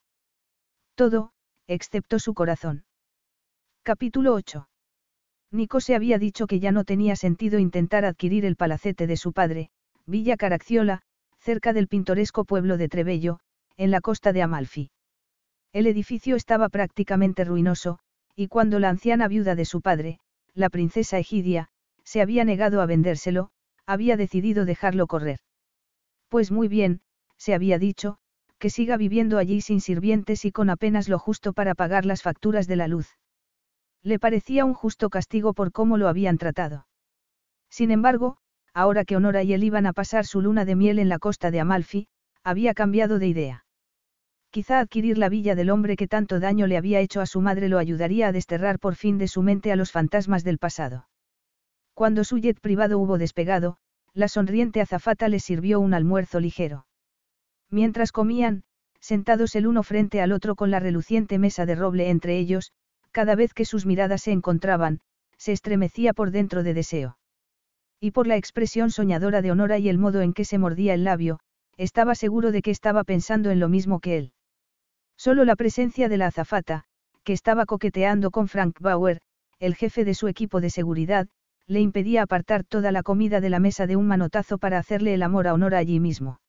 Todo, 0.95 1.33
excepto 1.67 2.19
su 2.19 2.35
corazón. 2.35 2.85
Capítulo 3.83 4.35
8. 4.35 4.69
Nico 5.51 5.81
se 5.81 5.95
había 5.95 6.19
dicho 6.19 6.47
que 6.47 6.61
ya 6.61 6.71
no 6.71 6.85
tenía 6.85 7.17
sentido 7.17 7.59
intentar 7.59 8.05
adquirir 8.05 8.45
el 8.45 8.57
palacete 8.57 9.07
de 9.07 9.17
su 9.17 9.33
padre, 9.33 9.71
Villa 10.07 10.37
Caracciola, 10.37 11.03
cerca 11.39 11.73
del 11.73 11.89
pintoresco 11.89 12.45
pueblo 12.45 12.77
de 12.77 12.89
Trebello, 12.89 13.41
en 13.77 13.91
la 13.91 14.01
costa 14.01 14.33
de 14.33 14.43
Amalfi. 14.43 14.91
El 15.73 15.87
edificio 15.87 16.37
estaba 16.37 16.69
prácticamente 16.69 17.45
ruinoso, 17.45 17.99
y 18.37 18.49
cuando 18.49 18.79
la 18.79 18.91
anciana 18.91 19.29
viuda 19.29 19.55
de 19.55 19.65
su 19.65 19.81
padre, 19.81 20.21
la 20.55 20.69
princesa 20.69 21.19
Egidia, 21.19 21.69
se 22.05 22.21
había 22.21 22.45
negado 22.45 22.83
a 22.83 22.87
vendérselo, 22.87 23.51
había 23.87 24.19
decidido 24.19 24.67
dejarlo 24.67 25.07
correr. 25.07 25.41
Pues 26.29 26.51
muy 26.51 26.69
bien, 26.69 27.01
se 27.39 27.55
había 27.55 27.79
dicho, 27.79 28.19
que 28.63 28.71
siga 28.71 28.97
viviendo 28.97 29.39
allí 29.39 29.61
sin 29.61 29.81
sirvientes 29.81 30.45
y 30.45 30.53
con 30.53 30.71
apenas 30.71 31.09
lo 31.09 31.19
justo 31.19 31.53
para 31.53 31.75
pagar 31.75 32.07
las 32.07 32.23
facturas 32.23 32.69
de 32.69 32.77
la 32.77 32.87
luz. 32.87 33.09
Le 34.05 34.21
parecía 34.21 34.65
un 34.65 34.73
justo 34.73 35.11
castigo 35.11 35.53
por 35.53 35.73
cómo 35.73 35.97
lo 35.97 36.07
habían 36.07 36.39
tratado. 36.39 36.87
Sin 37.69 37.91
embargo, 37.91 38.37
ahora 38.73 39.05
que 39.05 39.17
Honora 39.17 39.43
y 39.43 39.53
él 39.53 39.65
iban 39.65 39.85
a 39.87 39.93
pasar 39.93 40.27
su 40.27 40.41
luna 40.41 40.65
de 40.65 40.77
miel 40.77 41.01
en 41.01 41.09
la 41.09 41.19
costa 41.19 41.51
de 41.51 41.59
Amalfi, 41.59 42.07
había 42.45 42.73
cambiado 42.73 43.19
de 43.19 43.27
idea. 43.27 43.65
Quizá 44.51 44.79
adquirir 44.79 45.19
la 45.19 45.29
villa 45.29 45.57
del 45.57 45.69
hombre 45.69 45.97
que 45.97 46.07
tanto 46.07 46.39
daño 46.39 46.69
le 46.69 46.77
había 46.77 47.01
hecho 47.01 47.21
a 47.21 47.27
su 47.27 47.41
madre 47.41 47.69
lo 47.69 47.79
ayudaría 47.79 48.29
a 48.29 48.33
desterrar 48.33 48.79
por 48.79 48.95
fin 48.95 49.19
de 49.19 49.27
su 49.27 49.43
mente 49.43 49.73
a 49.73 49.77
los 49.77 49.91
fantasmas 49.91 50.45
del 50.45 50.59
pasado. 50.59 51.09
Cuando 51.95 52.23
su 52.23 52.39
jet 52.39 52.61
privado 52.61 53.01
hubo 53.01 53.19
despegado, 53.19 53.79
la 54.15 54.29
sonriente 54.29 54.81
azafata 54.81 55.27
les 55.27 55.43
sirvió 55.43 55.81
un 55.81 55.95
almuerzo 55.95 56.39
ligero. 56.39 56.87
Mientras 57.73 58.13
comían, 58.13 58.65
sentados 59.01 59.57
el 59.57 59.67
uno 59.67 59.83
frente 59.83 60.21
al 60.21 60.33
otro 60.33 60.57
con 60.57 60.71
la 60.71 60.79
reluciente 60.79 61.39
mesa 61.39 61.65
de 61.65 61.75
roble 61.75 62.11
entre 62.11 62.39
ellos, 62.39 62.71
cada 63.13 63.35
vez 63.35 63.55
que 63.55 63.65
sus 63.65 63.87
miradas 63.87 64.21
se 64.21 64.33
encontraban, 64.33 65.01
se 65.39 65.53
estremecía 65.53 66.13
por 66.13 66.33
dentro 66.33 66.63
de 66.63 66.75
deseo. 66.75 67.17
Y 67.99 68.11
por 68.11 68.27
la 68.27 68.37
expresión 68.37 68.91
soñadora 68.91 69.41
de 69.41 69.53
Honora 69.53 69.79
y 69.79 69.89
el 69.89 69.97
modo 69.97 70.21
en 70.21 70.35
que 70.35 70.45
se 70.45 70.59
mordía 70.59 70.93
el 70.93 71.05
labio, 71.05 71.41
estaba 71.79 72.15
seguro 72.15 72.53
de 72.53 72.61
que 72.61 72.71
estaba 72.71 73.05
pensando 73.05 73.51
en 73.51 73.59
lo 73.59 73.71
mismo 73.71 74.01
que 74.01 74.19
él. 74.19 74.33
Solo 75.17 75.47
la 75.47 75.57
presencia 75.57 76.11
de 76.11 76.19
la 76.19 76.27
azafata, 76.27 76.85
que 77.25 77.33
estaba 77.33 77.65
coqueteando 77.65 78.31
con 78.31 78.49
Frank 78.49 78.81
Bauer, 78.81 79.23
el 79.61 79.77
jefe 79.77 80.05
de 80.05 80.13
su 80.13 80.29
equipo 80.29 80.61
de 80.61 80.69
seguridad, 80.69 81.27
le 81.67 81.81
impedía 81.81 82.23
apartar 82.23 82.65
toda 82.65 82.93
la 82.93 83.03
comida 83.03 83.41
de 83.41 83.49
la 83.49 83.61
mesa 83.61 83.87
de 83.87 83.97
un 83.97 84.07
manotazo 84.07 84.59
para 84.59 84.77
hacerle 84.77 85.15
el 85.15 85.23
amor 85.23 85.49
a 85.49 85.55
Honor 85.55 85.75
allí 85.75 85.99
mismo. 85.99 86.42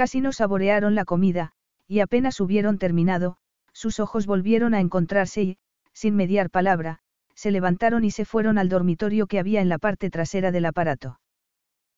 Casi 0.00 0.22
no 0.22 0.32
saborearon 0.32 0.94
la 0.94 1.04
comida, 1.04 1.52
y 1.86 2.00
apenas 2.00 2.40
hubieron 2.40 2.78
terminado, 2.78 3.36
sus 3.74 4.00
ojos 4.00 4.24
volvieron 4.24 4.72
a 4.72 4.80
encontrarse 4.80 5.42
y, 5.42 5.58
sin 5.92 6.16
mediar 6.16 6.48
palabra, 6.48 7.00
se 7.34 7.50
levantaron 7.50 8.02
y 8.02 8.10
se 8.10 8.24
fueron 8.24 8.56
al 8.56 8.70
dormitorio 8.70 9.26
que 9.26 9.38
había 9.38 9.60
en 9.60 9.68
la 9.68 9.76
parte 9.76 10.08
trasera 10.08 10.52
del 10.52 10.64
aparato. 10.64 11.20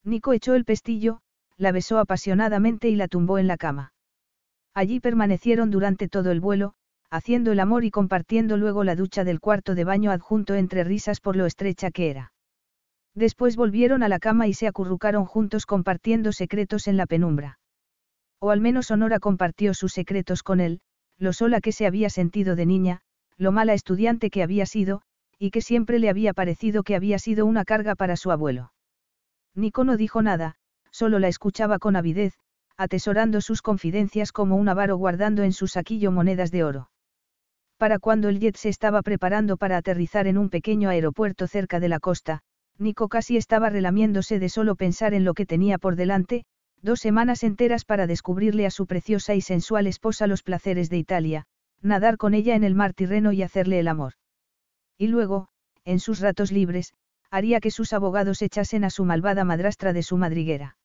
Nico 0.03 0.33
echó 0.33 0.57
el 0.57 0.65
pestillo, 0.65 1.21
la 1.57 1.71
besó 1.71 2.01
apasionadamente 2.01 2.89
y 2.89 2.97
la 2.97 3.07
tumbó 3.07 3.39
en 3.39 3.47
la 3.47 3.57
cama. 3.57 3.93
Allí 4.75 4.99
permanecieron 4.99 5.71
durante 5.71 6.09
todo 6.09 6.33
el 6.33 6.41
vuelo, 6.41 6.75
haciendo 7.09 7.53
el 7.53 7.61
amor 7.61 7.85
y 7.85 7.93
compartiendo 7.93 8.57
luego 8.57 8.83
la 8.83 8.97
ducha 8.97 9.23
del 9.23 9.39
cuarto 9.39 9.77
de 9.77 9.85
baño 9.85 10.11
adjunto 10.11 10.57
entre 10.57 10.83
risas 10.83 11.21
por 11.21 11.37
lo 11.37 11.47
estrecha 11.47 11.93
que 11.93 12.11
era. 12.11 12.33
Después 13.15 13.55
volvieron 13.55 14.03
a 14.03 14.09
la 14.09 14.19
cama 14.19 14.49
y 14.49 14.55
se 14.55 14.67
acurrucaron 14.67 15.25
juntos 15.25 15.67
compartiendo 15.67 16.33
secretos 16.33 16.89
en 16.89 16.97
la 16.97 17.07
penumbra. 17.07 17.61
O 18.45 18.51
al 18.51 18.61
menos 18.61 18.91
Honora 18.91 19.21
compartió 19.21 19.73
sus 19.73 19.93
secretos 19.93 20.43
con 20.43 20.59
él, 20.59 20.81
lo 21.17 21.33
sola 21.33 21.61
que 21.61 21.71
se 21.71 21.87
había 21.87 22.11
sentido 22.11 22.57
de 22.57 22.67
niña, 22.67 23.01
lo 23.39 23.53
mala 23.53 23.73
estudiante 23.73 24.31
que 24.31 24.43
había 24.43 24.67
sido, 24.67 25.03
y 25.39 25.53
que 25.53 25.61
siempre 25.61 26.01
le 26.01 26.11
había 26.11 26.35
parecido 26.35 26.83
que 26.83 26.97
había 26.97 27.21
sido 27.21 27.47
una 27.47 27.65
carga 27.65 27.95
para 27.95 28.17
su 28.17 28.33
abuelo. 28.33 28.73
Nico 29.55 29.85
no 29.85 29.97
dijo 29.97 30.23
nada, 30.23 30.57
solo 30.91 31.21
la 31.21 31.29
escuchaba 31.29 31.79
con 31.79 31.95
avidez, 31.95 32.35
atesorando 32.77 33.41
sus 33.41 33.63
confidencias 33.63 34.33
como 34.33 34.57
un 34.57 34.69
avaro 34.69 34.97
guardando 34.97 35.45
en 35.45 35.53
su 35.53 35.69
saquillo 35.69 36.11
monedas 36.11 36.51
de 36.51 36.65
oro. 36.65 36.91
Para 37.77 38.01
cuando 38.01 38.29
el 38.29 38.41
jet 38.41 38.57
se 38.57 38.71
estaba 38.71 39.03
preparando 39.03 39.57
para 39.57 39.77
aterrizar 39.77 40.27
en 40.27 40.37
un 40.37 40.51
pequeño 40.51 40.89
aeropuerto 40.89 41.47
cerca 41.47 41.79
de 41.79 41.89
la 41.89 42.01
costa, 42.01 42.41
Nico 42.77 43.09
casi 43.09 43.37
estaba 43.37 43.71
relamiéndose 43.71 44.41
de 44.41 44.49
solo 44.49 44.75
pensar 44.75 45.15
en 45.15 45.25
lo 45.25 45.35
que 45.35 45.47
tenía 45.47 45.79
por 45.79 45.95
delante, 45.95 46.45
dos 46.83 47.01
semanas 47.01 47.45
enteras 47.45 47.85
para 47.85 48.07
descubrirle 48.07 48.67
a 48.67 48.71
su 48.71 48.87
preciosa 48.87 49.35
y 49.35 49.41
sensual 49.41 49.87
esposa 49.87 50.27
los 50.27 50.43
placeres 50.43 50.91
de 50.91 50.99
Italia, 50.99 51.45
nadar 51.81 52.17
con 52.17 52.35
ella 52.35 52.55
en 52.55 52.65
el 52.65 52.75
mar 52.75 52.93
Tirreno 52.93 53.33
y 53.33 53.43
hacerle 53.43 53.79
el 53.79 53.89
amor. 53.89 54.15
Y 54.99 55.07
luego, 55.07 55.49
en 55.85 56.01
sus 56.01 56.21
ratos 56.21 56.53
libres, 56.53 56.93
haría 57.31 57.61
que 57.61 57.71
sus 57.71 57.93
abogados 57.93 58.43
echasen 58.43 58.85
a 58.85 58.91
su 58.91 59.05
malvada 59.05 59.45
madrastra 59.45 59.93
de 59.93 60.03
su 60.03 60.17
madriguera. 60.17 60.77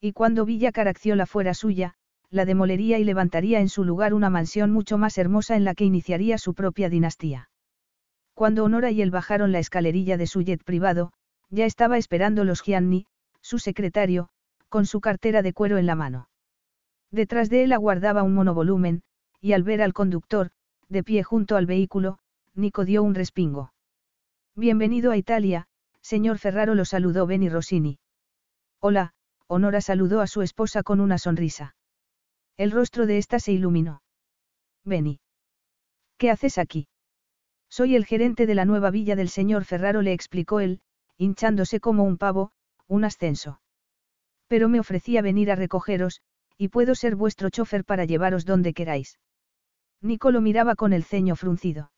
Y 0.00 0.12
cuando 0.12 0.44
Villa 0.44 0.70
Caracciola 0.70 1.26
fuera 1.26 1.54
suya, 1.54 1.94
la 2.30 2.44
demolería 2.44 2.98
y 2.98 3.04
levantaría 3.04 3.60
en 3.60 3.68
su 3.68 3.84
lugar 3.84 4.12
una 4.12 4.30
mansión 4.30 4.70
mucho 4.70 4.98
más 4.98 5.18
hermosa 5.18 5.56
en 5.56 5.64
la 5.64 5.74
que 5.74 5.84
iniciaría 5.84 6.36
su 6.36 6.54
propia 6.54 6.88
dinastía. 6.88 7.48
Cuando 8.34 8.64
Honora 8.64 8.90
y 8.90 9.00
él 9.00 9.10
bajaron 9.10 9.52
la 9.52 9.60
escalerilla 9.60 10.16
de 10.16 10.26
su 10.26 10.42
jet 10.42 10.62
privado, 10.64 11.12
ya 11.50 11.64
estaba 11.64 11.98
esperando 11.98 12.44
los 12.44 12.62
Gianni, 12.62 13.06
su 13.40 13.58
secretario, 13.58 14.28
con 14.74 14.86
su 14.86 15.00
cartera 15.00 15.42
de 15.42 15.52
cuero 15.52 15.78
en 15.78 15.86
la 15.86 15.94
mano. 15.94 16.28
Detrás 17.12 17.48
de 17.48 17.62
él 17.62 17.72
aguardaba 17.72 18.24
un 18.24 18.34
monovolumen, 18.34 19.04
y 19.40 19.52
al 19.52 19.62
ver 19.62 19.80
al 19.80 19.92
conductor, 19.92 20.50
de 20.88 21.04
pie 21.04 21.22
junto 21.22 21.54
al 21.54 21.64
vehículo, 21.64 22.18
Nico 22.56 22.84
dio 22.84 23.04
un 23.04 23.14
respingo. 23.14 23.72
Bienvenido 24.56 25.12
a 25.12 25.16
Italia, 25.16 25.68
señor 26.00 26.38
Ferraro 26.38 26.74
lo 26.74 26.84
saludó 26.84 27.24
Benny 27.24 27.48
Rossini. 27.48 28.00
Hola, 28.80 29.12
Honora 29.46 29.80
saludó 29.80 30.20
a 30.20 30.26
su 30.26 30.42
esposa 30.42 30.82
con 30.82 30.98
una 30.98 31.18
sonrisa. 31.18 31.76
El 32.56 32.72
rostro 32.72 33.06
de 33.06 33.18
ésta 33.18 33.38
se 33.38 33.52
iluminó. 33.52 34.02
Benny. 34.82 35.20
¿Qué 36.18 36.32
haces 36.32 36.58
aquí? 36.58 36.88
Soy 37.68 37.94
el 37.94 38.06
gerente 38.06 38.44
de 38.44 38.56
la 38.56 38.64
nueva 38.64 38.90
villa 38.90 39.14
del 39.14 39.28
señor 39.28 39.66
Ferraro, 39.66 40.02
le 40.02 40.12
explicó 40.12 40.58
él, 40.58 40.80
hinchándose 41.16 41.78
como 41.78 42.02
un 42.02 42.18
pavo, 42.18 42.50
un 42.88 43.04
ascenso. 43.04 43.60
Pero 44.46 44.68
me 44.68 44.80
ofrecía 44.80 45.22
venir 45.22 45.50
a 45.50 45.56
recogeros, 45.56 46.20
y 46.56 46.68
puedo 46.68 46.94
ser 46.94 47.16
vuestro 47.16 47.50
chofer 47.50 47.84
para 47.84 48.04
llevaros 48.04 48.44
donde 48.44 48.74
queráis. 48.74 49.18
Nico 50.00 50.30
lo 50.30 50.40
miraba 50.40 50.74
con 50.74 50.92
el 50.92 51.04
ceño 51.04 51.36
fruncido. 51.36 51.90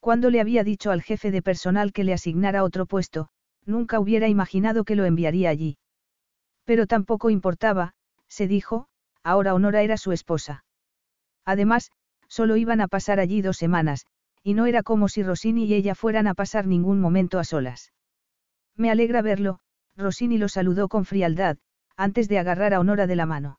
Cuando 0.00 0.30
le 0.30 0.40
había 0.40 0.62
dicho 0.62 0.90
al 0.90 1.02
jefe 1.02 1.30
de 1.30 1.42
personal 1.42 1.92
que 1.92 2.04
le 2.04 2.12
asignara 2.12 2.62
otro 2.62 2.86
puesto, 2.86 3.28
nunca 3.64 3.98
hubiera 3.98 4.28
imaginado 4.28 4.84
que 4.84 4.94
lo 4.94 5.04
enviaría 5.04 5.50
allí. 5.50 5.78
Pero 6.64 6.86
tampoco 6.86 7.30
importaba, 7.30 7.94
se 8.28 8.46
dijo, 8.46 8.86
ahora 9.22 9.54
Honora 9.54 9.82
era 9.82 9.96
su 9.96 10.12
esposa. 10.12 10.64
Además, 11.44 11.90
solo 12.28 12.56
iban 12.56 12.80
a 12.80 12.88
pasar 12.88 13.18
allí 13.20 13.42
dos 13.42 13.56
semanas, 13.56 14.06
y 14.42 14.54
no 14.54 14.66
era 14.66 14.82
como 14.82 15.08
si 15.08 15.22
Rosini 15.22 15.64
y 15.64 15.74
ella 15.74 15.94
fueran 15.94 16.28
a 16.28 16.34
pasar 16.34 16.66
ningún 16.66 17.00
momento 17.00 17.38
a 17.40 17.44
solas. 17.44 17.92
Me 18.76 18.90
alegra 18.90 19.22
verlo, 19.22 19.58
Rosini 19.96 20.38
lo 20.38 20.48
saludó 20.48 20.88
con 20.88 21.04
frialdad, 21.04 21.56
antes 21.96 22.28
de 22.28 22.38
agarrar 22.38 22.74
a 22.74 22.80
Honora 22.80 23.06
de 23.06 23.16
la 23.16 23.26
mano. 23.26 23.58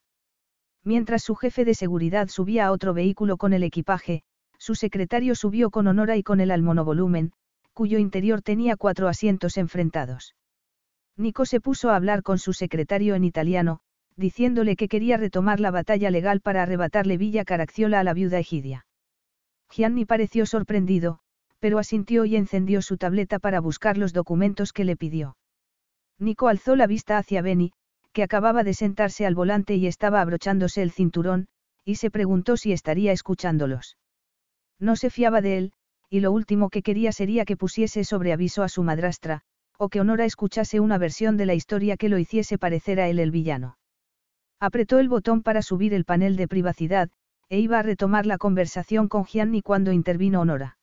Mientras 0.84 1.24
su 1.24 1.36
jefe 1.36 1.66
de 1.66 1.74
seguridad 1.74 2.30
subía 2.30 2.68
a 2.68 2.72
otro 2.72 2.94
vehículo 2.94 3.38
con 3.38 3.54
el 3.54 3.64
equipaje, 3.64 4.24
su 4.58 4.76
secretario 4.76 5.36
subió 5.36 5.70
con 5.70 5.88
Honora 5.88 6.16
y 6.18 6.24
con 6.24 6.40
el 6.40 6.52
al 6.52 6.62
monovolumen, 6.62 7.34
cuyo 7.74 8.00
interior 8.00 8.42
tenía 8.42 8.76
cuatro 8.78 9.08
asientos 9.08 9.58
enfrentados. 9.58 10.36
Nico 11.16 11.46
se 11.46 11.60
puso 11.60 11.90
a 11.90 11.96
hablar 11.96 12.24
con 12.24 12.38
su 12.38 12.54
secretario 12.54 13.16
en 13.16 13.24
italiano, 13.24 13.80
diciéndole 14.16 14.76
que 14.76 14.88
quería 14.88 15.18
retomar 15.18 15.60
la 15.60 15.72
batalla 15.72 16.12
legal 16.12 16.42
para 16.42 16.64
arrebatarle 16.64 17.18
Villa 17.18 17.44
Caracciola 17.44 18.00
a 18.00 18.04
la 18.04 18.14
viuda 18.14 18.40
Egidia. 18.40 18.86
Gianni 19.70 20.06
pareció 20.06 20.46
sorprendido, 20.46 21.20
pero 21.60 21.80
asintió 21.80 22.26
y 22.26 22.36
encendió 22.36 22.82
su 22.82 22.98
tableta 22.98 23.40
para 23.40 23.60
buscar 23.60 23.98
los 23.98 24.14
documentos 24.14 24.74
que 24.74 24.86
le 24.86 24.96
pidió. 24.96 25.36
Nico 26.20 26.48
alzó 26.48 26.76
la 26.76 26.88
vista 26.88 27.18
hacia 27.18 27.42
Benny, 27.42 27.72
que 28.12 28.24
acababa 28.24 28.64
de 28.64 28.74
sentarse 28.74 29.26
al 29.26 29.36
volante 29.36 29.76
y 29.76 29.88
estaba 29.88 30.22
abrochándose 30.22 30.82
el 30.82 30.92
cinturón, 30.92 31.48
y 31.86 31.96
se 31.96 32.10
preguntó 32.10 32.58
si 32.58 32.72
estaría 32.72 33.12
escuchándolos. 33.12 33.98
No 34.80 34.96
se 34.96 35.10
fiaba 35.10 35.42
de 35.42 35.58
él, 35.58 35.74
y 36.10 36.22
lo 36.22 36.32
último 36.32 36.70
que 36.70 36.82
quería 36.82 37.12
sería 37.12 37.46
que 37.46 37.58
pusiese 37.58 38.04
sobre 38.04 38.34
aviso 38.34 38.64
a 38.64 38.70
su 38.70 38.84
madrastra, 38.84 39.42
o 39.78 39.90
que 39.90 40.02
Honora 40.02 40.26
escuchase 40.26 40.80
una 40.80 40.98
versión 40.98 41.38
de 41.38 41.46
la 41.46 41.54
historia 41.54 41.98
que 41.98 42.10
lo 42.10 42.18
hiciese 42.18 42.58
parecer 42.58 43.00
a 43.00 43.08
él 43.08 43.20
el 43.20 43.32
villano. 43.32 43.78
Apretó 44.60 44.98
el 45.00 45.10
botón 45.10 45.44
para 45.44 45.62
subir 45.62 45.94
el 45.94 46.06
panel 46.06 46.36
de 46.36 46.48
privacidad, 46.48 47.10
e 47.50 47.60
iba 47.60 47.80
a 47.80 47.84
retomar 47.84 48.26
la 48.26 48.40
conversación 48.40 49.08
con 49.08 49.26
Gianni 49.26 49.62
cuando 49.62 49.92
intervino 49.92 50.42
Honora. 50.42 50.78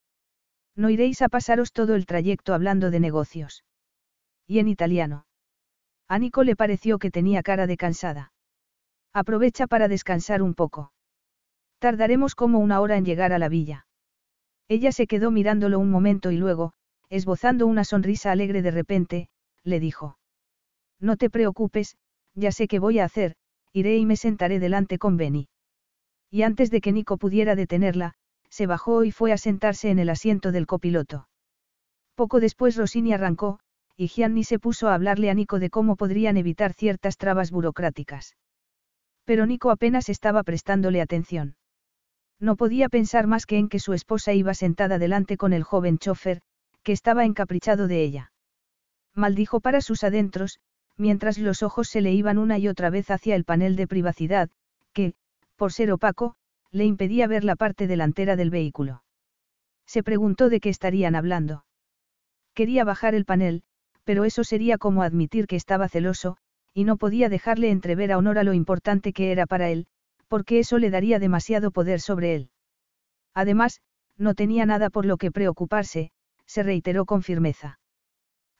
No 0.76 0.90
iréis 0.90 1.22
a 1.22 1.28
pasaros 1.28 1.72
todo 1.72 1.94
el 1.94 2.06
trayecto 2.06 2.54
hablando 2.54 2.90
de 2.90 3.00
negocios. 3.00 3.64
Y 4.46 4.58
en 4.58 4.68
italiano. 4.68 5.26
A 6.08 6.18
Nico 6.18 6.44
le 6.44 6.56
pareció 6.56 6.98
que 6.98 7.10
tenía 7.10 7.42
cara 7.42 7.66
de 7.66 7.76
cansada. 7.76 8.32
Aprovecha 9.12 9.66
para 9.66 9.88
descansar 9.88 10.42
un 10.42 10.54
poco. 10.54 10.92
Tardaremos 11.78 12.34
como 12.34 12.58
una 12.58 12.80
hora 12.80 12.96
en 12.96 13.04
llegar 13.04 13.32
a 13.32 13.38
la 13.38 13.48
villa. 13.48 13.86
Ella 14.68 14.92
se 14.92 15.06
quedó 15.06 15.30
mirándolo 15.30 15.78
un 15.78 15.90
momento 15.90 16.30
y 16.30 16.36
luego, 16.36 16.72
esbozando 17.10 17.66
una 17.66 17.84
sonrisa 17.84 18.32
alegre 18.32 18.62
de 18.62 18.70
repente, 18.70 19.28
le 19.62 19.80
dijo. 19.80 20.18
No 21.00 21.16
te 21.16 21.30
preocupes, 21.30 21.96
ya 22.34 22.52
sé 22.52 22.66
qué 22.66 22.78
voy 22.78 22.98
a 22.98 23.04
hacer, 23.04 23.36
iré 23.72 23.96
y 23.96 24.06
me 24.06 24.16
sentaré 24.16 24.58
delante 24.58 24.98
con 24.98 25.16
Benny. 25.16 25.48
Y 26.30 26.42
antes 26.42 26.70
de 26.70 26.80
que 26.80 26.92
Nico 26.92 27.16
pudiera 27.18 27.54
detenerla, 27.54 28.14
se 28.48 28.66
bajó 28.66 29.04
y 29.04 29.12
fue 29.12 29.32
a 29.32 29.38
sentarse 29.38 29.90
en 29.90 29.98
el 29.98 30.08
asiento 30.08 30.52
del 30.52 30.66
copiloto. 30.66 31.28
Poco 32.14 32.40
después 32.40 32.76
Rosini 32.76 33.12
arrancó, 33.12 33.60
y 33.96 34.08
Gianni 34.08 34.44
se 34.44 34.58
puso 34.58 34.88
a 34.88 34.94
hablarle 34.94 35.30
a 35.30 35.34
Nico 35.34 35.58
de 35.58 35.70
cómo 35.70 35.96
podrían 35.96 36.36
evitar 36.36 36.72
ciertas 36.72 37.16
trabas 37.16 37.50
burocráticas. 37.50 38.36
Pero 39.24 39.46
Nico 39.46 39.70
apenas 39.70 40.08
estaba 40.08 40.42
prestándole 40.42 41.00
atención. 41.00 41.56
No 42.40 42.56
podía 42.56 42.88
pensar 42.88 43.26
más 43.26 43.46
que 43.46 43.58
en 43.58 43.68
que 43.68 43.78
su 43.78 43.92
esposa 43.92 44.32
iba 44.32 44.54
sentada 44.54 44.98
delante 44.98 45.36
con 45.36 45.52
el 45.52 45.62
joven 45.62 45.98
chofer, 45.98 46.40
que 46.82 46.92
estaba 46.92 47.24
encaprichado 47.24 47.86
de 47.88 48.02
ella. 48.02 48.32
Maldijo 49.14 49.60
para 49.60 49.80
sus 49.80 50.02
adentros, 50.04 50.58
mientras 50.96 51.38
los 51.38 51.62
ojos 51.62 51.88
se 51.88 52.00
le 52.00 52.12
iban 52.12 52.38
una 52.38 52.58
y 52.58 52.68
otra 52.68 52.90
vez 52.90 53.10
hacia 53.10 53.36
el 53.36 53.44
panel 53.44 53.76
de 53.76 53.86
privacidad, 53.86 54.50
que, 54.92 55.14
por 55.56 55.72
ser 55.72 55.92
opaco, 55.92 56.34
le 56.70 56.84
impedía 56.84 57.26
ver 57.28 57.44
la 57.44 57.56
parte 57.56 57.86
delantera 57.86 58.36
del 58.36 58.50
vehículo. 58.50 59.04
Se 59.86 60.02
preguntó 60.02 60.48
de 60.48 60.60
qué 60.60 60.68
estarían 60.68 61.14
hablando. 61.14 61.64
Quería 62.54 62.84
bajar 62.84 63.14
el 63.14 63.24
panel, 63.24 63.62
pero 64.04 64.24
eso 64.24 64.44
sería 64.44 64.78
como 64.78 65.02
admitir 65.02 65.46
que 65.46 65.56
estaba 65.56 65.88
celoso, 65.88 66.36
y 66.72 66.84
no 66.84 66.96
podía 66.96 67.28
dejarle 67.28 67.70
entrever 67.70 68.12
a 68.12 68.18
Honora 68.18 68.44
lo 68.44 68.52
importante 68.52 69.12
que 69.12 69.32
era 69.32 69.46
para 69.46 69.70
él, 69.70 69.86
porque 70.28 70.58
eso 70.58 70.78
le 70.78 70.90
daría 70.90 71.18
demasiado 71.18 71.70
poder 71.70 72.00
sobre 72.00 72.34
él. 72.34 72.50
Además, 73.34 73.80
no 74.16 74.34
tenía 74.34 74.66
nada 74.66 74.90
por 74.90 75.06
lo 75.06 75.16
que 75.16 75.30
preocuparse, 75.30 76.10
se 76.46 76.62
reiteró 76.62 77.04
con 77.04 77.22
firmeza. 77.22 77.78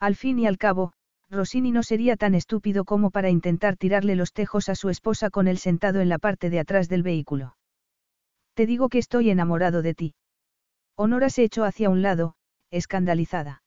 Al 0.01 0.17
fin 0.17 0.39
y 0.39 0.47
al 0.47 0.59
cabo, 0.59 0.93
Rosini 1.31 1.73
no 1.73 1.83
sería 1.83 2.17
tan 2.17 2.35
estúpido 2.35 2.85
como 2.85 3.11
para 3.11 3.31
intentar 3.31 3.77
tirarle 3.77 4.15
los 4.15 4.33
tejos 4.33 4.69
a 4.69 4.75
su 4.75 4.89
esposa 4.91 5.31
con 5.31 5.49
él 5.49 5.59
sentado 5.59 6.01
en 6.01 6.09
la 6.09 6.19
parte 6.19 6.51
de 6.51 6.61
atrás 6.61 6.89
del 6.89 7.03
vehículo. 7.03 7.57
Te 8.55 8.67
digo 8.67 8.89
que 8.89 8.99
estoy 8.99 9.31
enamorado 9.31 9.83
de 9.83 9.95
ti. 9.95 10.15
Honora 10.97 11.29
se 11.29 11.43
echó 11.43 11.65
hacia 11.65 11.91
un 11.91 12.03
lado, 12.03 12.37
escandalizada. 12.71 13.64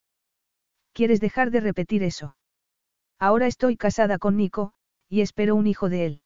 ¿Quieres 0.92 1.20
dejar 1.20 1.50
de 1.50 1.60
repetir 1.60 2.02
eso? 2.02 2.36
Ahora 3.18 3.46
estoy 3.46 3.76
casada 3.76 4.18
con 4.18 4.36
Nico, 4.36 4.72
y 5.08 5.20
espero 5.20 5.54
un 5.54 5.66
hijo 5.66 5.88
de 5.88 6.06
él. 6.06 6.22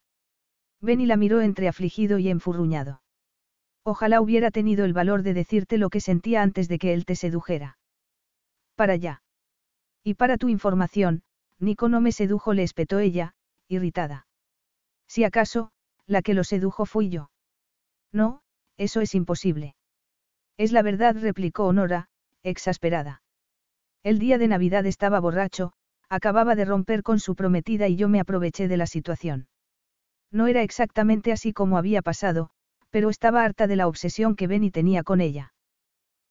Benny 0.81 1.05
la 1.05 1.17
miró 1.17 1.41
entre 1.41 1.67
afligido 1.67 2.19
y 2.19 2.29
enfurruñado. 2.29 3.01
Ojalá 3.83 4.21
hubiera 4.21 4.51
tenido 4.51 4.85
el 4.85 4.93
valor 4.93 5.23
de 5.23 5.33
decirte 5.33 5.77
lo 5.77 5.89
que 5.89 6.01
sentía 6.01 6.41
antes 6.41 6.67
de 6.67 6.79
que 6.79 6.93
él 6.93 7.05
te 7.05 7.15
sedujera. 7.15 7.77
Para 8.75 8.93
allá. 8.93 9.23
Y 10.03 10.15
para 10.15 10.37
tu 10.37 10.49
información, 10.49 11.23
Nico 11.59 11.89
no 11.89 12.01
me 12.01 12.11
sedujo, 12.11 12.53
le 12.53 12.63
espetó 12.63 12.99
ella, 12.99 13.35
irritada. 13.67 14.27
Si 15.07 15.23
acaso, 15.23 15.71
la 16.05 16.21
que 16.21 16.33
lo 16.33 16.43
sedujo 16.43 16.85
fui 16.85 17.09
yo. 17.09 17.31
No, 18.11 18.41
eso 18.77 19.01
es 19.01 19.15
imposible. 19.15 19.75
Es 20.57 20.71
la 20.71 20.81
verdad, 20.81 21.15
replicó 21.17 21.65
Honora, 21.65 22.09
exasperada. 22.43 23.22
El 24.03 24.19
día 24.19 24.37
de 24.37 24.49
Navidad 24.49 24.85
estaba 24.85 25.21
borracho, 25.21 25.71
acababa 26.09 26.55
de 26.55 26.65
romper 26.65 27.03
con 27.03 27.21
su 27.21 27.35
prometida 27.35 27.87
y 27.87 27.95
yo 27.95 28.09
me 28.09 28.19
aproveché 28.19 28.67
de 28.67 28.75
la 28.75 28.85
situación. 28.85 29.47
No 30.29 30.47
era 30.47 30.61
exactamente 30.61 31.31
así 31.31 31.53
como 31.53 31.77
había 31.77 32.01
pasado, 32.01 32.49
pero 32.89 33.09
estaba 33.09 33.45
harta 33.45 33.65
de 33.65 33.77
la 33.77 33.87
obsesión 33.87 34.35
que 34.35 34.47
Benny 34.47 34.71
tenía 34.71 35.03
con 35.03 35.21
ella. 35.21 35.53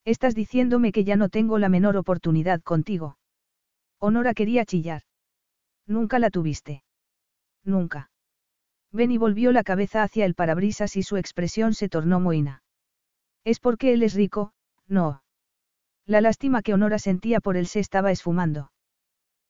Estás 0.05 0.35
diciéndome 0.35 0.91
que 0.91 1.03
ya 1.03 1.15
no 1.15 1.29
tengo 1.29 1.57
la 1.57 1.67
menor 1.67 1.97
oportunidad 1.97 2.61
contigo. 2.61 3.17
Honora 3.99 4.35
quería 4.35 4.65
chillar. 4.65 5.01
Nunca 5.87 6.19
la 6.19 6.29
tuviste. 6.29 6.83
Nunca. 7.63 8.11
Benny 8.91 9.17
volvió 9.17 9.51
la 9.51 9.63
cabeza 9.63 10.03
hacia 10.03 10.25
el 10.25 10.35
parabrisas 10.35 10.95
y 10.95 11.01
su 11.01 11.17
expresión 11.17 11.73
se 11.73 11.89
tornó 11.89 12.19
moina. 12.19 12.61
Es 13.43 13.59
porque 13.59 13.93
él 13.93 14.03
es 14.03 14.13
rico, 14.13 14.53
no. 14.87 15.22
La 16.05 16.19
lástima 16.21 16.61
que 16.61 16.73
Honora 16.73 16.99
sentía 16.99 17.39
por 17.39 17.55
él 17.55 17.67
se 17.67 17.79
estaba 17.79 18.11
esfumando. 18.11 18.71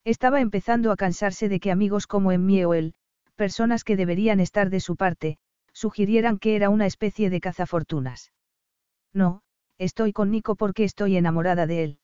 Estaba 0.03 0.41
empezando 0.41 0.91
a 0.91 0.95
cansarse 0.95 1.49
de 1.49 1.59
que 1.59 1.71
amigos 1.71 2.07
como 2.07 2.31
Emmie 2.31 2.65
o 2.65 2.73
él, 2.73 2.93
personas 3.35 3.83
que 3.83 3.95
deberían 3.95 4.39
estar 4.39 4.69
de 4.69 4.79
su 4.79 4.95
parte, 4.95 5.37
sugirieran 5.71 6.37
que 6.37 6.55
era 6.55 6.69
una 6.69 6.85
especie 6.85 7.29
de 7.29 7.39
cazafortunas. 7.39 8.31
No, 9.13 9.41
estoy 9.77 10.13
con 10.13 10.29
Nico 10.29 10.55
porque 10.55 10.83
estoy 10.83 11.17
enamorada 11.17 11.65
de 11.65 11.83
él. 11.83 11.99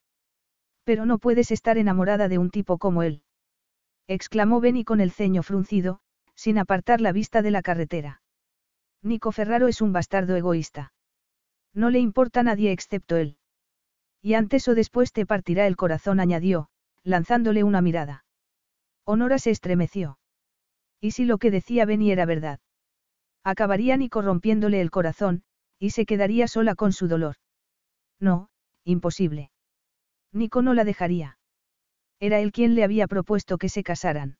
Pero 0.84 1.06
no 1.06 1.20
puedes 1.20 1.52
estar 1.52 1.78
enamorada 1.78 2.28
de 2.28 2.38
un 2.38 2.50
tipo 2.50 2.78
como 2.78 3.04
él. 3.04 3.22
Exclamó 4.08 4.60
Benny 4.60 4.84
con 4.84 5.02
el 5.02 5.12
ceño 5.12 5.44
fruncido, 5.44 6.00
sin 6.34 6.58
apartar 6.58 7.02
la 7.02 7.12
vista 7.12 7.42
de 7.42 7.52
la 7.52 7.62
carretera. 7.62 8.22
Nico 9.04 9.32
Ferraro 9.32 9.68
es 9.68 9.82
un 9.82 9.94
bastardo 9.94 10.36
egoísta. 10.36 10.94
No 11.74 11.90
le 11.90 12.00
importa 12.00 12.40
a 12.40 12.44
nadie 12.44 12.72
excepto 12.72 13.18
él. 13.18 13.39
Y 14.22 14.34
antes 14.34 14.68
o 14.68 14.76
después 14.76 15.14
te 15.14 15.26
partirá 15.26 15.68
el 15.68 15.76
corazón, 15.76 16.20
añadió, 16.20 16.70
lanzándole 17.04 17.64
una 17.64 17.82
mirada. 17.82 18.26
Honora 19.06 19.40
se 19.40 19.52
estremeció. 19.52 20.20
¿Y 21.00 21.12
si 21.12 21.26
lo 21.26 21.38
que 21.38 21.52
decía 21.52 21.86
Benny 21.86 22.12
era 22.12 22.26
verdad? 22.26 22.60
Acabaría 23.44 23.96
ni 23.98 24.10
corrompiéndole 24.10 24.82
el 24.82 24.92
corazón, 24.92 25.44
y 25.80 25.92
se 25.92 26.06
quedaría 26.06 26.48
sola 26.48 26.76
con 26.76 26.92
su 26.92 27.08
dolor. 27.08 27.36
No, 28.20 28.50
imposible. 28.84 29.52
Nico 30.34 30.62
no 30.62 30.74
la 30.74 30.84
dejaría. 30.84 31.38
Era 32.20 32.40
él 32.40 32.52
quien 32.52 32.76
le 32.76 32.84
había 32.84 33.08
propuesto 33.08 33.58
que 33.58 33.70
se 33.70 33.84
casaran. 33.84 34.38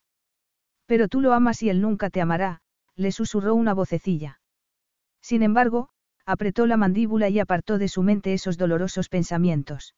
Pero 0.86 1.08
tú 1.08 1.22
lo 1.22 1.34
amas 1.34 1.64
y 1.64 1.70
él 1.70 1.82
nunca 1.82 2.10
te 2.10 2.20
amará, 2.20 2.62
le 2.96 3.12
susurró 3.12 3.56
una 3.56 3.74
vocecilla. 3.74 4.42
Sin 5.22 5.44
embargo, 5.44 5.90
apretó 6.30 6.68
la 6.68 6.78
mandíbula 6.78 7.28
y 7.30 7.40
apartó 7.40 7.80
de 7.80 7.88
su 7.88 8.04
mente 8.04 8.34
esos 8.34 8.56
dolorosos 8.56 9.10
pensamientos. 9.10 9.96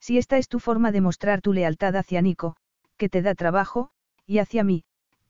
Si 0.00 0.16
esta 0.16 0.38
es 0.38 0.48
tu 0.48 0.58
forma 0.58 0.92
de 0.92 1.02
mostrar 1.02 1.42
tu 1.42 1.52
lealtad 1.52 1.94
hacia 1.94 2.22
Nico, 2.22 2.56
que 2.96 3.10
te 3.10 3.20
da 3.20 3.34
trabajo, 3.34 3.90
y 4.26 4.38
hacia 4.38 4.64
mí, 4.64 4.84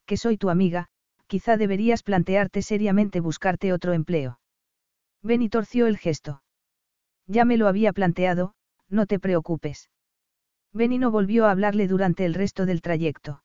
que 0.06 0.16
soy 0.16 0.36
tu 0.36 0.48
amiga, 0.48 0.86
quizá 1.26 1.56
deberías 1.56 2.04
plantearte 2.04 2.62
seriamente 2.62 3.18
buscarte 3.18 3.72
otro 3.72 3.94
empleo. 3.94 4.38
Benny 5.22 5.48
torció 5.48 5.88
el 5.88 5.98
gesto. 5.98 6.44
Ya 7.26 7.44
me 7.44 7.56
lo 7.56 7.66
había 7.66 7.92
planteado, 7.92 8.54
no 8.88 9.06
te 9.06 9.18
preocupes. 9.18 9.90
Benny 10.72 10.98
no 10.98 11.10
volvió 11.10 11.46
a 11.46 11.50
hablarle 11.50 11.88
durante 11.88 12.24
el 12.24 12.34
resto 12.34 12.64
del 12.64 12.80
trayecto. 12.80 13.42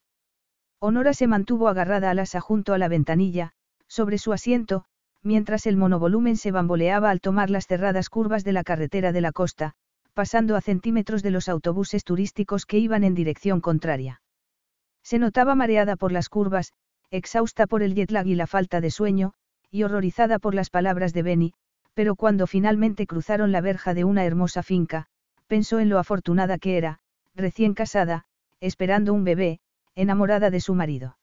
Honora 0.80 1.16
se 1.16 1.26
mantuvo 1.26 1.70
agarrada 1.70 2.12
al 2.12 2.20
asa 2.20 2.40
junto 2.40 2.76
a 2.76 2.78
la 2.78 2.88
ventanilla, 2.88 3.54
sobre 3.88 4.20
su 4.20 4.32
asiento, 4.32 4.86
mientras 5.28 5.68
el 5.68 5.76
monovolumen 5.76 6.38
se 6.38 6.52
bamboleaba 6.52 7.10
al 7.10 7.20
tomar 7.20 7.50
las 7.50 7.68
cerradas 7.68 8.10
curvas 8.10 8.46
de 8.46 8.54
la 8.54 8.64
carretera 8.64 9.12
de 9.12 9.22
la 9.22 9.34
costa, 9.34 9.74
pasando 10.14 10.56
a 10.56 10.62
centímetros 10.62 11.22
de 11.22 11.32
los 11.32 11.50
autobuses 11.50 12.06
turísticos 12.06 12.66
que 12.66 12.80
iban 12.80 13.04
en 13.04 13.14
dirección 13.14 13.60
contraria. 13.60 14.22
Se 15.04 15.20
notaba 15.20 15.54
mareada 15.54 15.98
por 15.98 16.14
las 16.14 16.30
curvas, 16.30 16.72
exhausta 17.12 17.68
por 17.68 17.84
el 17.84 17.94
jet 17.94 18.10
lag 18.10 18.26
y 18.26 18.36
la 18.36 18.48
falta 18.48 18.82
de 18.82 18.90
sueño, 18.90 19.34
y 19.70 19.84
horrorizada 19.84 20.40
por 20.40 20.56
las 20.56 20.70
palabras 20.70 21.14
de 21.14 21.24
Benny, 21.24 21.54
pero 21.94 22.16
cuando 22.16 22.48
finalmente 22.48 23.06
cruzaron 23.06 23.52
la 23.52 23.60
verja 23.60 23.94
de 23.94 24.06
una 24.06 24.24
hermosa 24.24 24.64
finca, 24.64 25.08
pensó 25.48 25.80
en 25.80 25.90
lo 25.90 26.00
afortunada 26.00 26.58
que 26.58 26.78
era, 26.78 27.00
recién 27.36 27.74
casada, 27.74 28.24
esperando 28.62 29.14
un 29.14 29.26
bebé, 29.26 29.60
enamorada 29.94 30.50
de 30.50 30.62
su 30.62 30.74
marido. 30.74 31.18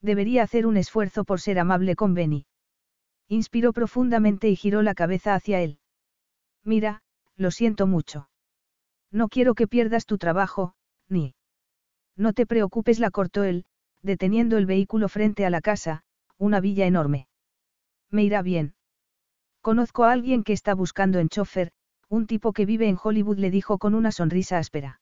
Debería 0.00 0.44
hacer 0.44 0.66
un 0.66 0.78
esfuerzo 0.78 1.24
por 1.24 1.40
ser 1.40 1.58
amable 1.58 1.94
con 1.94 2.14
Benny. 2.14 2.46
Inspiró 3.28 3.72
profundamente 3.72 4.48
y 4.48 4.56
giró 4.56 4.82
la 4.82 4.94
cabeza 4.94 5.34
hacia 5.34 5.60
él. 5.60 5.78
Mira, 6.64 7.02
lo 7.36 7.50
siento 7.50 7.86
mucho. 7.86 8.28
No 9.10 9.28
quiero 9.28 9.54
que 9.54 9.66
pierdas 9.66 10.06
tu 10.06 10.18
trabajo, 10.18 10.74
ni. 11.08 11.34
No 12.16 12.32
te 12.32 12.46
preocupes, 12.46 12.98
la 12.98 13.10
cortó 13.10 13.44
él, 13.44 13.64
deteniendo 14.02 14.56
el 14.56 14.66
vehículo 14.66 15.08
frente 15.08 15.46
a 15.46 15.50
la 15.50 15.60
casa, 15.60 16.02
una 16.36 16.60
villa 16.60 16.86
enorme. 16.86 17.28
Me 18.10 18.24
irá 18.24 18.42
bien. 18.42 18.74
Conozco 19.60 20.04
a 20.04 20.12
alguien 20.12 20.42
que 20.42 20.52
está 20.52 20.74
buscando 20.74 21.18
en 21.18 21.28
chofer, 21.28 21.72
un 22.08 22.26
tipo 22.26 22.52
que 22.52 22.64
vive 22.64 22.88
en 22.88 22.98
Hollywood 23.02 23.38
le 23.38 23.50
dijo 23.50 23.78
con 23.78 23.94
una 23.94 24.12
sonrisa 24.12 24.58
áspera. 24.58 25.00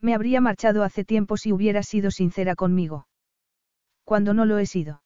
Me 0.00 0.14
habría 0.14 0.40
marchado 0.40 0.82
hace 0.82 1.04
tiempo 1.04 1.36
si 1.36 1.52
hubieras 1.52 1.86
sido 1.86 2.10
sincera 2.10 2.56
conmigo. 2.56 3.06
Cuando 4.04 4.34
no 4.34 4.44
lo 4.44 4.58
he 4.58 4.66
sido. 4.66 5.02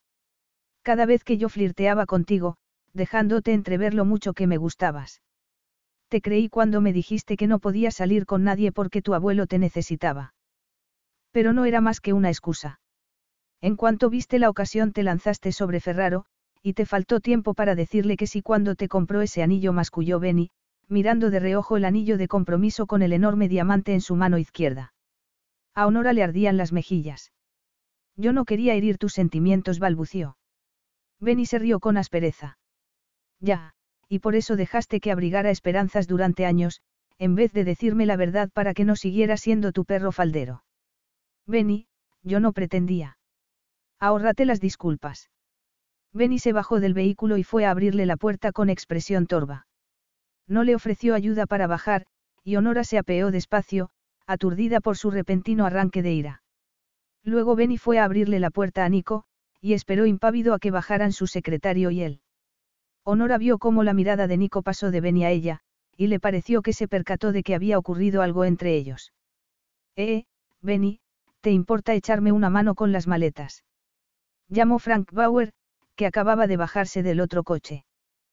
Cada 0.90 1.06
vez 1.06 1.22
que 1.22 1.38
yo 1.38 1.48
flirteaba 1.48 2.04
contigo, 2.04 2.56
dejándote 2.94 3.52
entrever 3.52 3.94
lo 3.94 4.04
mucho 4.04 4.32
que 4.32 4.48
me 4.48 4.56
gustabas. 4.56 5.22
Te 6.08 6.20
creí 6.20 6.48
cuando 6.48 6.80
me 6.80 6.92
dijiste 6.92 7.36
que 7.36 7.46
no 7.46 7.60
podías 7.60 7.94
salir 7.94 8.26
con 8.26 8.42
nadie 8.42 8.72
porque 8.72 9.00
tu 9.00 9.14
abuelo 9.14 9.46
te 9.46 9.60
necesitaba. 9.60 10.34
Pero 11.30 11.52
no 11.52 11.64
era 11.64 11.80
más 11.80 12.00
que 12.00 12.12
una 12.12 12.28
excusa. 12.28 12.80
En 13.60 13.76
cuanto 13.76 14.10
viste 14.10 14.40
la 14.40 14.50
ocasión 14.50 14.90
te 14.90 15.04
lanzaste 15.04 15.52
sobre 15.52 15.78
Ferraro, 15.78 16.24
y 16.60 16.72
te 16.72 16.86
faltó 16.86 17.20
tiempo 17.20 17.54
para 17.54 17.76
decirle 17.76 18.16
que 18.16 18.26
sí 18.26 18.42
cuando 18.42 18.74
te 18.74 18.88
compró 18.88 19.20
ese 19.20 19.44
anillo 19.44 19.72
masculló 19.72 20.18
Benny, 20.18 20.50
mirando 20.88 21.30
de 21.30 21.38
reojo 21.38 21.76
el 21.76 21.84
anillo 21.84 22.18
de 22.18 22.26
compromiso 22.26 22.88
con 22.88 23.02
el 23.02 23.12
enorme 23.12 23.48
diamante 23.48 23.94
en 23.94 24.00
su 24.00 24.16
mano 24.16 24.38
izquierda. 24.38 24.92
A 25.72 25.86
Honora 25.86 26.12
le 26.12 26.24
ardían 26.24 26.56
las 26.56 26.72
mejillas. 26.72 27.30
Yo 28.16 28.32
no 28.32 28.44
quería 28.44 28.74
herir 28.74 28.98
tus 28.98 29.12
sentimientos, 29.12 29.78
balbució. 29.78 30.34
Benny 31.20 31.46
se 31.46 31.58
rió 31.58 31.80
con 31.80 31.96
aspereza. 31.96 32.58
Ya, 33.40 33.74
y 34.08 34.18
por 34.18 34.34
eso 34.34 34.56
dejaste 34.56 35.00
que 35.00 35.12
abrigara 35.12 35.50
esperanzas 35.50 36.06
durante 36.06 36.46
años, 36.46 36.80
en 37.18 37.34
vez 37.34 37.52
de 37.52 37.64
decirme 37.64 38.06
la 38.06 38.16
verdad 38.16 38.50
para 38.52 38.74
que 38.74 38.84
no 38.84 38.96
siguiera 38.96 39.36
siendo 39.36 39.72
tu 39.72 39.84
perro 39.84 40.12
faldero. 40.12 40.64
Benny, 41.46 41.86
yo 42.22 42.40
no 42.40 42.52
pretendía. 42.52 43.18
Ahórrate 43.98 44.46
las 44.46 44.60
disculpas. 44.60 45.30
Benny 46.12 46.38
se 46.38 46.52
bajó 46.52 46.80
del 46.80 46.94
vehículo 46.94 47.36
y 47.36 47.44
fue 47.44 47.66
a 47.66 47.70
abrirle 47.70 48.06
la 48.06 48.16
puerta 48.16 48.52
con 48.52 48.70
expresión 48.70 49.26
torva. 49.26 49.66
No 50.48 50.64
le 50.64 50.74
ofreció 50.74 51.14
ayuda 51.14 51.46
para 51.46 51.66
bajar, 51.66 52.06
y 52.42 52.56
Honora 52.56 52.82
se 52.84 52.98
apeó 52.98 53.30
despacio, 53.30 53.90
aturdida 54.26 54.80
por 54.80 54.96
su 54.96 55.10
repentino 55.10 55.66
arranque 55.66 56.02
de 56.02 56.12
ira. 56.12 56.42
Luego 57.22 57.54
Benny 57.54 57.78
fue 57.78 57.98
a 57.98 58.04
abrirle 58.04 58.40
la 58.40 58.50
puerta 58.50 58.84
a 58.84 58.88
Nico, 58.88 59.24
y 59.60 59.74
esperó 59.74 60.06
impávido 60.06 60.54
a 60.54 60.58
que 60.58 60.70
bajaran 60.70 61.12
su 61.12 61.26
secretario 61.26 61.90
y 61.90 62.02
él. 62.02 62.20
Honora 63.04 63.38
vio 63.38 63.58
cómo 63.58 63.82
la 63.82 63.94
mirada 63.94 64.26
de 64.26 64.36
Nico 64.36 64.62
pasó 64.62 64.90
de 64.90 65.00
Benny 65.00 65.24
a 65.24 65.30
ella, 65.30 65.60
y 65.96 66.06
le 66.06 66.20
pareció 66.20 66.62
que 66.62 66.72
se 66.72 66.88
percató 66.88 67.32
de 67.32 67.42
que 67.42 67.54
había 67.54 67.78
ocurrido 67.78 68.22
algo 68.22 68.44
entre 68.44 68.74
ellos. 68.74 69.12
Eh, 69.96 70.24
Benny, 70.62 71.00
¿te 71.40 71.50
importa 71.50 71.94
echarme 71.94 72.32
una 72.32 72.50
mano 72.50 72.74
con 72.74 72.92
las 72.92 73.06
maletas? 73.06 73.64
Llamó 74.48 74.78
Frank 74.78 75.12
Bauer, 75.12 75.52
que 75.94 76.06
acababa 76.06 76.46
de 76.46 76.56
bajarse 76.56 77.02
del 77.02 77.20
otro 77.20 77.44
coche. 77.44 77.84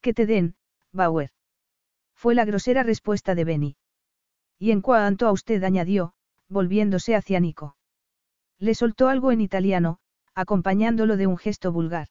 Que 0.00 0.14
te 0.14 0.26
den, 0.26 0.54
Bauer. 0.92 1.30
Fue 2.14 2.34
la 2.34 2.44
grosera 2.44 2.82
respuesta 2.82 3.34
de 3.34 3.44
Benny. 3.44 3.76
Y 4.58 4.72
en 4.72 4.80
cuanto 4.80 5.26
a 5.26 5.32
usted 5.32 5.62
añadió, 5.64 6.12
volviéndose 6.48 7.14
hacia 7.14 7.40
Nico. 7.40 7.76
Le 8.58 8.74
soltó 8.74 9.08
algo 9.08 9.32
en 9.32 9.40
italiano, 9.40 9.98
acompañándolo 10.34 11.16
de 11.16 11.26
un 11.26 11.38
gesto 11.38 11.72
vulgar. 11.72 12.08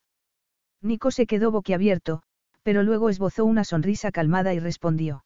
Nico 0.82 1.12
se 1.12 1.28
quedó 1.28 1.52
boquiabierto, 1.52 2.24
pero 2.64 2.84
luego 2.84 3.10
esbozó 3.10 3.46
una 3.46 3.64
sonrisa 3.64 4.12
calmada 4.12 4.54
y 4.54 4.60
respondió. 4.60 5.26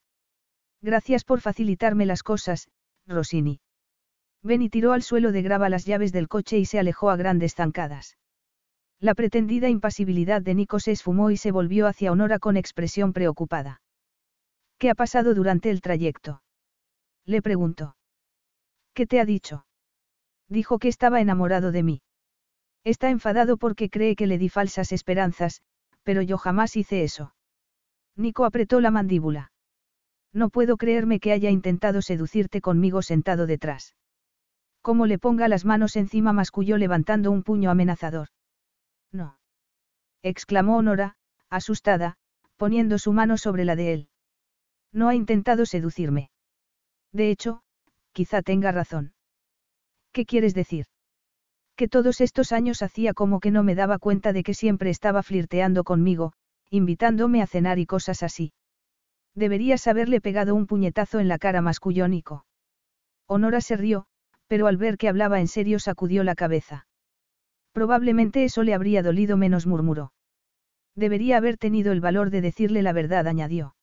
Gracias 0.81 1.23
por 1.23 1.39
facilitarme 1.39 2.05
las 2.05 2.23
cosas, 2.23 2.69
Rossini. 3.07 3.61
Benny 4.41 4.69
tiró 4.69 4.91
al 4.91 5.03
suelo 5.03 5.31
de 5.31 5.41
grava 5.41 5.69
las 5.69 5.85
llaves 5.85 6.11
del 6.11 6.27
coche 6.27 6.57
y 6.57 6.65
se 6.65 6.79
alejó 6.79 7.09
a 7.09 7.15
grandes 7.15 7.55
zancadas. 7.55 8.17
La 9.03 9.15
pretendida 9.15 9.67
impasibilidad 9.67 10.41
de 10.41 10.55
Nico 10.55 10.79
se 10.79 10.91
esfumó 10.91 11.29
y 11.29 11.35
se 11.35 11.51
volvió 11.51 11.87
hacia 11.87 12.09
Honora 12.09 12.39
con 12.39 12.55
expresión 12.55 13.11
preocupada. 13.11 13.81
¿Qué 14.77 14.89
ha 14.89 14.95
pasado 14.95 15.33
durante 15.33 15.69
el 15.71 15.81
trayecto? 15.81 16.41
Le 17.25 17.41
preguntó. 17.41 17.97
¿Qué 18.93 19.05
te 19.05 19.19
ha 19.19 19.25
dicho? 19.25 19.65
Dijo 20.47 20.79
que 20.79 20.87
estaba 20.87 21.19
enamorado 21.19 21.73
de 21.73 21.83
mí. 21.83 22.01
Está 22.85 23.09
enfadado 23.09 23.57
porque 23.57 23.89
cree 23.89 24.15
que 24.15 24.25
le 24.25 24.37
di 24.37 24.47
falsas 24.47 24.93
esperanzas, 24.93 25.61
pero 26.03 26.21
yo 26.21 26.37
jamás 26.37 26.77
hice 26.77 27.03
eso. 27.03 27.35
Nico 28.15 28.45
apretó 28.45 28.79
la 28.79 28.89
mandíbula. 28.89 29.51
No 30.31 30.49
puedo 30.49 30.77
creerme 30.77 31.19
que 31.19 31.33
haya 31.33 31.49
intentado 31.49 32.01
seducirte 32.01 32.61
conmigo 32.61 33.01
sentado 33.01 33.47
detrás. 33.47 33.97
Como 34.81 35.07
le 35.07 35.19
ponga 35.19 35.49
las 35.49 35.65
manos 35.65 35.97
encima 35.97 36.31
masculló 36.31 36.77
levantando 36.77 37.31
un 37.31 37.43
puño 37.43 37.69
amenazador. 37.69 38.29
No. 39.13 39.37
exclamó 40.23 40.77
Honora, 40.77 41.15
asustada, 41.49 42.17
poniendo 42.57 42.97
su 42.97 43.13
mano 43.13 43.37
sobre 43.37 43.63
la 43.63 43.75
de 43.75 43.93
él. 43.93 44.09
No 44.91 45.07
ha 45.07 45.15
intentado 45.15 45.65
seducirme. 45.65 46.31
De 47.11 47.29
hecho, 47.29 47.61
quizá 48.11 48.41
tenga 48.41 48.71
razón. 48.71 49.13
¿Qué 50.11 50.25
quieres 50.25 50.53
decir? 50.53 50.87
Que 51.75 51.87
todos 51.87 52.21
estos 52.21 52.51
años 52.51 52.81
hacía 52.81 53.13
como 53.13 53.39
que 53.39 53.51
no 53.51 53.63
me 53.63 53.75
daba 53.75 53.99
cuenta 53.99 54.33
de 54.33 54.43
que 54.43 54.53
siempre 54.53 54.89
estaba 54.89 55.23
flirteando 55.23 55.83
conmigo, 55.83 56.33
invitándome 56.69 57.41
a 57.41 57.47
cenar 57.47 57.79
y 57.79 57.85
cosas 57.85 58.23
así. 58.23 58.53
Deberías 59.35 59.87
haberle 59.87 60.21
pegado 60.21 60.53
un 60.53 60.67
puñetazo 60.67 61.19
en 61.19 61.27
la 61.27 61.39
cara 61.39 61.61
mascullónico. 61.61 62.45
Honora 63.27 63.61
se 63.61 63.77
rió, 63.77 64.05
pero 64.47 64.67
al 64.67 64.77
ver 64.77 64.97
que 64.97 65.09
hablaba 65.09 65.39
en 65.39 65.47
serio 65.47 65.79
sacudió 65.79 66.23
la 66.23 66.35
cabeza. 66.35 66.85
Probablemente 67.73 68.43
eso 68.43 68.63
le 68.63 68.73
habría 68.73 69.03
dolido 69.03 69.35
menos, 69.35 69.65
murmuró. 69.65 70.13
Debería 70.95 71.37
haber 71.37 71.57
tenido 71.57 71.91
el 71.91 72.01
valor 72.01 72.29
de 72.29 72.41
decirle 72.41 72.83
la 72.83 72.93
verdad, 72.93 73.27
añadió. 73.27 73.75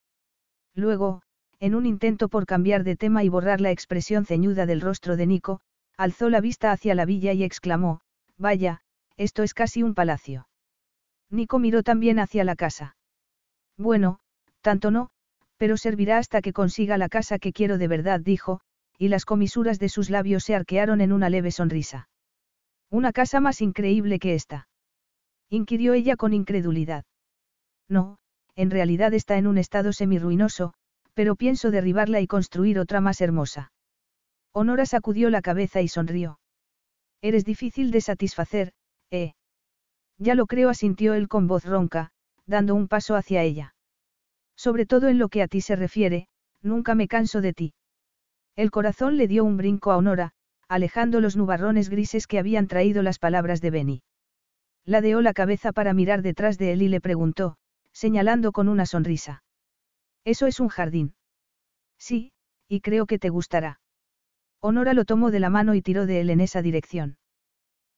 Luego, 0.75 1.23
en 1.59 1.75
un 1.75 1.87
intento 1.87 2.29
por 2.29 2.47
cambiar 2.47 2.85
de 2.85 2.97
tema 2.97 3.25
y 3.25 3.29
borrar 3.29 3.61
la 3.61 3.73
expresión 3.73 4.25
ceñuda 4.25 4.65
del 4.65 4.81
rostro 4.81 5.17
de 5.17 5.27
Nico, 5.27 5.61
alzó 5.97 6.31
la 6.31 6.41
vista 6.41 6.73
hacia 6.73 6.95
la 6.95 7.05
villa 7.05 7.33
y 7.33 7.43
exclamó, 7.43 8.01
Vaya, 8.39 8.81
esto 9.17 9.43
es 9.43 9.53
casi 9.55 9.83
un 9.83 9.95
palacio. 9.95 10.49
Nico 11.29 11.59
miró 11.59 11.83
también 11.83 12.19
hacia 12.19 12.45
la 12.45 12.57
casa. 12.57 12.97
Bueno, 13.77 14.21
tanto 14.63 14.91
no, 14.91 15.11
pero 15.57 15.77
servirá 15.77 16.19
hasta 16.19 16.41
que 16.41 16.53
consiga 16.53 16.97
la 16.97 17.09
casa 17.09 17.39
que 17.39 17.53
quiero 17.53 17.77
de 17.77 17.89
verdad, 17.89 18.21
dijo, 18.21 18.61
y 18.99 19.09
las 19.09 19.25
comisuras 19.25 19.79
de 19.79 19.89
sus 19.89 20.11
labios 20.11 20.45
se 20.45 20.55
arquearon 20.55 21.01
en 21.01 21.13
una 21.13 21.29
leve 21.29 21.51
sonrisa. 21.51 22.10
Una 22.91 23.13
casa 23.13 23.41
más 23.41 23.61
increíble 23.61 24.19
que 24.19 24.35
esta. 24.35 24.69
Inquirió 25.49 25.95
ella 25.95 26.17
con 26.17 26.33
incredulidad. 26.33 27.05
No, 27.89 28.19
en 28.57 28.71
realidad 28.71 29.15
está 29.15 29.39
en 29.39 29.47
un 29.47 29.59
estado 29.59 29.93
semirruinoso, 29.93 30.75
pero 31.15 31.37
pienso 31.37 31.71
derribarla 31.71 32.21
y 32.21 32.27
construir 32.27 32.79
otra 32.79 33.01
más 33.01 33.21
hermosa. 33.21 33.73
Honora 34.53 34.87
sacudió 34.87 35.31
la 35.31 35.43
cabeza 35.43 35.81
y 35.81 35.89
sonrió. 35.89 36.41
Eres 37.23 37.45
difícil 37.45 37.91
de 37.91 38.01
satisfacer, 38.01 38.73
¿eh? 39.11 39.35
Ya 40.19 40.35
lo 40.35 40.47
creo, 40.47 40.69
asintió 40.69 41.15
él 41.15 41.29
con 41.29 41.47
voz 41.47 41.65
ronca, 41.65 42.11
dando 42.47 42.75
un 42.75 42.89
paso 42.89 43.15
hacia 43.15 43.43
ella. 43.43 43.75
Sobre 44.57 44.85
todo 44.87 45.09
en 45.09 45.19
lo 45.19 45.29
que 45.29 45.43
a 45.43 45.49
ti 45.49 45.61
se 45.61 45.77
refiere, 45.77 46.27
nunca 46.61 46.95
me 46.95 47.09
canso 47.09 47.41
de 47.41 47.53
ti. 47.53 47.75
El 48.57 48.71
corazón 48.71 49.17
le 49.17 49.29
dio 49.29 49.45
un 49.45 49.57
brinco 49.57 49.93
a 49.93 49.97
Honora, 49.97 50.33
alejando 50.71 51.21
los 51.21 51.37
nubarrones 51.37 51.89
grises 51.91 52.29
que 52.29 52.39
habían 52.39 52.69
traído 52.69 53.03
las 53.03 53.19
palabras 53.19 53.61
de 53.61 53.71
Benny. 53.73 54.03
Ladeó 54.85 55.21
la 55.21 55.33
cabeza 55.33 55.73
para 55.73 55.93
mirar 55.95 56.23
detrás 56.23 56.59
de 56.59 56.73
él 56.73 56.83
y 56.83 56.89
le 56.89 57.01
preguntó, 57.01 57.57
señalando 57.93 58.53
con 58.53 58.69
una 58.69 58.87
sonrisa. 58.87 59.43
¿Eso 60.25 60.47
es 60.47 60.61
un 60.61 60.69
jardín? 60.69 61.17
Sí, 61.99 62.31
y 62.69 62.83
creo 62.83 63.07
que 63.07 63.19
te 63.19 63.31
gustará. 63.31 63.81
Honora 64.61 64.95
lo 64.95 65.05
tomó 65.05 65.33
de 65.33 65.41
la 65.41 65.51
mano 65.51 65.75
y 65.75 65.83
tiró 65.83 66.07
de 66.07 66.21
él 66.21 66.31
en 66.31 66.41
esa 66.41 66.63
dirección. 66.63 67.19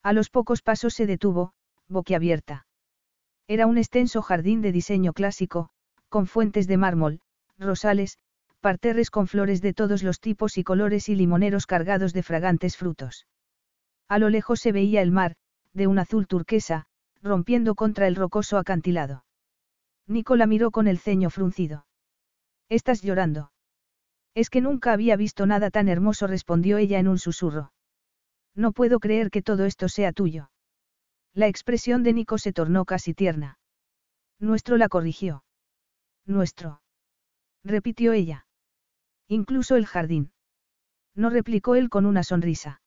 A 0.03 0.15
los 0.15 0.31
pocos 0.31 0.63
pasos 0.63 0.95
se 0.95 1.05
detuvo, 1.05 1.53
boquiabierta. 1.89 2.67
Era 3.49 3.67
un 3.67 3.77
extenso 3.77 4.23
jardín 4.23 4.63
de 4.63 4.73
diseño 4.73 5.13
clásico, 5.13 5.69
con 6.09 6.27
fuentes 6.27 6.67
de 6.67 6.79
mármol, 6.79 7.21
rosales, 7.59 8.17
parterres 8.63 9.11
con 9.11 9.27
flores 9.27 9.61
de 9.61 9.75
todos 9.75 10.03
los 10.03 10.21
tipos 10.21 10.57
y 10.57 10.65
colores 10.65 11.09
y 11.09 11.17
limoneros 11.17 11.67
cargados 11.67 12.13
de 12.15 12.23
fragantes 12.23 12.77
frutos. 12.77 13.27
A 14.09 14.19
lo 14.19 14.31
lejos 14.31 14.61
se 14.61 14.73
veía 14.73 15.03
el 15.03 15.11
mar, 15.11 15.35
de 15.75 15.89
un 15.89 15.99
azul 15.99 16.27
turquesa, 16.27 16.87
rompiendo 17.21 17.75
contra 17.75 18.07
el 18.07 18.15
rocoso 18.15 18.59
acantilado. 18.59 19.25
Nicola 20.07 20.47
miró 20.47 20.71
con 20.71 20.87
el 20.87 20.99
ceño 20.99 21.29
fruncido. 21.29 21.87
¿Estás 22.69 23.03
llorando? 23.03 23.53
Es 24.35 24.49
que 24.49 24.61
nunca 24.61 24.93
había 24.93 25.17
visto 25.17 25.45
nada 25.45 25.71
tan 25.71 25.89
hermoso, 25.89 26.27
respondió 26.27 26.79
ella 26.79 26.99
en 26.99 27.09
un 27.09 27.19
susurro. 27.19 27.73
No 28.55 28.73
puedo 28.73 29.01
creer 29.01 29.31
que 29.31 29.43
todo 29.43 29.65
esto 29.65 29.89
sea 29.89 30.13
tuyo. 30.13 30.51
La 31.35 31.49
expresión 31.49 32.03
de 32.03 32.13
Nico 32.13 32.39
se 32.39 32.53
tornó 32.53 32.85
casi 32.85 33.13
tierna. 33.13 33.59
Nuestro 34.39 34.77
la 34.77 34.89
corrigió. 34.89 35.45
Nuestro. 36.27 36.83
Repitió 37.65 38.13
ella. 38.13 38.47
Incluso 39.33 39.77
el 39.77 39.87
jardín. 39.87 40.31
No 41.15 41.31
replicó 41.31 41.75
él 41.75 41.89
con 41.89 42.05
una 42.05 42.23
sonrisa. 42.23 42.83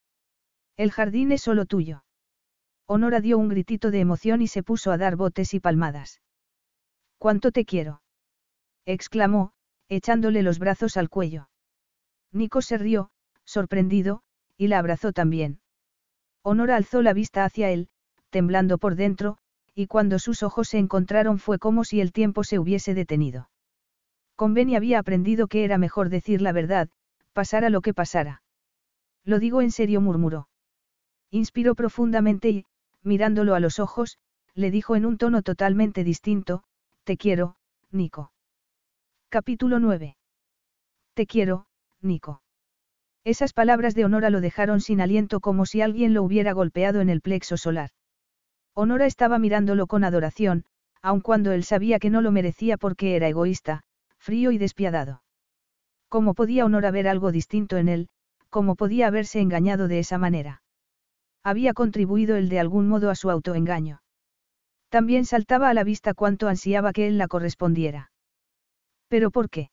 El 0.76 0.92
jardín 0.92 1.32
es 1.32 1.42
solo 1.42 1.66
tuyo. 1.66 2.04
Honora 2.86 3.20
dio 3.20 3.36
un 3.36 3.48
gritito 3.48 3.90
de 3.90 3.98
emoción 3.98 4.40
y 4.42 4.46
se 4.46 4.62
puso 4.62 4.92
a 4.92 4.96
dar 4.96 5.16
botes 5.16 5.54
y 5.54 5.58
palmadas. 5.58 6.22
¿Cuánto 7.18 7.50
te 7.50 7.64
quiero? 7.64 8.00
exclamó, 8.84 9.54
echándole 9.88 10.44
los 10.44 10.60
brazos 10.60 10.96
al 10.96 11.10
cuello. 11.10 11.48
Nico 12.30 12.62
se 12.62 12.78
rió, 12.78 13.10
sorprendido, 13.44 14.22
y 14.56 14.68
la 14.68 14.78
abrazó 14.78 15.12
también. 15.12 15.58
Honora 16.42 16.76
alzó 16.76 17.02
la 17.02 17.12
vista 17.12 17.44
hacia 17.44 17.70
él, 17.70 17.88
temblando 18.30 18.78
por 18.78 18.94
dentro, 18.94 19.38
y 19.74 19.88
cuando 19.88 20.20
sus 20.20 20.44
ojos 20.44 20.68
se 20.68 20.78
encontraron 20.78 21.40
fue 21.40 21.58
como 21.58 21.82
si 21.82 22.00
el 22.00 22.12
tiempo 22.12 22.44
se 22.44 22.60
hubiese 22.60 22.94
detenido. 22.94 23.50
Con 24.36 24.52
Benny 24.52 24.76
había 24.76 24.98
aprendido 24.98 25.48
que 25.48 25.64
era 25.64 25.78
mejor 25.78 26.10
decir 26.10 26.42
la 26.42 26.52
verdad, 26.52 26.88
pasara 27.32 27.70
lo 27.70 27.80
que 27.80 27.94
pasara. 27.94 28.42
Lo 29.24 29.38
digo 29.38 29.62
en 29.62 29.70
serio, 29.70 30.00
murmuró. 30.00 30.48
Inspiró 31.30 31.74
profundamente 31.74 32.50
y, 32.50 32.66
mirándolo 33.02 33.54
a 33.54 33.60
los 33.60 33.78
ojos, 33.78 34.18
le 34.54 34.70
dijo 34.70 34.94
en 34.94 35.06
un 35.06 35.18
tono 35.18 35.42
totalmente 35.42 36.04
distinto, 36.04 36.62
Te 37.04 37.16
quiero, 37.16 37.56
Nico. 37.90 38.32
Capítulo 39.30 39.80
9. 39.80 40.16
Te 41.14 41.26
quiero, 41.26 41.66
Nico. 42.00 42.42
Esas 43.24 43.52
palabras 43.52 43.94
de 43.94 44.04
Honora 44.04 44.30
lo 44.30 44.40
dejaron 44.40 44.80
sin 44.80 45.00
aliento 45.00 45.40
como 45.40 45.66
si 45.66 45.80
alguien 45.80 46.14
lo 46.14 46.22
hubiera 46.22 46.52
golpeado 46.52 47.00
en 47.00 47.08
el 47.08 47.20
plexo 47.20 47.56
solar. 47.56 47.90
Honora 48.74 49.06
estaba 49.06 49.38
mirándolo 49.38 49.86
con 49.86 50.04
adoración, 50.04 50.64
aun 51.02 51.20
cuando 51.20 51.52
él 51.52 51.64
sabía 51.64 51.98
que 51.98 52.10
no 52.10 52.20
lo 52.20 52.30
merecía 52.30 52.76
porque 52.76 53.16
era 53.16 53.28
egoísta, 53.28 53.82
frío 54.26 54.50
y 54.50 54.58
despiadado. 54.58 55.22
¿Cómo 56.08 56.34
podía 56.34 56.64
Honora 56.64 56.90
ver 56.90 57.06
algo 57.06 57.30
distinto 57.30 57.76
en 57.76 57.88
él? 57.88 58.08
¿Cómo 58.50 58.74
podía 58.74 59.06
haberse 59.06 59.38
engañado 59.38 59.86
de 59.86 60.00
esa 60.00 60.18
manera? 60.18 60.62
Había 61.44 61.74
contribuido 61.74 62.34
él 62.34 62.48
de 62.48 62.58
algún 62.58 62.88
modo 62.88 63.10
a 63.10 63.14
su 63.14 63.30
autoengaño. 63.30 64.02
También 64.88 65.26
saltaba 65.26 65.68
a 65.68 65.74
la 65.74 65.84
vista 65.84 66.12
cuánto 66.12 66.48
ansiaba 66.48 66.92
que 66.92 67.06
él 67.06 67.18
la 67.18 67.28
correspondiera. 67.28 68.10
¿Pero 69.06 69.30
por 69.30 69.48
qué? 69.48 69.70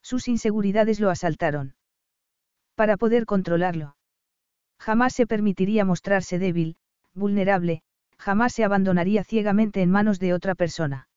Sus 0.00 0.26
inseguridades 0.26 0.98
lo 0.98 1.10
asaltaron. 1.10 1.74
Para 2.76 2.96
poder 2.96 3.26
controlarlo. 3.26 3.94
Jamás 4.78 5.12
se 5.12 5.26
permitiría 5.26 5.84
mostrarse 5.84 6.38
débil, 6.38 6.76
vulnerable, 7.12 7.82
jamás 8.16 8.54
se 8.54 8.64
abandonaría 8.64 9.22
ciegamente 9.22 9.82
en 9.82 9.90
manos 9.90 10.18
de 10.18 10.32
otra 10.32 10.54
persona. 10.54 11.08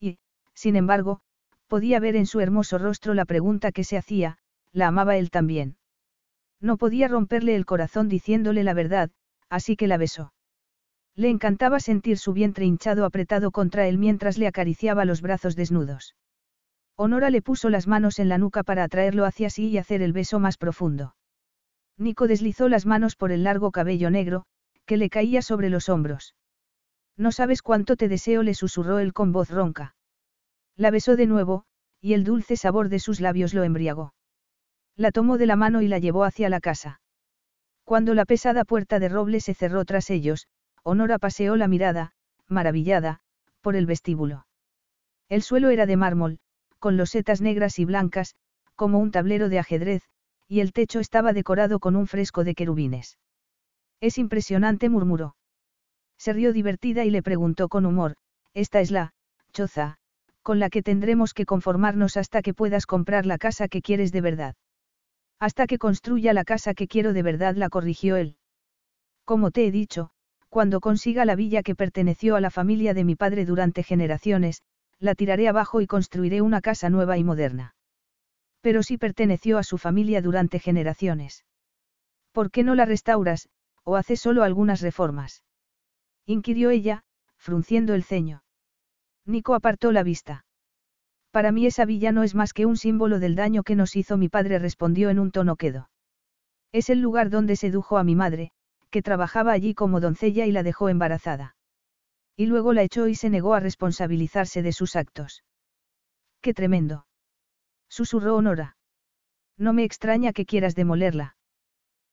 Y, 0.00 0.18
sin 0.52 0.74
embargo, 0.74 1.20
podía 1.66 2.00
ver 2.00 2.16
en 2.16 2.26
su 2.26 2.40
hermoso 2.40 2.78
rostro 2.78 3.14
la 3.14 3.24
pregunta 3.24 3.72
que 3.72 3.84
se 3.84 3.96
hacía, 3.96 4.38
¿la 4.72 4.88
amaba 4.88 5.16
él 5.16 5.30
también? 5.30 5.76
No 6.60 6.76
podía 6.76 7.08
romperle 7.08 7.54
el 7.56 7.66
corazón 7.66 8.08
diciéndole 8.08 8.64
la 8.64 8.74
verdad, 8.74 9.10
así 9.48 9.76
que 9.76 9.86
la 9.86 9.96
besó. 9.96 10.32
Le 11.14 11.28
encantaba 11.30 11.80
sentir 11.80 12.18
su 12.18 12.32
vientre 12.32 12.66
hinchado 12.66 13.04
apretado 13.04 13.50
contra 13.50 13.88
él 13.88 13.98
mientras 13.98 14.38
le 14.38 14.46
acariciaba 14.46 15.04
los 15.04 15.22
brazos 15.22 15.56
desnudos. 15.56 16.14
Honora 16.94 17.30
le 17.30 17.42
puso 17.42 17.68
las 17.70 17.86
manos 17.86 18.18
en 18.18 18.28
la 18.28 18.38
nuca 18.38 18.62
para 18.62 18.84
atraerlo 18.84 19.24
hacia 19.24 19.50
sí 19.50 19.68
y 19.68 19.78
hacer 19.78 20.02
el 20.02 20.12
beso 20.12 20.38
más 20.38 20.56
profundo. 20.56 21.14
Nico 21.98 22.26
deslizó 22.26 22.68
las 22.68 22.86
manos 22.86 23.16
por 23.16 23.32
el 23.32 23.44
largo 23.44 23.70
cabello 23.70 24.10
negro, 24.10 24.44
que 24.84 24.96
le 24.96 25.10
caía 25.10 25.42
sobre 25.42 25.70
los 25.70 25.88
hombros. 25.88 26.34
No 27.16 27.32
sabes 27.32 27.62
cuánto 27.62 27.96
te 27.96 28.08
deseo, 28.08 28.42
le 28.42 28.54
susurró 28.54 28.98
él 28.98 29.12
con 29.12 29.32
voz 29.32 29.50
ronca. 29.50 29.94
La 30.76 30.90
besó 30.90 31.16
de 31.16 31.26
nuevo, 31.26 31.64
y 32.00 32.12
el 32.14 32.24
dulce 32.24 32.56
sabor 32.56 32.88
de 32.88 32.98
sus 32.98 33.20
labios 33.20 33.54
lo 33.54 33.64
embriagó. 33.64 34.14
La 34.96 35.10
tomó 35.10 35.38
de 35.38 35.46
la 35.46 35.56
mano 35.56 35.82
y 35.82 35.88
la 35.88 35.98
llevó 35.98 36.24
hacia 36.24 36.48
la 36.48 36.60
casa. 36.60 37.00
Cuando 37.84 38.14
la 38.14 38.24
pesada 38.24 38.64
puerta 38.64 38.98
de 38.98 39.08
roble 39.08 39.40
se 39.40 39.54
cerró 39.54 39.84
tras 39.84 40.10
ellos, 40.10 40.48
Honora 40.82 41.18
paseó 41.18 41.56
la 41.56 41.68
mirada, 41.68 42.12
maravillada, 42.48 43.20
por 43.60 43.76
el 43.76 43.86
vestíbulo. 43.86 44.46
El 45.28 45.42
suelo 45.42 45.70
era 45.70 45.86
de 45.86 45.96
mármol, 45.96 46.38
con 46.78 46.96
losetas 46.96 47.40
negras 47.40 47.78
y 47.78 47.84
blancas, 47.84 48.34
como 48.74 48.98
un 48.98 49.10
tablero 49.10 49.48
de 49.48 49.58
ajedrez, 49.58 50.02
y 50.48 50.60
el 50.60 50.72
techo 50.72 51.00
estaba 51.00 51.32
decorado 51.32 51.80
con 51.80 51.96
un 51.96 52.06
fresco 52.06 52.44
de 52.44 52.54
querubines. 52.54 53.18
Es 54.00 54.18
impresionante, 54.18 54.88
murmuró. 54.88 55.36
Se 56.18 56.32
rió 56.32 56.52
divertida 56.52 57.04
y 57.04 57.10
le 57.10 57.22
preguntó 57.22 57.68
con 57.68 57.86
humor, 57.86 58.16
esta 58.54 58.80
es 58.80 58.90
la, 58.90 59.12
choza, 59.52 59.98
con 60.46 60.60
la 60.60 60.70
que 60.70 60.80
tendremos 60.80 61.34
que 61.34 61.44
conformarnos 61.44 62.16
hasta 62.16 62.40
que 62.40 62.54
puedas 62.54 62.86
comprar 62.86 63.26
la 63.26 63.36
casa 63.36 63.66
que 63.66 63.82
quieres 63.82 64.12
de 64.12 64.20
verdad. 64.20 64.54
Hasta 65.40 65.66
que 65.66 65.76
construya 65.76 66.32
la 66.32 66.44
casa 66.44 66.72
que 66.72 66.86
quiero 66.86 67.12
de 67.12 67.24
verdad, 67.24 67.56
la 67.56 67.68
corrigió 67.68 68.14
él. 68.14 68.36
Como 69.24 69.50
te 69.50 69.66
he 69.66 69.72
dicho, 69.72 70.10
cuando 70.48 70.78
consiga 70.78 71.24
la 71.24 71.34
villa 71.34 71.64
que 71.64 71.74
perteneció 71.74 72.36
a 72.36 72.40
la 72.40 72.50
familia 72.50 72.94
de 72.94 73.02
mi 73.02 73.16
padre 73.16 73.44
durante 73.44 73.82
generaciones, 73.82 74.62
la 75.00 75.16
tiraré 75.16 75.48
abajo 75.48 75.80
y 75.80 75.88
construiré 75.88 76.42
una 76.42 76.60
casa 76.60 76.90
nueva 76.90 77.18
y 77.18 77.24
moderna. 77.24 77.74
Pero 78.60 78.84
si 78.84 78.98
perteneció 78.98 79.58
a 79.58 79.64
su 79.64 79.78
familia 79.78 80.22
durante 80.22 80.60
generaciones. 80.60 81.44
¿Por 82.30 82.52
qué 82.52 82.62
no 82.62 82.76
la 82.76 82.84
restauras, 82.84 83.48
¿O 83.82 83.96
hace 83.96 84.16
solo 84.16 84.44
algunas 84.44 84.80
reformas? 84.80 85.42
inquirió 86.24 86.70
ella, 86.70 87.02
frunciendo 87.36 87.94
el 87.94 88.04
ceño. 88.04 88.44
Nico 89.26 89.54
apartó 89.54 89.92
la 89.92 90.02
vista. 90.02 90.44
Para 91.32 91.52
mí 91.52 91.66
esa 91.66 91.84
villa 91.84 92.12
no 92.12 92.22
es 92.22 92.34
más 92.34 92.52
que 92.52 92.64
un 92.64 92.76
símbolo 92.76 93.18
del 93.18 93.34
daño 93.34 93.62
que 93.62 93.74
nos 93.74 93.96
hizo 93.96 94.16
mi 94.16 94.28
padre, 94.28 94.58
respondió 94.58 95.10
en 95.10 95.18
un 95.18 95.32
tono 95.32 95.56
quedo. 95.56 95.90
Es 96.72 96.88
el 96.88 97.00
lugar 97.00 97.28
donde 97.28 97.56
sedujo 97.56 97.98
a 97.98 98.04
mi 98.04 98.14
madre, 98.14 98.52
que 98.90 99.02
trabajaba 99.02 99.52
allí 99.52 99.74
como 99.74 100.00
doncella 100.00 100.46
y 100.46 100.52
la 100.52 100.62
dejó 100.62 100.88
embarazada. 100.88 101.56
Y 102.36 102.46
luego 102.46 102.72
la 102.72 102.82
echó 102.82 103.08
y 103.08 103.14
se 103.14 103.28
negó 103.28 103.54
a 103.54 103.60
responsabilizarse 103.60 104.62
de 104.62 104.72
sus 104.72 104.94
actos. 104.94 105.42
¡Qué 106.40 106.54
tremendo! 106.54 107.06
Susurró 107.88 108.36
Honora. 108.36 108.76
No 109.58 109.72
me 109.72 109.84
extraña 109.84 110.32
que 110.32 110.46
quieras 110.46 110.74
demolerla. 110.74 111.36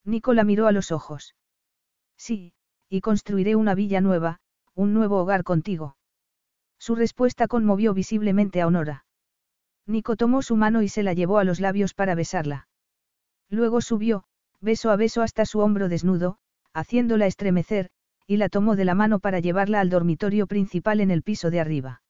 Nico 0.05 0.33
la 0.33 0.43
miró 0.43 0.67
a 0.67 0.71
los 0.71 0.91
ojos. 0.91 1.35
Sí, 2.17 2.53
y 2.89 3.01
construiré 3.01 3.55
una 3.55 3.75
villa 3.75 4.01
nueva, 4.01 4.39
un 4.73 4.93
nuevo 4.93 5.19
hogar 5.19 5.43
contigo. 5.43 5.97
Su 6.83 6.95
respuesta 6.95 7.47
conmovió 7.47 7.93
visiblemente 7.93 8.59
a 8.59 8.67
Honora. 8.67 9.05
Nico 9.87 10.17
tomó 10.17 10.41
su 10.41 10.57
mano 10.57 10.81
y 10.81 10.89
se 10.89 11.01
la 11.01 11.13
llevó 11.13 11.37
a 11.37 11.45
los 11.45 11.61
labios 11.61 11.93
para 11.93 12.13
besarla. 12.13 12.67
Luego 13.49 13.79
subió, 13.79 14.25
beso 14.59 14.91
a 14.91 14.97
beso 14.97 15.21
hasta 15.21 15.45
su 15.45 15.59
hombro 15.59 15.87
desnudo, 15.87 16.39
haciéndola 16.73 17.25
estremecer, 17.25 17.89
y 18.27 18.35
la 18.35 18.49
tomó 18.49 18.75
de 18.75 18.83
la 18.83 18.95
mano 18.95 19.19
para 19.19 19.39
llevarla 19.39 19.79
al 19.79 19.89
dormitorio 19.89 20.45
principal 20.45 20.99
en 20.99 21.09
el 21.09 21.23
piso 21.23 21.51
de 21.51 21.61
arriba. 21.61 22.01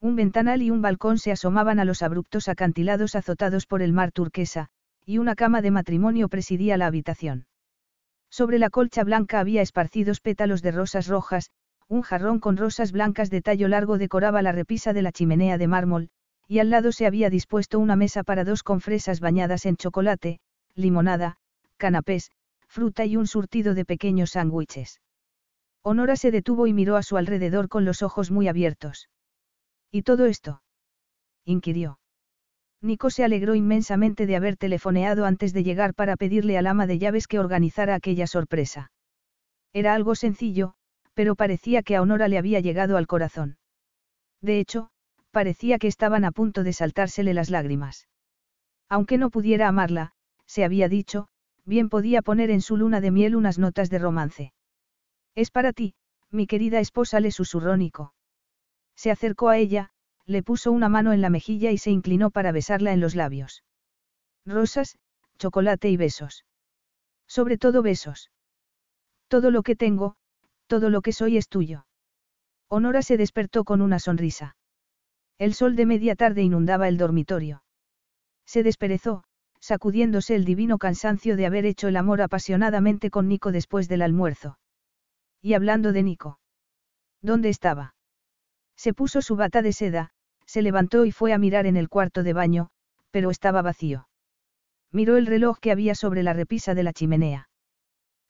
Un 0.00 0.16
ventanal 0.16 0.62
y 0.62 0.70
un 0.70 0.80
balcón 0.80 1.18
se 1.18 1.30
asomaban 1.32 1.78
a 1.78 1.84
los 1.84 2.00
abruptos 2.00 2.48
acantilados 2.48 3.14
azotados 3.14 3.66
por 3.66 3.82
el 3.82 3.92
mar 3.92 4.12
turquesa, 4.12 4.70
y 5.04 5.18
una 5.18 5.34
cama 5.34 5.60
de 5.60 5.72
matrimonio 5.72 6.30
presidía 6.30 6.78
la 6.78 6.86
habitación. 6.86 7.44
Sobre 8.30 8.58
la 8.58 8.70
colcha 8.70 9.04
blanca 9.04 9.40
había 9.40 9.60
esparcidos 9.60 10.20
pétalos 10.20 10.62
de 10.62 10.70
rosas 10.70 11.06
rojas, 11.06 11.50
un 11.90 12.02
jarrón 12.02 12.38
con 12.38 12.56
rosas 12.56 12.92
blancas 12.92 13.30
de 13.30 13.42
tallo 13.42 13.66
largo 13.66 13.98
decoraba 13.98 14.42
la 14.42 14.52
repisa 14.52 14.92
de 14.92 15.02
la 15.02 15.10
chimenea 15.10 15.58
de 15.58 15.66
mármol, 15.66 16.08
y 16.46 16.60
al 16.60 16.70
lado 16.70 16.92
se 16.92 17.04
había 17.04 17.30
dispuesto 17.30 17.80
una 17.80 17.96
mesa 17.96 18.22
para 18.22 18.44
dos 18.44 18.62
con 18.62 18.80
fresas 18.80 19.18
bañadas 19.18 19.66
en 19.66 19.76
chocolate, 19.76 20.38
limonada, 20.76 21.36
canapés, 21.78 22.30
fruta 22.68 23.04
y 23.06 23.16
un 23.16 23.26
surtido 23.26 23.74
de 23.74 23.84
pequeños 23.84 24.30
sándwiches. 24.30 25.00
Honora 25.82 26.14
se 26.14 26.30
detuvo 26.30 26.68
y 26.68 26.72
miró 26.72 26.94
a 26.96 27.02
su 27.02 27.16
alrededor 27.16 27.68
con 27.68 27.84
los 27.84 28.02
ojos 28.02 28.30
muy 28.30 28.46
abiertos. 28.46 29.08
¿Y 29.90 30.02
todo 30.02 30.26
esto? 30.26 30.62
inquirió. 31.44 31.98
Nico 32.80 33.10
se 33.10 33.24
alegró 33.24 33.56
inmensamente 33.56 34.26
de 34.26 34.36
haber 34.36 34.56
telefoneado 34.56 35.24
antes 35.24 35.52
de 35.52 35.64
llegar 35.64 35.94
para 35.94 36.16
pedirle 36.16 36.56
al 36.56 36.68
ama 36.68 36.86
de 36.86 37.00
llaves 37.00 37.26
que 37.26 37.40
organizara 37.40 37.96
aquella 37.96 38.28
sorpresa. 38.28 38.92
Era 39.72 39.94
algo 39.94 40.14
sencillo, 40.14 40.74
pero 41.14 41.34
parecía 41.34 41.82
que 41.82 41.96
a 41.96 42.02
Honora 42.02 42.28
le 42.28 42.38
había 42.38 42.60
llegado 42.60 42.96
al 42.96 43.06
corazón. 43.06 43.58
De 44.40 44.58
hecho, 44.58 44.90
parecía 45.30 45.78
que 45.78 45.88
estaban 45.88 46.24
a 46.24 46.32
punto 46.32 46.62
de 46.62 46.72
saltársele 46.72 47.34
las 47.34 47.50
lágrimas. 47.50 48.08
Aunque 48.88 49.18
no 49.18 49.30
pudiera 49.30 49.68
amarla, 49.68 50.12
se 50.46 50.64
había 50.64 50.88
dicho, 50.88 51.28
bien 51.64 51.88
podía 51.88 52.22
poner 52.22 52.50
en 52.50 52.60
su 52.60 52.76
luna 52.76 53.00
de 53.00 53.10
miel 53.10 53.36
unas 53.36 53.58
notas 53.58 53.90
de 53.90 53.98
romance. 53.98 54.52
Es 55.34 55.50
para 55.50 55.72
ti, 55.72 55.94
mi 56.30 56.46
querida 56.46 56.80
esposa, 56.80 57.20
le 57.20 57.30
susurró 57.30 57.76
Nico. 57.76 58.14
Se 58.96 59.10
acercó 59.10 59.48
a 59.48 59.58
ella, 59.58 59.90
le 60.26 60.42
puso 60.42 60.72
una 60.72 60.88
mano 60.88 61.12
en 61.12 61.20
la 61.20 61.30
mejilla 61.30 61.70
y 61.70 61.78
se 61.78 61.90
inclinó 61.90 62.30
para 62.30 62.52
besarla 62.52 62.92
en 62.92 63.00
los 63.00 63.14
labios. 63.14 63.64
Rosas, 64.44 64.98
chocolate 65.38 65.88
y 65.88 65.96
besos. 65.96 66.44
Sobre 67.26 67.58
todo 67.58 67.82
besos. 67.82 68.30
Todo 69.28 69.50
lo 69.50 69.62
que 69.62 69.76
tengo, 69.76 70.16
todo 70.70 70.88
lo 70.88 71.02
que 71.02 71.12
soy 71.12 71.36
es 71.36 71.48
tuyo. 71.48 71.84
Honora 72.68 73.02
se 73.02 73.16
despertó 73.16 73.64
con 73.64 73.82
una 73.82 73.98
sonrisa. 73.98 74.54
El 75.36 75.52
sol 75.52 75.74
de 75.74 75.84
media 75.84 76.14
tarde 76.14 76.42
inundaba 76.42 76.86
el 76.86 76.96
dormitorio. 76.96 77.64
Se 78.46 78.62
desperezó, 78.62 79.24
sacudiéndose 79.58 80.36
el 80.36 80.44
divino 80.44 80.78
cansancio 80.78 81.36
de 81.36 81.46
haber 81.46 81.66
hecho 81.66 81.88
el 81.88 81.96
amor 81.96 82.22
apasionadamente 82.22 83.10
con 83.10 83.26
Nico 83.26 83.50
después 83.50 83.88
del 83.88 84.00
almuerzo. 84.00 84.60
Y 85.42 85.54
hablando 85.54 85.92
de 85.92 86.04
Nico. 86.04 86.38
¿Dónde 87.20 87.48
estaba? 87.48 87.96
Se 88.76 88.94
puso 88.94 89.22
su 89.22 89.34
bata 89.34 89.62
de 89.62 89.72
seda, 89.72 90.10
se 90.46 90.62
levantó 90.62 91.04
y 91.04 91.10
fue 91.10 91.32
a 91.32 91.38
mirar 91.38 91.66
en 91.66 91.76
el 91.76 91.88
cuarto 91.88 92.22
de 92.22 92.32
baño, 92.32 92.68
pero 93.10 93.30
estaba 93.30 93.60
vacío. 93.60 94.06
Miró 94.92 95.16
el 95.16 95.26
reloj 95.26 95.58
que 95.58 95.72
había 95.72 95.96
sobre 95.96 96.22
la 96.22 96.32
repisa 96.32 96.74
de 96.74 96.84
la 96.84 96.92
chimenea. 96.92 97.48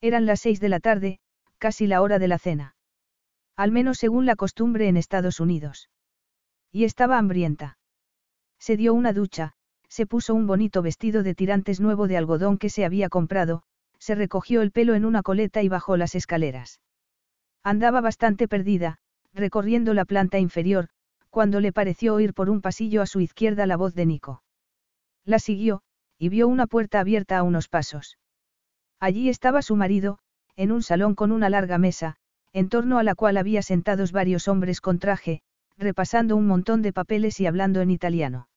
Eran 0.00 0.24
las 0.24 0.40
seis 0.40 0.58
de 0.58 0.70
la 0.70 0.80
tarde, 0.80 1.20
casi 1.60 1.86
la 1.86 2.02
hora 2.02 2.18
de 2.18 2.26
la 2.26 2.38
cena. 2.38 2.74
Al 3.54 3.70
menos 3.70 3.98
según 3.98 4.26
la 4.26 4.34
costumbre 4.34 4.88
en 4.88 4.96
Estados 4.96 5.38
Unidos. 5.38 5.90
Y 6.72 6.84
estaba 6.84 7.18
hambrienta. 7.18 7.78
Se 8.58 8.76
dio 8.76 8.94
una 8.94 9.12
ducha, 9.12 9.52
se 9.88 10.06
puso 10.06 10.34
un 10.34 10.46
bonito 10.46 10.82
vestido 10.82 11.22
de 11.22 11.34
tirantes 11.34 11.78
nuevo 11.78 12.08
de 12.08 12.16
algodón 12.16 12.58
que 12.58 12.70
se 12.70 12.84
había 12.84 13.08
comprado, 13.08 13.62
se 13.98 14.14
recogió 14.14 14.62
el 14.62 14.72
pelo 14.72 14.94
en 14.94 15.04
una 15.04 15.22
coleta 15.22 15.62
y 15.62 15.68
bajó 15.68 15.96
las 15.96 16.14
escaleras. 16.14 16.80
Andaba 17.62 18.00
bastante 18.00 18.48
perdida, 18.48 18.98
recorriendo 19.34 19.92
la 19.92 20.06
planta 20.06 20.38
inferior, 20.38 20.88
cuando 21.28 21.60
le 21.60 21.72
pareció 21.72 22.14
oír 22.14 22.32
por 22.32 22.48
un 22.48 22.62
pasillo 22.62 23.02
a 23.02 23.06
su 23.06 23.20
izquierda 23.20 23.66
la 23.66 23.76
voz 23.76 23.94
de 23.94 24.06
Nico. 24.06 24.42
La 25.24 25.38
siguió, 25.38 25.82
y 26.18 26.30
vio 26.30 26.48
una 26.48 26.66
puerta 26.66 27.00
abierta 27.00 27.36
a 27.36 27.42
unos 27.42 27.68
pasos. 27.68 28.16
Allí 28.98 29.28
estaba 29.28 29.60
su 29.60 29.76
marido, 29.76 30.18
en 30.56 30.72
un 30.72 30.82
salón 30.82 31.14
con 31.14 31.32
una 31.32 31.48
larga 31.48 31.78
mesa, 31.78 32.16
en 32.52 32.68
torno 32.68 32.98
a 32.98 33.02
la 33.02 33.14
cual 33.14 33.36
había 33.36 33.62
sentados 33.62 34.12
varios 34.12 34.48
hombres 34.48 34.80
con 34.80 34.98
traje, 34.98 35.42
repasando 35.76 36.36
un 36.36 36.46
montón 36.46 36.82
de 36.82 36.92
papeles 36.92 37.40
y 37.40 37.46
hablando 37.46 37.80
en 37.80 37.90
italiano. 37.90 38.48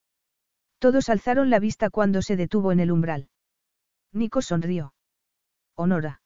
Todos 0.80 1.10
alzaron 1.10 1.50
la 1.50 1.60
vista 1.60 1.90
cuando 1.90 2.22
se 2.22 2.36
detuvo 2.36 2.72
en 2.72 2.80
el 2.80 2.92
umbral. 2.92 3.30
Nico 4.12 4.42
sonrió. 4.42 4.94
Honora. 5.76 6.22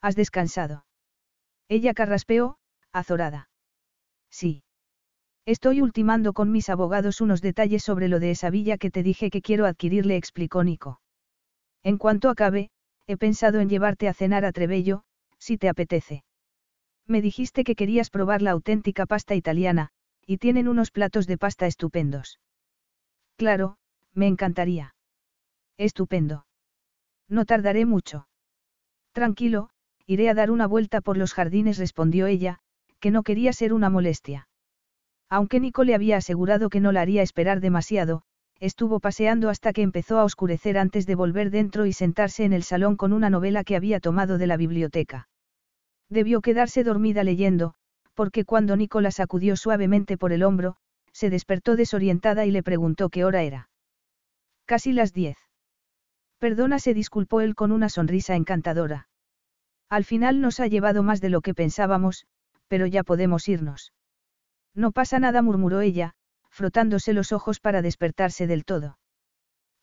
¿Has 0.00 0.16
descansado? 0.16 0.86
Ella 1.68 1.94
carraspeó, 1.94 2.58
azorada. 2.92 3.48
Sí. 4.30 4.62
Estoy 5.44 5.80
ultimando 5.80 6.32
con 6.32 6.52
mis 6.52 6.68
abogados 6.68 7.20
unos 7.20 7.42
detalles 7.42 7.82
sobre 7.82 8.08
lo 8.08 8.20
de 8.20 8.30
esa 8.30 8.50
villa 8.50 8.78
que 8.78 8.90
te 8.90 9.02
dije 9.02 9.30
que 9.30 9.42
quiero 9.42 9.66
adquirir, 9.66 10.06
le 10.06 10.16
explicó 10.16 10.62
Nico. 10.62 11.00
En 11.82 11.98
cuanto 11.98 12.30
acabe, 12.30 12.70
he 13.06 13.16
pensado 13.16 13.60
en 13.60 13.68
llevarte 13.68 14.08
a 14.08 14.14
cenar 14.14 14.44
a 14.44 14.52
Trebello, 14.52 15.02
si 15.38 15.58
te 15.58 15.68
apetece. 15.68 16.24
Me 17.06 17.20
dijiste 17.20 17.64
que 17.64 17.74
querías 17.74 18.10
probar 18.10 18.42
la 18.42 18.52
auténtica 18.52 19.06
pasta 19.06 19.34
italiana, 19.34 19.90
y 20.26 20.38
tienen 20.38 20.68
unos 20.68 20.90
platos 20.90 21.26
de 21.26 21.38
pasta 21.38 21.66
estupendos. 21.66 22.38
Claro, 23.36 23.76
me 24.14 24.26
encantaría. 24.26 24.94
Estupendo. 25.78 26.46
No 27.28 27.44
tardaré 27.44 27.86
mucho. 27.86 28.28
Tranquilo, 29.12 29.70
iré 30.06 30.28
a 30.28 30.34
dar 30.34 30.50
una 30.50 30.66
vuelta 30.66 31.00
por 31.00 31.16
los 31.16 31.34
jardines, 31.34 31.78
respondió 31.78 32.26
ella, 32.26 32.60
que 33.00 33.10
no 33.10 33.22
quería 33.22 33.52
ser 33.52 33.72
una 33.72 33.90
molestia. 33.90 34.48
Aunque 35.28 35.60
Nico 35.60 35.82
le 35.82 35.94
había 35.94 36.18
asegurado 36.18 36.70
que 36.70 36.80
no 36.80 36.92
la 36.92 37.00
haría 37.00 37.22
esperar 37.22 37.60
demasiado, 37.60 38.22
estuvo 38.62 39.00
paseando 39.00 39.50
hasta 39.50 39.72
que 39.72 39.82
empezó 39.82 40.20
a 40.20 40.24
oscurecer 40.24 40.78
antes 40.78 41.04
de 41.04 41.16
volver 41.16 41.50
dentro 41.50 41.84
y 41.84 41.92
sentarse 41.92 42.44
en 42.44 42.52
el 42.52 42.62
salón 42.62 42.96
con 42.96 43.12
una 43.12 43.28
novela 43.28 43.64
que 43.64 43.74
había 43.74 43.98
tomado 43.98 44.38
de 44.38 44.46
la 44.46 44.56
biblioteca. 44.56 45.28
Debió 46.08 46.40
quedarse 46.40 46.84
dormida 46.84 47.24
leyendo, 47.24 47.74
porque 48.14 48.44
cuando 48.44 48.76
Nico 48.76 49.00
la 49.00 49.10
sacudió 49.10 49.56
suavemente 49.56 50.16
por 50.16 50.32
el 50.32 50.44
hombro, 50.44 50.76
se 51.12 51.28
despertó 51.28 51.74
desorientada 51.74 52.46
y 52.46 52.52
le 52.52 52.62
preguntó 52.62 53.08
qué 53.08 53.24
hora 53.24 53.42
era. 53.42 53.68
Casi 54.64 54.92
las 54.92 55.12
diez. 55.12 55.38
Perdona, 56.38 56.78
se 56.78 56.94
disculpó 56.94 57.40
él 57.40 57.56
con 57.56 57.72
una 57.72 57.88
sonrisa 57.88 58.36
encantadora. 58.36 59.08
Al 59.88 60.04
final 60.04 60.40
nos 60.40 60.60
ha 60.60 60.68
llevado 60.68 61.02
más 61.02 61.20
de 61.20 61.30
lo 61.30 61.40
que 61.40 61.52
pensábamos, 61.52 62.26
pero 62.68 62.86
ya 62.86 63.02
podemos 63.02 63.48
irnos. 63.48 63.92
No 64.72 64.92
pasa 64.92 65.18
nada, 65.18 65.42
murmuró 65.42 65.80
ella, 65.80 66.14
frotándose 66.52 67.14
los 67.14 67.32
ojos 67.32 67.58
para 67.58 67.82
despertarse 67.82 68.46
del 68.46 68.64
todo. 68.64 68.98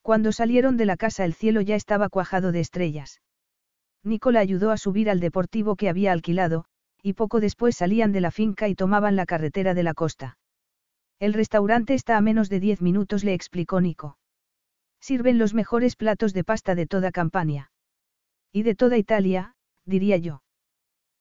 Cuando 0.01 0.31
salieron 0.31 0.77
de 0.77 0.85
la 0.85 0.95
casa 0.95 1.25
el 1.25 1.33
cielo 1.33 1.61
ya 1.61 1.75
estaba 1.75 2.09
cuajado 2.09 2.51
de 2.51 2.61
estrellas. 2.61 3.21
Nicola 4.03 4.39
ayudó 4.39 4.71
a 4.71 4.77
subir 4.77 5.09
al 5.09 5.19
deportivo 5.19 5.75
que 5.75 5.89
había 5.89 6.13
alquilado, 6.13 6.65
y 7.01 7.13
poco 7.13 7.39
después 7.39 7.75
salían 7.75 8.11
de 8.11 8.21
la 8.21 8.31
finca 8.31 8.69
y 8.69 8.75
tomaban 8.75 9.15
la 9.15 9.25
carretera 9.25 9.73
de 9.73 9.83
la 9.83 9.93
costa. 9.93 10.37
El 11.19 11.33
restaurante 11.33 11.95
está 11.95 12.17
a 12.17 12.21
menos 12.21 12.49
de 12.49 12.59
diez 12.59 12.81
minutos, 12.81 13.23
le 13.23 13.33
explicó 13.33 13.81
Nico. 13.81 14.17
Sirven 15.01 15.37
los 15.37 15.53
mejores 15.53 15.95
platos 15.95 16.33
de 16.33 16.43
pasta 16.43 16.75
de 16.75 16.85
toda 16.85 17.11
Campania. 17.11 17.71
Y 18.53 18.63
de 18.63 18.75
toda 18.75 18.97
Italia, 18.97 19.53
diría 19.85 20.17
yo. 20.17 20.43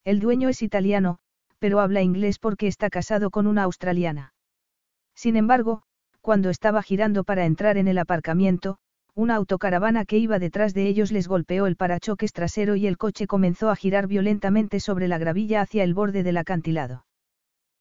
El 0.04 0.20
dueño 0.20 0.48
es 0.48 0.62
italiano, 0.62 1.18
pero 1.58 1.80
habla 1.80 2.02
inglés 2.02 2.38
porque 2.38 2.66
está 2.66 2.90
casado 2.90 3.30
con 3.30 3.46
una 3.46 3.64
australiana. 3.64 4.32
Sin 5.18 5.34
embargo, 5.34 5.82
cuando 6.20 6.48
estaba 6.48 6.80
girando 6.80 7.24
para 7.24 7.44
entrar 7.44 7.76
en 7.76 7.88
el 7.88 7.98
aparcamiento, 7.98 8.78
una 9.16 9.34
autocaravana 9.34 10.04
que 10.04 10.16
iba 10.16 10.38
detrás 10.38 10.74
de 10.74 10.86
ellos 10.86 11.10
les 11.10 11.26
golpeó 11.26 11.66
el 11.66 11.74
parachoques 11.74 12.32
trasero 12.32 12.76
y 12.76 12.86
el 12.86 12.98
coche 12.98 13.26
comenzó 13.26 13.68
a 13.70 13.74
girar 13.74 14.06
violentamente 14.06 14.78
sobre 14.78 15.08
la 15.08 15.18
gravilla 15.18 15.60
hacia 15.60 15.82
el 15.82 15.92
borde 15.92 16.22
del 16.22 16.36
acantilado. 16.36 17.04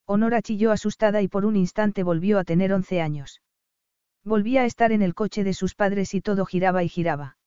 Honora 0.08 0.42
chilló 0.42 0.72
asustada 0.72 1.22
y 1.22 1.28
por 1.28 1.46
un 1.46 1.56
instante 1.56 2.02
volvió 2.02 2.40
a 2.40 2.44
tener 2.44 2.74
once 2.74 3.02
años. 3.02 3.44
Volvía 4.24 4.64
a 4.64 4.66
estar 4.66 4.92
en 4.92 5.04
el 5.04 5.14
coche 5.14 5.44
de 5.44 5.54
sus 5.54 5.76
padres 5.76 6.16
y 6.16 6.22
todo 6.22 6.44
giraba 6.44 6.84
y 6.84 6.90
giraba. 6.90 7.38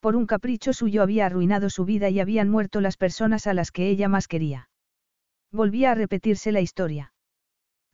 Por 0.00 0.16
un 0.16 0.26
capricho 0.26 0.74
suyo 0.74 1.02
había 1.02 1.24
arruinado 1.24 1.70
su 1.70 1.86
vida 1.86 2.10
y 2.10 2.20
habían 2.20 2.50
muerto 2.50 2.82
las 2.82 2.98
personas 2.98 3.46
a 3.46 3.54
las 3.54 3.72
que 3.72 3.88
ella 3.88 4.10
más 4.10 4.28
quería. 4.28 4.68
Volvía 5.50 5.92
a 5.92 5.94
repetirse 5.94 6.52
la 6.52 6.60
historia. 6.60 7.14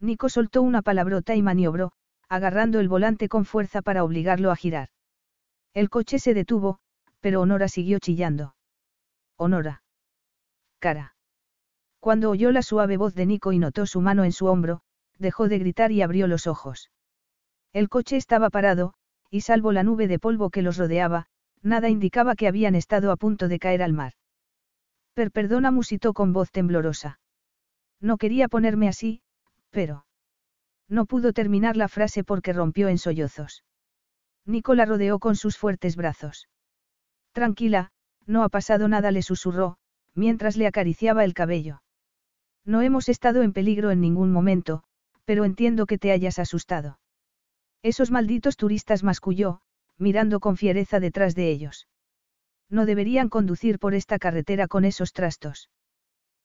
Nico 0.01 0.29
soltó 0.29 0.63
una 0.63 0.83
palabrota 0.83 1.35
y 1.35 1.43
maniobró, 1.43 1.93
agarrando 2.29 2.81
el 2.81 2.89
volante 2.89 3.29
con 3.29 3.45
fuerza 3.45 3.83
para 3.83 4.05
obligarlo 4.05 4.51
a 4.51 4.57
girar. 4.57 4.89
El 5.73 5.91
coche 5.91 6.19
se 6.19 6.35
detuvo, 6.35 6.79
pero 7.21 7.41
Honora 7.41 7.69
siguió 7.69 7.99
chillando. 7.99 8.55
Honora. 9.37 9.83
Cara. 10.79 11.17
Cuando 12.01 12.31
oyó 12.31 12.53
la 12.53 12.63
suave 12.63 12.97
voz 12.97 13.15
de 13.15 13.27
Nico 13.27 13.53
y 13.53 13.59
notó 13.59 13.87
su 13.87 14.01
mano 14.01 14.25
en 14.25 14.33
su 14.33 14.47
hombro, 14.47 14.83
dejó 15.19 15.49
de 15.49 15.59
gritar 15.59 15.91
y 15.91 16.03
abrió 16.03 16.27
los 16.27 16.47
ojos. 16.47 16.91
El 17.73 17.89
coche 17.89 18.17
estaba 18.17 18.51
parado, 18.51 18.95
y 19.31 19.41
salvo 19.41 19.73
la 19.73 19.83
nube 19.83 20.07
de 20.07 20.19
polvo 20.19 20.51
que 20.51 20.63
los 20.63 20.77
rodeaba, 20.77 21.27
nada 21.63 21.89
indicaba 21.89 22.37
que 22.37 22.47
habían 22.47 22.75
estado 22.75 23.11
a 23.11 23.17
punto 23.17 23.49
de 23.49 23.59
caer 23.59 23.83
al 23.83 23.93
mar. 23.93 24.13
Per 25.15 25.31
perdona 25.33 25.71
musitó 25.71 26.13
con 26.13 26.33
voz 26.33 26.51
temblorosa. 26.51 27.21
No 28.01 28.19
quería 28.19 28.49
ponerme 28.49 28.89
así, 28.89 29.23
pero... 29.75 30.07
No 30.89 31.05
pudo 31.05 31.33
terminar 31.33 31.77
la 31.77 31.89
frase 31.89 32.23
porque 32.23 32.53
rompió 32.53 32.89
en 32.89 32.99
sollozos. 32.99 33.65
Nico 34.47 34.75
la 34.75 34.85
rodeó 34.85 35.19
con 35.19 35.35
sus 35.35 35.59
fuertes 35.59 35.97
brazos. 35.97 36.49
Tranquila, 37.33 37.91
no 38.27 38.45
ha 38.45 38.49
pasado 38.49 38.87
nada, 38.89 39.11
le 39.11 39.23
susurró, 39.23 39.77
mientras 40.15 40.57
le 40.57 40.69
acariciaba 40.69 41.25
el 41.25 41.35
cabello. 41.35 41.83
No 42.65 42.83
hemos 42.83 43.09
estado 43.09 43.43
en 43.43 43.53
peligro 43.53 43.91
en 43.91 44.01
ningún 44.01 44.31
momento, 44.31 44.85
pero 45.25 45.45
entiendo 45.45 45.87
que 45.87 45.99
te 45.99 46.13
hayas 46.13 46.39
asustado. 46.39 47.01
Esos 47.83 48.11
malditos 48.11 48.57
turistas 48.57 49.03
masculló, 49.03 49.61
mirando 49.99 50.39
con 50.39 50.57
fiereza 50.57 51.01
detrás 51.01 51.35
de 51.35 51.51
ellos. 51.51 51.89
No 52.71 52.87
deberían 52.87 53.29
conducir 53.29 53.79
por 53.79 53.95
esta 53.95 54.19
carretera 54.19 54.69
con 54.69 54.85
esos 54.85 55.13
trastos. 55.13 55.71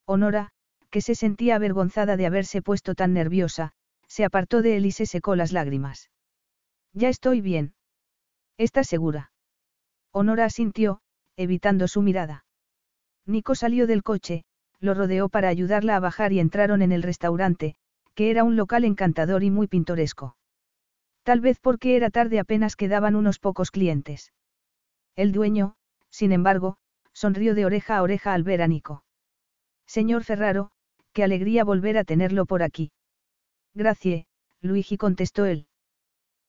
Honora, 0.05 0.49
que 0.89 1.01
se 1.01 1.15
sentía 1.15 1.55
avergonzada 1.55 2.17
de 2.17 2.25
haberse 2.25 2.61
puesto 2.61 2.95
tan 2.95 3.13
nerviosa, 3.13 3.73
se 4.07 4.25
apartó 4.25 4.61
de 4.61 4.77
él 4.77 4.85
y 4.85 4.91
se 4.91 5.05
secó 5.05 5.35
las 5.35 5.51
lágrimas. 5.51 6.09
Ya 6.93 7.09
estoy 7.09 7.41
bien. 7.41 7.73
¿Estás 8.57 8.87
segura? 8.87 9.31
Honora 10.11 10.45
asintió, 10.45 11.01
evitando 11.37 11.87
su 11.87 12.01
mirada. 12.01 12.45
Nico 13.25 13.53
salió 13.53 13.85
del 13.85 14.03
coche, 14.03 14.43
lo 14.79 14.93
rodeó 14.93 15.29
para 15.29 15.49
ayudarla 15.49 15.95
a 15.95 15.99
bajar 15.99 16.33
y 16.33 16.39
entraron 16.39 16.81
en 16.81 16.91
el 16.91 17.03
restaurante, 17.03 17.75
que 18.15 18.31
era 18.31 18.43
un 18.43 18.55
local 18.55 18.85
encantador 18.85 19.43
y 19.43 19.51
muy 19.51 19.67
pintoresco. 19.67 20.35
Tal 21.23 21.41
vez 21.41 21.59
porque 21.59 21.95
era 21.95 22.09
tarde 22.09 22.39
apenas 22.39 22.75
quedaban 22.75 23.15
unos 23.15 23.39
pocos 23.39 23.71
clientes. 23.71 24.33
El 25.15 25.31
dueño, 25.31 25.75
sin 26.09 26.31
embargo, 26.31 26.77
sonrió 27.13 27.53
de 27.53 27.65
oreja 27.65 27.97
a 27.97 28.01
oreja 28.01 28.33
al 28.33 28.43
ver 28.43 28.61
a 28.61 28.67
Nico. 28.67 29.03
Señor 29.85 30.23
Ferraro, 30.23 30.71
alegría 31.21 31.63
volver 31.63 31.97
a 31.97 32.03
tenerlo 32.03 32.45
por 32.45 32.63
aquí. 32.63 32.91
Gracias, 33.73 34.25
Luigi 34.61 34.97
contestó 34.97 35.45
él. 35.45 35.67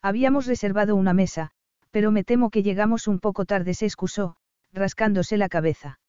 Habíamos 0.02 0.46
reservado 0.46 0.96
una 0.96 1.12
mesa, 1.12 1.50
pero 1.90 2.10
me 2.10 2.24
temo 2.24 2.50
que 2.50 2.62
llegamos 2.62 3.06
un 3.06 3.18
poco 3.18 3.44
tarde, 3.44 3.74
se 3.74 3.86
excusó, 3.86 4.36
rascándose 4.72 5.36
la 5.36 5.48
cabeza. 5.48 6.00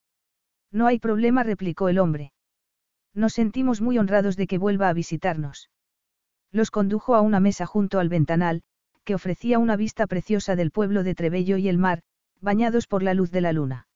No 0.72 0.88
hay 0.88 1.00
problema, 1.00 1.44
replicó 1.44 1.90
el 1.90 2.00
hombre. 2.00 2.32
Nos 3.14 3.34
sentimos 3.34 3.82
muy 3.82 3.98
honrados 3.98 4.38
de 4.38 4.48
que 4.48 4.58
vuelva 4.58 4.88
a 4.88 4.94
visitarnos. 4.94 5.70
Los 6.52 6.72
condujo 6.72 7.16
a 7.16 7.22
una 7.22 7.40
mesa 7.40 7.66
junto 7.66 8.00
al 8.00 8.10
ventanal, 8.10 8.64
que 9.04 9.16
ofrecía 9.16 9.60
una 9.60 9.76
vista 9.76 10.08
preciosa 10.08 10.56
del 10.56 10.72
pueblo 10.72 11.04
de 11.04 11.16
Trebello 11.16 11.58
y 11.58 11.68
el 11.68 11.78
mar, 11.78 12.04
bañados 12.40 12.88
por 12.88 13.04
la 13.04 13.14
luz 13.14 13.32
de 13.32 13.42
la 13.42 13.52
luna. 13.52 13.88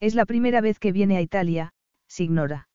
Es 0.00 0.14
la 0.14 0.26
primera 0.26 0.60
vez 0.60 0.78
que 0.78 0.92
viene 0.92 1.16
a 1.16 1.20
Italia, 1.20 1.72
Signora. 2.08 2.68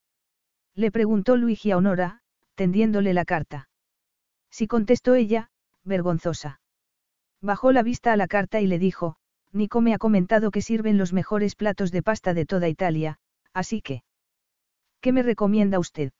Le 0.77 0.91
preguntó 0.91 1.37
Luigi 1.37 1.71
a 1.71 1.77
Honora, 1.77 2.19
tendiéndole 2.53 3.15
la 3.15 3.25
carta. 3.25 3.67
Si 4.51 4.67
contestó 4.67 5.15
ella, 5.15 5.49
vergonzosa. 5.83 6.61
Bajó 7.41 7.71
la 7.71 7.81
vista 7.81 8.13
a 8.13 8.15
la 8.15 8.27
carta 8.27 8.61
y 8.61 8.67
le 8.67 8.77
dijo, 8.77 9.15
Nico 9.51 9.81
me 9.81 9.95
ha 9.95 9.97
comentado 9.97 10.51
que 10.51 10.61
sirven 10.61 10.99
los 10.99 11.13
mejores 11.13 11.55
platos 11.55 11.91
de 11.91 12.03
pasta 12.03 12.35
de 12.35 12.45
toda 12.45 12.69
Italia, 12.69 13.17
así 13.53 13.81
que... 13.81 14.03
¿Qué 15.01 15.11
me 15.11 15.23
recomienda 15.23 15.79
usted? 15.79 16.11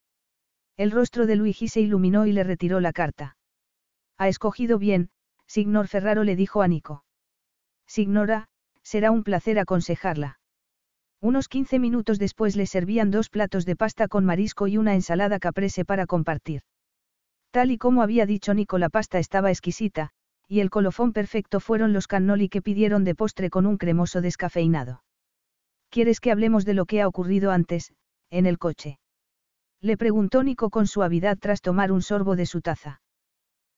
El 0.75 0.89
rostro 0.89 1.27
de 1.27 1.35
Luigi 1.35 1.67
se 1.67 1.81
iluminó 1.81 2.25
y 2.25 2.31
le 2.31 2.43
retiró 2.43 2.79
la 2.79 2.93
carta. 2.93 3.37
Ha 4.17 4.27
escogido 4.27 4.79
bien, 4.79 5.11
Signor 5.45 5.87
Ferraro 5.87 6.23
le 6.23 6.35
dijo 6.35 6.63
a 6.63 6.67
Nico. 6.67 7.03
Signora, 7.85 8.47
será 8.81 9.11
un 9.11 9.23
placer 9.23 9.59
aconsejarla. 9.59 10.36
Unos 11.21 11.47
15 11.47 11.79
minutos 11.79 12.19
después 12.19 12.55
le 12.55 12.67
servían 12.67 13.09
dos 13.09 13.29
platos 13.29 13.65
de 13.65 13.75
pasta 13.75 14.07
con 14.07 14.23
marisco 14.23 14.67
y 14.67 14.77
una 14.77 14.93
ensalada 14.93 15.39
caprese 15.39 15.83
para 15.83 16.05
compartir. 16.05 16.61
Tal 17.51 17.71
y 17.71 17.77
como 17.77 18.03
había 18.03 18.25
dicho 18.25 18.53
Nico, 18.53 18.77
la 18.77 18.89
pasta 18.89 19.17
estaba 19.17 19.49
exquisita, 19.49 20.11
y 20.47 20.59
el 20.59 20.69
colofón 20.69 21.13
perfecto 21.13 21.59
fueron 21.59 21.91
los 21.91 22.07
cannoli 22.07 22.49
que 22.49 22.61
pidieron 22.61 23.03
de 23.03 23.15
postre 23.15 23.49
con 23.49 23.65
un 23.65 23.77
cremoso 23.77 24.21
descafeinado. 24.21 25.03
¿Quieres 25.89 26.19
que 26.19 26.31
hablemos 26.31 26.65
de 26.65 26.75
lo 26.75 26.85
que 26.85 27.01
ha 27.01 27.07
ocurrido 27.07 27.51
antes, 27.51 27.93
en 28.29 28.45
el 28.45 28.59
coche? 28.59 28.99
Le 29.81 29.97
preguntó 29.97 30.43
Nico 30.43 30.69
con 30.69 30.85
suavidad 30.85 31.37
tras 31.39 31.61
tomar 31.61 31.91
un 31.91 32.01
sorbo 32.01 32.35
de 32.35 32.45
su 32.45 32.61
taza. 32.61 33.01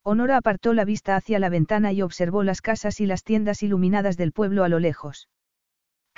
Honora 0.04 0.38
apartó 0.38 0.74
la 0.74 0.86
vista 0.86 1.16
hacia 1.16 1.40
la 1.40 1.50
ventana 1.50 1.94
y 1.94 2.02
observó 2.02 2.44
las 2.44 2.62
casas 2.62 3.00
y 3.00 3.06
las 3.06 3.24
tiendas 3.24 3.64
iluminadas 3.64 4.18
del 4.18 4.32
pueblo 4.32 4.64
a 4.64 4.70
lo 4.70 4.80
lejos. 4.80 5.28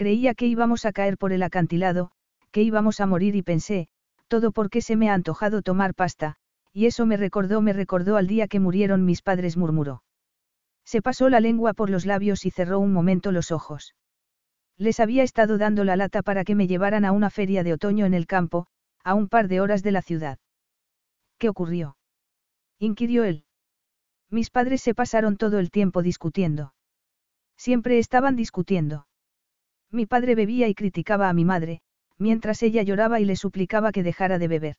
Creía 0.01 0.33
que 0.33 0.47
íbamos 0.47 0.87
a 0.87 0.93
caer 0.93 1.15
por 1.15 1.31
el 1.31 1.43
acantilado, 1.43 2.09
que 2.49 2.63
íbamos 2.63 2.99
a 3.01 3.05
morir 3.05 3.35
y 3.35 3.43
pensé, 3.43 3.87
todo 4.29 4.51
porque 4.51 4.81
se 4.81 4.95
me 4.95 5.11
ha 5.11 5.13
antojado 5.13 5.61
tomar 5.61 5.93
pasta, 5.93 6.37
y 6.73 6.87
eso 6.87 7.05
me 7.05 7.17
recordó, 7.17 7.61
me 7.61 7.71
recordó 7.71 8.17
al 8.17 8.25
día 8.25 8.47
que 8.47 8.59
murieron 8.59 9.05
mis 9.05 9.21
padres, 9.21 9.57
murmuró. 9.57 10.01
Se 10.83 11.03
pasó 11.03 11.29
la 11.29 11.39
lengua 11.39 11.75
por 11.75 11.91
los 11.91 12.07
labios 12.07 12.47
y 12.47 12.49
cerró 12.49 12.79
un 12.79 12.91
momento 12.91 13.31
los 13.31 13.51
ojos. 13.51 13.93
Les 14.75 14.99
había 14.99 15.21
estado 15.21 15.59
dando 15.59 15.83
la 15.83 15.95
lata 15.95 16.23
para 16.23 16.45
que 16.45 16.55
me 16.55 16.65
llevaran 16.65 17.05
a 17.05 17.11
una 17.11 17.29
feria 17.29 17.63
de 17.63 17.73
otoño 17.73 18.07
en 18.07 18.15
el 18.15 18.25
campo, 18.25 18.65
a 19.03 19.13
un 19.13 19.29
par 19.29 19.49
de 19.49 19.61
horas 19.61 19.83
de 19.83 19.91
la 19.91 20.01
ciudad. 20.01 20.39
¿Qué 21.37 21.47
ocurrió? 21.47 21.95
inquirió 22.79 23.23
él. 23.23 23.45
Mis 24.31 24.49
padres 24.49 24.81
se 24.81 24.95
pasaron 24.95 25.37
todo 25.37 25.59
el 25.59 25.69
tiempo 25.69 26.01
discutiendo. 26.01 26.73
Siempre 27.55 27.99
estaban 27.99 28.35
discutiendo. 28.35 29.05
Mi 29.91 30.05
padre 30.05 30.35
bebía 30.35 30.67
y 30.67 30.73
criticaba 30.73 31.29
a 31.29 31.33
mi 31.33 31.45
madre, 31.45 31.81
mientras 32.17 32.63
ella 32.63 32.81
lloraba 32.81 33.19
y 33.19 33.25
le 33.25 33.35
suplicaba 33.35 33.91
que 33.91 34.03
dejara 34.03 34.39
de 34.39 34.47
beber. 34.47 34.75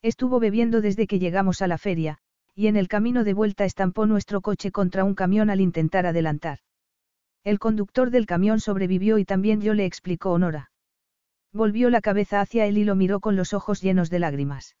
Estuvo 0.00 0.40
bebiendo 0.40 0.80
desde 0.80 1.06
que 1.06 1.18
llegamos 1.18 1.60
a 1.60 1.66
la 1.66 1.78
feria, 1.78 2.18
y 2.54 2.66
en 2.66 2.76
el 2.76 2.88
camino 2.88 3.24
de 3.24 3.34
vuelta 3.34 3.64
estampó 3.64 4.06
nuestro 4.06 4.40
coche 4.40 4.70
contra 4.70 5.04
un 5.04 5.14
camión 5.14 5.50
al 5.50 5.60
intentar 5.60 6.06
adelantar. 6.06 6.58
El 7.44 7.58
conductor 7.58 8.10
del 8.10 8.26
camión 8.26 8.60
sobrevivió 8.60 9.18
y 9.18 9.24
también 9.24 9.60
yo 9.60 9.74
le 9.74 9.84
explicó 9.84 10.32
Honora. 10.32 10.70
Volvió 11.52 11.90
la 11.90 12.00
cabeza 12.00 12.40
hacia 12.40 12.66
él 12.66 12.78
y 12.78 12.84
lo 12.84 12.94
miró 12.94 13.20
con 13.20 13.36
los 13.36 13.52
ojos 13.52 13.82
llenos 13.82 14.10
de 14.10 14.18
lágrimas. 14.18 14.76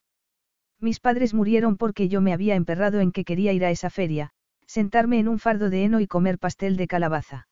Mis 0.80 1.00
padres 1.00 1.34
murieron 1.34 1.76
porque 1.76 2.08
yo 2.08 2.20
me 2.20 2.32
había 2.32 2.54
emperrado 2.54 3.00
en 3.00 3.12
que 3.12 3.24
quería 3.24 3.52
ir 3.52 3.64
a 3.64 3.70
esa 3.70 3.90
feria, 3.90 4.30
sentarme 4.66 5.18
en 5.18 5.28
un 5.28 5.38
fardo 5.38 5.70
de 5.70 5.84
heno 5.84 6.00
y 6.00 6.06
comer 6.06 6.38
pastel 6.38 6.76
de 6.76 6.86
calabaza. 6.86 7.46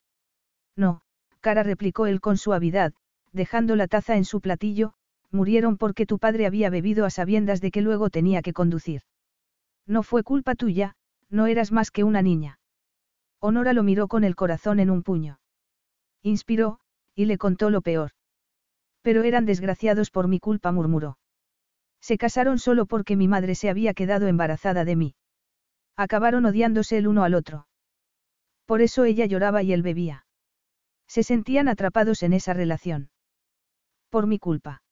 No, 0.77 1.03
cara 1.41 1.63
replicó 1.63 2.07
él 2.07 2.21
con 2.21 2.37
suavidad, 2.37 2.93
dejando 3.33 3.77
la 3.77 3.89
taza 3.89 4.17
en 4.17 4.25
su 4.25 4.41
platillo, 4.41 4.95
murieron 5.31 5.77
porque 5.77 6.07
tu 6.07 6.19
padre 6.19 6.47
había 6.47 6.71
bebido 6.71 7.05
a 7.05 7.11
sabiendas 7.11 7.61
de 7.61 7.71
que 7.71 7.83
luego 7.83 8.11
tenía 8.11 8.43
que 8.43 8.53
conducir. 8.53 9.03
No 9.87 10.03
fue 10.03 10.23
culpa 10.23 10.55
tuya, 10.55 10.95
no 11.29 11.47
eras 11.47 11.73
más 11.73 11.91
que 11.91 12.05
una 12.05 12.23
niña. 12.23 12.59
Honora 13.41 13.73
lo 13.73 13.83
miró 13.83 14.09
con 14.09 14.25
el 14.25 14.37
corazón 14.37 14.81
en 14.81 14.91
un 14.91 15.03
puño. 15.03 15.41
Inspiró, 16.23 16.81
y 17.15 17.25
le 17.25 17.39
contó 17.39 17.71
lo 17.71 17.81
peor. 17.81 18.11
Pero 19.03 19.23
eran 19.23 19.47
desgraciados 19.47 20.11
por 20.11 20.29
mi 20.29 20.41
culpa, 20.41 20.73
murmuró. 20.73 21.19
Se 22.01 22.19
casaron 22.19 22.59
solo 22.59 22.87
porque 22.87 23.17
mi 23.17 23.29
madre 23.29 23.55
se 23.55 23.71
había 23.71 23.95
quedado 23.95 24.27
embarazada 24.27 24.85
de 24.85 24.97
mí. 24.97 25.15
Acabaron 25.97 26.45
odiándose 26.45 26.99
el 26.99 27.07
uno 27.07 27.25
al 27.25 27.35
otro. 27.35 27.67
Por 28.67 28.83
eso 28.83 29.05
ella 29.05 29.27
lloraba 29.27 29.63
y 29.63 29.73
él 29.73 29.83
bebía. 29.83 30.25
Se 31.11 31.25
sentían 31.25 31.67
atrapados 31.67 32.23
en 32.23 32.33
esa 32.33 32.53
relación. 32.53 33.11
Por 34.11 34.29
mi 34.29 34.39
culpa. 34.39 34.85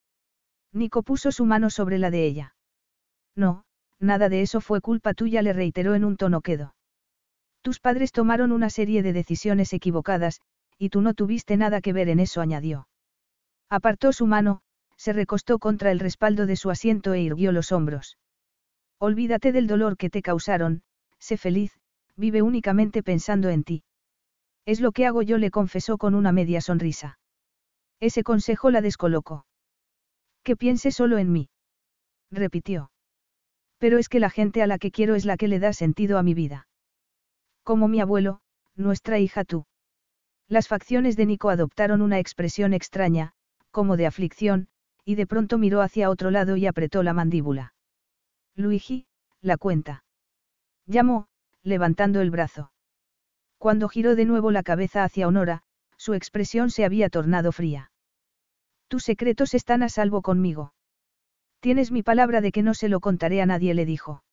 Nico 0.73 1.01
puso 1.01 1.31
su 1.31 1.45
mano 1.45 1.69
sobre 1.69 1.97
la 1.97 2.11
de 2.11 2.25
ella. 2.25 2.55
No, 3.37 3.63
nada 3.99 4.27
de 4.27 4.41
eso 4.41 4.59
fue 4.59 4.81
culpa 4.81 5.13
tuya, 5.13 5.41
le 5.41 5.53
reiteró 5.53 5.95
en 5.95 6.03
un 6.03 6.17
tono 6.17 6.41
quedo. 6.41 6.75
Tus 7.61 7.79
padres 7.79 8.11
tomaron 8.11 8.51
una 8.51 8.69
serie 8.69 9.01
de 9.01 9.13
decisiones 9.13 9.71
equivocadas, 9.71 10.41
y 10.77 10.89
tú 10.89 10.99
no 10.99 11.13
tuviste 11.13 11.55
nada 11.55 11.79
que 11.79 11.93
ver 11.93 12.09
en 12.09 12.19
eso, 12.19 12.41
añadió. 12.41 12.89
Apartó 13.69 14.11
su 14.11 14.27
mano, 14.27 14.59
se 14.97 15.13
recostó 15.13 15.57
contra 15.57 15.89
el 15.89 15.99
respaldo 15.99 16.47
de 16.47 16.57
su 16.57 16.69
asiento 16.69 17.13
e 17.13 17.21
irguió 17.21 17.53
los 17.53 17.71
hombros. 17.71 18.17
Olvídate 18.97 19.53
del 19.53 19.67
dolor 19.67 19.95
que 19.95 20.09
te 20.09 20.21
causaron, 20.21 20.83
sé 21.17 21.37
feliz, 21.37 21.79
vive 22.17 22.41
únicamente 22.41 23.03
pensando 23.03 23.47
en 23.47 23.63
ti. 23.63 23.83
Es 24.69 24.81
lo 24.81 24.91
que 24.91 25.07
hago 25.07 25.23
yo, 25.23 25.39
le 25.39 25.49
confesó 25.49 25.97
con 25.97 26.13
una 26.13 26.31
media 26.31 26.61
sonrisa. 26.61 27.17
Ese 27.99 28.21
consejo 28.23 28.69
la 28.69 28.81
descolocó. 28.81 29.47
Que 30.43 30.55
piense 30.55 30.91
solo 30.91 31.17
en 31.17 31.31
mí. 31.31 31.49
Repitió. 32.29 32.91
Pero 33.79 33.97
es 33.97 34.09
que 34.09 34.19
la 34.19 34.29
gente 34.29 34.61
a 34.61 34.67
la 34.67 34.77
que 34.77 34.91
quiero 34.91 35.15
es 35.15 35.25
la 35.25 35.37
que 35.37 35.47
le 35.47 35.57
da 35.57 35.73
sentido 35.73 36.19
a 36.19 36.21
mi 36.21 36.35
vida. 36.35 36.67
Como 37.63 37.87
mi 37.87 37.99
abuelo, 37.99 38.41
nuestra 38.75 39.17
hija 39.17 39.43
tú. 39.43 39.65
Las 40.47 40.67
facciones 40.67 41.17
de 41.17 41.25
Nico 41.25 41.49
adoptaron 41.49 42.03
una 42.03 42.19
expresión 42.19 42.75
extraña, 42.75 43.33
como 43.71 43.97
de 43.97 44.05
aflicción, 44.05 44.67
y 45.03 45.15
de 45.15 45.25
pronto 45.25 45.57
miró 45.57 45.81
hacia 45.81 46.11
otro 46.11 46.29
lado 46.29 46.57
y 46.57 46.67
apretó 46.67 47.01
la 47.01 47.13
mandíbula. 47.13 47.73
Luigi, 48.53 49.07
la 49.41 49.57
cuenta. 49.57 50.03
Llamó, 50.85 51.25
levantando 51.63 52.21
el 52.21 52.29
brazo. 52.29 52.71
Cuando 53.59 53.89
giró 53.89 54.15
de 54.15 54.25
nuevo 54.25 54.51
la 54.51 54.63
cabeza 54.63 55.03
hacia 55.03 55.27
Honora, 55.27 55.61
su 55.97 56.13
expresión 56.13 56.71
se 56.71 56.85
había 56.85 57.09
tornado 57.09 57.51
fría. 57.51 57.91
Tus 58.87 59.03
secretos 59.03 59.53
están 59.53 59.83
a 59.83 59.89
salvo 59.89 60.21
conmigo. 60.21 60.73
Tienes 61.59 61.91
mi 61.91 62.01
palabra 62.01 62.39
de 62.39 62.53
que 62.53 62.63
no 62.63 62.73
se 62.73 62.87
lo 62.87 63.01
contaré 63.01 63.41
a 63.41 63.45
nadie, 63.45 63.73
le 63.73 63.85
dijo. 63.85 64.23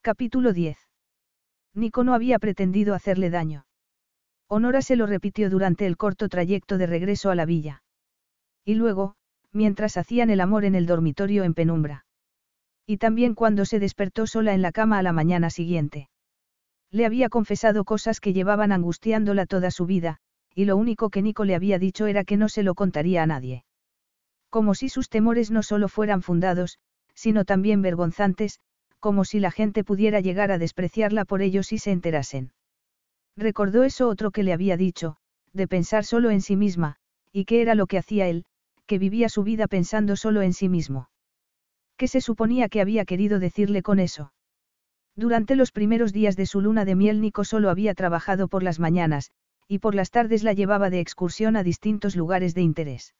Capítulo 0.00 0.54
10. 0.54 0.78
Nico 1.74 2.02
no 2.02 2.14
había 2.14 2.38
pretendido 2.38 2.94
hacerle 2.94 3.28
daño. 3.28 3.66
Honora 4.48 4.80
se 4.80 4.96
lo 4.96 5.04
repitió 5.04 5.50
durante 5.50 5.86
el 5.86 5.98
corto 5.98 6.30
trayecto 6.30 6.78
de 6.78 6.86
regreso 6.86 7.30
a 7.30 7.34
la 7.34 7.44
villa. 7.44 7.82
Y 8.64 8.74
luego, 8.74 9.16
mientras 9.52 9.98
hacían 9.98 10.30
el 10.30 10.40
amor 10.40 10.64
en 10.64 10.74
el 10.74 10.86
dormitorio 10.86 11.44
en 11.44 11.52
penumbra. 11.52 12.06
Y 12.86 12.96
también 12.96 13.34
cuando 13.34 13.66
se 13.66 13.78
despertó 13.78 14.26
sola 14.26 14.54
en 14.54 14.62
la 14.62 14.72
cama 14.72 14.98
a 14.98 15.02
la 15.02 15.12
mañana 15.12 15.50
siguiente. 15.50 16.08
Le 16.92 17.06
había 17.06 17.28
confesado 17.28 17.84
cosas 17.84 18.20
que 18.20 18.32
llevaban 18.32 18.72
angustiándola 18.72 19.46
toda 19.46 19.70
su 19.70 19.86
vida, 19.86 20.18
y 20.54 20.64
lo 20.64 20.76
único 20.76 21.10
que 21.10 21.22
Nico 21.22 21.44
le 21.44 21.54
había 21.54 21.78
dicho 21.78 22.06
era 22.06 22.24
que 22.24 22.36
no 22.36 22.48
se 22.48 22.62
lo 22.62 22.74
contaría 22.74 23.22
a 23.22 23.26
nadie. 23.26 23.64
Como 24.48 24.74
si 24.74 24.88
sus 24.88 25.08
temores 25.08 25.50
no 25.50 25.62
solo 25.62 25.88
fueran 25.88 26.22
fundados, 26.22 26.78
sino 27.14 27.44
también 27.44 27.82
vergonzantes, 27.82 28.58
como 28.98 29.24
si 29.24 29.38
la 29.40 29.50
gente 29.50 29.84
pudiera 29.84 30.20
llegar 30.20 30.50
a 30.50 30.58
despreciarla 30.58 31.24
por 31.24 31.42
ello 31.42 31.62
si 31.62 31.78
se 31.78 31.92
enterasen. 31.92 32.52
Recordó 33.36 33.84
eso 33.84 34.08
otro 34.08 34.32
que 34.32 34.42
le 34.42 34.52
había 34.52 34.76
dicho, 34.76 35.16
de 35.52 35.68
pensar 35.68 36.04
solo 36.04 36.30
en 36.30 36.40
sí 36.40 36.56
misma, 36.56 36.96
y 37.32 37.44
qué 37.44 37.62
era 37.62 37.74
lo 37.74 37.86
que 37.86 37.98
hacía 37.98 38.26
él, 38.26 38.44
que 38.86 38.98
vivía 38.98 39.28
su 39.28 39.44
vida 39.44 39.68
pensando 39.68 40.16
solo 40.16 40.42
en 40.42 40.52
sí 40.52 40.68
mismo. 40.68 41.08
¿Qué 41.96 42.08
se 42.08 42.20
suponía 42.20 42.68
que 42.68 42.80
había 42.80 43.04
querido 43.04 43.38
decirle 43.38 43.82
con 43.82 44.00
eso? 44.00 44.32
Durante 45.20 45.54
los 45.54 45.70
primeros 45.70 46.14
días 46.14 46.34
de 46.34 46.46
su 46.46 46.62
luna 46.62 46.86
de 46.86 46.94
miel 46.94 47.20
Nico 47.20 47.44
solo 47.44 47.68
había 47.68 47.92
trabajado 47.92 48.48
por 48.48 48.62
las 48.62 48.80
mañanas, 48.80 49.32
y 49.68 49.78
por 49.78 49.94
las 49.94 50.10
tardes 50.10 50.42
la 50.42 50.54
llevaba 50.54 50.88
de 50.88 51.00
excursión 51.00 51.56
a 51.56 51.62
distintos 51.62 52.16
lugares 52.16 52.54
de 52.54 52.62
interés. 52.62 53.14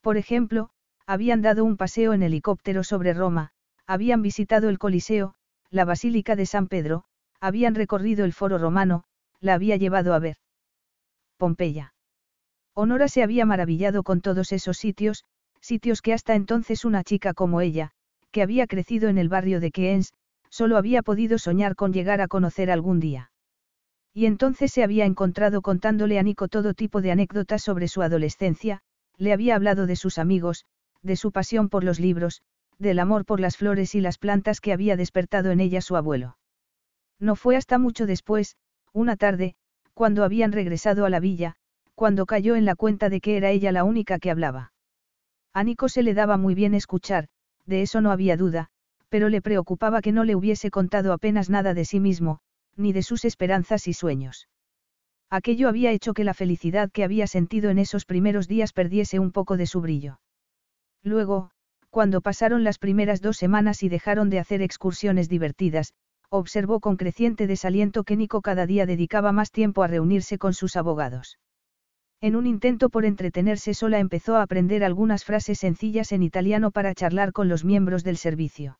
Por 0.00 0.16
ejemplo, 0.16 0.70
habían 1.06 1.42
dado 1.42 1.64
un 1.64 1.76
paseo 1.76 2.12
en 2.12 2.22
helicóptero 2.22 2.84
sobre 2.84 3.14
Roma, 3.14 3.50
habían 3.84 4.22
visitado 4.22 4.68
el 4.68 4.78
Coliseo, 4.78 5.34
la 5.70 5.84
Basílica 5.84 6.36
de 6.36 6.46
San 6.46 6.68
Pedro, 6.68 7.02
habían 7.40 7.74
recorrido 7.74 8.24
el 8.24 8.32
Foro 8.32 8.56
Romano, 8.56 9.02
la 9.40 9.54
había 9.54 9.74
llevado 9.74 10.14
a 10.14 10.20
ver. 10.20 10.36
Pompeya. 11.36 11.94
Honora 12.74 13.08
se 13.08 13.24
había 13.24 13.44
maravillado 13.44 14.04
con 14.04 14.20
todos 14.20 14.52
esos 14.52 14.78
sitios, 14.78 15.24
sitios 15.60 16.00
que 16.00 16.12
hasta 16.12 16.36
entonces 16.36 16.84
una 16.84 17.02
chica 17.02 17.34
como 17.34 17.60
ella, 17.60 17.90
que 18.30 18.40
había 18.40 18.68
crecido 18.68 19.08
en 19.08 19.18
el 19.18 19.28
barrio 19.28 19.58
de 19.58 19.72
Keens, 19.72 20.12
solo 20.50 20.76
había 20.76 21.02
podido 21.02 21.38
soñar 21.38 21.74
con 21.74 21.92
llegar 21.92 22.20
a 22.20 22.28
conocer 22.28 22.70
algún 22.70 23.00
día. 23.00 23.30
Y 24.14 24.26
entonces 24.26 24.72
se 24.72 24.82
había 24.82 25.04
encontrado 25.04 25.62
contándole 25.62 26.18
a 26.18 26.22
Nico 26.22 26.48
todo 26.48 26.74
tipo 26.74 27.00
de 27.00 27.12
anécdotas 27.12 27.62
sobre 27.62 27.88
su 27.88 28.02
adolescencia, 28.02 28.80
le 29.16 29.32
había 29.32 29.56
hablado 29.56 29.86
de 29.86 29.96
sus 29.96 30.18
amigos, 30.18 30.64
de 31.02 31.16
su 31.16 31.32
pasión 31.32 31.68
por 31.68 31.84
los 31.84 32.00
libros, 32.00 32.42
del 32.78 32.98
amor 32.98 33.24
por 33.24 33.40
las 33.40 33.56
flores 33.56 33.94
y 33.94 34.00
las 34.00 34.18
plantas 34.18 34.60
que 34.60 34.72
había 34.72 34.96
despertado 34.96 35.50
en 35.50 35.60
ella 35.60 35.80
su 35.80 35.96
abuelo. 35.96 36.38
No 37.18 37.36
fue 37.36 37.56
hasta 37.56 37.78
mucho 37.78 38.06
después, 38.06 38.56
una 38.92 39.16
tarde, 39.16 39.56
cuando 39.94 40.24
habían 40.24 40.52
regresado 40.52 41.04
a 41.04 41.10
la 41.10 41.20
villa, 41.20 41.56
cuando 41.94 42.26
cayó 42.26 42.54
en 42.54 42.64
la 42.64 42.76
cuenta 42.76 43.08
de 43.08 43.20
que 43.20 43.36
era 43.36 43.50
ella 43.50 43.72
la 43.72 43.82
única 43.82 44.20
que 44.20 44.30
hablaba. 44.30 44.72
A 45.52 45.64
Nico 45.64 45.88
se 45.88 46.04
le 46.04 46.14
daba 46.14 46.36
muy 46.36 46.54
bien 46.54 46.74
escuchar, 46.74 47.28
de 47.66 47.82
eso 47.82 48.00
no 48.00 48.12
había 48.12 48.36
duda, 48.36 48.70
pero 49.08 49.28
le 49.28 49.42
preocupaba 49.42 50.00
que 50.00 50.12
no 50.12 50.24
le 50.24 50.36
hubiese 50.36 50.70
contado 50.70 51.12
apenas 51.12 51.50
nada 51.50 51.74
de 51.74 51.84
sí 51.84 52.00
mismo, 52.00 52.40
ni 52.76 52.92
de 52.92 53.02
sus 53.02 53.24
esperanzas 53.24 53.88
y 53.88 53.92
sueños. 53.92 54.48
Aquello 55.30 55.68
había 55.68 55.92
hecho 55.92 56.14
que 56.14 56.24
la 56.24 56.34
felicidad 56.34 56.90
que 56.90 57.04
había 57.04 57.26
sentido 57.26 57.70
en 57.70 57.78
esos 57.78 58.06
primeros 58.06 58.48
días 58.48 58.72
perdiese 58.72 59.18
un 59.18 59.30
poco 59.30 59.56
de 59.56 59.66
su 59.66 59.80
brillo. 59.80 60.20
Luego, 61.02 61.50
cuando 61.90 62.20
pasaron 62.20 62.64
las 62.64 62.78
primeras 62.78 63.20
dos 63.20 63.36
semanas 63.36 63.82
y 63.82 63.88
dejaron 63.88 64.30
de 64.30 64.38
hacer 64.38 64.62
excursiones 64.62 65.28
divertidas, 65.28 65.92
observó 66.30 66.80
con 66.80 66.96
creciente 66.96 67.46
desaliento 67.46 68.04
que 68.04 68.16
Nico 68.16 68.42
cada 68.42 68.66
día 68.66 68.86
dedicaba 68.86 69.32
más 69.32 69.50
tiempo 69.50 69.82
a 69.82 69.86
reunirse 69.86 70.38
con 70.38 70.54
sus 70.54 70.76
abogados. 70.76 71.38
En 72.20 72.36
un 72.36 72.46
intento 72.46 72.90
por 72.90 73.04
entretenerse 73.04 73.74
sola 73.74 74.00
empezó 74.00 74.36
a 74.36 74.42
aprender 74.42 74.82
algunas 74.82 75.24
frases 75.24 75.58
sencillas 75.58 76.12
en 76.12 76.22
italiano 76.22 76.70
para 76.70 76.94
charlar 76.94 77.32
con 77.32 77.48
los 77.48 77.64
miembros 77.64 78.02
del 78.02 78.16
servicio. 78.16 78.78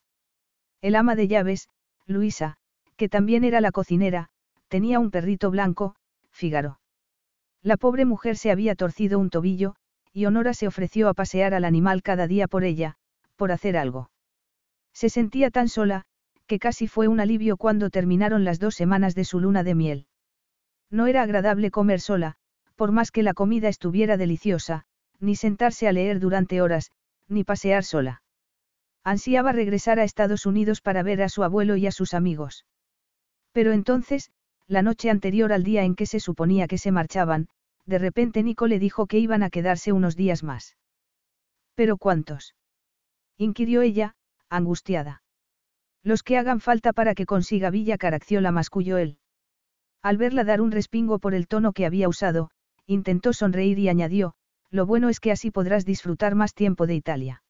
El 0.81 0.95
ama 0.95 1.17
de 1.17 1.29
llaves, 1.29 1.69
Luisa, 2.07 2.57
que 2.97 3.09
también 3.09 3.45
era 3.45 3.61
la 3.61 3.73
cocinera, 3.73 4.29
tenía 4.69 5.01
un 5.01 5.11
perrito 5.11 5.51
blanco, 5.51 5.95
Fígaro. 6.31 6.81
La 7.63 7.77
pobre 7.77 8.05
mujer 8.05 8.37
se 8.37 8.51
había 8.51 8.75
torcido 8.75 9.19
un 9.19 9.31
tobillo, 9.31 9.75
y 10.13 10.27
Honora 10.27 10.55
se 10.55 10.69
ofreció 10.69 11.09
a 11.09 11.15
pasear 11.15 11.55
al 11.55 11.65
animal 11.65 12.03
cada 12.03 12.27
día 12.27 12.47
por 12.47 12.65
ella, 12.65 12.97
por 13.37 13.53
hacer 13.53 13.77
algo. 13.77 14.11
Se 14.93 15.09
sentía 15.11 15.51
tan 15.51 15.69
sola, 15.69 16.05
que 16.47 16.59
casi 16.59 16.89
fue 16.89 17.09
un 17.09 17.21
alivio 17.21 17.57
cuando 17.57 17.91
terminaron 17.91 18.45
las 18.45 18.59
dos 18.59 18.75
semanas 18.75 19.15
de 19.15 19.25
su 19.25 19.39
luna 19.41 19.63
de 19.63 19.75
miel. 19.75 20.07
No 20.91 21.07
era 21.07 21.23
agradable 21.23 21.71
comer 21.71 22.01
sola, 22.01 22.37
por 22.75 22.93
más 22.93 23.11
que 23.11 23.23
la 23.23 23.35
comida 23.35 23.69
estuviera 23.69 24.17
deliciosa, 24.17 24.85
ni 25.21 25.37
sentarse 25.37 25.89
a 25.89 25.93
leer 25.93 26.21
durante 26.21 26.63
horas, 26.63 26.91
ni 27.29 27.45
pasear 27.45 27.85
sola. 27.85 28.23
Ansiaba 29.09 29.53
regresar 29.53 29.99
a 29.99 30.05
Estados 30.05 30.45
Unidos 30.45 30.83
para 30.83 31.03
ver 31.03 31.23
a 31.23 31.31
su 31.31 31.43
abuelo 31.43 31.77
y 31.77 31.87
a 31.87 31.93
sus 31.93 32.13
amigos. 32.13 32.67
Pero 33.53 33.73
entonces, 33.73 34.31
la 34.67 34.83
noche 34.83 35.09
anterior 35.09 35.51
al 35.51 35.65
día 35.65 35.85
en 35.85 35.95
que 35.95 36.05
se 36.05 36.21
suponía 36.21 36.67
que 36.69 36.77
se 36.77 36.93
marchaban, 36.93 37.49
de 37.87 37.97
repente 37.99 38.43
Nico 38.43 38.67
le 38.67 38.79
dijo 38.79 39.07
que 39.07 39.19
iban 39.19 39.43
a 39.43 39.49
quedarse 39.49 39.93
unos 39.93 40.15
días 40.15 40.43
más. 40.43 40.77
¿Pero 41.75 41.97
cuántos? 41.97 42.55
inquirió 43.39 43.81
ella, 43.81 44.15
angustiada. 44.51 45.23
Los 46.03 46.23
que 46.23 46.37
hagan 46.37 46.61
falta 46.61 46.93
para 46.93 47.15
que 47.15 47.25
consiga 47.25 47.71
Villa 47.71 47.97
Caracciola 47.97 48.53
masculló 48.53 48.99
él. 48.99 49.17
Al 50.03 50.19
verla 50.19 50.45
dar 50.45 50.61
un 50.61 50.71
respingo 50.71 51.19
por 51.19 51.33
el 51.33 51.49
tono 51.49 51.73
que 51.73 51.87
había 51.87 52.11
usado, 52.11 52.51
intentó 52.85 53.33
sonreír 53.33 53.79
y 53.79 53.89
añadió, 53.89 54.35
lo 54.69 54.85
bueno 54.85 55.09
es 55.09 55.19
que 55.19 55.33
así 55.33 55.51
podrás 55.51 55.87
disfrutar 55.87 56.35
más 56.35 56.53
tiempo 56.53 56.87
de 56.87 56.95
Italia. 56.95 57.43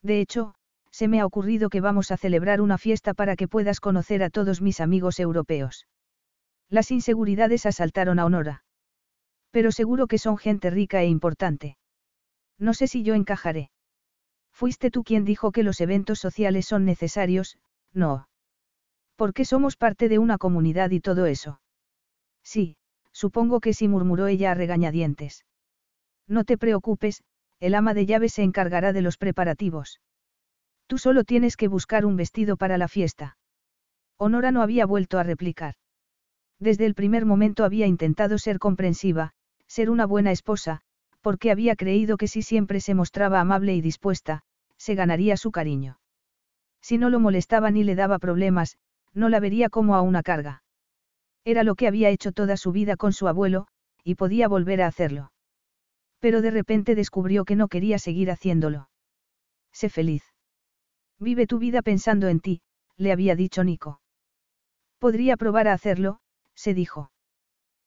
De 0.00 0.20
hecho, 0.20 0.54
se 0.96 1.08
me 1.08 1.20
ha 1.20 1.26
ocurrido 1.26 1.68
que 1.68 1.82
vamos 1.82 2.10
a 2.10 2.16
celebrar 2.16 2.62
una 2.62 2.78
fiesta 2.78 3.12
para 3.12 3.36
que 3.36 3.48
puedas 3.48 3.80
conocer 3.80 4.22
a 4.22 4.30
todos 4.30 4.62
mis 4.62 4.80
amigos 4.80 5.20
europeos. 5.20 5.86
Las 6.70 6.90
inseguridades 6.90 7.66
asaltaron 7.66 8.18
a 8.18 8.24
Honora. 8.24 8.64
Pero 9.50 9.72
seguro 9.72 10.06
que 10.06 10.16
son 10.16 10.38
gente 10.38 10.70
rica 10.70 11.02
e 11.02 11.06
importante. 11.06 11.76
No 12.58 12.72
sé 12.72 12.86
si 12.86 13.02
yo 13.02 13.14
encajaré. 13.14 13.70
Fuiste 14.54 14.90
tú 14.90 15.04
quien 15.04 15.26
dijo 15.26 15.52
que 15.52 15.62
los 15.62 15.82
eventos 15.82 16.18
sociales 16.18 16.64
son 16.64 16.86
necesarios, 16.86 17.58
no. 17.92 18.26
Porque 19.16 19.44
somos 19.44 19.76
parte 19.76 20.08
de 20.08 20.18
una 20.18 20.38
comunidad 20.38 20.92
y 20.92 21.00
todo 21.00 21.26
eso. 21.26 21.60
Sí, 22.42 22.78
supongo 23.12 23.60
que 23.60 23.74
sí 23.74 23.86
murmuró 23.86 24.28
ella 24.28 24.52
a 24.52 24.54
regañadientes. 24.54 25.44
No 26.26 26.44
te 26.44 26.56
preocupes, 26.56 27.22
el 27.60 27.74
ama 27.74 27.92
de 27.92 28.06
llaves 28.06 28.32
se 28.32 28.44
encargará 28.44 28.94
de 28.94 29.02
los 29.02 29.18
preparativos. 29.18 30.00
Tú 30.86 30.98
solo 30.98 31.24
tienes 31.24 31.56
que 31.56 31.68
buscar 31.68 32.06
un 32.06 32.16
vestido 32.16 32.56
para 32.56 32.78
la 32.78 32.88
fiesta. 32.88 33.36
Honora 34.18 34.52
no 34.52 34.62
había 34.62 34.86
vuelto 34.86 35.18
a 35.18 35.22
replicar. 35.22 35.74
Desde 36.58 36.86
el 36.86 36.94
primer 36.94 37.26
momento 37.26 37.64
había 37.64 37.86
intentado 37.86 38.38
ser 38.38 38.58
comprensiva, 38.58 39.32
ser 39.66 39.90
una 39.90 40.06
buena 40.06 40.32
esposa, 40.32 40.80
porque 41.20 41.50
había 41.50 41.76
creído 41.76 42.16
que 42.16 42.28
si 42.28 42.42
siempre 42.42 42.80
se 42.80 42.94
mostraba 42.94 43.40
amable 43.40 43.74
y 43.74 43.80
dispuesta, 43.80 44.42
se 44.76 44.94
ganaría 44.94 45.36
su 45.36 45.50
cariño. 45.50 45.98
Si 46.80 46.98
no 46.98 47.10
lo 47.10 47.18
molestaba 47.18 47.70
ni 47.70 47.82
le 47.82 47.96
daba 47.96 48.18
problemas, 48.18 48.78
no 49.12 49.28
la 49.28 49.40
vería 49.40 49.68
como 49.68 49.96
a 49.96 50.02
una 50.02 50.22
carga. 50.22 50.62
Era 51.44 51.64
lo 51.64 51.74
que 51.74 51.88
había 51.88 52.10
hecho 52.10 52.32
toda 52.32 52.56
su 52.56 52.70
vida 52.70 52.96
con 52.96 53.12
su 53.12 53.26
abuelo, 53.26 53.66
y 54.04 54.14
podía 54.14 54.46
volver 54.46 54.82
a 54.82 54.86
hacerlo. 54.86 55.32
Pero 56.20 56.42
de 56.42 56.52
repente 56.52 56.94
descubrió 56.94 57.44
que 57.44 57.56
no 57.56 57.68
quería 57.68 57.98
seguir 57.98 58.30
haciéndolo. 58.30 58.88
Sé 59.72 59.88
feliz. 59.88 60.35
Vive 61.18 61.46
tu 61.46 61.58
vida 61.58 61.82
pensando 61.82 62.28
en 62.28 62.40
ti, 62.40 62.60
le 62.96 63.12
había 63.12 63.34
dicho 63.36 63.64
Nico. 63.64 64.00
Podría 64.98 65.36
probar 65.36 65.68
a 65.68 65.72
hacerlo, 65.72 66.20
se 66.54 66.74
dijo. 66.74 67.10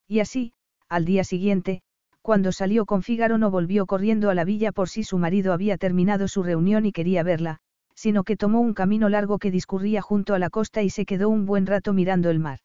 Y 0.08 0.20
así, 0.20 0.54
al 0.88 1.06
día 1.06 1.24
siguiente, 1.24 1.82
cuando 2.22 2.52
salió 2.52 2.86
con 2.86 3.04
Fígaro 3.04 3.38
no 3.38 3.52
volvió 3.52 3.86
corriendo 3.86 4.30
a 4.30 4.36
la 4.36 4.44
villa 4.44 4.72
por 4.72 4.90
si 4.90 5.04
su 5.04 5.18
marido 5.18 5.54
había 5.54 5.78
terminado 5.78 6.28
su 6.28 6.44
reunión 6.44 6.86
y 6.86 6.92
quería 6.92 7.24
verla, 7.24 7.60
sino 7.96 8.24
que 8.24 8.38
tomó 8.38 8.62
un 8.62 8.74
camino 8.74 9.10
largo 9.10 9.40
que 9.40 9.52
discurría 9.52 10.02
junto 10.02 10.34
a 10.34 10.40
la 10.40 10.50
costa 10.50 10.82
y 10.82 10.90
se 10.90 11.06
quedó 11.06 11.30
un 11.30 11.46
buen 11.46 11.66
rato 11.66 11.94
mirando 11.94 12.30
el 12.30 12.40
mar. 12.40 12.60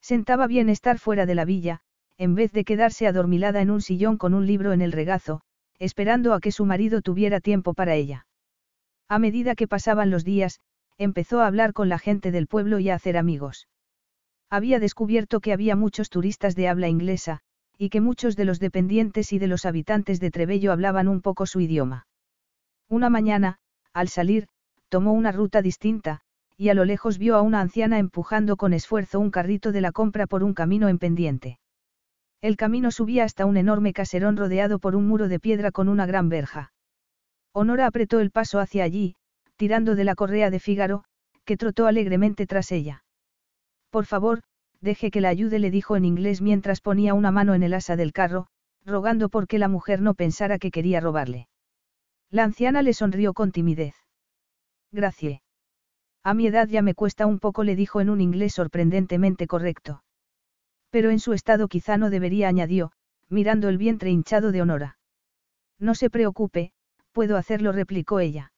Sentaba 0.00 0.46
bien 0.46 0.68
estar 0.68 0.98
fuera 0.98 1.26
de 1.26 1.34
la 1.34 1.44
villa, 1.44 1.80
en 2.18 2.34
vez 2.34 2.52
de 2.52 2.64
quedarse 2.64 3.06
adormilada 3.06 3.60
en 3.60 3.70
un 3.70 3.82
sillón 3.82 4.16
con 4.16 4.34
un 4.34 4.46
libro 4.46 4.72
en 4.72 4.82
el 4.82 4.92
regazo, 4.92 5.42
esperando 5.78 6.32
a 6.32 6.40
que 6.40 6.52
su 6.52 6.64
marido 6.64 7.02
tuviera 7.02 7.40
tiempo 7.40 7.74
para 7.74 7.94
ella. 7.94 8.25
A 9.08 9.18
medida 9.18 9.54
que 9.54 9.68
pasaban 9.68 10.10
los 10.10 10.24
días, 10.24 10.60
empezó 10.98 11.40
a 11.40 11.46
hablar 11.46 11.72
con 11.72 11.88
la 11.88 11.98
gente 11.98 12.32
del 12.32 12.46
pueblo 12.46 12.78
y 12.78 12.90
a 12.90 12.94
hacer 12.94 13.16
amigos. 13.16 13.68
Había 14.50 14.80
descubierto 14.80 15.40
que 15.40 15.52
había 15.52 15.76
muchos 15.76 16.10
turistas 16.10 16.54
de 16.56 16.68
habla 16.68 16.88
inglesa, 16.88 17.40
y 17.78 17.90
que 17.90 18.00
muchos 18.00 18.36
de 18.36 18.44
los 18.44 18.58
dependientes 18.58 19.32
y 19.32 19.38
de 19.38 19.46
los 19.46 19.64
habitantes 19.64 20.18
de 20.18 20.30
Trebello 20.30 20.72
hablaban 20.72 21.08
un 21.08 21.20
poco 21.20 21.46
su 21.46 21.60
idioma. 21.60 22.06
Una 22.88 23.10
mañana, 23.10 23.58
al 23.92 24.08
salir, 24.08 24.48
tomó 24.88 25.12
una 25.12 25.32
ruta 25.32 25.62
distinta, 25.62 26.20
y 26.56 26.70
a 26.70 26.74
lo 26.74 26.84
lejos 26.84 27.18
vio 27.18 27.36
a 27.36 27.42
una 27.42 27.60
anciana 27.60 27.98
empujando 27.98 28.56
con 28.56 28.72
esfuerzo 28.72 29.20
un 29.20 29.30
carrito 29.30 29.72
de 29.72 29.82
la 29.82 29.92
compra 29.92 30.26
por 30.26 30.42
un 30.42 30.54
camino 30.54 30.88
en 30.88 30.98
pendiente. 30.98 31.58
El 32.40 32.56
camino 32.56 32.90
subía 32.90 33.24
hasta 33.24 33.44
un 33.44 33.56
enorme 33.56 33.92
caserón 33.92 34.36
rodeado 34.36 34.78
por 34.78 34.96
un 34.96 35.06
muro 35.06 35.28
de 35.28 35.40
piedra 35.40 35.70
con 35.70 35.88
una 35.88 36.06
gran 36.06 36.28
verja. 36.28 36.72
Honora 37.58 37.86
apretó 37.86 38.20
el 38.20 38.30
paso 38.30 38.60
hacia 38.60 38.84
allí, 38.84 39.16
tirando 39.56 39.94
de 39.94 40.04
la 40.04 40.14
correa 40.14 40.50
de 40.50 40.60
Fígaro, 40.60 41.04
que 41.46 41.56
trotó 41.56 41.86
alegremente 41.86 42.46
tras 42.46 42.70
ella. 42.70 43.02
Por 43.88 44.04
favor, 44.04 44.42
deje 44.82 45.10
que 45.10 45.22
la 45.22 45.30
ayude, 45.30 45.58
le 45.58 45.70
dijo 45.70 45.96
en 45.96 46.04
inglés 46.04 46.42
mientras 46.42 46.82
ponía 46.82 47.14
una 47.14 47.30
mano 47.30 47.54
en 47.54 47.62
el 47.62 47.72
asa 47.72 47.96
del 47.96 48.12
carro, 48.12 48.48
rogando 48.84 49.30
por 49.30 49.48
que 49.48 49.58
la 49.58 49.68
mujer 49.68 50.02
no 50.02 50.12
pensara 50.12 50.58
que 50.58 50.70
quería 50.70 51.00
robarle. 51.00 51.48
La 52.30 52.44
anciana 52.44 52.82
le 52.82 52.92
sonrió 52.92 53.32
con 53.32 53.52
timidez. 53.52 53.94
Gracias. 54.92 55.40
A 56.22 56.34
mi 56.34 56.48
edad 56.48 56.68
ya 56.68 56.82
me 56.82 56.92
cuesta 56.92 57.24
un 57.24 57.38
poco, 57.38 57.64
le 57.64 57.74
dijo 57.74 58.02
en 58.02 58.10
un 58.10 58.20
inglés 58.20 58.52
sorprendentemente 58.52 59.46
correcto. 59.46 60.04
Pero 60.90 61.08
en 61.08 61.20
su 61.20 61.32
estado 61.32 61.68
quizá 61.68 61.96
no 61.96 62.10
debería, 62.10 62.48
añadió, 62.48 62.92
mirando 63.30 63.70
el 63.70 63.78
vientre 63.78 64.10
hinchado 64.10 64.52
de 64.52 64.60
Honora. 64.60 64.98
No 65.78 65.94
se 65.94 66.10
preocupe, 66.10 66.74
puedo 67.16 67.38
hacerlo, 67.38 67.72
replicó 67.72 68.20
ella. 68.20 68.52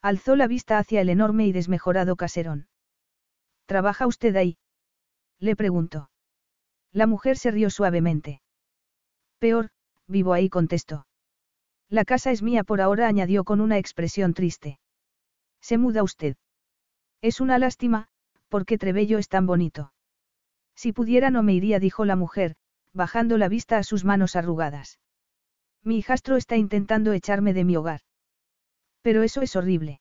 Alzó 0.00 0.36
la 0.36 0.46
vista 0.46 0.78
hacia 0.78 1.02
el 1.02 1.10
enorme 1.10 1.46
y 1.46 1.52
desmejorado 1.52 2.16
caserón. 2.16 2.66
¿Trabaja 3.66 4.06
usted 4.06 4.34
ahí? 4.36 4.56
Le 5.38 5.54
preguntó. 5.54 6.08
La 6.92 7.06
mujer 7.06 7.36
se 7.36 7.50
rió 7.50 7.68
suavemente. 7.68 8.40
Peor, 9.38 9.68
vivo 10.06 10.32
ahí, 10.32 10.48
contestó. 10.48 11.06
La 11.90 12.06
casa 12.06 12.30
es 12.30 12.42
mía 12.42 12.64
por 12.64 12.80
ahora, 12.80 13.06
añadió 13.06 13.44
con 13.44 13.60
una 13.60 13.76
expresión 13.76 14.32
triste. 14.32 14.78
¿Se 15.60 15.76
muda 15.76 16.02
usted? 16.02 16.36
Es 17.20 17.42
una 17.42 17.58
lástima, 17.58 18.08
porque 18.48 18.78
Trebello 18.78 19.18
es 19.18 19.28
tan 19.28 19.44
bonito. 19.44 19.92
Si 20.74 20.94
pudiera 20.94 21.30
no 21.30 21.42
me 21.42 21.52
iría, 21.52 21.80
dijo 21.80 22.06
la 22.06 22.16
mujer, 22.16 22.56
bajando 22.94 23.36
la 23.36 23.50
vista 23.50 23.76
a 23.76 23.82
sus 23.82 24.06
manos 24.06 24.36
arrugadas. 24.36 25.00
Mi 25.84 25.98
hijastro 25.98 26.36
está 26.36 26.56
intentando 26.56 27.12
echarme 27.12 27.52
de 27.52 27.64
mi 27.64 27.76
hogar. 27.76 28.00
Pero 29.02 29.22
eso 29.22 29.42
es 29.42 29.54
horrible. 29.54 30.00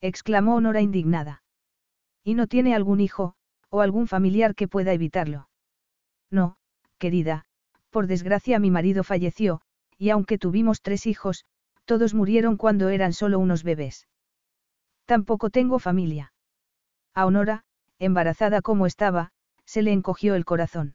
exclamó 0.00 0.54
Honora 0.54 0.80
indignada. 0.80 1.42
¿Y 2.22 2.34
no 2.34 2.46
tiene 2.46 2.74
algún 2.74 3.00
hijo, 3.00 3.34
o 3.68 3.80
algún 3.80 4.06
familiar 4.06 4.54
que 4.54 4.68
pueda 4.68 4.92
evitarlo? 4.92 5.48
No, 6.30 6.56
querida, 6.98 7.46
por 7.90 8.06
desgracia 8.06 8.60
mi 8.60 8.70
marido 8.70 9.02
falleció, 9.02 9.60
y 9.98 10.10
aunque 10.10 10.38
tuvimos 10.38 10.82
tres 10.82 11.06
hijos, 11.06 11.46
todos 11.84 12.14
murieron 12.14 12.56
cuando 12.56 12.88
eran 12.88 13.12
solo 13.12 13.40
unos 13.40 13.64
bebés. 13.64 14.06
Tampoco 15.04 15.50
tengo 15.50 15.80
familia. 15.80 16.32
A 17.12 17.26
Honora, 17.26 17.64
embarazada 17.98 18.62
como 18.62 18.86
estaba, 18.86 19.32
se 19.64 19.82
le 19.82 19.92
encogió 19.92 20.36
el 20.36 20.44
corazón. 20.44 20.94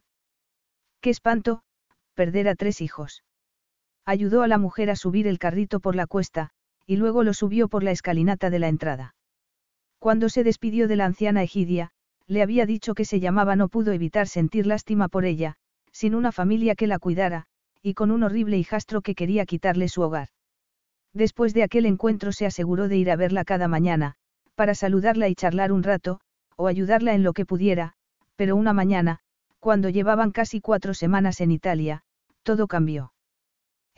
Qué 1.00 1.10
espanto, 1.10 1.62
perder 2.14 2.48
a 2.48 2.54
tres 2.54 2.80
hijos. 2.80 3.22
Ayudó 4.08 4.40
a 4.40 4.48
la 4.48 4.56
mujer 4.56 4.88
a 4.88 4.96
subir 4.96 5.26
el 5.26 5.38
carrito 5.38 5.80
por 5.80 5.94
la 5.94 6.06
cuesta, 6.06 6.48
y 6.86 6.96
luego 6.96 7.24
lo 7.24 7.34
subió 7.34 7.68
por 7.68 7.82
la 7.82 7.90
escalinata 7.90 8.48
de 8.48 8.58
la 8.58 8.68
entrada. 8.68 9.14
Cuando 9.98 10.30
se 10.30 10.44
despidió 10.44 10.88
de 10.88 10.96
la 10.96 11.04
anciana 11.04 11.42
Egidia, 11.42 11.90
le 12.26 12.40
había 12.40 12.64
dicho 12.64 12.94
que 12.94 13.04
se 13.04 13.20
llamaba 13.20 13.54
no 13.54 13.68
pudo 13.68 13.92
evitar 13.92 14.26
sentir 14.26 14.66
lástima 14.66 15.08
por 15.08 15.26
ella, 15.26 15.56
sin 15.92 16.14
una 16.14 16.32
familia 16.32 16.74
que 16.74 16.86
la 16.86 16.98
cuidara, 16.98 17.44
y 17.82 17.92
con 17.92 18.10
un 18.10 18.22
horrible 18.22 18.56
hijastro 18.56 19.02
que 19.02 19.14
quería 19.14 19.44
quitarle 19.44 19.90
su 19.90 20.00
hogar. 20.00 20.28
Después 21.12 21.52
de 21.52 21.64
aquel 21.64 21.84
encuentro 21.84 22.32
se 22.32 22.46
aseguró 22.46 22.88
de 22.88 22.96
ir 22.96 23.10
a 23.10 23.16
verla 23.16 23.44
cada 23.44 23.68
mañana, 23.68 24.14
para 24.54 24.74
saludarla 24.74 25.28
y 25.28 25.34
charlar 25.34 25.70
un 25.70 25.82
rato, 25.82 26.18
o 26.56 26.66
ayudarla 26.66 27.12
en 27.12 27.24
lo 27.24 27.34
que 27.34 27.44
pudiera, 27.44 27.92
pero 28.36 28.56
una 28.56 28.72
mañana, 28.72 29.18
cuando 29.60 29.90
llevaban 29.90 30.30
casi 30.30 30.62
cuatro 30.62 30.94
semanas 30.94 31.42
en 31.42 31.50
Italia, 31.50 32.04
todo 32.42 32.68
cambió. 32.68 33.12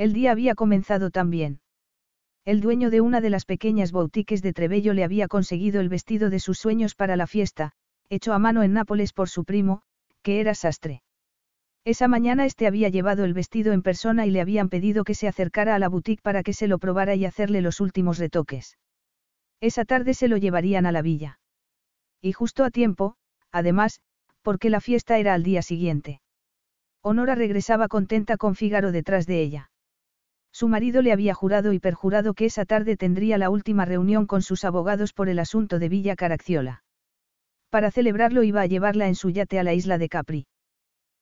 El 0.00 0.14
día 0.14 0.30
había 0.30 0.54
comenzado 0.54 1.10
tan 1.10 1.28
bien. 1.28 1.60
El 2.46 2.62
dueño 2.62 2.88
de 2.88 3.02
una 3.02 3.20
de 3.20 3.28
las 3.28 3.44
pequeñas 3.44 3.92
boutiques 3.92 4.40
de 4.40 4.54
Trebello 4.54 4.94
le 4.94 5.04
había 5.04 5.28
conseguido 5.28 5.78
el 5.78 5.90
vestido 5.90 6.30
de 6.30 6.40
sus 6.40 6.56
sueños 6.56 6.94
para 6.94 7.16
la 7.16 7.26
fiesta, 7.26 7.72
hecho 8.08 8.32
a 8.32 8.38
mano 8.38 8.62
en 8.62 8.72
Nápoles 8.72 9.12
por 9.12 9.28
su 9.28 9.44
primo, 9.44 9.82
que 10.22 10.40
era 10.40 10.54
sastre. 10.54 11.02
Esa 11.84 12.08
mañana 12.08 12.46
este 12.46 12.66
había 12.66 12.88
llevado 12.88 13.24
el 13.24 13.34
vestido 13.34 13.74
en 13.74 13.82
persona 13.82 14.24
y 14.24 14.30
le 14.30 14.40
habían 14.40 14.70
pedido 14.70 15.04
que 15.04 15.14
se 15.14 15.28
acercara 15.28 15.74
a 15.74 15.78
la 15.78 15.90
boutique 15.90 16.22
para 16.22 16.42
que 16.42 16.54
se 16.54 16.66
lo 16.66 16.78
probara 16.78 17.14
y 17.14 17.26
hacerle 17.26 17.60
los 17.60 17.78
últimos 17.78 18.16
retoques. 18.16 18.78
Esa 19.60 19.84
tarde 19.84 20.14
se 20.14 20.28
lo 20.28 20.38
llevarían 20.38 20.86
a 20.86 20.92
la 20.92 21.02
villa. 21.02 21.40
Y 22.22 22.32
justo 22.32 22.64
a 22.64 22.70
tiempo, 22.70 23.16
además, 23.52 24.00
porque 24.40 24.70
la 24.70 24.80
fiesta 24.80 25.18
era 25.18 25.34
al 25.34 25.42
día 25.42 25.60
siguiente. 25.60 26.22
Honora 27.02 27.34
regresaba 27.34 27.86
contenta 27.86 28.38
con 28.38 28.54
Fígaro 28.54 28.92
detrás 28.92 29.26
de 29.26 29.42
ella. 29.42 29.69
Su 30.52 30.68
marido 30.68 31.02
le 31.02 31.12
había 31.12 31.34
jurado 31.34 31.72
y 31.72 31.78
perjurado 31.78 32.34
que 32.34 32.46
esa 32.46 32.64
tarde 32.64 32.96
tendría 32.96 33.38
la 33.38 33.50
última 33.50 33.84
reunión 33.84 34.26
con 34.26 34.42
sus 34.42 34.64
abogados 34.64 35.12
por 35.12 35.28
el 35.28 35.38
asunto 35.38 35.78
de 35.78 35.88
Villa 35.88 36.16
Caracciola. 36.16 36.82
Para 37.70 37.90
celebrarlo 37.90 38.42
iba 38.42 38.60
a 38.60 38.66
llevarla 38.66 39.06
en 39.06 39.14
su 39.14 39.30
yate 39.30 39.58
a 39.58 39.62
la 39.62 39.74
isla 39.74 39.96
de 39.96 40.08
Capri. 40.08 40.46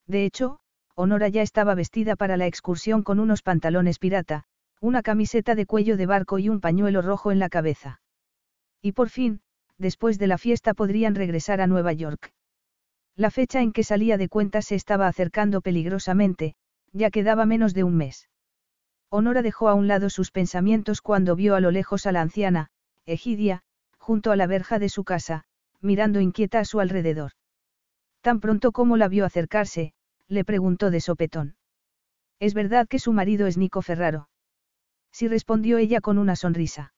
De 0.07 0.24
hecho, 0.24 0.60
Honora 0.94 1.28
ya 1.28 1.42
estaba 1.42 1.74
vestida 1.74 2.16
para 2.16 2.36
la 2.36 2.47
excursión 2.47 3.02
con 3.02 3.20
unos 3.20 3.42
pantalones 3.42 3.98
pirata, 3.98 4.44
una 4.81 5.02
camiseta 5.02 5.55
de 5.55 5.66
cuello 5.66 5.97
de 5.97 6.07
barco 6.07 6.39
y 6.39 6.48
un 6.48 6.60
pañuelo 6.60 7.02
rojo 7.02 7.31
en 7.31 7.39
la 7.39 7.48
cabeza. 7.48 8.00
Y 8.81 8.92
por 8.92 9.08
fin, 9.08 9.40
después 9.76 10.18
de 10.18 10.26
la 10.26 10.39
fiesta 10.39 10.74
podrían 10.74 11.15
regresar 11.15 11.60
a 11.60 11.66
Nueva 11.66 11.92
York. 11.92 12.32
La 13.15 13.31
fecha 13.31 13.60
en 13.60 13.73
que 13.73 13.84
salía 13.84 14.16
de 14.16 14.28
cuentas 14.28 14.66
se 14.66 14.74
estaba 14.74 15.07
acercando 15.07 15.60
peligrosamente, 15.60 16.55
ya 16.92 17.10
quedaba 17.10 17.47
menos 17.47 17.74
de 17.74 17.84
un 17.84 17.97
mes. 17.97 18.28
Honora 19.11 19.43
dejó 19.43 19.69
a 19.69 19.75
un 19.75 19.89
lado 19.89 20.11
sus 20.11 20.31
pensamientos 20.31 21.01
cuando 21.01 21.35
vio 21.35 21.55
a 21.55 21.61
lo 21.61 21.70
lejos 21.70 22.07
a 22.07 22.12
la 22.12 22.20
anciana, 22.20 22.69
Egidia, 23.07 23.62
junto 23.97 24.33
a 24.33 24.37
la 24.37 24.47
verja 24.47 24.78
de 24.78 24.89
su 24.89 25.05
casa, 25.05 25.45
mirando 25.81 26.20
inquieta 26.20 26.61
a 26.61 26.65
su 26.65 26.81
alrededor. 26.81 27.33
Tan 28.20 28.41
pronto 28.41 28.73
como 28.73 28.97
la 28.97 29.09
vio 29.09 29.25
acercarse, 29.25 29.93
le 30.28 30.45
preguntó 30.45 30.91
de 30.91 31.01
sopetón. 31.01 31.57
¿Es 32.39 32.53
verdad 32.53 32.87
que 32.87 32.99
su 32.99 33.12
marido 33.12 33.47
es 33.47 33.57
Nico 33.57 33.81
Ferraro? 33.81 34.28
Sí 35.11 35.27
respondió 35.27 35.78
ella 35.78 36.01
con 36.01 36.19
una 36.19 36.37
sonrisa. 36.37 36.93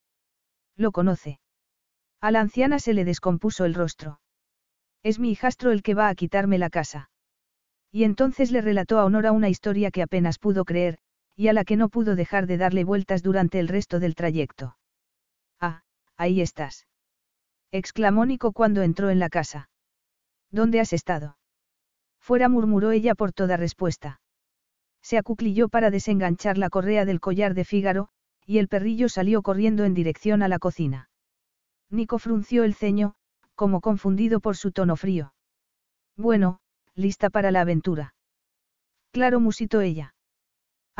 Lo 0.76 0.90
conoce. 0.92 1.40
A 2.20 2.30
la 2.30 2.40
anciana 2.40 2.78
se 2.80 2.92
le 2.92 3.04
descompuso 3.04 3.64
el 3.64 3.74
rostro. 3.74 4.20
Es 5.02 5.18
mi 5.18 5.30
hijastro 5.30 5.70
el 5.70 5.82
que 5.82 5.94
va 5.94 6.08
a 6.08 6.14
quitarme 6.14 6.58
la 6.58 6.70
casa. 6.70 7.10
Y 7.92 8.04
entonces 8.04 8.50
le 8.50 8.60
relató 8.60 8.98
a 8.98 9.04
Honora 9.04 9.32
una 9.32 9.48
historia 9.48 9.90
que 9.90 10.02
apenas 10.02 10.38
pudo 10.38 10.64
creer, 10.64 10.98
y 11.40 11.48
a 11.48 11.54
la 11.54 11.64
que 11.64 11.78
no 11.78 11.88
pudo 11.88 12.16
dejar 12.16 12.46
de 12.46 12.58
darle 12.58 12.84
vueltas 12.84 13.22
durante 13.22 13.60
el 13.60 13.68
resto 13.68 13.98
del 13.98 14.14
trayecto. 14.14 14.76
Ah, 15.58 15.80
ahí 16.18 16.42
estás. 16.42 16.86
exclamó 17.72 18.26
Nico 18.26 18.52
cuando 18.52 18.82
entró 18.82 19.08
en 19.08 19.18
la 19.18 19.30
casa. 19.30 19.70
¿Dónde 20.50 20.80
has 20.80 20.92
estado? 20.92 21.38
Fuera 22.20 22.50
murmuró 22.50 22.90
ella 22.90 23.14
por 23.14 23.32
toda 23.32 23.56
respuesta. 23.56 24.20
Se 25.00 25.16
acuclilló 25.16 25.70
para 25.70 25.90
desenganchar 25.90 26.58
la 26.58 26.68
correa 26.68 27.06
del 27.06 27.20
collar 27.20 27.54
de 27.54 27.64
Fígaro, 27.64 28.10
y 28.44 28.58
el 28.58 28.68
perrillo 28.68 29.08
salió 29.08 29.40
corriendo 29.40 29.84
en 29.84 29.94
dirección 29.94 30.42
a 30.42 30.48
la 30.48 30.58
cocina. 30.58 31.08
Nico 31.88 32.18
frunció 32.18 32.64
el 32.64 32.74
ceño, 32.74 33.14
como 33.54 33.80
confundido 33.80 34.40
por 34.40 34.58
su 34.58 34.72
tono 34.72 34.94
frío. 34.94 35.32
Bueno, 36.18 36.60
lista 36.94 37.30
para 37.30 37.50
la 37.50 37.62
aventura. 37.62 38.14
Claro, 39.10 39.40
musitó 39.40 39.80
ella. 39.80 40.12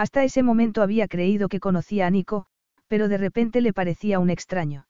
Hasta 0.01 0.25
ese 0.25 0.43
momento 0.43 0.81
había 0.81 1.09
creído 1.09 1.51
que 1.51 1.61
conocía 1.61 2.07
a 2.07 2.11
Nico, 2.11 2.47
pero 2.89 3.07
de 3.07 3.19
repente 3.19 3.61
le 3.61 3.75
parecía 3.75 4.19
un 4.19 4.31
extraño. 4.31 4.87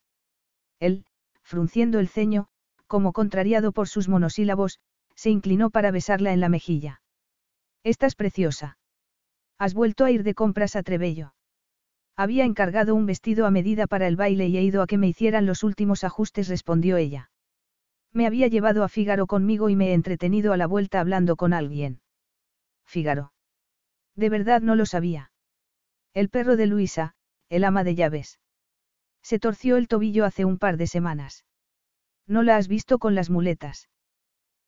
Él, 0.78 1.04
frunciendo 1.42 1.98
el 1.98 2.06
ceño, 2.06 2.46
como 2.86 3.12
contrariado 3.12 3.72
por 3.72 3.88
sus 3.88 4.08
monosílabos, 4.08 4.78
se 5.16 5.30
inclinó 5.30 5.70
para 5.70 5.90
besarla 5.90 6.32
en 6.32 6.38
la 6.38 6.48
mejilla. 6.48 7.02
Estás 7.82 8.14
preciosa. 8.14 8.78
Has 9.58 9.74
vuelto 9.74 10.04
a 10.04 10.12
ir 10.12 10.22
de 10.22 10.34
compras 10.34 10.76
a 10.76 10.84
Trebello. 10.84 11.34
Había 12.16 12.44
encargado 12.44 12.94
un 12.94 13.06
vestido 13.06 13.46
a 13.46 13.50
medida 13.50 13.88
para 13.88 14.06
el 14.06 14.14
baile 14.14 14.46
y 14.46 14.58
he 14.58 14.62
ido 14.62 14.80
a 14.80 14.86
que 14.86 14.96
me 14.96 15.08
hicieran 15.08 15.44
los 15.44 15.64
últimos 15.64 16.04
ajustes, 16.04 16.46
respondió 16.46 16.98
ella. 16.98 17.32
Me 18.12 18.28
había 18.28 18.46
llevado 18.46 18.84
a 18.84 18.88
Fígaro 18.88 19.26
conmigo 19.26 19.70
y 19.70 19.74
me 19.74 19.88
he 19.88 19.94
entretenido 19.94 20.52
a 20.52 20.56
la 20.56 20.68
vuelta 20.68 21.00
hablando 21.00 21.34
con 21.34 21.52
alguien. 21.52 22.00
Fígaro. 22.86 23.32
De 24.16 24.28
verdad 24.28 24.60
no 24.60 24.74
lo 24.74 24.86
sabía. 24.86 25.32
El 26.12 26.28
perro 26.28 26.56
de 26.56 26.66
Luisa, 26.66 27.14
el 27.48 27.64
ama 27.64 27.84
de 27.84 27.94
llaves. 27.94 28.40
Se 29.22 29.38
torció 29.38 29.76
el 29.76 29.88
tobillo 29.88 30.24
hace 30.24 30.44
un 30.44 30.58
par 30.58 30.76
de 30.76 30.86
semanas. 30.86 31.44
¿No 32.26 32.42
la 32.42 32.56
has 32.56 32.68
visto 32.68 32.98
con 32.98 33.14
las 33.14 33.30
muletas? 33.30 33.88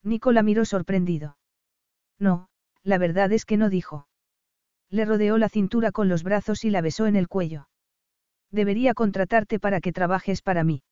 Nico 0.02 0.32
la 0.32 0.42
miró 0.42 0.64
sorprendido. 0.64 1.36
No, 2.18 2.48
la 2.82 2.98
verdad 2.98 3.32
es 3.32 3.44
que 3.44 3.56
no 3.56 3.70
dijo. 3.70 4.08
Le 4.90 5.04
rodeó 5.04 5.38
la 5.38 5.48
cintura 5.48 5.92
con 5.92 6.08
los 6.08 6.22
brazos 6.22 6.64
y 6.64 6.70
la 6.70 6.80
besó 6.80 7.06
en 7.06 7.16
el 7.16 7.28
cuello. 7.28 7.68
Debería 8.50 8.94
contratarte 8.94 9.58
para 9.58 9.80
que 9.80 9.92
trabajes 9.92 10.42
para 10.42 10.64
mí. 10.64 10.82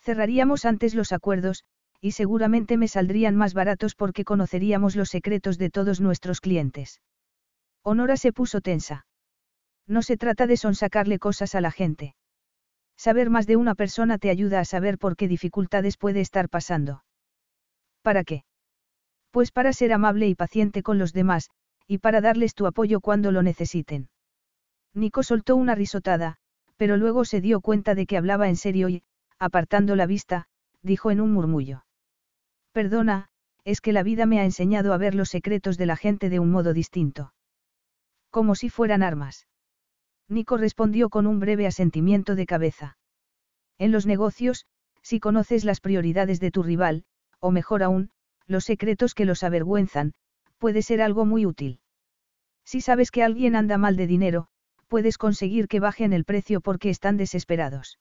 Cerraríamos 0.00 0.64
antes 0.64 0.94
los 0.94 1.12
acuerdos, 1.12 1.64
y 2.00 2.12
seguramente 2.12 2.76
me 2.76 2.86
saldrían 2.86 3.34
más 3.34 3.54
baratos 3.54 3.94
porque 3.96 4.24
conoceríamos 4.24 4.94
los 4.94 5.08
secretos 5.08 5.58
de 5.58 5.70
todos 5.70 6.00
nuestros 6.00 6.40
clientes. 6.40 7.00
Honora 7.88 8.16
se 8.16 8.32
puso 8.32 8.60
tensa. 8.60 9.06
No 9.86 10.02
se 10.02 10.16
trata 10.16 10.48
de 10.48 10.56
sonsacarle 10.56 11.20
cosas 11.20 11.54
a 11.54 11.60
la 11.60 11.70
gente. 11.70 12.16
Saber 12.96 13.30
más 13.30 13.46
de 13.46 13.54
una 13.54 13.76
persona 13.76 14.18
te 14.18 14.28
ayuda 14.28 14.58
a 14.58 14.64
saber 14.64 14.98
por 14.98 15.14
qué 15.14 15.28
dificultades 15.28 15.96
puede 15.96 16.20
estar 16.20 16.48
pasando. 16.48 17.04
¿Para 18.02 18.24
qué? 18.24 18.42
Pues 19.30 19.52
para 19.52 19.72
ser 19.72 19.92
amable 19.92 20.26
y 20.26 20.34
paciente 20.34 20.82
con 20.82 20.98
los 20.98 21.12
demás, 21.12 21.48
y 21.86 21.98
para 21.98 22.20
darles 22.20 22.54
tu 22.54 22.66
apoyo 22.66 22.98
cuando 22.98 23.30
lo 23.30 23.44
necesiten. 23.44 24.08
Nico 24.92 25.22
soltó 25.22 25.54
una 25.54 25.76
risotada, 25.76 26.38
pero 26.76 26.96
luego 26.96 27.24
se 27.24 27.40
dio 27.40 27.60
cuenta 27.60 27.94
de 27.94 28.06
que 28.06 28.16
hablaba 28.16 28.48
en 28.48 28.56
serio 28.56 28.88
y, 28.88 29.04
apartando 29.38 29.94
la 29.94 30.06
vista, 30.06 30.48
dijo 30.82 31.12
en 31.12 31.20
un 31.20 31.32
murmullo. 31.32 31.84
Perdona, 32.72 33.28
es 33.62 33.80
que 33.80 33.92
la 33.92 34.02
vida 34.02 34.26
me 34.26 34.40
ha 34.40 34.44
enseñado 34.44 34.92
a 34.92 34.98
ver 34.98 35.14
los 35.14 35.28
secretos 35.28 35.78
de 35.78 35.86
la 35.86 35.94
gente 35.94 36.30
de 36.30 36.40
un 36.40 36.50
modo 36.50 36.72
distinto. 36.72 37.32
Como 38.36 38.54
si 38.54 38.68
fueran 38.68 39.02
armas. 39.02 39.46
Nico 40.28 40.58
respondió 40.58 41.08
con 41.08 41.26
un 41.26 41.40
breve 41.40 41.66
asentimiento 41.66 42.34
de 42.34 42.44
cabeza. 42.44 42.98
En 43.78 43.92
los 43.92 44.04
negocios, 44.04 44.66
si 45.00 45.20
conoces 45.20 45.64
las 45.64 45.80
prioridades 45.80 46.38
de 46.38 46.50
tu 46.50 46.62
rival, 46.62 47.06
o 47.40 47.50
mejor 47.50 47.82
aún, 47.82 48.10
los 48.46 48.66
secretos 48.66 49.14
que 49.14 49.24
los 49.24 49.42
avergüenzan, 49.42 50.12
puede 50.58 50.82
ser 50.82 51.00
algo 51.00 51.24
muy 51.24 51.46
útil. 51.46 51.80
Si 52.62 52.82
sabes 52.82 53.10
que 53.10 53.22
alguien 53.22 53.56
anda 53.56 53.78
mal 53.78 53.96
de 53.96 54.06
dinero, 54.06 54.48
puedes 54.86 55.16
conseguir 55.16 55.66
que 55.66 55.80
bajen 55.80 56.12
el 56.12 56.26
precio 56.26 56.60
porque 56.60 56.90
están 56.90 57.16
desesperados. 57.16 57.98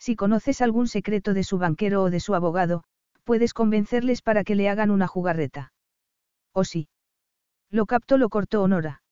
Si 0.00 0.16
conoces 0.16 0.62
algún 0.62 0.88
secreto 0.88 1.32
de 1.32 1.44
su 1.44 1.58
banquero 1.58 2.02
o 2.02 2.10
de 2.10 2.18
su 2.18 2.34
abogado, 2.34 2.82
puedes 3.22 3.54
convencerles 3.54 4.20
para 4.20 4.42
que 4.42 4.56
le 4.56 4.68
hagan 4.68 4.90
una 4.90 5.06
jugarreta. 5.06 5.72
¿O 6.52 6.64
sí? 6.64 6.88
Lo 7.70 7.86
captó, 7.86 8.18
lo 8.18 8.30
cortó 8.30 8.60
Honora. 8.60 9.03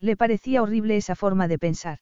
Le 0.00 0.16
parecía 0.16 0.62
horrible 0.62 0.96
esa 0.96 1.14
forma 1.14 1.48
de 1.48 1.58
pensar. 1.58 1.98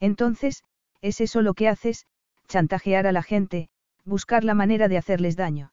Entonces, 0.00 0.62
¿es 1.00 1.20
eso 1.20 1.42
lo 1.42 1.54
que 1.54 1.68
haces? 1.68 2.06
Chantajear 2.48 3.06
a 3.06 3.12
la 3.12 3.22
gente, 3.22 3.68
buscar 4.04 4.44
la 4.44 4.54
manera 4.54 4.88
de 4.88 4.98
hacerles 4.98 5.36
daño. 5.36 5.72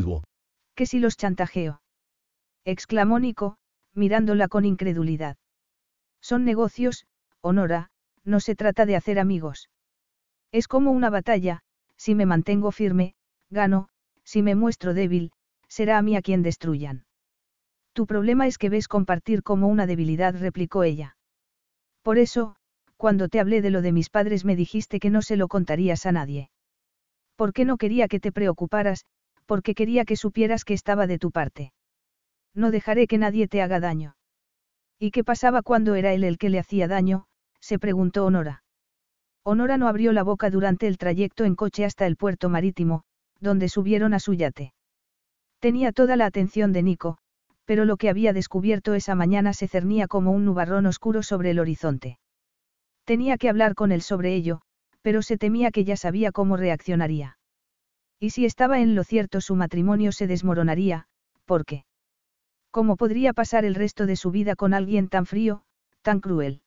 ¿Qué 0.75 0.85
si 0.85 0.99
los 0.99 1.17
chantajeo? 1.17 1.81
exclamó 2.65 3.19
Nico, 3.19 3.57
mirándola 3.93 4.47
con 4.47 4.65
incredulidad. 4.65 5.37
Son 6.21 6.45
negocios, 6.45 7.05
Honora, 7.41 7.89
no 8.23 8.39
se 8.39 8.55
trata 8.55 8.85
de 8.85 8.95
hacer 8.95 9.19
amigos. 9.19 9.69
Es 10.51 10.67
como 10.67 10.91
una 10.91 11.09
batalla, 11.09 11.61
si 11.97 12.15
me 12.15 12.25
mantengo 12.25 12.71
firme, 12.71 13.15
gano, 13.49 13.89
si 14.23 14.41
me 14.41 14.55
muestro 14.55 14.93
débil, 14.93 15.31
será 15.67 15.97
a 15.97 16.01
mí 16.01 16.15
a 16.15 16.21
quien 16.21 16.43
destruyan. 16.43 17.05
Tu 17.93 18.05
problema 18.05 18.47
es 18.47 18.57
que 18.57 18.69
ves 18.69 18.87
compartir 18.87 19.43
como 19.43 19.67
una 19.67 19.87
debilidad, 19.87 20.35
replicó 20.35 20.83
ella. 20.83 21.17
Por 22.01 22.17
eso, 22.17 22.55
cuando 22.97 23.27
te 23.27 23.39
hablé 23.39 23.61
de 23.61 23.71
lo 23.71 23.81
de 23.81 23.91
mis 23.91 24.09
padres 24.09 24.45
me 24.45 24.55
dijiste 24.55 24.99
que 24.99 25.09
no 25.09 25.21
se 25.21 25.35
lo 25.35 25.47
contarías 25.47 26.05
a 26.05 26.11
nadie. 26.11 26.49
Porque 27.35 27.65
no 27.65 27.77
quería 27.77 28.07
que 28.07 28.19
te 28.19 28.31
preocuparas, 28.31 29.05
porque 29.51 29.75
quería 29.75 30.05
que 30.05 30.15
supieras 30.15 30.63
que 30.63 30.73
estaba 30.73 31.07
de 31.07 31.19
tu 31.19 31.29
parte. 31.29 31.73
No 32.55 32.71
dejaré 32.71 33.05
que 33.05 33.17
nadie 33.17 33.49
te 33.49 33.61
haga 33.61 33.81
daño. 33.81 34.15
¿Y 34.97 35.11
qué 35.11 35.25
pasaba 35.25 35.61
cuando 35.61 35.95
era 35.95 36.13
él 36.13 36.23
el 36.23 36.37
que 36.37 36.49
le 36.49 36.57
hacía 36.57 36.87
daño? 36.87 37.25
se 37.59 37.77
preguntó 37.77 38.25
Honora. 38.25 38.63
Honora 39.43 39.77
no 39.77 39.89
abrió 39.89 40.13
la 40.13 40.23
boca 40.23 40.49
durante 40.49 40.87
el 40.87 40.97
trayecto 40.97 41.43
en 41.43 41.55
coche 41.55 41.83
hasta 41.83 42.07
el 42.07 42.15
puerto 42.15 42.47
marítimo, 42.47 43.03
donde 43.41 43.67
subieron 43.67 44.13
a 44.13 44.19
su 44.19 44.35
yate. 44.35 44.73
Tenía 45.59 45.91
toda 45.91 46.15
la 46.15 46.27
atención 46.27 46.71
de 46.71 46.83
Nico, 46.83 47.17
pero 47.65 47.83
lo 47.83 47.97
que 47.97 48.07
había 48.07 48.31
descubierto 48.31 48.93
esa 48.93 49.15
mañana 49.15 49.51
se 49.51 49.67
cernía 49.67 50.07
como 50.07 50.31
un 50.31 50.45
nubarrón 50.45 50.85
oscuro 50.85 51.23
sobre 51.23 51.51
el 51.51 51.59
horizonte. 51.59 52.19
Tenía 53.03 53.35
que 53.35 53.49
hablar 53.49 53.75
con 53.75 53.91
él 53.91 54.01
sobre 54.01 54.33
ello, 54.33 54.61
pero 55.01 55.21
se 55.21 55.37
temía 55.37 55.71
que 55.71 55.83
ya 55.83 55.97
sabía 55.97 56.31
cómo 56.31 56.55
reaccionaría. 56.55 57.35
Y 58.21 58.29
si 58.29 58.45
estaba 58.45 58.79
en 58.79 58.93
lo 58.93 59.03
cierto 59.03 59.41
su 59.41 59.55
matrimonio 59.55 60.11
se 60.11 60.27
desmoronaría, 60.27 61.07
¿por 61.45 61.65
qué? 61.65 61.85
¿Cómo 62.69 62.95
podría 62.95 63.33
pasar 63.33 63.65
el 63.65 63.73
resto 63.73 64.05
de 64.05 64.15
su 64.15 64.29
vida 64.29 64.55
con 64.55 64.75
alguien 64.75 65.09
tan 65.09 65.25
frío, 65.25 65.63
tan 66.03 66.19
cruel? 66.19 66.61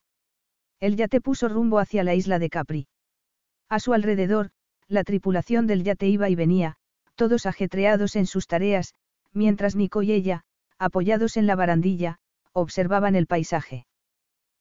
El 0.80 0.96
yate 0.96 1.20
puso 1.20 1.48
rumbo 1.48 1.78
hacia 1.78 2.02
la 2.02 2.16
isla 2.16 2.40
de 2.40 2.50
Capri. 2.50 2.88
A 3.68 3.78
su 3.78 3.92
alrededor, 3.94 4.50
la 4.88 5.04
tripulación 5.04 5.68
del 5.68 5.84
yate 5.84 6.08
iba 6.08 6.28
y 6.28 6.34
venía, 6.34 6.74
todos 7.14 7.46
ajetreados 7.46 8.16
en 8.16 8.26
sus 8.26 8.48
tareas, 8.48 8.96
mientras 9.32 9.76
Nico 9.76 10.02
y 10.02 10.10
ella, 10.10 10.42
apoyados 10.76 11.36
en 11.36 11.46
la 11.46 11.54
barandilla, 11.54 12.18
observaban 12.52 13.14
el 13.14 13.28
paisaje. 13.28 13.86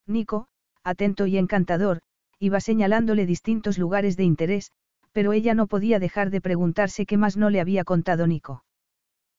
Nico, 0.05 0.47
atento 0.83 1.25
y 1.25 1.39
encantador, 1.39 2.01
iba 2.37 2.59
señalándole 2.59 3.25
distintos 3.25 3.79
lugares 3.79 4.15
de 4.15 4.25
interés, 4.25 4.71
pero 5.13 5.31
ella 5.31 5.53
no 5.53 5.67
podía 5.67 5.99
dejar 5.99 6.29
de 6.29 6.41
preguntarse 6.41 7.05
qué 7.05 7.17
más 7.17 7.37
no 7.37 7.49
le 7.49 7.61
había 7.61 7.85
contado 7.85 8.27
Nico. 8.27 8.65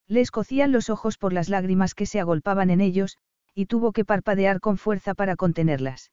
Le 0.06 0.20
escocían 0.20 0.72
los 0.72 0.88
ojos 0.88 1.18
por 1.18 1.32
las 1.32 1.48
lágrimas 1.48 1.94
que 1.94 2.06
se 2.06 2.20
agolpaban 2.20 2.70
en 2.70 2.80
ellos, 2.80 3.18
y 3.54 3.66
tuvo 3.66 3.92
que 3.92 4.04
parpadear 4.04 4.60
con 4.60 4.78
fuerza 4.78 5.14
para 5.14 5.36
contenerlas. 5.36 6.12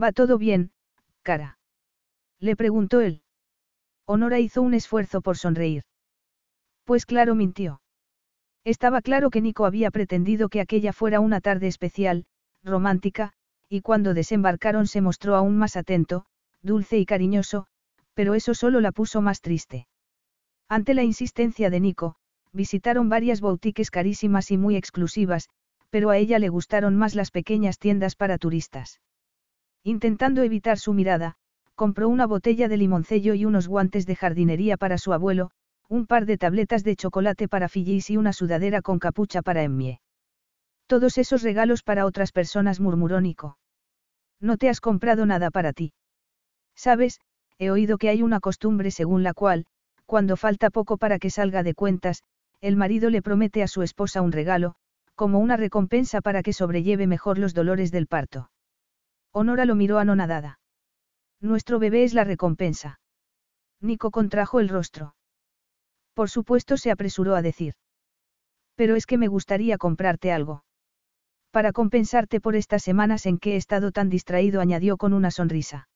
¿Va 0.00 0.12
todo 0.12 0.38
bien, 0.38 0.72
cara? 1.22 1.58
Le 2.40 2.56
preguntó 2.56 3.00
él. 3.00 3.22
Honora 4.06 4.38
hizo 4.38 4.60
un 4.60 4.74
esfuerzo 4.74 5.20
por 5.22 5.36
sonreír. 5.36 5.84
Pues 6.84 7.06
claro, 7.06 7.34
mintió. 7.34 7.80
Estaba 8.64 9.02
claro 9.02 9.30
que 9.30 9.40
Nico 9.40 9.66
había 9.66 9.90
pretendido 9.90 10.48
que 10.48 10.60
aquella 10.60 10.92
fuera 10.92 11.20
una 11.20 11.40
tarde 11.40 11.68
especial, 11.68 12.26
romántica, 12.62 13.32
y 13.68 13.82
cuando 13.82 14.14
desembarcaron 14.14 14.86
se 14.86 15.00
mostró 15.00 15.36
aún 15.36 15.56
más 15.56 15.76
atento, 15.76 16.26
dulce 16.62 16.98
y 16.98 17.06
cariñoso, 17.06 17.66
pero 18.14 18.34
eso 18.34 18.54
solo 18.54 18.80
la 18.80 18.92
puso 18.92 19.20
más 19.20 19.40
triste. 19.40 19.86
Ante 20.68 20.94
la 20.94 21.02
insistencia 21.02 21.70
de 21.70 21.80
Nico, 21.80 22.16
visitaron 22.52 23.08
varias 23.08 23.40
boutiques 23.40 23.90
carísimas 23.90 24.50
y 24.50 24.58
muy 24.58 24.76
exclusivas, 24.76 25.48
pero 25.90 26.10
a 26.10 26.16
ella 26.16 26.38
le 26.38 26.48
gustaron 26.48 26.96
más 26.96 27.14
las 27.14 27.30
pequeñas 27.30 27.78
tiendas 27.78 28.16
para 28.16 28.38
turistas. 28.38 29.00
Intentando 29.82 30.42
evitar 30.42 30.78
su 30.78 30.94
mirada, 30.94 31.34
compró 31.74 32.08
una 32.08 32.26
botella 32.26 32.68
de 32.68 32.76
limoncello 32.76 33.34
y 33.34 33.44
unos 33.44 33.68
guantes 33.68 34.06
de 34.06 34.16
jardinería 34.16 34.76
para 34.76 34.98
su 34.98 35.12
abuelo, 35.12 35.50
un 35.88 36.06
par 36.06 36.24
de 36.26 36.38
tabletas 36.38 36.84
de 36.84 36.96
chocolate 36.96 37.48
para 37.48 37.68
Phyllis 37.68 38.10
y 38.10 38.16
una 38.16 38.32
sudadera 38.32 38.80
con 38.80 38.98
capucha 38.98 39.42
para 39.42 39.62
Emmie. 39.62 40.00
Todos 40.86 41.18
esos 41.18 41.42
regalos 41.42 41.82
para 41.82 42.06
otras 42.06 42.32
personas 42.32 42.80
murmuró 42.80 43.20
Nico. 43.20 43.58
No 44.40 44.56
te 44.56 44.68
has 44.68 44.80
comprado 44.80 45.26
nada 45.26 45.50
para 45.50 45.72
ti. 45.72 45.92
Sabes, 46.74 47.20
he 47.58 47.70
oído 47.70 47.98
que 47.98 48.08
hay 48.08 48.22
una 48.22 48.40
costumbre 48.40 48.90
según 48.90 49.22
la 49.22 49.34
cual, 49.34 49.66
cuando 50.06 50.36
falta 50.36 50.70
poco 50.70 50.96
para 50.96 51.18
que 51.18 51.30
salga 51.30 51.62
de 51.62 51.74
cuentas, 51.74 52.22
el 52.60 52.76
marido 52.76 53.10
le 53.10 53.22
promete 53.22 53.62
a 53.62 53.68
su 53.68 53.82
esposa 53.82 54.22
un 54.22 54.32
regalo, 54.32 54.74
como 55.14 55.38
una 55.38 55.56
recompensa 55.56 56.20
para 56.20 56.42
que 56.42 56.52
sobrelleve 56.52 57.06
mejor 57.06 57.38
los 57.38 57.54
dolores 57.54 57.90
del 57.90 58.06
parto. 58.06 58.50
Honora 59.32 59.64
lo 59.64 59.74
miró 59.74 59.98
anonadada. 59.98 60.58
Nuestro 61.40 61.78
bebé 61.78 62.04
es 62.04 62.14
la 62.14 62.24
recompensa. 62.24 63.00
Nico 63.80 64.10
contrajo 64.10 64.60
el 64.60 64.68
rostro. 64.68 65.14
Por 66.14 66.30
supuesto 66.30 66.76
se 66.76 66.90
apresuró 66.90 67.34
a 67.34 67.42
decir. 67.42 67.74
Pero 68.76 68.96
es 68.96 69.06
que 69.06 69.18
me 69.18 69.28
gustaría 69.28 69.78
comprarte 69.78 70.32
algo. 70.32 70.64
Para 71.50 71.72
compensarte 71.72 72.40
por 72.40 72.56
estas 72.56 72.82
semanas 72.82 73.26
en 73.26 73.38
que 73.38 73.54
he 73.54 73.56
estado 73.56 73.92
tan 73.92 74.08
distraído, 74.08 74.60
añadió 74.60 74.96
con 74.96 75.12
una 75.12 75.30
sonrisa. 75.30 75.88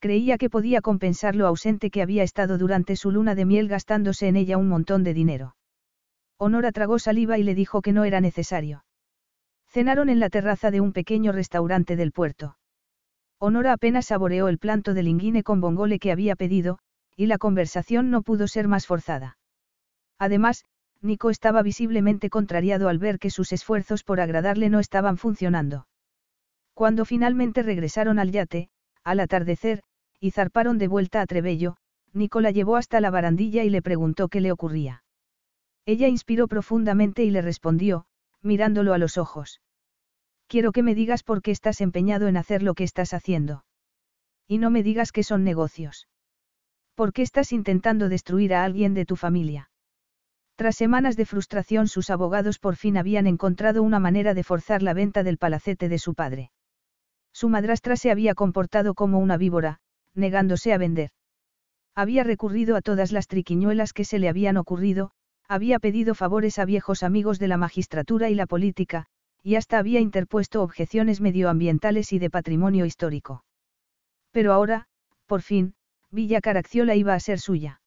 Creía 0.00 0.38
que 0.38 0.48
podía 0.48 0.80
compensar 0.80 1.36
lo 1.36 1.46
ausente 1.46 1.90
que 1.90 2.00
había 2.00 2.22
estado 2.22 2.56
durante 2.56 2.96
su 2.96 3.10
luna 3.10 3.34
de 3.34 3.44
miel 3.44 3.68
gastándose 3.68 4.28
en 4.28 4.36
ella 4.36 4.56
un 4.56 4.66
montón 4.66 5.04
de 5.04 5.12
dinero. 5.12 5.56
Honora 6.38 6.72
tragó 6.72 6.98
saliva 6.98 7.36
y 7.36 7.42
le 7.42 7.54
dijo 7.54 7.82
que 7.82 7.92
no 7.92 8.04
era 8.04 8.22
necesario. 8.22 8.82
Cenaron 9.68 10.08
en 10.08 10.18
la 10.18 10.30
terraza 10.30 10.70
de 10.70 10.80
un 10.80 10.94
pequeño 10.94 11.32
restaurante 11.32 11.96
del 11.96 12.12
puerto. 12.12 12.56
Honora 13.38 13.74
apenas 13.74 14.06
saboreó 14.06 14.48
el 14.48 14.58
planto 14.58 14.94
de 14.94 15.02
linguine 15.02 15.42
con 15.42 15.60
bongole 15.60 15.98
que 15.98 16.12
había 16.12 16.34
pedido, 16.34 16.78
y 17.14 17.26
la 17.26 17.36
conversación 17.36 18.10
no 18.10 18.22
pudo 18.22 18.48
ser 18.48 18.68
más 18.68 18.86
forzada. 18.86 19.36
Además, 20.18 20.64
Nico 21.02 21.28
estaba 21.28 21.62
visiblemente 21.62 22.30
contrariado 22.30 22.88
al 22.88 22.98
ver 22.98 23.18
que 23.18 23.28
sus 23.28 23.52
esfuerzos 23.52 24.02
por 24.02 24.20
agradarle 24.20 24.70
no 24.70 24.80
estaban 24.80 25.18
funcionando. 25.18 25.86
Cuando 26.72 27.04
finalmente 27.04 27.62
regresaron 27.62 28.18
al 28.18 28.30
yate, 28.30 28.70
al 29.04 29.20
atardecer, 29.20 29.82
y 30.20 30.30
zarparon 30.30 30.78
de 30.78 30.86
vuelta 30.86 31.20
a 31.22 31.26
Trebello, 31.26 31.76
Nico 32.12 32.40
la 32.40 32.50
llevó 32.50 32.76
hasta 32.76 33.00
la 33.00 33.10
barandilla 33.10 33.64
y 33.64 33.70
le 33.70 33.82
preguntó 33.82 34.28
qué 34.28 34.40
le 34.40 34.52
ocurría. 34.52 35.02
Ella 35.86 36.08
inspiró 36.08 36.46
profundamente 36.46 37.24
y 37.24 37.30
le 37.30 37.42
respondió, 37.42 38.04
mirándolo 38.42 38.92
a 38.94 38.98
los 38.98 39.16
ojos. 39.16 39.60
Quiero 40.46 40.72
que 40.72 40.82
me 40.82 40.94
digas 40.94 41.22
por 41.22 41.42
qué 41.42 41.52
estás 41.52 41.80
empeñado 41.80 42.28
en 42.28 42.36
hacer 42.36 42.62
lo 42.62 42.74
que 42.74 42.84
estás 42.84 43.14
haciendo. 43.14 43.64
Y 44.46 44.58
no 44.58 44.70
me 44.70 44.82
digas 44.82 45.12
que 45.12 45.22
son 45.22 45.44
negocios. 45.44 46.08
¿Por 46.94 47.12
qué 47.12 47.22
estás 47.22 47.52
intentando 47.52 48.08
destruir 48.08 48.52
a 48.52 48.64
alguien 48.64 48.92
de 48.94 49.06
tu 49.06 49.16
familia? 49.16 49.70
Tras 50.56 50.76
semanas 50.76 51.16
de 51.16 51.24
frustración 51.24 51.88
sus 51.88 52.10
abogados 52.10 52.58
por 52.58 52.76
fin 52.76 52.98
habían 52.98 53.26
encontrado 53.26 53.82
una 53.82 53.98
manera 53.98 54.34
de 54.34 54.44
forzar 54.44 54.82
la 54.82 54.92
venta 54.92 55.22
del 55.22 55.38
palacete 55.38 55.88
de 55.88 55.98
su 55.98 56.14
padre. 56.14 56.50
Su 57.32 57.48
madrastra 57.48 57.96
se 57.96 58.10
había 58.10 58.34
comportado 58.34 58.94
como 58.94 59.20
una 59.20 59.38
víbora, 59.38 59.78
negándose 60.14 60.72
a 60.72 60.78
vender. 60.78 61.10
Había 61.94 62.24
recurrido 62.24 62.76
a 62.76 62.82
todas 62.82 63.12
las 63.12 63.26
triquiñuelas 63.26 63.92
que 63.92 64.04
se 64.04 64.18
le 64.18 64.28
habían 64.28 64.56
ocurrido, 64.56 65.10
había 65.48 65.78
pedido 65.78 66.14
favores 66.14 66.58
a 66.58 66.64
viejos 66.64 67.02
amigos 67.02 67.38
de 67.38 67.48
la 67.48 67.56
magistratura 67.56 68.30
y 68.30 68.34
la 68.34 68.46
política, 68.46 69.06
y 69.42 69.56
hasta 69.56 69.78
había 69.78 70.00
interpuesto 70.00 70.62
objeciones 70.62 71.20
medioambientales 71.20 72.12
y 72.12 72.18
de 72.18 72.30
patrimonio 72.30 72.84
histórico. 72.84 73.44
Pero 74.30 74.52
ahora, 74.52 74.86
por 75.26 75.42
fin, 75.42 75.74
Villa 76.10 76.40
Caracciola 76.40 76.94
iba 76.94 77.14
a 77.14 77.20
ser 77.20 77.38
suya. 77.38 77.80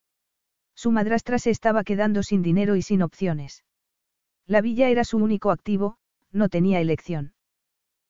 Su 0.75 0.91
madrastra 0.91 1.39
se 1.39 1.51
estaba 1.51 1.83
quedando 1.83 2.23
sin 2.23 2.41
dinero 2.41 2.75
y 2.75 2.81
sin 2.81 3.01
opciones. 3.01 3.63
La 4.47 4.61
villa 4.61 4.89
era 4.89 5.03
su 5.03 5.17
único 5.17 5.51
activo, 5.51 5.97
no 6.31 6.49
tenía 6.49 6.81
elección. 6.81 7.33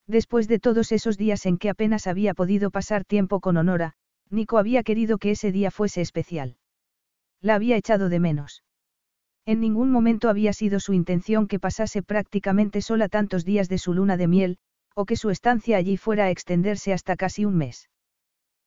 Después 0.08 0.48
de 0.48 0.60
todos 0.60 0.92
esos 0.92 1.18
días 1.18 1.46
en 1.46 1.58
que 1.58 1.70
apenas 1.70 2.08
había 2.08 2.34
podido 2.34 2.72
pasar 2.72 3.06
tiempo 3.06 3.40
con 3.40 3.58
Honora, 3.58 3.94
Nico 4.34 4.58
había 4.58 4.82
querido 4.82 5.20
que 5.20 5.32
ese 5.32 5.52
día 5.52 5.70
fuese 5.70 6.02
especial. 6.02 6.58
La 7.40 7.56
había 7.56 7.78
echado 7.78 8.10
de 8.10 8.20
menos. 8.20 8.64
En 9.46 9.60
ningún 9.60 9.92
momento 9.92 10.28
había 10.28 10.54
sido 10.54 10.80
su 10.80 10.94
intención 10.94 11.48
que 11.48 11.60
pasase 11.60 12.02
prácticamente 12.02 12.82
sola 12.82 13.10
tantos 13.10 13.46
días 13.46 13.70
de 13.70 13.78
su 13.78 13.94
luna 13.94 14.18
de 14.18 14.28
miel, 14.28 14.58
o 14.96 15.06
que 15.06 15.18
su 15.18 15.30
estancia 15.30 15.78
allí 15.78 15.98
fuera 15.98 16.26
a 16.26 16.30
extenderse 16.32 16.94
hasta 16.94 17.16
casi 17.16 17.46
un 17.46 17.58
mes. 17.58 17.90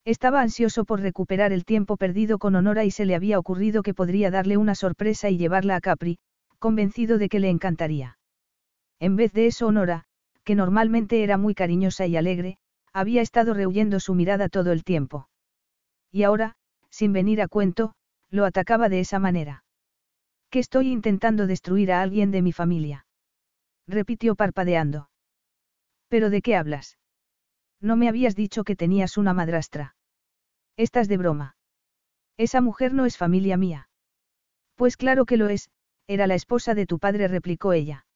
Estaba 0.05 0.41
ansioso 0.41 0.85
por 0.85 1.01
recuperar 1.01 1.53
el 1.53 1.65
tiempo 1.65 1.97
perdido 1.97 2.39
con 2.39 2.55
Honora 2.55 2.85
y 2.85 2.93
se 2.93 3.05
le 3.05 3.17
había 3.17 3.39
ocurrido 3.39 3.83
que 3.83 3.95
podría 3.95 4.31
darle 4.31 4.57
una 4.57 4.77
sorpresa 4.77 5.31
y 5.31 5.36
llevarla 5.36 5.75
a 5.75 5.81
Capri, 5.81 6.19
convencido 6.61 7.19
de 7.19 7.28
que 7.28 7.41
le 7.41 7.51
encantaría. 7.51 8.19
En 9.01 9.17
vez 9.17 9.33
de 9.33 9.49
eso 9.49 9.67
Honora, 9.67 10.05
que 10.45 10.55
normalmente 10.55 11.25
era 11.25 11.39
muy 11.39 11.55
cariñosa 11.55 12.07
y 12.07 12.17
alegre, 12.17 12.59
había 12.93 13.20
estado 13.20 13.53
rehuyendo 13.53 13.99
su 13.99 14.15
mirada 14.15 14.49
todo 14.49 14.70
el 14.70 14.85
tiempo. 14.85 15.28
Y 16.17 16.23
ahora, 16.23 16.55
sin 16.89 17.12
venir 17.12 17.43
a 17.43 17.47
cuento, 17.47 17.93
lo 18.31 18.47
atacaba 18.47 18.89
de 18.89 19.01
esa 19.01 19.19
manera. 19.19 19.65
Que 20.49 20.61
estoy 20.61 20.91
intentando 20.91 21.47
destruir 21.47 21.93
a 21.93 22.01
alguien 22.01 22.31
de 22.31 22.41
mi 22.41 22.53
familia. 22.53 23.07
Repitió 23.86 24.35
parpadeando. 24.35 25.11
¿Pero 26.09 26.31
de 26.31 26.41
qué 26.41 26.57
hablas? 26.57 26.97
No 27.83 27.97
me 27.97 28.09
habías 28.09 28.35
dicho 28.35 28.65
que 28.65 28.77
tenías 28.77 29.19
una 29.19 29.35
madrastra. 29.35 29.95
Estás 30.78 31.07
de 31.09 31.19
broma. 31.19 31.59
Esa 32.39 32.62
mujer 32.62 32.95
no 32.95 33.05
es 33.05 33.19
familia 33.19 33.59
mía. 33.59 33.91
Pues 34.75 34.97
claro 34.97 35.27
que 35.27 35.36
lo 35.36 35.51
es, 35.51 35.69
era 36.07 36.27
la 36.27 36.35
esposa 36.35 36.75
de 36.75 36.86
tu 36.86 36.99
padre, 36.99 37.28
replicó 37.28 37.75
ella. 37.75 38.07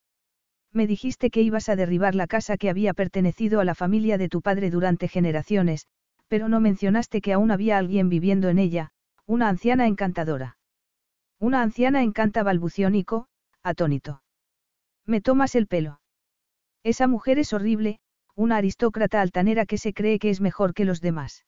Me 0.72 0.86
dijiste 0.86 1.28
que 1.28 1.42
ibas 1.42 1.68
a 1.68 1.76
derribar 1.76 2.14
la 2.14 2.26
casa 2.26 2.56
que 2.56 2.70
había 2.70 2.94
pertenecido 2.94 3.60
a 3.60 3.66
la 3.66 3.74
familia 3.74 4.16
de 4.16 4.30
tu 4.30 4.40
padre 4.40 4.70
durante 4.70 5.06
generaciones, 5.06 5.86
pero 6.30 6.48
no 6.48 6.60
mencionaste 6.60 7.20
que 7.20 7.32
aún 7.32 7.50
había 7.50 7.76
alguien 7.76 8.08
viviendo 8.08 8.48
en 8.50 8.60
ella, 8.60 8.92
una 9.26 9.48
anciana 9.48 9.88
encantadora. 9.88 10.58
Una 11.40 11.60
anciana 11.60 12.04
encanta 12.04 12.44
balbució 12.44 12.88
Nico, 12.88 13.26
atónito. 13.64 14.22
Me 15.04 15.20
tomas 15.20 15.56
el 15.56 15.66
pelo. 15.66 16.00
Esa 16.84 17.08
mujer 17.08 17.40
es 17.40 17.52
horrible, 17.52 17.98
una 18.36 18.58
aristócrata 18.58 19.20
altanera 19.20 19.66
que 19.66 19.76
se 19.76 19.92
cree 19.92 20.20
que 20.20 20.30
es 20.30 20.40
mejor 20.40 20.72
que 20.72 20.84
los 20.84 21.00
demás. 21.00 21.46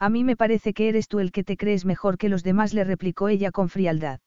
A 0.00 0.08
mí 0.08 0.24
me 0.24 0.34
parece 0.34 0.74
que 0.74 0.88
eres 0.88 1.06
tú 1.06 1.20
el 1.20 1.30
que 1.30 1.44
te 1.44 1.56
crees 1.56 1.84
mejor 1.84 2.18
que 2.18 2.28
los 2.28 2.42
demás, 2.42 2.74
le 2.74 2.82
replicó 2.82 3.28
ella 3.28 3.52
con 3.52 3.68
frialdad. 3.68 4.18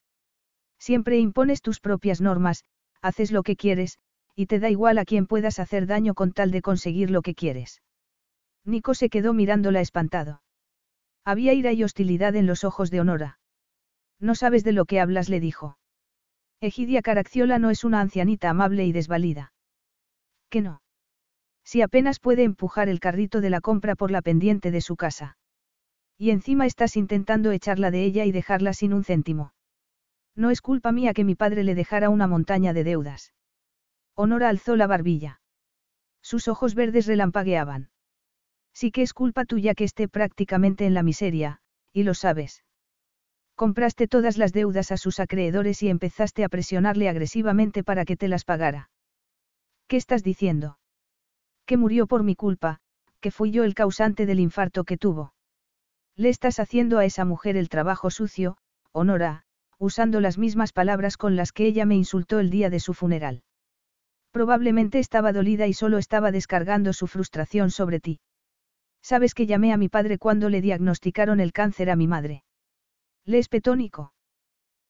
Siempre 0.78 1.18
impones 1.18 1.60
tus 1.60 1.80
propias 1.80 2.22
normas, 2.22 2.64
haces 3.02 3.30
lo 3.30 3.42
que 3.42 3.56
quieres, 3.56 3.98
y 4.34 4.46
te 4.46 4.58
da 4.58 4.70
igual 4.70 4.96
a 4.96 5.04
quien 5.04 5.26
puedas 5.26 5.58
hacer 5.58 5.86
daño 5.86 6.14
con 6.14 6.32
tal 6.32 6.50
de 6.50 6.62
conseguir 6.62 7.10
lo 7.10 7.20
que 7.20 7.34
quieres. 7.34 7.82
Nico 8.66 8.94
se 8.94 9.08
quedó 9.08 9.32
mirándola 9.32 9.80
espantado. 9.80 10.42
Había 11.24 11.54
ira 11.54 11.72
y 11.72 11.84
hostilidad 11.84 12.34
en 12.36 12.46
los 12.46 12.64
ojos 12.64 12.90
de 12.90 13.00
Honora. 13.00 13.38
No 14.18 14.34
sabes 14.34 14.64
de 14.64 14.72
lo 14.72 14.84
que 14.84 15.00
hablas, 15.00 15.28
le 15.28 15.40
dijo. 15.40 15.78
Egidia 16.60 17.02
Caracciola 17.02 17.58
no 17.58 17.70
es 17.70 17.84
una 17.84 18.00
ancianita 18.00 18.50
amable 18.50 18.84
y 18.84 18.92
desvalida. 18.92 19.52
¿Qué 20.48 20.62
no? 20.62 20.82
Si 21.64 21.82
apenas 21.82 22.18
puede 22.18 22.44
empujar 22.44 22.88
el 22.88 23.00
carrito 23.00 23.40
de 23.40 23.50
la 23.50 23.60
compra 23.60 23.94
por 23.94 24.10
la 24.10 24.22
pendiente 24.22 24.70
de 24.70 24.80
su 24.80 24.96
casa. 24.96 25.36
Y 26.18 26.30
encima 26.30 26.66
estás 26.66 26.96
intentando 26.96 27.52
echarla 27.52 27.90
de 27.90 28.04
ella 28.04 28.24
y 28.24 28.32
dejarla 28.32 28.72
sin 28.72 28.92
un 28.94 29.04
céntimo. 29.04 29.52
No 30.34 30.50
es 30.50 30.60
culpa 30.60 30.92
mía 30.92 31.12
que 31.12 31.24
mi 31.24 31.34
padre 31.34 31.62
le 31.62 31.74
dejara 31.74 32.08
una 32.08 32.26
montaña 32.26 32.72
de 32.72 32.84
deudas. 32.84 33.32
Honora 34.14 34.48
alzó 34.48 34.76
la 34.76 34.86
barbilla. 34.86 35.40
Sus 36.22 36.48
ojos 36.48 36.74
verdes 36.74 37.06
relampagueaban. 37.06 37.90
Sí 38.78 38.90
que 38.90 39.00
es 39.00 39.14
culpa 39.14 39.46
tuya 39.46 39.74
que 39.74 39.84
esté 39.84 40.06
prácticamente 40.06 40.84
en 40.84 40.92
la 40.92 41.02
miseria, 41.02 41.60
y 41.94 42.02
lo 42.02 42.12
sabes. 42.12 42.62
Compraste 43.54 44.06
todas 44.06 44.36
las 44.36 44.52
deudas 44.52 44.92
a 44.92 44.98
sus 44.98 45.18
acreedores 45.18 45.82
y 45.82 45.88
empezaste 45.88 46.44
a 46.44 46.50
presionarle 46.50 47.08
agresivamente 47.08 47.82
para 47.82 48.04
que 48.04 48.18
te 48.18 48.28
las 48.28 48.44
pagara. 48.44 48.90
¿Qué 49.88 49.96
estás 49.96 50.22
diciendo? 50.22 50.78
Que 51.64 51.78
murió 51.78 52.06
por 52.06 52.22
mi 52.22 52.34
culpa, 52.34 52.80
que 53.20 53.30
fui 53.30 53.50
yo 53.50 53.64
el 53.64 53.72
causante 53.72 54.26
del 54.26 54.40
infarto 54.40 54.84
que 54.84 54.98
tuvo. 54.98 55.32
Le 56.14 56.28
estás 56.28 56.60
haciendo 56.60 56.98
a 56.98 57.06
esa 57.06 57.24
mujer 57.24 57.56
el 57.56 57.70
trabajo 57.70 58.10
sucio, 58.10 58.58
Honora, 58.92 59.44
usando 59.78 60.20
las 60.20 60.36
mismas 60.36 60.74
palabras 60.74 61.16
con 61.16 61.34
las 61.34 61.52
que 61.52 61.64
ella 61.64 61.86
me 61.86 61.96
insultó 61.96 62.40
el 62.40 62.50
día 62.50 62.68
de 62.68 62.80
su 62.80 62.92
funeral. 62.92 63.42
Probablemente 64.32 64.98
estaba 64.98 65.32
dolida 65.32 65.66
y 65.66 65.72
solo 65.72 65.96
estaba 65.96 66.30
descargando 66.30 66.92
su 66.92 67.06
frustración 67.06 67.70
sobre 67.70 68.00
ti. 68.00 68.20
Sabes 69.08 69.34
que 69.34 69.46
llamé 69.46 69.72
a 69.72 69.76
mi 69.76 69.88
padre 69.88 70.18
cuando 70.18 70.48
le 70.48 70.60
diagnosticaron 70.60 71.38
el 71.38 71.52
cáncer 71.52 71.90
a 71.90 71.94
mi 71.94 72.08
madre. 72.08 72.42
Le 73.24 73.38
espetó 73.38 73.76
Nico. 73.76 74.12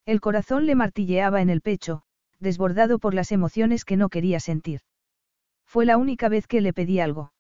El 0.07 0.23
corazón 0.23 0.65
le 0.65 0.75
martilleaba 0.75 1.43
en 1.43 1.51
el 1.51 1.61
pecho, 1.61 2.01
desbordado 2.41 2.99
por 2.99 3.13
las 3.13 3.31
emociones 3.31 3.85
que 3.85 3.99
no 3.99 4.09
quería 4.09 4.41
sentir. 4.41 4.81
Fue 5.67 5.85
la 5.85 5.99
única 5.99 6.31
vez 6.31 6.47
que 6.47 6.63
le 6.63 6.73
pedí 6.73 6.99
algo. 6.99 7.35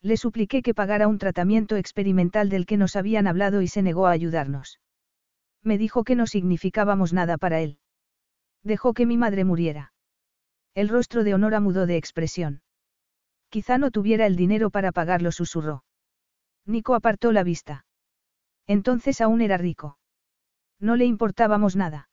Le 0.00 0.16
supliqué 0.16 0.60
que 0.60 0.74
pagara 0.74 1.06
un 1.06 1.18
tratamiento 1.18 1.76
experimental 1.76 2.48
del 2.48 2.66
que 2.66 2.78
nos 2.78 2.96
habían 2.96 3.28
hablado 3.28 3.62
y 3.62 3.68
se 3.68 3.82
negó 3.82 4.08
a 4.08 4.10
ayudarnos. 4.10 4.80
Me 5.62 5.78
dijo 5.78 6.02
que 6.02 6.16
no 6.16 6.26
significábamos 6.26 7.12
nada 7.12 7.38
para 7.38 7.60
él. 7.60 7.78
Dejó 8.64 8.92
que 8.92 9.06
mi 9.06 9.16
madre 9.16 9.44
muriera. 9.44 9.92
El 10.74 10.88
rostro 10.88 11.22
de 11.22 11.34
Honora 11.34 11.60
mudó 11.60 11.86
de 11.86 11.96
expresión. 11.96 12.60
Quizá 13.50 13.78
no 13.78 13.92
tuviera 13.92 14.26
el 14.26 14.34
dinero 14.34 14.70
para 14.70 14.90
pagarlo, 14.90 15.30
susurró. 15.30 15.84
Nico 16.66 16.94
apartó 16.94 17.32
la 17.32 17.42
vista. 17.42 17.84
Entonces 18.66 19.20
aún 19.20 19.40
era 19.40 19.56
rico. 19.56 19.98
No 20.78 20.96
le 20.96 21.04
importábamos 21.04 21.76
nada. 21.76 22.08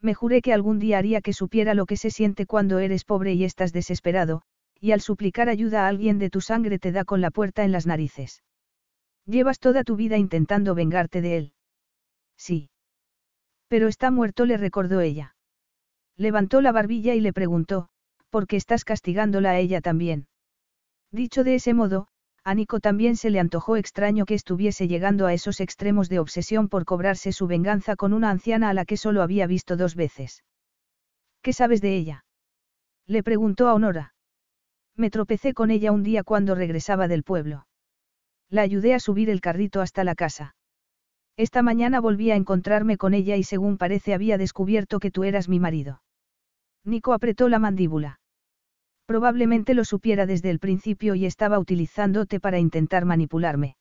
Me 0.00 0.14
juré 0.14 0.42
que 0.42 0.52
algún 0.52 0.78
día 0.78 0.98
haría 0.98 1.20
que 1.20 1.32
supiera 1.32 1.74
lo 1.74 1.86
que 1.86 1.96
se 1.96 2.10
siente 2.10 2.46
cuando 2.46 2.78
eres 2.78 3.04
pobre 3.04 3.34
y 3.34 3.44
estás 3.44 3.72
desesperado, 3.72 4.42
y 4.80 4.90
al 4.90 5.00
suplicar 5.00 5.48
ayuda 5.48 5.84
a 5.84 5.88
alguien 5.88 6.18
de 6.18 6.28
tu 6.28 6.40
sangre 6.40 6.78
te 6.78 6.90
da 6.90 7.04
con 7.04 7.20
la 7.20 7.30
puerta 7.30 7.64
en 7.64 7.70
las 7.70 7.86
narices. 7.86 8.42
Llevas 9.26 9.60
toda 9.60 9.84
tu 9.84 9.94
vida 9.94 10.18
intentando 10.18 10.74
vengarte 10.74 11.20
de 11.20 11.36
él. 11.36 11.52
Sí. 12.36 12.70
Pero 13.68 13.86
está 13.86 14.10
muerto, 14.10 14.44
le 14.44 14.56
recordó 14.56 15.00
ella. 15.00 15.36
Levantó 16.16 16.60
la 16.60 16.72
barbilla 16.72 17.14
y 17.14 17.20
le 17.20 17.32
preguntó, 17.32 17.88
¿por 18.28 18.48
qué 18.48 18.56
estás 18.56 18.84
castigándola 18.84 19.50
a 19.50 19.58
ella 19.58 19.80
también? 19.80 20.26
Dicho 21.12 21.44
de 21.44 21.54
ese 21.54 21.74
modo, 21.74 22.08
a 22.44 22.54
Nico 22.54 22.80
también 22.80 23.16
se 23.16 23.30
le 23.30 23.38
antojó 23.38 23.76
extraño 23.76 24.26
que 24.26 24.34
estuviese 24.34 24.88
llegando 24.88 25.26
a 25.26 25.32
esos 25.32 25.60
extremos 25.60 26.08
de 26.08 26.18
obsesión 26.18 26.68
por 26.68 26.84
cobrarse 26.84 27.32
su 27.32 27.46
venganza 27.46 27.94
con 27.94 28.12
una 28.12 28.30
anciana 28.30 28.68
a 28.68 28.74
la 28.74 28.84
que 28.84 28.96
solo 28.96 29.22
había 29.22 29.46
visto 29.46 29.76
dos 29.76 29.94
veces. 29.94 30.42
¿Qué 31.40 31.52
sabes 31.52 31.80
de 31.80 31.96
ella? 31.96 32.24
Le 33.06 33.22
preguntó 33.22 33.68
a 33.68 33.74
Honora. 33.74 34.14
Me 34.96 35.10
tropecé 35.10 35.54
con 35.54 35.70
ella 35.70 35.92
un 35.92 36.02
día 36.02 36.24
cuando 36.24 36.54
regresaba 36.54 37.08
del 37.08 37.22
pueblo. 37.22 37.66
La 38.50 38.62
ayudé 38.62 38.94
a 38.94 39.00
subir 39.00 39.30
el 39.30 39.40
carrito 39.40 39.80
hasta 39.80 40.04
la 40.04 40.14
casa. 40.14 40.54
Esta 41.36 41.62
mañana 41.62 42.00
volví 42.00 42.30
a 42.30 42.36
encontrarme 42.36 42.98
con 42.98 43.14
ella 43.14 43.36
y 43.36 43.44
según 43.44 43.78
parece 43.78 44.14
había 44.14 44.36
descubierto 44.36 45.00
que 45.00 45.10
tú 45.10 45.24
eras 45.24 45.48
mi 45.48 45.60
marido. 45.60 46.02
Nico 46.84 47.12
apretó 47.12 47.48
la 47.48 47.58
mandíbula. 47.58 48.20
Probablemente 49.06 49.74
lo 49.74 49.84
supiera 49.84 50.26
desde 50.26 50.50
el 50.50 50.58
principio 50.58 51.14
y 51.14 51.26
estaba 51.26 51.58
utilizándote 51.58 52.40
para 52.40 52.58
intentar 52.58 53.04
manipularme. 53.04 53.76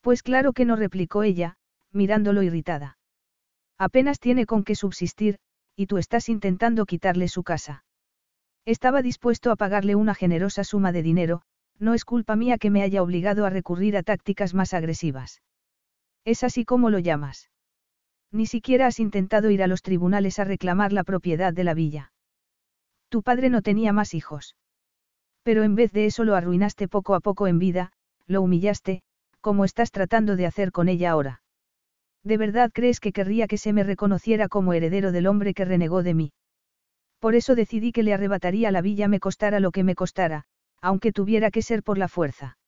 Pues 0.00 0.22
claro 0.22 0.52
que 0.52 0.64
no 0.64 0.76
replicó 0.76 1.22
ella, 1.22 1.56
mirándolo 1.92 2.42
irritada. 2.42 2.98
Apenas 3.78 4.18
tiene 4.18 4.46
con 4.46 4.64
qué 4.64 4.74
subsistir, 4.74 5.38
y 5.76 5.86
tú 5.86 5.98
estás 5.98 6.28
intentando 6.28 6.86
quitarle 6.86 7.28
su 7.28 7.42
casa. 7.42 7.84
Estaba 8.66 9.02
dispuesto 9.02 9.50
a 9.50 9.56
pagarle 9.56 9.94
una 9.94 10.14
generosa 10.14 10.64
suma 10.64 10.92
de 10.92 11.02
dinero, 11.02 11.42
no 11.78 11.94
es 11.94 12.04
culpa 12.04 12.36
mía 12.36 12.58
que 12.58 12.70
me 12.70 12.82
haya 12.82 13.02
obligado 13.02 13.46
a 13.46 13.50
recurrir 13.50 13.96
a 13.96 14.02
tácticas 14.02 14.54
más 14.54 14.74
agresivas. 14.74 15.42
Es 16.24 16.44
así 16.44 16.64
como 16.64 16.90
lo 16.90 16.98
llamas. 16.98 17.50
Ni 18.30 18.46
siquiera 18.46 18.86
has 18.86 19.00
intentado 19.00 19.50
ir 19.50 19.62
a 19.62 19.66
los 19.66 19.82
tribunales 19.82 20.38
a 20.38 20.44
reclamar 20.44 20.92
la 20.92 21.04
propiedad 21.04 21.52
de 21.52 21.64
la 21.64 21.74
villa. 21.74 22.12
Tu 23.10 23.22
padre 23.22 23.50
no 23.50 23.60
tenía 23.60 23.92
más 23.92 24.14
hijos. 24.14 24.56
Pero 25.42 25.64
en 25.64 25.74
vez 25.74 25.92
de 25.92 26.06
eso 26.06 26.24
lo 26.24 26.36
arruinaste 26.36 26.88
poco 26.88 27.14
a 27.14 27.20
poco 27.20 27.46
en 27.48 27.58
vida, 27.58 27.92
lo 28.26 28.40
humillaste, 28.40 29.02
como 29.40 29.64
estás 29.64 29.90
tratando 29.90 30.36
de 30.36 30.46
hacer 30.46 30.70
con 30.70 30.88
ella 30.88 31.10
ahora. 31.10 31.42
¿De 32.22 32.36
verdad 32.36 32.70
crees 32.72 33.00
que 33.00 33.12
querría 33.12 33.48
que 33.48 33.58
se 33.58 33.72
me 33.72 33.82
reconociera 33.82 34.48
como 34.48 34.74
heredero 34.74 35.10
del 35.10 35.26
hombre 35.26 35.54
que 35.54 35.64
renegó 35.64 36.02
de 36.02 36.14
mí? 36.14 36.32
Por 37.18 37.34
eso 37.34 37.54
decidí 37.54 37.92
que 37.92 38.02
le 38.02 38.14
arrebataría 38.14 38.70
la 38.70 38.80
villa 38.80 39.08
me 39.08 39.20
costara 39.20 39.58
lo 39.58 39.72
que 39.72 39.84
me 39.84 39.94
costara, 39.94 40.44
aunque 40.80 41.12
tuviera 41.12 41.50
que 41.50 41.62
ser 41.62 41.82
por 41.82 41.98
la 41.98 42.08
fuerza. 42.08 42.58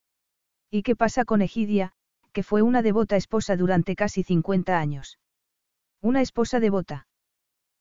¿Y 0.70 0.82
qué 0.82 0.96
pasa 0.96 1.24
con 1.24 1.42
Egidia, 1.42 1.92
que 2.32 2.42
fue 2.42 2.62
una 2.62 2.82
devota 2.82 3.16
esposa 3.16 3.56
durante 3.56 3.94
casi 3.94 4.22
50 4.22 4.78
años? 4.78 5.18
Una 6.00 6.20
esposa 6.20 6.60
devota. 6.60 7.06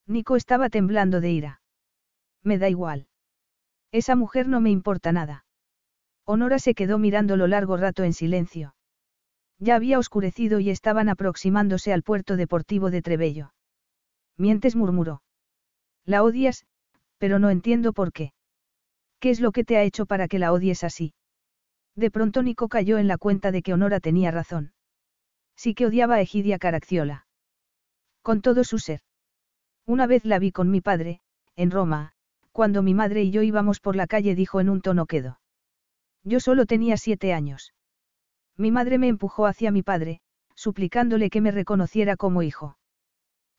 Nico 0.05 0.35
estaba 0.35 0.69
temblando 0.69 1.21
de 1.21 1.31
ira. 1.31 1.60
Me 2.43 2.57
da 2.57 2.69
igual. 2.69 3.07
Esa 3.91 4.15
mujer 4.15 4.47
no 4.47 4.61
me 4.61 4.69
importa 4.69 5.11
nada. 5.11 5.45
Honora 6.25 6.59
se 6.59 6.73
quedó 6.73 6.97
mirándolo 6.97 7.47
largo 7.47 7.77
rato 7.77 8.03
en 8.03 8.13
silencio. 8.13 8.75
Ya 9.59 9.75
había 9.75 9.99
oscurecido 9.99 10.59
y 10.59 10.69
estaban 10.69 11.09
aproximándose 11.09 11.93
al 11.93 12.03
puerto 12.03 12.35
deportivo 12.35 12.89
de 12.89 13.01
Trebello. 13.01 13.53
Mientes 14.37 14.75
murmuró. 14.75 15.21
La 16.05 16.23
odias, 16.23 16.65
pero 17.17 17.37
no 17.37 17.49
entiendo 17.49 17.93
por 17.93 18.11
qué. 18.11 18.33
¿Qué 19.19 19.29
es 19.29 19.39
lo 19.39 19.51
que 19.51 19.63
te 19.63 19.77
ha 19.77 19.83
hecho 19.83 20.07
para 20.07 20.27
que 20.27 20.39
la 20.39 20.51
odies 20.51 20.83
así? 20.83 21.13
De 21.95 22.09
pronto 22.09 22.41
Nico 22.41 22.69
cayó 22.69 22.97
en 22.97 23.07
la 23.07 23.17
cuenta 23.17 23.51
de 23.51 23.61
que 23.61 23.73
Honora 23.73 23.99
tenía 23.99 24.31
razón. 24.31 24.73
Sí 25.55 25.75
que 25.75 25.85
odiaba 25.85 26.15
a 26.15 26.21
Egidia 26.21 26.57
Caracciola. 26.57 27.27
Con 28.23 28.41
todo 28.41 28.63
su 28.63 28.79
ser. 28.79 29.01
Una 29.85 30.07
vez 30.07 30.25
la 30.25 30.39
vi 30.39 30.51
con 30.51 30.71
mi 30.71 30.81
padre, 30.81 31.21
en 31.55 31.69
Roma, 31.69 32.13
cuando 32.51 32.83
mi 32.83 32.93
madre 32.93 33.23
y 33.23 33.31
yo 33.31 33.41
íbamos 33.41 33.79
por 33.79 33.95
la 33.95 34.07
calle 34.07 34.35
dijo 34.35 34.59
en 34.59 34.69
un 34.69 34.81
tono 34.81 35.05
quedo. 35.05 35.39
Yo 36.23 36.39
solo 36.39 36.65
tenía 36.65 36.97
siete 36.97 37.33
años. 37.33 37.73
Mi 38.57 38.71
madre 38.71 38.97
me 38.97 39.07
empujó 39.07 39.45
hacia 39.45 39.71
mi 39.71 39.81
padre, 39.81 40.21
suplicándole 40.55 41.29
que 41.29 41.41
me 41.41 41.51
reconociera 41.51 42.17
como 42.17 42.43
hijo. 42.43 42.77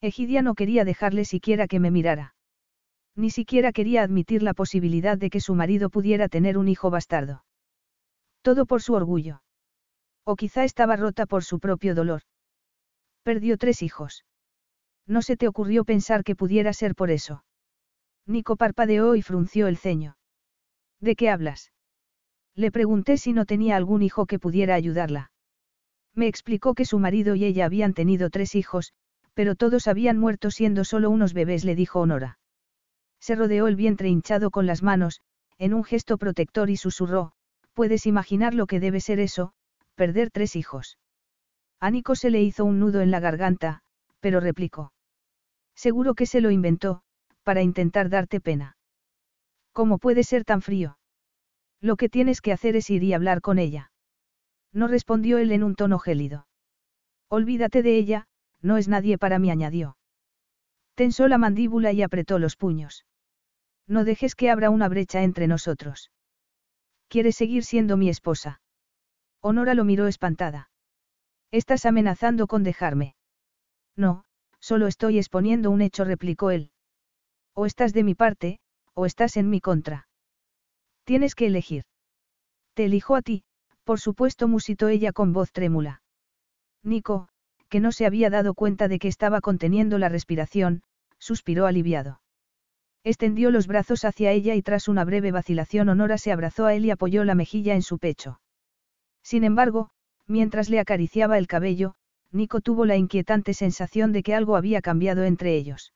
Egidia 0.00 0.42
no 0.42 0.54
quería 0.54 0.84
dejarle 0.84 1.24
siquiera 1.24 1.66
que 1.66 1.80
me 1.80 1.90
mirara. 1.90 2.34
Ni 3.14 3.30
siquiera 3.30 3.72
quería 3.72 4.02
admitir 4.02 4.42
la 4.42 4.54
posibilidad 4.54 5.18
de 5.18 5.30
que 5.30 5.40
su 5.40 5.54
marido 5.54 5.90
pudiera 5.90 6.28
tener 6.28 6.56
un 6.58 6.68
hijo 6.68 6.90
bastardo. 6.90 7.44
Todo 8.42 8.66
por 8.66 8.82
su 8.82 8.94
orgullo. 8.94 9.42
O 10.24 10.36
quizá 10.36 10.64
estaba 10.64 10.96
rota 10.96 11.26
por 11.26 11.44
su 11.44 11.58
propio 11.58 11.94
dolor. 11.94 12.22
Perdió 13.22 13.58
tres 13.58 13.82
hijos. 13.82 14.24
No 15.06 15.22
se 15.22 15.36
te 15.36 15.48
ocurrió 15.48 15.84
pensar 15.84 16.24
que 16.24 16.36
pudiera 16.36 16.72
ser 16.72 16.94
por 16.94 17.10
eso. 17.10 17.44
Nico 18.26 18.57
parpadeó 18.57 19.15
y 19.17 19.23
frunció 19.23 19.67
el 19.67 19.76
ceño. 19.76 20.17
¿De 21.01 21.17
qué 21.17 21.31
hablas? 21.31 21.73
Le 22.55 22.70
pregunté 22.70 23.17
si 23.17 23.33
no 23.33 23.47
tenía 23.47 23.76
algún 23.76 24.02
hijo 24.02 24.26
que 24.26 24.39
pudiera 24.39 24.75
ayudarla. 24.75 25.33
Me 26.15 26.28
explicó 26.28 26.75
que 26.75 26.84
su 26.84 26.99
marido 26.99 27.34
y 27.34 27.44
ella 27.44 27.65
habían 27.65 27.94
tenido 27.94 28.31
tres 28.31 28.55
hijos, 28.55 28.92
pero 29.34 29.55
todos 29.55 29.89
habían 29.89 30.18
muerto 30.18 30.51
siendo 30.51 30.84
solo 30.84 31.10
unos 31.10 31.33
bebés, 31.33 31.65
le 31.65 31.75
dijo 31.75 32.01
Honora. 32.01 32.39
Se 33.18 33.34
rodeó 33.34 33.67
el 33.67 33.76
vientre 33.76 34.09
hinchado 34.09 34.51
con 34.51 34.67
las 34.67 34.83
manos, 34.83 35.20
en 35.59 35.75
un 35.75 35.84
gesto 35.84 36.18
protector 36.18 36.70
y 36.70 36.76
susurró, 36.76 37.33
puedes 37.73 38.07
imaginar 38.07 38.55
lo 38.55 38.67
que 38.67 38.81
debe 38.81 39.01
ser 39.01 39.20
eso, 39.20 39.52
perder 39.94 40.31
tres 40.31 40.57
hijos. 40.57 40.99
A 41.81 41.91
Nico 41.91 42.15
se 42.15 42.31
le 42.31 42.42
hizo 42.42 42.65
un 42.65 42.78
nudo 42.78 43.01
en 43.01 43.10
la 43.10 43.20
garganta, 43.20 43.81
pero 44.20 44.41
replicó. 44.41 44.92
Seguro 45.75 46.15
que 46.15 46.26
se 46.26 46.41
lo 46.41 46.51
inventó, 46.51 47.02
para 47.42 47.62
intentar 47.62 48.08
darte 48.08 48.40
pena. 48.40 48.76
¿Cómo 49.72 49.98
puede 49.98 50.24
ser 50.24 50.44
tan 50.44 50.62
frío? 50.62 50.98
Lo 51.80 51.96
que 51.96 52.08
tienes 52.08 52.40
que 52.40 52.52
hacer 52.52 52.76
es 52.76 52.90
ir 52.90 53.02
y 53.02 53.12
hablar 53.12 53.40
con 53.40 53.58
ella. 53.58 53.90
No 54.72 54.86
respondió 54.88 55.38
él 55.38 55.52
en 55.52 55.62
un 55.62 55.74
tono 55.74 55.98
gélido. 55.98 56.46
Olvídate 57.28 57.82
de 57.82 57.96
ella, 57.96 58.26
no 58.60 58.76
es 58.76 58.88
nadie 58.88 59.18
para 59.18 59.38
mí, 59.38 59.50
añadió. 59.50 59.96
Tensó 60.94 61.28
la 61.28 61.38
mandíbula 61.38 61.92
y 61.92 62.02
apretó 62.02 62.38
los 62.38 62.56
puños. 62.56 63.06
No 63.86 64.04
dejes 64.04 64.34
que 64.34 64.50
abra 64.50 64.70
una 64.70 64.88
brecha 64.88 65.22
entre 65.22 65.46
nosotros. 65.46 66.10
¿Quieres 67.08 67.36
seguir 67.36 67.64
siendo 67.64 67.96
mi 67.96 68.08
esposa? 68.08 68.60
Honora 69.40 69.74
lo 69.74 69.84
miró 69.84 70.06
espantada. 70.06 70.70
Estás 71.50 71.84
amenazando 71.84 72.46
con 72.46 72.62
dejarme. 72.62 73.16
No, 73.96 74.24
solo 74.60 74.86
estoy 74.86 75.18
exponiendo 75.18 75.70
un 75.70 75.82
hecho, 75.82 76.04
replicó 76.04 76.50
él. 76.50 76.70
O 77.55 77.66
estás 77.66 77.92
de 77.92 78.05
mi 78.05 78.14
parte, 78.14 78.58
o 78.94 79.06
estás 79.06 79.36
en 79.36 79.50
mi 79.50 79.60
contra. 79.60 80.08
Tienes 81.05 81.34
que 81.34 81.47
elegir. 81.47 81.84
Te 82.74 82.84
elijo 82.84 83.16
a 83.16 83.22
ti, 83.22 83.44
por 83.84 84.00
supuesto, 84.00 84.48
musitó 84.48 84.89
ella 84.89 85.12
con 85.12 85.32
voz 85.32 85.52
trémula. 85.52 86.02
Nico, 86.82 87.28
que 87.68 87.81
no 87.81 87.92
se 87.92 88.06
había 88.06 88.31
dado 88.31 88.55
cuenta 88.55 88.89
de 88.89 88.98
que 88.98 89.08
estaba 89.08 89.40
conteniendo 89.40 89.98
la 89.98 90.08
respiración, 90.08 90.82
suspiró 91.18 91.66
aliviado. 91.66 92.20
Extendió 93.05 93.50
los 93.50 93.66
brazos 93.66 94.05
hacia 94.05 94.31
ella 94.31 94.55
y 94.55 94.62
tras 94.62 94.89
una 94.89 95.05
breve 95.05 95.32
vacilación 95.32 95.89
Honora 95.89 96.18
se 96.18 96.32
abrazó 96.32 96.66
a 96.66 96.74
él 96.74 96.84
y 96.84 96.90
apoyó 96.90 97.24
la 97.24 97.34
mejilla 97.34 97.74
en 97.74 97.82
su 97.82 97.98
pecho. 97.98 98.40
Sin 99.22 99.44
embargo, 99.44 99.90
mientras 100.26 100.70
le 100.70 100.78
acariciaba 100.78 101.39
el 101.39 101.48
cabello, 101.48 101.94
Nico 102.31 102.60
tuvo 102.60 102.86
la 102.86 102.97
inquietante 102.97 103.55
sensación 103.55 104.12
de 104.12 104.22
que 104.22 104.34
algo 104.34 104.56
había 104.56 104.81
cambiado 104.81 105.24
entre 105.24 105.56
ellos. 105.56 105.92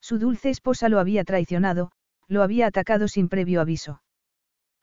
Su 0.00 0.18
dulce 0.18 0.50
esposa 0.50 0.88
lo 0.88 0.98
había 1.00 1.24
traicionado, 1.24 1.90
lo 2.28 2.42
había 2.42 2.66
atacado 2.66 3.08
sin 3.08 3.28
previo 3.28 3.60
aviso. 3.60 4.02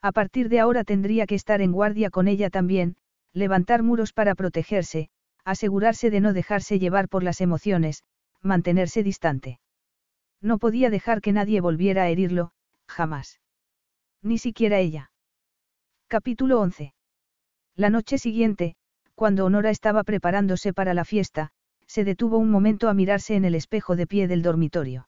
A 0.01 0.11
partir 0.11 0.49
de 0.49 0.59
ahora 0.59 0.83
tendría 0.83 1.25
que 1.25 1.35
estar 1.35 1.61
en 1.61 1.71
guardia 1.71 2.09
con 2.09 2.27
ella 2.27 2.49
también, 2.49 2.95
levantar 3.33 3.83
muros 3.83 4.13
para 4.13 4.35
protegerse, 4.35 5.09
asegurarse 5.43 6.09
de 6.09 6.21
no 6.21 6.33
dejarse 6.33 6.79
llevar 6.79 7.09
por 7.09 7.23
las 7.23 7.41
emociones, 7.41 8.03
mantenerse 8.41 9.03
distante. 9.03 9.59
No 10.41 10.57
podía 10.57 10.89
dejar 10.89 11.21
que 11.21 11.31
nadie 11.31 11.61
volviera 11.61 12.03
a 12.03 12.09
herirlo, 12.09 12.51
jamás. 12.87 13.39
Ni 14.21 14.37
siquiera 14.37 14.79
ella. 14.79 15.11
Capítulo 16.07 16.59
11. 16.59 16.93
La 17.75 17.89
noche 17.89 18.17
siguiente, 18.17 18.75
cuando 19.15 19.45
Honora 19.45 19.69
estaba 19.69 20.03
preparándose 20.03 20.73
para 20.73 20.93
la 20.93 21.05
fiesta, 21.05 21.51
se 21.87 22.03
detuvo 22.03 22.37
un 22.37 22.51
momento 22.51 22.89
a 22.89 22.93
mirarse 22.93 23.35
en 23.35 23.45
el 23.45 23.55
espejo 23.55 23.95
de 23.95 24.07
pie 24.07 24.27
del 24.27 24.41
dormitorio. 24.41 25.07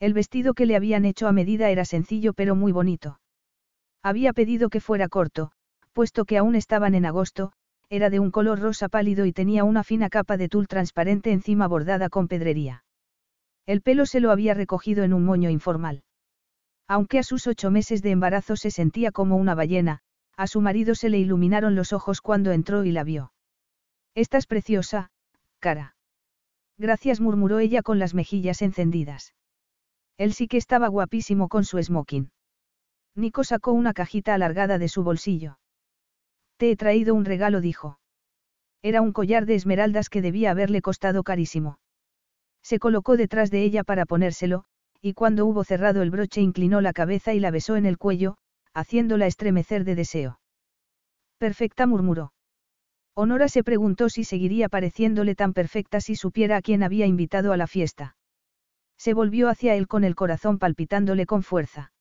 El 0.00 0.12
vestido 0.12 0.54
que 0.54 0.66
le 0.66 0.76
habían 0.76 1.04
hecho 1.04 1.28
a 1.28 1.32
medida 1.32 1.70
era 1.70 1.84
sencillo 1.84 2.32
pero 2.32 2.54
muy 2.54 2.72
bonito. 2.72 3.20
Había 4.02 4.32
pedido 4.32 4.68
que 4.68 4.80
fuera 4.80 5.08
corto, 5.08 5.52
puesto 5.92 6.24
que 6.24 6.36
aún 6.36 6.56
estaban 6.56 6.94
en 6.94 7.06
agosto, 7.06 7.52
era 7.88 8.10
de 8.10 8.18
un 8.18 8.30
color 8.30 8.60
rosa 8.60 8.88
pálido 8.88 9.24
y 9.24 9.32
tenía 9.32 9.64
una 9.64 9.84
fina 9.84 10.10
capa 10.10 10.36
de 10.36 10.48
tul 10.48 10.66
transparente 10.66 11.32
encima 11.32 11.68
bordada 11.68 12.08
con 12.08 12.28
pedrería. 12.28 12.84
El 13.66 13.80
pelo 13.80 14.04
se 14.04 14.20
lo 14.20 14.30
había 14.30 14.52
recogido 14.52 15.04
en 15.04 15.14
un 15.14 15.24
moño 15.24 15.48
informal. 15.48 16.02
Aunque 16.86 17.18
a 17.18 17.22
sus 17.22 17.46
ocho 17.46 17.70
meses 17.70 18.02
de 18.02 18.10
embarazo 18.10 18.56
se 18.56 18.70
sentía 18.70 19.10
como 19.10 19.36
una 19.36 19.54
ballena, 19.54 20.00
a 20.36 20.46
su 20.46 20.60
marido 20.60 20.94
se 20.94 21.08
le 21.08 21.18
iluminaron 21.18 21.74
los 21.74 21.92
ojos 21.92 22.20
cuando 22.20 22.52
entró 22.52 22.84
y 22.84 22.92
la 22.92 23.04
vio. 23.04 23.32
Estás 24.14 24.46
preciosa, 24.46 25.10
cara. 25.66 25.96
Gracias 26.76 27.22
murmuró 27.22 27.58
ella 27.58 27.80
con 27.80 27.98
las 27.98 28.12
mejillas 28.12 28.60
encendidas. 28.60 29.32
Él 30.18 30.34
sí 30.34 30.46
que 30.46 30.58
estaba 30.58 30.88
guapísimo 30.88 31.48
con 31.48 31.64
su 31.64 31.82
smoking. 31.82 32.30
Nico 33.16 33.44
sacó 33.44 33.72
una 33.72 33.94
cajita 33.94 34.34
alargada 34.34 34.76
de 34.76 34.88
su 34.88 35.02
bolsillo. 35.02 35.58
Te 36.58 36.70
he 36.70 36.76
traído 36.76 37.14
un 37.14 37.24
regalo, 37.24 37.62
dijo. 37.62 37.98
Era 38.82 39.00
un 39.00 39.12
collar 39.12 39.46
de 39.46 39.54
esmeraldas 39.54 40.10
que 40.10 40.20
debía 40.20 40.50
haberle 40.50 40.82
costado 40.82 41.22
carísimo. 41.22 41.78
Se 42.62 42.78
colocó 42.78 43.16
detrás 43.16 43.50
de 43.50 43.62
ella 43.62 43.84
para 43.84 44.04
ponérselo, 44.04 44.64
y 45.00 45.14
cuando 45.14 45.46
hubo 45.46 45.64
cerrado 45.64 46.02
el 46.02 46.10
broche 46.10 46.42
inclinó 46.42 46.82
la 46.82 46.92
cabeza 46.92 47.32
y 47.32 47.40
la 47.40 47.50
besó 47.50 47.76
en 47.76 47.86
el 47.86 47.96
cuello, 47.96 48.36
haciéndola 48.74 49.26
estremecer 49.26 49.84
de 49.84 49.94
deseo. 49.94 50.40
Perfecta 51.38 51.86
murmuró. 51.86 52.33
Honora 53.16 53.48
se 53.48 53.62
preguntó 53.62 54.08
si 54.08 54.24
seguiría 54.24 54.68
pareciéndole 54.68 55.36
tan 55.36 55.52
perfecta 55.52 56.00
si 56.00 56.16
supiera 56.16 56.56
a 56.56 56.62
quién 56.62 56.82
había 56.82 57.06
invitado 57.06 57.52
a 57.52 57.56
la 57.56 57.68
fiesta. 57.68 58.16
Se 58.98 59.14
volvió 59.14 59.48
hacia 59.48 59.76
él 59.76 59.86
con 59.86 60.02
el 60.02 60.16
corazón 60.16 60.58
palpitándole 60.58 61.24
con 61.24 61.42
fuerza. 61.42 61.92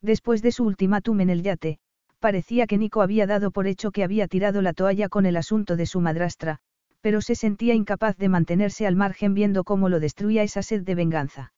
Después 0.00 0.42
de 0.42 0.50
su 0.50 0.64
ultimátum 0.64 1.20
en 1.20 1.30
el 1.30 1.42
yate, 1.42 1.78
parecía 2.18 2.66
que 2.66 2.78
Nico 2.78 3.02
había 3.02 3.26
dado 3.26 3.52
por 3.52 3.68
hecho 3.68 3.92
que 3.92 4.02
había 4.02 4.26
tirado 4.26 4.62
la 4.62 4.72
toalla 4.72 5.08
con 5.08 5.26
el 5.26 5.36
asunto 5.36 5.76
de 5.76 5.86
su 5.86 6.00
madrastra, 6.00 6.58
pero 7.00 7.20
se 7.20 7.36
sentía 7.36 7.74
incapaz 7.74 8.16
de 8.16 8.28
mantenerse 8.28 8.86
al 8.86 8.96
margen 8.96 9.34
viendo 9.34 9.62
cómo 9.62 9.88
lo 9.88 10.00
destruía 10.00 10.42
esa 10.42 10.62
sed 10.62 10.82
de 10.82 10.94
venganza. 10.96 11.52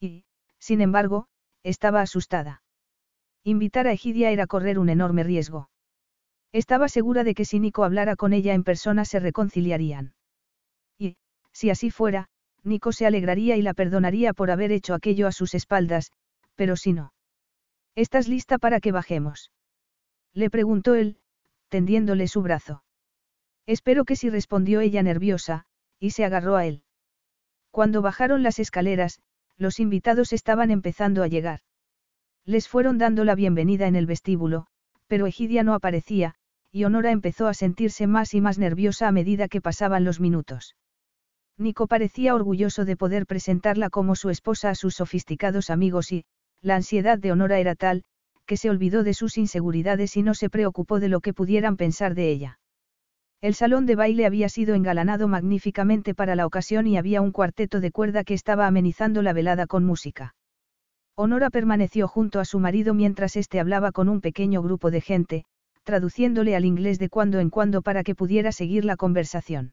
Y, 0.00 0.24
sin 0.58 0.80
embargo, 0.80 1.26
estaba 1.62 2.00
asustada. 2.00 2.62
Invitar 3.44 3.86
a 3.86 3.92
Egidia 3.92 4.30
era 4.30 4.46
correr 4.46 4.78
un 4.78 4.88
enorme 4.88 5.24
riesgo. 5.24 5.68
Estaba 6.52 6.88
segura 6.88 7.24
de 7.24 7.34
que 7.34 7.44
si 7.44 7.60
Nico 7.60 7.84
hablara 7.84 8.16
con 8.16 8.32
ella 8.32 8.54
en 8.54 8.64
persona 8.64 9.04
se 9.04 9.20
reconciliarían. 9.20 10.14
Y, 10.98 11.16
si 11.52 11.70
así 11.70 11.90
fuera, 11.90 12.28
Nico 12.64 12.92
se 12.92 13.06
alegraría 13.06 13.56
y 13.56 13.62
la 13.62 13.74
perdonaría 13.74 14.32
por 14.32 14.50
haber 14.50 14.72
hecho 14.72 14.94
aquello 14.94 15.26
a 15.26 15.32
sus 15.32 15.54
espaldas, 15.54 16.12
pero 16.54 16.76
si 16.76 16.92
no. 16.92 17.12
¿Estás 17.94 18.28
lista 18.28 18.58
para 18.58 18.80
que 18.80 18.92
bajemos? 18.92 19.52
Le 20.32 20.50
preguntó 20.50 20.94
él, 20.94 21.18
tendiéndole 21.68 22.28
su 22.28 22.42
brazo. 22.42 22.82
Espero 23.66 24.04
que 24.04 24.16
sí 24.16 24.30
respondió 24.30 24.80
ella 24.80 25.02
nerviosa, 25.02 25.66
y 26.00 26.10
se 26.10 26.24
agarró 26.24 26.56
a 26.56 26.64
él. 26.64 26.82
Cuando 27.70 28.02
bajaron 28.02 28.42
las 28.42 28.58
escaleras, 28.58 29.20
los 29.56 29.80
invitados 29.80 30.32
estaban 30.32 30.70
empezando 30.70 31.22
a 31.22 31.28
llegar. 31.28 31.60
Les 32.44 32.68
fueron 32.68 32.96
dando 32.96 33.24
la 33.24 33.34
bienvenida 33.34 33.86
en 33.86 33.96
el 33.96 34.06
vestíbulo, 34.06 34.66
pero 35.06 35.26
Egidia 35.26 35.62
no 35.64 35.74
aparecía, 35.74 36.34
y 36.72 36.84
Honora 36.84 37.10
empezó 37.10 37.46
a 37.46 37.54
sentirse 37.54 38.06
más 38.06 38.34
y 38.34 38.40
más 38.40 38.58
nerviosa 38.58 39.08
a 39.08 39.12
medida 39.12 39.48
que 39.48 39.60
pasaban 39.60 40.04
los 40.04 40.20
minutos. 40.20 40.76
Nico 41.56 41.86
parecía 41.86 42.34
orgulloso 42.34 42.84
de 42.84 42.96
poder 42.96 43.26
presentarla 43.26 43.90
como 43.90 44.14
su 44.14 44.30
esposa 44.30 44.70
a 44.70 44.74
sus 44.74 44.94
sofisticados 44.94 45.70
amigos 45.70 46.12
y, 46.12 46.24
la 46.62 46.76
ansiedad 46.76 47.18
de 47.18 47.32
Honora 47.32 47.58
era 47.58 47.74
tal, 47.74 48.04
que 48.46 48.56
se 48.56 48.70
olvidó 48.70 49.02
de 49.02 49.14
sus 49.14 49.38
inseguridades 49.38 50.16
y 50.16 50.22
no 50.22 50.34
se 50.34 50.50
preocupó 50.50 51.00
de 51.00 51.08
lo 51.08 51.20
que 51.20 51.34
pudieran 51.34 51.76
pensar 51.76 52.14
de 52.14 52.30
ella. 52.30 52.58
El 53.40 53.54
salón 53.54 53.86
de 53.86 53.94
baile 53.94 54.26
había 54.26 54.48
sido 54.48 54.74
engalanado 54.74 55.28
magníficamente 55.28 56.14
para 56.14 56.34
la 56.34 56.46
ocasión 56.46 56.86
y 56.86 56.96
había 56.96 57.20
un 57.20 57.30
cuarteto 57.30 57.80
de 57.80 57.92
cuerda 57.92 58.24
que 58.24 58.34
estaba 58.34 58.66
amenizando 58.66 59.22
la 59.22 59.32
velada 59.32 59.66
con 59.66 59.84
música. 59.84 60.34
Honora 61.14 61.50
permaneció 61.50 62.08
junto 62.08 62.40
a 62.40 62.44
su 62.44 62.58
marido 62.58 62.94
mientras 62.94 63.36
éste 63.36 63.60
hablaba 63.60 63.92
con 63.92 64.08
un 64.08 64.20
pequeño 64.20 64.62
grupo 64.62 64.90
de 64.90 65.00
gente, 65.00 65.44
traduciéndole 65.88 66.54
al 66.54 66.66
inglés 66.66 66.98
de 66.98 67.08
cuando 67.08 67.40
en 67.40 67.48
cuando 67.48 67.80
para 67.80 68.04
que 68.04 68.14
pudiera 68.14 68.52
seguir 68.52 68.84
la 68.84 68.98
conversación. 68.98 69.72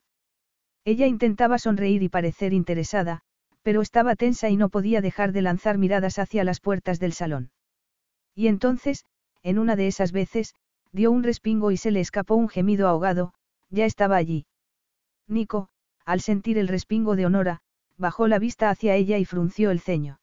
Ella 0.86 1.08
intentaba 1.08 1.58
sonreír 1.58 2.04
y 2.04 2.08
parecer 2.08 2.54
interesada, 2.54 3.20
pero 3.64 3.82
estaba 3.82 4.16
tensa 4.16 4.50
y 4.50 4.56
no 4.56 4.70
podía 4.70 5.02
dejar 5.02 5.34
de 5.34 5.42
lanzar 5.42 5.78
miradas 5.78 6.18
hacia 6.18 6.46
las 6.46 6.62
puertas 6.62 7.02
del 7.02 7.12
salón. 7.12 7.52
Y 8.34 8.48
entonces, 8.48 9.04
en 9.44 9.60
una 9.60 9.76
de 9.76 9.88
esas 9.88 10.14
veces, 10.14 10.56
dio 10.94 11.12
un 11.12 11.22
respingo 11.22 11.72
y 11.72 11.76
se 11.76 11.92
le 11.92 12.00
escapó 12.00 12.36
un 12.36 12.48
gemido 12.48 12.88
ahogado, 12.88 13.34
ya 13.70 13.84
estaba 13.84 14.16
allí. 14.16 14.46
Nico, 15.28 15.68
al 16.06 16.22
sentir 16.22 16.58
el 16.58 16.70
respingo 16.70 17.18
de 17.18 17.26
Honora, 17.26 17.60
bajó 17.98 18.30
la 18.30 18.40
vista 18.40 18.70
hacia 18.70 18.96
ella 18.96 19.18
y 19.18 19.26
frunció 19.26 19.70
el 19.70 19.82
ceño. 19.82 20.22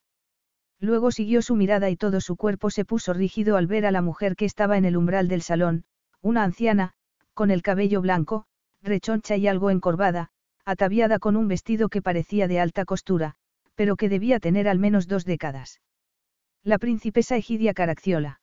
Luego 0.83 1.13
siguió 1.13 1.43
su 1.43 1.55
mirada 1.55 1.91
y 1.91 1.97
todo 1.97 2.21
su 2.21 2.35
cuerpo 2.35 2.69
se 2.69 2.85
puso 2.85 3.13
rígido 3.13 3.57
al 3.57 3.69
ver 3.69 3.87
a 3.87 3.93
la 3.93 4.03
mujer 4.03 4.35
que 4.35 4.45
estaba 4.45 4.77
en 4.77 4.85
el 4.85 4.97
umbral 4.97 5.29
del 5.29 5.41
salón, 5.41 5.85
una 6.21 6.43
anciana, 6.43 6.93
con 7.35 7.53
el 7.53 7.63
cabello 7.63 8.01
blanco, 8.01 8.47
rechoncha 8.83 9.37
y 9.37 9.47
algo 9.47 9.71
encorvada, 9.71 10.31
ataviada 10.65 11.21
con 11.21 11.37
un 11.37 11.47
vestido 11.47 11.89
que 11.89 12.03
parecía 12.03 12.49
de 12.49 12.59
alta 12.59 12.85
costura, 12.85 13.37
pero 13.77 13.95
que 13.95 14.09
debía 14.09 14.41
tener 14.41 14.67
al 14.67 14.81
menos 14.81 15.07
dos 15.07 15.25
décadas. 15.25 15.81
La 16.65 16.79
princesa 16.79 17.37
Egidia 17.37 17.75
Caracciola. 17.75 18.41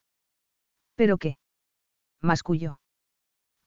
¿Pero 0.95 1.17
qué? 1.17 1.39
masculló. 2.21 2.79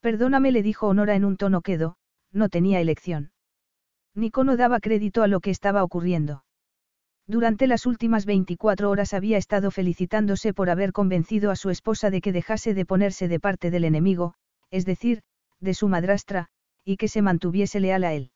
Perdóname, 0.01 0.51
le 0.51 0.63
dijo 0.63 0.89
Honora 0.89 1.15
en 1.15 1.27
un 1.27 1.37
tono 1.37 1.61
quedo, 1.61 1.97
no 2.33 2.49
tenía 2.49 2.81
elección. 2.81 3.33
Nico 4.15 4.45
no 4.45 4.57
daba 4.57 4.81
crédito 4.81 5.23
a 5.23 5.29
lo 5.29 5.41
que 5.41 5.51
estaba 5.51 5.85
ocurriendo. 5.85 6.43
Durante 7.27 7.67
las 7.67 7.87
últimas 7.87 8.27
24 8.27 8.91
horas 8.91 9.15
había 9.15 9.39
estado 9.39 9.71
felicitándose 9.71 10.53
por 10.53 10.71
haber 10.71 10.93
convencido 10.93 11.51
a 11.51 11.57
su 11.57 11.71
esposa 11.71 12.11
de 12.11 12.21
que 12.21 12.33
dejase 12.33 12.75
de 12.75 12.85
ponerse 12.85 13.29
de 13.29 13.39
parte 13.39 13.71
del 13.71 13.85
enemigo, 13.85 14.35
es 14.71 14.85
decir, 14.85 15.23
de 15.61 15.75
su 15.75 15.89
madrastra, 15.89 16.49
y 16.85 16.97
que 16.97 17.09
se 17.09 17.23
mantuviese 17.23 17.79
leal 17.79 18.05
a 18.05 18.13
él. 18.13 18.33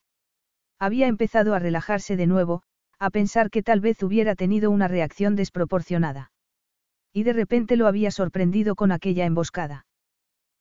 Había 0.79 1.09
empezado 1.09 1.55
a 1.55 1.59
relajarse 1.59 2.17
de 2.17 2.27
nuevo, 2.27 2.63
a 2.99 3.11
pensar 3.11 3.51
que 3.51 3.63
tal 3.63 3.81
vez 3.81 4.03
hubiera 4.03 4.35
tenido 4.37 4.71
una 4.71 4.89
reacción 4.89 5.35
desproporcionada. 5.35 6.31
Y 7.13 7.25
de 7.25 7.33
repente 7.33 7.77
lo 7.77 7.87
había 7.87 8.11
sorprendido 8.11 8.75
con 8.75 8.93
aquella 8.93 9.25
emboscada. 9.25 9.87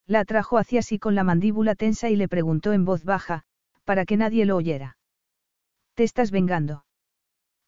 La 0.07 0.21
atrajo 0.21 0.57
hacia 0.57 0.81
sí 0.81 0.99
con 0.99 1.15
la 1.15 1.23
mandíbula 1.23 1.75
tensa 1.75 2.09
y 2.09 2.15
le 2.15 2.27
preguntó 2.27 2.73
en 2.73 2.85
voz 2.85 3.03
baja, 3.03 3.43
para 3.83 4.05
que 4.05 4.17
nadie 4.17 4.45
lo 4.45 4.55
oyera. 4.55 4.97
¿Te 5.95 6.03
estás 6.03 6.31
vengando? 6.31 6.84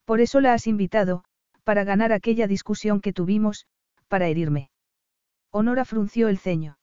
Por 0.08 0.22
eso 0.22 0.40
la 0.40 0.54
has 0.54 0.66
invitado, 0.66 1.22
para 1.64 1.84
ganar 1.84 2.14
aquella 2.14 2.46
discusión 2.46 3.02
que 3.02 3.12
tuvimos, 3.12 3.66
para 4.08 4.26
herirme. 4.26 4.70
Honora 5.50 5.84
frunció 5.84 6.28
el 6.28 6.38
ceño. 6.38 6.78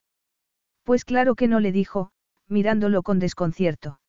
Pues 0.84 1.06
claro 1.06 1.34
que 1.34 1.48
no 1.48 1.60
le 1.60 1.72
dijo, 1.72 2.12
mirándolo 2.48 3.02
con 3.02 3.18
desconcierto. 3.18 4.00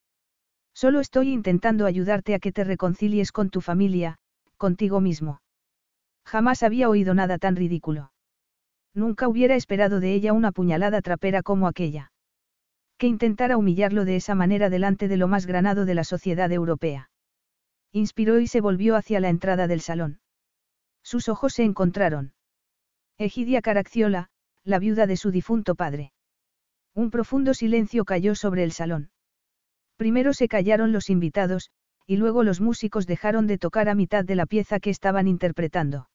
Solo 0.74 1.00
estoy 1.00 1.32
intentando 1.32 1.86
ayudarte 1.86 2.34
a 2.34 2.38
que 2.38 2.52
te 2.52 2.62
reconcilies 2.62 3.32
con 3.32 3.48
tu 3.48 3.62
familia, 3.62 4.18
contigo 4.58 5.00
mismo. 5.00 5.40
Jamás 6.26 6.62
había 6.62 6.90
oído 6.90 7.14
nada 7.14 7.38
tan 7.38 7.56
ridículo. 7.56 8.12
Nunca 8.92 9.28
hubiera 9.28 9.54
esperado 9.54 9.98
de 9.98 10.12
ella 10.12 10.34
una 10.34 10.52
puñalada 10.52 11.00
trapera 11.00 11.42
como 11.42 11.68
aquella. 11.68 12.12
Que 12.98 13.06
intentara 13.06 13.56
humillarlo 13.56 14.04
de 14.04 14.16
esa 14.16 14.34
manera 14.34 14.68
delante 14.68 15.08
de 15.08 15.16
lo 15.16 15.26
más 15.26 15.46
granado 15.46 15.86
de 15.86 15.94
la 15.94 16.04
sociedad 16.04 16.52
europea. 16.52 17.08
Inspiró 17.92 18.40
y 18.40 18.46
se 18.46 18.60
volvió 18.60 18.96
hacia 18.96 19.20
la 19.20 19.28
entrada 19.28 19.66
del 19.66 19.80
salón. 19.80 20.20
Sus 21.02 21.28
ojos 21.28 21.54
se 21.54 21.64
encontraron. 21.64 22.34
Egidia 23.18 23.62
Caracciola, 23.62 24.28
la 24.64 24.78
viuda 24.78 25.06
de 25.06 25.16
su 25.16 25.30
difunto 25.30 25.74
padre. 25.74 26.12
Un 26.94 27.10
profundo 27.10 27.54
silencio 27.54 28.04
cayó 28.04 28.34
sobre 28.34 28.64
el 28.64 28.72
salón. 28.72 29.10
Primero 29.96 30.34
se 30.34 30.48
callaron 30.48 30.92
los 30.92 31.08
invitados, 31.08 31.70
y 32.06 32.16
luego 32.16 32.42
los 32.42 32.60
músicos 32.60 33.06
dejaron 33.06 33.46
de 33.46 33.58
tocar 33.58 33.88
a 33.88 33.94
mitad 33.94 34.24
de 34.24 34.34
la 34.34 34.46
pieza 34.46 34.80
que 34.80 34.90
estaban 34.90 35.28
interpretando. 35.28 36.08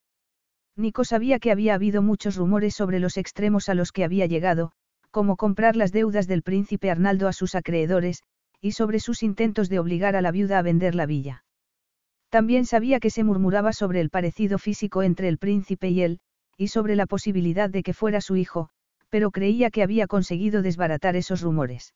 Nico 0.75 1.03
sabía 1.03 1.40
que 1.40 1.51
había 1.51 1.74
habido 1.74 2.01
muchos 2.01 2.35
rumores 2.35 2.75
sobre 2.75 3.00
los 3.00 3.17
extremos 3.17 3.69
a 3.69 3.74
los 3.74 3.91
que 3.91 4.03
había 4.03 4.25
llegado, 4.25 4.72
como 5.11 5.35
comprar 5.35 5.75
las 5.75 5.91
deudas 5.91 6.27
del 6.27 6.43
príncipe 6.43 6.90
Arnaldo 6.90 7.27
a 7.27 7.33
sus 7.33 7.56
acreedores, 7.56 8.24
y 8.61 8.72
sobre 8.72 9.00
sus 9.00 9.24
intentos 9.24 9.69
de 9.69 9.80
obligar 9.80 10.16
a 10.16 10.22
la 10.22 10.32
viuda 10.32 10.59
a 10.59 10.61
vender 10.61 10.95
la 10.95 11.06
villa. 11.06 11.43
También 12.32 12.66
sabía 12.66 13.01
que 13.01 13.10
se 13.10 13.26
murmuraba 13.26 13.74
sobre 13.74 14.00
el 14.00 14.10
parecido 14.10 14.58
físico 14.58 15.03
entre 15.03 15.27
el 15.27 15.38
príncipe 15.38 15.90
y 15.90 16.01
él, 16.01 16.22
y 16.58 16.69
sobre 16.69 16.95
la 16.95 17.06
posibilidad 17.06 17.69
de 17.69 17.84
que 17.84 17.93
fuera 17.93 18.22
su 18.22 18.38
hijo, 18.38 18.69
pero 19.10 19.32
creía 19.32 19.69
que 19.69 19.84
había 19.84 20.08
conseguido 20.08 20.61
desbaratar 20.61 21.18
esos 21.18 21.42
rumores. 21.42 21.93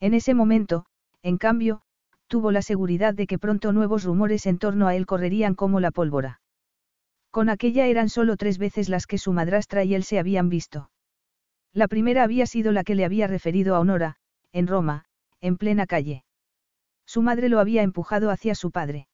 En 0.00 0.12
ese 0.12 0.34
momento, 0.34 0.86
en 1.22 1.38
cambio, 1.38 1.82
tuvo 2.26 2.50
la 2.50 2.62
seguridad 2.62 3.14
de 3.14 3.28
que 3.28 3.38
pronto 3.38 3.72
nuevos 3.72 4.02
rumores 4.02 4.44
en 4.46 4.58
torno 4.58 4.88
a 4.88 4.96
él 4.96 5.06
correrían 5.06 5.54
como 5.54 5.78
la 5.78 5.92
pólvora. 5.92 6.40
Con 7.30 7.48
aquella 7.48 7.86
eran 7.86 8.08
solo 8.08 8.36
tres 8.36 8.58
veces 8.58 8.88
las 8.88 9.06
que 9.06 9.18
su 9.18 9.32
madrastra 9.32 9.84
y 9.84 9.94
él 9.94 10.02
se 10.02 10.18
habían 10.18 10.48
visto. 10.48 10.90
La 11.72 11.86
primera 11.86 12.24
había 12.24 12.46
sido 12.46 12.72
la 12.72 12.82
que 12.82 12.96
le 12.96 13.04
había 13.04 13.28
referido 13.28 13.76
a 13.76 13.78
Honora, 13.78 14.16
en 14.50 14.66
Roma, 14.66 15.04
en 15.40 15.56
plena 15.58 15.86
calle. 15.86 16.24
Su 17.06 17.22
madre 17.22 17.48
lo 17.48 17.60
había 17.60 17.82
empujado 17.82 18.30
hacia 18.32 18.56
su 18.56 18.72
padre. 18.72 19.06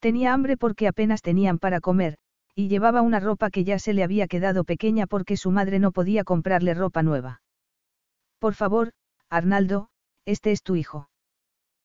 Tenía 0.00 0.32
hambre 0.32 0.56
porque 0.56 0.88
apenas 0.88 1.22
tenían 1.22 1.58
para 1.58 1.80
comer, 1.80 2.16
y 2.54 2.68
llevaba 2.68 3.02
una 3.02 3.20
ropa 3.20 3.50
que 3.50 3.64
ya 3.64 3.78
se 3.78 3.92
le 3.92 4.02
había 4.02 4.26
quedado 4.26 4.64
pequeña 4.64 5.06
porque 5.06 5.36
su 5.36 5.50
madre 5.50 5.78
no 5.78 5.92
podía 5.92 6.24
comprarle 6.24 6.74
ropa 6.74 7.02
nueva. 7.02 7.42
Por 8.38 8.54
favor, 8.54 8.92
Arnaldo, 9.28 9.88
este 10.24 10.52
es 10.52 10.62
tu 10.62 10.74
hijo. 10.76 11.10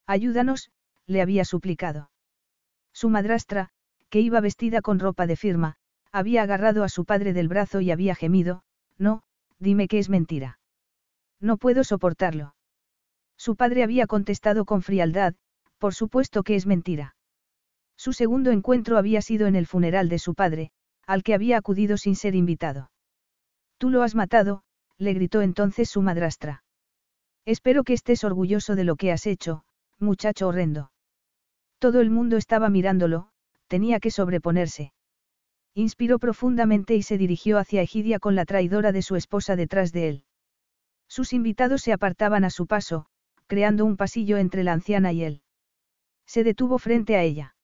Ayúdanos, 0.08 0.72
le 1.08 1.22
había 1.22 1.46
suplicado. 1.46 2.10
Su 2.94 3.10
madrastra, 3.10 3.70
que 4.10 4.22
iba 4.22 4.40
vestida 4.40 4.82
con 4.82 5.00
ropa 5.00 5.28
de 5.28 5.36
firma, 5.36 5.76
había 6.12 6.44
agarrado 6.44 6.86
a 6.86 6.90
su 6.90 7.04
padre 7.04 7.34
del 7.34 7.50
brazo 7.50 7.82
y 7.82 7.92
había 7.92 8.16
gemido, 8.16 8.64
no, 8.98 9.24
dime 9.60 9.90
que 9.90 10.00
es 10.00 10.10
mentira. 10.10 10.60
No 11.42 11.58
puedo 11.58 11.84
soportarlo. 11.84 12.56
Su 13.38 13.58
padre 13.58 13.84
había 13.84 14.08
contestado 14.08 14.64
con 14.64 14.82
frialdad, 14.82 15.34
por 15.78 15.94
supuesto 15.94 16.44
que 16.44 16.56
es 16.56 16.66
mentira. 16.66 17.16
Su 17.98 18.14
segundo 18.14 18.52
encuentro 18.52 18.98
había 18.98 19.22
sido 19.22 19.48
en 19.48 19.56
el 19.56 19.68
funeral 19.68 20.10
de 20.10 20.20
su 20.20 20.36
padre, 20.36 20.72
al 21.06 21.24
que 21.24 21.34
había 21.34 21.58
acudido 21.58 21.98
sin 21.98 22.16
ser 22.16 22.36
invitado. 22.36 22.92
Tú 23.78 23.90
lo 23.90 24.04
has 24.04 24.16
matado, 24.16 24.64
le 24.98 25.14
gritó 25.14 25.42
entonces 25.42 25.90
su 25.90 26.02
madrastra. 26.02 26.64
Espero 27.46 27.84
que 27.84 27.94
estés 27.94 28.24
orgulloso 28.24 28.76
de 28.76 28.84
lo 28.84 28.96
que 28.96 29.12
has 29.12 29.28
hecho, 29.28 29.64
muchacho 30.00 30.48
horrendo. 30.48 30.92
Todo 31.80 32.02
el 32.02 32.10
mundo 32.10 32.38
estaba 32.38 32.70
mirándolo, 32.70 33.30
tenía 33.68 34.00
que 34.00 34.12
sobreponerse. 34.12 34.94
Inspiró 35.74 36.20
profundamente 36.20 36.96
y 36.96 37.04
se 37.04 37.18
dirigió 37.18 37.60
hacia 37.60 37.82
Egidia 37.82 38.20
con 38.20 38.36
la 38.36 38.46
traidora 38.46 38.92
de 38.92 39.02
su 39.02 39.16
esposa 39.16 39.56
detrás 39.56 39.92
de 39.92 40.10
él. 40.10 40.24
Sus 41.08 41.34
invitados 41.34 41.82
se 41.82 41.94
apartaban 41.94 42.46
a 42.46 42.50
su 42.50 42.66
paso, 42.66 43.08
creando 43.48 43.86
un 43.86 43.98
pasillo 43.98 44.38
entre 44.38 44.64
la 44.64 44.74
anciana 44.74 45.12
y 45.12 45.24
él. 45.24 45.42
Se 46.26 46.44
detuvo 46.44 46.80
frente 46.80 47.16
a 47.16 47.24
ella. 47.24 47.55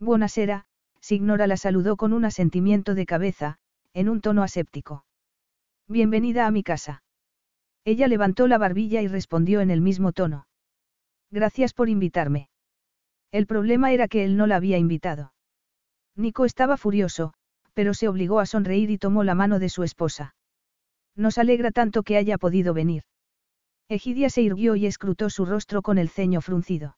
Buonasera, 0.00 0.64
Signora 1.00 1.48
la 1.48 1.56
saludó 1.56 1.96
con 1.96 2.12
un 2.12 2.24
asentimiento 2.24 2.94
de 2.94 3.04
cabeza, 3.04 3.58
en 3.94 4.08
un 4.08 4.20
tono 4.20 4.44
aséptico. 4.44 5.04
Bienvenida 5.88 6.46
a 6.46 6.52
mi 6.52 6.62
casa. 6.62 7.02
Ella 7.84 8.06
levantó 8.06 8.46
la 8.46 8.58
barbilla 8.58 9.02
y 9.02 9.08
respondió 9.08 9.60
en 9.60 9.70
el 9.70 9.80
mismo 9.80 10.12
tono. 10.12 10.46
Gracias 11.32 11.74
por 11.74 11.88
invitarme. 11.88 12.48
El 13.32 13.46
problema 13.46 13.90
era 13.90 14.06
que 14.06 14.24
él 14.24 14.36
no 14.36 14.46
la 14.46 14.56
había 14.56 14.78
invitado. 14.78 15.32
Nico 16.14 16.44
estaba 16.44 16.76
furioso, 16.76 17.34
pero 17.74 17.92
se 17.92 18.06
obligó 18.06 18.38
a 18.38 18.46
sonreír 18.46 18.90
y 18.90 18.98
tomó 18.98 19.24
la 19.24 19.34
mano 19.34 19.58
de 19.58 19.68
su 19.68 19.82
esposa. 19.82 20.36
Nos 21.16 21.38
alegra 21.38 21.72
tanto 21.72 22.04
que 22.04 22.16
haya 22.16 22.38
podido 22.38 22.72
venir. 22.72 23.02
Egidia 23.88 24.30
se 24.30 24.42
irguió 24.42 24.76
y 24.76 24.86
escrutó 24.86 25.28
su 25.28 25.44
rostro 25.44 25.82
con 25.82 25.98
el 25.98 26.08
ceño 26.08 26.40
fruncido. 26.40 26.96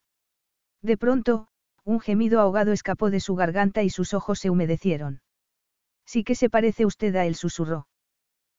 De 0.83 0.97
pronto, 0.97 1.50
un 1.91 1.99
gemido 1.99 2.39
ahogado 2.39 2.71
escapó 2.71 3.11
de 3.11 3.19
su 3.19 3.35
garganta 3.35 3.83
y 3.83 3.91
sus 3.91 4.15
ojos 4.15 4.39
se 4.39 4.49
humedecieron. 4.49 5.23
Sí 6.07 6.23
que 6.23 6.37
se 6.37 6.49
parece 6.49 6.87
usted 6.87 7.17
a 7.17 7.27
él, 7.27 7.35
susurró. 7.35 7.89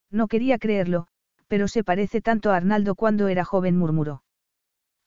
No 0.09 0.27
quería 0.27 0.57
creerlo, 0.57 1.07
pero 1.47 1.69
se 1.69 1.85
parece 1.85 2.19
tanto 2.19 2.51
a 2.51 2.57
Arnaldo 2.57 2.93
cuando 2.93 3.29
era 3.29 3.45
joven, 3.45 3.77
murmuró. 3.77 4.23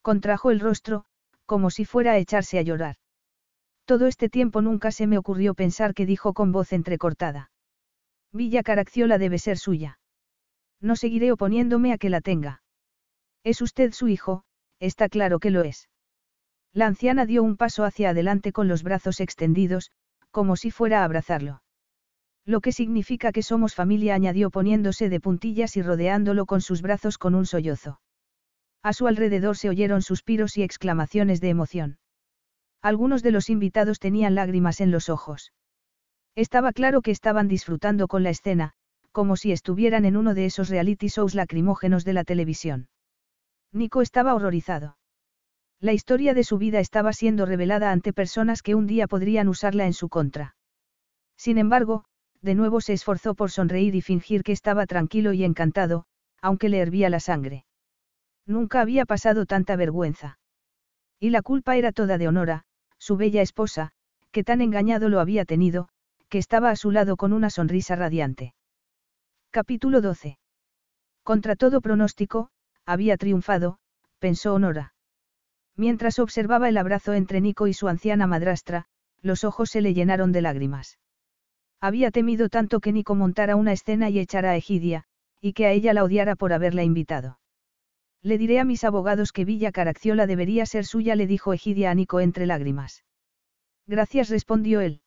Contrajo 0.00 0.50
el 0.50 0.60
rostro, 0.60 1.04
como 1.44 1.68
si 1.68 1.84
fuera 1.84 2.12
a 2.12 2.18
echarse 2.18 2.58
a 2.58 2.62
llorar. 2.62 2.96
Todo 3.84 4.06
este 4.06 4.30
tiempo 4.30 4.62
nunca 4.62 4.90
se 4.90 5.06
me 5.06 5.18
ocurrió 5.18 5.52
pensar 5.52 5.92
que 5.92 6.06
dijo 6.06 6.32
con 6.32 6.50
voz 6.50 6.72
entrecortada. 6.72 7.50
Villa 8.32 8.62
Caracciola 8.62 9.18
debe 9.18 9.38
ser 9.38 9.58
suya. 9.58 9.98
No 10.80 10.96
seguiré 10.96 11.30
oponiéndome 11.30 11.92
a 11.92 11.98
que 11.98 12.08
la 12.08 12.22
tenga. 12.22 12.62
Es 13.44 13.60
usted 13.60 13.92
su 13.92 14.08
hijo, 14.08 14.44
está 14.80 15.10
claro 15.10 15.40
que 15.40 15.50
lo 15.50 15.62
es. 15.62 15.90
La 16.74 16.86
anciana 16.86 17.24
dio 17.24 17.44
un 17.44 17.56
paso 17.56 17.84
hacia 17.84 18.10
adelante 18.10 18.52
con 18.52 18.66
los 18.66 18.82
brazos 18.82 19.20
extendidos, 19.20 19.92
como 20.32 20.56
si 20.56 20.72
fuera 20.72 21.02
a 21.02 21.04
abrazarlo. 21.04 21.62
Lo 22.44 22.60
que 22.60 22.72
significa 22.72 23.30
que 23.30 23.44
somos 23.44 23.76
familia, 23.76 24.16
añadió 24.16 24.50
poniéndose 24.50 25.08
de 25.08 25.20
puntillas 25.20 25.76
y 25.76 25.82
rodeándolo 25.82 26.46
con 26.46 26.60
sus 26.60 26.82
brazos 26.82 27.16
con 27.16 27.36
un 27.36 27.46
sollozo. 27.46 28.00
A 28.82 28.92
su 28.92 29.06
alrededor 29.06 29.56
se 29.56 29.68
oyeron 29.68 30.02
suspiros 30.02 30.58
y 30.58 30.64
exclamaciones 30.64 31.40
de 31.40 31.48
emoción. 31.48 31.98
Algunos 32.82 33.22
de 33.22 33.30
los 33.30 33.50
invitados 33.50 34.00
tenían 34.00 34.34
lágrimas 34.34 34.80
en 34.80 34.90
los 34.90 35.08
ojos. 35.08 35.52
Estaba 36.34 36.72
claro 36.72 37.02
que 37.02 37.12
estaban 37.12 37.46
disfrutando 37.46 38.08
con 38.08 38.24
la 38.24 38.30
escena, 38.30 38.72
como 39.12 39.36
si 39.36 39.52
estuvieran 39.52 40.04
en 40.04 40.16
uno 40.16 40.34
de 40.34 40.46
esos 40.46 40.68
reality 40.68 41.06
shows 41.06 41.36
lacrimógenos 41.36 42.04
de 42.04 42.12
la 42.14 42.24
televisión. 42.24 42.88
Nico 43.72 44.02
estaba 44.02 44.34
horrorizado. 44.34 44.96
La 45.84 45.92
historia 45.92 46.32
de 46.32 46.44
su 46.44 46.56
vida 46.56 46.80
estaba 46.80 47.12
siendo 47.12 47.44
revelada 47.44 47.92
ante 47.92 48.14
personas 48.14 48.62
que 48.62 48.74
un 48.74 48.86
día 48.86 49.06
podrían 49.06 49.48
usarla 49.48 49.84
en 49.84 49.92
su 49.92 50.08
contra. 50.08 50.56
Sin 51.36 51.58
embargo, 51.58 52.06
de 52.40 52.54
nuevo 52.54 52.80
se 52.80 52.94
esforzó 52.94 53.34
por 53.34 53.50
sonreír 53.50 53.94
y 53.94 54.00
fingir 54.00 54.44
que 54.44 54.52
estaba 54.52 54.86
tranquilo 54.86 55.34
y 55.34 55.44
encantado, 55.44 56.06
aunque 56.40 56.70
le 56.70 56.78
hervía 56.78 57.10
la 57.10 57.20
sangre. 57.20 57.66
Nunca 58.46 58.80
había 58.80 59.04
pasado 59.04 59.44
tanta 59.44 59.76
vergüenza. 59.76 60.38
Y 61.20 61.28
la 61.28 61.42
culpa 61.42 61.76
era 61.76 61.92
toda 61.92 62.16
de 62.16 62.28
Honora, 62.28 62.64
su 62.96 63.18
bella 63.18 63.42
esposa, 63.42 63.90
que 64.30 64.42
tan 64.42 64.62
engañado 64.62 65.10
lo 65.10 65.20
había 65.20 65.44
tenido, 65.44 65.90
que 66.30 66.38
estaba 66.38 66.70
a 66.70 66.76
su 66.76 66.92
lado 66.92 67.18
con 67.18 67.34
una 67.34 67.50
sonrisa 67.50 67.94
radiante. 67.94 68.54
Capítulo 69.50 70.00
12. 70.00 70.38
Contra 71.22 71.56
todo 71.56 71.82
pronóstico, 71.82 72.48
había 72.86 73.18
triunfado, 73.18 73.76
pensó 74.18 74.54
Honora. 74.54 74.93
Mientras 75.76 76.18
observaba 76.18 76.68
el 76.68 76.76
abrazo 76.76 77.14
entre 77.14 77.40
Nico 77.40 77.66
y 77.66 77.74
su 77.74 77.88
anciana 77.88 78.26
madrastra, 78.26 78.86
los 79.22 79.42
ojos 79.44 79.70
se 79.70 79.80
le 79.80 79.94
llenaron 79.94 80.32
de 80.32 80.42
lágrimas. 80.42 80.98
Había 81.80 82.10
temido 82.10 82.48
tanto 82.48 82.80
que 82.80 82.92
Nico 82.92 83.14
montara 83.14 83.56
una 83.56 83.72
escena 83.72 84.08
y 84.08 84.18
echara 84.18 84.50
a 84.50 84.56
Egidia, 84.56 85.04
y 85.40 85.52
que 85.52 85.66
a 85.66 85.72
ella 85.72 85.92
la 85.92 86.04
odiara 86.04 86.36
por 86.36 86.52
haberla 86.52 86.84
invitado. 86.84 87.38
Le 88.22 88.38
diré 88.38 88.58
a 88.60 88.64
mis 88.64 88.84
abogados 88.84 89.32
que 89.32 89.44
Villa 89.44 89.72
Caracciola 89.72 90.26
debería 90.26 90.64
ser 90.64 90.86
suya, 90.86 91.14
le 91.16 91.26
dijo 91.26 91.52
Egidia 91.52 91.90
a 91.90 91.94
Nico 91.94 92.20
entre 92.20 92.46
lágrimas. 92.46 93.04
Gracias, 93.86 94.30
respondió 94.30 94.80
él. 94.80 95.02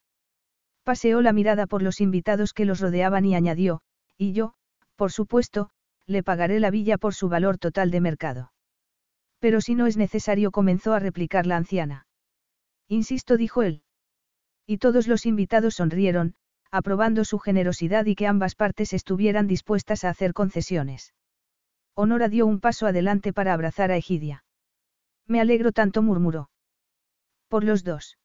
Paseó 0.84 1.20
la 1.20 1.32
mirada 1.32 1.66
por 1.66 1.82
los 1.82 2.00
invitados 2.00 2.52
que 2.52 2.64
los 2.64 2.80
rodeaban 2.80 3.24
y 3.24 3.34
añadió, 3.34 3.80
y 4.16 4.32
yo, 4.32 4.54
por 4.94 5.10
supuesto, 5.10 5.70
le 6.06 6.22
pagaré 6.22 6.60
la 6.60 6.70
villa 6.70 6.96
por 6.98 7.14
su 7.14 7.28
valor 7.28 7.58
total 7.58 7.90
de 7.90 8.00
mercado. 8.00 8.52
Pero 9.38 9.60
si 9.60 9.74
no 9.74 9.86
es 9.86 9.96
necesario, 9.96 10.50
comenzó 10.50 10.94
a 10.94 10.98
replicar 10.98 11.46
la 11.46 11.56
anciana. 11.56 12.06
Insisto, 12.88 13.36
dijo 13.36 13.62
él. 13.62 13.82
Y 14.66 14.78
todos 14.78 15.06
los 15.06 15.26
invitados 15.26 15.74
sonrieron, 15.74 16.34
aprobando 16.70 17.24
su 17.24 17.38
generosidad 17.38 18.06
y 18.06 18.14
que 18.14 18.26
ambas 18.26 18.54
partes 18.54 18.92
estuvieran 18.92 19.46
dispuestas 19.46 20.04
a 20.04 20.10
hacer 20.10 20.32
concesiones. 20.34 21.14
Honora 21.94 22.28
dio 22.28 22.46
un 22.46 22.60
paso 22.60 22.86
adelante 22.86 23.32
para 23.32 23.52
abrazar 23.52 23.90
a 23.90 23.96
Egidia. 23.96 24.44
Me 25.26 25.40
alegro 25.40 25.72
tanto, 25.72 26.02
murmuró. 26.02 26.50
Por 27.48 27.64
los 27.64 27.84
dos. 27.84 28.18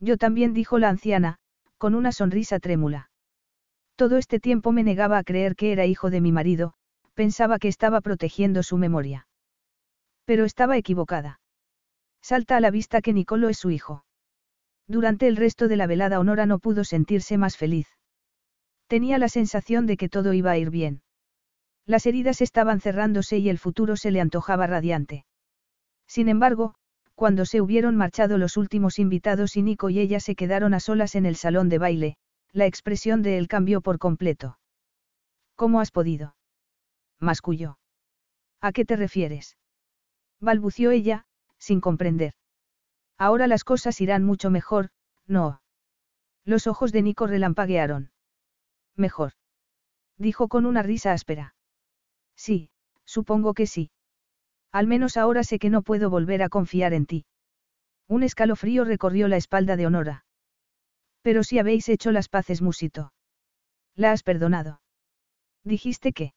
Yo 0.00 0.16
también, 0.16 0.54
dijo 0.54 0.78
la 0.78 0.88
anciana, 0.88 1.38
con 1.78 1.94
una 1.94 2.12
sonrisa 2.12 2.58
trémula. 2.58 3.10
Todo 3.96 4.18
este 4.18 4.40
tiempo 4.40 4.72
me 4.72 4.82
negaba 4.82 5.18
a 5.18 5.24
creer 5.24 5.56
que 5.56 5.72
era 5.72 5.86
hijo 5.86 6.10
de 6.10 6.20
mi 6.20 6.32
marido, 6.32 6.74
pensaba 7.14 7.58
que 7.58 7.68
estaba 7.68 8.00
protegiendo 8.00 8.62
su 8.62 8.76
memoria. 8.76 9.26
Pero 10.26 10.44
estaba 10.44 10.76
equivocada. 10.76 11.40
Salta 12.20 12.56
a 12.56 12.60
la 12.60 12.70
vista 12.70 13.00
que 13.00 13.12
Nicolo 13.12 13.48
es 13.48 13.58
su 13.58 13.70
hijo. 13.70 14.04
Durante 14.88 15.28
el 15.28 15.36
resto 15.36 15.68
de 15.68 15.76
la 15.76 15.86
velada 15.86 16.20
Honora 16.20 16.44
no 16.44 16.58
pudo 16.58 16.84
sentirse 16.84 17.38
más 17.38 17.56
feliz. 17.56 17.88
Tenía 18.88 19.18
la 19.18 19.28
sensación 19.28 19.86
de 19.86 19.96
que 19.96 20.08
todo 20.08 20.32
iba 20.32 20.50
a 20.50 20.58
ir 20.58 20.70
bien. 20.70 21.02
Las 21.86 22.06
heridas 22.06 22.40
estaban 22.40 22.80
cerrándose 22.80 23.38
y 23.38 23.48
el 23.48 23.58
futuro 23.58 23.96
se 23.96 24.10
le 24.10 24.20
antojaba 24.20 24.66
radiante. 24.66 25.24
Sin 26.06 26.28
embargo, 26.28 26.74
cuando 27.14 27.46
se 27.46 27.60
hubieron 27.60 27.96
marchado 27.96 28.38
los 28.38 28.56
últimos 28.56 28.98
invitados 28.98 29.56
y 29.56 29.62
Nico 29.62 29.88
y 29.88 30.00
ella 30.00 30.20
se 30.20 30.34
quedaron 30.34 30.74
a 30.74 30.80
solas 30.80 31.14
en 31.14 31.26
el 31.26 31.36
salón 31.36 31.68
de 31.68 31.78
baile, 31.78 32.16
la 32.52 32.66
expresión 32.66 33.22
de 33.22 33.38
él 33.38 33.48
cambió 33.48 33.80
por 33.80 33.98
completo. 33.98 34.58
¿Cómo 35.54 35.80
has 35.80 35.90
podido? 35.90 36.36
Masculló. 37.20 37.78
¿A 38.60 38.72
qué 38.72 38.84
te 38.84 38.96
refieres? 38.96 39.56
Balbució 40.40 40.90
ella, 40.90 41.26
sin 41.58 41.80
comprender. 41.80 42.34
Ahora 43.18 43.46
las 43.46 43.64
cosas 43.64 44.00
irán 44.00 44.24
mucho 44.24 44.50
mejor, 44.50 44.90
no. 45.26 45.62
Los 46.44 46.66
ojos 46.66 46.92
de 46.92 47.02
Nico 47.02 47.26
relampaguearon. 47.26 48.10
Mejor. 48.94 49.32
Dijo 50.18 50.48
con 50.48 50.66
una 50.66 50.82
risa 50.82 51.12
áspera. 51.12 51.54
Sí, 52.36 52.70
supongo 53.04 53.54
que 53.54 53.66
sí. 53.66 53.90
Al 54.72 54.86
menos 54.86 55.16
ahora 55.16 55.42
sé 55.44 55.58
que 55.58 55.70
no 55.70 55.82
puedo 55.82 56.10
volver 56.10 56.42
a 56.42 56.48
confiar 56.48 56.92
en 56.92 57.06
ti. 57.06 57.26
Un 58.08 58.22
escalofrío 58.22 58.84
recorrió 58.84 59.28
la 59.28 59.36
espalda 59.36 59.76
de 59.76 59.86
Honora. 59.86 60.24
Pero 61.22 61.42
si 61.42 61.58
habéis 61.58 61.88
hecho 61.88 62.12
las 62.12 62.28
paces, 62.28 62.62
Musito. 62.62 63.12
La 63.94 64.12
has 64.12 64.22
perdonado. 64.22 64.80
Dijiste 65.64 66.12
que. 66.12 66.34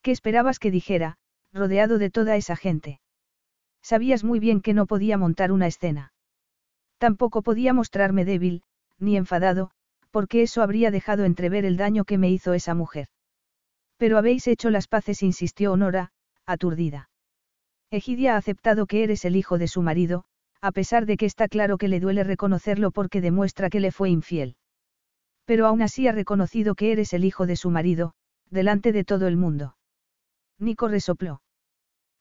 ¿Qué 0.00 0.12
esperabas 0.12 0.58
que 0.58 0.70
dijera, 0.70 1.18
rodeado 1.52 1.98
de 1.98 2.10
toda 2.10 2.36
esa 2.36 2.56
gente? 2.56 3.00
Sabías 3.82 4.24
muy 4.24 4.40
bien 4.40 4.60
que 4.60 4.74
no 4.74 4.86
podía 4.86 5.16
montar 5.16 5.52
una 5.52 5.66
escena. 5.66 6.12
Tampoco 6.98 7.42
podía 7.42 7.72
mostrarme 7.72 8.24
débil, 8.24 8.62
ni 8.98 9.16
enfadado, 9.16 9.70
porque 10.10 10.42
eso 10.42 10.62
habría 10.62 10.90
dejado 10.90 11.24
entrever 11.24 11.64
el 11.64 11.76
daño 11.76 12.04
que 12.04 12.18
me 12.18 12.30
hizo 12.30 12.54
esa 12.54 12.74
mujer. 12.74 13.08
Pero 13.96 14.18
habéis 14.18 14.46
hecho 14.46 14.70
las 14.70 14.88
paces, 14.88 15.22
insistió 15.22 15.72
Honora, 15.72 16.10
aturdida. 16.46 17.10
Egidia 17.90 18.34
ha 18.34 18.38
aceptado 18.38 18.86
que 18.86 19.02
eres 19.02 19.24
el 19.24 19.36
hijo 19.36 19.58
de 19.58 19.68
su 19.68 19.82
marido, 19.82 20.24
a 20.60 20.72
pesar 20.72 21.06
de 21.06 21.16
que 21.16 21.26
está 21.26 21.48
claro 21.48 21.78
que 21.78 21.88
le 21.88 22.00
duele 22.00 22.24
reconocerlo 22.24 22.90
porque 22.90 23.20
demuestra 23.20 23.70
que 23.70 23.80
le 23.80 23.92
fue 23.92 24.10
infiel. 24.10 24.56
Pero 25.44 25.66
aún 25.66 25.82
así 25.82 26.06
ha 26.06 26.12
reconocido 26.12 26.74
que 26.74 26.92
eres 26.92 27.12
el 27.12 27.24
hijo 27.24 27.46
de 27.46 27.56
su 27.56 27.70
marido, 27.70 28.14
delante 28.50 28.92
de 28.92 29.04
todo 29.04 29.28
el 29.28 29.36
mundo. 29.36 29.76
Nico 30.58 30.88
resopló. 30.88 31.40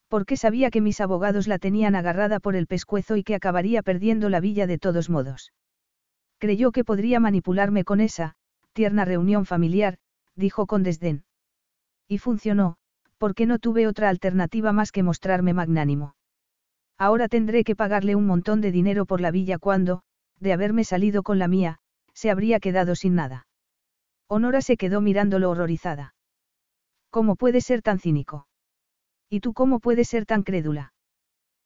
Porque 0.08 0.38
sabía 0.38 0.70
que 0.72 0.82
mis 0.82 1.02
abogados 1.02 1.48
la 1.48 1.60
tenían 1.60 1.96
agarrada 1.96 2.40
por 2.40 2.56
el 2.56 2.68
pescuezo 2.68 3.18
y 3.18 3.24
que 3.24 3.36
acabaría 3.36 3.84
perdiendo 3.84 4.30
la 4.30 4.40
villa 4.40 4.68
de 4.68 4.78
todos 4.78 5.10
modos. 5.10 5.54
Creyó 6.38 6.72
que 6.72 6.86
podría 6.86 7.20
manipularme 7.20 7.84
con 7.84 8.00
esa, 8.00 8.36
tierna 8.74 9.06
reunión 9.06 9.46
familiar, 9.46 9.98
dijo 10.36 10.66
con 10.68 10.84
desdén. 10.84 11.24
Y 12.08 12.20
funcionó, 12.20 12.78
porque 13.18 13.46
no 13.46 13.60
tuve 13.60 13.88
otra 13.88 14.10
alternativa 14.10 14.72
más 14.72 14.92
que 14.92 15.04
mostrarme 15.04 15.54
magnánimo. 15.54 16.16
Ahora 16.98 17.28
tendré 17.28 17.64
que 17.64 17.76
pagarle 17.76 18.16
un 18.16 18.26
montón 18.26 18.62
de 18.62 18.72
dinero 18.72 19.06
por 19.06 19.20
la 19.20 19.32
villa 19.32 19.58
cuando, 19.58 20.04
de 20.40 20.54
haberme 20.54 20.84
salido 20.84 21.24
con 21.24 21.40
la 21.40 21.48
mía, 21.48 21.80
se 22.14 22.30
habría 22.32 22.60
quedado 22.60 22.96
sin 22.96 23.16
nada. 23.16 23.48
Honora 24.28 24.62
se 24.62 24.78
quedó 24.78 25.02
mirándolo 25.02 25.50
horrorizada. 25.50 26.16
¿Cómo 27.10 27.36
puede 27.36 27.62
ser 27.62 27.82
tan 27.82 28.00
cínico? 28.00 28.48
¿Y 29.30 29.42
tú 29.42 29.54
cómo 29.54 29.80
puedes 29.80 30.08
ser 30.08 30.26
tan 30.26 30.44
crédula? 30.44 30.94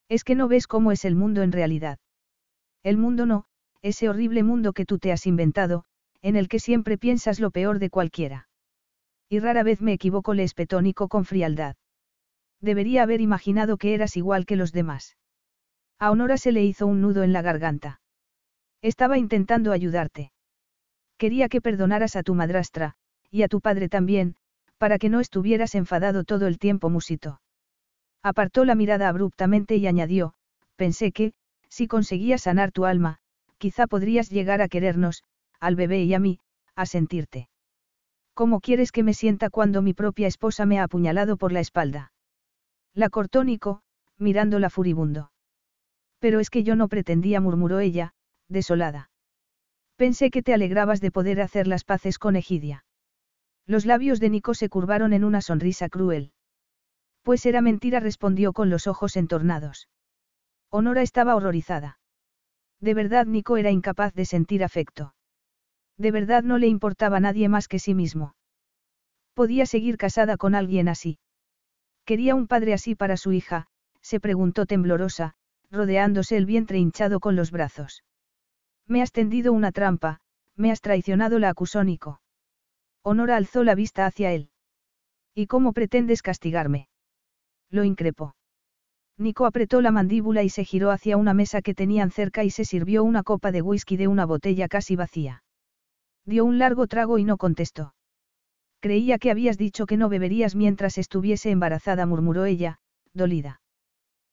Es 0.10 0.24
que 0.24 0.36
no 0.36 0.48
ves 0.48 0.68
cómo 0.68 0.92
es 0.92 1.06
el 1.06 1.16
mundo 1.16 1.44
en 1.44 1.52
realidad. 1.52 2.00
El 2.84 2.98
mundo 2.98 3.26
no, 3.26 3.46
ese 3.82 4.10
horrible 4.10 4.44
mundo 4.44 4.74
que 4.74 4.86
tú 4.86 5.00
te 5.00 5.12
has 5.12 5.26
inventado, 5.28 5.86
en 6.22 6.36
el 6.36 6.48
que 6.48 6.60
siempre 6.60 6.98
piensas 6.98 7.40
lo 7.40 7.52
peor 7.52 7.80
de 7.80 7.90
cualquiera. 7.90 8.48
Y 9.30 9.40
rara 9.40 9.64
vez 9.64 9.82
me 9.82 9.94
equivoco, 9.94 10.34
le 10.34 10.44
espetónico 10.44 11.08
con 11.08 11.26
frialdad. 11.26 11.76
Debería 12.60 13.04
haber 13.04 13.22
imaginado 13.22 13.78
que 13.78 13.94
eras 13.94 14.18
igual 14.18 14.46
que 14.46 14.56
los 14.56 14.72
demás. 14.72 15.18
A 16.00 16.12
Honora 16.12 16.38
se 16.38 16.52
le 16.52 16.64
hizo 16.64 16.88
un 16.88 17.02
nudo 17.02 17.24
en 17.24 17.34
la 17.34 17.42
garganta. 17.42 18.02
Estaba 18.82 19.18
intentando 19.18 19.72
ayudarte. 19.72 20.32
Quería 21.18 21.48
que 21.48 21.62
perdonaras 21.62 22.16
a 22.16 22.24
tu 22.24 22.34
madrastra, 22.34 22.96
y 23.30 23.44
a 23.44 23.48
tu 23.48 23.62
padre 23.62 23.88
también, 23.88 24.36
para 24.78 24.98
que 24.98 25.10
no 25.10 25.20
estuvieras 25.20 25.76
enfadado 25.76 26.24
todo 26.24 26.48
el 26.48 26.58
tiempo, 26.58 26.90
musito. 26.90 27.40
Apartó 28.24 28.66
la 28.66 28.76
mirada 28.76 29.10
abruptamente 29.10 29.76
y 29.78 29.88
añadió, 29.88 30.34
pensé 30.76 31.12
que, 31.12 31.34
si 31.70 31.88
conseguías 31.88 32.44
sanar 32.44 32.72
tu 32.72 32.86
alma, 32.86 33.18
quizá 33.58 33.88
podrías 33.88 34.30
llegar 34.30 34.62
a 34.62 34.68
querernos, 34.68 35.24
al 35.60 35.76
bebé 35.76 36.04
y 36.04 36.14
a 36.14 36.20
mí, 36.20 36.40
a 36.76 36.86
sentirte. 36.86 37.50
¿Cómo 38.34 38.60
quieres 38.60 38.92
que 38.92 39.04
me 39.04 39.14
sienta 39.14 39.50
cuando 39.50 39.82
mi 39.82 39.94
propia 39.94 40.28
esposa 40.28 40.66
me 40.66 40.80
ha 40.80 40.84
apuñalado 40.84 41.38
por 41.38 41.52
la 41.52 41.60
espalda? 41.60 42.14
La 42.94 43.10
cortó 43.10 43.44
Nico, 43.44 43.82
mirándola 44.18 44.70
furibundo. 44.70 45.32
Pero 46.20 46.40
es 46.40 46.50
que 46.50 46.64
yo 46.64 46.76
no 46.76 46.88
pretendía, 46.88 47.42
murmuró 47.42 47.80
ella, 47.80 48.14
desolada. 48.48 49.10
Pensé 49.96 50.30
que 50.30 50.44
te 50.44 50.54
alegrabas 50.54 51.02
de 51.02 51.12
poder 51.12 51.42
hacer 51.42 51.68
las 51.68 51.84
paces 51.84 52.20
con 52.20 52.36
Egidia. 52.36 52.86
Los 53.66 53.86
labios 53.86 54.20
de 54.20 54.30
Nico 54.30 54.54
se 54.54 54.70
curvaron 54.70 55.14
en 55.14 55.24
una 55.24 55.42
sonrisa 55.42 55.90
cruel. 55.90 56.32
Pues 57.24 57.46
era 57.46 57.62
mentira, 57.62 58.00
respondió 58.00 58.54
con 58.54 58.70
los 58.70 58.88
ojos 58.88 59.16
entornados. 59.16 59.90
Honora 60.70 61.02
estaba 61.02 61.36
horrorizada. 61.36 62.00
De 62.80 62.94
verdad 62.94 63.26
Nico 63.26 63.58
era 63.58 63.72
incapaz 63.72 64.14
de 64.14 64.26
sentir 64.26 64.64
afecto. 64.64 65.14
De 65.98 66.12
verdad 66.12 66.44
no 66.44 66.58
le 66.58 66.68
importaba 66.68 67.18
a 67.18 67.20
nadie 67.20 67.48
más 67.48 67.68
que 67.68 67.78
sí 67.78 67.94
mismo. 67.94 68.36
Podía 69.36 69.66
seguir 69.66 69.98
casada 69.98 70.38
con 70.38 70.56
alguien 70.56 70.90
así. 70.90 71.20
Quería 72.06 72.36
un 72.36 72.48
padre 72.48 72.74
así 72.74 72.96
para 72.96 73.18
su 73.18 73.32
hija, 73.32 73.68
se 74.02 74.20
preguntó 74.20 74.66
temblorosa, 74.66 75.36
rodeándose 75.70 76.38
el 76.38 76.46
vientre 76.46 76.80
hinchado 76.80 77.20
con 77.20 77.36
los 77.36 77.52
brazos. 77.52 78.04
Me 78.88 79.02
has 79.02 79.12
tendido 79.12 79.54
una 79.54 79.72
trampa, 79.72 80.20
me 80.56 80.72
has 80.72 80.82
traicionado, 80.82 81.40
la 81.40 81.50
acusó 81.50 81.84
Nico. 81.84 82.22
Honora 83.04 83.38
alzó 83.38 83.64
la 83.64 83.76
vista 83.76 84.06
hacia 84.06 84.32
él. 84.32 84.50
¿Y 85.34 85.48
cómo 85.48 85.72
pretendes 85.72 86.22
castigarme? 86.22 86.90
Lo 87.72 87.84
increpó. 87.84 88.36
Nico 89.18 89.46
apretó 89.46 89.82
la 89.82 89.92
mandíbula 89.92 90.44
y 90.44 90.50
se 90.50 90.66
giró 90.66 90.92
hacia 90.92 91.18
una 91.18 91.34
mesa 91.34 91.62
que 91.62 91.74
tenían 91.74 92.12
cerca 92.12 92.44
y 92.44 92.50
se 92.50 92.66
sirvió 92.66 93.04
una 93.04 93.24
copa 93.24 93.52
de 93.52 93.62
whisky 93.62 93.98
de 93.98 94.08
una 94.08 94.26
botella 94.26 94.68
casi 94.68 94.96
vacía. 94.96 95.44
Dio 96.26 96.46
un 96.46 96.60
largo 96.60 96.88
trago 96.88 97.18
y 97.18 97.24
no 97.24 97.38
contestó. 97.38 97.94
Creía 98.80 99.20
que 99.20 99.32
habías 99.32 99.58
dicho 99.58 99.86
que 99.86 99.98
no 99.98 100.10
beberías 100.10 100.56
mientras 100.56 100.98
estuviese 100.98 101.52
embarazada, 101.52 102.06
murmuró 102.06 102.46
ella, 102.46 102.80
dolida. 103.14 103.62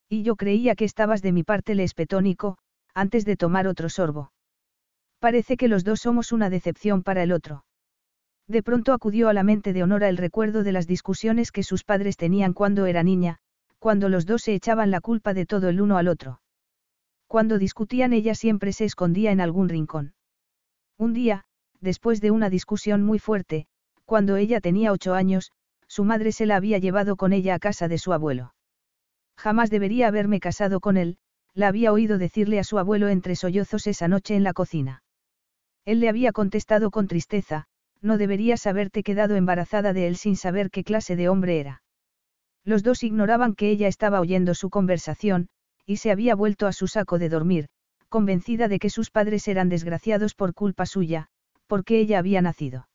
Y 0.08 0.22
yo 0.22 0.36
creía 0.36 0.74
que 0.74 0.86
estabas 0.86 1.20
de 1.20 1.32
mi 1.32 1.42
parte, 1.44 1.74
le 1.74 1.84
espetó 1.84 2.22
Nico, 2.22 2.56
antes 2.94 3.24
de 3.24 3.36
tomar 3.36 3.66
otro 3.66 3.90
sorbo. 3.90 4.32
Parece 5.18 5.56
que 5.56 5.68
los 5.68 5.84
dos 5.84 6.00
somos 6.00 6.32
una 6.32 6.48
decepción 6.48 7.02
para 7.02 7.22
el 7.22 7.32
otro. 7.32 7.64
De 8.48 8.62
pronto 8.62 8.94
acudió 8.94 9.28
a 9.28 9.34
la 9.34 9.42
mente 9.42 9.74
de 9.74 9.82
Honora 9.82 10.08
el 10.08 10.16
recuerdo 10.16 10.62
de 10.62 10.72
las 10.72 10.86
discusiones 10.86 11.52
que 11.52 11.62
sus 11.62 11.84
padres 11.84 12.16
tenían 12.16 12.54
cuando 12.54 12.86
era 12.86 13.02
niña, 13.02 13.38
cuando 13.78 14.08
los 14.08 14.24
dos 14.24 14.42
se 14.42 14.54
echaban 14.54 14.90
la 14.90 15.02
culpa 15.02 15.34
de 15.34 15.44
todo 15.44 15.68
el 15.68 15.82
uno 15.82 15.98
al 15.98 16.08
otro. 16.08 16.40
Cuando 17.26 17.58
discutían 17.58 18.14
ella 18.14 18.34
siempre 18.34 18.72
se 18.72 18.86
escondía 18.86 19.32
en 19.32 19.42
algún 19.42 19.68
rincón. 19.68 20.14
Un 20.96 21.12
día, 21.12 21.44
después 21.80 22.22
de 22.22 22.30
una 22.30 22.48
discusión 22.48 23.04
muy 23.04 23.18
fuerte, 23.18 23.66
cuando 24.06 24.36
ella 24.36 24.62
tenía 24.62 24.92
ocho 24.92 25.12
años, 25.12 25.52
su 25.86 26.04
madre 26.04 26.32
se 26.32 26.46
la 26.46 26.56
había 26.56 26.78
llevado 26.78 27.16
con 27.16 27.34
ella 27.34 27.54
a 27.54 27.58
casa 27.58 27.86
de 27.86 27.98
su 27.98 28.14
abuelo. 28.14 28.54
Jamás 29.36 29.68
debería 29.68 30.08
haberme 30.08 30.40
casado 30.40 30.80
con 30.80 30.96
él, 30.96 31.18
la 31.52 31.68
había 31.68 31.92
oído 31.92 32.16
decirle 32.16 32.58
a 32.58 32.64
su 32.64 32.78
abuelo 32.78 33.08
entre 33.08 33.36
sollozos 33.36 33.86
esa 33.86 34.08
noche 34.08 34.36
en 34.36 34.42
la 34.42 34.54
cocina. 34.54 35.02
Él 35.84 36.00
le 36.00 36.08
había 36.08 36.32
contestado 36.32 36.90
con 36.90 37.08
tristeza, 37.08 37.66
no 38.00 38.18
deberías 38.18 38.66
haberte 38.66 39.02
quedado 39.02 39.36
embarazada 39.36 39.92
de 39.92 40.06
él 40.06 40.16
sin 40.16 40.36
saber 40.36 40.70
qué 40.70 40.84
clase 40.84 41.16
de 41.16 41.28
hombre 41.28 41.60
era. 41.60 41.82
Los 42.64 42.82
dos 42.82 43.02
ignoraban 43.02 43.54
que 43.54 43.70
ella 43.70 43.88
estaba 43.88 44.20
oyendo 44.20 44.54
su 44.54 44.70
conversación, 44.70 45.48
y 45.86 45.96
se 45.96 46.10
había 46.10 46.34
vuelto 46.34 46.66
a 46.66 46.72
su 46.72 46.86
saco 46.86 47.18
de 47.18 47.28
dormir, 47.28 47.68
convencida 48.08 48.68
de 48.68 48.78
que 48.78 48.90
sus 48.90 49.10
padres 49.10 49.48
eran 49.48 49.68
desgraciados 49.68 50.34
por 50.34 50.54
culpa 50.54 50.86
suya, 50.86 51.28
porque 51.66 51.98
ella 51.98 52.18
había 52.18 52.42
nacido. 52.42 52.88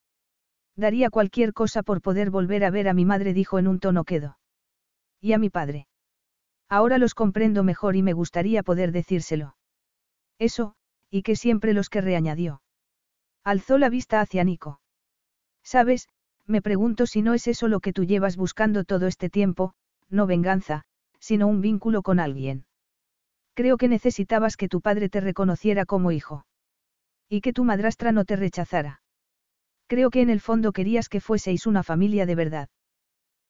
Daría 0.76 1.10
cualquier 1.10 1.54
cosa 1.54 1.84
por 1.84 2.02
poder 2.02 2.30
volver 2.30 2.64
a 2.64 2.72
ver 2.72 2.88
a 2.88 2.94
mi 2.94 3.06
madre, 3.06 3.34
dijo 3.34 3.60
en 3.60 3.68
un 3.68 3.80
tono 3.80 4.04
quedo. 4.04 4.38
Y 5.22 5.34
a 5.34 5.38
mi 5.38 5.50
padre. 5.50 5.88
Ahora 6.70 6.98
los 6.98 7.14
comprendo 7.14 7.64
mejor 7.64 7.96
y 7.96 8.02
me 8.02 8.14
gustaría 8.14 8.64
poder 8.64 8.92
decírselo. 8.92 9.56
Eso, 10.40 10.76
y 11.10 11.22
que 11.22 11.36
siempre 11.36 11.74
los 11.74 11.90
que 11.90 12.02
reañadió. 12.02 12.62
Alzó 13.44 13.78
la 13.78 13.90
vista 13.90 14.22
hacia 14.22 14.44
Nico. 14.44 14.82
Sabes, 15.64 16.10
me 16.46 16.62
pregunto 16.62 17.06
si 17.08 17.22
no 17.22 17.34
es 17.34 17.48
eso 17.48 17.68
lo 17.68 17.80
que 17.80 17.94
tú 17.94 18.04
llevas 18.04 18.38
buscando 18.38 18.84
todo 18.84 19.08
este 19.08 19.30
tiempo, 19.30 19.74
no 20.10 20.28
venganza, 20.28 20.84
sino 21.20 21.48
un 21.48 21.62
vínculo 21.62 22.02
con 22.02 22.20
alguien. 22.20 22.66
Creo 23.54 23.78
que 23.78 23.88
necesitabas 23.88 24.58
que 24.58 24.68
tu 24.68 24.82
padre 24.82 25.10
te 25.10 25.22
reconociera 25.22 25.86
como 25.86 26.12
hijo. 26.12 26.46
Y 27.30 27.42
que 27.42 27.54
tu 27.54 27.64
madrastra 27.64 28.12
no 28.12 28.26
te 28.26 28.36
rechazara. 28.36 29.02
Creo 29.88 30.10
que 30.10 30.22
en 30.22 30.30
el 30.30 30.42
fondo 30.42 30.72
querías 30.72 31.08
que 31.08 31.22
fueseis 31.22 31.66
una 31.66 31.84
familia 31.84 32.26
de 32.26 32.36
verdad. 32.36 32.70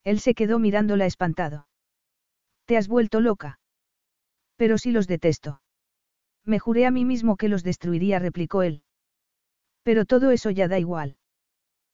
Él 0.03 0.19
se 0.19 0.33
quedó 0.33 0.59
mirándola 0.59 1.05
espantado. 1.05 1.67
¿Te 2.65 2.77
has 2.77 2.87
vuelto 2.87 3.21
loca? 3.21 3.59
Pero 4.55 4.77
sí 4.77 4.91
los 4.91 5.07
detesto. 5.07 5.61
Me 6.45 6.59
juré 6.59 6.85
a 6.85 6.91
mí 6.91 7.05
mismo 7.05 7.37
que 7.37 7.49
los 7.49 7.63
destruiría, 7.63 8.19
replicó 8.19 8.61
él. 8.61 8.83
Pero 9.83 10.05
todo 10.05 10.31
eso 10.31 10.49
ya 10.49 10.67
da 10.67 10.79
igual. 10.79 11.17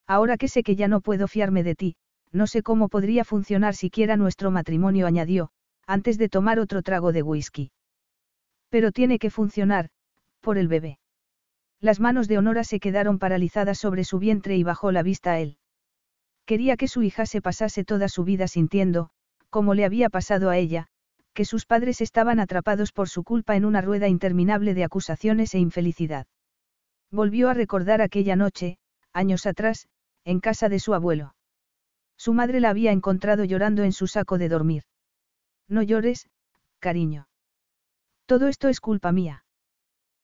Ahora 0.10 0.38
que 0.38 0.48
sé 0.48 0.64
que 0.64 0.76
ya 0.76 0.88
no 0.88 1.02
puedo 1.02 1.28
fiarme 1.28 1.62
de 1.62 1.76
ti, 1.76 1.96
no 2.32 2.48
sé 2.48 2.64
cómo 2.64 2.90
podría 2.90 3.24
funcionar 3.24 3.76
siquiera 3.76 4.18
nuestro 4.18 4.50
matrimonio, 4.50 5.06
añadió, 5.06 5.52
antes 5.86 6.18
de 6.18 6.30
tomar 6.30 6.58
otro 6.58 6.82
trago 6.82 7.12
de 7.12 7.22
whisky. 7.22 7.72
Pero 8.70 8.92
tiene 8.92 9.20
que 9.20 9.30
funcionar, 9.30 9.92
por 10.42 10.58
el 10.58 10.68
bebé. 10.68 10.98
Las 11.80 12.00
manos 12.00 12.28
de 12.28 12.40
Honora 12.40 12.64
se 12.64 12.80
quedaron 12.80 13.20
paralizadas 13.20 13.78
sobre 13.78 14.04
su 14.04 14.18
vientre 14.18 14.58
y 14.58 14.64
bajó 14.64 14.92
la 14.92 15.04
vista 15.04 15.34
a 15.34 15.40
él. 15.40 15.58
Quería 16.48 16.76
que 16.76 16.88
su 16.88 17.04
hija 17.04 17.28
se 17.28 17.40
pasase 17.40 17.86
toda 17.86 18.10
su 18.10 18.24
vida 18.24 18.48
sintiendo, 18.48 19.12
como 19.52 19.76
le 19.76 19.86
había 19.86 20.10
pasado 20.10 20.50
a 20.50 20.58
ella, 20.58 20.88
que 21.36 21.46
sus 21.46 21.68
padres 21.68 22.02
estaban 22.02 22.40
atrapados 22.40 22.94
por 22.94 23.10
su 23.10 23.24
culpa 23.24 23.56
en 23.56 23.64
una 23.64 23.82
rueda 23.82 24.08
interminable 24.08 24.74
de 24.74 24.86
acusaciones 24.86 25.54
e 25.54 25.60
infelicidad. 25.60 26.26
Volvió 27.12 27.50
a 27.50 27.54
recordar 27.54 28.02
aquella 28.02 28.36
noche, 28.36 28.80
años 29.14 29.46
atrás, 29.46 29.88
en 30.30 30.42
casa 30.42 30.70
de 30.70 30.80
su 30.80 30.94
abuelo. 30.94 31.34
Su 32.16 32.34
madre 32.34 32.60
la 32.60 32.70
había 32.70 32.92
encontrado 32.92 33.46
llorando 33.46 33.84
en 33.84 33.92
su 33.92 34.06
saco 34.06 34.38
de 34.38 34.48
dormir. 34.48 34.84
No 35.68 35.82
llores, 35.82 36.30
cariño. 36.78 37.28
Todo 38.28 38.48
esto 38.48 38.68
es 38.68 38.80
culpa 38.80 39.12
mía. 39.12 39.44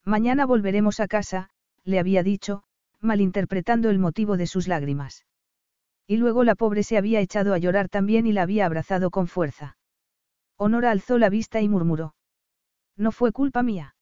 Mañana 0.04 0.46
volveremos 0.46 1.00
a 1.00 1.08
casa, 1.08 1.50
le 1.82 1.98
había 1.98 2.22
dicho, 2.22 2.62
malinterpretando 3.00 3.90
el 3.90 3.98
motivo 3.98 4.36
de 4.36 4.46
sus 4.46 4.68
lágrimas. 4.68 5.26
Y 6.06 6.18
luego 6.18 6.44
la 6.44 6.54
pobre 6.54 6.84
se 6.84 6.96
había 6.96 7.18
echado 7.18 7.52
a 7.52 7.58
llorar 7.58 7.88
también 7.88 8.28
y 8.28 8.32
la 8.32 8.42
había 8.42 8.64
abrazado 8.66 9.10
con 9.10 9.26
fuerza. 9.26 9.76
Honora 10.56 10.92
alzó 10.92 11.18
la 11.18 11.30
vista 11.30 11.60
y 11.62 11.68
murmuró. 11.68 12.14
No 12.96 13.10
fue 13.10 13.32
culpa 13.32 13.64
mía. 13.64 13.96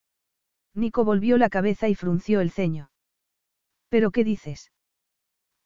Nico 0.75 1.07
volvió 1.07 1.39
la 1.39 1.49
cabeza 1.49 1.89
y 1.89 1.95
frunció 1.95 2.43
el 2.43 2.51
ceño. 2.51 2.91
¿Pero 3.89 4.11
qué 4.11 4.23
dices? 4.23 4.71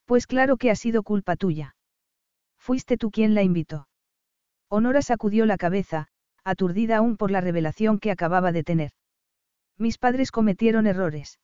Pues 0.09 0.25
claro 0.25 0.57
que 0.57 0.71
ha 0.71 0.75
sido 0.75 1.03
culpa 1.03 1.35
tuya. 1.35 1.75
Fuiste 2.57 2.97
tú 2.97 3.11
quien 3.11 3.35
la 3.35 3.43
invitó. 3.43 3.87
Honora 4.67 5.03
sacudió 5.03 5.45
la 5.45 5.55
cabeza, 5.55 6.07
aturdida 6.43 6.97
aún 6.97 7.15
por 7.15 7.29
la 7.29 7.41
revelación 7.41 7.99
que 7.99 8.09
acababa 8.09 8.51
de 8.51 8.63
tener. 8.63 8.89
Mis 9.77 9.99
padres 9.99 10.31
cometieron 10.31 10.87
errores. 10.87 11.37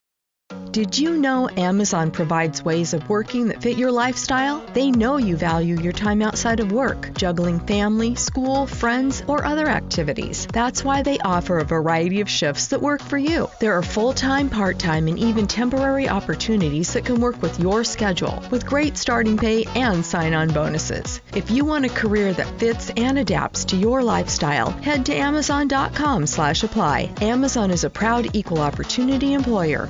Did 0.76 1.00
you 1.00 1.18
know 1.18 1.50
Amazon 1.58 2.12
provides 2.12 2.62
ways 2.62 2.94
of 2.94 3.10
working 3.10 3.48
that 3.48 3.64
fit 3.64 3.78
your 3.78 3.92
lifestyle? 3.92 4.64
They 4.74 4.92
know 4.92 5.18
you 5.18 5.38
value 5.38 5.80
your 5.80 5.94
time 5.94 6.22
outside 6.22 6.60
of 6.60 6.72
work, 6.72 7.14
juggling 7.14 7.62
family, 7.62 8.14
school, 8.16 8.68
friends, 8.68 9.24
or 9.26 9.46
other 9.46 9.68
activities. 9.68 10.48
That's 10.52 10.84
why 10.84 11.02
they 11.02 11.18
offer 11.20 11.58
a 11.58 11.64
variety 11.64 12.22
of 12.22 12.30
shifts 12.30 12.68
that 12.68 12.82
work 12.82 13.02
for 13.02 13.18
you. 13.18 13.50
There 13.60 13.76
are 13.76 13.82
full 13.82 14.14
time, 14.14 14.50
part 14.50 14.78
time, 14.78 15.08
and 15.08 15.18
even 15.18 15.48
temporary 15.48 16.10
opportunities 16.10 16.94
that 16.94 17.06
can 17.06 17.22
work 17.22 17.42
with 17.42 17.60
your 17.60 17.84
schedule, 17.84 18.44
with 18.52 18.68
great 18.68 18.98
starting 18.98 19.38
pay 19.38 19.64
and 19.76 20.06
sign 20.06 20.34
on 20.34 20.50
bonuses. 20.50 21.22
If 21.34 21.50
you 21.50 21.66
want 21.66 21.86
a 21.86 21.90
career 21.90 22.34
that 22.34 22.60
fits 22.60 22.92
and 22.98 23.18
adapts 23.18 23.66
to 23.66 23.78
your 23.78 24.04
lifestyle, 24.04 24.72
head 24.72 25.06
to 25.08 25.16
Amazon.com 25.16 26.28
slash 26.28 26.64
apply. 26.64 27.12
Amazon 27.22 27.72
is 27.72 27.84
a 27.84 27.90
proud 27.90 28.36
equal 28.36 28.60
opportunity 28.60 29.34
employer. 29.34 29.90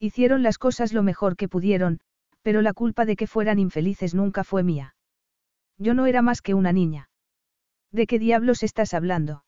Hicieron 0.00 0.42
las 0.42 0.58
cosas 0.58 0.92
lo 0.92 1.02
mejor 1.02 1.36
que 1.36 1.48
pudieron, 1.48 2.00
pero 2.42 2.62
la 2.62 2.72
culpa 2.72 3.04
de 3.04 3.16
que 3.16 3.26
fueran 3.26 3.58
infelices 3.58 4.14
nunca 4.14 4.44
fue 4.44 4.62
mía. 4.62 4.94
Yo 5.76 5.94
no 5.94 6.06
era 6.06 6.22
más 6.22 6.40
que 6.40 6.54
una 6.54 6.72
niña. 6.72 7.10
¿De 7.90 8.06
qué 8.06 8.18
diablos 8.18 8.62
estás 8.62 8.94
hablando? 8.94 9.44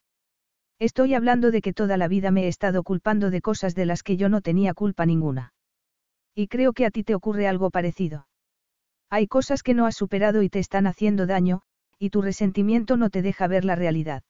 Estoy 0.78 1.14
hablando 1.14 1.50
de 1.50 1.60
que 1.60 1.72
toda 1.72 1.96
la 1.96 2.08
vida 2.08 2.30
me 2.30 2.44
he 2.44 2.48
estado 2.48 2.82
culpando 2.82 3.30
de 3.30 3.42
cosas 3.42 3.74
de 3.74 3.86
las 3.86 4.02
que 4.02 4.16
yo 4.16 4.28
no 4.28 4.40
tenía 4.40 4.74
culpa 4.74 5.06
ninguna. 5.06 5.52
Y 6.34 6.48
creo 6.48 6.72
que 6.72 6.86
a 6.86 6.90
ti 6.90 7.04
te 7.04 7.14
ocurre 7.14 7.46
algo 7.46 7.70
parecido. 7.70 8.26
Hay 9.10 9.26
cosas 9.26 9.62
que 9.62 9.74
no 9.74 9.86
has 9.86 9.96
superado 9.96 10.42
y 10.42 10.48
te 10.48 10.58
están 10.58 10.86
haciendo 10.86 11.26
daño, 11.26 11.62
y 11.98 12.10
tu 12.10 12.22
resentimiento 12.22 12.96
no 12.96 13.10
te 13.10 13.22
deja 13.22 13.46
ver 13.46 13.64
la 13.64 13.74
realidad. 13.74 14.22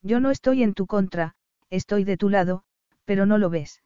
Yo 0.00 0.20
no 0.20 0.30
estoy 0.30 0.62
en 0.62 0.74
tu 0.74 0.86
contra, 0.86 1.34
estoy 1.70 2.04
de 2.04 2.16
tu 2.16 2.28
lado, 2.28 2.62
pero 3.04 3.26
no 3.26 3.38
lo 3.38 3.50
ves. 3.50 3.82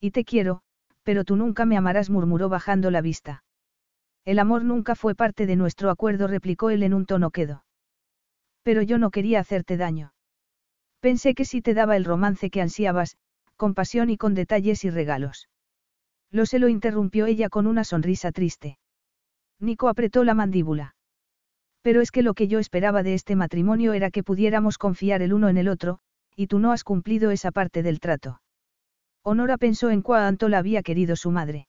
Y 0.00 0.10
te 0.10 0.24
quiero, 0.24 0.62
pero 1.04 1.24
tú 1.24 1.36
nunca 1.36 1.64
me 1.66 1.76
amarás, 1.76 2.10
murmuró 2.10 2.48
bajando 2.48 2.90
la 2.90 3.00
vista. 3.00 3.44
El 4.24 4.38
amor 4.38 4.64
nunca 4.64 4.94
fue 4.94 5.14
parte 5.14 5.46
de 5.46 5.54
nuestro 5.54 5.90
acuerdo, 5.90 6.26
replicó 6.26 6.70
él 6.70 6.82
en 6.82 6.94
un 6.94 7.06
tono 7.06 7.30
quedo. 7.30 7.64
Pero 8.62 8.82
yo 8.82 8.98
no 8.98 9.10
quería 9.10 9.40
hacerte 9.40 9.76
daño. 9.76 10.14
Pensé 11.00 11.34
que 11.34 11.44
si 11.44 11.60
te 11.60 11.74
daba 11.74 11.96
el 11.96 12.04
romance 12.06 12.48
que 12.50 12.62
ansiabas, 12.62 13.18
con 13.56 13.74
pasión 13.74 14.08
y 14.08 14.16
con 14.16 14.34
detalles 14.34 14.84
y 14.84 14.90
regalos. 14.90 15.48
Lo 16.30 16.46
se 16.46 16.58
lo 16.58 16.68
interrumpió 16.68 17.26
ella 17.26 17.50
con 17.50 17.66
una 17.66 17.84
sonrisa 17.84 18.32
triste. 18.32 18.78
Nico 19.60 19.88
apretó 19.88 20.24
la 20.24 20.34
mandíbula. 20.34 20.96
Pero 21.82 22.00
es 22.00 22.10
que 22.10 22.22
lo 22.22 22.32
que 22.32 22.48
yo 22.48 22.58
esperaba 22.58 23.02
de 23.02 23.12
este 23.12 23.36
matrimonio 23.36 23.92
era 23.92 24.10
que 24.10 24.24
pudiéramos 24.24 24.78
confiar 24.78 25.20
el 25.20 25.34
uno 25.34 25.50
en 25.50 25.58
el 25.58 25.68
otro, 25.68 25.98
y 26.34 26.46
tú 26.46 26.58
no 26.58 26.72
has 26.72 26.82
cumplido 26.82 27.30
esa 27.30 27.52
parte 27.52 27.82
del 27.82 28.00
trato. 28.00 28.40
Honora 29.26 29.56
pensó 29.56 29.90
en 29.90 30.02
cuánto 30.02 30.48
la 30.50 30.58
había 30.58 30.82
querido 30.82 31.16
su 31.16 31.30
madre. 31.30 31.66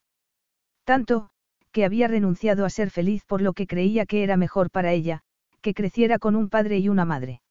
Tanto, 0.83 1.29
que 1.71 1.85
había 1.85 2.09
renunciado 2.09 2.65
a 2.65 2.69
ser 2.69 2.91
feliz 2.91 3.23
por 3.25 3.41
lo 3.41 3.53
que 3.53 3.65
creía 3.65 4.05
que 4.05 4.23
era 4.23 4.35
mejor 4.35 4.69
para 4.69 4.91
ella, 4.91 5.21
que 5.61 5.73
creciera 5.73 6.19
con 6.19 6.35
un 6.35 6.49
padre 6.49 6.79
y 6.79 6.89
una 6.89 7.05
madre. 7.05 7.41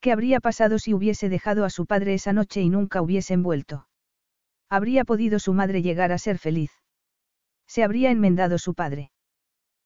¿Qué 0.00 0.12
habría 0.12 0.40
pasado 0.40 0.78
si 0.78 0.94
hubiese 0.94 1.28
dejado 1.28 1.64
a 1.64 1.70
su 1.70 1.84
padre 1.84 2.14
esa 2.14 2.32
noche 2.32 2.62
y 2.62 2.70
nunca 2.70 3.02
hubiesen 3.02 3.42
vuelto? 3.42 3.86
¿Habría 4.70 5.04
podido 5.04 5.38
su 5.38 5.52
madre 5.52 5.82
llegar 5.82 6.10
a 6.10 6.18
ser 6.18 6.38
feliz? 6.38 6.70
¿Se 7.66 7.84
habría 7.84 8.10
enmendado 8.10 8.58
su 8.58 8.74
padre? 8.74 9.10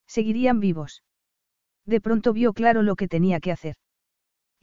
¿Seguirían 0.06 0.60
vivos? 0.60 1.02
De 1.84 2.00
pronto 2.00 2.32
vio 2.32 2.52
claro 2.52 2.82
lo 2.82 2.94
que 2.94 3.08
tenía 3.08 3.40
que 3.40 3.50
hacer. 3.50 3.74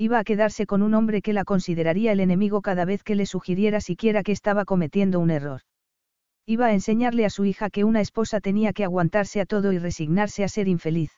Iba 0.01 0.19
a 0.19 0.23
quedarse 0.23 0.65
con 0.65 0.81
un 0.81 0.93
hombre 0.93 1.21
que 1.21 1.33
la 1.33 1.43
consideraría 1.43 2.13
el 2.13 2.21
enemigo 2.21 2.61
cada 2.61 2.85
vez 2.85 3.03
que 3.03 3.15
le 3.15 3.25
sugiriera 3.25 3.81
siquiera 3.81 4.23
que 4.23 4.31
estaba 4.31 4.63
cometiendo 4.63 5.19
un 5.19 5.29
error. 5.29 5.63
Iba 6.45 6.67
a 6.67 6.73
enseñarle 6.73 7.25
a 7.25 7.29
su 7.29 7.43
hija 7.43 7.69
que 7.69 7.83
una 7.83 7.99
esposa 7.99 8.39
tenía 8.39 8.71
que 8.71 8.85
aguantarse 8.85 9.41
a 9.41 9.45
todo 9.45 9.73
y 9.73 9.77
resignarse 9.77 10.45
a 10.45 10.47
ser 10.47 10.69
infeliz. 10.69 11.11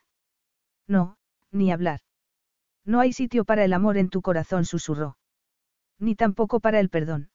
No, 0.87 1.17
ni 1.51 1.71
hablar. 1.71 1.99
No 2.83 2.99
hay 3.01 3.13
sitio 3.13 3.45
para 3.45 3.63
el 3.63 3.73
amor 3.73 3.99
en 3.99 4.09
tu 4.09 4.23
corazón, 4.23 4.65
susurró. 4.65 5.15
Ni 5.99 6.15
tampoco 6.15 6.59
para 6.59 6.79
el 6.79 6.89
perdón. 6.89 7.29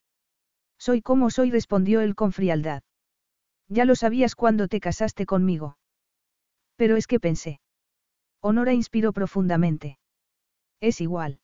Soy 0.79 1.01
como 1.01 1.31
soy, 1.31 1.53
respondió 1.53 2.01
él 2.01 2.17
con 2.17 2.33
frialdad. 2.33 2.83
Ya 3.69 3.85
lo 3.85 3.95
sabías 3.95 4.35
cuando 4.35 4.67
te 4.67 4.81
casaste 4.81 5.27
conmigo. 5.27 5.79
Pero 6.75 6.97
es 6.97 7.07
que 7.07 7.21
pensé. 7.21 7.61
Honora 8.41 8.73
inspiró 8.73 9.13
profundamente. 9.13 9.99
Es 10.81 11.01
igual. 11.01 11.41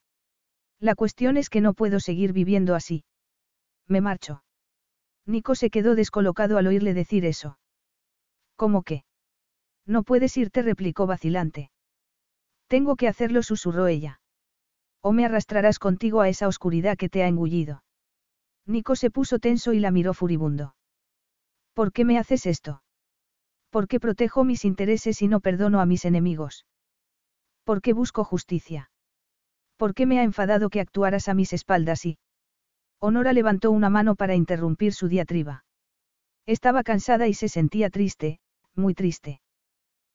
La 0.79 0.95
cuestión 0.95 1.37
es 1.37 1.49
que 1.49 1.61
no 1.61 1.75
puedo 1.75 2.01
seguir 2.01 2.33
viviendo 2.33 2.75
así. 2.75 3.05
Me 3.87 4.01
marcho. 4.01 4.43
Nico 5.27 5.55
se 5.55 5.71
quedó 5.71 5.95
descolocado 5.95 6.59
al 6.59 6.67
oírle 6.67 6.95
decir 6.95 7.25
eso. 7.25 7.59
¿Cómo 8.57 8.83
que? 8.83 9.05
No 9.87 10.03
puedes 10.03 10.37
irte, 10.37 10.63
replicó 10.63 11.07
vacilante. 11.07 11.71
Tengo 12.67 12.97
que 12.97 13.09
hacerlo, 13.09 13.43
susurró 13.43 13.87
ella. 13.87 14.21
O 15.01 15.13
me 15.13 15.25
arrastrarás 15.25 15.79
contigo 15.79 16.21
a 16.21 16.29
esa 16.29 16.49
oscuridad 16.49 16.97
que 16.97 17.09
te 17.09 17.23
ha 17.23 17.29
engullido. 17.29 17.83
Nico 18.67 18.95
se 18.95 19.11
puso 19.11 19.39
tenso 19.39 19.73
y 19.73 19.81
la 19.81 19.91
miró 19.91 20.15
furibundo. 20.15 20.77
¿Por 21.75 21.93
qué 21.93 22.05
me 22.05 22.19
haces 22.19 22.47
esto? 22.47 22.83
¿Por 23.71 23.89
qué 23.89 23.99
protejo 23.99 24.45
mis 24.45 24.65
intereses 24.65 25.23
y 25.23 25.29
no 25.29 25.41
perdono 25.41 25.81
a 25.81 25.87
mis 25.87 26.05
enemigos? 26.05 26.67
¿Por 27.65 27.81
qué 27.81 27.93
busco 27.93 28.23
justicia? 28.23 28.92
¿Por 29.77 29.95
qué 29.95 30.07
me 30.07 30.19
ha 30.21 30.23
enfadado 30.23 30.71
que 30.71 30.81
actuaras 30.81 31.29
a 31.29 31.35
mis 31.35 31.53
espaldas 31.53 32.05
y... 32.07 32.19
Honora 33.01 33.33
levantó 33.33 33.71
una 33.71 33.91
mano 33.91 34.15
para 34.15 34.35
interrumpir 34.35 34.93
su 34.93 35.09
diatriba. 35.09 35.65
Estaba 36.47 36.83
cansada 36.83 37.29
y 37.29 37.35
se 37.35 37.49
sentía 37.49 37.91
triste, 37.91 38.41
muy 38.75 38.95
triste. 38.95 39.41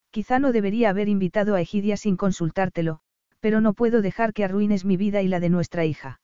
Quizá 0.09 0.39
no 0.39 0.51
debería 0.51 0.89
haber 0.89 1.09
invitado 1.09 1.55
a 1.55 1.61
Egidia 1.61 1.97
sin 1.97 2.17
consultártelo, 2.17 3.01
pero 3.39 3.61
no 3.61 3.73
puedo 3.73 4.01
dejar 4.01 4.33
que 4.33 4.43
arruines 4.43 4.85
mi 4.85 4.97
vida 4.97 5.21
y 5.21 5.27
la 5.27 5.39
de 5.39 5.49
nuestra 5.49 5.85
hija. 5.85 6.21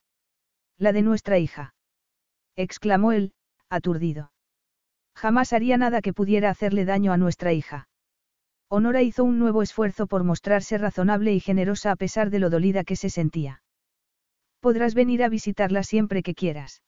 La 0.77 0.93
de 0.93 1.01
nuestra 1.01 1.37
hija. 1.37 1.75
exclamó 2.55 3.11
él, 3.11 3.33
aturdido. 3.69 4.31
Jamás 5.15 5.53
haría 5.53 5.77
nada 5.77 6.01
que 6.01 6.13
pudiera 6.13 6.49
hacerle 6.49 6.85
daño 6.85 7.13
a 7.13 7.17
nuestra 7.17 7.53
hija. 7.53 7.87
Honora 8.75 9.03
hizo 9.03 9.23
un 9.23 9.37
nuevo 9.37 9.61
esfuerzo 9.61 10.07
por 10.07 10.23
mostrarse 10.23 10.79
razonable 10.79 11.31
y 11.31 11.39
generosa 11.39 11.91
a 11.91 11.95
pesar 11.95 12.31
de 12.31 12.39
lo 12.39 12.49
dolida 12.49 12.83
que 12.83 12.95
se 12.95 13.11
sentía. 13.11 13.61
Podrás 14.61 14.95
venir 14.95 15.21
a 15.21 15.29
visitarla 15.29 15.83
siempre 15.83 16.23
que 16.23 16.33
quieras. 16.33 16.81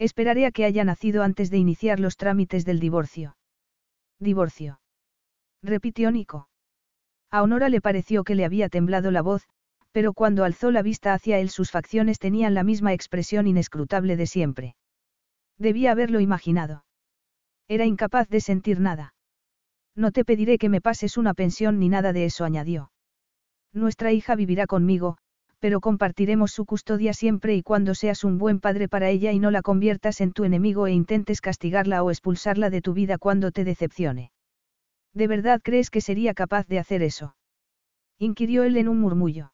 Esperaré 0.00 0.46
a 0.46 0.50
que 0.50 0.64
haya 0.64 0.82
nacido 0.82 1.22
antes 1.22 1.48
de 1.48 1.58
iniciar 1.58 2.00
los 2.00 2.16
trámites 2.16 2.64
del 2.64 2.80
divorcio. 2.80 3.36
Divorcio. 4.18 4.80
Repitió 5.62 6.10
Nico. 6.10 6.48
A 7.30 7.44
Honora 7.44 7.68
le 7.68 7.80
pareció 7.80 8.24
que 8.24 8.34
le 8.34 8.44
había 8.44 8.68
temblado 8.68 9.12
la 9.12 9.22
voz, 9.22 9.44
pero 9.92 10.12
cuando 10.12 10.42
alzó 10.42 10.72
la 10.72 10.82
vista 10.82 11.14
hacia 11.14 11.38
él 11.38 11.50
sus 11.50 11.70
facciones 11.70 12.18
tenían 12.18 12.52
la 12.52 12.64
misma 12.64 12.92
expresión 12.92 13.46
inescrutable 13.46 14.16
de 14.16 14.26
siempre. 14.26 14.74
Debía 15.56 15.92
haberlo 15.92 16.18
imaginado. 16.18 16.84
Era 17.68 17.84
incapaz 17.84 18.28
de 18.28 18.40
sentir 18.40 18.80
nada. 18.80 19.14
No 19.96 20.12
te 20.12 20.24
pediré 20.24 20.58
que 20.58 20.68
me 20.68 20.82
pases 20.82 21.16
una 21.16 21.32
pensión 21.32 21.78
ni 21.78 21.88
nada 21.88 22.12
de 22.12 22.26
eso, 22.26 22.44
añadió. 22.44 22.92
Nuestra 23.72 24.12
hija 24.12 24.36
vivirá 24.36 24.66
conmigo, 24.66 25.16
pero 25.58 25.80
compartiremos 25.80 26.52
su 26.52 26.66
custodia 26.66 27.14
siempre 27.14 27.54
y 27.54 27.62
cuando 27.62 27.94
seas 27.94 28.22
un 28.22 28.36
buen 28.36 28.60
padre 28.60 28.88
para 28.88 29.08
ella 29.08 29.32
y 29.32 29.38
no 29.38 29.50
la 29.50 29.62
conviertas 29.62 30.20
en 30.20 30.32
tu 30.32 30.44
enemigo 30.44 30.86
e 30.86 30.92
intentes 30.92 31.40
castigarla 31.40 32.02
o 32.02 32.10
expulsarla 32.10 32.68
de 32.68 32.82
tu 32.82 32.92
vida 32.92 33.16
cuando 33.16 33.50
te 33.50 33.64
decepcione. 33.64 34.32
¿De 35.14 35.26
verdad 35.26 35.60
crees 35.64 35.88
que 35.88 36.02
sería 36.02 36.34
capaz 36.34 36.66
de 36.66 36.78
hacer 36.78 37.02
eso? 37.02 37.36
inquirió 38.18 38.64
él 38.64 38.76
en 38.76 38.88
un 38.88 39.00
murmullo. 39.00 39.52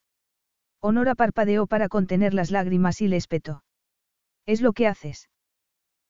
Honora 0.81 1.15
parpadeó 1.15 1.69
para 1.69 1.89
contener 1.89 2.35
las 2.35 2.51
lágrimas 2.51 3.01
y 3.01 3.07
le 3.07 3.17
espetó. 3.17 3.63
Es 4.45 4.61
lo 4.61 4.73
que 4.73 4.89
haces. 4.89 5.29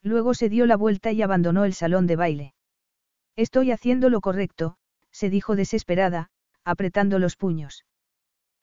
Luego 0.03 0.33
se 0.33 0.49
dio 0.49 0.65
la 0.65 0.77
vuelta 0.77 1.13
y 1.13 1.21
abandonó 1.21 1.67
el 1.67 1.75
salón 1.75 2.07
de 2.07 2.17
baile. 2.17 2.55
Estoy 3.37 3.71
haciendo 3.71 4.11
lo 4.11 4.21
correcto, 4.21 4.77
se 5.11 5.31
dijo 5.31 5.57
desesperada, 5.57 6.29
apretando 6.65 7.19
los 7.19 7.37
puños. 7.37 7.85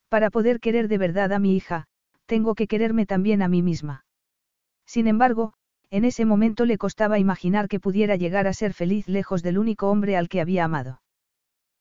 Para 0.10 0.30
poder 0.30 0.60
querer 0.60 0.88
de 0.88 0.98
verdad 0.98 1.34
a 1.34 1.40
mi 1.40 1.56
hija, 1.56 1.86
tengo 2.26 2.56
que 2.56 2.68
quererme 2.68 3.06
también 3.06 3.42
a 3.42 3.48
mí 3.48 3.62
misma. 3.62 4.06
Sin 4.86 5.08
embargo, 5.08 5.54
en 5.90 6.06
ese 6.06 6.26
momento 6.26 6.66
le 6.66 6.78
costaba 6.78 7.18
imaginar 7.18 7.68
que 7.68 7.80
pudiera 7.80 8.16
llegar 8.16 8.48
a 8.48 8.54
ser 8.54 8.74
feliz 8.74 9.08
lejos 9.08 9.42
del 9.42 9.58
único 9.58 9.90
hombre 9.90 10.16
al 10.16 10.30
que 10.30 10.42
había 10.42 10.66
amado. 10.66 11.02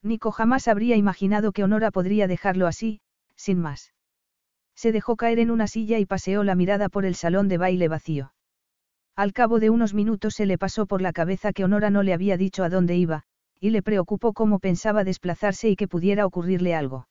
Nico 0.03 0.31
jamás 0.31 0.69
habría 0.69 0.97
imaginado 0.97 1.53
que 1.53 1.65
Honora 1.65 1.91
podría 1.91 2.27
dejarlo 2.27 2.67
así, 2.67 3.01
sin 3.37 3.59
más. 3.59 3.93
Se 4.75 4.93
dejó 4.93 5.17
caer 5.17 5.41
en 5.41 5.51
una 5.51 5.67
silla 5.67 5.99
y 5.99 6.07
paseó 6.07 6.45
la 6.45 6.55
mirada 6.55 6.89
por 6.89 7.05
el 7.05 7.15
salón 7.15 7.49
de 7.49 7.59
baile 7.59 7.89
vacío. 7.89 8.33
Al 9.19 9.33
cabo 9.33 9.59
de 9.59 9.69
unos 9.69 9.95
minutos 9.95 10.37
se 10.37 10.47
le 10.47 10.59
pasó 10.59 10.87
por 10.87 11.03
la 11.03 11.13
cabeza 11.13 11.53
que 11.53 11.65
Honora 11.65 11.91
no 11.91 12.05
le 12.05 12.15
había 12.15 12.37
dicho 12.37 12.63
a 12.63 12.69
dónde 12.69 12.95
iba, 12.95 13.25
y 13.59 13.71
le 13.71 13.83
preocupó 13.83 14.33
cómo 14.33 14.61
pensaba 14.61 15.03
desplazarse 15.03 15.69
y 15.69 15.75
que 15.75 15.89
pudiera 15.89 16.25
ocurrirle 16.25 16.77
algo. 16.77 17.09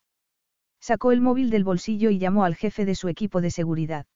Sacó 0.80 1.12
el 1.12 1.20
móvil 1.20 1.50
del 1.50 1.64
bolsillo 1.64 2.08
y 2.08 2.18
llamó 2.18 2.44
al 2.44 2.56
jefe 2.56 2.86
de 2.86 2.94
su 2.94 3.08
equipo 3.08 3.42
de 3.42 3.50
seguridad. 3.50 4.06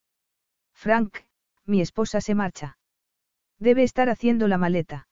Frank, 0.73 1.19
mi 1.67 1.83
esposa 1.83 2.23
se 2.23 2.35
marcha. 2.35 2.79
Debe 3.59 3.83
estar 3.83 4.09
haciendo 4.09 4.49
la 4.49 4.57
maleta. 4.57 5.07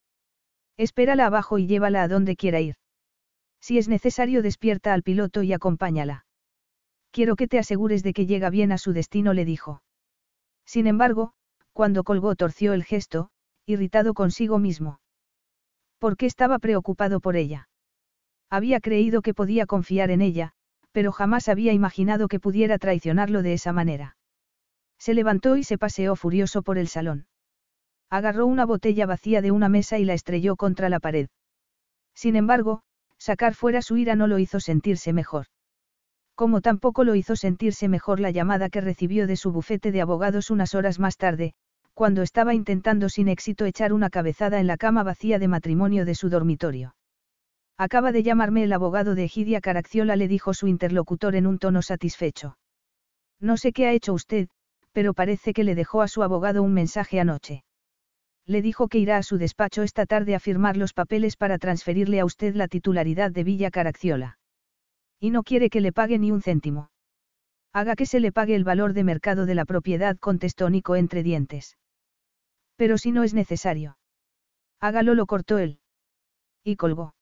Espérala 0.78 1.26
abajo 1.26 1.58
y 1.58 1.66
llévala 1.66 2.02
a 2.02 2.08
donde 2.08 2.34
quiera 2.34 2.60
ir. 2.60 2.76
Si 3.60 3.76
es 3.76 3.88
necesario, 3.88 4.40
despierta 4.40 4.94
al 4.94 5.02
piloto 5.02 5.42
y 5.42 5.52
acompáñala. 5.52 6.24
Quiero 7.10 7.36
que 7.36 7.46
te 7.46 7.58
asegures 7.58 8.02
de 8.02 8.14
que 8.14 8.24
llega 8.24 8.48
bien 8.48 8.72
a 8.72 8.78
su 8.78 8.94
destino, 8.94 9.34
le 9.34 9.44
dijo. 9.44 9.82
Sin 10.64 10.86
embargo, 10.86 11.34
cuando 11.72 12.04
colgó 12.04 12.34
torció 12.34 12.72
el 12.72 12.84
gesto, 12.84 13.30
irritado 13.66 14.14
consigo 14.14 14.58
mismo. 14.58 15.00
¿Por 15.98 16.16
qué 16.16 16.26
estaba 16.26 16.58
preocupado 16.58 17.20
por 17.20 17.36
ella? 17.36 17.68
Había 18.50 18.80
creído 18.80 19.22
que 19.22 19.34
podía 19.34 19.66
confiar 19.66 20.10
en 20.10 20.22
ella, 20.22 20.52
pero 20.92 21.12
jamás 21.12 21.48
había 21.48 21.72
imaginado 21.72 22.26
que 22.28 22.40
pudiera 22.40 22.78
traicionarlo 22.78 23.42
de 23.42 23.52
esa 23.52 23.72
manera. 23.72 24.16
Se 24.98 25.14
levantó 25.14 25.56
y 25.56 25.64
se 25.64 25.78
paseó 25.78 26.16
furioso 26.16 26.62
por 26.62 26.78
el 26.78 26.88
salón. 26.88 27.26
Agarró 28.10 28.46
una 28.46 28.66
botella 28.66 29.06
vacía 29.06 29.40
de 29.40 29.52
una 29.52 29.68
mesa 29.68 29.98
y 29.98 30.04
la 30.04 30.14
estrelló 30.14 30.56
contra 30.56 30.88
la 30.88 30.98
pared. 30.98 31.28
Sin 32.14 32.34
embargo, 32.34 32.82
sacar 33.18 33.54
fuera 33.54 33.82
su 33.82 33.96
ira 33.96 34.16
no 34.16 34.26
lo 34.26 34.38
hizo 34.38 34.58
sentirse 34.58 35.12
mejor. 35.12 35.46
Como 36.40 36.62
tampoco 36.62 37.04
lo 37.04 37.16
hizo 37.16 37.36
sentirse 37.36 37.86
mejor 37.86 38.18
la 38.18 38.30
llamada 38.30 38.70
que 38.70 38.80
recibió 38.80 39.26
de 39.26 39.36
su 39.36 39.52
bufete 39.52 39.92
de 39.92 40.00
abogados 40.00 40.48
unas 40.48 40.74
horas 40.74 40.98
más 40.98 41.18
tarde, 41.18 41.52
cuando 41.92 42.22
estaba 42.22 42.54
intentando 42.54 43.10
sin 43.10 43.28
éxito 43.28 43.66
echar 43.66 43.92
una 43.92 44.08
cabezada 44.08 44.58
en 44.58 44.66
la 44.66 44.78
cama 44.78 45.02
vacía 45.02 45.38
de 45.38 45.48
matrimonio 45.48 46.06
de 46.06 46.14
su 46.14 46.30
dormitorio. 46.30 46.94
Acaba 47.76 48.10
de 48.10 48.22
llamarme 48.22 48.62
el 48.62 48.72
abogado 48.72 49.14
de 49.14 49.24
Egidia 49.24 49.60
Caracciola, 49.60 50.16
le 50.16 50.28
dijo 50.28 50.54
su 50.54 50.66
interlocutor 50.66 51.36
en 51.36 51.46
un 51.46 51.58
tono 51.58 51.82
satisfecho. 51.82 52.56
No 53.38 53.58
sé 53.58 53.74
qué 53.74 53.88
ha 53.88 53.92
hecho 53.92 54.14
usted, 54.14 54.48
pero 54.92 55.12
parece 55.12 55.52
que 55.52 55.62
le 55.62 55.74
dejó 55.74 56.00
a 56.00 56.08
su 56.08 56.22
abogado 56.22 56.62
un 56.62 56.72
mensaje 56.72 57.20
anoche. 57.20 57.64
Le 58.46 58.62
dijo 58.62 58.88
que 58.88 58.96
irá 58.96 59.18
a 59.18 59.22
su 59.22 59.36
despacho 59.36 59.82
esta 59.82 60.06
tarde 60.06 60.34
a 60.34 60.40
firmar 60.40 60.78
los 60.78 60.94
papeles 60.94 61.36
para 61.36 61.58
transferirle 61.58 62.18
a 62.18 62.24
usted 62.24 62.54
la 62.54 62.66
titularidad 62.66 63.30
de 63.30 63.44
Villa 63.44 63.70
Caracciola. 63.70 64.38
Y 65.20 65.30
no 65.30 65.42
quiere 65.42 65.68
que 65.68 65.82
le 65.82 65.92
pague 65.92 66.18
ni 66.18 66.32
un 66.32 66.40
céntimo. 66.40 66.90
Haga 67.72 67.94
que 67.94 68.06
se 68.06 68.20
le 68.20 68.32
pague 68.32 68.56
el 68.56 68.64
valor 68.64 68.94
de 68.94 69.04
mercado 69.04 69.46
de 69.46 69.54
la 69.54 69.66
propiedad, 69.66 70.16
contestó 70.18 70.70
Nico 70.70 70.96
entre 70.96 71.22
dientes. 71.22 71.76
Pero 72.76 72.98
si 72.98 73.12
no 73.12 73.22
es 73.22 73.34
necesario. 73.34 73.98
Hágalo, 74.80 75.14
lo 75.14 75.26
cortó 75.26 75.58
él. 75.58 75.78
Y 76.64 76.76
colgó. 76.76 77.14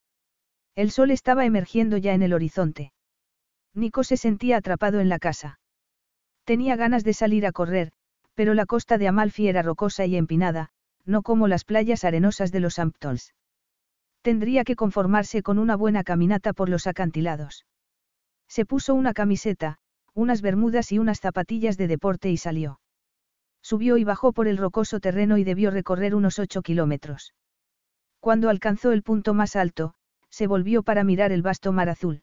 El 0.76 0.92
sol 0.92 1.10
estaba 1.10 1.44
emergiendo 1.44 1.96
ya 1.96 2.14
en 2.14 2.22
el 2.22 2.32
horizonte. 2.32 2.92
Nico 3.74 4.04
se 4.04 4.16
sentía 4.16 4.58
atrapado 4.58 5.00
en 5.00 5.08
la 5.08 5.18
casa. 5.18 5.58
Tenía 6.44 6.76
ganas 6.76 7.02
de 7.02 7.12
salir 7.12 7.46
a 7.46 7.52
correr, 7.52 7.92
pero 8.34 8.54
la 8.54 8.64
costa 8.64 8.96
de 8.96 9.08
Amalfi 9.08 9.48
era 9.48 9.62
rocosa 9.62 10.06
y 10.06 10.16
empinada, 10.16 10.70
no 11.04 11.22
como 11.22 11.48
las 11.48 11.64
playas 11.64 12.04
arenosas 12.04 12.52
de 12.52 12.60
los 12.60 12.78
Hamptons. 12.78 13.34
Tendría 14.22 14.62
que 14.62 14.76
conformarse 14.76 15.42
con 15.42 15.58
una 15.58 15.74
buena 15.76 16.04
caminata 16.04 16.52
por 16.52 16.68
los 16.68 16.86
acantilados. 16.86 17.66
Se 18.48 18.64
puso 18.64 18.94
una 18.94 19.14
camiseta, 19.14 19.78
unas 20.14 20.42
bermudas 20.42 20.90
y 20.92 20.98
unas 20.98 21.20
zapatillas 21.20 21.76
de 21.76 21.86
deporte 21.86 22.30
y 22.30 22.36
salió. 22.36 22.80
Subió 23.62 23.98
y 23.98 24.04
bajó 24.04 24.32
por 24.32 24.48
el 24.48 24.56
rocoso 24.56 25.00
terreno 25.00 25.38
y 25.38 25.44
debió 25.44 25.70
recorrer 25.70 26.14
unos 26.14 26.38
ocho 26.38 26.62
kilómetros. 26.62 27.34
Cuando 28.20 28.48
alcanzó 28.48 28.92
el 28.92 29.02
punto 29.02 29.34
más 29.34 29.56
alto, 29.56 29.94
se 30.30 30.46
volvió 30.46 30.82
para 30.82 31.04
mirar 31.04 31.32
el 31.32 31.42
vasto 31.42 31.72
mar 31.72 31.88
azul. 31.88 32.22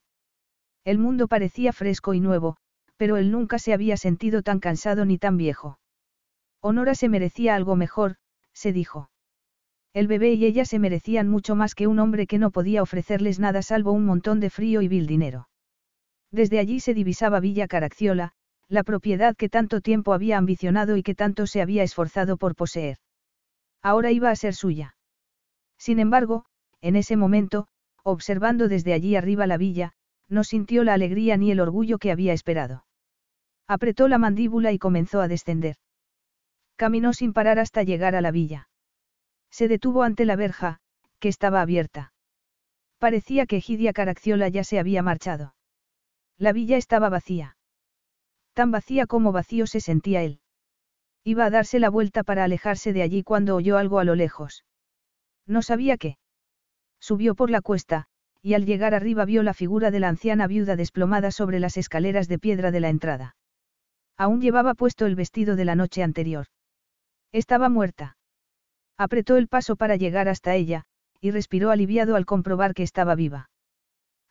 El 0.84 0.98
mundo 0.98 1.28
parecía 1.28 1.74
fresco 1.74 2.14
y 2.14 2.20
nuevo, 2.20 2.58
pero 2.98 3.18
él 3.18 3.32
nunca 3.32 3.60
se 3.60 3.74
había 3.74 3.98
sentido 3.98 4.42
tan 4.42 4.60
cansado 4.60 5.06
ni 5.06 5.18
tan 5.18 5.38
viejo. 5.38 5.80
Honora 6.62 6.96
se 6.96 7.10
merecía 7.10 7.56
algo 7.56 7.76
mejor, 7.76 8.16
se 8.54 8.74
dijo. 8.74 9.10
El 9.94 10.08
bebé 10.08 10.34
y 10.34 10.46
ella 10.46 10.66
se 10.66 10.80
merecían 10.80 11.30
mucho 11.30 11.56
más 11.56 11.76
que 11.76 11.88
un 11.88 12.00
hombre 12.00 12.28
que 12.28 12.40
no 12.40 12.52
podía 12.52 12.82
ofrecerles 12.82 13.40
nada 13.40 13.62
salvo 13.62 13.92
un 13.92 14.06
montón 14.06 14.40
de 14.40 14.50
frío 14.50 14.82
y 14.82 14.88
vil 14.88 15.08
dinero. 15.08 15.48
Desde 16.36 16.60
allí 16.60 16.82
se 16.82 16.94
divisaba 16.94 17.40
Villa 17.40 17.66
Caracciola, 17.66 18.34
la 18.68 18.84
propiedad 18.84 19.38
que 19.38 19.48
tanto 19.48 19.80
tiempo 19.80 20.12
había 20.12 20.38
ambicionado 20.38 20.98
y 20.98 21.02
que 21.02 21.16
tanto 21.16 21.48
se 21.48 21.62
había 21.62 21.82
esforzado 21.82 22.36
por 22.36 22.56
poseer. 22.56 22.98
Ahora 23.82 24.12
iba 24.12 24.30
a 24.30 24.36
ser 24.36 24.54
suya. 24.54 24.98
Sin 25.78 25.98
embargo, 25.98 26.44
en 26.82 26.98
ese 26.98 27.16
momento, 27.16 27.68
observando 28.04 28.68
desde 28.68 28.92
allí 28.92 29.16
arriba 29.16 29.48
la 29.48 29.56
villa, 29.56 29.94
no 30.28 30.44
sintió 30.44 30.84
la 30.84 30.94
alegría 30.94 31.38
ni 31.38 31.52
el 31.52 31.62
orgullo 31.62 32.00
que 32.00 32.12
había 32.12 32.34
esperado. 32.34 32.86
Apretó 33.66 34.10
la 34.10 34.18
mandíbula 34.18 34.74
y 34.74 34.78
comenzó 34.78 35.22
a 35.22 35.30
descender. 35.30 35.78
Caminó 36.76 37.14
sin 37.14 37.32
parar 37.32 37.60
hasta 37.60 37.84
llegar 37.84 38.14
a 38.14 38.20
la 38.20 38.32
villa. 38.32 38.68
Se 39.52 39.70
detuvo 39.70 40.04
ante 40.04 40.26
la 40.26 40.36
verja, 40.36 40.82
que 41.20 41.30
estaba 41.30 41.62
abierta. 41.62 42.12
Parecía 43.00 43.46
que 43.46 43.62
Gidia 43.62 43.94
Caracciola 43.94 44.50
ya 44.50 44.66
se 44.66 44.80
había 44.80 45.02
marchado. 45.02 45.55
La 46.38 46.54
villa 46.54 46.78
estaba 46.78 47.10
vacía. 47.10 47.58
Tan 48.54 48.72
vacía 48.72 49.06
como 49.06 49.32
vacío 49.32 49.68
se 49.68 49.82
sentía 49.82 50.24
él. 50.24 50.40
Iba 51.24 51.46
a 51.46 51.50
darse 51.50 51.80
la 51.80 51.90
vuelta 51.90 52.24
para 52.24 52.44
alejarse 52.44 52.94
de 52.94 53.02
allí 53.02 53.24
cuando 53.24 53.56
oyó 53.56 53.78
algo 53.78 54.00
a 54.00 54.04
lo 54.04 54.16
lejos. 54.16 54.66
No 55.48 55.62
sabía 55.62 55.98
qué. 55.98 56.18
Subió 57.00 57.36
por 57.36 57.50
la 57.50 57.62
cuesta, 57.62 58.08
y 58.42 58.54
al 58.54 58.66
llegar 58.66 58.94
arriba 58.94 59.26
vio 59.26 59.44
la 59.44 59.54
figura 59.54 59.92
de 59.92 60.00
la 60.00 60.10
anciana 60.10 60.48
viuda 60.48 60.76
desplomada 60.76 61.32
sobre 61.32 61.60
las 61.60 61.78
escaleras 61.78 62.28
de 62.28 62.40
piedra 62.40 62.72
de 62.72 62.80
la 62.80 62.90
entrada. 62.90 63.36
Aún 64.18 64.42
llevaba 64.42 64.76
puesto 64.76 65.06
el 65.06 65.16
vestido 65.16 65.56
de 65.56 65.66
la 65.66 65.76
noche 65.76 66.04
anterior. 66.04 66.48
Estaba 67.32 67.70
muerta. 67.70 68.18
Apretó 68.98 69.36
el 69.38 69.48
paso 69.48 69.76
para 69.76 69.96
llegar 69.96 70.30
hasta 70.30 70.56
ella, 70.56 70.86
y 71.20 71.32
respiró 71.32 71.72
aliviado 71.72 72.16
al 72.16 72.26
comprobar 72.26 72.74
que 72.74 72.84
estaba 72.84 73.16
viva. 73.16 73.50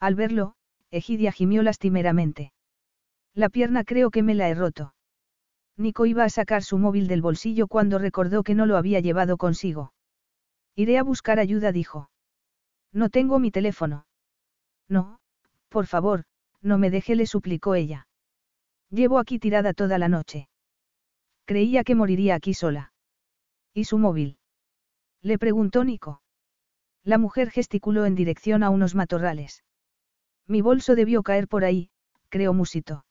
Al 0.01 0.15
verlo, 0.15 0.55
Egidia 0.95 1.33
gimió 1.33 1.65
lastimeramente. 1.65 2.53
La 3.35 3.49
pierna 3.49 3.83
creo 3.83 4.13
que 4.13 4.23
me 4.23 4.37
la 4.37 4.49
he 4.49 4.55
roto. 4.55 4.95
Nico 5.77 6.07
iba 6.07 6.23
a 6.23 6.29
sacar 6.29 6.63
su 6.63 6.79
móvil 6.79 7.09
del 7.09 7.21
bolsillo 7.21 7.67
cuando 7.67 7.99
recordó 7.99 8.45
que 8.45 8.55
no 8.55 8.65
lo 8.65 8.77
había 8.77 9.01
llevado 9.01 9.37
consigo. 9.37 9.93
Iré 10.77 10.99
a 10.99 11.03
buscar 11.03 11.41
ayuda, 11.41 11.73
dijo. 11.73 12.11
No 12.93 13.09
tengo 13.09 13.41
mi 13.41 13.51
teléfono. 13.51 14.07
No, 14.89 15.19
por 15.69 15.87
favor, 15.87 16.27
no 16.63 16.79
me 16.79 16.91
deje, 16.91 17.17
le 17.17 17.27
suplicó 17.27 17.75
ella. 17.75 18.07
Llevo 18.89 19.19
aquí 19.19 19.41
tirada 19.41 19.73
toda 19.73 19.99
la 19.99 20.09
noche. 20.09 20.49
Creía 21.45 21.83
que 21.83 21.97
moriría 21.97 22.37
aquí 22.37 22.55
sola. 22.55 22.93
¿Y 23.73 23.87
su 23.87 23.99
móvil? 23.99 24.39
Le 25.23 25.39
preguntó 25.39 25.83
Nico. 25.83 26.23
La 27.03 27.19
mujer 27.19 27.51
gesticuló 27.51 28.07
en 28.07 28.15
dirección 28.15 28.63
a 28.63 28.71
unos 28.71 28.95
matorrales. 28.95 29.65
Mi 30.47 30.61
bolso 30.61 30.95
debió 30.95 31.23
caer 31.23 31.49
por 31.49 31.65
ahí, 31.65 31.91
creo 32.29 32.53
musito. 32.53 33.05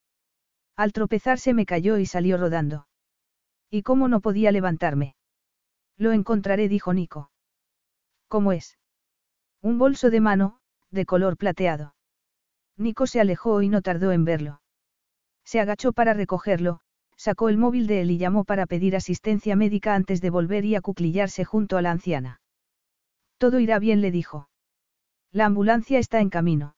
Al 0.76 0.92
tropezar 0.92 1.40
se 1.40 1.53
me 1.53 1.66
cayó 1.66 1.98
y 1.98 2.06
salió 2.06 2.38
rodando. 2.38 2.88
¿Y 3.70 3.84
cómo 3.84 4.08
no 4.08 4.22
podía 4.22 4.52
levantarme? 4.52 5.16
Lo 5.98 6.12
encontraré, 6.12 6.68
dijo 6.68 6.94
Nico. 6.94 7.32
¿Cómo 8.28 8.52
es? 8.52 8.78
Un 9.62 9.78
bolso 9.78 10.10
de 10.10 10.20
mano, 10.20 10.60
de 10.92 11.06
color 11.06 11.38
plateado. 11.38 11.95
Nico 12.78 13.08
se 13.08 13.20
alejó 13.20 13.62
y 13.62 13.70
no 13.70 13.82
tardó 13.82 14.12
en 14.12 14.26
verlo. 14.26 14.62
Se 15.44 15.60
agachó 15.60 15.94
para 15.94 16.14
recogerlo, 16.14 16.80
sacó 17.16 17.50
el 17.50 17.58
móvil 17.58 17.88
de 17.88 18.02
él 18.02 18.12
y 18.12 18.18
llamó 18.18 18.44
para 18.44 18.66
pedir 18.66 18.95
asistencia 18.95 19.56
médica 19.56 19.95
antes 19.95 20.22
de 20.22 20.30
volver 20.30 20.66
y 20.66 20.76
acuclillarse 20.76 21.45
junto 21.45 21.78
a 21.78 21.82
la 21.82 21.92
anciana. 21.92 22.42
Todo 23.38 23.60
irá 23.60 23.80
bien, 23.80 24.02
le 24.02 24.12
dijo. 24.12 24.50
La 25.32 25.45
ambulancia 25.45 26.00
está 26.00 26.20
en 26.20 26.30
camino. 26.30 26.76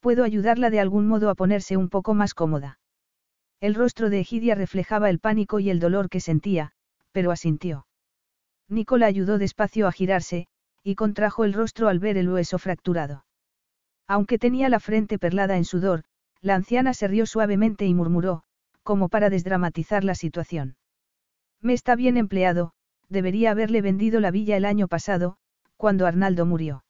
Puedo 0.00 0.24
ayudarla 0.24 0.70
de 0.70 0.80
algún 0.80 1.06
modo 1.06 1.30
a 1.30 1.34
ponerse 1.34 1.76
un 1.76 1.88
poco 1.88 2.14
más 2.14 2.34
cómoda. 2.34 2.78
El 3.60 3.74
rostro 3.74 4.08
de 4.08 4.20
Egidia 4.20 4.54
reflejaba 4.54 5.10
el 5.10 5.18
pánico 5.18 5.60
y 5.60 5.68
el 5.68 5.78
dolor 5.78 6.08
que 6.08 6.20
sentía, 6.20 6.72
pero 7.12 7.30
asintió. 7.30 7.86
Nicola 8.68 9.06
ayudó 9.06 9.36
despacio 9.36 9.86
a 9.86 9.92
girarse, 9.92 10.46
y 10.82 10.94
contrajo 10.94 11.44
el 11.44 11.52
rostro 11.52 11.88
al 11.88 11.98
ver 11.98 12.16
el 12.16 12.30
hueso 12.30 12.58
fracturado. 12.58 13.26
Aunque 14.06 14.38
tenía 14.38 14.68
la 14.68 14.80
frente 14.80 15.18
perlada 15.18 15.56
en 15.56 15.64
sudor, 15.64 16.04
la 16.40 16.54
anciana 16.54 16.94
se 16.94 17.06
rió 17.06 17.26
suavemente 17.26 17.84
y 17.84 17.92
murmuró, 17.92 18.42
como 18.82 19.08
para 19.10 19.28
desdramatizar 19.28 20.04
la 20.04 20.14
situación. 20.14 20.76
Me 21.60 21.74
está 21.74 21.94
bien 21.94 22.16
empleado, 22.16 22.72
debería 23.10 23.50
haberle 23.50 23.82
vendido 23.82 24.20
la 24.20 24.30
villa 24.30 24.56
el 24.56 24.64
año 24.64 24.88
pasado, 24.88 25.36
cuando 25.76 26.06
Arnaldo 26.06 26.46
murió. 26.46 26.84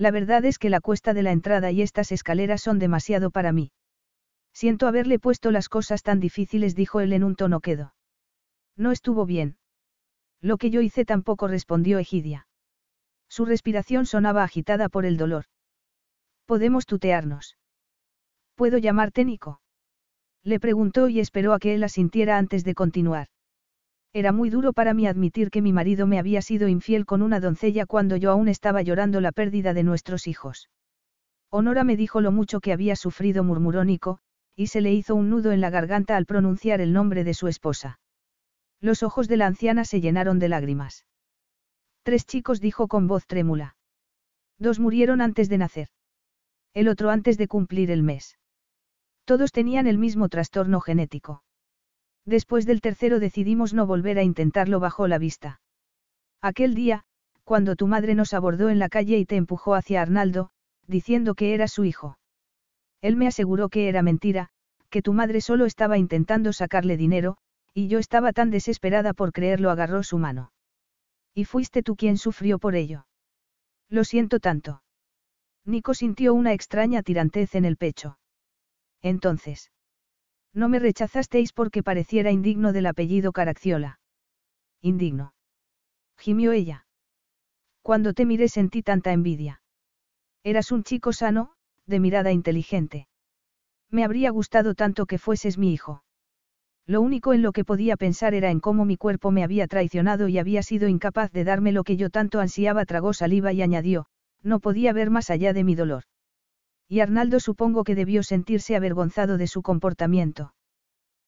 La 0.00 0.10
verdad 0.10 0.46
es 0.46 0.58
que 0.58 0.70
la 0.70 0.80
cuesta 0.80 1.12
de 1.12 1.22
la 1.22 1.30
entrada 1.30 1.70
y 1.72 1.82
estas 1.82 2.10
escaleras 2.10 2.62
son 2.62 2.78
demasiado 2.78 3.30
para 3.30 3.52
mí. 3.52 3.70
Siento 4.54 4.86
haberle 4.86 5.18
puesto 5.18 5.50
las 5.50 5.68
cosas 5.68 6.02
tan 6.02 6.20
difíciles, 6.20 6.74
dijo 6.74 7.00
él 7.00 7.12
en 7.12 7.22
un 7.22 7.36
tono 7.36 7.60
quedo. 7.60 7.92
No 8.78 8.92
estuvo 8.92 9.26
bien. 9.26 9.58
Lo 10.40 10.56
que 10.56 10.70
yo 10.70 10.80
hice 10.80 11.04
tampoco 11.04 11.48
respondió 11.48 11.98
Egidia. 11.98 12.48
Su 13.28 13.44
respiración 13.44 14.06
sonaba 14.06 14.42
agitada 14.42 14.88
por 14.88 15.04
el 15.04 15.18
dolor. 15.18 15.44
Podemos 16.46 16.86
tutearnos. 16.86 17.58
¿Puedo 18.54 18.78
llamarte 18.78 19.26
Nico? 19.26 19.60
Le 20.42 20.60
preguntó 20.60 21.08
y 21.08 21.20
esperó 21.20 21.52
a 21.52 21.58
que 21.58 21.74
él 21.74 21.84
asintiera 21.84 22.38
antes 22.38 22.64
de 22.64 22.74
continuar. 22.74 23.28
Era 24.12 24.32
muy 24.32 24.50
duro 24.50 24.72
para 24.72 24.92
mí 24.92 25.06
admitir 25.06 25.50
que 25.50 25.62
mi 25.62 25.72
marido 25.72 26.06
me 26.06 26.18
había 26.18 26.42
sido 26.42 26.66
infiel 26.66 27.06
con 27.06 27.22
una 27.22 27.38
doncella 27.38 27.86
cuando 27.86 28.16
yo 28.16 28.32
aún 28.32 28.48
estaba 28.48 28.82
llorando 28.82 29.20
la 29.20 29.30
pérdida 29.30 29.72
de 29.72 29.84
nuestros 29.84 30.26
hijos. 30.26 30.68
Honora 31.48 31.84
me 31.84 31.96
dijo 31.96 32.20
lo 32.20 32.32
mucho 32.32 32.60
que 32.60 32.72
había 32.72 32.96
sufrido, 32.96 33.44
murmuró 33.44 33.84
Nico, 33.84 34.18
y 34.56 34.66
se 34.66 34.80
le 34.80 34.92
hizo 34.92 35.14
un 35.14 35.30
nudo 35.30 35.52
en 35.52 35.60
la 35.60 35.70
garganta 35.70 36.16
al 36.16 36.26
pronunciar 36.26 36.80
el 36.80 36.92
nombre 36.92 37.22
de 37.22 37.34
su 37.34 37.46
esposa. 37.46 38.00
Los 38.80 39.02
ojos 39.02 39.28
de 39.28 39.36
la 39.36 39.46
anciana 39.46 39.84
se 39.84 40.00
llenaron 40.00 40.38
de 40.38 40.48
lágrimas. 40.48 41.06
Tres 42.02 42.26
chicos 42.26 42.60
dijo 42.60 42.88
con 42.88 43.06
voz 43.06 43.26
trémula. 43.26 43.76
Dos 44.58 44.80
murieron 44.80 45.20
antes 45.20 45.48
de 45.48 45.58
nacer. 45.58 45.88
El 46.74 46.88
otro 46.88 47.10
antes 47.10 47.38
de 47.38 47.48
cumplir 47.48 47.90
el 47.90 48.02
mes. 48.02 48.38
Todos 49.24 49.52
tenían 49.52 49.86
el 49.86 49.98
mismo 49.98 50.28
trastorno 50.28 50.80
genético. 50.80 51.42
Después 52.26 52.66
del 52.66 52.80
tercero 52.80 53.18
decidimos 53.18 53.74
no 53.74 53.86
volver 53.86 54.18
a 54.18 54.22
intentarlo 54.22 54.80
bajo 54.80 55.08
la 55.08 55.18
vista. 55.18 55.60
Aquel 56.42 56.74
día, 56.74 57.04
cuando 57.44 57.76
tu 57.76 57.86
madre 57.86 58.14
nos 58.14 58.34
abordó 58.34 58.68
en 58.68 58.78
la 58.78 58.88
calle 58.88 59.18
y 59.18 59.26
te 59.26 59.36
empujó 59.36 59.74
hacia 59.74 60.02
Arnaldo, 60.02 60.50
diciendo 60.86 61.34
que 61.34 61.54
era 61.54 61.68
su 61.68 61.84
hijo. 61.84 62.18
Él 63.00 63.16
me 63.16 63.26
aseguró 63.26 63.68
que 63.68 63.88
era 63.88 64.02
mentira, 64.02 64.48
que 64.90 65.02
tu 65.02 65.12
madre 65.12 65.40
solo 65.40 65.64
estaba 65.66 65.98
intentando 65.98 66.52
sacarle 66.52 66.96
dinero, 66.96 67.36
y 67.72 67.88
yo 67.88 67.98
estaba 67.98 68.32
tan 68.32 68.50
desesperada 68.50 69.14
por 69.14 69.32
creerlo 69.32 69.70
agarró 69.70 70.02
su 70.02 70.18
mano. 70.18 70.52
Y 71.34 71.44
fuiste 71.44 71.82
tú 71.82 71.96
quien 71.96 72.18
sufrió 72.18 72.58
por 72.58 72.74
ello. 72.74 73.06
Lo 73.88 74.04
siento 74.04 74.40
tanto. 74.40 74.82
Nico 75.64 75.94
sintió 75.94 76.34
una 76.34 76.52
extraña 76.52 77.02
tirantez 77.02 77.54
en 77.54 77.64
el 77.64 77.76
pecho. 77.76 78.18
Entonces. 79.02 79.70
No 80.52 80.68
me 80.68 80.78
rechazasteis 80.78 81.52
porque 81.52 81.82
pareciera 81.82 82.30
indigno 82.30 82.72
del 82.72 82.86
apellido 82.86 83.32
Caracciola. 83.32 84.00
Indigno. 84.82 85.32
Gimió 86.18 86.52
ella. 86.52 86.86
Cuando 87.82 88.12
te 88.12 88.26
miré 88.26 88.48
sentí 88.48 88.82
tanta 88.82 89.12
envidia. 89.12 89.62
Eras 90.42 90.72
un 90.72 90.82
chico 90.82 91.12
sano, 91.12 91.52
de 91.86 92.00
mirada 92.00 92.32
inteligente. 92.32 93.08
Me 93.90 94.04
habría 94.04 94.30
gustado 94.30 94.74
tanto 94.74 95.06
que 95.06 95.18
fueses 95.18 95.58
mi 95.58 95.72
hijo. 95.72 96.04
Lo 96.86 97.00
único 97.00 97.32
en 97.32 97.42
lo 97.42 97.52
que 97.52 97.64
podía 97.64 97.96
pensar 97.96 98.34
era 98.34 98.50
en 98.50 98.60
cómo 98.60 98.84
mi 98.84 98.96
cuerpo 98.96 99.30
me 99.30 99.44
había 99.44 99.66
traicionado 99.66 100.28
y 100.28 100.38
había 100.38 100.62
sido 100.62 100.88
incapaz 100.88 101.30
de 101.30 101.44
darme 101.44 101.72
lo 101.72 101.84
que 101.84 101.96
yo 101.96 102.10
tanto 102.10 102.40
ansiaba. 102.40 102.84
Tragó 102.84 103.12
saliva 103.12 103.52
y 103.52 103.62
añadió, 103.62 104.06
no 104.42 104.60
podía 104.60 104.92
ver 104.92 105.10
más 105.10 105.30
allá 105.30 105.52
de 105.52 105.64
mi 105.64 105.74
dolor. 105.74 106.04
Y 106.90 106.98
Arnaldo 106.98 107.38
supongo 107.38 107.84
que 107.84 107.94
debió 107.94 108.24
sentirse 108.24 108.74
avergonzado 108.74 109.38
de 109.38 109.46
su 109.46 109.62
comportamiento. 109.62 110.54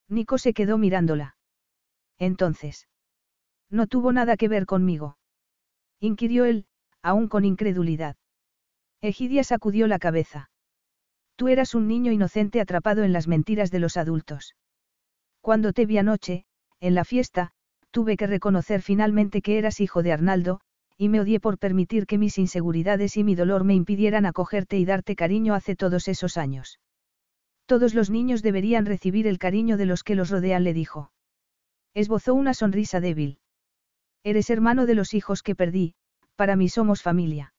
Nico 0.09 0.37
se 0.37 0.55
quedó 0.55 0.77
mirándola. 0.77 1.37
Entonces. 2.19 2.89
No 3.71 3.87
tuvo 3.87 4.13
nada 4.13 4.37
que 4.37 4.49
ver 4.49 4.67
conmigo. 4.67 5.19
Inquirió 6.01 6.47
él, 6.47 6.67
aún 7.01 7.29
con 7.29 7.45
incredulidad. 7.45 8.17
Egidia 9.01 9.45
sacudió 9.45 9.87
la 9.87 10.01
cabeza. 10.01 10.51
Tú 11.37 11.47
eras 11.47 11.77
un 11.77 11.87
niño 11.87 12.11
inocente 12.11 12.61
atrapado 12.61 13.05
en 13.05 13.13
las 13.13 13.29
mentiras 13.29 13.71
de 13.71 13.79
los 13.79 13.97
adultos. 13.97 14.57
Cuando 15.41 15.73
te 15.73 15.87
vi 15.87 15.97
anoche, 15.97 16.45
en 16.81 16.97
la 16.97 17.05
fiesta, 17.05 17.53
tuve 17.93 18.17
que 18.17 18.27
reconocer 18.27 18.83
finalmente 18.83 19.43
que 19.43 19.59
eras 19.59 19.79
hijo 19.79 20.03
de 20.03 20.13
Arnaldo, 20.13 20.61
y 20.97 21.09
me 21.09 21.21
odié 21.21 21.41
por 21.41 21.59
permitir 21.59 22.07
que 22.07 22.19
mis 22.19 22.39
inseguridades 22.39 23.17
y 23.17 23.25
mi 23.25 23.35
dolor 23.35 23.65
me 23.65 23.75
impidieran 23.75 24.27
acogerte 24.27 24.79
y 24.79 24.85
darte 24.85 25.17
cariño 25.17 25.55
hace 25.55 25.77
todos 25.77 26.09
esos 26.09 26.37
años. 26.37 26.79
Todos 27.67 27.95
los 27.95 28.11
niños 28.11 28.43
deberían 28.43 28.87
recibir 28.87 29.27
el 29.27 29.39
cariño 29.39 29.77
de 29.77 29.87
los 29.87 30.05
que 30.05 30.15
los 30.15 30.31
rodean, 30.31 30.65
le 30.65 30.75
dijo. 30.75 31.13
Esbozó 31.95 32.35
una 32.35 32.55
sonrisa 32.55 33.01
débil. 33.01 33.39
Eres 34.25 34.51
hermano 34.51 34.87
de 34.87 34.95
los 34.95 35.15
hijos 35.15 35.43
que 35.43 35.55
perdí, 35.55 35.95
para 36.37 36.57
mí 36.57 36.69
somos 36.69 37.03
familia. 37.03 37.55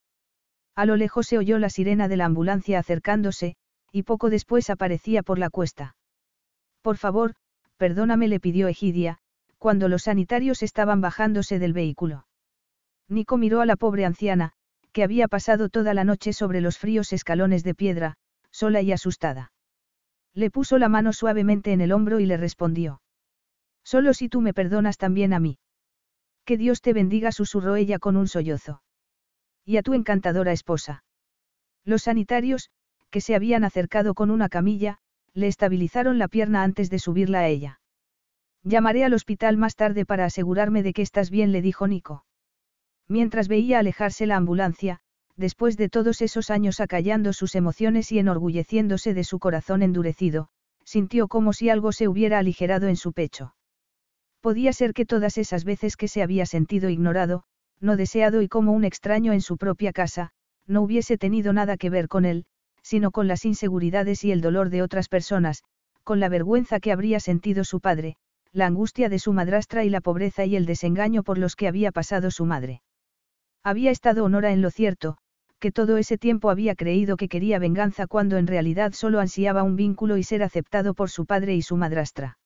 A 0.75 0.85
lo 0.85 0.95
lejos 0.95 1.27
se 1.27 1.37
oyó 1.37 1.59
la 1.59 1.69
sirena 1.69 2.07
de 2.07 2.17
la 2.17 2.25
ambulancia 2.25 2.79
acercándose, 2.79 3.55
y 3.91 4.03
poco 4.03 4.29
después 4.29 4.69
aparecía 4.69 5.21
por 5.21 5.37
la 5.37 5.49
cuesta. 5.49 5.95
Por 6.81 6.97
favor, 6.97 7.35
perdóname, 7.77 8.27
le 8.27 8.39
pidió 8.39 8.67
Egidia, 8.67 9.19
cuando 9.57 9.87
los 9.87 10.03
sanitarios 10.03 10.63
estaban 10.63 10.99
bajándose 10.99 11.59
del 11.59 11.73
vehículo. 11.73 12.25
Nico 13.09 13.37
miró 13.37 13.61
a 13.61 13.65
la 13.65 13.75
pobre 13.75 14.05
anciana, 14.05 14.53
que 14.91 15.03
había 15.03 15.27
pasado 15.27 15.69
toda 15.69 15.93
la 15.93 16.03
noche 16.03 16.33
sobre 16.33 16.61
los 16.61 16.77
fríos 16.77 17.13
escalones 17.13 17.63
de 17.63 17.75
piedra, 17.75 18.15
sola 18.51 18.81
y 18.81 18.91
asustada. 18.91 19.51
Le 20.33 20.49
puso 20.49 20.77
la 20.77 20.89
mano 20.89 21.13
suavemente 21.13 21.73
en 21.73 21.81
el 21.81 21.91
hombro 21.91 22.19
y 22.19 22.25
le 22.25 22.37
respondió. 22.37 23.01
Solo 23.83 24.13
si 24.13 24.29
tú 24.29 24.41
me 24.41 24.53
perdonas 24.53 24.97
también 24.97 25.33
a 25.33 25.39
mí. 25.39 25.57
Que 26.45 26.57
Dios 26.57 26.81
te 26.81 26.93
bendiga, 26.93 27.31
susurró 27.31 27.75
ella 27.75 27.99
con 27.99 28.17
un 28.17 28.27
sollozo. 28.27 28.81
Y 29.65 29.77
a 29.77 29.83
tu 29.83 29.93
encantadora 29.93 30.51
esposa. 30.51 31.03
Los 31.85 32.03
sanitarios, 32.03 32.69
que 33.09 33.21
se 33.21 33.35
habían 33.35 33.63
acercado 33.63 34.13
con 34.13 34.31
una 34.31 34.49
camilla, 34.49 34.99
le 35.33 35.47
estabilizaron 35.47 36.17
la 36.17 36.27
pierna 36.27 36.63
antes 36.63 36.89
de 36.89 36.99
subirla 36.99 37.39
a 37.39 37.47
ella. 37.47 37.79
Llamaré 38.63 39.03
al 39.03 39.13
hospital 39.13 39.57
más 39.57 39.75
tarde 39.75 40.05
para 40.05 40.25
asegurarme 40.25 40.83
de 40.83 40.93
que 40.93 41.01
estás 41.01 41.29
bien, 41.29 41.51
le 41.51 41.61
dijo 41.61 41.87
Nico. 41.87 42.25
Mientras 43.07 43.47
veía 43.47 43.79
alejarse 43.79 44.25
la 44.25 44.37
ambulancia, 44.37 44.99
después 45.35 45.77
de 45.77 45.89
todos 45.89 46.21
esos 46.21 46.49
años 46.49 46.79
acallando 46.79 47.33
sus 47.33 47.55
emociones 47.55 48.11
y 48.11 48.19
enorgulleciéndose 48.19 49.13
de 49.13 49.23
su 49.23 49.39
corazón 49.39 49.83
endurecido, 49.83 50.49
sintió 50.85 51.27
como 51.27 51.53
si 51.53 51.69
algo 51.69 51.91
se 51.91 52.07
hubiera 52.07 52.39
aligerado 52.39 52.87
en 52.87 52.95
su 52.95 53.13
pecho. 53.13 53.55
Podía 54.41 54.73
ser 54.73 54.93
que 54.93 55.05
todas 55.05 55.37
esas 55.37 55.63
veces 55.63 55.95
que 55.95 56.07
se 56.07 56.21
había 56.21 56.45
sentido 56.45 56.89
ignorado, 56.89 57.43
no 57.79 57.97
deseado 57.97 58.41
y 58.41 58.47
como 58.47 58.71
un 58.71 58.83
extraño 58.83 59.33
en 59.33 59.41
su 59.41 59.57
propia 59.57 59.91
casa, 59.93 60.31
no 60.67 60.81
hubiese 60.81 61.17
tenido 61.17 61.53
nada 61.53 61.77
que 61.77 61.89
ver 61.89 62.07
con 62.07 62.25
él, 62.25 62.45
sino 62.81 63.11
con 63.11 63.27
las 63.27 63.45
inseguridades 63.45 64.23
y 64.23 64.31
el 64.31 64.41
dolor 64.41 64.69
de 64.69 64.81
otras 64.81 65.09
personas, 65.09 65.63
con 66.03 66.19
la 66.19 66.29
vergüenza 66.29 66.79
que 66.79 66.91
habría 66.91 67.19
sentido 67.19 67.63
su 67.63 67.79
padre, 67.79 68.17
la 68.51 68.65
angustia 68.65 69.09
de 69.09 69.19
su 69.19 69.33
madrastra 69.33 69.83
y 69.83 69.89
la 69.89 70.01
pobreza 70.01 70.45
y 70.45 70.55
el 70.55 70.65
desengaño 70.65 71.23
por 71.23 71.37
los 71.37 71.55
que 71.55 71.67
había 71.67 71.91
pasado 71.91 72.29
su 72.29 72.45
madre. 72.45 72.81
Había 73.63 73.91
estado 73.91 74.25
Honora 74.25 74.51
en 74.51 74.61
lo 74.61 74.69
cierto, 74.71 75.17
que 75.59 75.71
todo 75.71 75.95
ese 75.97 76.17
tiempo 76.17 76.49
había 76.49 76.75
creído 76.75 77.15
que 77.15 77.29
quería 77.29 77.59
venganza 77.59 78.07
cuando 78.07 78.37
en 78.37 78.47
realidad 78.47 78.91
solo 78.91 79.21
ansiaba 79.21 79.63
un 79.63 79.77
vínculo 79.77 80.17
y 80.17 80.23
ser 80.23 80.43
aceptado 80.43 80.93
por 80.93 81.09
su 81.09 81.25
padre 81.25 81.55
y 81.55 81.61
su 81.61 81.77
madrastra. 81.77 82.37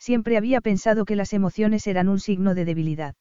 Siempre 0.00 0.36
había 0.36 0.60
pensado 0.60 1.04
que 1.04 1.14
las 1.14 1.32
emociones 1.32 1.86
eran 1.86 2.08
un 2.08 2.18
signo 2.18 2.56
de 2.56 2.64
debilidad. 2.64 3.14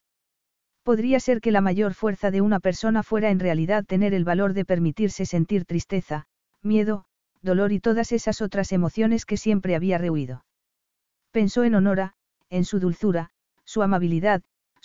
Podría 0.82 1.19
ser 1.19 1.41
que 1.41 1.51
la 1.51 1.61
mayor 1.61 1.93
fuerza 1.93 2.32
de 2.32 2.41
una 2.41 2.59
persona 2.59 3.03
fuera 3.03 3.30
en 3.30 3.40
realidad 3.40 3.85
tener 3.85 4.16
el 4.16 4.24
valor 4.24 4.53
de 4.53 4.66
permitirse 4.66 5.27
sentir 5.27 5.66
tristeza, 5.66 6.25
miedo, 6.64 7.06
dolor 7.43 7.72
y 7.72 7.80
todas 7.80 8.11
esas 8.11 8.41
otras 8.41 8.72
emociones 8.72 9.25
que 9.25 9.38
siempre 9.38 9.75
había 9.75 10.00
rehuido. 10.00 10.43
Pensó 11.30 11.64
en 11.64 11.75
Honora, 11.75 12.16
en 12.50 12.66
su 12.66 12.80
dulzura, 12.80 13.30
su 13.64 13.83
amabilidad, 13.83 14.41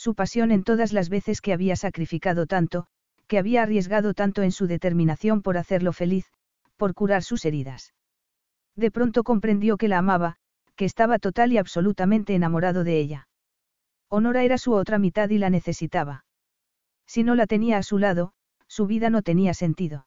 su 0.06 0.14
pasión 0.14 0.52
en 0.52 0.62
todas 0.62 0.92
las 0.92 1.08
veces 1.08 1.40
que 1.40 1.52
había 1.52 1.74
sacrificado 1.74 2.46
tanto, 2.46 2.86
que 3.26 3.38
había 3.38 3.64
arriesgado 3.64 4.14
tanto 4.14 4.44
en 4.44 4.52
su 4.52 4.68
determinación 4.68 5.42
por 5.42 5.58
hacerlo 5.58 5.92
feliz, 5.92 6.26
por 6.76 6.94
curar 6.94 7.24
sus 7.24 7.44
heridas. 7.44 7.92
De 8.76 8.92
pronto 8.92 9.24
comprendió 9.24 9.76
que 9.76 9.88
la 9.88 9.98
amaba, 9.98 10.36
que 10.76 10.84
estaba 10.84 11.18
total 11.18 11.52
y 11.52 11.58
absolutamente 11.58 12.36
enamorado 12.36 12.84
de 12.84 13.00
ella. 13.00 13.28
Honora 14.08 14.44
era 14.44 14.58
su 14.58 14.74
otra 14.74 15.00
mitad 15.00 15.28
y 15.30 15.38
la 15.38 15.50
necesitaba. 15.50 16.24
Si 17.08 17.24
no 17.24 17.34
la 17.34 17.48
tenía 17.48 17.76
a 17.76 17.82
su 17.82 17.98
lado, 17.98 18.32
su 18.68 18.86
vida 18.86 19.10
no 19.10 19.22
tenía 19.22 19.54
sentido. 19.54 20.06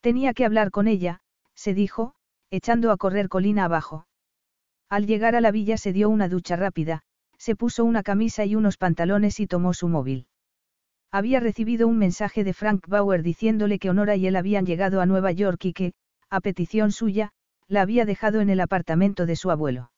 Tenía 0.00 0.32
que 0.32 0.46
hablar 0.46 0.70
con 0.70 0.88
ella, 0.88 1.20
se 1.54 1.74
dijo, 1.74 2.14
echando 2.48 2.90
a 2.90 2.96
correr 2.96 3.28
colina 3.28 3.66
abajo. 3.66 4.06
Al 4.88 5.06
llegar 5.06 5.36
a 5.36 5.42
la 5.42 5.50
villa 5.50 5.76
se 5.76 5.92
dio 5.92 6.08
una 6.08 6.30
ducha 6.30 6.56
rápida, 6.56 7.02
se 7.42 7.56
puso 7.56 7.84
una 7.84 8.04
camisa 8.04 8.44
y 8.44 8.54
unos 8.54 8.76
pantalones 8.76 9.40
y 9.40 9.48
tomó 9.48 9.74
su 9.74 9.88
móvil. 9.88 10.28
Había 11.10 11.40
recibido 11.40 11.88
un 11.88 11.98
mensaje 11.98 12.44
de 12.44 12.52
Frank 12.52 12.86
Bauer 12.86 13.24
diciéndole 13.24 13.80
que 13.80 13.90
Honora 13.90 14.14
y 14.14 14.28
él 14.28 14.36
habían 14.36 14.64
llegado 14.64 15.00
a 15.00 15.06
Nueva 15.06 15.32
York 15.32 15.64
y 15.64 15.72
que, 15.72 15.92
a 16.30 16.40
petición 16.40 16.92
suya, 16.92 17.32
la 17.66 17.82
había 17.82 18.04
dejado 18.04 18.40
en 18.40 18.48
el 18.48 18.60
apartamento 18.60 19.26
de 19.26 19.34
su 19.34 19.50
abuelo. 19.50 19.90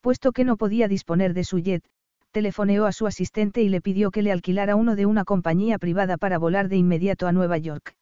Puesto 0.00 0.32
que 0.32 0.44
no 0.44 0.56
podía 0.56 0.88
disponer 0.88 1.34
de 1.34 1.44
su 1.44 1.58
jet, 1.58 1.84
telefoneó 2.30 2.86
a 2.86 2.92
su 2.92 3.06
asistente 3.06 3.60
y 3.60 3.68
le 3.68 3.82
pidió 3.82 4.10
que 4.10 4.22
le 4.22 4.32
alquilara 4.32 4.74
uno 4.74 4.96
de 4.96 5.04
una 5.04 5.24
compañía 5.24 5.78
privada 5.78 6.16
para 6.16 6.38
volar 6.38 6.70
de 6.70 6.78
inmediato 6.78 7.26
a 7.26 7.32
Nueva 7.32 7.58
York. 7.58 7.94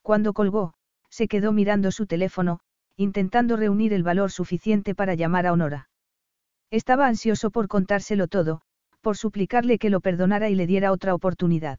Cuando 0.00 0.32
colgó, 0.32 0.72
se 1.10 1.28
quedó 1.28 1.52
mirando 1.52 1.90
su 1.90 2.06
teléfono, 2.06 2.60
intentando 2.96 3.58
reunir 3.58 3.92
el 3.92 4.02
valor 4.02 4.30
suficiente 4.30 4.94
para 4.94 5.14
llamar 5.14 5.46
a 5.46 5.52
Honora. 5.52 5.90
Estaba 6.70 7.06
ansioso 7.06 7.50
por 7.50 7.68
contárselo 7.68 8.26
todo, 8.28 8.62
por 9.00 9.16
suplicarle 9.16 9.78
que 9.78 9.90
lo 9.90 10.00
perdonara 10.00 10.48
y 10.48 10.54
le 10.54 10.66
diera 10.66 10.92
otra 10.92 11.14
oportunidad. 11.14 11.78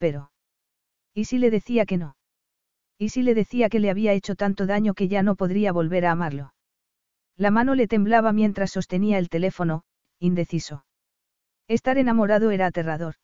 Pero. 0.00 0.32
¿Y 1.12 1.26
si 1.26 1.36
le 1.38 1.50
decía 1.50 1.84
que 1.84 1.98
no? 1.98 2.16
¿Y 2.96 3.10
si 3.10 3.22
le 3.22 3.34
decía 3.34 3.68
que 3.68 3.80
le 3.80 3.90
había 3.90 4.14
hecho 4.14 4.34
tanto 4.34 4.66
daño 4.66 4.94
que 4.94 5.08
ya 5.08 5.22
no 5.22 5.36
podría 5.36 5.72
volver 5.72 6.06
a 6.06 6.12
amarlo? 6.12 6.54
La 7.36 7.50
mano 7.50 7.74
le 7.74 7.86
temblaba 7.86 8.32
mientras 8.32 8.70
sostenía 8.70 9.18
el 9.18 9.28
teléfono, 9.28 9.84
indeciso. 10.18 10.86
Estar 11.68 11.98
enamorado 11.98 12.50
era 12.50 12.66
aterrador. 12.66 13.16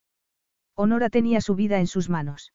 Honora 0.74 1.08
tenía 1.08 1.40
su 1.40 1.54
vida 1.54 1.78
en 1.78 1.86
sus 1.86 2.10
manos. 2.10 2.52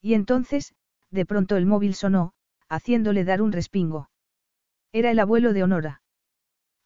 Y 0.00 0.14
entonces, 0.14 0.74
de 1.10 1.26
pronto 1.26 1.56
el 1.56 1.66
móvil 1.66 1.94
sonó, 1.94 2.32
haciéndole 2.68 3.24
dar 3.24 3.42
un 3.42 3.50
respingo. 3.50 4.08
Era 4.92 5.10
el 5.10 5.18
abuelo 5.18 5.52
de 5.52 5.64
Honora. 5.64 6.02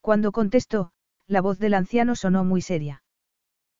Cuando 0.00 0.32
contestó, 0.32 0.92
la 1.26 1.42
voz 1.42 1.58
del 1.58 1.74
anciano 1.74 2.16
sonó 2.16 2.44
muy 2.44 2.62
seria. 2.62 3.02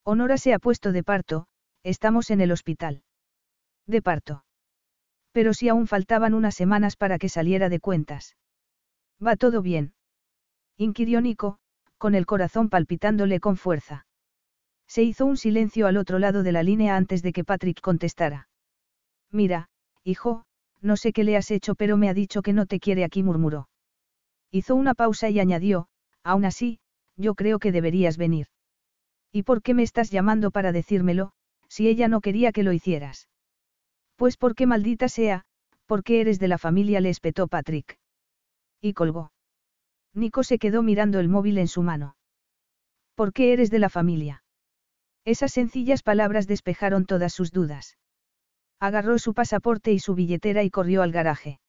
Honora 0.04 0.36
se 0.36 0.52
ha 0.52 0.58
puesto 0.58 0.92
de 0.92 1.02
parto, 1.02 1.46
estamos 1.86 2.30
en 2.30 2.40
el 2.40 2.50
hospital. 2.50 3.04
De 3.86 4.02
parto. 4.02 4.44
Pero 5.30 5.54
si 5.54 5.68
aún 5.68 5.86
faltaban 5.86 6.34
unas 6.34 6.56
semanas 6.56 6.96
para 6.96 7.18
que 7.18 7.28
saliera 7.28 7.68
de 7.68 7.78
cuentas. 7.78 8.36
¿Va 9.24 9.36
todo 9.36 9.62
bien? 9.62 9.94
Inquirió 10.76 11.20
Nico, 11.20 11.58
con 11.96 12.16
el 12.16 12.26
corazón 12.26 12.70
palpitándole 12.70 13.38
con 13.38 13.56
fuerza. 13.56 14.06
Se 14.88 15.04
hizo 15.04 15.26
un 15.26 15.36
silencio 15.36 15.86
al 15.86 15.96
otro 15.96 16.18
lado 16.18 16.42
de 16.42 16.50
la 16.50 16.64
línea 16.64 16.96
antes 16.96 17.22
de 17.22 17.32
que 17.32 17.44
Patrick 17.44 17.80
contestara. 17.80 18.48
Mira, 19.30 19.68
hijo, 20.02 20.44
no 20.80 20.96
sé 20.96 21.12
qué 21.12 21.22
le 21.22 21.36
has 21.36 21.52
hecho, 21.52 21.76
pero 21.76 21.96
me 21.96 22.08
ha 22.08 22.14
dicho 22.14 22.42
que 22.42 22.52
no 22.52 22.66
te 22.66 22.80
quiere 22.80 23.04
aquí, 23.04 23.22
murmuró. 23.22 23.68
Hizo 24.50 24.74
una 24.74 24.94
pausa 24.94 25.30
y 25.30 25.38
añadió, 25.38 25.86
aún 26.24 26.44
así, 26.44 26.80
yo 27.16 27.36
creo 27.36 27.60
que 27.60 27.70
deberías 27.70 28.16
venir. 28.16 28.48
¿Y 29.30 29.44
por 29.44 29.62
qué 29.62 29.72
me 29.72 29.84
estás 29.84 30.10
llamando 30.10 30.50
para 30.50 30.72
decírmelo, 30.72 31.32
si 31.68 31.88
ella 31.88 32.08
no 32.08 32.20
quería 32.20 32.52
que 32.52 32.62
lo 32.62 32.72
hicieras? 32.72 33.28
Pues 34.16 34.36
porque 34.36 34.66
maldita 34.66 35.08
sea, 35.08 35.44
porque 35.86 36.20
eres 36.20 36.38
de 36.38 36.48
la 36.48 36.58
familia, 36.58 37.00
le 37.00 37.10
espetó 37.10 37.48
Patrick. 37.48 37.98
Y 38.80 38.92
colgó. 38.92 39.32
Nico 40.14 40.42
se 40.42 40.58
quedó 40.58 40.82
mirando 40.82 41.20
el 41.20 41.28
móvil 41.28 41.58
en 41.58 41.68
su 41.68 41.82
mano. 41.82 42.16
¿Por 43.14 43.32
qué 43.32 43.52
eres 43.52 43.70
de 43.70 43.78
la 43.78 43.88
familia? 43.88 44.42
Esas 45.24 45.52
sencillas 45.52 46.02
palabras 46.02 46.46
despejaron 46.46 47.06
todas 47.06 47.32
sus 47.32 47.50
dudas. 47.50 47.96
Agarró 48.78 49.18
su 49.18 49.34
pasaporte 49.34 49.92
y 49.92 49.98
su 49.98 50.14
billetera 50.14 50.62
y 50.62 50.70
corrió 50.70 51.02
al 51.02 51.12
garaje. 51.12 51.60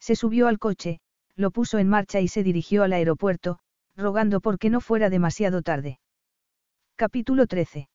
Se 0.00 0.16
subió 0.16 0.48
al 0.48 0.58
coche, 0.58 1.00
lo 1.36 1.50
puso 1.50 1.78
en 1.78 1.88
marcha 1.88 2.20
y 2.20 2.28
se 2.28 2.42
dirigió 2.42 2.82
al 2.82 2.92
aeropuerto, 2.92 3.58
rogando 3.96 4.40
porque 4.40 4.70
no 4.70 4.80
fuera 4.80 5.10
demasiado 5.10 5.62
tarde. 5.62 5.98
Capítulo 6.96 7.46
13. 7.46 7.88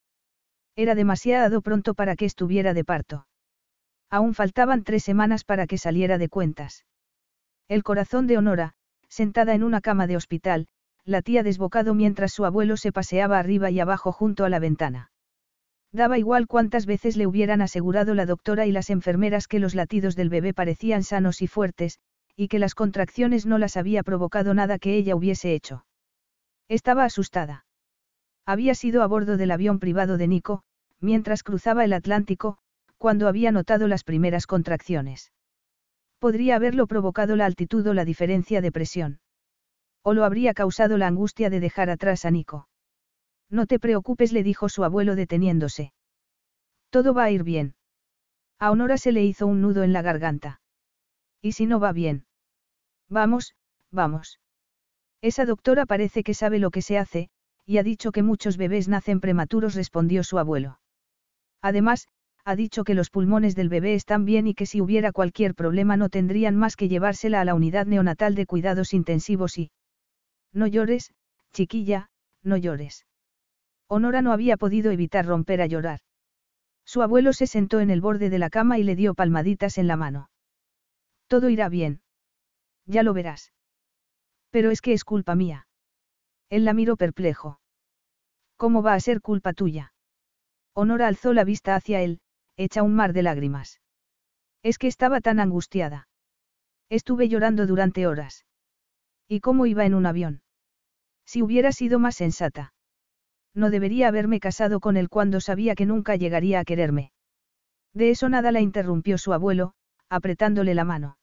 Era 0.81 0.95
demasiado 0.95 1.61
pronto 1.61 1.93
para 1.93 2.15
que 2.15 2.23
estuviera 2.23 2.73
de 2.73 2.85
parto. 2.85 3.27
Aún 4.09 4.33
faltaban 4.33 4.85
tres 4.85 5.03
semanas 5.03 5.43
para 5.43 5.67
que 5.67 5.77
saliera 5.77 6.17
de 6.17 6.29
cuentas. 6.29 6.85
El 7.67 7.83
corazón 7.83 8.27
de 8.27 8.37
Honora, 8.37 8.75
sentada 9.09 9.53
en 9.55 9.63
una 9.63 9.81
cama 9.81 10.07
de 10.07 10.15
hospital, 10.15 10.67
latía 11.03 11.43
desbocado 11.43 11.93
mientras 11.95 12.31
su 12.31 12.45
abuelo 12.45 12.77
se 12.77 12.93
paseaba 12.93 13.39
arriba 13.39 13.69
y 13.69 13.81
abajo 13.81 14.13
junto 14.13 14.45
a 14.45 14.49
la 14.49 14.59
ventana. 14.59 15.11
Daba 15.91 16.17
igual 16.17 16.47
cuántas 16.47 16.85
veces 16.85 17.17
le 17.17 17.27
hubieran 17.27 17.61
asegurado 17.61 18.13
la 18.13 18.25
doctora 18.25 18.65
y 18.65 18.71
las 18.71 18.89
enfermeras 18.89 19.49
que 19.49 19.59
los 19.59 19.75
latidos 19.75 20.15
del 20.15 20.29
bebé 20.29 20.53
parecían 20.53 21.03
sanos 21.03 21.41
y 21.41 21.47
fuertes, 21.47 21.99
y 22.37 22.47
que 22.47 22.57
las 22.57 22.73
contracciones 22.73 23.45
no 23.45 23.57
las 23.57 23.75
había 23.75 24.01
provocado 24.01 24.53
nada 24.53 24.79
que 24.79 24.95
ella 24.95 25.17
hubiese 25.17 25.53
hecho. 25.53 25.83
Estaba 26.69 27.03
asustada. 27.03 27.65
Había 28.45 28.75
sido 28.75 29.03
a 29.03 29.07
bordo 29.07 29.35
del 29.35 29.51
avión 29.51 29.77
privado 29.77 30.17
de 30.17 30.27
Nico, 30.27 30.63
mientras 31.01 31.43
cruzaba 31.43 31.85
el 31.85 31.93
Atlántico, 31.93 32.57
cuando 32.97 33.27
había 33.27 33.51
notado 33.51 33.87
las 33.87 34.03
primeras 34.03 34.45
contracciones. 34.45 35.31
Podría 36.19 36.57
haberlo 36.57 36.85
provocado 36.85 37.35
la 37.35 37.45
altitud 37.45 37.87
o 37.87 37.93
la 37.93 38.03
diferencia 38.05 38.61
de 38.61 38.71
presión. 38.71 39.19
O 40.03 40.13
lo 40.13 40.25
habría 40.25 40.53
causado 40.53 40.97
la 40.97 41.07
angustia 41.07 41.49
de 41.49 41.59
dejar 41.59 41.89
atrás 41.89 42.25
a 42.25 42.31
Nico. 42.31 42.67
No 43.49 43.65
te 43.65 43.79
preocupes, 43.79 44.33
le 44.33 44.43
dijo 44.43 44.67
su 44.69 44.83
abuelo 44.83 45.15
deteniéndose. 45.15 45.93
Todo 46.89 47.13
va 47.13 47.23
a 47.23 47.31
ir 47.31 47.43
bien. 47.43 47.75
A 48.59 48.71
Honora 48.71 48.97
se 48.97 49.11
le 49.11 49.23
hizo 49.23 49.47
un 49.47 49.61
nudo 49.61 49.83
en 49.83 49.93
la 49.93 50.01
garganta. 50.01 50.61
¿Y 51.41 51.53
si 51.53 51.65
no 51.65 51.79
va 51.79 51.93
bien? 51.93 52.25
Vamos, 53.07 53.55
vamos. 53.91 54.39
Esa 55.21 55.45
doctora 55.45 55.85
parece 55.85 56.23
que 56.23 56.33
sabe 56.33 56.59
lo 56.59 56.69
que 56.69 56.81
se 56.81 56.97
hace, 56.97 57.29
y 57.65 57.77
ha 57.77 57.83
dicho 57.83 58.11
que 58.11 58.23
muchos 58.23 58.57
bebés 58.57 58.87
nacen 58.87 59.19
prematuros, 59.21 59.75
respondió 59.75 60.23
su 60.23 60.37
abuelo. 60.37 60.79
Además, 61.61 62.07
ha 62.45 62.55
dicho 62.55 62.83
que 62.83 62.95
los 62.95 63.09
pulmones 63.09 63.55
del 63.55 63.69
bebé 63.69 63.93
están 63.93 64.25
bien 64.25 64.47
y 64.47 64.53
que 64.53 64.65
si 64.65 64.81
hubiera 64.81 65.11
cualquier 65.11 65.55
problema 65.55 65.97
no 65.97 66.09
tendrían 66.09 66.55
más 66.55 66.75
que 66.75 66.87
llevársela 66.87 67.41
a 67.41 67.45
la 67.45 67.53
unidad 67.53 67.85
neonatal 67.85 68.35
de 68.35 68.45
cuidados 68.45 68.93
intensivos 68.93 69.57
y... 69.57 69.71
No 70.53 70.65
llores, 70.67 71.13
chiquilla, 71.53 72.09
no 72.43 72.57
llores. 72.57 73.05
Honora 73.87 74.21
no 74.21 74.31
había 74.31 74.57
podido 74.57 74.91
evitar 74.91 75.25
romper 75.25 75.61
a 75.61 75.67
llorar. 75.67 75.99
Su 76.85 77.01
abuelo 77.01 77.33
se 77.33 77.45
sentó 77.45 77.81
en 77.81 77.91
el 77.91 78.01
borde 78.01 78.29
de 78.29 78.39
la 78.39 78.49
cama 78.49 78.79
y 78.79 78.83
le 78.83 78.95
dio 78.95 79.13
palmaditas 79.13 79.77
en 79.77 79.87
la 79.87 79.95
mano. 79.95 80.29
Todo 81.27 81.49
irá 81.49 81.69
bien. 81.69 82.01
Ya 82.85 83.03
lo 83.03 83.13
verás. 83.13 83.53
Pero 84.49 84.71
es 84.71 84.81
que 84.81 84.93
es 84.93 85.03
culpa 85.03 85.35
mía. 85.35 85.67
Él 86.49 86.65
la 86.65 86.73
miró 86.73 86.97
perplejo. 86.97 87.59
¿Cómo 88.57 88.81
va 88.81 88.95
a 88.95 88.99
ser 88.99 89.21
culpa 89.21 89.53
tuya? 89.53 89.93
Honora 90.81 91.07
alzó 91.07 91.33
la 91.33 91.43
vista 91.43 91.75
hacia 91.75 91.99
él, 91.99 92.21
hecha 92.55 92.83
un 92.83 92.95
mar 92.95 93.11
de 93.11 93.21
lágrimas. 93.21 93.81
Es 94.63 94.77
que 94.77 94.87
estaba 94.87 95.19
tan 95.19 95.41
angustiada. 95.41 96.07
Estuve 96.87 97.27
llorando 97.27 97.67
durante 97.67 98.07
horas. 98.07 98.45
¿Y 99.27 99.41
cómo 99.41 99.65
iba 99.65 99.85
en 99.85 99.93
un 99.93 100.05
avión? 100.05 100.41
Si 101.25 101.41
hubiera 101.41 101.73
sido 101.73 101.99
más 101.99 102.15
sensata. 102.15 102.73
No 103.53 103.71
debería 103.71 104.07
haberme 104.07 104.39
casado 104.39 104.79
con 104.79 104.95
él 104.95 105.09
cuando 105.09 105.41
sabía 105.41 105.75
que 105.75 105.85
nunca 105.85 106.15
llegaría 106.15 106.61
a 106.61 106.63
quererme. 106.63 107.11
De 107.93 108.11
eso 108.11 108.29
nada 108.29 108.53
la 108.53 108.61
interrumpió 108.61 109.17
su 109.17 109.33
abuelo, 109.33 109.73
apretándole 110.07 110.75
la 110.75 110.85
mano. 110.85 111.17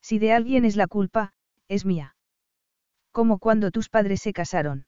Si 0.00 0.18
de 0.18 0.32
alguien 0.32 0.64
es 0.64 0.76
la 0.76 0.86
culpa, 0.86 1.34
es 1.68 1.84
mía. 1.84 2.16
Como 3.12 3.40
cuando 3.40 3.72
tus 3.72 3.90
padres 3.90 4.22
se 4.22 4.32
casaron. 4.32 4.86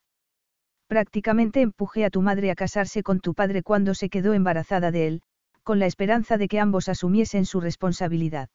Prácticamente 0.92 1.62
empujé 1.62 2.04
a 2.04 2.10
tu 2.10 2.20
madre 2.20 2.50
a 2.50 2.54
casarse 2.54 3.02
con 3.02 3.20
tu 3.20 3.32
padre 3.32 3.62
cuando 3.62 3.94
se 3.94 4.10
quedó 4.10 4.34
embarazada 4.34 4.90
de 4.90 5.06
él, 5.06 5.22
con 5.62 5.78
la 5.78 5.86
esperanza 5.86 6.36
de 6.36 6.48
que 6.48 6.60
ambos 6.60 6.90
asumiesen 6.90 7.46
su 7.46 7.62
responsabilidad. 7.62 8.50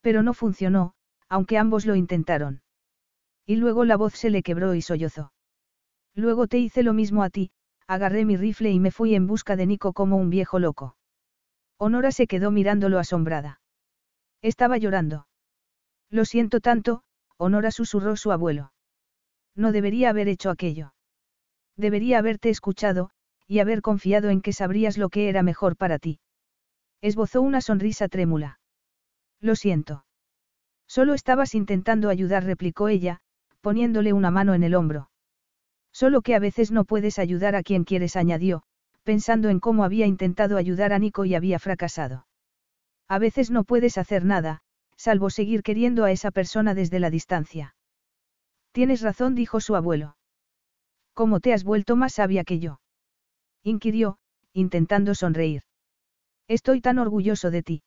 Pero 0.00 0.24
no 0.24 0.34
funcionó, 0.34 0.94
aunque 1.28 1.56
ambos 1.56 1.86
lo 1.86 1.94
intentaron. 1.94 2.62
Y 3.46 3.54
luego 3.54 3.84
la 3.84 3.96
voz 3.96 4.14
se 4.14 4.30
le 4.30 4.42
quebró 4.42 4.74
y 4.74 4.82
sollozó. 4.82 5.32
Luego 6.16 6.48
te 6.48 6.58
hice 6.58 6.82
lo 6.82 6.92
mismo 6.92 7.22
a 7.22 7.30
ti, 7.30 7.52
agarré 7.86 8.24
mi 8.24 8.36
rifle 8.36 8.72
y 8.72 8.80
me 8.80 8.90
fui 8.90 9.14
en 9.14 9.28
busca 9.28 9.54
de 9.54 9.66
Nico 9.66 9.92
como 9.92 10.16
un 10.16 10.30
viejo 10.30 10.58
loco. 10.58 10.96
Honora 11.78 12.10
se 12.10 12.26
quedó 12.26 12.50
mirándolo 12.50 12.98
asombrada. 12.98 13.60
Estaba 14.42 14.76
llorando. 14.76 15.28
Lo 16.10 16.24
siento 16.24 16.58
tanto, 16.58 17.04
Honora 17.36 17.70
susurró 17.70 18.16
su 18.16 18.32
abuelo. 18.32 18.72
No 19.54 19.70
debería 19.70 20.10
haber 20.10 20.26
hecho 20.26 20.50
aquello. 20.50 20.94
Debería 21.76 22.18
haberte 22.18 22.50
escuchado, 22.50 23.10
y 23.46 23.58
haber 23.58 23.82
confiado 23.82 24.30
en 24.30 24.40
que 24.40 24.52
sabrías 24.52 24.96
lo 24.96 25.08
que 25.08 25.28
era 25.28 25.42
mejor 25.42 25.76
para 25.76 25.98
ti. 25.98 26.20
Esbozó 27.00 27.42
una 27.42 27.60
sonrisa 27.60 28.08
trémula. 28.08 28.60
Lo 29.40 29.56
siento. 29.56 30.06
Solo 30.86 31.14
estabas 31.14 31.54
intentando 31.54 32.08
ayudar, 32.08 32.44
replicó 32.44 32.88
ella, 32.88 33.20
poniéndole 33.60 34.12
una 34.12 34.30
mano 34.30 34.54
en 34.54 34.62
el 34.62 34.74
hombro. 34.74 35.10
Solo 35.92 36.22
que 36.22 36.34
a 36.34 36.38
veces 36.38 36.70
no 36.70 36.84
puedes 36.84 37.18
ayudar 37.18 37.54
a 37.54 37.62
quien 37.62 37.84
quieres, 37.84 38.16
añadió, 38.16 38.62
pensando 39.02 39.48
en 39.48 39.60
cómo 39.60 39.84
había 39.84 40.06
intentado 40.06 40.56
ayudar 40.56 40.92
a 40.92 40.98
Nico 40.98 41.24
y 41.24 41.34
había 41.34 41.58
fracasado. 41.58 42.26
A 43.08 43.18
veces 43.18 43.50
no 43.50 43.64
puedes 43.64 43.98
hacer 43.98 44.24
nada, 44.24 44.62
salvo 44.96 45.30
seguir 45.30 45.62
queriendo 45.62 46.04
a 46.04 46.10
esa 46.10 46.30
persona 46.30 46.74
desde 46.74 47.00
la 47.00 47.10
distancia. 47.10 47.76
Tienes 48.72 49.02
razón, 49.02 49.34
dijo 49.34 49.60
su 49.60 49.76
abuelo. 49.76 50.16
¿Cómo 51.14 51.40
te 51.40 51.52
has 51.52 51.64
vuelto 51.64 51.96
más 51.96 52.14
sabia 52.14 52.44
que 52.44 52.58
yo? 52.58 52.80
inquirió, 53.62 54.18
intentando 54.52 55.14
sonreír. 55.14 55.62
Estoy 56.48 56.80
tan 56.80 56.98
orgulloso 56.98 57.50
de 57.50 57.62
ti. 57.62 57.82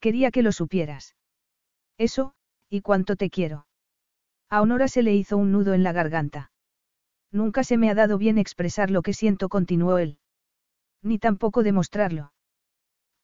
Quería 0.00 0.30
que 0.30 0.42
lo 0.42 0.52
supieras. 0.52 1.16
Eso, 1.96 2.34
y 2.68 2.82
cuánto 2.82 3.16
te 3.16 3.30
quiero. 3.30 3.66
A 4.50 4.60
Honora 4.60 4.88
se 4.88 5.02
le 5.02 5.14
hizo 5.14 5.36
un 5.36 5.52
nudo 5.52 5.72
en 5.74 5.82
la 5.82 5.92
garganta. 5.92 6.50
Nunca 7.30 7.64
se 7.64 7.78
me 7.78 7.88
ha 7.88 7.94
dado 7.94 8.18
bien 8.18 8.36
expresar 8.36 8.90
lo 8.90 9.02
que 9.02 9.12
siento, 9.12 9.48
continuó 9.48 9.98
él. 9.98 10.18
Ni 11.02 11.18
tampoco 11.18 11.62
demostrarlo. 11.62 12.32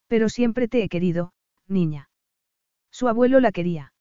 Pero 0.06 0.28
siempre 0.28 0.68
te 0.68 0.82
he 0.82 0.89
querido, 0.89 1.32
niña. 1.66 2.10
Su 2.90 3.08
abuelo 3.08 3.40
la 3.40 3.52
quería. 3.52 3.92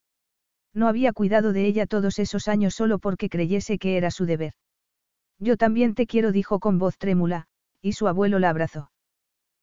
No 0.73 0.87
había 0.87 1.13
cuidado 1.13 1.51
de 1.51 1.65
ella 1.65 1.85
todos 1.85 2.19
esos 2.19 2.47
años 2.47 2.73
solo 2.75 2.99
porque 2.99 3.29
creyese 3.29 3.77
que 3.77 3.97
era 3.97 4.11
su 4.11 4.25
deber. 4.25 4.53
Yo 5.39 5.57
también 5.57 5.95
te 5.95 6.05
quiero, 6.05 6.31
dijo 6.31 6.59
con 6.59 6.77
voz 6.77 6.97
trémula, 6.97 7.47
y 7.81 7.93
su 7.93 8.07
abuelo 8.07 8.39
la 8.39 8.49
abrazó. 8.49 8.91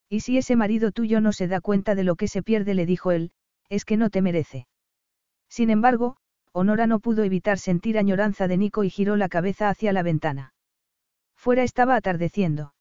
Y 0.08 0.20
si 0.20 0.38
ese 0.38 0.56
marido 0.56 0.90
tuyo 0.90 1.20
no 1.20 1.32
se 1.32 1.48
da 1.48 1.60
cuenta 1.60 1.94
de 1.94 2.04
lo 2.04 2.16
que 2.16 2.28
se 2.28 2.42
pierde, 2.42 2.74
le 2.74 2.86
dijo 2.86 3.12
él, 3.12 3.32
es 3.68 3.84
que 3.84 3.96
no 3.96 4.08
te 4.10 4.22
merece. 4.22 4.66
Sin 5.48 5.70
embargo, 5.70 6.16
Honora 6.52 6.86
no 6.86 7.00
pudo 7.00 7.22
evitar 7.22 7.58
sentir 7.58 7.98
añoranza 7.98 8.48
de 8.48 8.56
Nico 8.56 8.82
y 8.84 8.90
giró 8.90 9.16
la 9.16 9.28
cabeza 9.28 9.68
hacia 9.68 9.92
la 9.92 10.02
ventana. 10.02 10.54
Fuera 11.36 11.62
estaba 11.62 11.96
atardeciendo. 11.96 12.72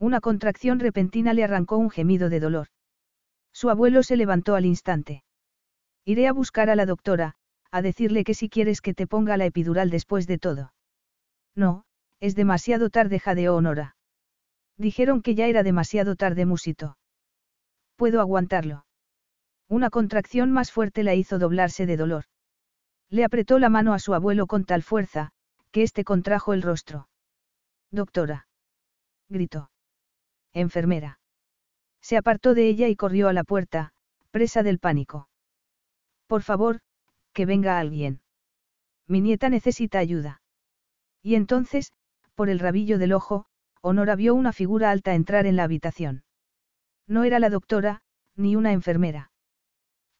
Una 0.00 0.20
contracción 0.20 0.80
repentina 0.80 1.32
le 1.32 1.44
arrancó 1.44 1.76
un 1.76 1.90
gemido 1.90 2.28
de 2.28 2.40
dolor. 2.40 2.68
Su 3.52 3.70
abuelo 3.70 4.02
se 4.02 4.16
levantó 4.16 4.56
al 4.56 4.64
instante. 4.64 5.22
Iré 6.04 6.26
a 6.26 6.32
buscar 6.32 6.70
a 6.70 6.76
la 6.76 6.86
doctora, 6.86 7.34
a 7.70 7.82
decirle 7.82 8.24
que 8.24 8.34
si 8.34 8.48
quieres 8.48 8.80
que 8.80 8.94
te 8.94 9.06
ponga 9.06 9.36
la 9.36 9.46
epidural 9.46 9.90
después 9.90 10.26
de 10.26 10.38
todo. 10.38 10.72
No, 11.54 11.84
es 12.20 12.34
demasiado 12.34 12.90
tarde, 12.90 13.18
jadeó 13.18 13.54
Honora. 13.54 13.96
Dijeron 14.76 15.22
que 15.22 15.34
ya 15.34 15.46
era 15.46 15.62
demasiado 15.62 16.16
tarde, 16.16 16.46
musito. 16.46 16.96
Puedo 17.96 18.20
aguantarlo. 18.20 18.86
Una 19.68 19.90
contracción 19.90 20.52
más 20.52 20.72
fuerte 20.72 21.02
la 21.02 21.14
hizo 21.14 21.38
doblarse 21.38 21.84
de 21.84 21.96
dolor. 21.96 22.24
Le 23.10 23.24
apretó 23.24 23.58
la 23.58 23.68
mano 23.68 23.92
a 23.92 23.98
su 23.98 24.14
abuelo 24.14 24.46
con 24.46 24.64
tal 24.64 24.82
fuerza, 24.82 25.32
que 25.72 25.82
éste 25.82 26.04
contrajo 26.04 26.52
el 26.54 26.62
rostro. 26.62 27.08
Doctora. 27.90 28.46
Gritó. 29.28 29.70
Enfermera. 30.52 31.20
Se 32.00 32.16
apartó 32.16 32.54
de 32.54 32.68
ella 32.68 32.88
y 32.88 32.96
corrió 32.96 33.28
a 33.28 33.32
la 33.32 33.44
puerta, 33.44 33.92
presa 34.30 34.62
del 34.62 34.78
pánico. 34.78 35.28
Por 36.26 36.42
favor, 36.42 36.80
que 37.32 37.46
venga 37.46 37.78
alguien. 37.78 38.20
Mi 39.06 39.20
nieta 39.20 39.48
necesita 39.48 39.98
ayuda. 39.98 40.42
Y 41.22 41.34
entonces, 41.34 41.92
por 42.38 42.50
el 42.50 42.60
rabillo 42.60 42.98
del 42.98 43.14
ojo, 43.14 43.46
Honora 43.82 44.14
vio 44.14 44.32
una 44.32 44.52
figura 44.52 44.92
alta 44.92 45.16
entrar 45.16 45.44
en 45.44 45.56
la 45.56 45.64
habitación. 45.64 46.22
No 47.08 47.24
era 47.24 47.40
la 47.40 47.50
doctora, 47.50 48.00
ni 48.36 48.54
una 48.54 48.70
enfermera. 48.70 49.32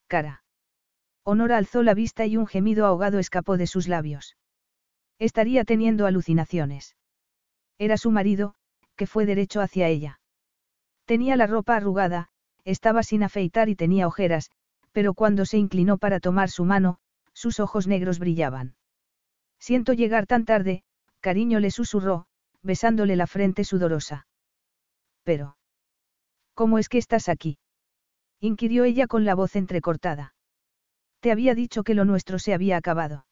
Cara. 0.08 0.42
Honora 1.22 1.58
alzó 1.58 1.84
la 1.84 1.94
vista 1.94 2.26
y 2.26 2.36
un 2.36 2.48
gemido 2.48 2.86
ahogado 2.86 3.20
escapó 3.20 3.56
de 3.56 3.68
sus 3.68 3.86
labios. 3.86 4.36
Estaría 5.20 5.62
teniendo 5.62 6.06
alucinaciones. 6.06 6.96
Era 7.78 7.96
su 7.96 8.10
marido, 8.10 8.56
que 8.96 9.06
fue 9.06 9.24
derecho 9.24 9.60
hacia 9.60 9.86
ella. 9.86 10.18
Tenía 11.04 11.36
la 11.36 11.46
ropa 11.46 11.76
arrugada, 11.76 12.30
estaba 12.64 13.04
sin 13.04 13.22
afeitar 13.22 13.68
y 13.68 13.76
tenía 13.76 14.08
ojeras, 14.08 14.50
pero 14.90 15.14
cuando 15.14 15.46
se 15.46 15.58
inclinó 15.58 15.98
para 15.98 16.18
tomar 16.18 16.50
su 16.50 16.64
mano, 16.64 16.98
sus 17.32 17.60
ojos 17.60 17.86
negros 17.86 18.18
brillaban. 18.18 18.74
Siento 19.60 19.92
llegar 19.92 20.26
tan 20.26 20.44
tarde, 20.44 20.82
cariño 21.20 21.60
le 21.60 21.70
susurró, 21.70 22.26
besándole 22.62 23.16
la 23.16 23.26
frente 23.26 23.64
sudorosa. 23.64 24.26
Pero. 25.24 25.56
¿Cómo 26.54 26.78
es 26.78 26.88
que 26.88 26.98
estás 26.98 27.28
aquí? 27.28 27.58
inquirió 28.40 28.84
ella 28.84 29.06
con 29.06 29.24
la 29.24 29.34
voz 29.34 29.56
entrecortada. 29.56 30.34
Te 31.20 31.32
había 31.32 31.54
dicho 31.54 31.82
que 31.82 31.94
lo 31.94 32.04
nuestro 32.04 32.38
se 32.38 32.54
había 32.54 32.76
acabado. 32.76 33.26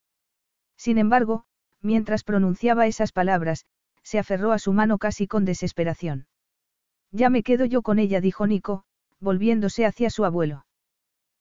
Sin 0.76 0.98
embargo, 0.98 1.44
mientras 1.80 2.24
pronunciaba 2.24 2.86
esas 2.86 3.12
palabras, 3.12 3.64
se 4.02 4.18
aferró 4.18 4.52
a 4.52 4.58
su 4.58 4.72
mano 4.72 4.98
casi 4.98 5.26
con 5.26 5.44
desesperación. 5.44 6.26
Ya 7.12 7.30
me 7.30 7.42
quedo 7.42 7.64
yo 7.64 7.82
con 7.82 7.98
ella, 7.98 8.20
dijo 8.20 8.46
Nico, 8.46 8.84
volviéndose 9.20 9.86
hacia 9.86 10.10
su 10.10 10.24
abuelo. 10.24 10.66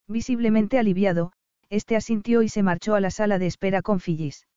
Visiblemente 0.07 0.79
aliviado, 0.79 1.31
este 1.69 1.95
asintió 1.95 2.43
y 2.43 2.49
se 2.49 2.63
marchó 2.63 2.95
a 2.95 3.01
la 3.01 3.11
sala 3.11 3.39
de 3.39 3.47
espera 3.47 3.81
con 3.81 3.99
Fillis. 3.99 4.47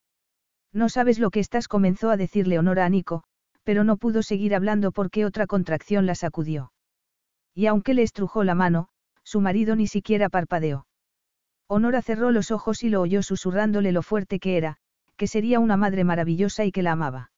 No 0.72 0.88
sabes 0.88 1.18
lo 1.18 1.30
que 1.30 1.40
estás, 1.40 1.68
comenzó 1.68 2.10
a 2.10 2.16
decir 2.16 2.46
Leonora 2.46 2.84
a 2.84 2.88
Nico, 2.88 3.24
pero 3.64 3.84
no 3.84 3.96
pudo 3.96 4.22
seguir 4.22 4.54
hablando 4.54 4.92
porque 4.92 5.24
otra 5.24 5.46
contracción 5.46 6.06
la 6.06 6.14
sacudió. 6.14 6.72
Y 7.54 7.66
aunque 7.66 7.94
le 7.94 8.02
estrujó 8.02 8.44
la 8.44 8.54
mano, 8.54 8.88
su 9.24 9.40
marido 9.40 9.76
ni 9.76 9.86
siquiera 9.86 10.28
parpadeó. 10.28 10.86
Honora 11.66 12.00
cerró 12.00 12.30
los 12.30 12.50
ojos 12.50 12.82
y 12.82 12.88
lo 12.88 13.02
oyó 13.02 13.22
susurrándole 13.22 13.92
lo 13.92 14.02
fuerte 14.02 14.38
que 14.38 14.56
era, 14.56 14.78
que 15.16 15.26
sería 15.26 15.60
una 15.60 15.76
madre 15.76 16.04
maravillosa 16.04 16.64
y 16.64 16.72
que 16.72 16.82
la 16.82 16.92
amaba. 16.92 17.30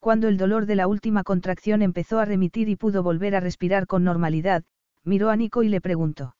Cuando 0.00 0.26
el 0.28 0.36
dolor 0.36 0.66
de 0.66 0.74
la 0.74 0.88
última 0.88 1.22
contracción 1.22 1.82
empezó 1.82 2.18
a 2.18 2.24
remitir 2.24 2.68
y 2.68 2.76
pudo 2.76 3.02
volver 3.02 3.36
a 3.36 3.40
respirar 3.40 3.86
con 3.86 4.02
normalidad, 4.02 4.64
miró 5.04 5.30
a 5.30 5.36
Nico 5.36 5.62
y 5.62 5.68
le 5.68 5.80
preguntó. 5.80 6.36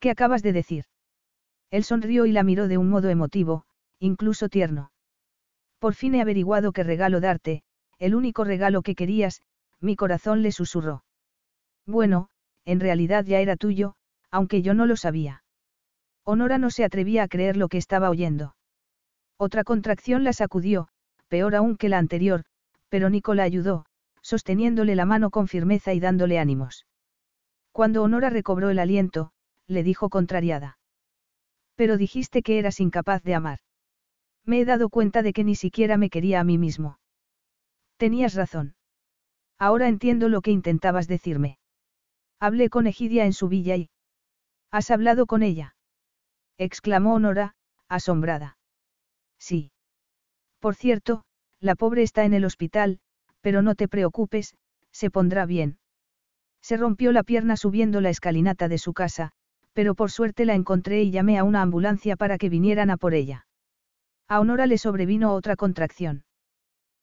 ¿Qué 0.00 0.10
acabas 0.10 0.42
de 0.42 0.52
decir? 0.52 0.84
Él 1.70 1.84
sonrió 1.84 2.26
y 2.26 2.32
la 2.32 2.42
miró 2.42 2.68
de 2.68 2.76
un 2.76 2.90
modo 2.90 3.08
emotivo, 3.08 3.64
incluso 3.98 4.50
tierno. 4.50 4.91
Por 5.82 5.94
fin 5.94 6.14
he 6.14 6.20
averiguado 6.20 6.70
qué 6.70 6.84
regalo 6.84 7.18
darte, 7.18 7.64
el 7.98 8.14
único 8.14 8.44
regalo 8.44 8.82
que 8.82 8.94
querías, 8.94 9.42
mi 9.80 9.96
corazón 9.96 10.40
le 10.40 10.52
susurró. 10.52 11.02
Bueno, 11.86 12.28
en 12.64 12.78
realidad 12.78 13.24
ya 13.24 13.40
era 13.40 13.56
tuyo, 13.56 13.96
aunque 14.30 14.62
yo 14.62 14.74
no 14.74 14.86
lo 14.86 14.96
sabía. 14.96 15.42
Honora 16.22 16.56
no 16.58 16.70
se 16.70 16.84
atrevía 16.84 17.24
a 17.24 17.26
creer 17.26 17.56
lo 17.56 17.66
que 17.66 17.78
estaba 17.78 18.10
oyendo. 18.10 18.54
Otra 19.36 19.64
contracción 19.64 20.22
la 20.22 20.32
sacudió, 20.32 20.86
peor 21.26 21.56
aún 21.56 21.76
que 21.76 21.88
la 21.88 21.98
anterior, 21.98 22.44
pero 22.88 23.10
Nico 23.10 23.34
la 23.34 23.42
ayudó, 23.42 23.84
sosteniéndole 24.20 24.94
la 24.94 25.04
mano 25.04 25.30
con 25.30 25.48
firmeza 25.48 25.92
y 25.94 25.98
dándole 25.98 26.38
ánimos. 26.38 26.86
Cuando 27.72 28.04
Honora 28.04 28.30
recobró 28.30 28.70
el 28.70 28.78
aliento, 28.78 29.32
le 29.66 29.82
dijo 29.82 30.10
contrariada. 30.10 30.78
Pero 31.74 31.96
dijiste 31.96 32.42
que 32.42 32.60
eras 32.60 32.78
incapaz 32.78 33.24
de 33.24 33.34
amar. 33.34 33.58
Me 34.44 34.60
he 34.60 34.64
dado 34.64 34.88
cuenta 34.88 35.22
de 35.22 35.32
que 35.32 35.44
ni 35.44 35.54
siquiera 35.54 35.96
me 35.96 36.10
quería 36.10 36.40
a 36.40 36.44
mí 36.44 36.58
mismo. 36.58 36.98
Tenías 37.96 38.34
razón. 38.34 38.74
Ahora 39.58 39.88
entiendo 39.88 40.28
lo 40.28 40.40
que 40.40 40.50
intentabas 40.50 41.06
decirme. 41.06 41.58
Hablé 42.40 42.68
con 42.68 42.86
Egidia 42.86 43.24
en 43.24 43.32
su 43.32 43.48
villa 43.48 43.76
y... 43.76 43.90
¿Has 44.72 44.90
hablado 44.90 45.26
con 45.26 45.42
ella? 45.42 45.76
exclamó 46.58 47.14
Honora, 47.14 47.54
asombrada. 47.88 48.58
Sí. 49.38 49.70
Por 50.58 50.74
cierto, 50.74 51.24
la 51.60 51.76
pobre 51.76 52.02
está 52.02 52.24
en 52.24 52.34
el 52.34 52.44
hospital, 52.44 52.98
pero 53.40 53.62
no 53.62 53.74
te 53.74 53.86
preocupes, 53.86 54.56
se 54.90 55.10
pondrá 55.10 55.46
bien. 55.46 55.78
Se 56.60 56.76
rompió 56.76 57.12
la 57.12 57.22
pierna 57.22 57.56
subiendo 57.56 58.00
la 58.00 58.10
escalinata 58.10 58.68
de 58.68 58.78
su 58.78 58.92
casa, 58.92 59.32
pero 59.72 59.94
por 59.94 60.10
suerte 60.10 60.44
la 60.44 60.54
encontré 60.54 61.02
y 61.02 61.10
llamé 61.10 61.38
a 61.38 61.44
una 61.44 61.62
ambulancia 61.62 62.16
para 62.16 62.38
que 62.38 62.48
vinieran 62.48 62.90
a 62.90 62.96
por 62.96 63.14
ella. 63.14 63.46
A 64.32 64.40
Honora 64.40 64.66
le 64.66 64.78
sobrevino 64.78 65.34
otra 65.34 65.56
contracción. 65.56 66.24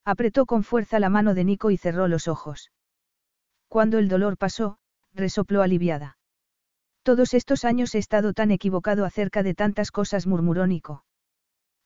Apretó 0.03 0.47
con 0.47 0.63
fuerza 0.63 0.99
la 0.99 1.09
mano 1.09 1.35
de 1.35 1.43
Nico 1.43 1.69
y 1.69 1.77
cerró 1.77 2.07
los 2.07 2.27
ojos. 2.27 2.71
Cuando 3.67 3.99
el 3.99 4.07
dolor 4.09 4.35
pasó, 4.35 4.79
resopló 5.13 5.61
aliviada. 5.61 6.17
Todos 7.03 7.35
estos 7.35 7.65
años 7.65 7.93
he 7.93 7.99
estado 7.99 8.33
tan 8.33 8.49
equivocado 8.49 9.05
acerca 9.05 9.43
de 9.43 9.53
tantas 9.53 9.91
cosas, 9.91 10.25
murmuró 10.25 10.65
Nico. 10.65 11.05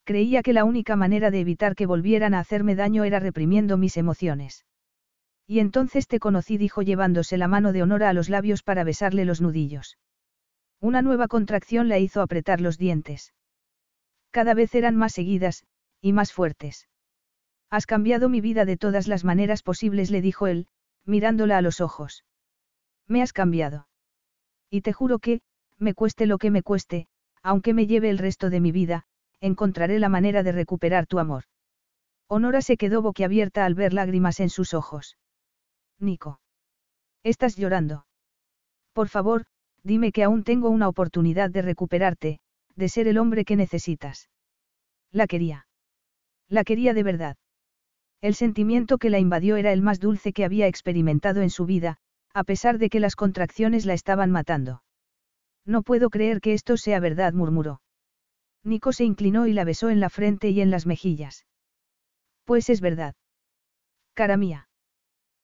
Creía 0.05 0.43
que 0.43 0.53
la 0.53 0.63
única 0.63 0.95
manera 0.95 1.30
de 1.30 1.41
evitar 1.41 1.75
que 1.75 1.88
volvieran 1.88 2.33
a 2.35 2.39
hacerme 2.39 2.75
daño 2.75 3.03
era 3.03 3.19
reprimiendo 3.19 3.75
mis 3.75 3.97
emociones. 3.97 4.65
Y 5.45 5.59
entonces 5.59 6.07
te 6.07 6.22
conocí, 6.22 6.57
dijo 6.57 6.83
llevándose 6.83 7.38
la 7.38 7.49
mano 7.49 7.73
de 7.73 7.83
Honora 7.83 8.07
a 8.07 8.13
los 8.13 8.30
labios 8.30 8.63
para 8.63 8.85
besarle 8.85 9.25
los 9.25 9.41
nudillos. 9.41 9.97
Una 10.80 11.01
nueva 11.01 11.27
contracción 11.27 11.89
la 11.89 11.99
hizo 11.99 12.22
apretar 12.22 12.61
los 12.61 12.77
dientes. 12.77 13.33
Cada 14.33 14.55
vez 14.55 14.73
eran 14.73 14.95
más 14.95 15.13
seguidas, 15.13 15.63
y 16.01 16.11
más 16.11 16.33
fuertes. 16.33 16.89
Has 17.69 17.85
cambiado 17.85 18.29
mi 18.29 18.41
vida 18.41 18.65
de 18.65 18.77
todas 18.77 19.07
las 19.07 19.23
maneras 19.23 19.61
posibles, 19.61 20.09
le 20.09 20.21
dijo 20.21 20.47
él, 20.47 20.65
mirándola 21.05 21.59
a 21.59 21.61
los 21.61 21.81
ojos. 21.81 22.25
Me 23.07 23.21
has 23.21 23.31
cambiado. 23.31 23.87
Y 24.71 24.81
te 24.81 24.91
juro 24.91 25.19
que, 25.19 25.41
me 25.77 25.93
cueste 25.93 26.25
lo 26.25 26.39
que 26.39 26.49
me 26.49 26.63
cueste, 26.63 27.07
aunque 27.43 27.75
me 27.75 27.85
lleve 27.85 28.09
el 28.09 28.17
resto 28.17 28.49
de 28.49 28.59
mi 28.59 28.71
vida, 28.71 29.05
encontraré 29.39 29.99
la 29.99 30.09
manera 30.09 30.41
de 30.41 30.51
recuperar 30.51 31.05
tu 31.05 31.19
amor. 31.19 31.43
Honora 32.27 32.63
se 32.63 32.75
quedó 32.75 33.03
boquiabierta 33.03 33.65
al 33.65 33.75
ver 33.75 33.93
lágrimas 33.93 34.39
en 34.39 34.49
sus 34.49 34.73
ojos. 34.73 35.19
Nico. 35.99 36.39
Estás 37.21 37.55
llorando. 37.55 38.07
Por 38.93 39.09
favor, 39.09 39.45
dime 39.83 40.11
que 40.11 40.23
aún 40.23 40.43
tengo 40.43 40.69
una 40.69 40.87
oportunidad 40.87 41.51
de 41.51 41.61
recuperarte, 41.61 42.39
de 42.76 42.90
ser 42.90 43.08
el 43.08 43.18
hombre 43.18 43.45
que 43.45 43.56
necesitas. 43.56 44.30
La 45.11 45.27
quería. 45.27 45.68
La 46.50 46.64
quería 46.64 46.93
de 46.93 47.03
verdad. 47.03 47.38
El 48.22 48.35
sentimiento 48.35 48.98
que 48.98 49.10
la 49.10 49.19
invadió 49.19 49.58
era 49.58 49.74
el 49.74 49.82
más 49.82 50.00
dulce 50.00 50.34
que 50.34 50.45
había 50.45 50.68
experimentado 50.68 51.42
en 51.42 51.50
su 51.50 51.66
vida, 51.66 51.98
a 52.34 52.43
pesar 52.43 52.77
de 52.77 52.90
que 52.90 53.00
las 53.00 53.16
contracciones 53.16 53.85
la 53.85 53.93
estaban 53.93 54.32
matando. 54.32 54.84
No 55.66 55.84
puedo 55.84 56.10
creer 56.10 56.42
que 56.42 56.53
esto 56.53 56.77
sea 56.77 57.00
verdad, 57.00 57.34
murmuró. 57.34 57.82
Nico 58.64 58.93
se 58.93 59.03
inclinó 59.03 59.45
y 59.45 59.53
la 59.53 59.66
besó 59.66 59.90
en 59.90 60.00
la 60.00 60.10
frente 60.10 60.50
y 60.50 60.61
en 60.61 60.72
las 60.72 60.85
mejillas. 60.85 61.45
Pues 62.45 62.69
es 62.69 62.82
verdad. 62.82 63.16
Cara 64.14 64.38
mía. 64.38 64.69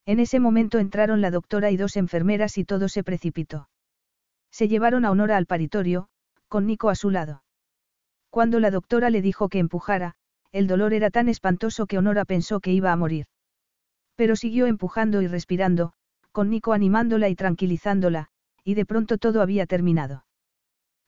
En 0.06 0.20
ese 0.20 0.40
momento 0.40 0.80
entraron 0.80 1.22
la 1.22 1.32
doctora 1.32 1.72
y 1.72 1.78
dos 1.78 1.96
enfermeras 1.98 2.58
y 2.58 2.66
todo 2.66 2.90
se 2.90 3.04
precipitó. 3.04 3.70
Se 4.52 4.68
llevaron 4.68 5.06
a 5.06 5.12
Honora 5.12 5.38
al 5.38 5.46
paritorio, 5.46 6.08
con 6.50 6.66
Nico 6.66 6.90
a 6.90 6.96
su 6.96 7.10
lado. 7.12 7.44
Cuando 8.30 8.60
la 8.60 8.72
doctora 8.72 9.10
le 9.10 9.22
dijo 9.22 9.48
que 9.48 9.60
empujara, 9.60 10.16
el 10.52 10.68
dolor 10.68 10.94
era 10.94 11.12
tan 11.12 11.30
espantoso 11.30 11.86
que 11.86 11.98
Honora 11.98 12.26
pensó 12.26 12.60
que 12.60 12.74
iba 12.74 12.92
a 12.92 12.96
morir. 12.96 13.28
Pero 14.16 14.36
siguió 14.36 14.66
empujando 14.66 15.22
y 15.22 15.28
respirando, 15.28 15.94
con 16.32 16.50
Nico 16.50 16.74
animándola 16.74 17.30
y 17.30 17.36
tranquilizándola, 17.36 18.28
y 18.64 18.74
de 18.74 18.86
pronto 18.86 19.18
todo 19.18 19.42
había 19.42 19.66
terminado. 19.66 20.26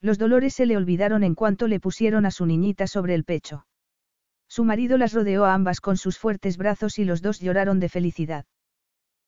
Los 0.00 0.18
dolores 0.18 0.54
se 0.54 0.66
le 0.66 0.76
olvidaron 0.76 1.22
en 1.22 1.34
cuanto 1.34 1.68
le 1.68 1.80
pusieron 1.80 2.24
a 2.24 2.30
su 2.30 2.46
niñita 2.46 2.86
sobre 2.86 3.14
el 3.14 3.24
pecho. 3.24 3.66
Su 4.48 4.64
marido 4.64 4.98
las 4.98 5.12
rodeó 5.12 5.44
a 5.44 5.54
ambas 5.54 5.80
con 5.80 5.96
sus 5.96 6.18
fuertes 6.18 6.56
brazos 6.56 6.98
y 6.98 7.04
los 7.04 7.22
dos 7.22 7.40
lloraron 7.40 7.80
de 7.80 7.88
felicidad. 7.88 8.44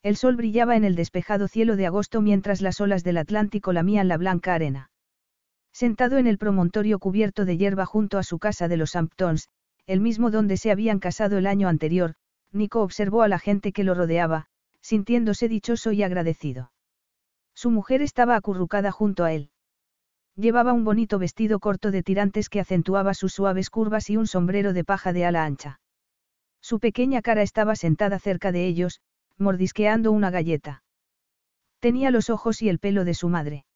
El 0.02 0.17
sol 0.17 0.36
brillaba 0.36 0.76
en 0.76 0.84
el 0.84 0.97
despejado 0.97 1.49
cielo 1.49 1.76
de 1.76 1.86
agosto 1.86 2.20
mientras 2.20 2.60
las 2.60 2.81
olas 2.81 3.05
del 3.05 3.17
Atlántico 3.17 3.73
lamían 3.73 4.07
la 4.07 4.18
blanca 4.18 4.55
arena. 4.55 4.91
Sentado 5.75 6.19
en 6.19 6.28
el 6.28 6.39
promontorio 6.39 7.01
cubierto 7.01 7.44
de 7.44 7.57
hierba 7.57 7.85
junto 7.85 8.19
a 8.19 8.23
su 8.23 8.39
casa 8.39 8.69
de 8.69 8.77
los 8.77 8.94
Hamptons, 8.94 9.49
el 9.86 10.01
mismo 10.01 10.31
donde 10.31 10.57
se 10.57 10.70
habían 10.70 11.01
casado 11.01 11.36
el 11.36 11.49
año 11.49 11.67
anterior, 11.67 12.15
Nico 12.53 12.81
observó 12.81 13.23
a 13.23 13.28
la 13.28 13.41
gente 13.41 13.73
que 13.73 13.83
lo 13.83 13.94
rodeaba, 13.94 14.47
sintiéndose 14.81 15.49
dichoso 15.49 15.91
y 15.91 16.05
agradecido. 16.05 16.70
Su 17.55 17.73
mujer 17.73 18.03
estaba 18.03 18.36
acurrucada 18.36 18.93
junto 18.93 19.25
a 19.25 19.33
él. 19.33 19.51
Llevaba 20.36 20.73
un 20.73 20.85
bonito 20.85 21.19
vestido 21.19 21.59
corto 21.59 21.91
de 21.91 22.05
tirantes 22.05 22.49
que 22.49 22.61
acentuaba 22.61 23.12
sus 23.12 23.33
suaves 23.33 23.69
curvas 23.69 24.09
y 24.11 24.17
un 24.17 24.28
sombrero 24.28 24.75
de 24.75 24.85
paja 24.85 25.12
de 25.12 25.25
ala 25.25 25.44
ancha. 25.44 25.81
Su 26.61 26.78
pequeña 26.78 27.20
cara 27.20 27.43
estaba 27.43 27.75
sentada 27.75 28.20
cerca 28.20 28.53
de 28.53 28.65
ellos, 28.69 29.01
mordisqueando 29.39 30.12
una 30.12 30.31
galleta. 30.31 30.85
Tenía 31.81 32.12
los 32.12 32.31
ojos 32.31 32.62
y 32.62 32.69
el 32.69 32.78
pelo 32.78 33.05
de 33.05 33.15
su 33.15 33.28
madre. 33.28 33.67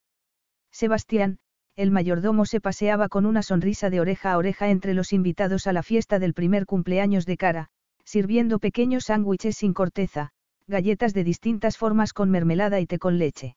Sebastián, 0.71 1.41
el 1.79 1.93
mayordomo 1.93 2.45
se 2.45 2.61
paseaba 2.61 3.09
con 3.09 3.25
una 3.25 3.45
sonrisa 3.45 3.89
de 3.89 4.01
oreja 4.01 4.33
a 4.33 4.37
oreja 4.37 4.69
entre 4.69 4.95
los 4.95 5.13
invitados 5.13 5.69
a 5.69 5.73
la 5.73 5.85
fiesta 5.85 6.19
del 6.19 6.35
primer 6.35 6.67
cumpleaños 6.67 7.25
de 7.25 7.37
cara, 7.37 7.69
sirviendo 8.05 8.59
pequeños 8.59 9.05
sándwiches 9.05 9.57
sin 9.59 9.75
corteza, 9.75 10.31
galletas 10.67 11.15
de 11.15 11.23
distintas 11.23 11.77
formas 11.77 12.13
con 12.13 12.33
mermelada 12.33 12.81
y 12.81 12.87
té 12.87 12.99
con 12.99 13.19
leche. 13.19 13.55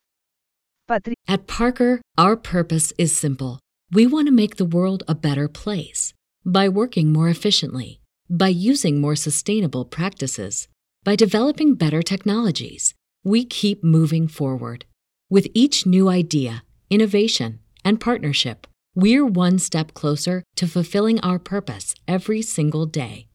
At 1.27 1.47
Parker, 1.47 1.99
our 2.15 2.39
purpose 2.39 2.93
is 2.99 3.11
simple. 3.11 3.57
We 3.91 4.05
want 4.05 4.27
to 4.27 4.33
make 4.33 4.57
the 4.57 4.65
world 4.65 5.03
a 5.07 5.15
better 5.15 5.47
place 5.49 6.13
by 6.45 6.69
working 6.69 7.11
more 7.11 7.27
efficiently, 7.27 8.01
by 8.29 8.49
using 8.49 9.01
more 9.01 9.15
sustainable 9.15 9.83
practices, 9.83 10.67
by 11.03 11.15
developing 11.15 11.73
better 11.73 12.03
technologies. 12.03 12.93
We 13.23 13.45
keep 13.45 13.83
moving 13.83 14.27
forward. 14.27 14.85
With 15.27 15.47
each 15.55 15.87
new 15.87 16.07
idea, 16.07 16.63
innovation, 16.91 17.60
and 17.83 17.99
partnership, 17.99 18.67
we're 18.95 19.25
one 19.25 19.59
step 19.59 19.93
closer 19.93 20.43
to 20.55 20.67
fulfilling 20.67 21.19
our 21.21 21.39
purpose 21.39 21.95
every 22.07 22.41
single 22.41 22.85
day. 22.85 23.27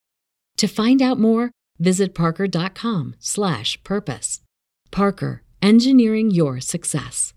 To 0.58 0.68
find 0.68 1.02
out 1.02 1.18
more, 1.18 1.50
visit 1.78 2.14
parker.com/purpose. 2.14 4.42
Parker, 4.90 5.42
engineering 5.60 6.30
your 6.30 6.60
success. 6.60 7.34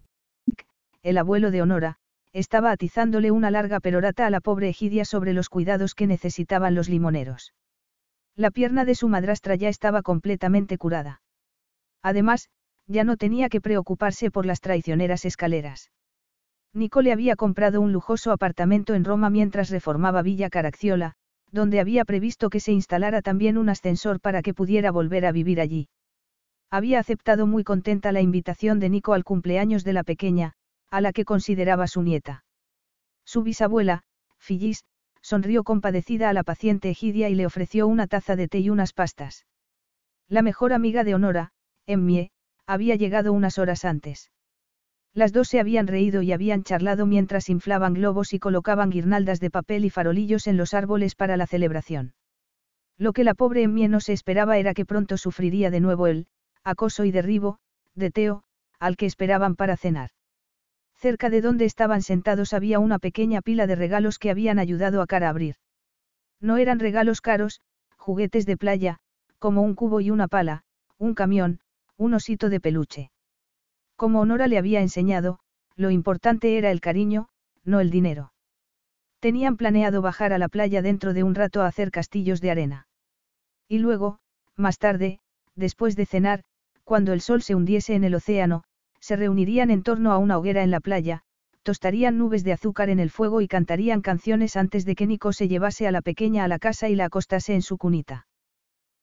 El 1.04 1.18
abuelo 1.18 1.52
de 1.52 1.62
Honora, 1.62 1.98
estaba 2.34 2.72
atizándole 2.72 3.32
una 3.32 3.52
larga 3.52 3.80
perorata 3.80 4.28
a 4.28 4.30
la 4.30 4.42
pobre 4.42 4.70
Egidia 4.70 5.06
sobre 5.06 5.34
los 5.34 5.50
cuidados 5.50 5.96
que 5.96 6.08
necesitaban 6.08 6.76
los 6.76 6.90
limoneros. 6.90 7.54
La 8.36 8.52
pierna 8.52 8.86
de 8.86 8.96
su 8.96 9.10
madrastra 9.10 9.56
ya 9.56 9.70
estaba 9.70 10.02
completamente 10.02 10.78
curada. 10.78 11.22
Además, 12.02 12.50
ya 12.88 13.04
no 13.04 13.18
tenía 13.18 13.50
que 13.50 13.62
preocuparse 13.62 14.32
por 14.32 14.46
las 14.46 14.62
traicioneras 14.62 15.26
escaleras. 15.26 15.92
Nico 16.74 17.02
le 17.02 17.12
había 17.12 17.36
comprado 17.36 17.82
un 17.82 17.92
lujoso 17.92 18.32
apartamento 18.32 18.94
en 18.94 19.04
Roma 19.04 19.30
mientras 19.30 19.70
reformaba 19.70 20.22
Villa 20.22 20.50
Caracciola, 20.50 21.14
donde 21.52 21.80
había 21.80 22.06
previsto 22.06 22.50
que 22.50 22.60
se 22.60 22.72
instalara 22.72 23.22
también 23.22 23.58
un 23.58 23.70
ascensor 23.70 24.20
para 24.20 24.42
que 24.42 24.54
pudiera 24.54 24.92
volver 24.92 25.26
a 25.26 25.32
vivir 25.32 25.60
allí. 25.60 25.90
Había 26.70 27.00
aceptado 27.00 27.48
muy 27.48 27.64
contenta 27.64 28.12
la 28.12 28.22
invitación 28.22 28.80
de 28.80 28.90
Nico 28.90 29.14
al 29.14 29.24
cumpleaños 29.24 29.84
de 29.84 29.94
la 29.94 30.04
pequeña, 30.04 30.54
a 30.92 31.02
la 31.02 31.12
que 31.12 31.26
consideraba 31.26 31.88
su 31.88 32.04
nieta. 32.04 32.44
Su 33.26 33.42
bisabuela, 33.42 34.04
Phyllis, 34.38 34.84
sonrió 35.22 35.64
compadecida 35.64 36.30
a 36.30 36.34
la 36.34 36.44
paciente 36.44 36.90
Egidia 36.92 37.30
y 37.30 37.36
le 37.36 37.48
ofreció 37.48 37.88
una 37.88 38.06
taza 38.06 38.36
de 38.36 38.48
té 38.48 38.60
y 38.60 38.70
unas 38.70 38.94
pastas. 38.94 39.48
La 40.28 40.44
mejor 40.44 40.74
amiga 40.74 41.04
de 41.04 41.16
Honora, 41.16 41.52
Emmie, 41.88 42.30
había 42.68 42.96
llegado 42.96 43.34
unas 43.34 43.58
horas 43.58 43.84
antes. 43.84 44.30
Las 45.20 45.34
dos 45.34 45.50
se 45.50 45.60
habían 45.60 45.88
reído 45.88 46.22
y 46.22 46.32
habían 46.32 46.64
charlado 46.64 47.06
mientras 47.06 47.50
inflaban 47.50 47.94
globos 47.94 48.32
y 48.32 48.40
colocaban 48.40 48.90
guirnaldas 48.90 49.42
de 49.42 49.50
papel 49.50 49.84
y 49.84 49.90
farolillos 49.90 50.48
en 50.48 50.56
los 50.56 50.74
árboles 50.74 51.14
para 51.14 51.36
la 51.36 51.46
celebración. 51.46 52.14
Lo 52.98 53.12
que 53.12 53.26
la 53.26 53.34
pobre 53.34 53.64
Emmie 53.64 53.90
no 53.90 54.00
se 54.00 54.14
esperaba 54.14 54.60
era 54.60 54.74
que 54.74 54.86
pronto 54.86 55.18
sufriría 55.18 55.72
de 55.72 55.82
nuevo 55.82 56.08
el 56.08 56.28
acoso 56.64 57.04
y 57.04 57.12
derribo 57.12 57.60
de 57.96 58.12
Teo, 58.12 58.44
al 58.80 58.96
que 58.96 59.08
esperaban 59.08 59.58
para 59.58 59.76
cenar. 59.76 60.12
Cerca 60.96 61.30
de 61.30 61.42
donde 61.42 61.66
estaban 61.66 62.02
sentados 62.02 62.54
había 62.54 62.80
una 62.80 62.98
pequeña 62.98 63.42
pila 63.42 63.68
de 63.68 63.76
regalos 63.76 64.20
que 64.20 64.30
habían 64.30 64.58
ayudado 64.58 65.02
a 65.02 65.06
Cara 65.06 65.28
a 65.28 65.32
abrir. 65.32 65.56
No 66.40 66.56
eran 66.56 66.80
regalos 66.80 67.20
caros, 67.20 67.60
juguetes 67.98 68.46
de 68.46 68.56
playa, 68.56 69.00
como 69.38 69.64
un 69.64 69.76
cubo 69.76 70.00
y 70.00 70.12
una 70.12 70.30
pala, 70.30 70.64
un 70.98 71.14
camión, 71.14 71.60
un 71.98 72.14
osito 72.14 72.50
de 72.50 72.62
peluche. 72.62 73.12
Como 74.00 74.22
Honora 74.22 74.48
le 74.48 74.58
había 74.58 74.80
enseñado, 74.80 75.40
lo 75.76 75.92
importante 75.92 76.58
era 76.58 76.72
el 76.72 76.80
cariño, 76.80 77.28
no 77.66 77.82
el 77.82 77.90
dinero. 77.90 78.32
Tenían 79.20 79.58
planeado 79.58 80.02
bajar 80.02 80.32
a 80.32 80.38
la 80.38 80.48
playa 80.48 80.82
dentro 80.82 81.14
de 81.14 81.24
un 81.24 81.36
rato 81.36 81.62
a 81.62 81.68
hacer 81.68 81.92
castillos 81.92 82.40
de 82.40 82.50
arena. 82.50 82.88
Y 83.68 83.80
luego, 83.80 84.20
más 84.56 84.78
tarde, 84.78 85.20
después 85.58 85.98
de 85.98 86.06
cenar, 86.06 86.46
cuando 86.86 87.12
el 87.12 87.20
sol 87.20 87.42
se 87.42 87.56
hundiese 87.56 87.94
en 87.94 88.06
el 88.06 88.16
océano, 88.16 88.64
se 89.02 89.18
reunirían 89.18 89.70
en 89.70 89.84
torno 89.84 90.14
a 90.14 90.18
una 90.18 90.38
hoguera 90.38 90.64
en 90.64 90.72
la 90.72 90.80
playa, 90.80 91.24
tostarían 91.64 92.18
nubes 92.18 92.46
de 92.46 92.54
azúcar 92.54 92.90
en 92.90 93.02
el 93.02 93.10
fuego 93.10 93.42
y 93.42 93.50
cantarían 93.50 94.00
canciones 94.00 94.56
antes 94.56 94.86
de 94.86 94.96
que 94.96 95.08
Nico 95.08 95.34
se 95.34 95.50
llevase 95.50 95.88
a 95.88 95.92
la 95.92 96.02
pequeña 96.02 96.46
a 96.46 96.48
la 96.48 96.60
casa 96.60 96.88
y 96.88 96.96
la 96.96 97.04
acostase 97.04 97.54
en 97.54 97.62
su 97.62 97.78
cunita. 97.78 98.28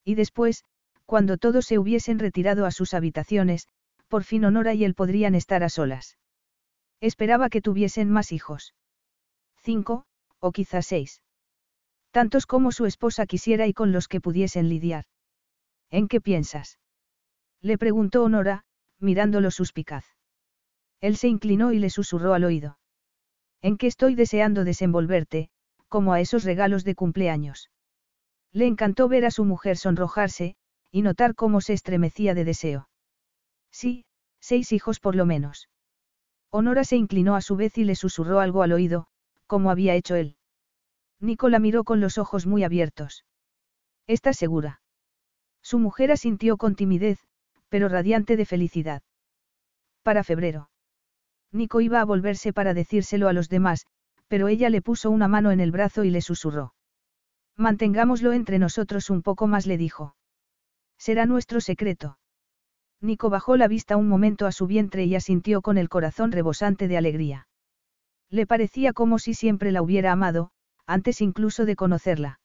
Y 0.07 0.15
después, 0.15 0.65
cuando 1.05 1.37
todos 1.37 1.67
se 1.67 1.79
hubiesen 1.79 2.19
retirado 2.19 2.65
a 2.65 2.71
sus 2.71 2.95
habitaciones, 2.95 3.69
por 4.09 4.25
fin 4.25 4.45
Honora 4.45 4.75
y 4.75 4.85
él 4.85 4.95
podrían 4.95 5.35
estar 5.35 5.63
a 5.63 5.69
solas. 5.69 6.19
Esperaba 7.01 7.49
que 7.49 7.61
tuviesen 7.61 8.11
más 8.11 8.33
hijos. 8.33 8.75
Cinco, 9.63 10.07
o 10.39 10.53
quizás 10.53 10.87
seis. 10.87 11.23
Tantos 12.11 12.47
como 12.47 12.73
su 12.73 12.87
esposa 12.87 13.27
quisiera 13.27 13.67
y 13.67 13.75
con 13.75 13.93
los 13.93 14.09
que 14.09 14.21
pudiesen 14.21 14.69
lidiar. 14.69 15.05
¿En 15.91 16.09
qué 16.09 16.21
piensas? 16.21 16.79
Le 17.61 17.79
preguntó 17.79 18.23
Honora, 18.23 18.65
mirándolo 18.99 19.51
suspicaz. 19.51 20.05
Él 21.01 21.17
se 21.17 21.29
inclinó 21.29 21.73
y 21.73 21.79
le 21.79 21.91
susurró 21.91 22.33
al 22.35 22.45
oído. 22.45 22.79
En 23.61 23.77
qué 23.77 23.87
estoy 23.87 24.15
deseando 24.15 24.65
desenvolverte, 24.65 25.51
como 25.89 26.13
a 26.13 26.21
esos 26.21 26.45
regalos 26.45 26.85
de 26.85 26.95
cumpleaños. 26.95 27.71
Le 28.53 28.67
encantó 28.67 29.09
ver 29.09 29.25
a 29.25 29.31
su 29.31 29.45
mujer 29.45 29.77
sonrojarse, 29.77 30.57
y 30.91 31.03
notar 31.03 31.35
cómo 31.35 31.61
se 31.61 31.75
estremecía 31.75 32.35
de 32.35 32.45
deseo. 32.45 32.89
Sí, 33.77 34.07
seis 34.41 34.73
hijos 34.73 35.01
por 35.01 35.15
lo 35.15 35.27
menos. 35.27 35.69
Honora 36.51 36.83
se 36.83 36.97
inclinó 36.97 37.37
a 37.37 37.43
su 37.43 37.57
vez 37.57 37.77
y 37.77 37.85
le 37.85 37.95
susurró 37.95 38.41
algo 38.41 38.63
al 38.63 38.73
oído, 38.73 39.07
como 39.47 39.71
había 39.71 39.95
hecho 39.95 40.15
él. 40.15 40.37
Nicola 41.21 41.59
miró 41.59 41.85
con 41.85 42.01
los 42.01 42.17
ojos 42.17 42.47
muy 42.47 42.65
abiertos. 42.65 43.27
¿Estás 44.07 44.39
segura? 44.39 44.81
Su 45.61 45.79
mujer 45.79 46.11
asintió 46.11 46.57
con 46.57 46.75
timidez, 46.75 47.19
pero 47.69 47.91
radiante 47.91 48.39
de 48.39 48.47
felicidad. 48.47 49.03
Para 50.03 50.25
febrero. 50.25 50.71
Nico 51.53 51.83
iba 51.83 52.01
a 52.01 52.07
volverse 52.07 52.55
para 52.55 52.73
decírselo 52.73 53.29
a 53.29 53.35
los 53.35 53.51
demás, 53.51 53.85
pero 54.27 54.49
ella 54.49 54.71
le 54.71 54.81
puso 54.81 55.11
una 55.11 55.29
mano 55.29 55.51
en 55.51 55.61
el 55.61 55.71
brazo 55.71 56.03
y 56.03 56.09
le 56.09 56.23
susurró. 56.23 56.73
Mantengámoslo 57.57 58.33
entre 58.33 58.59
nosotros 58.59 59.11
un 59.11 59.21
poco 59.21 59.47
más, 59.47 59.67
le 59.67 59.77
dijo. 59.77 60.17
Será 60.97 61.27
nuestro 61.27 61.61
secreto. 61.61 62.17
Nico 63.01 63.31
bajó 63.31 63.57
la 63.57 63.69
vista 63.69 63.97
un 63.97 64.09
momento 64.09 64.47
a 64.47 64.53
su 64.53 64.67
vientre 64.67 65.05
y 65.05 65.15
asintió 65.15 65.63
con 65.63 65.79
el 65.79 65.89
corazón 65.89 66.33
rebosante 66.33 66.89
de 66.89 66.97
alegría. 66.97 67.49
Le 68.31 68.47
parecía 68.47 68.93
como 68.93 69.19
si 69.19 69.35
siempre 69.35 69.73
la 69.73 69.83
hubiera 69.83 70.13
amado, 70.13 70.51
antes 70.87 71.21
incluso 71.21 71.65
de 71.65 71.77
conocerla. 71.77 72.41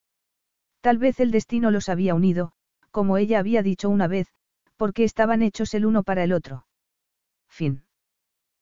Tal 0.81 0.97
vez 0.97 1.19
el 1.19 1.31
destino 1.31 1.71
los 1.71 1.89
había 1.89 2.15
unido, 2.15 2.51
como 2.91 3.17
ella 3.17 3.39
había 3.39 3.63
dicho 3.63 3.89
una 3.89 4.07
vez, 4.07 4.27
porque 4.77 5.03
estaban 5.03 5.41
hechos 5.41 5.73
el 5.73 5.85
uno 5.85 6.03
para 6.03 6.23
el 6.23 6.33
otro. 6.33 6.65
Fin. 7.49 7.83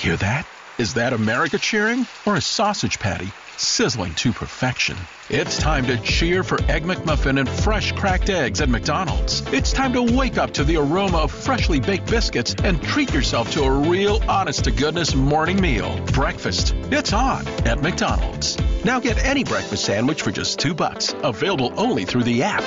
Hear 0.00 0.16
that? 0.16 0.46
Is 0.78 0.94
that 0.94 1.12
America 1.12 1.58
cheering 1.58 2.06
or 2.24 2.34
a 2.34 2.40
sausage 2.40 2.98
patty 2.98 3.30
sizzling 3.58 4.14
to 4.14 4.32
perfection? 4.32 4.96
It's 5.28 5.58
time 5.58 5.84
to 5.88 5.98
cheer 5.98 6.42
for 6.42 6.58
Egg 6.70 6.84
McMuffin 6.84 7.38
and 7.38 7.46
fresh 7.46 7.92
cracked 7.92 8.30
eggs 8.30 8.62
at 8.62 8.70
McDonald's. 8.70 9.42
It's 9.52 9.74
time 9.74 9.92
to 9.92 10.00
wake 10.00 10.38
up 10.38 10.52
to 10.52 10.64
the 10.64 10.78
aroma 10.78 11.18
of 11.18 11.30
freshly 11.30 11.80
baked 11.80 12.10
biscuits 12.10 12.54
and 12.64 12.82
treat 12.82 13.12
yourself 13.12 13.52
to 13.52 13.62
a 13.64 13.70
real 13.70 14.22
honest 14.26 14.64
to 14.64 14.70
goodness 14.70 15.14
morning 15.14 15.60
meal. 15.60 16.00
Breakfast. 16.14 16.72
It's 16.90 17.12
on 17.12 17.46
at 17.66 17.82
McDonald's. 17.82 18.56
Now 18.86 19.00
get 19.00 19.22
any 19.22 19.44
breakfast 19.44 19.84
sandwich 19.84 20.22
for 20.22 20.30
just 20.30 20.58
2 20.60 20.72
bucks. 20.72 21.14
Available 21.22 21.74
only 21.76 22.06
through 22.06 22.24
the 22.24 22.42
app. 22.42 22.64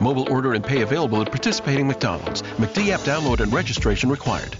Mobile 0.00 0.32
order 0.32 0.54
and 0.54 0.64
pay 0.64 0.80
available 0.80 1.20
at 1.20 1.26
participating 1.30 1.86
McDonald's. 1.86 2.40
McD 2.56 2.88
app 2.88 3.00
download 3.00 3.40
and 3.40 3.52
registration 3.52 4.08
required. 4.08 4.56